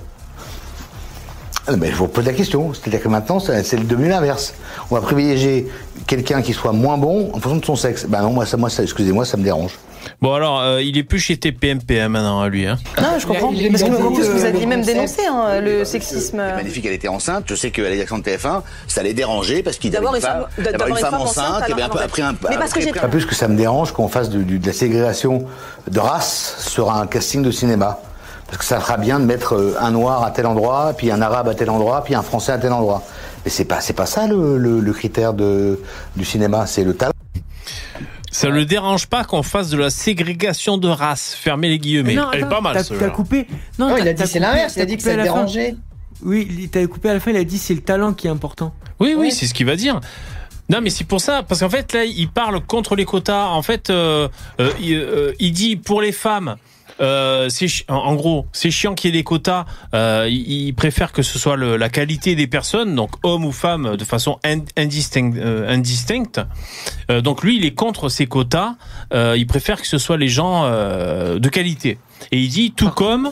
Ah, 1.67 1.77
mais 1.77 1.91
je 1.91 1.97
vous 1.97 2.09
pose 2.09 2.25
la 2.25 2.33
question. 2.33 2.73
C'est-à-dire 2.73 3.03
que 3.03 3.09
maintenant, 3.09 3.41
c'est 3.41 3.63
c'est 3.65 3.85
devenu 3.85 4.09
l'inverse. 4.09 4.55
On 4.91 4.95
va 4.95 5.01
privilégier 5.01 5.69
quelqu'un 6.07 6.41
qui 6.43 6.53
soit 6.53 6.73
moins 6.73 6.97
bon 6.97 7.31
en 7.33 7.41
fonction 7.41 7.57
de 7.57 7.65
son 7.65 7.77
sexe. 7.77 8.07
Ben 8.09 8.23
non, 8.23 8.31
moi, 8.31 8.47
ça, 8.47 8.57
moi, 8.57 8.71
ça, 8.71 8.83
excusez-moi, 8.83 9.25
ça 9.25 9.37
me 9.37 9.43
dérange. 9.43 9.73
Bon, 10.21 10.35
alors, 10.35 10.61
euh, 10.61 10.83
il 10.83 10.97
est 10.99 11.03
plus 11.03 11.19
chez 11.19 11.37
TPMP 11.37 12.01
hein, 12.01 12.09
maintenant, 12.09 12.41
hein, 12.41 12.49
lui. 12.49 12.67
Hein. 12.67 12.79
Non, 13.01 13.19
je 13.19 13.27
comprends. 13.27 13.51
Il 13.53 13.59
a- 13.59 13.63
il 13.63 13.67
a 13.67 13.71
Parce 13.71 13.83
que 13.83 13.91
vous 13.91 14.39
le 14.39 14.45
aviez 14.45 14.67
même 14.67 14.83
dénoncé 14.83 15.23
hein, 15.31 15.61
le 15.61 15.85
sexisme. 15.85 16.39
magnifique, 16.39 16.87
elle 16.87 16.93
était 16.95 17.09
enceinte. 17.09 17.45
Je 17.47 17.55
sais 17.55 17.71
qu'à 17.71 17.83
l'élection 17.83 18.19
de 18.19 18.23
TF1, 18.23 18.63
ça 18.87 19.03
les 19.03 19.15
dérangeait 19.15 19.63
parce 19.63 19.77
qu'il 19.79 19.93
y 19.93 19.97
avait 19.97 20.07
une 20.07 20.15
une 20.15 20.21
femme, 20.21 20.47
femme- 20.57 20.65
d'avoir 20.65 20.73
d'avoir 20.73 20.89
une 20.89 20.95
une 20.97 21.01
femme 21.01 21.11
femme 21.13 21.21
enceinte, 21.23 21.63
et 21.69 21.75
bien 21.75 21.85
alors, 21.87 22.01
après 22.03 22.23
un. 22.23 22.33
mais 22.51 22.57
parce 22.57 22.73
que 22.73 22.81
j'ai- 22.81 22.93
Pas 22.93 23.09
plus 23.09 23.27
que 23.27 23.35
ça 23.35 23.49
me 23.49 23.57
dérange 23.57 23.93
qu'on 23.93 24.09
fasse 24.09 24.31
de 24.31 24.45
la 24.67 24.73
ségrégation 24.73 25.45
de 25.91 25.99
race 26.01 26.57
sur 26.67 26.91
un 26.93 27.07
casting 27.07 27.43
de 27.43 27.51
cinéma. 27.51 27.99
Parce 28.47 28.59
que 28.59 28.65
ça 28.65 28.79
fera 28.79 28.97
bien 28.97 29.19
de 29.19 29.25
mettre 29.25 29.55
euh, 29.57 29.75
un 29.81 29.91
noir 29.91 30.23
à 30.23 30.31
tel 30.31 30.47
endroit, 30.47 30.93
puis 30.97 31.11
un 31.11 31.21
arabe 31.21 31.49
à 31.49 31.55
tel 31.55 31.69
endroit, 31.69 32.05
puis 32.05 32.15
un 32.15 32.23
français 32.23 32.53
à 32.53 32.59
tel 32.59 32.73
endroit. 32.73 33.03
Mais 33.45 33.51
c'est 33.51 33.65
pas, 33.65 33.81
c'est 33.81 33.93
pas 33.93 34.07
ça 34.07 34.29
le, 34.29 34.57
le- 34.57 34.79
le 34.81 34.93
critère 34.93 35.35
de, 35.35 35.81
du 36.15 36.25
cinéma, 36.25 36.65
c'est 36.67 36.85
le 36.85 36.95
talent. 36.95 37.11
Ça 38.37 38.51
le 38.51 38.67
dérange 38.67 39.07
pas 39.07 39.25
qu'on 39.25 39.43
fasse 39.43 39.71
de 39.71 39.79
la 39.79 39.89
ségrégation 39.89 40.77
de 40.77 40.89
race. 40.89 41.35
Fermez 41.35 41.71
les 41.71 41.79
guillemets. 41.79 42.15
Non, 42.15 42.31
Elle 42.33 42.45
est 42.45 42.49
pas 42.49 42.61
mal, 42.61 42.77
t'as- 42.77 43.09
coupé. 43.09 43.47
Non, 43.79 43.89
Non, 43.89 43.97
il 43.97 44.07
a 44.07 44.13
dit 44.13 44.23
c'est 44.27 44.39
l'inverse, 44.39 44.75
il 44.77 44.81
a 44.81 44.83
t'as 44.83 44.89
dit 44.91 44.97
que 44.99 45.03
ça 45.03 45.17
dérangeait. 45.17 45.75
Oui, 46.23 46.47
il- 46.59 46.69
t'as 46.69 46.87
coupé 46.87 47.09
à 47.09 47.15
la 47.15 47.21
fin, 47.21 47.31
il 47.31 47.37
a 47.39 47.45
dit 47.45 47.57
c'est 47.57 47.75
le 47.75 47.81
talent 47.81 48.13
qui 48.13 48.27
est 48.27 48.31
important. 48.31 48.75
Oui, 49.01 49.15
oui, 49.17 49.33
c'est 49.33 49.47
ce 49.47 49.55
qu'il 49.55 49.65
va 49.65 49.75
dire. 49.77 50.01
Non, 50.69 50.81
mais 50.83 50.91
c'est 50.91 51.05
pour 51.05 51.21
ça, 51.21 51.45
parce 51.45 51.61
qu'en 51.61 51.71
fait, 51.71 51.93
là, 51.95 52.05
il 52.05 52.29
parle 52.29 52.61
contre 52.61 52.95
les 52.97 53.05
quotas. 53.05 53.47
En 53.47 53.63
fait, 53.63 53.89
euh, 53.89 54.29
euh, 54.61 54.71
il, 54.81 54.95
euh, 54.97 55.33
il 55.39 55.53
dit 55.53 55.77
pour 55.77 56.03
les 56.03 56.13
femmes. 56.13 56.57
Euh, 57.01 57.49
en 57.89 57.95
en 57.95 58.15
gros, 58.15 58.47
c'est 58.53 58.71
chiant 58.71 58.95
qu'il 58.95 59.11
y 59.11 59.15
ait 59.15 59.21
des 59.21 59.25
quotas. 59.25 59.67
Euh, 59.95 60.27
il, 60.31 60.69
il 60.69 60.75
préfère 60.75 61.13
que 61.13 61.23
ce 61.23 61.39
soit 61.39 61.57
le- 61.57 61.77
la 61.77 61.89
qualité 61.89 62.35
des 62.35 62.47
personnes, 62.47 62.95
donc 62.95 63.11
hommes 63.23 63.45
ou 63.45 63.53
femmes, 63.53 63.97
de 63.97 64.05
façon 64.05 64.39
indistincte. 64.77 65.37
euh, 65.39 65.69
indistincte. 65.69 66.41
Euh, 67.11 67.21
donc 67.21 67.43
lui, 67.43 67.57
il 67.59 67.65
est 67.65 67.75
contre 67.75 68.09
ces 68.09 68.27
quotas. 68.27 68.75
Il 69.13 69.47
préfère 69.47 69.81
que 69.81 69.87
ce 69.87 69.99
soit 69.99 70.17
les 70.17 70.29
gens 70.29 70.65
de 70.69 71.49
qualité. 71.49 71.99
Et 72.33 72.39
il 72.41 72.49
dit 72.49 72.73
tout 72.73 72.91
comme 72.91 73.31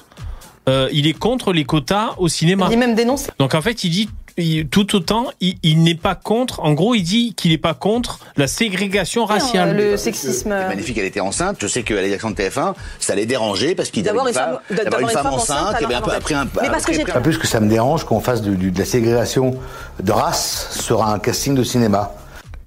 il 0.93 1.07
est 1.07 1.19
contre 1.19 1.53
les 1.53 1.65
quotas 1.65 2.15
au 2.19 2.28
cinéma. 2.28 2.69
Il 2.70 2.78
même 2.78 2.95
dénoncé. 2.95 3.31
Donc 3.39 3.55
en 3.55 3.62
fait, 3.62 3.85
il 3.85 3.91
dit 3.91 4.09
il- 4.36 4.69
tout 4.69 4.94
autant, 4.97 5.27
il, 5.40 5.56
il 5.62 5.82
n'est 5.82 5.94
pas 5.94 6.15
contre. 6.15 6.61
En 6.61 6.73
gros, 6.73 6.94
il 6.94 7.02
dit 7.02 7.35
qu'il 7.35 7.51
n'est 7.52 7.59
pas 7.59 7.74
contre 7.74 8.19
la 8.36 8.47
ségrégation 8.47 9.24
raciale. 9.24 9.77
Le 9.77 9.97
sexisme. 9.97 10.55
C'est 10.59 10.69
magnifique, 10.69 10.98
elle 10.98 11.05
était 11.06 11.20
enceinte. 11.20 11.56
Je 11.61 11.66
sais 11.66 11.82
qu'à 11.82 11.94
l'élection 12.01 12.31
de 12.31 12.35
TF1, 12.36 12.74
ça 12.98 13.15
les 13.15 13.27
dérangeait 13.27 13.74
parce 13.74 13.90
qu'ils 13.90 14.09
avaient 14.09 14.16
D'avoir 14.19 14.27
une 14.27 14.32
une 14.32 14.35
femme, 14.35 14.59
femme- 14.69 14.85
d'avoir 14.85 15.01
une 15.02 15.09
femme 15.09 15.27
enceinte, 15.27 15.82
et 15.82 15.86
bien 15.86 16.02
après 16.02 16.35
un. 16.35 16.44
Mais 16.62 16.69
parce 16.70 16.85
que 16.85 16.93
j'ai- 16.93 17.05
Pas 17.05 17.20
plus 17.20 17.39
que 17.39 17.47
ça 17.47 17.61
me 17.61 17.69
dérange 17.69 18.05
qu'on 18.05 18.20
fasse 18.20 18.43
de 18.43 18.56
la 18.78 18.85
ségrégation 18.85 19.56
de 20.02 20.12
race 20.12 20.77
sur 20.81 21.05
un 21.05 21.19
casting 21.19 21.55
de 21.55 21.62
cinéma. 21.62 22.12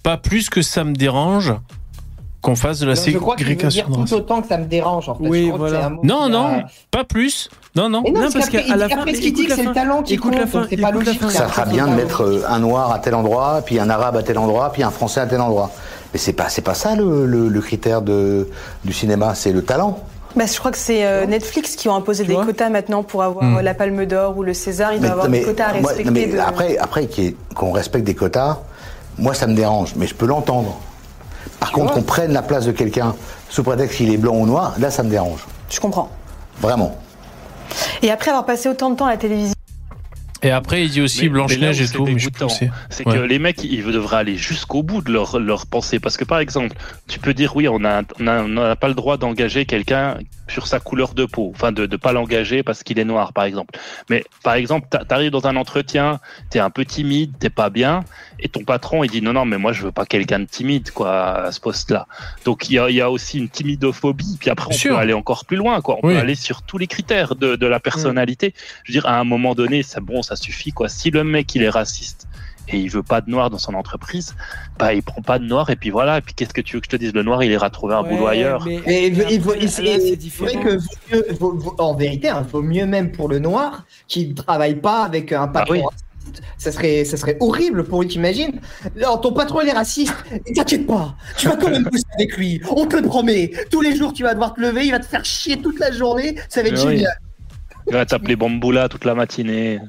Pas 0.04 0.18
plus 0.18 0.50
que 0.50 0.62
ça 0.62 0.84
me 0.86 0.94
dérange 0.94 1.54
qu'on 2.42 2.56
fasse 2.56 2.80
de 2.80 2.86
la 2.86 2.94
Non, 2.94 3.02
je 3.06 3.18
crois 3.18 3.36
qu'il 3.36 3.46
ségrégation 3.48 3.90
tout 4.06 4.14
autant 4.14 4.42
que 4.42 4.48
ça 4.48 4.58
me 4.58 4.66
dérange 4.66 5.10
en 5.10 5.16
fait. 5.16 5.28
Oui, 5.28 5.52
voilà. 5.54 5.90
Non, 6.04 6.24
qu'il 6.24 6.32
non, 6.32 6.46
a- 6.60 6.64
pas 6.92 7.04
plus. 7.04 7.50
Non, 7.78 7.90
non. 7.90 8.04
Non, 8.06 8.22
Non, 8.22 8.28
parce, 8.34 8.50
qu'à 8.50 8.76
la 8.76 8.90
fin- 8.90 9.06
ce 9.06 9.12
qu'il 9.20 9.34
dit, 9.34 9.44
c'est 9.44 9.50
la 9.50 9.56
le 9.58 9.64
fin, 9.64 9.74
talent 9.74 10.02
qui 10.04 10.16
écoute 10.16 10.34
la 10.34 10.42
compte, 10.42 10.50
fin, 10.50 10.60
donc 10.62 10.68
c'est 10.70 10.78
pas 10.78 10.90
écoute 10.90 11.06
la 11.06 11.12
logique. 11.12 11.22
fin. 11.22 11.30
Ça 11.30 11.48
c'est 11.56 11.70
bien 11.70 11.88
de 11.88 11.94
mettre 11.94 12.24
euh, 12.24 12.44
un 12.50 12.60
noir 12.60 12.92
à 12.92 13.00
tel 13.00 13.14
endroit, 13.16 13.62
puis 13.66 13.80
un 13.80 13.90
arabe 13.90 14.18
à 14.18 14.24
tel 14.24 14.38
endroit, 14.38 14.72
puis 14.74 14.84
un 14.84 14.90
français 14.92 15.20
à 15.22 15.28
tel 15.28 15.40
endroit. 15.42 15.70
Mais 16.14 16.20
c'est 16.20 16.34
pas, 16.34 16.50
c'est 16.50 16.62
pas 16.62 16.74
ça 16.74 16.96
le, 16.96 17.26
le- 17.26 17.50
le 17.50 17.62
critère 17.62 18.02
de, 18.02 18.50
du 18.84 18.94
cinéma, 18.94 19.36
c'est 19.36 19.52
le 19.52 19.62
talent. 19.64 20.00
Bah, 20.36 20.46
je 20.52 20.58
crois 20.60 20.72
que 20.72 20.78
c'est 20.78 21.06
euh, 21.06 21.26
Netflix 21.26 21.76
qui 21.76 21.90
ont 21.90 21.96
imposé 21.96 22.24
des 22.24 22.36
quotas 22.36 22.70
maintenant 22.70 23.04
pour 23.04 23.24
avoir 23.24 23.44
Hmm. 23.44 23.58
euh, 23.58 23.62
la 23.62 23.74
Palme 23.74 24.06
d'Or 24.06 24.38
ou 24.38 24.44
le 24.44 24.54
César. 24.54 24.94
Il 24.94 25.02
doit 25.02 25.12
avoir 25.12 25.28
des 25.30 25.42
quotas 25.44 25.66
à 25.66 25.74
moi, 25.80 25.90
respecter. 25.92 26.04
non, 26.06 26.12
mais 26.12 26.28
de- 26.28 26.40
après, 26.40 26.78
qu'on 27.56 27.72
respecte 27.72 28.06
des 28.06 28.16
quotas, 28.16 28.60
moi 29.18 29.34
ça 29.34 29.48
me 29.48 29.54
dérange, 29.56 29.94
mais 29.96 30.08
je 30.08 30.16
peux 30.16 30.26
l'entendre. 30.28 30.78
Par 31.60 31.72
contre, 31.72 31.94
qu'on 31.94 32.02
prenne 32.04 32.34
la 32.34 32.42
place 32.44 32.66
de 32.66 32.72
quelqu'un 32.72 33.16
sous 33.50 33.64
prétexte 33.64 33.98
qu'il 33.98 34.14
est 34.14 34.18
blanc 34.18 34.36
ou 34.36 34.46
noir, 34.46 34.76
là 34.80 34.92
ça 34.92 35.02
me 35.04 35.10
dérange. 35.10 35.46
Je 35.70 35.80
comprends. 35.80 36.10
Vraiment. 36.62 36.96
Et 38.02 38.12
après 38.12 38.32
avoir 38.32 38.46
passé 38.46 38.70
autant 38.70 38.90
de 38.90 38.96
temps 38.96 39.06
à 39.06 39.12
la 39.12 39.18
télévision. 39.18 39.57
Et 40.44 40.52
après, 40.52 40.84
il 40.84 40.90
dit 40.92 41.02
aussi 41.02 41.30
Blanche-Neige 41.30 41.82
et 41.82 41.88
tout, 41.88 42.08
c'est 42.90 43.04
que 43.04 43.18
les 43.20 43.40
mecs, 43.40 43.64
ils 43.64 43.84
devraient 43.84 44.18
aller 44.18 44.38
jusqu'au 44.38 44.84
bout 44.84 45.02
de 45.02 45.12
leur, 45.12 45.40
leur 45.40 45.66
pensée. 45.66 46.00
Parce 46.00 46.18
que 46.18 46.26
par 46.26 46.40
exemple, 46.40 46.76
tu 47.08 47.20
peux 47.20 47.34
dire 47.34 47.56
oui, 47.56 47.68
on 47.68 47.84
a- 47.84 48.04
on 48.20 48.28
a- 48.28 48.44
on 48.44 48.48
n'a 48.48 48.76
pas 48.76 48.88
le 48.88 48.94
droit 48.94 49.18
d'engager 49.18 49.66
quelqu'un 49.66 50.20
sur 50.48 50.68
sa 50.68 50.80
couleur 50.80 51.14
de 51.14 51.26
peau. 51.26 51.52
Enfin, 51.54 51.72
de 51.72 51.86
ne 51.88 51.96
pas 51.98 52.14
l'engager 52.14 52.64
parce 52.64 52.84
qu'il 52.84 53.00
est 53.00 53.04
noir, 53.06 53.34
par 53.34 53.44
exemple. 53.46 53.78
Mais 54.10 54.24
par 54.44 54.54
exemple, 54.54 54.88
t'a- 54.90 55.04
t'arrives 55.04 55.32
dans 55.32 55.46
un 55.48 55.56
entretien, 55.58 56.20
t'es 56.50 56.60
un 56.60 56.70
peu 56.70 56.86
timide, 56.86 57.34
t'es 57.40 57.50
pas 57.50 57.70
bien, 57.70 58.04
et 58.40 58.48
ton 58.48 58.64
patron, 58.64 59.04
il 59.04 59.10
dit 59.10 59.22
non, 59.22 59.34
non, 59.34 59.44
mais 59.46 59.58
moi, 59.58 59.74
je 59.74 59.82
veux 59.84 59.92
pas 59.92 60.06
quelqu'un 60.06 60.40
de 60.40 60.46
timide, 60.46 60.92
quoi, 60.92 61.46
à 61.48 61.52
ce 61.52 61.60
poste-là. 61.60 62.08
Donc, 62.46 62.70
il 62.70 62.74
y 62.74 62.80
a, 62.80 62.90
y 62.90 63.02
a 63.02 63.10
aussi 63.12 63.40
une 63.40 63.50
timidophobie. 63.50 64.38
Puis 64.40 64.50
après, 64.50 64.70
on 64.74 64.78
peut 64.90 64.96
aller 64.98 65.14
encore 65.14 65.46
plus 65.46 65.58
loin, 65.58 65.82
quoi. 65.82 65.98
On 66.04 66.08
Oui. 66.08 66.14
peut 66.14 66.20
aller 66.20 66.36
sur 66.36 66.62
tous 66.62 66.78
les 66.78 66.88
critères 66.88 67.36
de, 67.36 67.56
de 67.56 67.68
la 67.68 67.80
personnalité. 67.80 68.54
Je 68.84 68.92
veux 68.94 69.00
dire, 69.02 69.06
à 69.10 69.20
un 69.20 69.24
moment 69.26 69.54
donné, 69.56 69.84
c'est 69.84 70.00
bon, 70.02 70.22
ça 70.28 70.36
suffit, 70.36 70.72
quoi. 70.72 70.90
Si 70.90 71.10
le 71.12 71.24
mec, 71.24 71.54
il 71.56 71.64
est 71.64 71.70
raciste 71.70 72.28
et 72.70 72.78
il 72.78 72.90
veut 72.90 73.04
pas 73.04 73.22
de 73.22 73.30
noir 73.30 73.50
dans 73.50 73.58
son 73.58 73.74
entreprise, 73.76 74.36
bah, 74.78 74.94
il 74.94 75.02
prend 75.02 75.22
pas 75.22 75.40
de 75.40 75.46
noir 75.46 75.70
et 75.70 75.76
puis 75.78 75.90
voilà. 75.90 76.18
Et 76.18 76.22
puis, 76.22 76.34
qu'est-ce 76.34 76.54
que 76.54 76.62
tu 76.62 76.76
veux 76.76 76.82
que 76.82 76.88
je 76.88 76.92
te 76.92 76.96
dise? 76.98 77.14
Le 77.14 77.24
noir, 77.24 77.42
il 77.44 77.52
ira 77.52 77.70
trouver 77.70 77.96
un 77.96 78.04
boulot 78.04 78.28
ailleurs. 78.28 78.68
Et 78.68 79.08
il 79.08 79.14
vaut- 79.16 79.24
il 79.30 79.40
vaut- 79.42 79.54
il- 79.54 79.68
après, 79.70 79.84
là, 79.84 79.92
et- 79.98 80.20
c'est 80.20 80.38
vrai 80.44 80.54
que 80.56 80.76
vaut 80.76 80.84
mieux- 81.12 81.26
vaut- 81.40 81.58
vaut- 81.58 81.76
en 81.78 81.96
vérité, 81.96 82.28
il 82.36 82.52
vaut 82.52 82.62
mieux 82.62 82.86
même 82.86 83.12
pour 83.12 83.30
le 83.30 83.40
noir 83.40 83.86
qui 84.08 84.28
ne 84.28 84.34
travaille 84.34 84.76
pas 84.76 85.04
avec 85.04 85.32
un 85.32 85.48
patron 85.48 85.74
oui. 85.76 85.82
raciste. 85.82 86.04
Ça 86.58 86.74
serait, 86.74 87.06
ça 87.06 87.16
serait 87.16 87.38
horrible 87.40 87.86
pour 87.86 88.02
lui, 88.02 88.10
t'imagines? 88.10 88.60
Alors, 88.98 89.22
ton 89.22 89.32
patron, 89.32 89.62
il 89.62 89.70
est 89.70 89.72
raciste. 89.72 90.14
Et 90.46 90.52
T'inquiète 90.52 90.86
pas, 90.86 91.16
tu 91.38 91.48
vas 91.48 91.56
quand 91.56 91.70
même 91.70 91.84
bosser 91.84 92.04
avec 92.16 92.36
lui. 92.36 92.62
On 92.70 92.86
te 92.86 92.98
le 92.98 93.04
promet. 93.04 93.50
Tous 93.72 93.80
les 93.80 93.96
jours, 93.96 94.12
tu 94.12 94.24
vas 94.24 94.34
devoir 94.34 94.54
te 94.54 94.60
lever, 94.60 94.84
il 94.88 94.92
va 94.92 95.00
te 95.00 95.06
faire 95.06 95.24
chier 95.24 95.62
toute 95.62 95.80
la 95.80 95.90
journée. 95.94 96.36
Ça 96.50 96.62
va 96.62 96.68
être 96.68 96.74
Mais 96.74 96.84
oui. 96.86 96.98
génial. 96.98 97.14
Il 97.88 97.94
va 97.94 98.06
t'appeler 98.06 98.36
Bamboula 98.36 98.90
toute 98.90 99.06
la 99.06 99.16
matinée. 99.16 99.80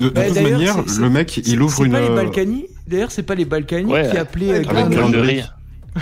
De, 0.00 0.08
de 0.08 0.10
Bah, 0.14 0.24
toute 0.26 0.40
manière, 0.40 0.76
c'est- 0.86 1.00
le 1.00 1.10
mec, 1.10 1.30
c'est- 1.34 1.46
il 1.46 1.60
ouvre 1.62 1.76
c'est 1.76 1.84
une. 1.84 1.92
pas 1.92 2.00
les 2.00 2.08
euh, 2.08 2.14
Balkany 2.14 2.66
D'ailleurs, 2.86 3.10
c'est 3.10 3.22
pas 3.22 3.34
les 3.34 3.44
Balkany 3.44 3.90
Ouais. 3.90 4.08
qui 4.10 4.16
appelaient 4.16 4.54
Avec. 4.66 4.68
Rue. 4.70 5.40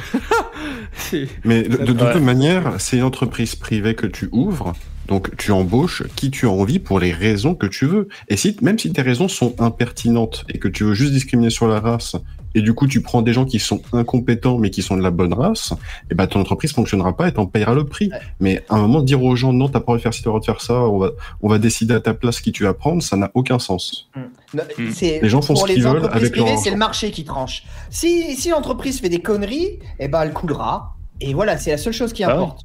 C'est- 0.96 1.28
Mais 1.44 1.62
de, 1.62 1.76
de- 1.78 1.92
de 1.92 2.04
Ouais. 2.04 2.12
toute 2.12 2.22
manière, 2.22 2.74
c'est 2.78 2.96
une 2.96 3.02
entreprise 3.04 3.54
privée 3.54 3.94
que 3.94 4.06
tu 4.06 4.28
ouvres, 4.32 4.74
donc 5.06 5.34
tu 5.36 5.52
embauches 5.52 6.02
qui 6.16 6.30
tu 6.30 6.46
as 6.46 6.50
envie 6.50 6.78
pour 6.78 6.98
les 7.00 7.12
raisons 7.12 7.54
que 7.54 7.66
tu 7.66 7.86
veux. 7.86 8.08
Et 8.28 8.36
si, 8.36 8.56
même 8.62 8.78
si 8.78 8.92
tes 8.92 9.02
raisons 9.02 9.28
sont 9.28 9.54
impertinentes 9.60 10.44
et 10.52 10.58
que 10.58 10.68
tu 10.68 10.84
veux 10.84 10.94
juste 10.94 11.12
discriminer 11.12 11.50
sur 11.50 11.68
la 11.68 11.80
race, 11.80 12.16
et 12.54 12.62
du 12.62 12.74
coup 12.74 12.86
tu 12.86 13.00
prends 13.02 13.22
des 13.22 13.32
gens 13.32 13.44
qui 13.44 13.58
sont 13.58 13.80
incompétents 13.92 14.58
mais 14.58 14.70
qui 14.70 14.82
sont 14.82 14.96
de 14.96 15.02
la 15.02 15.10
bonne 15.10 15.32
race, 15.34 15.72
et 16.10 16.14
ben 16.14 16.26
ton 16.26 16.40
entreprise 16.40 16.72
fonctionnera 16.72 17.16
pas 17.16 17.28
et 17.28 17.32
t'en 17.32 17.46
payera 17.46 17.74
le 17.74 17.84
prix. 17.84 18.10
Mais 18.40 18.64
à 18.68 18.76
un 18.76 18.82
moment, 18.82 19.02
dire 19.02 19.22
aux 19.22 19.36
gens 19.36 19.52
non, 19.52 19.68
t'as 19.68 19.80
pas 19.80 19.80
le 19.80 19.84
droit 19.84 19.96
de 19.98 20.02
faire 20.02 20.14
ci, 20.14 20.22
t'as 20.22 20.30
pas 20.30 20.36
le 20.36 20.40
droit 20.40 20.54
de 20.54 20.58
faire 20.58 20.60
ça, 20.60 20.74
on 20.74 20.98
va, 20.98 21.10
on 21.42 21.48
va 21.48 21.58
décider 21.58 21.94
à 21.94 22.00
ta 22.00 22.14
place 22.14 22.40
qui 22.40 22.52
tu 22.52 22.64
vas 22.64 22.74
prendre, 22.74 23.02
ça 23.02 23.16
n'a 23.16 23.30
aucun 23.34 23.58
sens. 23.58 24.08
Non, 24.54 24.62
c'est- 24.94 25.20
Les 25.22 25.28
gens 25.28 25.42
font 25.42 25.54
pour 25.54 25.66
ce 25.68 25.72
qu'ils 25.72 25.82
les 25.84 25.88
veulent 25.90 26.08
avec 26.10 26.34
leur 26.36 26.58
c'est 26.58 26.70
le 26.70 26.76
marché 26.76 27.10
qui 27.10 27.24
tranche. 27.24 27.64
Si, 27.90 28.34
si 28.36 28.50
l'entreprise 28.50 29.00
fait 29.00 29.08
des 29.08 29.20
conneries, 29.20 29.78
eh 29.98 30.08
ben, 30.08 30.22
elle 30.22 30.32
coulera. 30.32 30.94
Et 31.20 31.34
voilà, 31.34 31.58
c'est 31.58 31.70
la 31.72 31.78
seule 31.78 31.92
chose 31.92 32.12
qui 32.12 32.24
Ah 32.24 32.28
ouais. 32.28 32.42
importe. 32.42 32.62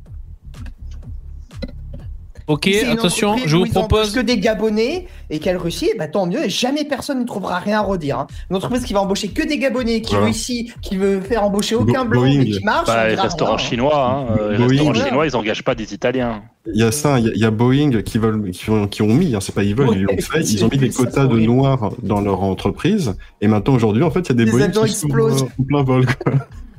Ok, 2.47 2.67
attention, 2.91 3.35
je 3.45 3.55
vous 3.55 3.65
propose. 3.65 4.11
que 4.11 4.19
des 4.19 4.37
Gabonais 4.37 5.07
et 5.29 5.39
qu'elle 5.39 5.57
réussit, 5.57 5.89
bah, 5.97 6.07
tant 6.07 6.25
mieux. 6.25 6.43
Et 6.45 6.49
jamais 6.49 6.83
personne 6.83 7.19
ne 7.21 7.25
trouvera 7.25 7.59
rien 7.59 7.79
à 7.79 7.81
redire. 7.81 8.19
hein. 8.19 8.27
Une 8.49 8.55
entreprise 8.57 8.83
qui 8.83 8.93
va 8.93 9.01
embaucher 9.01 9.29
que 9.29 9.47
des 9.47 9.57
Gabonais, 9.57 10.01
qui 10.01 10.11
Voilà. 10.11 10.25
réussit, 10.25 10.73
qui 10.81 10.97
veut 10.97 11.21
faire 11.21 11.43
embaucher 11.43 11.75
aucun 11.75 12.03
Bo- 12.03 12.09
blanc, 12.11 12.21
mais 12.23 12.35
Boeing. 12.37 12.43
qui 12.57 12.63
marche. 12.63 12.87
Bah, 12.87 13.07
les 13.07 13.15
restaurants 13.15 13.55
rien. 13.55 13.65
chinois, 13.65 14.05
hein, 14.29 14.35
euh, 14.39 14.57
les 14.57 14.63
restaurants 14.65 14.91
Ouais. 14.91 15.05
chinois, 15.07 15.25
ils 15.27 15.35
engagent 15.35 15.63
pas 15.63 15.75
des 15.75 15.93
Italiens. 15.93 16.41
Il 16.73 16.79
y 16.79 16.83
a 16.83 16.91
ça, 16.91 17.19
il 17.19 17.25
y 17.25 17.29
a- 17.29 17.31
il 17.33 17.39
y, 17.41 17.45
a 17.45 17.51
Boeing 17.51 18.01
qui 18.03 18.17
veulent, 18.17 18.51
qui 18.51 18.69
ont, 18.69 18.87
qui 18.87 19.01
ont 19.01 19.07
mis, 19.13 19.35
hein, 19.35 19.39
c'est 19.41 19.53
pas 19.55 19.63
ils 19.63 19.75
veulent, 19.75 19.89
Ouais, 19.89 19.95
ils 19.97 20.03
l'ont 20.03 20.17
fait, 20.19 20.41
ils 20.41 20.63
ont 20.65 20.69
mis 20.69 20.77
des 20.77 20.89
quotas 20.89 21.25
de 21.25 21.37
noirs 21.39 21.91
dans 22.03 22.21
leur 22.21 22.41
entreprise, 22.43 23.15
et 23.41 23.47
maintenant 23.47 23.73
aujourd'hui, 23.75 24.03
en 24.03 24.11
fait, 24.11 24.21
il 24.21 24.29
y 24.29 24.31
a 24.31 24.35
des 24.35 24.45
Les 24.45 24.51
Boeing 24.51 24.67
qui 24.69 24.73
sont 24.75 25.07
explosent. 25.07 25.43
en 25.59 25.63
plein 25.63 25.83
vol. 25.83 26.05
quoi. 26.05 26.33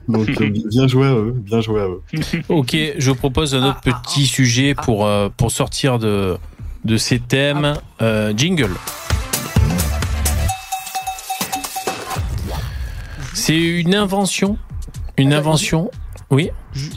Donc 0.09 0.29
euh, 0.41 0.51
bien 0.71 0.87
joué 0.87 1.07
à 1.07 1.15
eux, 1.15 1.33
bien 1.37 1.61
joué 1.61 1.81
à 1.81 1.87
eux. 1.87 2.03
Ok, 2.49 2.77
je 2.99 3.11
vous 3.11 3.17
propose 3.17 3.55
un 3.55 3.69
autre 3.71 3.81
petit 3.81 4.27
sujet 4.27 4.75
pour, 4.75 5.07
euh, 5.07 5.29
pour 5.37 5.51
sortir 5.51 5.99
de, 5.99 6.37
de 6.85 6.97
ces 6.97 7.19
thèmes. 7.19 7.75
Euh, 8.03 8.33
jingle. 8.37 8.71
C'est 13.33 13.57
une 13.57 13.95
invention? 13.95 14.57
Une 15.17 15.33
invention? 15.33 15.91
Oui. 16.31 16.51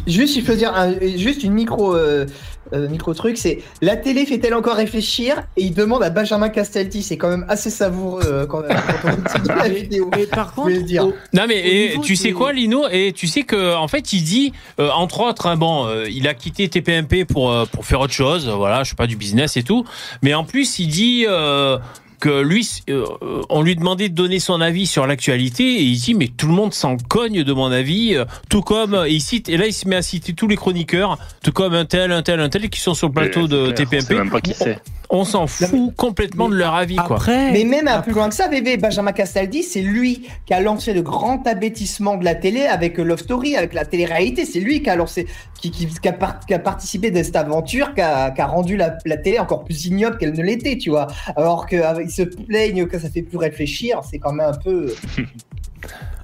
Juste, 0.08 0.36
il 0.38 0.44
faut 0.44 0.54
dire 0.56 0.74
un- 0.76 0.94
juste 1.18 1.44
une 1.44 1.54
micro, 1.54 1.96
euh, 1.96 2.26
euh, 2.74 2.88
micro 2.90 3.14
truc, 3.14 3.38
c'est 3.38 3.60
la 3.82 3.96
télé 3.96 4.26
fait-elle 4.26 4.54
encore 4.54 4.76
réfléchir 4.76 5.44
Et 5.58 5.64
il 5.64 5.74
demande 5.74 6.04
à 6.04 6.10
Benjamin 6.10 6.50
Castaldi, 6.50 7.02
c'est 7.04 7.18
quand 7.18 7.30
même 7.30 7.46
assez 7.50 7.70
savoureux 7.70 8.22
euh, 8.26 8.46
quand, 8.46 8.62
quand 9.02 9.10
on 9.36 9.40
dit 9.42 9.50
la 9.58 9.70
vidéo. 9.70 10.10
Mais 10.16 10.26
par 10.26 10.54
contre, 10.54 10.68
voulais 10.70 10.80
le 10.80 10.84
dire. 10.84 11.06
au- 11.08 11.14
Non 11.34 11.44
mais 11.48 11.58
et, 11.94 12.00
tu 12.02 12.16
sais 12.16 12.32
quoi 12.32 12.54
Lino? 12.54 12.88
Et 12.92 13.14
tu 13.14 13.28
sais 13.28 13.44
que 13.44 13.76
en 13.76 13.88
fait 13.88 14.14
il 14.14 14.24
dit 14.24 14.54
euh, 14.80 14.90
entre 14.92 15.22
autres 15.22 15.46
hein, 15.48 15.56
bon 15.58 15.86
euh, 15.88 16.06
il 16.10 16.28
a 16.28 16.34
quitté 16.34 16.68
TPMP 16.70 17.26
pour 17.26 17.52
euh, 17.52 17.66
pour 17.66 17.86
faire 17.86 18.00
autre 18.02 18.14
chose 18.14 18.48
voilà 18.48 18.84
je 18.84 18.90
sais 18.90 18.96
pas 18.96 19.08
du 19.08 19.16
business 19.16 19.58
et 19.58 19.64
tout 19.64 19.86
mais 20.22 20.34
en 20.34 20.44
plus 20.44 20.80
il 20.80 20.88
dit 20.88 21.26
euh, 21.28 21.78
que 22.20 22.42
lui 22.42 22.68
euh, 22.90 23.06
on 23.50 23.62
lui 23.62 23.76
demandait 23.76 24.10
de 24.10 24.16
donner 24.16 24.40
son 24.40 24.62
avis 24.62 24.88
sur 24.88 25.06
l'actualité 25.06 25.64
et 25.64 25.84
il 25.84 25.98
dit 25.98 26.14
mais 26.14 26.28
tout 26.28 26.48
le 26.48 26.54
monde 26.54 26.74
s'en 26.74 26.98
cogne 26.98 27.44
de 27.44 27.54
mon 27.54 27.72
avis 27.72 28.16
euh, 28.16 28.26
tout 28.50 28.62
comme 28.62 28.96
et 29.06 29.12
il 29.12 29.22
cite 29.22 29.50
et 29.50 29.58
là 29.58 29.68
il 29.68 29.74
se 29.74 29.88
met 29.88 29.96
à 29.96 30.02
citer 30.02 30.34
tous 30.34 30.48
les 30.48 30.56
chroniqueurs 30.56 31.18
tout 31.44 31.52
comme 31.52 31.74
un 31.74 31.86
tel 31.86 32.12
un 32.12 32.24
tel 32.24 32.40
un 32.40 32.50
tel 32.50 32.70
qui 32.70 32.80
sont 32.80 32.94
sur 32.94 33.08
le 33.08 33.14
plateau 33.14 33.48
de 33.48 33.58
on 33.58 33.76
sait 33.76 33.86
TPMP 33.86 34.16
même 34.16 34.30
pas 34.30 34.42
qui 34.42 34.54
c'est. 34.54 34.80
On 35.10 35.24
s'en 35.24 35.48
fout 35.48 35.96
complètement 35.96 36.50
de 36.50 36.56
leur 36.56 36.74
avis 36.76 36.96
quoi 36.98 37.16
Après, 37.18 37.52
Mais 37.52 37.64
même 37.64 37.88
un 37.88 37.98
peu 37.98 38.12
plus 38.12 38.14
loin 38.14 38.30
que 38.30 38.36
ça, 38.36 38.48
bébé, 38.48 38.78
Benjamin 38.78 39.12
Castaldi, 39.14 39.64
c'est 39.64 39.82
lui 39.82 40.28
qui 40.46 40.54
a 40.54 40.60
lancé 40.62 40.94
le 40.94 41.02
grand 41.02 41.46
abêtissement 41.48 42.18
de 42.18 42.26
la 42.26 42.36
télé 42.36 42.64
avec 42.66 43.00
euh, 43.00 43.04
Love 43.04 43.20
Story, 43.20 43.56
avec 43.56 43.74
la 43.74 43.86
télé-réalité. 43.86 44.46
C'est 44.46 44.60
lui 44.60 44.82
qui 44.82 44.90
a 44.90 44.96
lancé, 44.96 45.28
qui, 45.62 45.72
qui, 45.72 45.88
qui 45.88 46.08
a, 46.08 46.14
par- 46.14 46.40
qui 46.46 46.54
a 46.54 46.60
participé 46.60 47.12
de 47.12 47.24
cette 47.24 47.36
aventure, 47.36 47.94
qui 47.94 48.02
a, 48.02 48.32
qui 48.32 48.42
a 48.42 48.48
rendu 48.48 48.76
la, 48.76 48.98
la 49.06 49.18
télé 49.18 49.40
encore 49.40 49.64
plus 49.64 49.86
ignoble 49.86 50.18
qu'elle 50.18 50.34
ne 50.34 50.44
l'était, 50.44 50.78
tu 50.78 50.90
vois. 50.90 51.08
Alors 51.36 51.66
qu'ils 51.68 52.12
se 52.12 52.24
plaignent 52.24 52.86
que 52.88 53.00
ça 53.00 53.10
fait 53.10 53.22
plus 53.22 53.38
réfléchir, 53.38 54.02
c'est 54.10 54.20
quand 54.20 54.34
même 54.34 54.50
un 54.50 54.58
peu. 54.58 54.94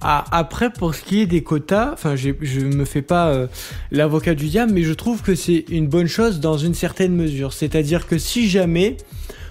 Ah, 0.04 0.26
après, 0.32 0.70
pour 0.70 0.94
ce 0.94 1.02
qui 1.02 1.22
est 1.22 1.26
des 1.26 1.44
quotas, 1.44 1.92
enfin, 1.94 2.16
je 2.16 2.60
me 2.60 2.86
fais 2.86 3.02
pas 3.02 3.30
euh, 3.30 3.48
l'avocat 3.92 4.36
du 4.36 4.48
diable, 4.48 4.74
mais 4.74 4.84
je 4.84 4.94
trouve 4.94 5.22
que 5.22 5.34
c'est 5.34 5.66
une 5.70 5.88
bonne 5.88 6.08
chose 6.08 6.40
dans 6.40 6.58
une 6.58 6.74
certaine 6.74 7.16
mesure. 7.16 7.54
C'est-à-dire 7.54 8.06
que 8.06 8.18
si 8.18 8.50
jamais 8.50 8.98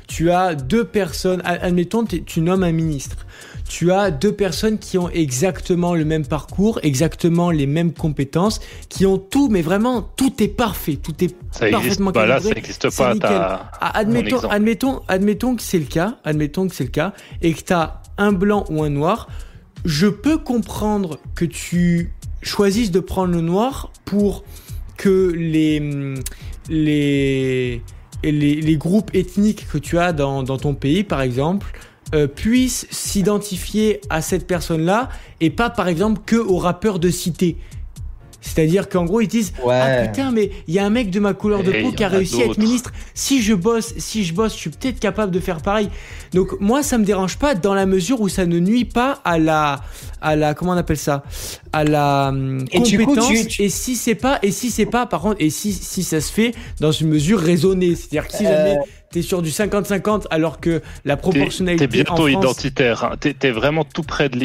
tu 0.09 0.31
as 0.31 0.55
deux 0.55 0.85
personnes, 0.85 1.41
admettons, 1.45 2.05
tu 2.05 2.41
nommes 2.43 2.65
un 2.65 2.73
ministre, 2.73 3.27
tu 3.67 3.91
as 3.91 4.11
deux 4.11 4.33
personnes 4.33 4.79
qui 4.79 4.99
ont 4.99 5.09
exactement 5.09 5.95
le 5.95 6.05
même 6.05 6.27
parcours, 6.27 6.79
exactement 6.83 7.51
les 7.51 7.67
mêmes 7.67 7.93
compétences, 7.95 8.61
qui 8.91 9.07
ont 9.07 9.17
tout, 9.17 9.49
mais 9.49 9.63
vraiment, 9.63 10.03
tout 10.03 10.43
est 10.43 10.49
parfait, 10.49 10.97
tout 10.97 11.15
est 11.25 11.35
Ça 11.53 11.71
parfaitement 11.71 12.13
pas 12.13 12.27
là, 12.27 12.35
calibré, 12.35 12.53
ça 12.53 12.59
existe 12.59 12.91
c'est 12.91 13.19
pas. 13.21 13.71
Ah, 13.81 13.99
admettons, 13.99 14.41
admettons, 14.51 15.01
admettons 15.09 15.57
que 15.57 15.63
c'est 15.63 15.79
le 15.79 15.87
cas, 15.87 16.19
admettons 16.25 16.69
que 16.69 16.75
c'est 16.75 16.85
le 16.85 16.91
cas, 16.91 17.15
et 17.41 17.55
que 17.55 17.63
tu 17.63 17.73
as 17.73 18.03
un 18.19 18.33
blanc 18.33 18.67
ou 18.69 18.83
un 18.83 18.91
noir, 18.91 19.29
je 19.85 20.07
peux 20.07 20.39
comprendre 20.39 21.19
que 21.35 21.45
tu 21.45 22.13
choisisses 22.43 22.91
de 22.91 23.01
prendre 23.01 23.33
le 23.33 23.41
noir 23.41 23.93
pour 24.05 24.45
que 24.97 25.33
les, 25.33 25.81
les, 26.69 27.83
les, 28.23 28.77
groupes 28.77 29.11
ethniques 29.15 29.67
que 29.69 29.79
tu 29.79 29.99
as 29.99 30.13
dans, 30.13 30.43
dans 30.43 30.59
ton 30.59 30.75
pays, 30.75 31.05
par 31.05 31.23
exemple, 31.23 31.73
euh, 32.15 32.27
puissent 32.27 32.87
s'identifier 32.91 34.01
à 34.11 34.21
cette 34.21 34.47
personne-là 34.47 35.09
et 35.41 35.51
pas, 35.51 35.71
par 35.71 35.89
exemple, 35.89 36.21
que 36.27 36.37
aux 36.37 36.59
rappeurs 36.59 36.99
de 36.99 37.11
cité. 37.11 37.57
C'est-à-dire 38.43 38.89
qu'en 38.89 39.05
gros, 39.05 39.21
ils 39.21 39.29
disent 39.29 39.53
Ah 39.67 40.03
putain, 40.07 40.31
mais 40.33 40.51
il 40.69 40.75
y 40.75 40.79
a 40.79 40.85
un 40.85 40.91
mec 40.91 41.11
de 41.11 41.21
ma 41.21 41.33
couleur 41.33 41.63
de 41.63 41.73
Et 41.73 41.81
peau 41.83 41.93
qui 41.93 42.05
a 42.05 42.09
réussi 42.09 42.43
à 42.43 42.47
être 42.47 42.59
ministre. 42.59 42.93
Si 43.15 43.41
je 43.41 43.55
bosse, 43.55 43.95
si 43.97 44.25
je 44.25 44.35
bosse, 44.35 44.53
je 44.55 44.59
suis 44.59 44.71
peut-être 44.71 45.01
capable 45.01 45.33
de 45.33 45.41
faire 45.41 45.63
pareil. 45.63 45.89
Donc 46.35 46.61
moi, 46.61 46.83
ça 46.83 46.99
me 46.99 47.05
dérange 47.05 47.39
pas 47.39 47.55
dans 47.55 47.73
la 47.75 47.87
mesure 47.87 48.21
où 48.21 48.29
ça 48.29 48.45
ne 48.45 48.59
nuit 48.59 48.85
pas 48.85 49.21
à 49.25 49.39
la, 49.39 49.81
à 50.21 50.37
la, 50.37 50.55
comment 50.55 50.73
on 50.73 50.77
appelle 50.77 50.97
ça, 50.99 51.23
à 51.73 51.85
la 51.85 52.29
hum, 52.31 52.65
Et 52.73 52.79
coup, 52.79 53.15
compétence. 53.15 53.29
tu- 53.29 53.47
tu- 53.47 53.63
Et 53.63 53.69
si 53.69 53.97
c'est 53.97 54.15
pas, 54.15 54.39
et 54.43 54.51
si 54.51 54.71
c'est 54.71 54.87
pas, 54.87 55.07
par 55.07 55.21
contre, 55.21 55.37
et 55.39 55.51
si 55.51 55.73
si 55.73 56.03
ça 56.03 56.21
se 56.21 56.33
fait 56.33 56.53
dans 56.81 56.93
une 56.93 57.09
mesure 57.09 57.39
raisonnée, 57.39 57.95
c'est-à-dire 57.95 58.27
que 58.29 58.35
si 58.37 58.45
jamais 58.45 58.77
t'es 59.11 59.23
sur 59.23 59.43
du 59.43 59.51
50-50 59.51 60.27
alors 60.31 60.59
que 60.61 60.83
la 61.05 61.17
proportionnalité 61.17 61.87
t'es 61.87 61.93
bientôt 61.93 62.13
en 62.15 62.17
France, 62.29 62.43
identitaire. 62.45 63.05
hein. 63.05 63.17
T'es 63.21 63.35
t'es 63.35 63.51
vraiment 63.51 63.85
tout 63.85 64.03
près 64.03 64.29
de 64.29 64.39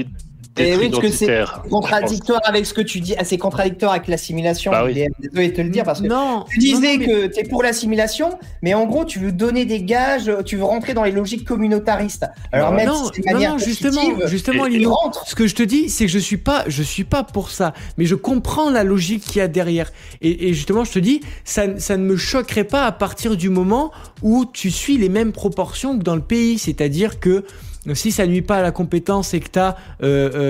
Eh 0.57 0.75
oui, 0.77 0.89
parce 0.89 1.01
que 1.01 1.09
c'est 1.11 1.43
contradictoire 1.69 2.41
avec 2.45 2.65
ce 2.65 2.73
que 2.73 2.81
tu 2.81 2.99
dis. 2.99 3.15
Ah, 3.17 3.23
c'est 3.23 3.37
contradictoire 3.37 3.91
avec 3.93 4.07
l'assimilation. 4.07 4.71
Bah 4.71 4.83
oui. 4.85 4.93
Désolé 5.19 5.49
de 5.49 5.55
te 5.55 5.61
le 5.61 5.69
dire 5.69 5.83
parce 5.83 6.01
que 6.01 6.07
Non, 6.07 6.45
tu 6.49 6.59
disais 6.59 6.73
non, 6.75 6.81
non, 6.81 6.97
mais- 6.99 7.05
que 7.05 7.27
tu 7.33 7.39
es 7.39 7.43
pour 7.43 7.63
l'assimilation, 7.63 8.29
mais 8.61 8.73
en 8.73 8.85
gros, 8.85 9.05
tu 9.05 9.19
veux 9.19 9.31
donner 9.31 9.65
des 9.65 9.83
gages, 9.83 10.31
tu 10.45 10.57
veux 10.57 10.63
rentrer 10.63 10.93
dans 10.93 11.03
les 11.03 11.11
logiques 11.11 11.45
communautaristes. 11.45 12.25
Alors, 12.51 12.71
même 12.71 12.87
non, 12.87 13.11
si 13.13 13.21
non, 13.21 13.33
manière 13.33 13.51
non, 13.53 13.57
justement, 13.57 14.01
justement, 14.25 14.65
Lino, 14.65 14.95
ce 15.25 15.35
que 15.35 15.47
je 15.47 15.55
te 15.55 15.63
dis, 15.63 15.89
c'est 15.89 16.05
que 16.05 16.11
je 16.11 16.19
suis 16.19 16.37
pas, 16.37 16.63
je 16.67 16.83
suis 16.83 17.03
pas 17.03 17.23
pour 17.23 17.49
ça, 17.51 17.73
mais 17.97 18.05
je 18.05 18.15
comprends 18.15 18.69
la 18.69 18.83
logique 18.83 19.23
qu'il 19.23 19.37
y 19.37 19.41
a 19.41 19.47
derrière. 19.47 19.91
Et, 20.21 20.49
et 20.49 20.53
justement, 20.53 20.83
je 20.83 20.91
te 20.91 20.99
dis, 20.99 21.21
ça, 21.43 21.77
ça 21.79 21.97
ne 21.97 22.03
me 22.03 22.17
choquerait 22.17 22.63
pas 22.63 22.85
à 22.85 22.91
partir 22.91 23.37
du 23.37 23.49
moment 23.49 23.91
où 24.21 24.45
tu 24.51 24.71
suis 24.71 24.97
les 24.97 25.09
mêmes 25.09 25.31
proportions 25.31 25.97
que 25.97 26.03
dans 26.03 26.15
le 26.15 26.21
pays, 26.21 26.57
c'est-à-dire 26.57 27.19
que 27.19 27.45
si 27.93 28.11
ça 28.11 28.25
nuit 28.27 28.41
pas 28.41 28.57
à 28.57 28.61
la 28.61 28.71
compétence 28.71 29.33
et 29.33 29.39
que 29.39 29.49
tu 29.49 29.59
as 29.59 29.75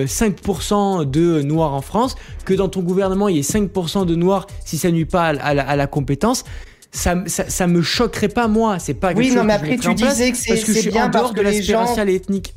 5% 0.05 1.09
de 1.09 1.41
noirs 1.41 1.73
en 1.73 1.81
France, 1.81 2.15
que 2.45 2.53
dans 2.53 2.69
ton 2.69 2.81
gouvernement 2.81 3.27
il 3.27 3.37
y 3.37 3.39
ait 3.39 3.41
5% 3.41 4.05
de 4.05 4.15
noirs 4.15 4.47
si 4.65 4.77
ça 4.77 4.91
nuit 4.91 5.05
pas 5.05 5.25
à, 5.27 5.27
à 5.39 5.53
la, 5.53 5.63
à 5.67 5.75
la 5.75 5.87
compétence, 5.87 6.43
ça, 6.91 7.15
ça, 7.27 7.49
ça 7.49 7.67
me 7.67 7.81
choquerait 7.81 8.29
pas 8.29 8.47
moi. 8.47 8.79
C'est 8.79 8.93
pas 8.93 9.09
quelque 9.09 9.19
Oui, 9.19 9.27
chose 9.27 9.35
non, 9.37 9.43
mais 9.43 9.53
que 9.59 9.65
je 9.67 9.73
après, 9.73 9.95
tu 9.95 10.03
disais 10.03 10.31
que 10.31 10.37
c'est- 10.37 10.49
parce 10.53 10.61
que 10.61 10.67
je 10.67 10.73
c'est 10.73 10.81
suis 10.81 10.91
bien 10.91 11.05
en 11.07 11.09
parce 11.11 11.23
dehors 11.25 11.33
que 11.33 11.37
de 11.39 11.43
l'aspect 11.43 11.61
gens- 11.63 11.85
racial 11.85 12.09
et 12.09 12.15
ethnique. 12.15 12.53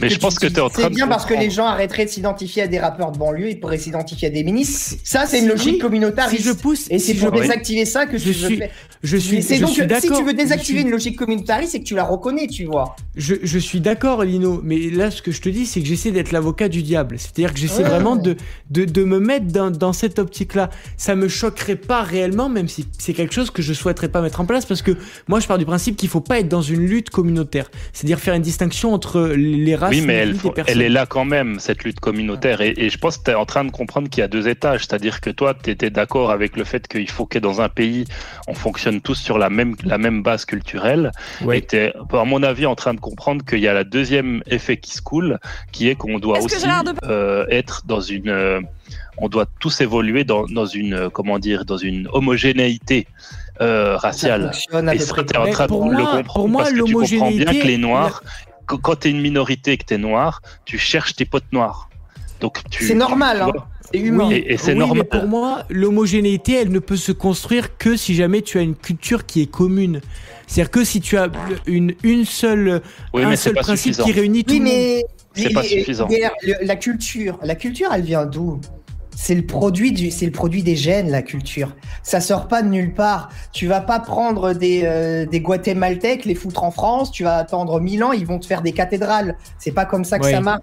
Mais 0.00 0.08
je 0.08 0.18
pense 0.18 0.38
que 0.38 0.46
tu 0.46 0.54
es 0.54 0.60
en 0.60 0.70
train 0.70 0.84
C'est 0.84 0.88
de 0.90 0.94
bien 0.94 1.06
parce 1.06 1.26
que 1.26 1.34
les 1.34 1.50
gens 1.50 1.66
arrêteraient 1.66 2.06
de 2.06 2.10
s'identifier 2.10 2.62
à 2.62 2.66
des 2.66 2.78
rappeurs 2.78 3.12
de 3.12 3.18
banlieue 3.18 3.50
et 3.50 3.56
pourraient 3.56 3.76
s'identifier 3.76 4.28
à 4.28 4.30
des 4.30 4.42
ministres. 4.42 4.96
Ça, 5.04 5.26
c'est 5.26 5.40
une 5.40 5.48
logique 5.48 5.82
communautariste. 5.82 6.42
si 6.42 6.48
je 6.48 6.52
pousse- 6.54 6.86
et 6.88 6.98
c'est 6.98 7.12
si 7.12 7.18
pour 7.18 7.34
je- 7.36 7.42
désactiver 7.42 7.84
ça 7.84 8.06
que 8.06 8.16
Je 8.16 8.32
suis-. 8.32 8.62
Je 9.02 9.16
suis- 9.16 9.42
je 9.42 9.60
donc, 9.60 9.70
suis 9.70 9.82
si 10.00 10.10
tu 10.10 10.22
veux 10.24 10.32
désactiver 10.32 10.78
suis- 10.78 10.86
une 10.86 10.92
logique 10.92 11.18
communautariste, 11.18 11.72
c'est 11.72 11.80
que 11.80 11.84
tu 11.84 11.94
la 11.94 12.04
reconnais, 12.04 12.46
tu 12.46 12.64
vois. 12.64 12.94
Je, 13.16 13.34
je 13.42 13.58
suis 13.58 13.80
d'accord, 13.80 14.22
Lino, 14.24 14.60
mais 14.62 14.90
là, 14.90 15.10
ce 15.10 15.22
que 15.22 15.32
je 15.32 15.40
te 15.40 15.48
dis, 15.48 15.66
c'est 15.66 15.80
que 15.80 15.86
j'essaie 15.86 16.12
d'être 16.12 16.32
l'avocat 16.32 16.68
du 16.68 16.82
diable. 16.82 17.16
C'est-à-dire 17.18 17.52
que 17.52 17.58
j'essaie 17.58 17.82
Ouais. 17.82 17.88
vraiment 17.88 18.16
de, 18.16 18.36
de, 18.70 18.84
de 18.84 19.04
me 19.04 19.18
mettre 19.18 19.46
dans, 19.46 19.70
dans 19.70 19.92
cette 19.92 20.18
optique-là. 20.18 20.70
Ça 20.96 21.14
me 21.16 21.28
choquerait 21.28 21.76
pas 21.76 22.02
réellement, 22.02 22.48
même 22.48 22.68
si 22.68 22.86
c'est 22.98 23.12
quelque 23.12 23.34
chose 23.34 23.50
que 23.50 23.60
je 23.62 23.72
souhaiterais 23.72 24.08
pas 24.08 24.22
mettre 24.22 24.40
en 24.40 24.44
place, 24.46 24.66
parce 24.66 24.82
que 24.82 24.92
moi, 25.28 25.40
je 25.40 25.46
pars 25.46 25.58
du 25.58 25.66
principe 25.66 25.96
qu'il 25.96 26.08
faut 26.08 26.20
pas 26.20 26.38
être 26.40 26.48
dans 26.48 26.62
une 26.62 26.86
lutte 26.86 27.10
communautaire. 27.10 27.70
C'est-à-dire 27.92 28.20
faire 28.20 28.34
une 28.34 28.42
distinction 28.42 28.94
entre 28.94 29.28
les 29.36 29.74
races 29.74 29.90
Oui, 29.90 30.00
mais 30.00 30.24
les 30.24 30.30
elle, 30.30 30.34
faut- 30.36 30.54
elle 30.66 30.80
est 30.82 30.88
là 30.88 31.06
quand 31.06 31.24
même, 31.24 31.58
cette 31.58 31.82
lutte 31.84 32.00
communautaire. 32.00 32.60
Et, 32.60 32.74
et 32.76 32.88
je 32.90 32.98
pense 32.98 33.18
que 33.18 33.24
tu 33.24 33.30
es 33.30 33.34
en 33.34 33.46
train 33.46 33.64
de 33.64 33.70
comprendre 33.70 34.08
qu'il 34.08 34.20
y 34.20 34.24
a 34.24 34.28
deux 34.28 34.48
étages. 34.48 34.80
C'est-à-dire 34.86 35.20
que 35.20 35.30
toi, 35.30 35.54
tu 35.60 35.70
étais 35.70 35.90
d'accord 35.90 36.30
avec 36.30 36.56
le 36.56 36.64
fait 36.64 36.86
qu'il 36.86 37.10
faut 37.10 37.26
que 37.26 37.38
dans 37.38 37.60
un 37.60 37.68
pays, 37.68 38.04
on 38.46 38.54
fonctionne 38.54 38.91
tous 39.00 39.14
sur 39.14 39.38
la 39.38 39.48
même, 39.50 39.74
la 39.84 39.98
même 39.98 40.22
base 40.22 40.44
culturelle. 40.44 41.10
Ouais. 41.42 41.58
Et 41.58 41.62
tu 41.66 41.76
es, 41.76 41.94
à 42.12 42.24
mon 42.24 42.42
avis, 42.42 42.66
en 42.66 42.74
train 42.74 42.94
de 42.94 43.00
comprendre 43.00 43.44
qu'il 43.44 43.60
y 43.60 43.68
a 43.68 43.72
la 43.74 43.84
deuxième 43.84 44.42
effet 44.46 44.76
qui 44.76 44.92
se 44.92 45.02
coule, 45.02 45.38
qui 45.72 45.88
est 45.88 45.94
qu'on 45.94 46.18
doit 46.18 46.38
Est-ce 46.38 46.46
aussi 46.46 46.56
de- 46.66 46.94
euh, 47.04 47.46
être 47.50 47.82
dans 47.86 48.00
une... 48.00 48.28
euh, 48.28 48.60
on 49.18 49.28
doit 49.28 49.46
tous 49.60 49.80
évoluer 49.80 50.24
dans, 50.24 50.44
dans 50.46 50.66
une, 50.66 50.94
euh, 50.94 51.08
comment 51.10 51.38
dire, 51.38 51.64
dans 51.64 51.76
une 51.76 52.08
homogénéité 52.12 53.06
euh, 53.60 53.96
raciale. 53.96 54.50
Et 54.92 54.98
ça, 54.98 55.14
près 55.14 55.24
tu 55.24 55.34
es 55.34 55.36
en 55.38 55.50
train 55.50 55.64
de 55.64 55.68
pour 55.68 55.84
le 55.90 55.96
moi- 55.98 56.06
comprendre 56.16 56.34
pour 56.34 56.48
moi, 56.48 56.62
parce 56.62 56.72
que 56.74 56.82
tu 56.84 56.92
comprends 56.94 57.30
bien 57.30 57.44
que 57.62 57.66
les 57.66 57.78
Noirs, 57.78 58.22
quand 58.66 59.00
tu 59.00 59.08
es 59.08 59.10
une 59.10 59.20
minorité 59.20 59.72
et 59.72 59.76
que 59.76 59.84
tu 59.84 59.94
es 59.94 59.98
noir, 59.98 60.40
tu 60.64 60.78
cherches 60.78 61.14
tes 61.14 61.24
potes 61.26 61.52
noirs. 61.52 61.88
Donc 62.42 62.58
tu, 62.70 62.84
C'est 62.84 62.94
normal, 62.94 63.38
tu 63.38 63.58
hein. 63.58 63.64
C'est 63.92 63.98
humain. 64.00 64.26
Oui, 64.28 64.34
Et- 64.34 64.54
et 64.54 64.56
c'est 64.58 64.72
oui, 64.72 64.78
normal. 64.78 64.98
mais 64.98 65.18
pour 65.18 65.28
moi, 65.28 65.62
l'homogénéité, 65.70 66.54
elle 66.60 66.70
ne 66.72 66.78
peut 66.80 66.96
se 66.96 67.12
construire 67.12 67.76
que 67.78 67.96
si 67.96 68.14
jamais 68.14 68.42
tu 68.42 68.58
as 68.58 68.62
une 68.62 68.74
culture 68.74 69.24
qui 69.26 69.42
est 69.42 69.46
commune. 69.50 70.00
C'est-à-dire 70.46 70.70
que 70.70 70.82
si 70.84 71.00
tu 71.00 71.16
as 71.16 71.28
une, 71.66 71.94
une 72.02 72.24
seule, 72.24 72.82
Oui, 73.14 73.22
un 73.22 73.36
seul 73.36 73.54
principe 73.54 73.94
suffisant. 73.94 74.04
qui 74.04 74.12
réunit 74.12 74.44
tout 74.44 74.52
Oui, 74.54 74.58
le 74.58 74.64
monde. 74.64 74.74
mais. 74.74 75.04
C'est 75.34 75.52
pas 75.54 75.62
suffisant. 75.62 76.08
la 76.62 76.76
culture, 76.76 77.38
la 77.42 77.54
culture, 77.54 77.90
elle 77.94 78.02
vient 78.02 78.26
d'où? 78.26 78.60
C'est 79.14 79.34
le 79.34 79.46
produit 79.46 79.92
du, 79.92 80.10
c'est 80.10 80.26
le 80.26 80.32
produit 80.32 80.62
des 80.62 80.74
gènes, 80.74 81.08
la 81.10 81.22
culture. 81.22 81.76
Ça 82.02 82.20
sort 82.20 82.48
pas 82.48 82.60
de 82.62 82.68
nulle 82.68 82.92
part. 82.92 83.28
Tu 83.52 83.66
vas 83.66 83.80
pas 83.80 84.00
prendre 84.00 84.52
des, 84.52 84.82
euh, 84.84 85.26
des 85.26 85.40
Guatémaltèques, 85.40 86.24
les 86.24 86.34
foutre 86.34 86.64
en 86.64 86.70
France. 86.70 87.12
Tu 87.12 87.22
vas 87.22 87.36
attendre 87.36 87.78
mille 87.80 88.02
ans, 88.02 88.12
ils 88.12 88.26
vont 88.26 88.38
te 88.40 88.46
faire 88.46 88.62
des 88.62 88.72
cathédrales. 88.72 89.36
C'est 89.58 89.70
pas 89.72 89.84
comme 89.84 90.04
ça 90.04 90.18
que 90.18 90.24
Oui. 90.24 90.32
ça 90.32 90.40
marche. 90.40 90.62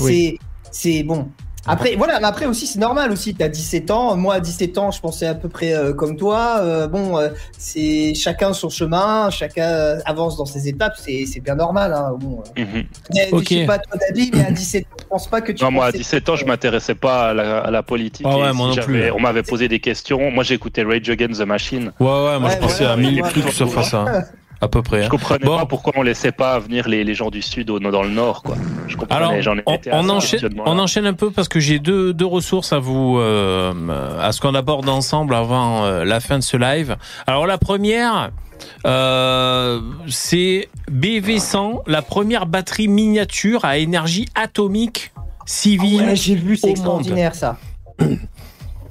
Oui. 0.00 0.38
C'est, 0.70 1.02
bon. 1.02 1.28
Après, 1.68 1.96
voilà, 1.96 2.20
mais 2.20 2.26
après 2.28 2.46
aussi, 2.46 2.64
c'est 2.64 2.78
normal 2.78 3.10
aussi. 3.10 3.34
T'as 3.34 3.48
17 3.48 3.90
ans. 3.90 4.16
Moi, 4.16 4.34
à 4.34 4.40
17 4.40 4.78
ans, 4.78 4.92
je 4.92 5.00
pensais 5.00 5.26
à 5.26 5.34
peu 5.34 5.48
près 5.48 5.74
euh, 5.74 5.92
comme 5.92 6.16
toi. 6.16 6.58
Euh, 6.60 6.86
bon, 6.86 7.18
euh, 7.18 7.30
c'est 7.58 8.14
chacun 8.14 8.52
son 8.52 8.68
chemin, 8.70 9.30
chacun 9.30 9.98
avance 10.04 10.36
dans 10.36 10.44
ses 10.44 10.68
étapes. 10.68 10.94
C'est, 10.96 11.24
bien 11.42 11.56
normal. 11.56 11.92
Hein. 11.92 12.14
Bon. 12.20 12.40
Mais, 12.56 13.28
Ok. 13.32 13.46
Je 13.50 13.54
sais 13.56 13.66
pas 13.66 13.78
toi, 13.78 13.98
David, 14.08 14.36
mais 14.36 14.46
à 14.46 14.50
17 14.52 14.84
ans, 14.84 14.88
je 15.00 15.04
pense 15.06 15.26
pas 15.26 15.40
que 15.40 15.50
tu. 15.50 15.64
Non, 15.64 15.72
moi, 15.72 15.86
à 15.86 15.88
pensais- 15.88 15.98
17 15.98 16.28
ans, 16.28 16.36
je 16.36 16.44
m'intéressais 16.44 16.94
pas 16.94 17.30
à 17.30 17.34
la, 17.34 17.58
à 17.58 17.70
la 17.72 17.82
politique. 17.82 18.26
Ah 18.30 18.38
ouais, 18.38 18.52
moi 18.52 18.70
si 18.70 18.78
non 18.78 18.84
plus. 18.84 18.98
j'avais- 19.00 19.10
On 19.10 19.18
m'avait 19.18 19.42
posé 19.42 19.66
des 19.66 19.80
questions. 19.80 20.30
Moi, 20.30 20.44
j'écoutais 20.44 20.84
Rage 20.84 21.10
Against 21.10 21.40
the 21.40 21.46
Machine. 21.46 21.90
Ouais, 21.98 22.06
ouais, 22.06 22.38
moi 22.38 22.50
je 22.50 22.58
pensais 22.58 22.84
ouais, 22.84 22.90
à 22.92 22.96
mille 22.96 23.20
ouais, 23.20 23.28
trucs 23.28 23.44
ouais. 23.44 23.50
sauf 23.50 23.76
à 23.76 23.82
ça. 23.82 24.04
À 24.66 24.68
peu 24.68 24.82
près. 24.82 25.02
Je 25.02 25.06
hein. 25.06 25.08
comprenais 25.08 25.44
Bon. 25.44 25.56
pas 25.58 25.66
pourquoi 25.66 25.92
on 25.96 26.02
laissait 26.02 26.32
pas 26.32 26.58
venir 26.58 26.88
les, 26.88 27.04
les 27.04 27.14
gens 27.14 27.30
du 27.30 27.40
Sud 27.40 27.70
au, 27.70 27.78
dans 27.78 28.02
le 28.02 28.10
Nord, 28.10 28.42
quoi. 28.42 28.56
Je 28.88 28.96
comprenais, 28.96 29.24
Alors, 29.24 29.40
j'en 29.42 29.54
on, 29.64 30.08
enchaîne, 30.08 30.30
questionnement-là. 30.40 30.70
on 30.70 30.78
enchaîne 30.78 31.06
un 31.06 31.12
peu 31.12 31.30
parce 31.30 31.46
que 31.48 31.60
j'ai 31.60 31.78
deux, 31.78 32.12
deux 32.12 32.26
ressources 32.26 32.72
à 32.72 32.78
vous, 32.80 33.18
euh, 33.18 33.72
à 34.20 34.32
ce 34.32 34.40
qu'on 34.40 34.54
aborde 34.56 34.88
ensemble 34.88 35.34
avant 35.36 35.84
euh, 35.84 36.04
la 36.04 36.18
fin 36.18 36.38
de 36.38 36.42
ce 36.42 36.56
live. 36.56 36.96
Alors 37.28 37.46
la 37.46 37.58
première, 37.58 38.30
euh, 38.86 39.80
c'est 40.08 40.68
BV100, 40.90 41.82
la 41.86 42.02
première 42.02 42.46
batterie 42.46 42.88
miniature 42.88 43.64
à 43.64 43.78
énergie 43.78 44.26
atomique 44.34 45.12
civile. 45.44 46.02
Ouais, 46.02 46.16
j'ai 46.16 46.34
vu, 46.34 46.56
c'est 46.56 46.70
extraordinaire 46.70 47.34
ça. 47.34 47.56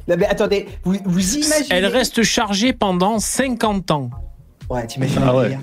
Non, 0.07 0.15
mais 0.19 0.27
attendez, 0.27 0.67
vous, 0.83 0.97
vous 1.03 1.35
imaginez. 1.37 1.65
Elle 1.71 1.87
reste 1.87 2.21
chargée 2.21 2.73
pendant 2.73 3.17
50 3.17 3.89
ans. 3.89 4.11
Ouais, 4.69 4.85
t'imagines 4.87 5.21
Ah 5.25 5.35
ouais. 5.35 5.57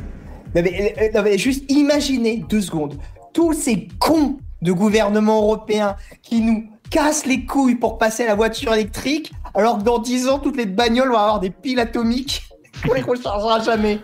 Non, 0.55 0.63
mais, 0.63 0.95
euh, 1.01 1.09
non, 1.15 1.23
mais 1.23 1.39
juste 1.39 1.71
imaginez 1.71 2.45
deux 2.49 2.61
secondes. 2.61 2.99
Tous 3.33 3.53
ces 3.53 3.89
cons 3.99 4.39
de 4.61 4.73
gouvernement 4.73 5.43
européen 5.43 5.97
qui 6.23 6.41
nous 6.41 6.69
cassent 6.91 7.27
les 7.27 7.47
couilles 7.47 7.77
pour 7.77 7.99
passer 7.99 8.25
à 8.25 8.27
la 8.27 8.35
voiture 8.35 8.75
électrique, 8.75 9.33
alors 9.55 9.79
que 9.79 9.83
dans 9.83 9.99
10 9.99 10.29
ans, 10.29 10.39
toutes 10.39 10.57
les 10.57 10.67
bagnoles 10.67 11.09
vont 11.09 11.17
avoir 11.17 11.41
des 11.41 11.51
piles 11.51 11.81
atomiques 11.81 12.45
qu'on 12.87 12.95
les 12.95 13.01
rechargera 13.01 13.61
jamais. 13.61 13.99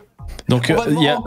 Donc 0.49 0.71
euh, 0.71 0.77
il 0.91 1.03
y 1.03 1.09
a 1.09 1.19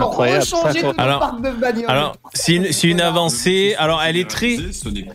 alors- 0.97 1.19
parc 1.19 1.41
de 1.41 1.49
bagnoles. 1.51 1.85
Alors, 1.87 2.15
c'est 2.33 2.53
une, 2.55 2.71
c'est 2.71 2.87
une 2.87 3.01
avancée. 3.01 3.75
Alors, 3.77 4.01
elle 4.01 4.17
est 4.17 4.29
très, 4.29 4.57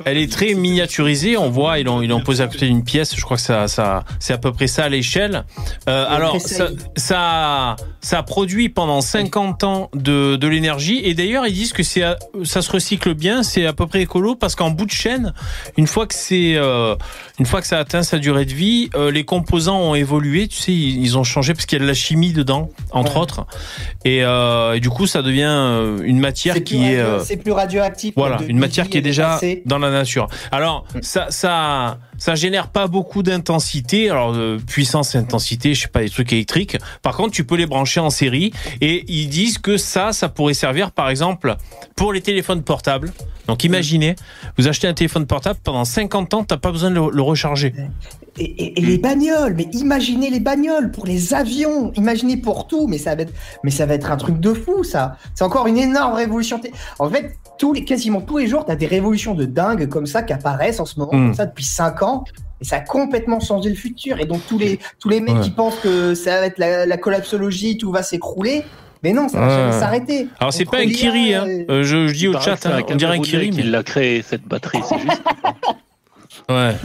elle 0.05 0.19
est 0.19 0.31
très 0.31 0.55
miniaturisée. 0.55 1.37
On 1.37 1.51
voit, 1.51 1.79
ils 1.79 1.85
l'ont, 1.87 2.03
ils 2.03 2.09
l'ont 2.09 2.21
posé 2.21 2.43
à 2.43 2.47
côté 2.47 2.67
d'une 2.67 2.85
pièce. 2.85 3.15
Je 3.17 3.23
crois 3.23 3.37
que 3.37 3.43
ça, 3.43 3.67
ça, 3.69 4.05
c'est 4.21 4.33
à 4.33 4.39
peu 4.39 4.53
près 4.53 4.67
ça 4.69 4.85
à 4.85 4.89
l'échelle. 4.89 5.45
Euh, 5.89 6.07
alors, 6.09 6.41
ça, 6.41 6.69
ça, 6.97 7.77
ça 8.01 8.23
produit 8.23 8.69
pendant 8.69 9.01
50 9.01 9.65
ans 9.65 9.91
de, 9.95 10.37
de 10.37 10.47
l'énergie. 10.49 11.01
Et 11.05 11.15
d'ailleurs, 11.15 11.47
ils 11.47 11.55
disent 11.55 11.73
que 11.73 11.83
c'est, 11.83 12.03
ça 12.45 12.63
se 12.63 12.71
recycle 12.71 13.15
bien. 13.15 13.43
C'est 13.43 13.67
à 13.67 13.73
peu 13.73 13.87
près 13.87 14.03
écolo 14.03 14.37
parce 14.37 14.55
qu'en 14.55 14.71
bout 14.71 14.87
de 14.87 14.91
chaîne, 14.93 15.33
une 15.77 15.87
fois 15.87 16.07
que 16.07 16.15
c'est, 16.15 16.55
euh, 16.57 16.95
une 17.39 17.47
fois 17.47 17.61
que 17.61 17.67
ça 17.67 17.79
atteint 17.79 18.03
sa 18.03 18.19
durée 18.19 18.45
de 18.45 18.55
vie, 18.55 18.89
euh, 18.95 19.11
les 19.11 19.25
composants 19.25 19.81
ont 19.81 19.95
évolué. 19.95 20.49
Tu 20.49 20.57
sais, 20.59 20.73
ils, 20.73 21.03
ils 21.03 21.19
ont 21.19 21.25
changé 21.25 21.55
parce 21.55 21.67
qu'il 21.67 21.79
y 21.79 21.81
a 21.81 21.85
de 21.85 21.89
la 21.89 21.95
chimie 21.95 22.33
dedans, 22.33 22.71
entre 22.93 23.17
Ouais. 23.17 23.23
autres. 23.23 23.47
Et, 24.05 24.25
euh, 24.25 24.75
et 24.75 24.81
du 24.81 24.91
coup, 24.91 25.07
ça 25.07 25.23
devient 25.23 25.45
euh, 25.49 26.01
une 26.03 26.19
matière 26.19 26.63
qui 26.63 26.85
est 26.85 26.99
euh, 26.99 27.21
c'est 27.21 27.37
plus 27.37 27.53
radioactif. 27.53 28.15
voilà, 28.17 28.39
une 28.49 28.59
matière 28.59 28.89
qui 28.89 28.99
est 28.99 29.03
déjà 29.03 29.41
dans 29.65 29.79
la 29.79 29.91
nature. 29.91 30.29
Alors, 30.53 30.85
ça, 31.03 31.27
ça, 31.31 31.99
ça 32.19 32.35
génère 32.35 32.69
pas 32.69 32.87
beaucoup 32.87 33.23
d'intensité. 33.23 34.11
Alors, 34.11 34.37
puissance 34.67 35.15
intensité, 35.15 35.75
je 35.75 35.83
sais 35.83 35.89
pas, 35.89 36.01
des 36.01 36.11
trucs 36.11 36.33
électriques. 36.33 36.77
Par 37.03 37.17
contre, 37.17 37.33
tu 37.33 37.45
peux 37.45 37.57
les 37.57 37.67
brancher 37.67 38.01
en 38.01 38.11
série 38.11 38.53
et 38.81 39.05
ils 39.09 39.29
disent 39.29 39.59
que 39.59 39.77
ça, 39.77 40.13
ça 40.13 40.29
pourrait 40.29 40.55
servir, 40.55 40.91
par 40.93 41.11
exemple, 41.11 41.57
pour 41.97 42.13
les 42.13 42.21
téléphones 42.21 42.63
portables. 42.63 43.13
Donc, 43.49 43.65
imaginez, 43.65 44.17
vous 44.59 44.69
achetez 44.69 44.89
un 44.89 44.95
téléphone 44.95 45.27
portable 45.27 45.59
pendant 45.63 45.85
50 45.85 46.35
ans, 46.35 46.45
t'as 46.45 46.57
pas 46.57 46.73
besoin 46.73 46.91
de 46.91 46.97
le, 46.97 47.11
le 47.11 47.23
recharger. 47.23 47.73
Et, 48.39 48.45
et- 48.45 48.79
et 48.79 48.83
les 48.83 48.99
bagnoles, 48.99 49.55
mais 49.57 49.69
imaginez 49.73 50.29
les 50.31 50.41
bagnoles 50.41 50.91
pour 50.91 51.07
les 51.07 51.33
avions, 51.33 51.91
imaginez 51.95 52.37
pour 52.37 52.67
tout, 52.67 52.87
mais 52.87 52.99
ça 52.99 53.15
va 53.15 53.23
être, 53.23 53.33
mais 53.65 53.71
ça 53.71 53.87
va 53.87 53.95
être 53.95 54.11
un 54.11 54.17
truc 54.19 54.39
de 54.41 54.53
fou, 54.53 54.85
ça. 54.85 55.17
C'est 55.35 55.45
encore 55.45 55.67
une 55.67 55.79
énorme 55.79 56.13
révolution. 56.15 56.61
En 56.99 57.09
fait, 57.09 57.35
tous 57.59 57.73
les, 57.73 57.85
quasiment 57.85 58.21
tous 58.21 58.37
les 58.39 58.47
jours, 58.47 58.67
tu 58.67 58.73
as 58.73 58.77
des 58.77 58.87
révolutions 58.87 59.35
de 59.35 59.47
dingue 59.47 59.89
comme 59.89 60.07
ça 60.07 60.23
qui 60.23 60.35
apparaissent 60.35 60.81
en 60.81 60.85
ce 60.85 60.99
moment, 60.99 61.13
Mm. 61.15 61.27
comme 61.29 61.35
ça 61.35 61.47
depuis 61.47 61.65
5 61.65 62.03
ans. 62.03 62.25
Et 62.61 62.65
ça 62.65 62.77
a 62.77 62.81
complètement 62.81 63.39
changé 63.41 63.69
le 63.71 63.75
futur. 63.77 64.19
Et 64.21 64.25
donc 64.27 64.41
tous 64.49 64.59
les, 64.59 64.79
tous 64.99 65.09
les 65.09 65.21
mecs 65.21 65.37
Ouais. 65.37 65.41
qui 65.43 65.51
pensent 65.51 65.77
que 65.83 66.15
ça 66.15 66.41
va 66.41 66.47
être 66.47 66.59
la, 66.59 66.85
la 66.87 66.97
collapsologie, 66.99 67.79
tout 67.79 67.91
va 67.93 68.03
s'écrouler. 68.03 68.65
Mais 69.03 69.13
non, 69.13 69.29
ça 69.29 69.39
va 69.41 69.49
jamais 69.49 69.73
s'arrêter. 69.81 70.27
Alors, 70.41 70.53
c'est 70.53 70.65
pas 70.65 70.79
un 70.79 70.87
Kiri, 70.89 71.35
hein. 71.35 71.47
Euh, 71.71 71.83
je, 71.85 72.09
je 72.09 72.13
dis 72.15 72.25
Il 72.25 72.29
au 72.31 72.41
chat, 72.41 72.65
hein, 72.67 72.81
on 72.89 72.95
dirait 72.97 73.17
un 73.19 73.21
Kiri. 73.21 73.51
qui 73.51 73.59
mais- 73.59 73.63
l'a 73.65 73.83
créé, 73.83 74.23
cette 74.23 74.43
batterie, 74.43 74.81
c'est 74.89 74.99
juste. 74.99 75.23
Ouais. 76.49 76.77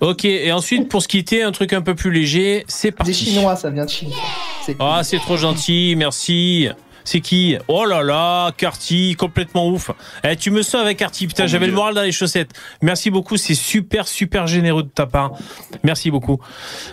ok. 0.00 0.24
Et 0.26 0.52
ensuite, 0.52 0.88
pour 0.88 1.02
se 1.02 1.08
quitter, 1.08 1.42
un 1.42 1.50
truc 1.50 1.72
un 1.72 1.82
peu 1.82 1.94
plus 1.96 2.12
léger, 2.12 2.64
c'est 2.68 2.90
Des 2.90 2.96
parti. 2.96 3.14
Chinois, 3.14 3.56
ça 3.56 3.70
vient 3.70 3.84
de 3.84 3.90
Chine. 3.90 4.10
C'est- 4.64 4.76
Ah, 4.78 5.00
c'est 5.02 5.18
trop 5.18 5.36
gentil, 5.36 5.94
merci. 5.96 6.68
C'est 7.02 7.20
qui? 7.20 7.56
Oh 7.68 7.84
là 7.84 8.02
là, 8.02 8.50
Carty, 8.56 9.14
complètement 9.16 9.68
ouf. 9.68 9.90
Eh, 10.24 10.34
tu 10.36 10.50
me 10.50 10.62
sens 10.62 10.80
avec 10.82 10.98
Carty, 10.98 11.26
putain, 11.28 11.44
Oh 11.44 11.46
j'avais 11.48 11.66
le 11.68 11.72
moral 11.72 11.94
dans 11.94 12.02
les 12.02 12.10
chaussettes. 12.12 12.50
Merci 12.82 13.10
beaucoup, 13.10 13.36
c'est 13.36 13.54
super, 13.54 14.06
super 14.08 14.46
généreux 14.48 14.82
de 14.82 14.88
ta 14.88 15.06
part. 15.06 15.32
Merci 15.84 16.10
beaucoup. 16.10 16.40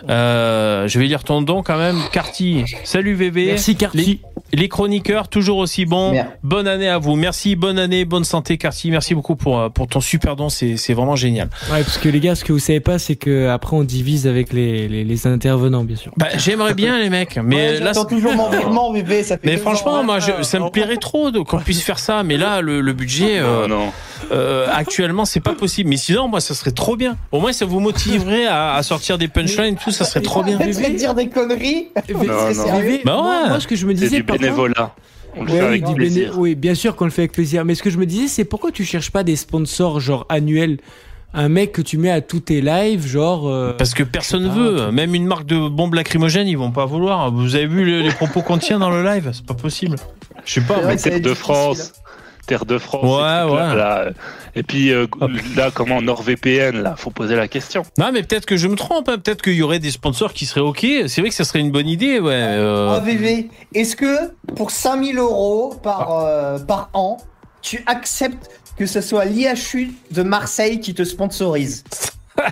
Euh, 0.09 0.87
je 0.87 0.99
vais 0.99 1.05
lire 1.05 1.23
ton 1.23 1.41
don 1.41 1.63
quand 1.63 1.77
même. 1.77 1.97
Carty, 2.11 2.63
salut 2.83 3.13
VV. 3.15 3.47
Merci, 3.47 3.75
Carty. 3.75 3.97
Les, 3.97 4.32
les 4.53 4.69
chroniqueurs, 4.69 5.27
toujours 5.27 5.57
aussi 5.57 5.85
bons. 5.85 6.11
Merde. 6.11 6.27
Bonne 6.43 6.67
année 6.67 6.87
à 6.87 6.97
vous. 6.97 7.15
Merci, 7.15 7.55
bonne 7.55 7.79
année, 7.79 8.05
bonne 8.05 8.23
santé, 8.23 8.57
Carty. 8.57 8.91
Merci 8.91 9.15
beaucoup 9.15 9.35
pour, 9.35 9.59
euh, 9.59 9.69
pour 9.69 9.87
ton 9.87 9.99
super 10.01 10.35
don, 10.35 10.49
c'est 10.49 10.77
c'est 10.77 10.93
vraiment 10.93 11.15
génial. 11.15 11.49
Ouais, 11.71 11.83
parce 11.83 11.97
que 11.97 12.09
les 12.09 12.19
gars, 12.19 12.35
ce 12.35 12.43
que 12.43 12.53
vous 12.53 12.59
savez 12.59 12.79
pas, 12.79 12.99
c'est 12.99 13.15
que 13.15 13.49
après 13.49 13.75
on 13.75 13.83
divise 13.83 14.27
avec 14.27 14.53
les, 14.53 14.87
les, 14.87 15.03
les 15.03 15.27
intervenants, 15.27 15.83
bien 15.83 15.95
sûr. 15.95 16.11
Bah, 16.17 16.27
j'aimerais 16.37 16.73
bien 16.73 16.99
les 16.99 17.09
mecs, 17.09 17.37
mais 17.43 17.73
Ouais, 17.73 17.79
là, 17.79 17.93
toujours 18.07 18.33
mon 18.33 18.49
virement, 18.51 18.91
bébé. 18.93 19.23
Ça 19.23 19.37
fait 19.37 19.45
mais 19.47 19.57
franchement, 19.57 19.95
ans, 19.99 20.03
moi, 20.03 20.19
je- 20.19 20.43
ça 20.43 20.59
me 20.59 20.69
plairait 20.69 20.97
trop 20.97 21.31
qu'on 21.43 21.59
puisse 21.59 21.81
faire 21.81 21.99
ça. 21.99 22.23
Mais 22.23 22.37
là, 22.37 22.61
le, 22.61 22.81
le 22.81 22.93
budget, 22.93 23.39
euh, 23.39 23.67
euh, 24.31 24.67
actuellement, 24.71 25.25
c'est 25.25 25.39
pas 25.39 25.53
possible. 25.53 25.89
Mais 25.89 25.97
sinon, 25.97 26.27
moi, 26.27 26.39
ça 26.41 26.53
serait 26.53 26.71
trop 26.71 26.95
bien. 26.95 27.17
Au 27.31 27.39
moins, 27.39 27.53
ça 27.53 27.65
vous 27.65 27.79
motiverait 27.79 28.45
à, 28.45 28.73
à 28.75 28.83
sortir 28.83 29.17
des 29.17 29.27
punchlines, 29.27 29.75
et 29.75 29.77
tout. 29.83 29.91
Ça 29.91 30.05
serait 30.05 30.21
trop 30.21 30.43
bien. 30.43 30.57
Peut-être 30.57 30.91
de 30.91 30.97
dire 30.97 31.13
des 31.13 31.29
conneries. 31.29 31.87
Non, 32.13 32.23
non. 32.23 32.53
sérieux 32.53 32.99
Bah 33.05 33.15
moi, 33.15 33.41
ouais. 33.43 33.49
moi, 33.49 33.59
ce 33.59 33.67
que 33.67 33.75
je 33.75 33.85
me 33.85 33.93
disais, 33.93 34.23
par 34.23 34.37
bénévolat. 34.43 34.95
On 35.35 35.43
le 35.43 35.51
Ouais, 35.51 35.57
fait 35.59 35.65
avec 35.65 35.83
du 35.85 35.93
plaisir. 35.95 36.31
béné- 36.33 36.37
Oui, 36.39 36.55
bien 36.55 36.75
sûr 36.75 36.95
qu'on 36.95 37.05
le 37.05 37.11
fait 37.11 37.23
avec 37.23 37.31
plaisir. 37.31 37.65
Mais 37.65 37.73
ce 37.75 37.81
que 37.83 37.89
je 37.89 37.97
me 37.97 38.05
disais, 38.05 38.27
c'est 38.27 38.45
pourquoi 38.45 38.71
tu 38.71 38.83
cherches 38.85 39.09
pas 39.11 39.23
des 39.23 39.35
sponsors 39.35 39.99
genre 39.99 40.25
annuels? 40.29 40.77
Un 41.35 41.49
mec 41.49 41.71
que 41.71 41.81
tu 41.81 41.97
mets 41.97 42.11
à 42.11 42.21
tous 42.21 42.41
tes 42.41 42.61
lives, 42.61 43.07
genre. 43.07 43.47
euh, 43.49 43.73
Parce 43.75 43.95
que 43.95 44.03
personne 44.03 44.47
veut. 44.49 44.91
Même 44.91 45.15
une 45.15 45.25
marque 45.25 45.47
de 45.47 45.67
bombes 45.67 45.95
lacrymogènes, 45.95 46.47
ils 46.47 46.57
vont 46.57 46.69
pas 46.69 46.85
vouloir. 46.85 47.31
Vous 47.31 47.55
avez 47.55 47.65
vu 47.65 47.83
les, 47.85 48.03
les 48.03 48.11
propos 48.11 48.43
qu'on 48.43 48.59
tient 48.59 48.77
dans 48.77 48.91
le 48.91 49.03
live? 49.03 49.31
C'est 49.33 49.43
pas 49.45 49.55
possible. 49.55 49.95
Je 50.45 50.53
sais 50.53 50.61
pas. 50.61 50.81
Mais. 50.85 50.95
Terre 50.97 51.19
de 51.19 51.33
France. 51.33 51.93
Terre 52.45 52.65
de 52.65 52.77
France. 52.77 53.03
Ouais, 53.03 53.51
ouais. 53.53 53.75
là. 53.75 54.09
Et 54.55 54.63
puis 54.63 54.91
euh, 54.91 55.07
là, 55.55 55.71
comment 55.73 56.01
NordVPN, 56.01 56.81
là, 56.81 56.95
faut 56.97 57.09
poser 57.09 57.35
la 57.35 57.47
question. 57.47 57.83
Non, 57.97 58.11
mais 58.11 58.21
peut-être 58.23 58.45
que 58.45 58.57
je 58.57 58.67
me 58.67 58.75
trompe. 58.75 59.09
hein. 59.09 59.17
Peut-être 59.17 59.41
qu'il 59.41 59.53
y 59.53 59.61
aurait 59.61 59.79
des 59.79 59.91
sponsors 59.91 60.33
qui 60.33 60.45
seraient 60.45 60.61
OK. 60.61 60.85
C'est 61.07 61.21
vrai 61.21 61.29
que 61.29 61.35
ça 61.35 61.43
serait 61.45 61.59
une 61.59 61.71
bonne 61.71 61.87
idée. 61.87 62.19
Ouais. 62.19 62.33
euh. 62.33 62.99
Oh, 62.99 63.03
VV, 63.03 63.49
est-ce 63.73 63.95
que 63.95 64.31
pour 64.55 64.71
5000 64.71 65.17
euros 65.17 65.73
par, 65.81 66.19
euh, 66.25 66.59
par 66.59 66.89
an, 66.93 67.17
tu 67.61 67.81
acceptes 67.85 68.49
que 68.77 68.85
ce 68.85 69.01
soit 69.01 69.25
l'IHU 69.25 69.93
de 70.11 70.23
Marseille 70.23 70.79
qui 70.79 70.93
te 70.93 71.03
sponsorise? 71.03 71.83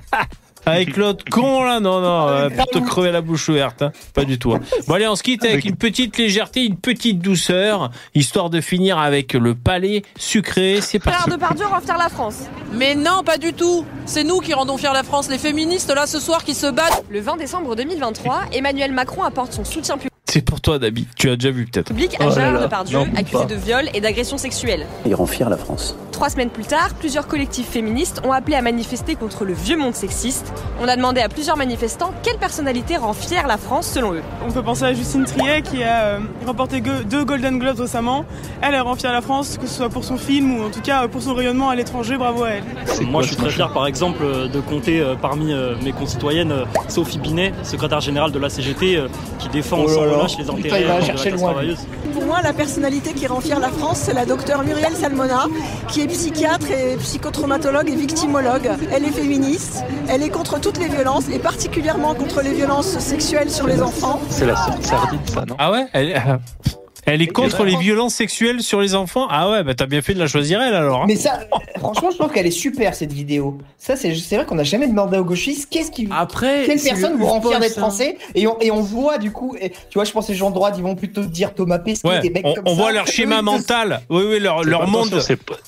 Avec 0.65 0.95
l'autre 0.97 1.25
con 1.29 1.63
là, 1.63 1.79
non, 1.79 2.01
non, 2.01 2.27
euh, 2.27 2.49
pour 2.49 2.67
te 2.67 2.77
crever 2.79 3.11
la 3.11 3.21
bouche 3.21 3.49
ouverte, 3.49 3.81
hein. 3.81 3.91
pas 4.13 4.25
du 4.25 4.37
tout. 4.37 4.53
hein. 4.53 4.59
Bon 4.87 4.93
allez, 4.95 5.07
on 5.07 5.15
se 5.15 5.23
quitte 5.23 5.43
avec 5.43 5.65
une 5.65 5.75
petite 5.75 6.17
légèreté, 6.17 6.65
une 6.65 6.77
petite 6.77 7.19
douceur, 7.19 7.89
histoire 8.13 8.49
de 8.49 8.61
finir 8.61 8.97
avec 8.99 9.33
le 9.33 9.55
palais 9.55 10.03
sucré. 10.17 10.79
C'est 10.81 10.99
parti. 10.99 11.17
Gérard 11.23 11.37
Depardieu 11.37 11.65
rend 11.65 11.81
fier 11.81 11.97
la 11.97 12.09
France. 12.09 12.41
Mais 12.73 12.95
non, 12.95 13.23
pas 13.25 13.37
du 13.37 13.53
tout. 13.53 13.85
C'est 14.05 14.23
nous 14.23 14.39
qui 14.39 14.53
rendons 14.53 14.77
fier 14.77 14.93
la 14.93 15.03
France, 15.03 15.29
les 15.29 15.37
féministes 15.37 15.91
là 15.93 16.05
ce 16.07 16.19
soir 16.19 16.43
qui 16.43 16.53
se 16.53 16.67
battent. 16.67 17.03
Le 17.09 17.19
20 17.21 17.37
décembre 17.37 17.75
2023, 17.75 18.41
Emmanuel 18.53 18.91
Macron 18.91 19.23
apporte 19.23 19.53
son 19.53 19.65
soutien 19.65 19.97
C'est 20.31 20.45
pour 20.45 20.61
toi, 20.61 20.79
Dabi. 20.79 21.07
Tu 21.17 21.29
as 21.29 21.35
déjà 21.35 21.51
vu 21.51 21.65
peut-être. 21.65 21.87
public 21.87 22.15
à 22.21 22.27
Oh 22.27 22.31
Gérard 22.31 22.53
là. 22.53 22.61
Depardieu, 22.61 22.97
Non, 22.99 23.05
accusé 23.17 23.37
pas. 23.39 23.45
de 23.45 23.55
viol 23.55 23.89
et 23.93 23.99
d'agression 23.99 24.37
sexuelle. 24.37 24.85
Il 25.05 25.13
rend 25.13 25.25
fier 25.25 25.49
la 25.49 25.57
France. 25.57 25.97
Trois 26.13 26.29
semaines 26.29 26.49
plus 26.51 26.63
tard, 26.63 26.89
plusieurs 26.99 27.27
collectifs 27.27 27.67
féministes 27.67 28.21
ont 28.23 28.31
appelé 28.31 28.55
à 28.55 28.61
manifester 28.61 29.15
contre 29.15 29.43
le 29.43 29.53
vieux 29.53 29.75
monde 29.75 29.93
sexiste. 29.95 30.53
On 30.79 30.87
a 30.87 30.95
demandé 30.95 31.19
à 31.19 31.27
plusieurs 31.27 31.57
manifestants 31.57 32.13
quelle 32.23 32.37
personnalité 32.37 32.95
rend 32.95 33.11
fière 33.13 33.45
la 33.47 33.57
France 33.57 33.87
selon 33.91 34.13
eux. 34.13 34.21
On 34.47 34.51
peut 34.51 34.61
penser 34.61 34.83
à 34.85 34.93
Justine 34.93 35.25
Triet 35.25 35.63
qui 35.63 35.83
a 35.83 36.03
euh, 36.03 36.19
remporté 36.45 36.79
deux 36.79 37.25
Golden 37.25 37.59
Globes 37.59 37.79
récemment. 37.79 38.23
Elle, 38.61 38.75
elle 38.75 38.81
rend 38.81 38.95
fière 38.95 39.11
la 39.11 39.21
France, 39.21 39.57
que 39.59 39.67
ce 39.67 39.73
soit 39.75 39.89
pour 39.89 40.03
son 40.05 40.17
film 40.17 40.57
ou 40.59 40.63
en 40.63 40.69
tout 40.69 40.81
cas 40.81 41.07
pour 41.09 41.21
son 41.21 41.33
rayonnement 41.33 41.69
à 41.69 41.75
l'étranger. 41.75 42.17
Bravo 42.17 42.43
à 42.43 42.49
elle. 42.51 42.63
Moi, 43.07 43.23
je 43.23 43.27
suis 43.29 43.35
très 43.37 43.49
fier, 43.49 43.73
par 43.73 43.87
exemple, 43.87 44.21
euh, 44.23 44.47
de 44.47 44.61
compter 44.61 45.01
euh, 45.01 45.15
parmi 45.15 45.51
euh, 45.51 45.73
mes 45.83 45.91
concitoyennes 45.91 46.53
Sophie 46.87 47.19
Binet, 47.19 47.51
secrétaire 47.63 47.99
générale 47.99 48.31
de 48.31 48.39
la 48.39 48.49
CGT, 48.49 49.03
qui 49.39 49.49
défend 49.49 49.79
Oh 49.81 50.05
là. 50.05 50.20
Relâche 50.21 50.37
les 50.37 50.43
Putain, 50.43 50.57
intérêts 50.57 50.81
il 50.81 50.87
va 50.87 50.99
de 50.99 51.05
chercher 51.05 51.25
la 51.25 51.29
classe 51.31 51.41
loin, 51.41 51.51
travailleuse. 51.51 51.79
Pour 52.13 52.23
moi, 52.25 52.41
la 52.41 52.53
personnalité 52.53 53.13
qui 53.13 53.27
rend 53.27 53.41
fière 53.41 53.59
la 53.59 53.69
France, 53.69 53.99
c'est 54.05 54.13
la 54.13 54.25
docteure 54.25 54.63
Muriel 54.63 54.93
Salmona, 54.95 55.45
qui 55.87 56.01
est 56.01 56.07
psychiatre 56.07 56.67
et 56.71 56.97
psychotraumatologue 56.97 57.89
et 57.89 57.95
victimologue. 57.95 58.69
Elle 58.91 59.05
est 59.05 59.11
féministe, 59.11 59.83
elle 60.09 60.23
est 60.23 60.29
contre 60.29 60.59
toutes 60.59 60.77
les 60.79 60.87
violences 60.87 61.29
et 61.29 61.39
particulièrement 61.39 62.13
contre 62.15 62.41
les 62.41 62.53
violences 62.53 62.97
sexuelles 62.99 63.49
sur 63.51 63.67
les 63.67 63.81
enfants. 63.81 64.19
C'est 64.29 64.45
la 64.45 64.55
sorte 64.55 64.83
sardine, 64.83 65.19
ça, 65.25 65.45
non? 65.45 65.55
Ah 65.57 65.71
ouais? 65.71 65.85
Elle, 65.93 66.21
elle 67.05 67.21
est 67.21 67.27
contre 67.27 67.63
les 67.63 67.75
violences 67.77 68.13
sexuelles 68.15 68.61
sur 68.61 68.79
les 68.81 68.95
enfants 68.95 69.27
Ah 69.29 69.49
ouais, 69.49 69.63
bah 69.63 69.73
t'as 69.73 69.85
bien 69.85 70.01
fait 70.01 70.13
de 70.13 70.19
la 70.19 70.27
choisir 70.27 70.61
elle 70.61 70.73
alors. 70.75 71.01
hein. 71.03 71.05
Mais 71.07 71.15
ça, 71.15 71.39
franchement, 71.79 72.09
je 72.11 72.17
trouve 72.17 72.31
qu'elle 72.31 72.45
est 72.47 72.51
super 72.51 72.93
cette 72.95 73.11
vidéo. 73.13 73.57
Ça, 73.77 73.95
c'est 73.95 74.11
vrai 74.35 74.45
qu'on 74.45 74.55
n'a 74.55 74.63
jamais 74.63 74.87
demandé 74.87 75.17
aux 75.17 75.23
gauchistes 75.25 75.67
qu'est-ce 75.71 75.91
qui. 75.91 76.07
Après, 76.11 76.63
Quelle 76.65 76.79
personne 76.81 77.17
vous 77.17 77.25
rend 77.25 77.41
fier 77.41 77.59
d'être 77.59 77.77
hein. 77.77 77.81
français? 77.81 78.17
Et 78.35 78.45
on, 78.47 78.59
et 78.59 78.69
on 78.71 78.81
voit 78.81 79.17
du 79.17 79.31
coup, 79.31 79.55
et, 79.59 79.69
tu 79.71 79.95
vois, 79.95 80.03
je 80.05 80.11
pense 80.11 80.27
que 80.27 80.31
les 80.31 80.37
gens 80.37 80.49
de 80.49 80.55
droite, 80.55 80.75
ils 80.77 80.83
vont 80.83 80.95
plutôt 80.95 81.23
dire 81.23 81.53
Thomas 81.53 81.79
Pesquet, 81.79 82.07
Ouais, 82.07 82.19
des 82.21 82.29
mecs 82.29 82.45
on, 82.45 82.53
comme 82.53 82.63
on 82.67 82.75
ça. 82.75 82.81
voit 82.81 82.91
leur 82.91 83.07
schéma 83.15 83.41
mental. 83.41 84.01
Oui, 84.09 84.23
oui, 84.27 84.39
leur, 84.39 84.63
leur 84.63 84.81
pas- 84.81 84.85
monde. 84.87 85.19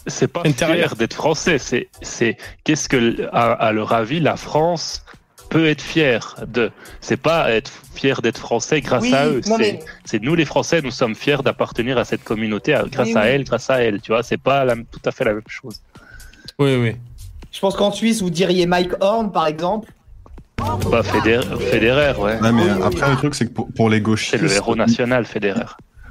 C'est 0.07 0.27
pas, 0.27 0.41
intérieur. 0.45 0.89
fier 0.89 0.95
d'être 0.95 1.13
français, 1.15 1.57
c'est, 1.57 1.87
c'est 2.01 2.37
qu'est-ce 2.63 2.87
que, 2.89 3.27
à, 3.31 3.51
à 3.53 3.71
leur 3.71 3.91
avis, 3.93 4.19
la 4.19 4.35
France 4.35 5.02
peut 5.53 5.67
être 5.67 5.81
fière 5.83 6.35
de. 6.47 6.71
C'est 6.99 7.15
pas 7.17 7.51
être 7.51 7.71
fier 7.93 8.21
d'être 8.23 8.39
français 8.39 8.81
grâce 8.81 9.03
Oui, 9.03 9.13
à 9.13 9.27
eux. 9.27 9.41
non, 9.47 9.57
c'est, 9.59 9.79
mais- 10.13 10.19
nous 10.25 10.33
les 10.33 10.45
Français, 10.45 10.81
nous 10.81 10.89
sommes 10.91 11.13
fiers 11.15 11.43
d'appartenir 11.45 11.97
à 11.99 12.05
cette 12.05 12.23
communauté 12.23 12.73
à- 12.73 12.83
grâce 12.83 13.09
Oui, 13.09 13.15
à 13.17 13.21
oui. 13.21 13.27
elle, 13.29 13.43
grâce 13.43 13.69
à 13.69 13.81
elle. 13.83 14.01
Tu 14.01 14.11
vois, 14.11 14.23
c'est 14.23 14.37
pas 14.39 14.65
la- 14.65 14.75
tout 14.75 14.99
à 15.05 15.11
fait 15.11 15.23
la 15.23 15.33
même 15.33 15.43
chose. 15.47 15.79
Oui, 16.57 16.75
oui. 16.75 16.95
Je 17.51 17.59
pense 17.59 17.75
qu'en 17.75 17.91
Suisse, 17.91 18.21
vous 18.23 18.31
diriez 18.31 18.65
Mike 18.65 18.93
Horn, 18.99 19.31
par 19.31 19.45
exemple. 19.45 19.91
Bah, 20.57 21.03
Federer, 21.03 21.45
Federer 21.71 22.13
ouais. 22.19 22.39
Ouais, 22.41 22.51
mais 22.51 22.69
après, 22.83 23.09
le 23.11 23.15
truc, 23.17 23.35
c'est 23.35 23.45
que 23.45 23.51
pour, 23.53 23.67
pour 23.73 23.89
les 23.89 24.01
gauchistes. 24.01 24.31
C'est 24.31 24.41
le 24.41 24.51
héros 24.51 24.75
national, 24.75 25.25
Federer. 25.25 25.65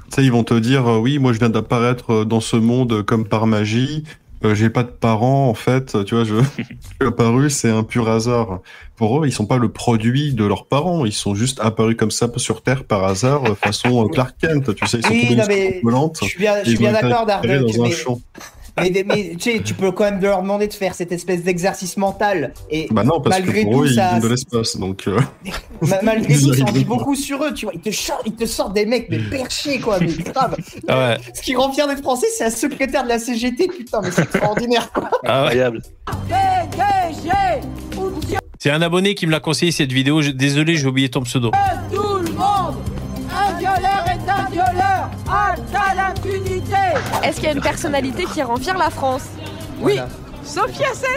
Tu 0.09 0.15
sais, 0.15 0.23
ils 0.23 0.31
vont 0.31 0.43
te 0.45 0.53
dire, 0.53 0.87
euh, 0.87 0.97
oui, 0.99 1.17
moi 1.19 1.33
je 1.33 1.39
viens 1.39 1.49
d'apparaître 1.49 2.13
euh, 2.13 2.25
dans 2.25 2.39
ce 2.39 2.55
monde 2.55 3.01
comme 3.03 3.27
par 3.27 3.45
magie. 3.47 4.03
Euh, 4.45 4.55
j'ai 4.55 4.69
pas 4.69 4.83
de 4.83 4.89
parents, 4.89 5.47
en 5.49 5.53
fait. 5.53 6.03
Tu 6.05 6.15
vois, 6.15 6.23
je, 6.25 6.35
je 6.57 6.63
suis 6.63 7.07
apparu, 7.07 7.49
c'est 7.49 7.69
un 7.69 7.83
pur 7.83 8.09
hasard. 8.09 8.59
Pour 8.97 9.23
eux, 9.23 9.27
ils 9.27 9.31
sont 9.31 9.45
pas 9.45 9.57
le 9.57 9.71
produit 9.71 10.33
de 10.33 10.45
leurs 10.45 10.65
parents. 10.65 11.05
Ils 11.05 11.13
sont 11.13 11.33
juste 11.33 11.59
apparus 11.61 11.95
comme 11.97 12.11
ça 12.11 12.29
sur 12.37 12.61
Terre 12.61 12.83
par 12.83 13.03
hasard, 13.05 13.43
euh, 13.45 13.55
façon 13.55 14.03
euh, 14.05 14.07
Clark 14.09 14.35
Kent. 14.39 14.75
Tu 14.75 14.85
sais, 14.87 14.97
ils 14.99 15.03
sont 15.05 15.09
Oui, 15.11 15.21
tombés 15.27 15.35
non, 15.37 15.43
mais 15.47 15.81
je 16.21 16.25
suis 16.25 16.39
bien- 16.39 16.63
je 16.63 16.69
suis 16.69 16.77
d'accord, 16.77 17.25
Dardoc, 17.25 17.49
mais-. 17.79 17.91
Mais, 18.79 19.03
mais 19.05 19.35
tu 19.39 19.51
sais, 19.51 19.61
tu 19.63 19.73
peux 19.75 19.91
quand 19.91 20.05
même 20.05 20.19
leur 20.21 20.41
demander 20.41 20.67
de 20.67 20.73
faire 20.73 20.95
cette 20.95 21.11
espèce 21.11 21.43
d'exercice 21.43 21.95
mental. 21.95 22.53
Et 22.71 22.87
Bah 22.89 23.03
non, 23.03 23.21
parce 23.21 23.37
malgré 23.39 23.61
que 23.61 23.65
pour 23.65 23.73
tout, 23.73 23.83
eux, 23.83 23.87
ils 23.87 23.95
ça, 23.95 24.09
viennent 24.09 24.21
de 24.21 24.27
l'espace. 24.27 24.77
Donc, 24.77 25.07
euh, 25.07 25.19
ma- 25.81 26.01
malgré 26.01 26.33
ils 26.39 26.41
tout, 26.41 26.53
ça 26.55 26.63
en 26.63 26.71
dit 26.71 26.83
beaucoup 26.83 27.15
sur 27.15 27.43
eux. 27.43 27.53
Tu 27.53 27.65
vois, 27.65 27.73
ils 27.75 27.81
te, 27.81 27.91
sortent, 27.91 28.23
ils 28.25 28.33
te 28.35 28.45
sortent 28.45 28.73
des 28.73 28.85
mecs 28.87 29.07
mais 29.09 29.19
perchés 29.19 29.79
quoi, 29.79 29.99
mais 29.99 30.07
grave. 30.33 30.55
Ah 30.87 31.09
ouais. 31.09 31.17
Ce 31.35 31.41
qui 31.41 31.55
rend 31.55 31.71
fier 31.71 31.87
d'être 31.87 32.01
français, 32.01 32.27
c'est 32.35 32.45
un 32.45 32.49
secrétaire 32.49 33.03
de 33.03 33.09
la 33.09 33.19
CGT, 33.19 33.67
putain, 33.67 34.01
mais 34.01 34.09
c'est 34.11 34.23
extraordinaire 34.23 34.91
quoi. 34.91 35.09
Incroyable. 35.23 35.81
PDG 36.27 37.29
ou 37.99 38.09
C'est 38.59 38.71
un 38.71 38.81
abonné 38.81 39.13
qui 39.13 39.27
me 39.27 39.31
l'a 39.31 39.39
conseillé 39.39 39.71
cette 39.71 39.91
vidéo. 39.91 40.21
Désolé, 40.21 40.75
j'ai 40.77 40.87
oublié 40.87 41.09
ton 41.09 41.21
pseudo. 41.21 41.51
Est-ce 47.23 47.37
qu'il 47.37 47.45
y 47.45 47.51
a 47.51 47.53
une 47.53 47.61
personnalité 47.61 48.25
qui 48.25 48.41
rend 48.41 48.55
la 48.77 48.89
France 48.89 49.23
Oui 49.81 49.99
Sophia 50.43 50.93
7 50.93 51.09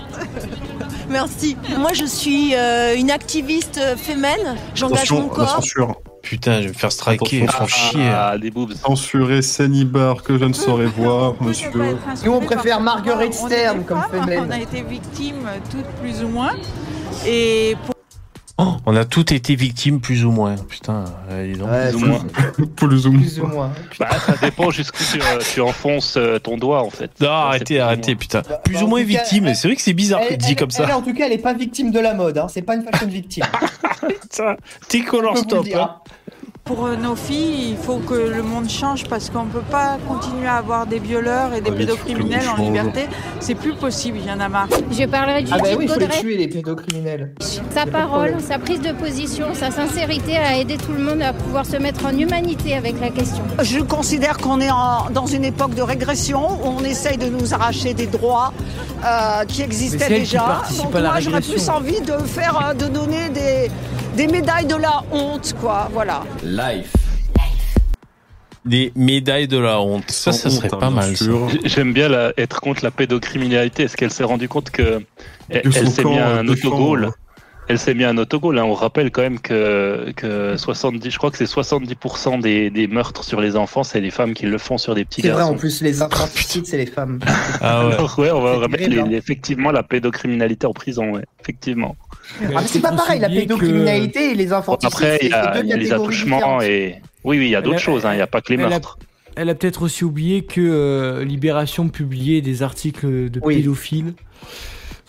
Merci. 1.08 1.56
Moi, 1.78 1.92
je 1.92 2.04
suis 2.04 2.54
euh, 2.54 2.96
une 2.96 3.10
activiste 3.10 3.78
euh, 3.78 3.96
féminine. 3.96 4.56
J'engage 4.74 5.10
mon 5.12 5.28
corps. 5.28 5.48
censure. 5.48 6.00
Putain, 6.22 6.56
je 6.56 6.62
vais 6.62 6.68
me 6.68 6.74
faire 6.74 6.90
striker. 6.90 7.38
Ils 7.38 7.50
font 7.50 7.66
chier. 7.66 8.08
Ah, 8.08 8.36
des 8.38 8.50
boobs. 8.50 8.74
Censurer 8.74 9.42
Cénibar 9.42 10.22
que 10.22 10.38
je 10.38 10.44
ne 10.44 10.52
saurais 10.52 10.86
voir, 10.96 11.34
monsieur. 11.40 11.70
Nous, 12.24 12.32
on 12.32 12.40
préfère 12.40 12.80
Marguerite 12.80 13.34
Stern 13.34 13.84
comme 13.84 14.02
femelle. 14.10 14.44
On 14.46 14.50
a 14.50 14.60
été 14.60 14.82
victimes 14.82 15.48
toutes 15.70 15.86
plus 16.02 16.24
ou 16.24 16.28
moins. 16.28 16.54
Et 17.26 17.76
pour 17.84 17.95
Oh, 18.58 18.76
on 18.86 18.96
a 18.96 19.04
tous 19.04 19.32
été 19.34 19.54
victimes, 19.54 20.00
plus 20.00 20.24
ou 20.24 20.30
moins. 20.30 20.54
Putain, 20.56 21.04
euh, 21.30 21.52
dis 21.52 21.58
donc. 21.58 21.68
Ouais, 21.70 21.90
Plus 21.90 22.02
ou 22.02 22.06
moins. 22.06 22.18
Plus 22.76 23.06
ou 23.06 23.12
moins. 23.12 23.20
Plus 23.20 23.40
ou 23.40 23.46
moins. 23.46 23.72
Bah, 24.00 24.08
ça 24.18 24.34
dépend 24.40 24.70
jusqu'où 24.70 25.04
tu, 25.12 25.20
euh, 25.20 25.38
tu 25.52 25.60
enfonces 25.60 26.16
euh, 26.16 26.38
ton 26.38 26.56
doigt, 26.56 26.82
en 26.82 26.88
fait. 26.88 27.10
Non, 27.20 27.28
arrêtez, 27.30 27.80
arrêtez, 27.80 28.14
putain. 28.14 28.40
Plus 28.64 28.76
bah, 28.76 28.84
ou 28.84 28.86
moins 28.86 29.02
tout 29.02 29.08
cas, 29.08 29.18
victime. 29.18 29.46
elle- 29.48 29.56
C'est 29.56 29.68
vrai 29.68 29.76
que 29.76 29.82
c'est 29.82 29.92
bizarre 29.92 30.20
Elle, 30.30 30.38
dit 30.38 30.46
elle- 30.50 30.56
comme 30.56 30.70
ça. 30.70 30.84
elle, 30.84 30.92
en 30.94 31.02
tout 31.02 31.12
cas, 31.12 31.26
elle 31.26 31.32
est 31.32 31.38
pas 31.38 31.52
victime 31.52 31.90
de 31.90 32.00
la 32.00 32.14
mode. 32.14 32.38
Hein. 32.38 32.46
C'est 32.48 32.62
pas 32.62 32.76
une 32.76 32.82
fashion 32.82 33.06
victime. 33.08 33.44
Vous 35.32 35.36
stop. 35.36 35.66
hein. 35.74 35.96
Pour 36.66 36.84
euh, 36.86 36.96
nos 36.96 37.14
filles, 37.14 37.70
il 37.70 37.76
faut 37.76 37.98
que 37.98 38.14
le 38.14 38.42
monde 38.42 38.68
change 38.68 39.04
parce 39.04 39.30
qu'on 39.30 39.44
ne 39.44 39.50
peut 39.50 39.62
pas 39.70 39.98
continuer 40.08 40.48
à 40.48 40.56
avoir 40.56 40.84
des 40.84 40.98
violeurs 40.98 41.54
et 41.54 41.60
des 41.60 41.70
Ah 41.72 41.76
pédocriminels 41.76 42.48
en 42.48 42.60
liberté. 42.60 43.06
C'est 43.38 43.54
plus 43.54 43.74
possible, 43.74 44.18
il 44.20 44.28
y 44.28 44.32
en 44.32 44.40
a 44.40 44.48
marre. 44.48 44.66
Je 44.90 45.04
parlerai 45.04 45.44
de 45.44 45.48
Ah 45.52 45.58
bah 45.58 45.64
Judith 45.70 45.78
oui, 45.78 45.84
il 45.88 45.92
faut 45.92 46.00
les 46.00 46.08
tuer, 46.08 46.36
les 46.36 46.48
pédocriminels. 46.48 47.30
Sa 47.72 47.86
parole, 47.86 48.34
sa 48.40 48.58
prise 48.58 48.80
de 48.80 48.90
position, 48.90 49.46
sa 49.54 49.70
sincérité 49.70 50.36
à 50.38 50.56
aider 50.56 50.76
tout 50.76 50.90
le 50.92 50.98
monde 51.04 51.22
à 51.22 51.32
pouvoir 51.32 51.64
se 51.64 51.76
mettre 51.76 52.04
en 52.04 52.10
humanité 52.18 52.74
avec 52.74 53.00
la 53.00 53.10
question. 53.10 53.44
Je 53.62 53.78
considère 53.78 54.36
qu'on 54.38 54.60
est 54.60 54.70
en- 54.70 55.08
dans 55.14 55.26
une 55.26 55.44
époque 55.44 55.74
de 55.76 55.82
régression 55.82 56.48
où 56.64 56.66
on 56.80 56.84
essaye 56.84 57.16
de 57.16 57.26
nous 57.26 57.54
arracher 57.54 57.94
des 57.94 58.06
droits 58.08 58.52
euh, 59.04 59.44
qui 59.46 59.62
existaient 59.62 60.06
qui 60.06 60.20
déjà. 60.20 60.62
Donc 60.82 60.92
moi 60.92 61.20
j'aurais 61.20 61.42
plus 61.42 61.68
envie 61.68 62.00
de 62.00 62.16
faire, 62.26 62.70
euh, 62.70 62.74
de 62.74 62.86
donner 62.88 63.28
des, 63.28 63.70
des 64.16 64.26
médailles 64.26 64.66
de 64.66 64.76
la 64.76 65.02
honte, 65.12 65.54
quoi. 65.60 65.88
Voilà. 65.92 66.24
Life. 66.42 66.92
Des 68.64 68.92
médailles 68.96 69.46
de 69.46 69.58
la 69.58 69.80
honte. 69.80 70.10
Ça, 70.10 70.32
ça 70.32 70.50
serait 70.50 70.72
honte, 70.72 70.80
pas 70.80 70.86
hein, 70.86 70.90
mal. 70.90 71.14
J'aime 71.64 71.92
bien 71.92 72.08
la- 72.08 72.32
être 72.36 72.60
contre 72.60 72.82
la 72.82 72.90
pédocriminalité. 72.90 73.84
Est-ce 73.84 73.96
qu'elle 73.96 74.10
s'est 74.10 74.24
rendue 74.24 74.48
compte 74.48 74.70
que 74.70 75.02
elle, 75.48 75.72
s'est 75.72 76.02
mis 76.04 76.18
un 76.18 76.48
autogol. 76.48 77.12
Elle 77.68 77.78
s'est 77.80 77.94
mis 77.94 78.04
un 78.04 78.16
autogol. 78.16 78.58
Hein. 78.58 78.64
On 78.64 78.74
rappelle 78.74 79.10
quand 79.10 79.22
même 79.22 79.40
que, 79.40 80.12
que 80.14 80.56
70, 80.56 81.10
je 81.10 81.18
crois 81.18 81.32
que 81.32 81.36
c'est 81.36 81.44
70% 81.50 82.40
des, 82.40 82.70
des 82.70 82.86
meurtres 82.86 83.24
sur 83.24 83.40
les 83.40 83.56
enfants, 83.56 83.82
c'est 83.82 84.00
les 84.00 84.10
femmes 84.12 84.34
qui 84.34 84.46
le 84.46 84.56
font 84.58 84.78
sur 84.78 84.94
des 84.94 85.04
petits 85.04 85.22
C'est 85.22 85.28
vrai, 85.30 85.38
garçons. 85.40 85.54
en 85.54 85.56
plus, 85.58 85.80
les 85.82 86.00
infanticides, 86.00 86.66
c'est 86.66 86.76
les 86.76 86.86
femmes. 86.86 87.18
Ah 87.60 87.86
ouais. 87.88 87.94
Alors, 87.98 88.18
ouais, 88.20 88.30
on 88.30 88.40
va 88.40 88.54
remettre 88.56 88.88
les- 88.88 89.00
hein. 89.00 89.08
effectivement 89.10 89.72
la 89.72 89.82
pédocriminalité 89.82 90.66
en 90.66 90.72
prison, 90.72 91.10
ouais, 91.14 91.24
effectivement. 91.40 91.96
Ah, 92.40 92.46
mais 92.60 92.66
c'est 92.66 92.80
pas 92.80 92.92
pareil, 92.92 93.18
la 93.20 93.28
pédocriminalité 93.28 94.30
et 94.30 94.34
les 94.34 94.52
infanticides. 94.52 94.92
Après, 94.92 95.18
il 95.22 95.26
y 95.26 95.30
c'est 95.30 95.34
a, 95.34 95.58
y 95.60 95.78
les 95.78 95.92
attouchements 95.92 96.36
différentes. 96.36 96.62
et 96.62 96.94
oui, 97.24 97.38
oui, 97.38 97.46
il 97.46 97.50
y 97.50 97.54
a 97.56 97.58
Elle 97.58 97.64
d'autres 97.64 97.76
a- 97.76 97.78
choses. 97.78 98.06
hein. 98.06 98.12
Il 98.12 98.16
n'y 98.16 98.22
a 98.22 98.26
pas 98.28 98.40
que 98.42 98.52
les 98.52 98.60
elle 98.60 98.66
a- 98.66 98.68
meurtres. 98.70 98.98
Elle 99.34 99.50
a 99.50 99.54
peut-être 99.56 99.82
aussi 99.82 100.04
oublié 100.04 100.42
que 100.44 100.60
euh, 100.62 101.24
Libération 101.24 101.88
publiait 101.88 102.40
des 102.42 102.62
articles 102.62 103.28
de 103.28 103.40
Oui. 103.42 103.56
pédophiles. 103.56 104.14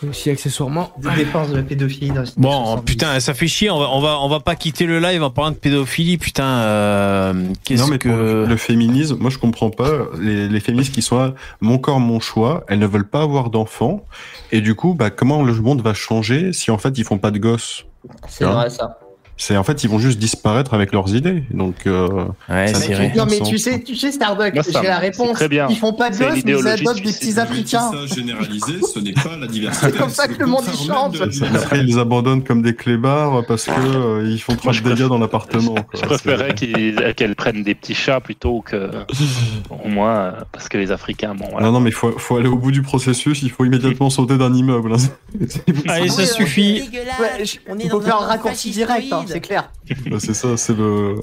Aussi 0.07 0.29
accessoirement. 0.29 0.91
De 1.01 1.09
défense 1.15 1.49
de 1.49 1.55
la 1.57 1.63
pédophilie. 1.63 2.11
dans 2.11 2.23
Bon, 2.37 2.65
70. 2.65 2.85
putain, 2.85 3.19
ça 3.19 3.33
fait 3.33 3.47
chier. 3.47 3.71
On 3.71 3.79
va, 3.79 3.89
on 3.89 3.99
va, 3.99 4.19
on 4.21 4.29
va 4.29 4.39
pas 4.39 4.55
quitter 4.55 4.85
le 4.85 4.99
live 4.99 5.23
en 5.23 5.31
parlant 5.31 5.49
de 5.51 5.55
pédophilie. 5.55 6.17
Putain, 6.19 6.43
euh, 6.45 7.33
qu'est-ce 7.63 7.81
Non, 7.81 7.87
mais 7.87 7.97
pour 7.97 8.11
que. 8.11 8.15
le, 8.15 8.45
le 8.45 8.57
féminisme, 8.57 9.17
moi 9.19 9.31
je 9.31 9.39
comprends 9.39 9.71
pas 9.71 9.89
les, 10.19 10.47
les 10.47 10.59
féministes 10.59 10.93
qui 10.93 11.01
sont 11.01 11.17
là, 11.17 11.33
mon 11.61 11.79
corps, 11.79 11.99
mon 11.99 12.19
choix, 12.19 12.63
elles 12.67 12.77
ne 12.79 12.85
veulent 12.85 13.09
pas 13.09 13.23
avoir 13.23 13.49
d'enfants. 13.49 14.05
Et 14.51 14.61
du 14.61 14.75
coup, 14.75 14.93
bah, 14.93 15.09
comment 15.09 15.41
le 15.41 15.53
monde 15.53 15.81
va 15.81 15.95
changer 15.95 16.53
si 16.53 16.69
en 16.69 16.77
fait 16.77 16.95
ils 16.97 17.03
font 17.03 17.17
pas 17.17 17.31
de 17.31 17.39
gosses? 17.39 17.85
C'est 18.27 18.45
Hein 18.45 18.51
vrai, 18.51 18.69
ça. 18.69 18.99
C'est 19.39 19.55
en 19.55 19.63
fait 19.63 19.83
ils 19.83 19.89
vont 19.89 19.99
juste 19.99 20.17
disparaître 20.17 20.73
avec 20.73 20.91
leurs 20.91 21.13
idées. 21.15 21.43
Donc, 21.51 21.75
euh, 21.85 22.25
Ouais, 22.49 22.67
ça 22.73 22.79
vrai. 22.79 23.11
aucun 23.13 23.25
Non, 23.25 23.29
mais 23.29 23.39
tu 23.47 23.57
sais, 23.59 23.79
tu 23.81 23.95
sais, 23.95 24.11
Starbucks, 24.11 24.63
ça 24.63 24.81
j'ai 24.81 24.87
la 24.87 24.97
réponse. 24.97 25.33
très 25.33 25.47
bien. 25.47 25.67
Ils 25.69 25.77
font 25.77 25.93
pas 25.93 26.09
de 26.09 26.17
gosses, 26.17 26.43
mais 26.43 26.53
ils 26.53 26.67
adoptent 26.67 27.03
des 27.03 27.11
petits 27.13 27.39
Africains. 27.39 27.91
généralisé, 28.13 28.73
ce 28.93 28.99
n'est 28.99 29.13
pas 29.13 29.37
la 29.39 29.45
diversité. 29.47 29.87
C'est 29.91 29.97
comme 29.97 30.09
ça 30.09 30.27
que 30.27 30.39
le 30.39 30.47
monde 30.47 30.63
il 30.67 30.87
change. 30.87 31.21
Après, 31.53 31.79
ils 31.79 31.85
les 31.85 31.97
abandonnent 31.99 32.43
comme 32.43 32.61
des 32.63 32.73
clébards 32.75 33.45
parce 33.47 33.65
que 33.65 33.71
euh, 33.79 34.27
ils 34.27 34.39
font 34.41 34.55
trop 34.55 34.71
de 34.71 34.79
dégâts 34.79 35.07
dans 35.07 35.19
l'appartement. 35.19 35.75
Je 35.93 36.01
préférais 36.01 36.55
qu'ils- 36.55 37.13
qu'elles 37.15 37.35
prennent 37.35 37.63
des 37.63 37.75
petits 37.75 37.93
chats 37.95 38.19
plutôt 38.19 38.61
que 38.61 38.89
au 39.83 39.87
moins 39.87 40.15
euh, 40.17 40.31
parce 40.51 40.67
que 40.67 40.77
les 40.79 40.91
Africains, 40.91 41.35
bon, 41.35 41.45
voilà. 41.51 41.67
Non, 41.67 41.73
non, 41.73 41.79
mais 41.79 41.89
il 41.91 41.93
faut, 41.95 42.17
faut 42.17 42.37
aller 42.37 42.49
au 42.49 42.57
bout 42.57 42.71
du 42.71 42.81
processus, 42.81 43.41
il 43.43 43.51
faut 43.51 43.65
immédiatement 43.65 44.09
sauter 44.09 44.37
d'un 44.37 44.53
immeuble. 44.53 44.93
hein. 44.93 45.47
Allez, 45.87 46.09
ça 46.09 46.25
suffit. 46.25 46.81
Ouais, 47.19 47.45
je- 47.45 47.57
il 47.83 47.89
faut 47.89 48.01
faire 48.01 48.17
un 48.21 48.25
raccourci 48.25 48.71
direct, 48.71 49.07
hein, 49.11 49.25
c'est 49.27 49.39
clair. 49.41 49.71
Bah, 50.09 50.17
c'est 50.19 50.33
ça, 50.33 50.57
c'est 50.57 50.75
le. 50.77 51.15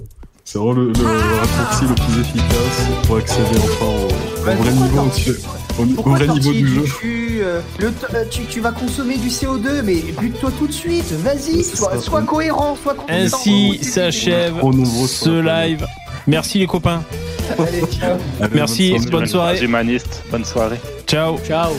C'est 0.47 0.59
vraiment 0.59 0.75
le, 0.75 0.89
le 0.89 1.39
raccourci 1.41 1.85
le 1.87 1.95
plus 1.95 2.21
efficace 2.21 3.07
pour 3.07 3.17
accéder 3.17 3.59
enfin 3.65 3.87
au, 3.87 4.09
au 4.51 4.55
vrai 4.57 4.73
niveau, 4.73 4.99
au, 4.99 5.83
au- 5.83 5.85
au 5.85 5.87
Pourquoi 5.95 6.13
vrai 6.19 6.29
niveau 6.29 6.53
du 6.53 6.67
jeu. 6.69 6.85
euh, 7.43 7.61
le 7.79 7.87
euh, 8.15 8.25
tu, 8.31 8.43
tu 8.45 8.61
vas 8.61 8.73
consommer 8.73 9.17
du 9.17 9.29
CO2, 9.29 9.81
mais 9.83 10.03
bute-toi 10.21 10.51
tout 10.59 10.67
de 10.67 10.73
suite. 10.73 11.11
Vas-y, 11.13 11.65
c'est 11.65 11.77
sois, 11.77 11.99
sois 11.99 12.23
cohérent, 12.23 12.77
sois 12.77 12.93
constant. 12.95 13.15
Ainsi 13.15 13.79
s'achève 13.83 14.57
ce 15.07 15.41
live. 15.41 15.87
Merci 16.27 16.59
les 16.59 16.67
copains. 16.67 17.03
Allez, 17.59 17.81
ciao. 17.99 18.19
Allez, 18.41 18.51
Merci, 18.55 18.97
bonne 19.11 19.27
soirée. 19.27 19.65
Humaniste, 19.65 20.23
bonne 20.31 20.45
soirée. 20.45 20.81
Ciao. 21.07 21.39
Ciao. 21.47 21.73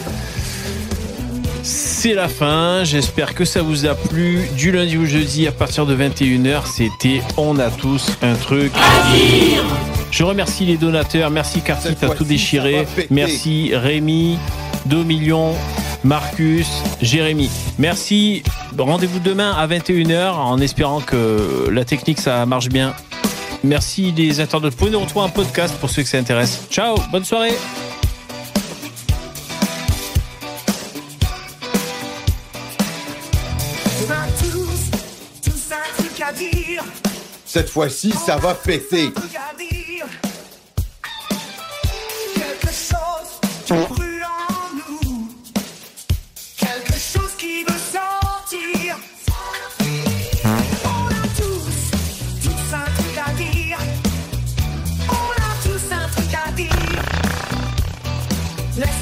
C'est 1.67 2.13
la 2.13 2.29
fin. 2.29 2.83
J'espère 2.83 3.33
que 3.33 3.43
ça 3.43 3.63
vous 3.63 3.87
a 3.87 3.95
plu. 3.95 4.47
Du 4.55 4.71
lundi 4.71 4.99
au 4.99 5.05
jeudi 5.05 5.47
à 5.47 5.51
partir 5.51 5.87
de 5.87 5.95
21h, 5.95 6.67
c'était 6.71 7.23
On 7.37 7.57
a 7.57 7.71
tous 7.71 8.11
un 8.21 8.35
truc. 8.35 8.71
Je 10.11 10.23
remercie 10.23 10.63
les 10.65 10.77
donateurs. 10.77 11.31
Merci 11.31 11.63
Cette 11.81 11.99
t'as 11.99 12.09
tout 12.09 12.23
déchiré. 12.23 12.85
Merci 13.09 13.71
Rémi, 13.73 14.37
2 14.85 15.03
millions, 15.03 15.55
Marcus, 16.03 16.67
Jérémy. 17.01 17.49
Merci. 17.79 18.43
Rendez-vous 18.77 19.19
demain 19.19 19.51
à 19.51 19.65
21h 19.65 20.33
en 20.33 20.59
espérant 20.59 21.01
que 21.01 21.67
la 21.71 21.83
technique 21.83 22.19
ça 22.19 22.45
marche 22.45 22.69
bien. 22.69 22.93
Merci 23.63 24.13
les 24.15 24.39
internautes. 24.39 24.73
Vous 24.73 24.77
pouvez 24.77 24.91
nous 24.91 24.99
retrouver 24.99 25.25
en 25.25 25.29
podcast 25.29 25.73
pour 25.79 25.89
ceux 25.89 26.03
que 26.03 26.09
ça 26.09 26.19
intéresse. 26.19 26.67
Ciao, 26.69 26.95
bonne 27.11 27.25
soirée. 27.25 27.55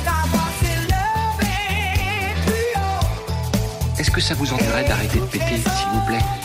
Ta 0.05 0.11
voix 0.29 0.51
s'élever 0.61 2.35
plus 2.45 2.71
haut. 2.75 3.99
Est-ce 3.99 4.11
que 4.11 4.21
ça 4.21 4.35
vous 4.35 4.53
ennuierait 4.53 4.87
d'arrêter 4.87 5.19
de 5.19 5.25
péter, 5.25 5.57
s'il 5.57 5.89
vous 5.93 6.05
plaît? 6.05 6.42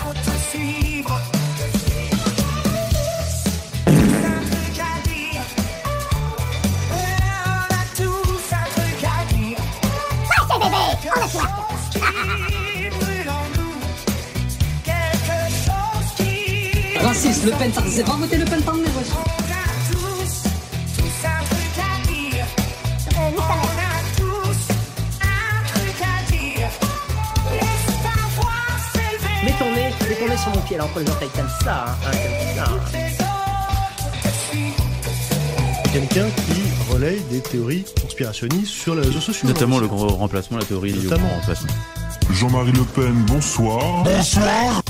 le 17.29 17.51
pentan. 17.53 17.83
C'est 17.89 18.05
pas 18.05 18.13
voté 18.13 18.39
le 18.39 18.45
pentan, 18.47 18.75
mais 18.75 18.89
ouais. 18.89 19.05
Mets 29.45 29.53
ton 29.59 29.71
nez, 29.73 29.91
mets 30.09 30.15
ton 30.17 30.29
nez 30.29 30.37
sur 30.37 30.51
mon 30.51 30.61
pied, 30.63 30.77
là, 30.79 30.85
entre 30.85 31.01
les 31.01 31.09
orteils, 31.09 31.29
comme 31.37 31.49
ça, 31.63 31.97
hein, 32.07 32.11
comme 32.13 33.17
ça. 33.17 33.29
Quelqu'un 35.93 36.27
qui 36.31 36.93
relaye 36.93 37.21
des 37.31 37.41
théories 37.41 37.85
conspirationnistes 38.01 38.73
sur 38.73 38.95
les 38.95 39.03
réseaux 39.03 39.21
sociaux. 39.21 39.49
Notamment 39.49 39.79
le 39.79 39.87
gros 39.87 40.09
remplacement, 40.09 40.59
la 40.59 40.65
théorie 40.65 40.93
Notamment. 40.93 41.29
du 41.29 41.35
remplacement. 41.35 41.73
Jean-Marie 42.31 42.73
Le 42.73 42.85
Pen, 42.85 43.15
bonsoir. 43.27 44.03
Bonsoir. 44.05 44.83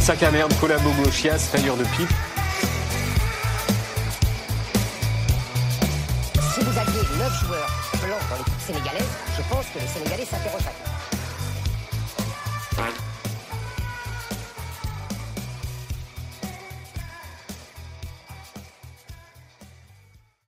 Sac 0.00 0.22
à 0.22 0.30
merde, 0.30 0.52
collabo 0.60 0.90
gauchias, 1.02 1.48
tailleur 1.50 1.76
de 1.76 1.84
pipe. 1.84 2.08
Si 6.54 6.60
vous 6.60 6.78
aviez 6.78 7.00
9 7.18 7.44
joueurs 7.44 7.70
blancs 8.04 8.28
dans 8.30 8.36
l'équipe 8.36 8.60
sénégalaise, 8.66 9.08
je 9.36 9.42
pense 9.52 9.66
que 9.74 9.80
les 9.80 9.86
Sénégalais 9.88 10.24
s'interrogeraient. 10.24 10.95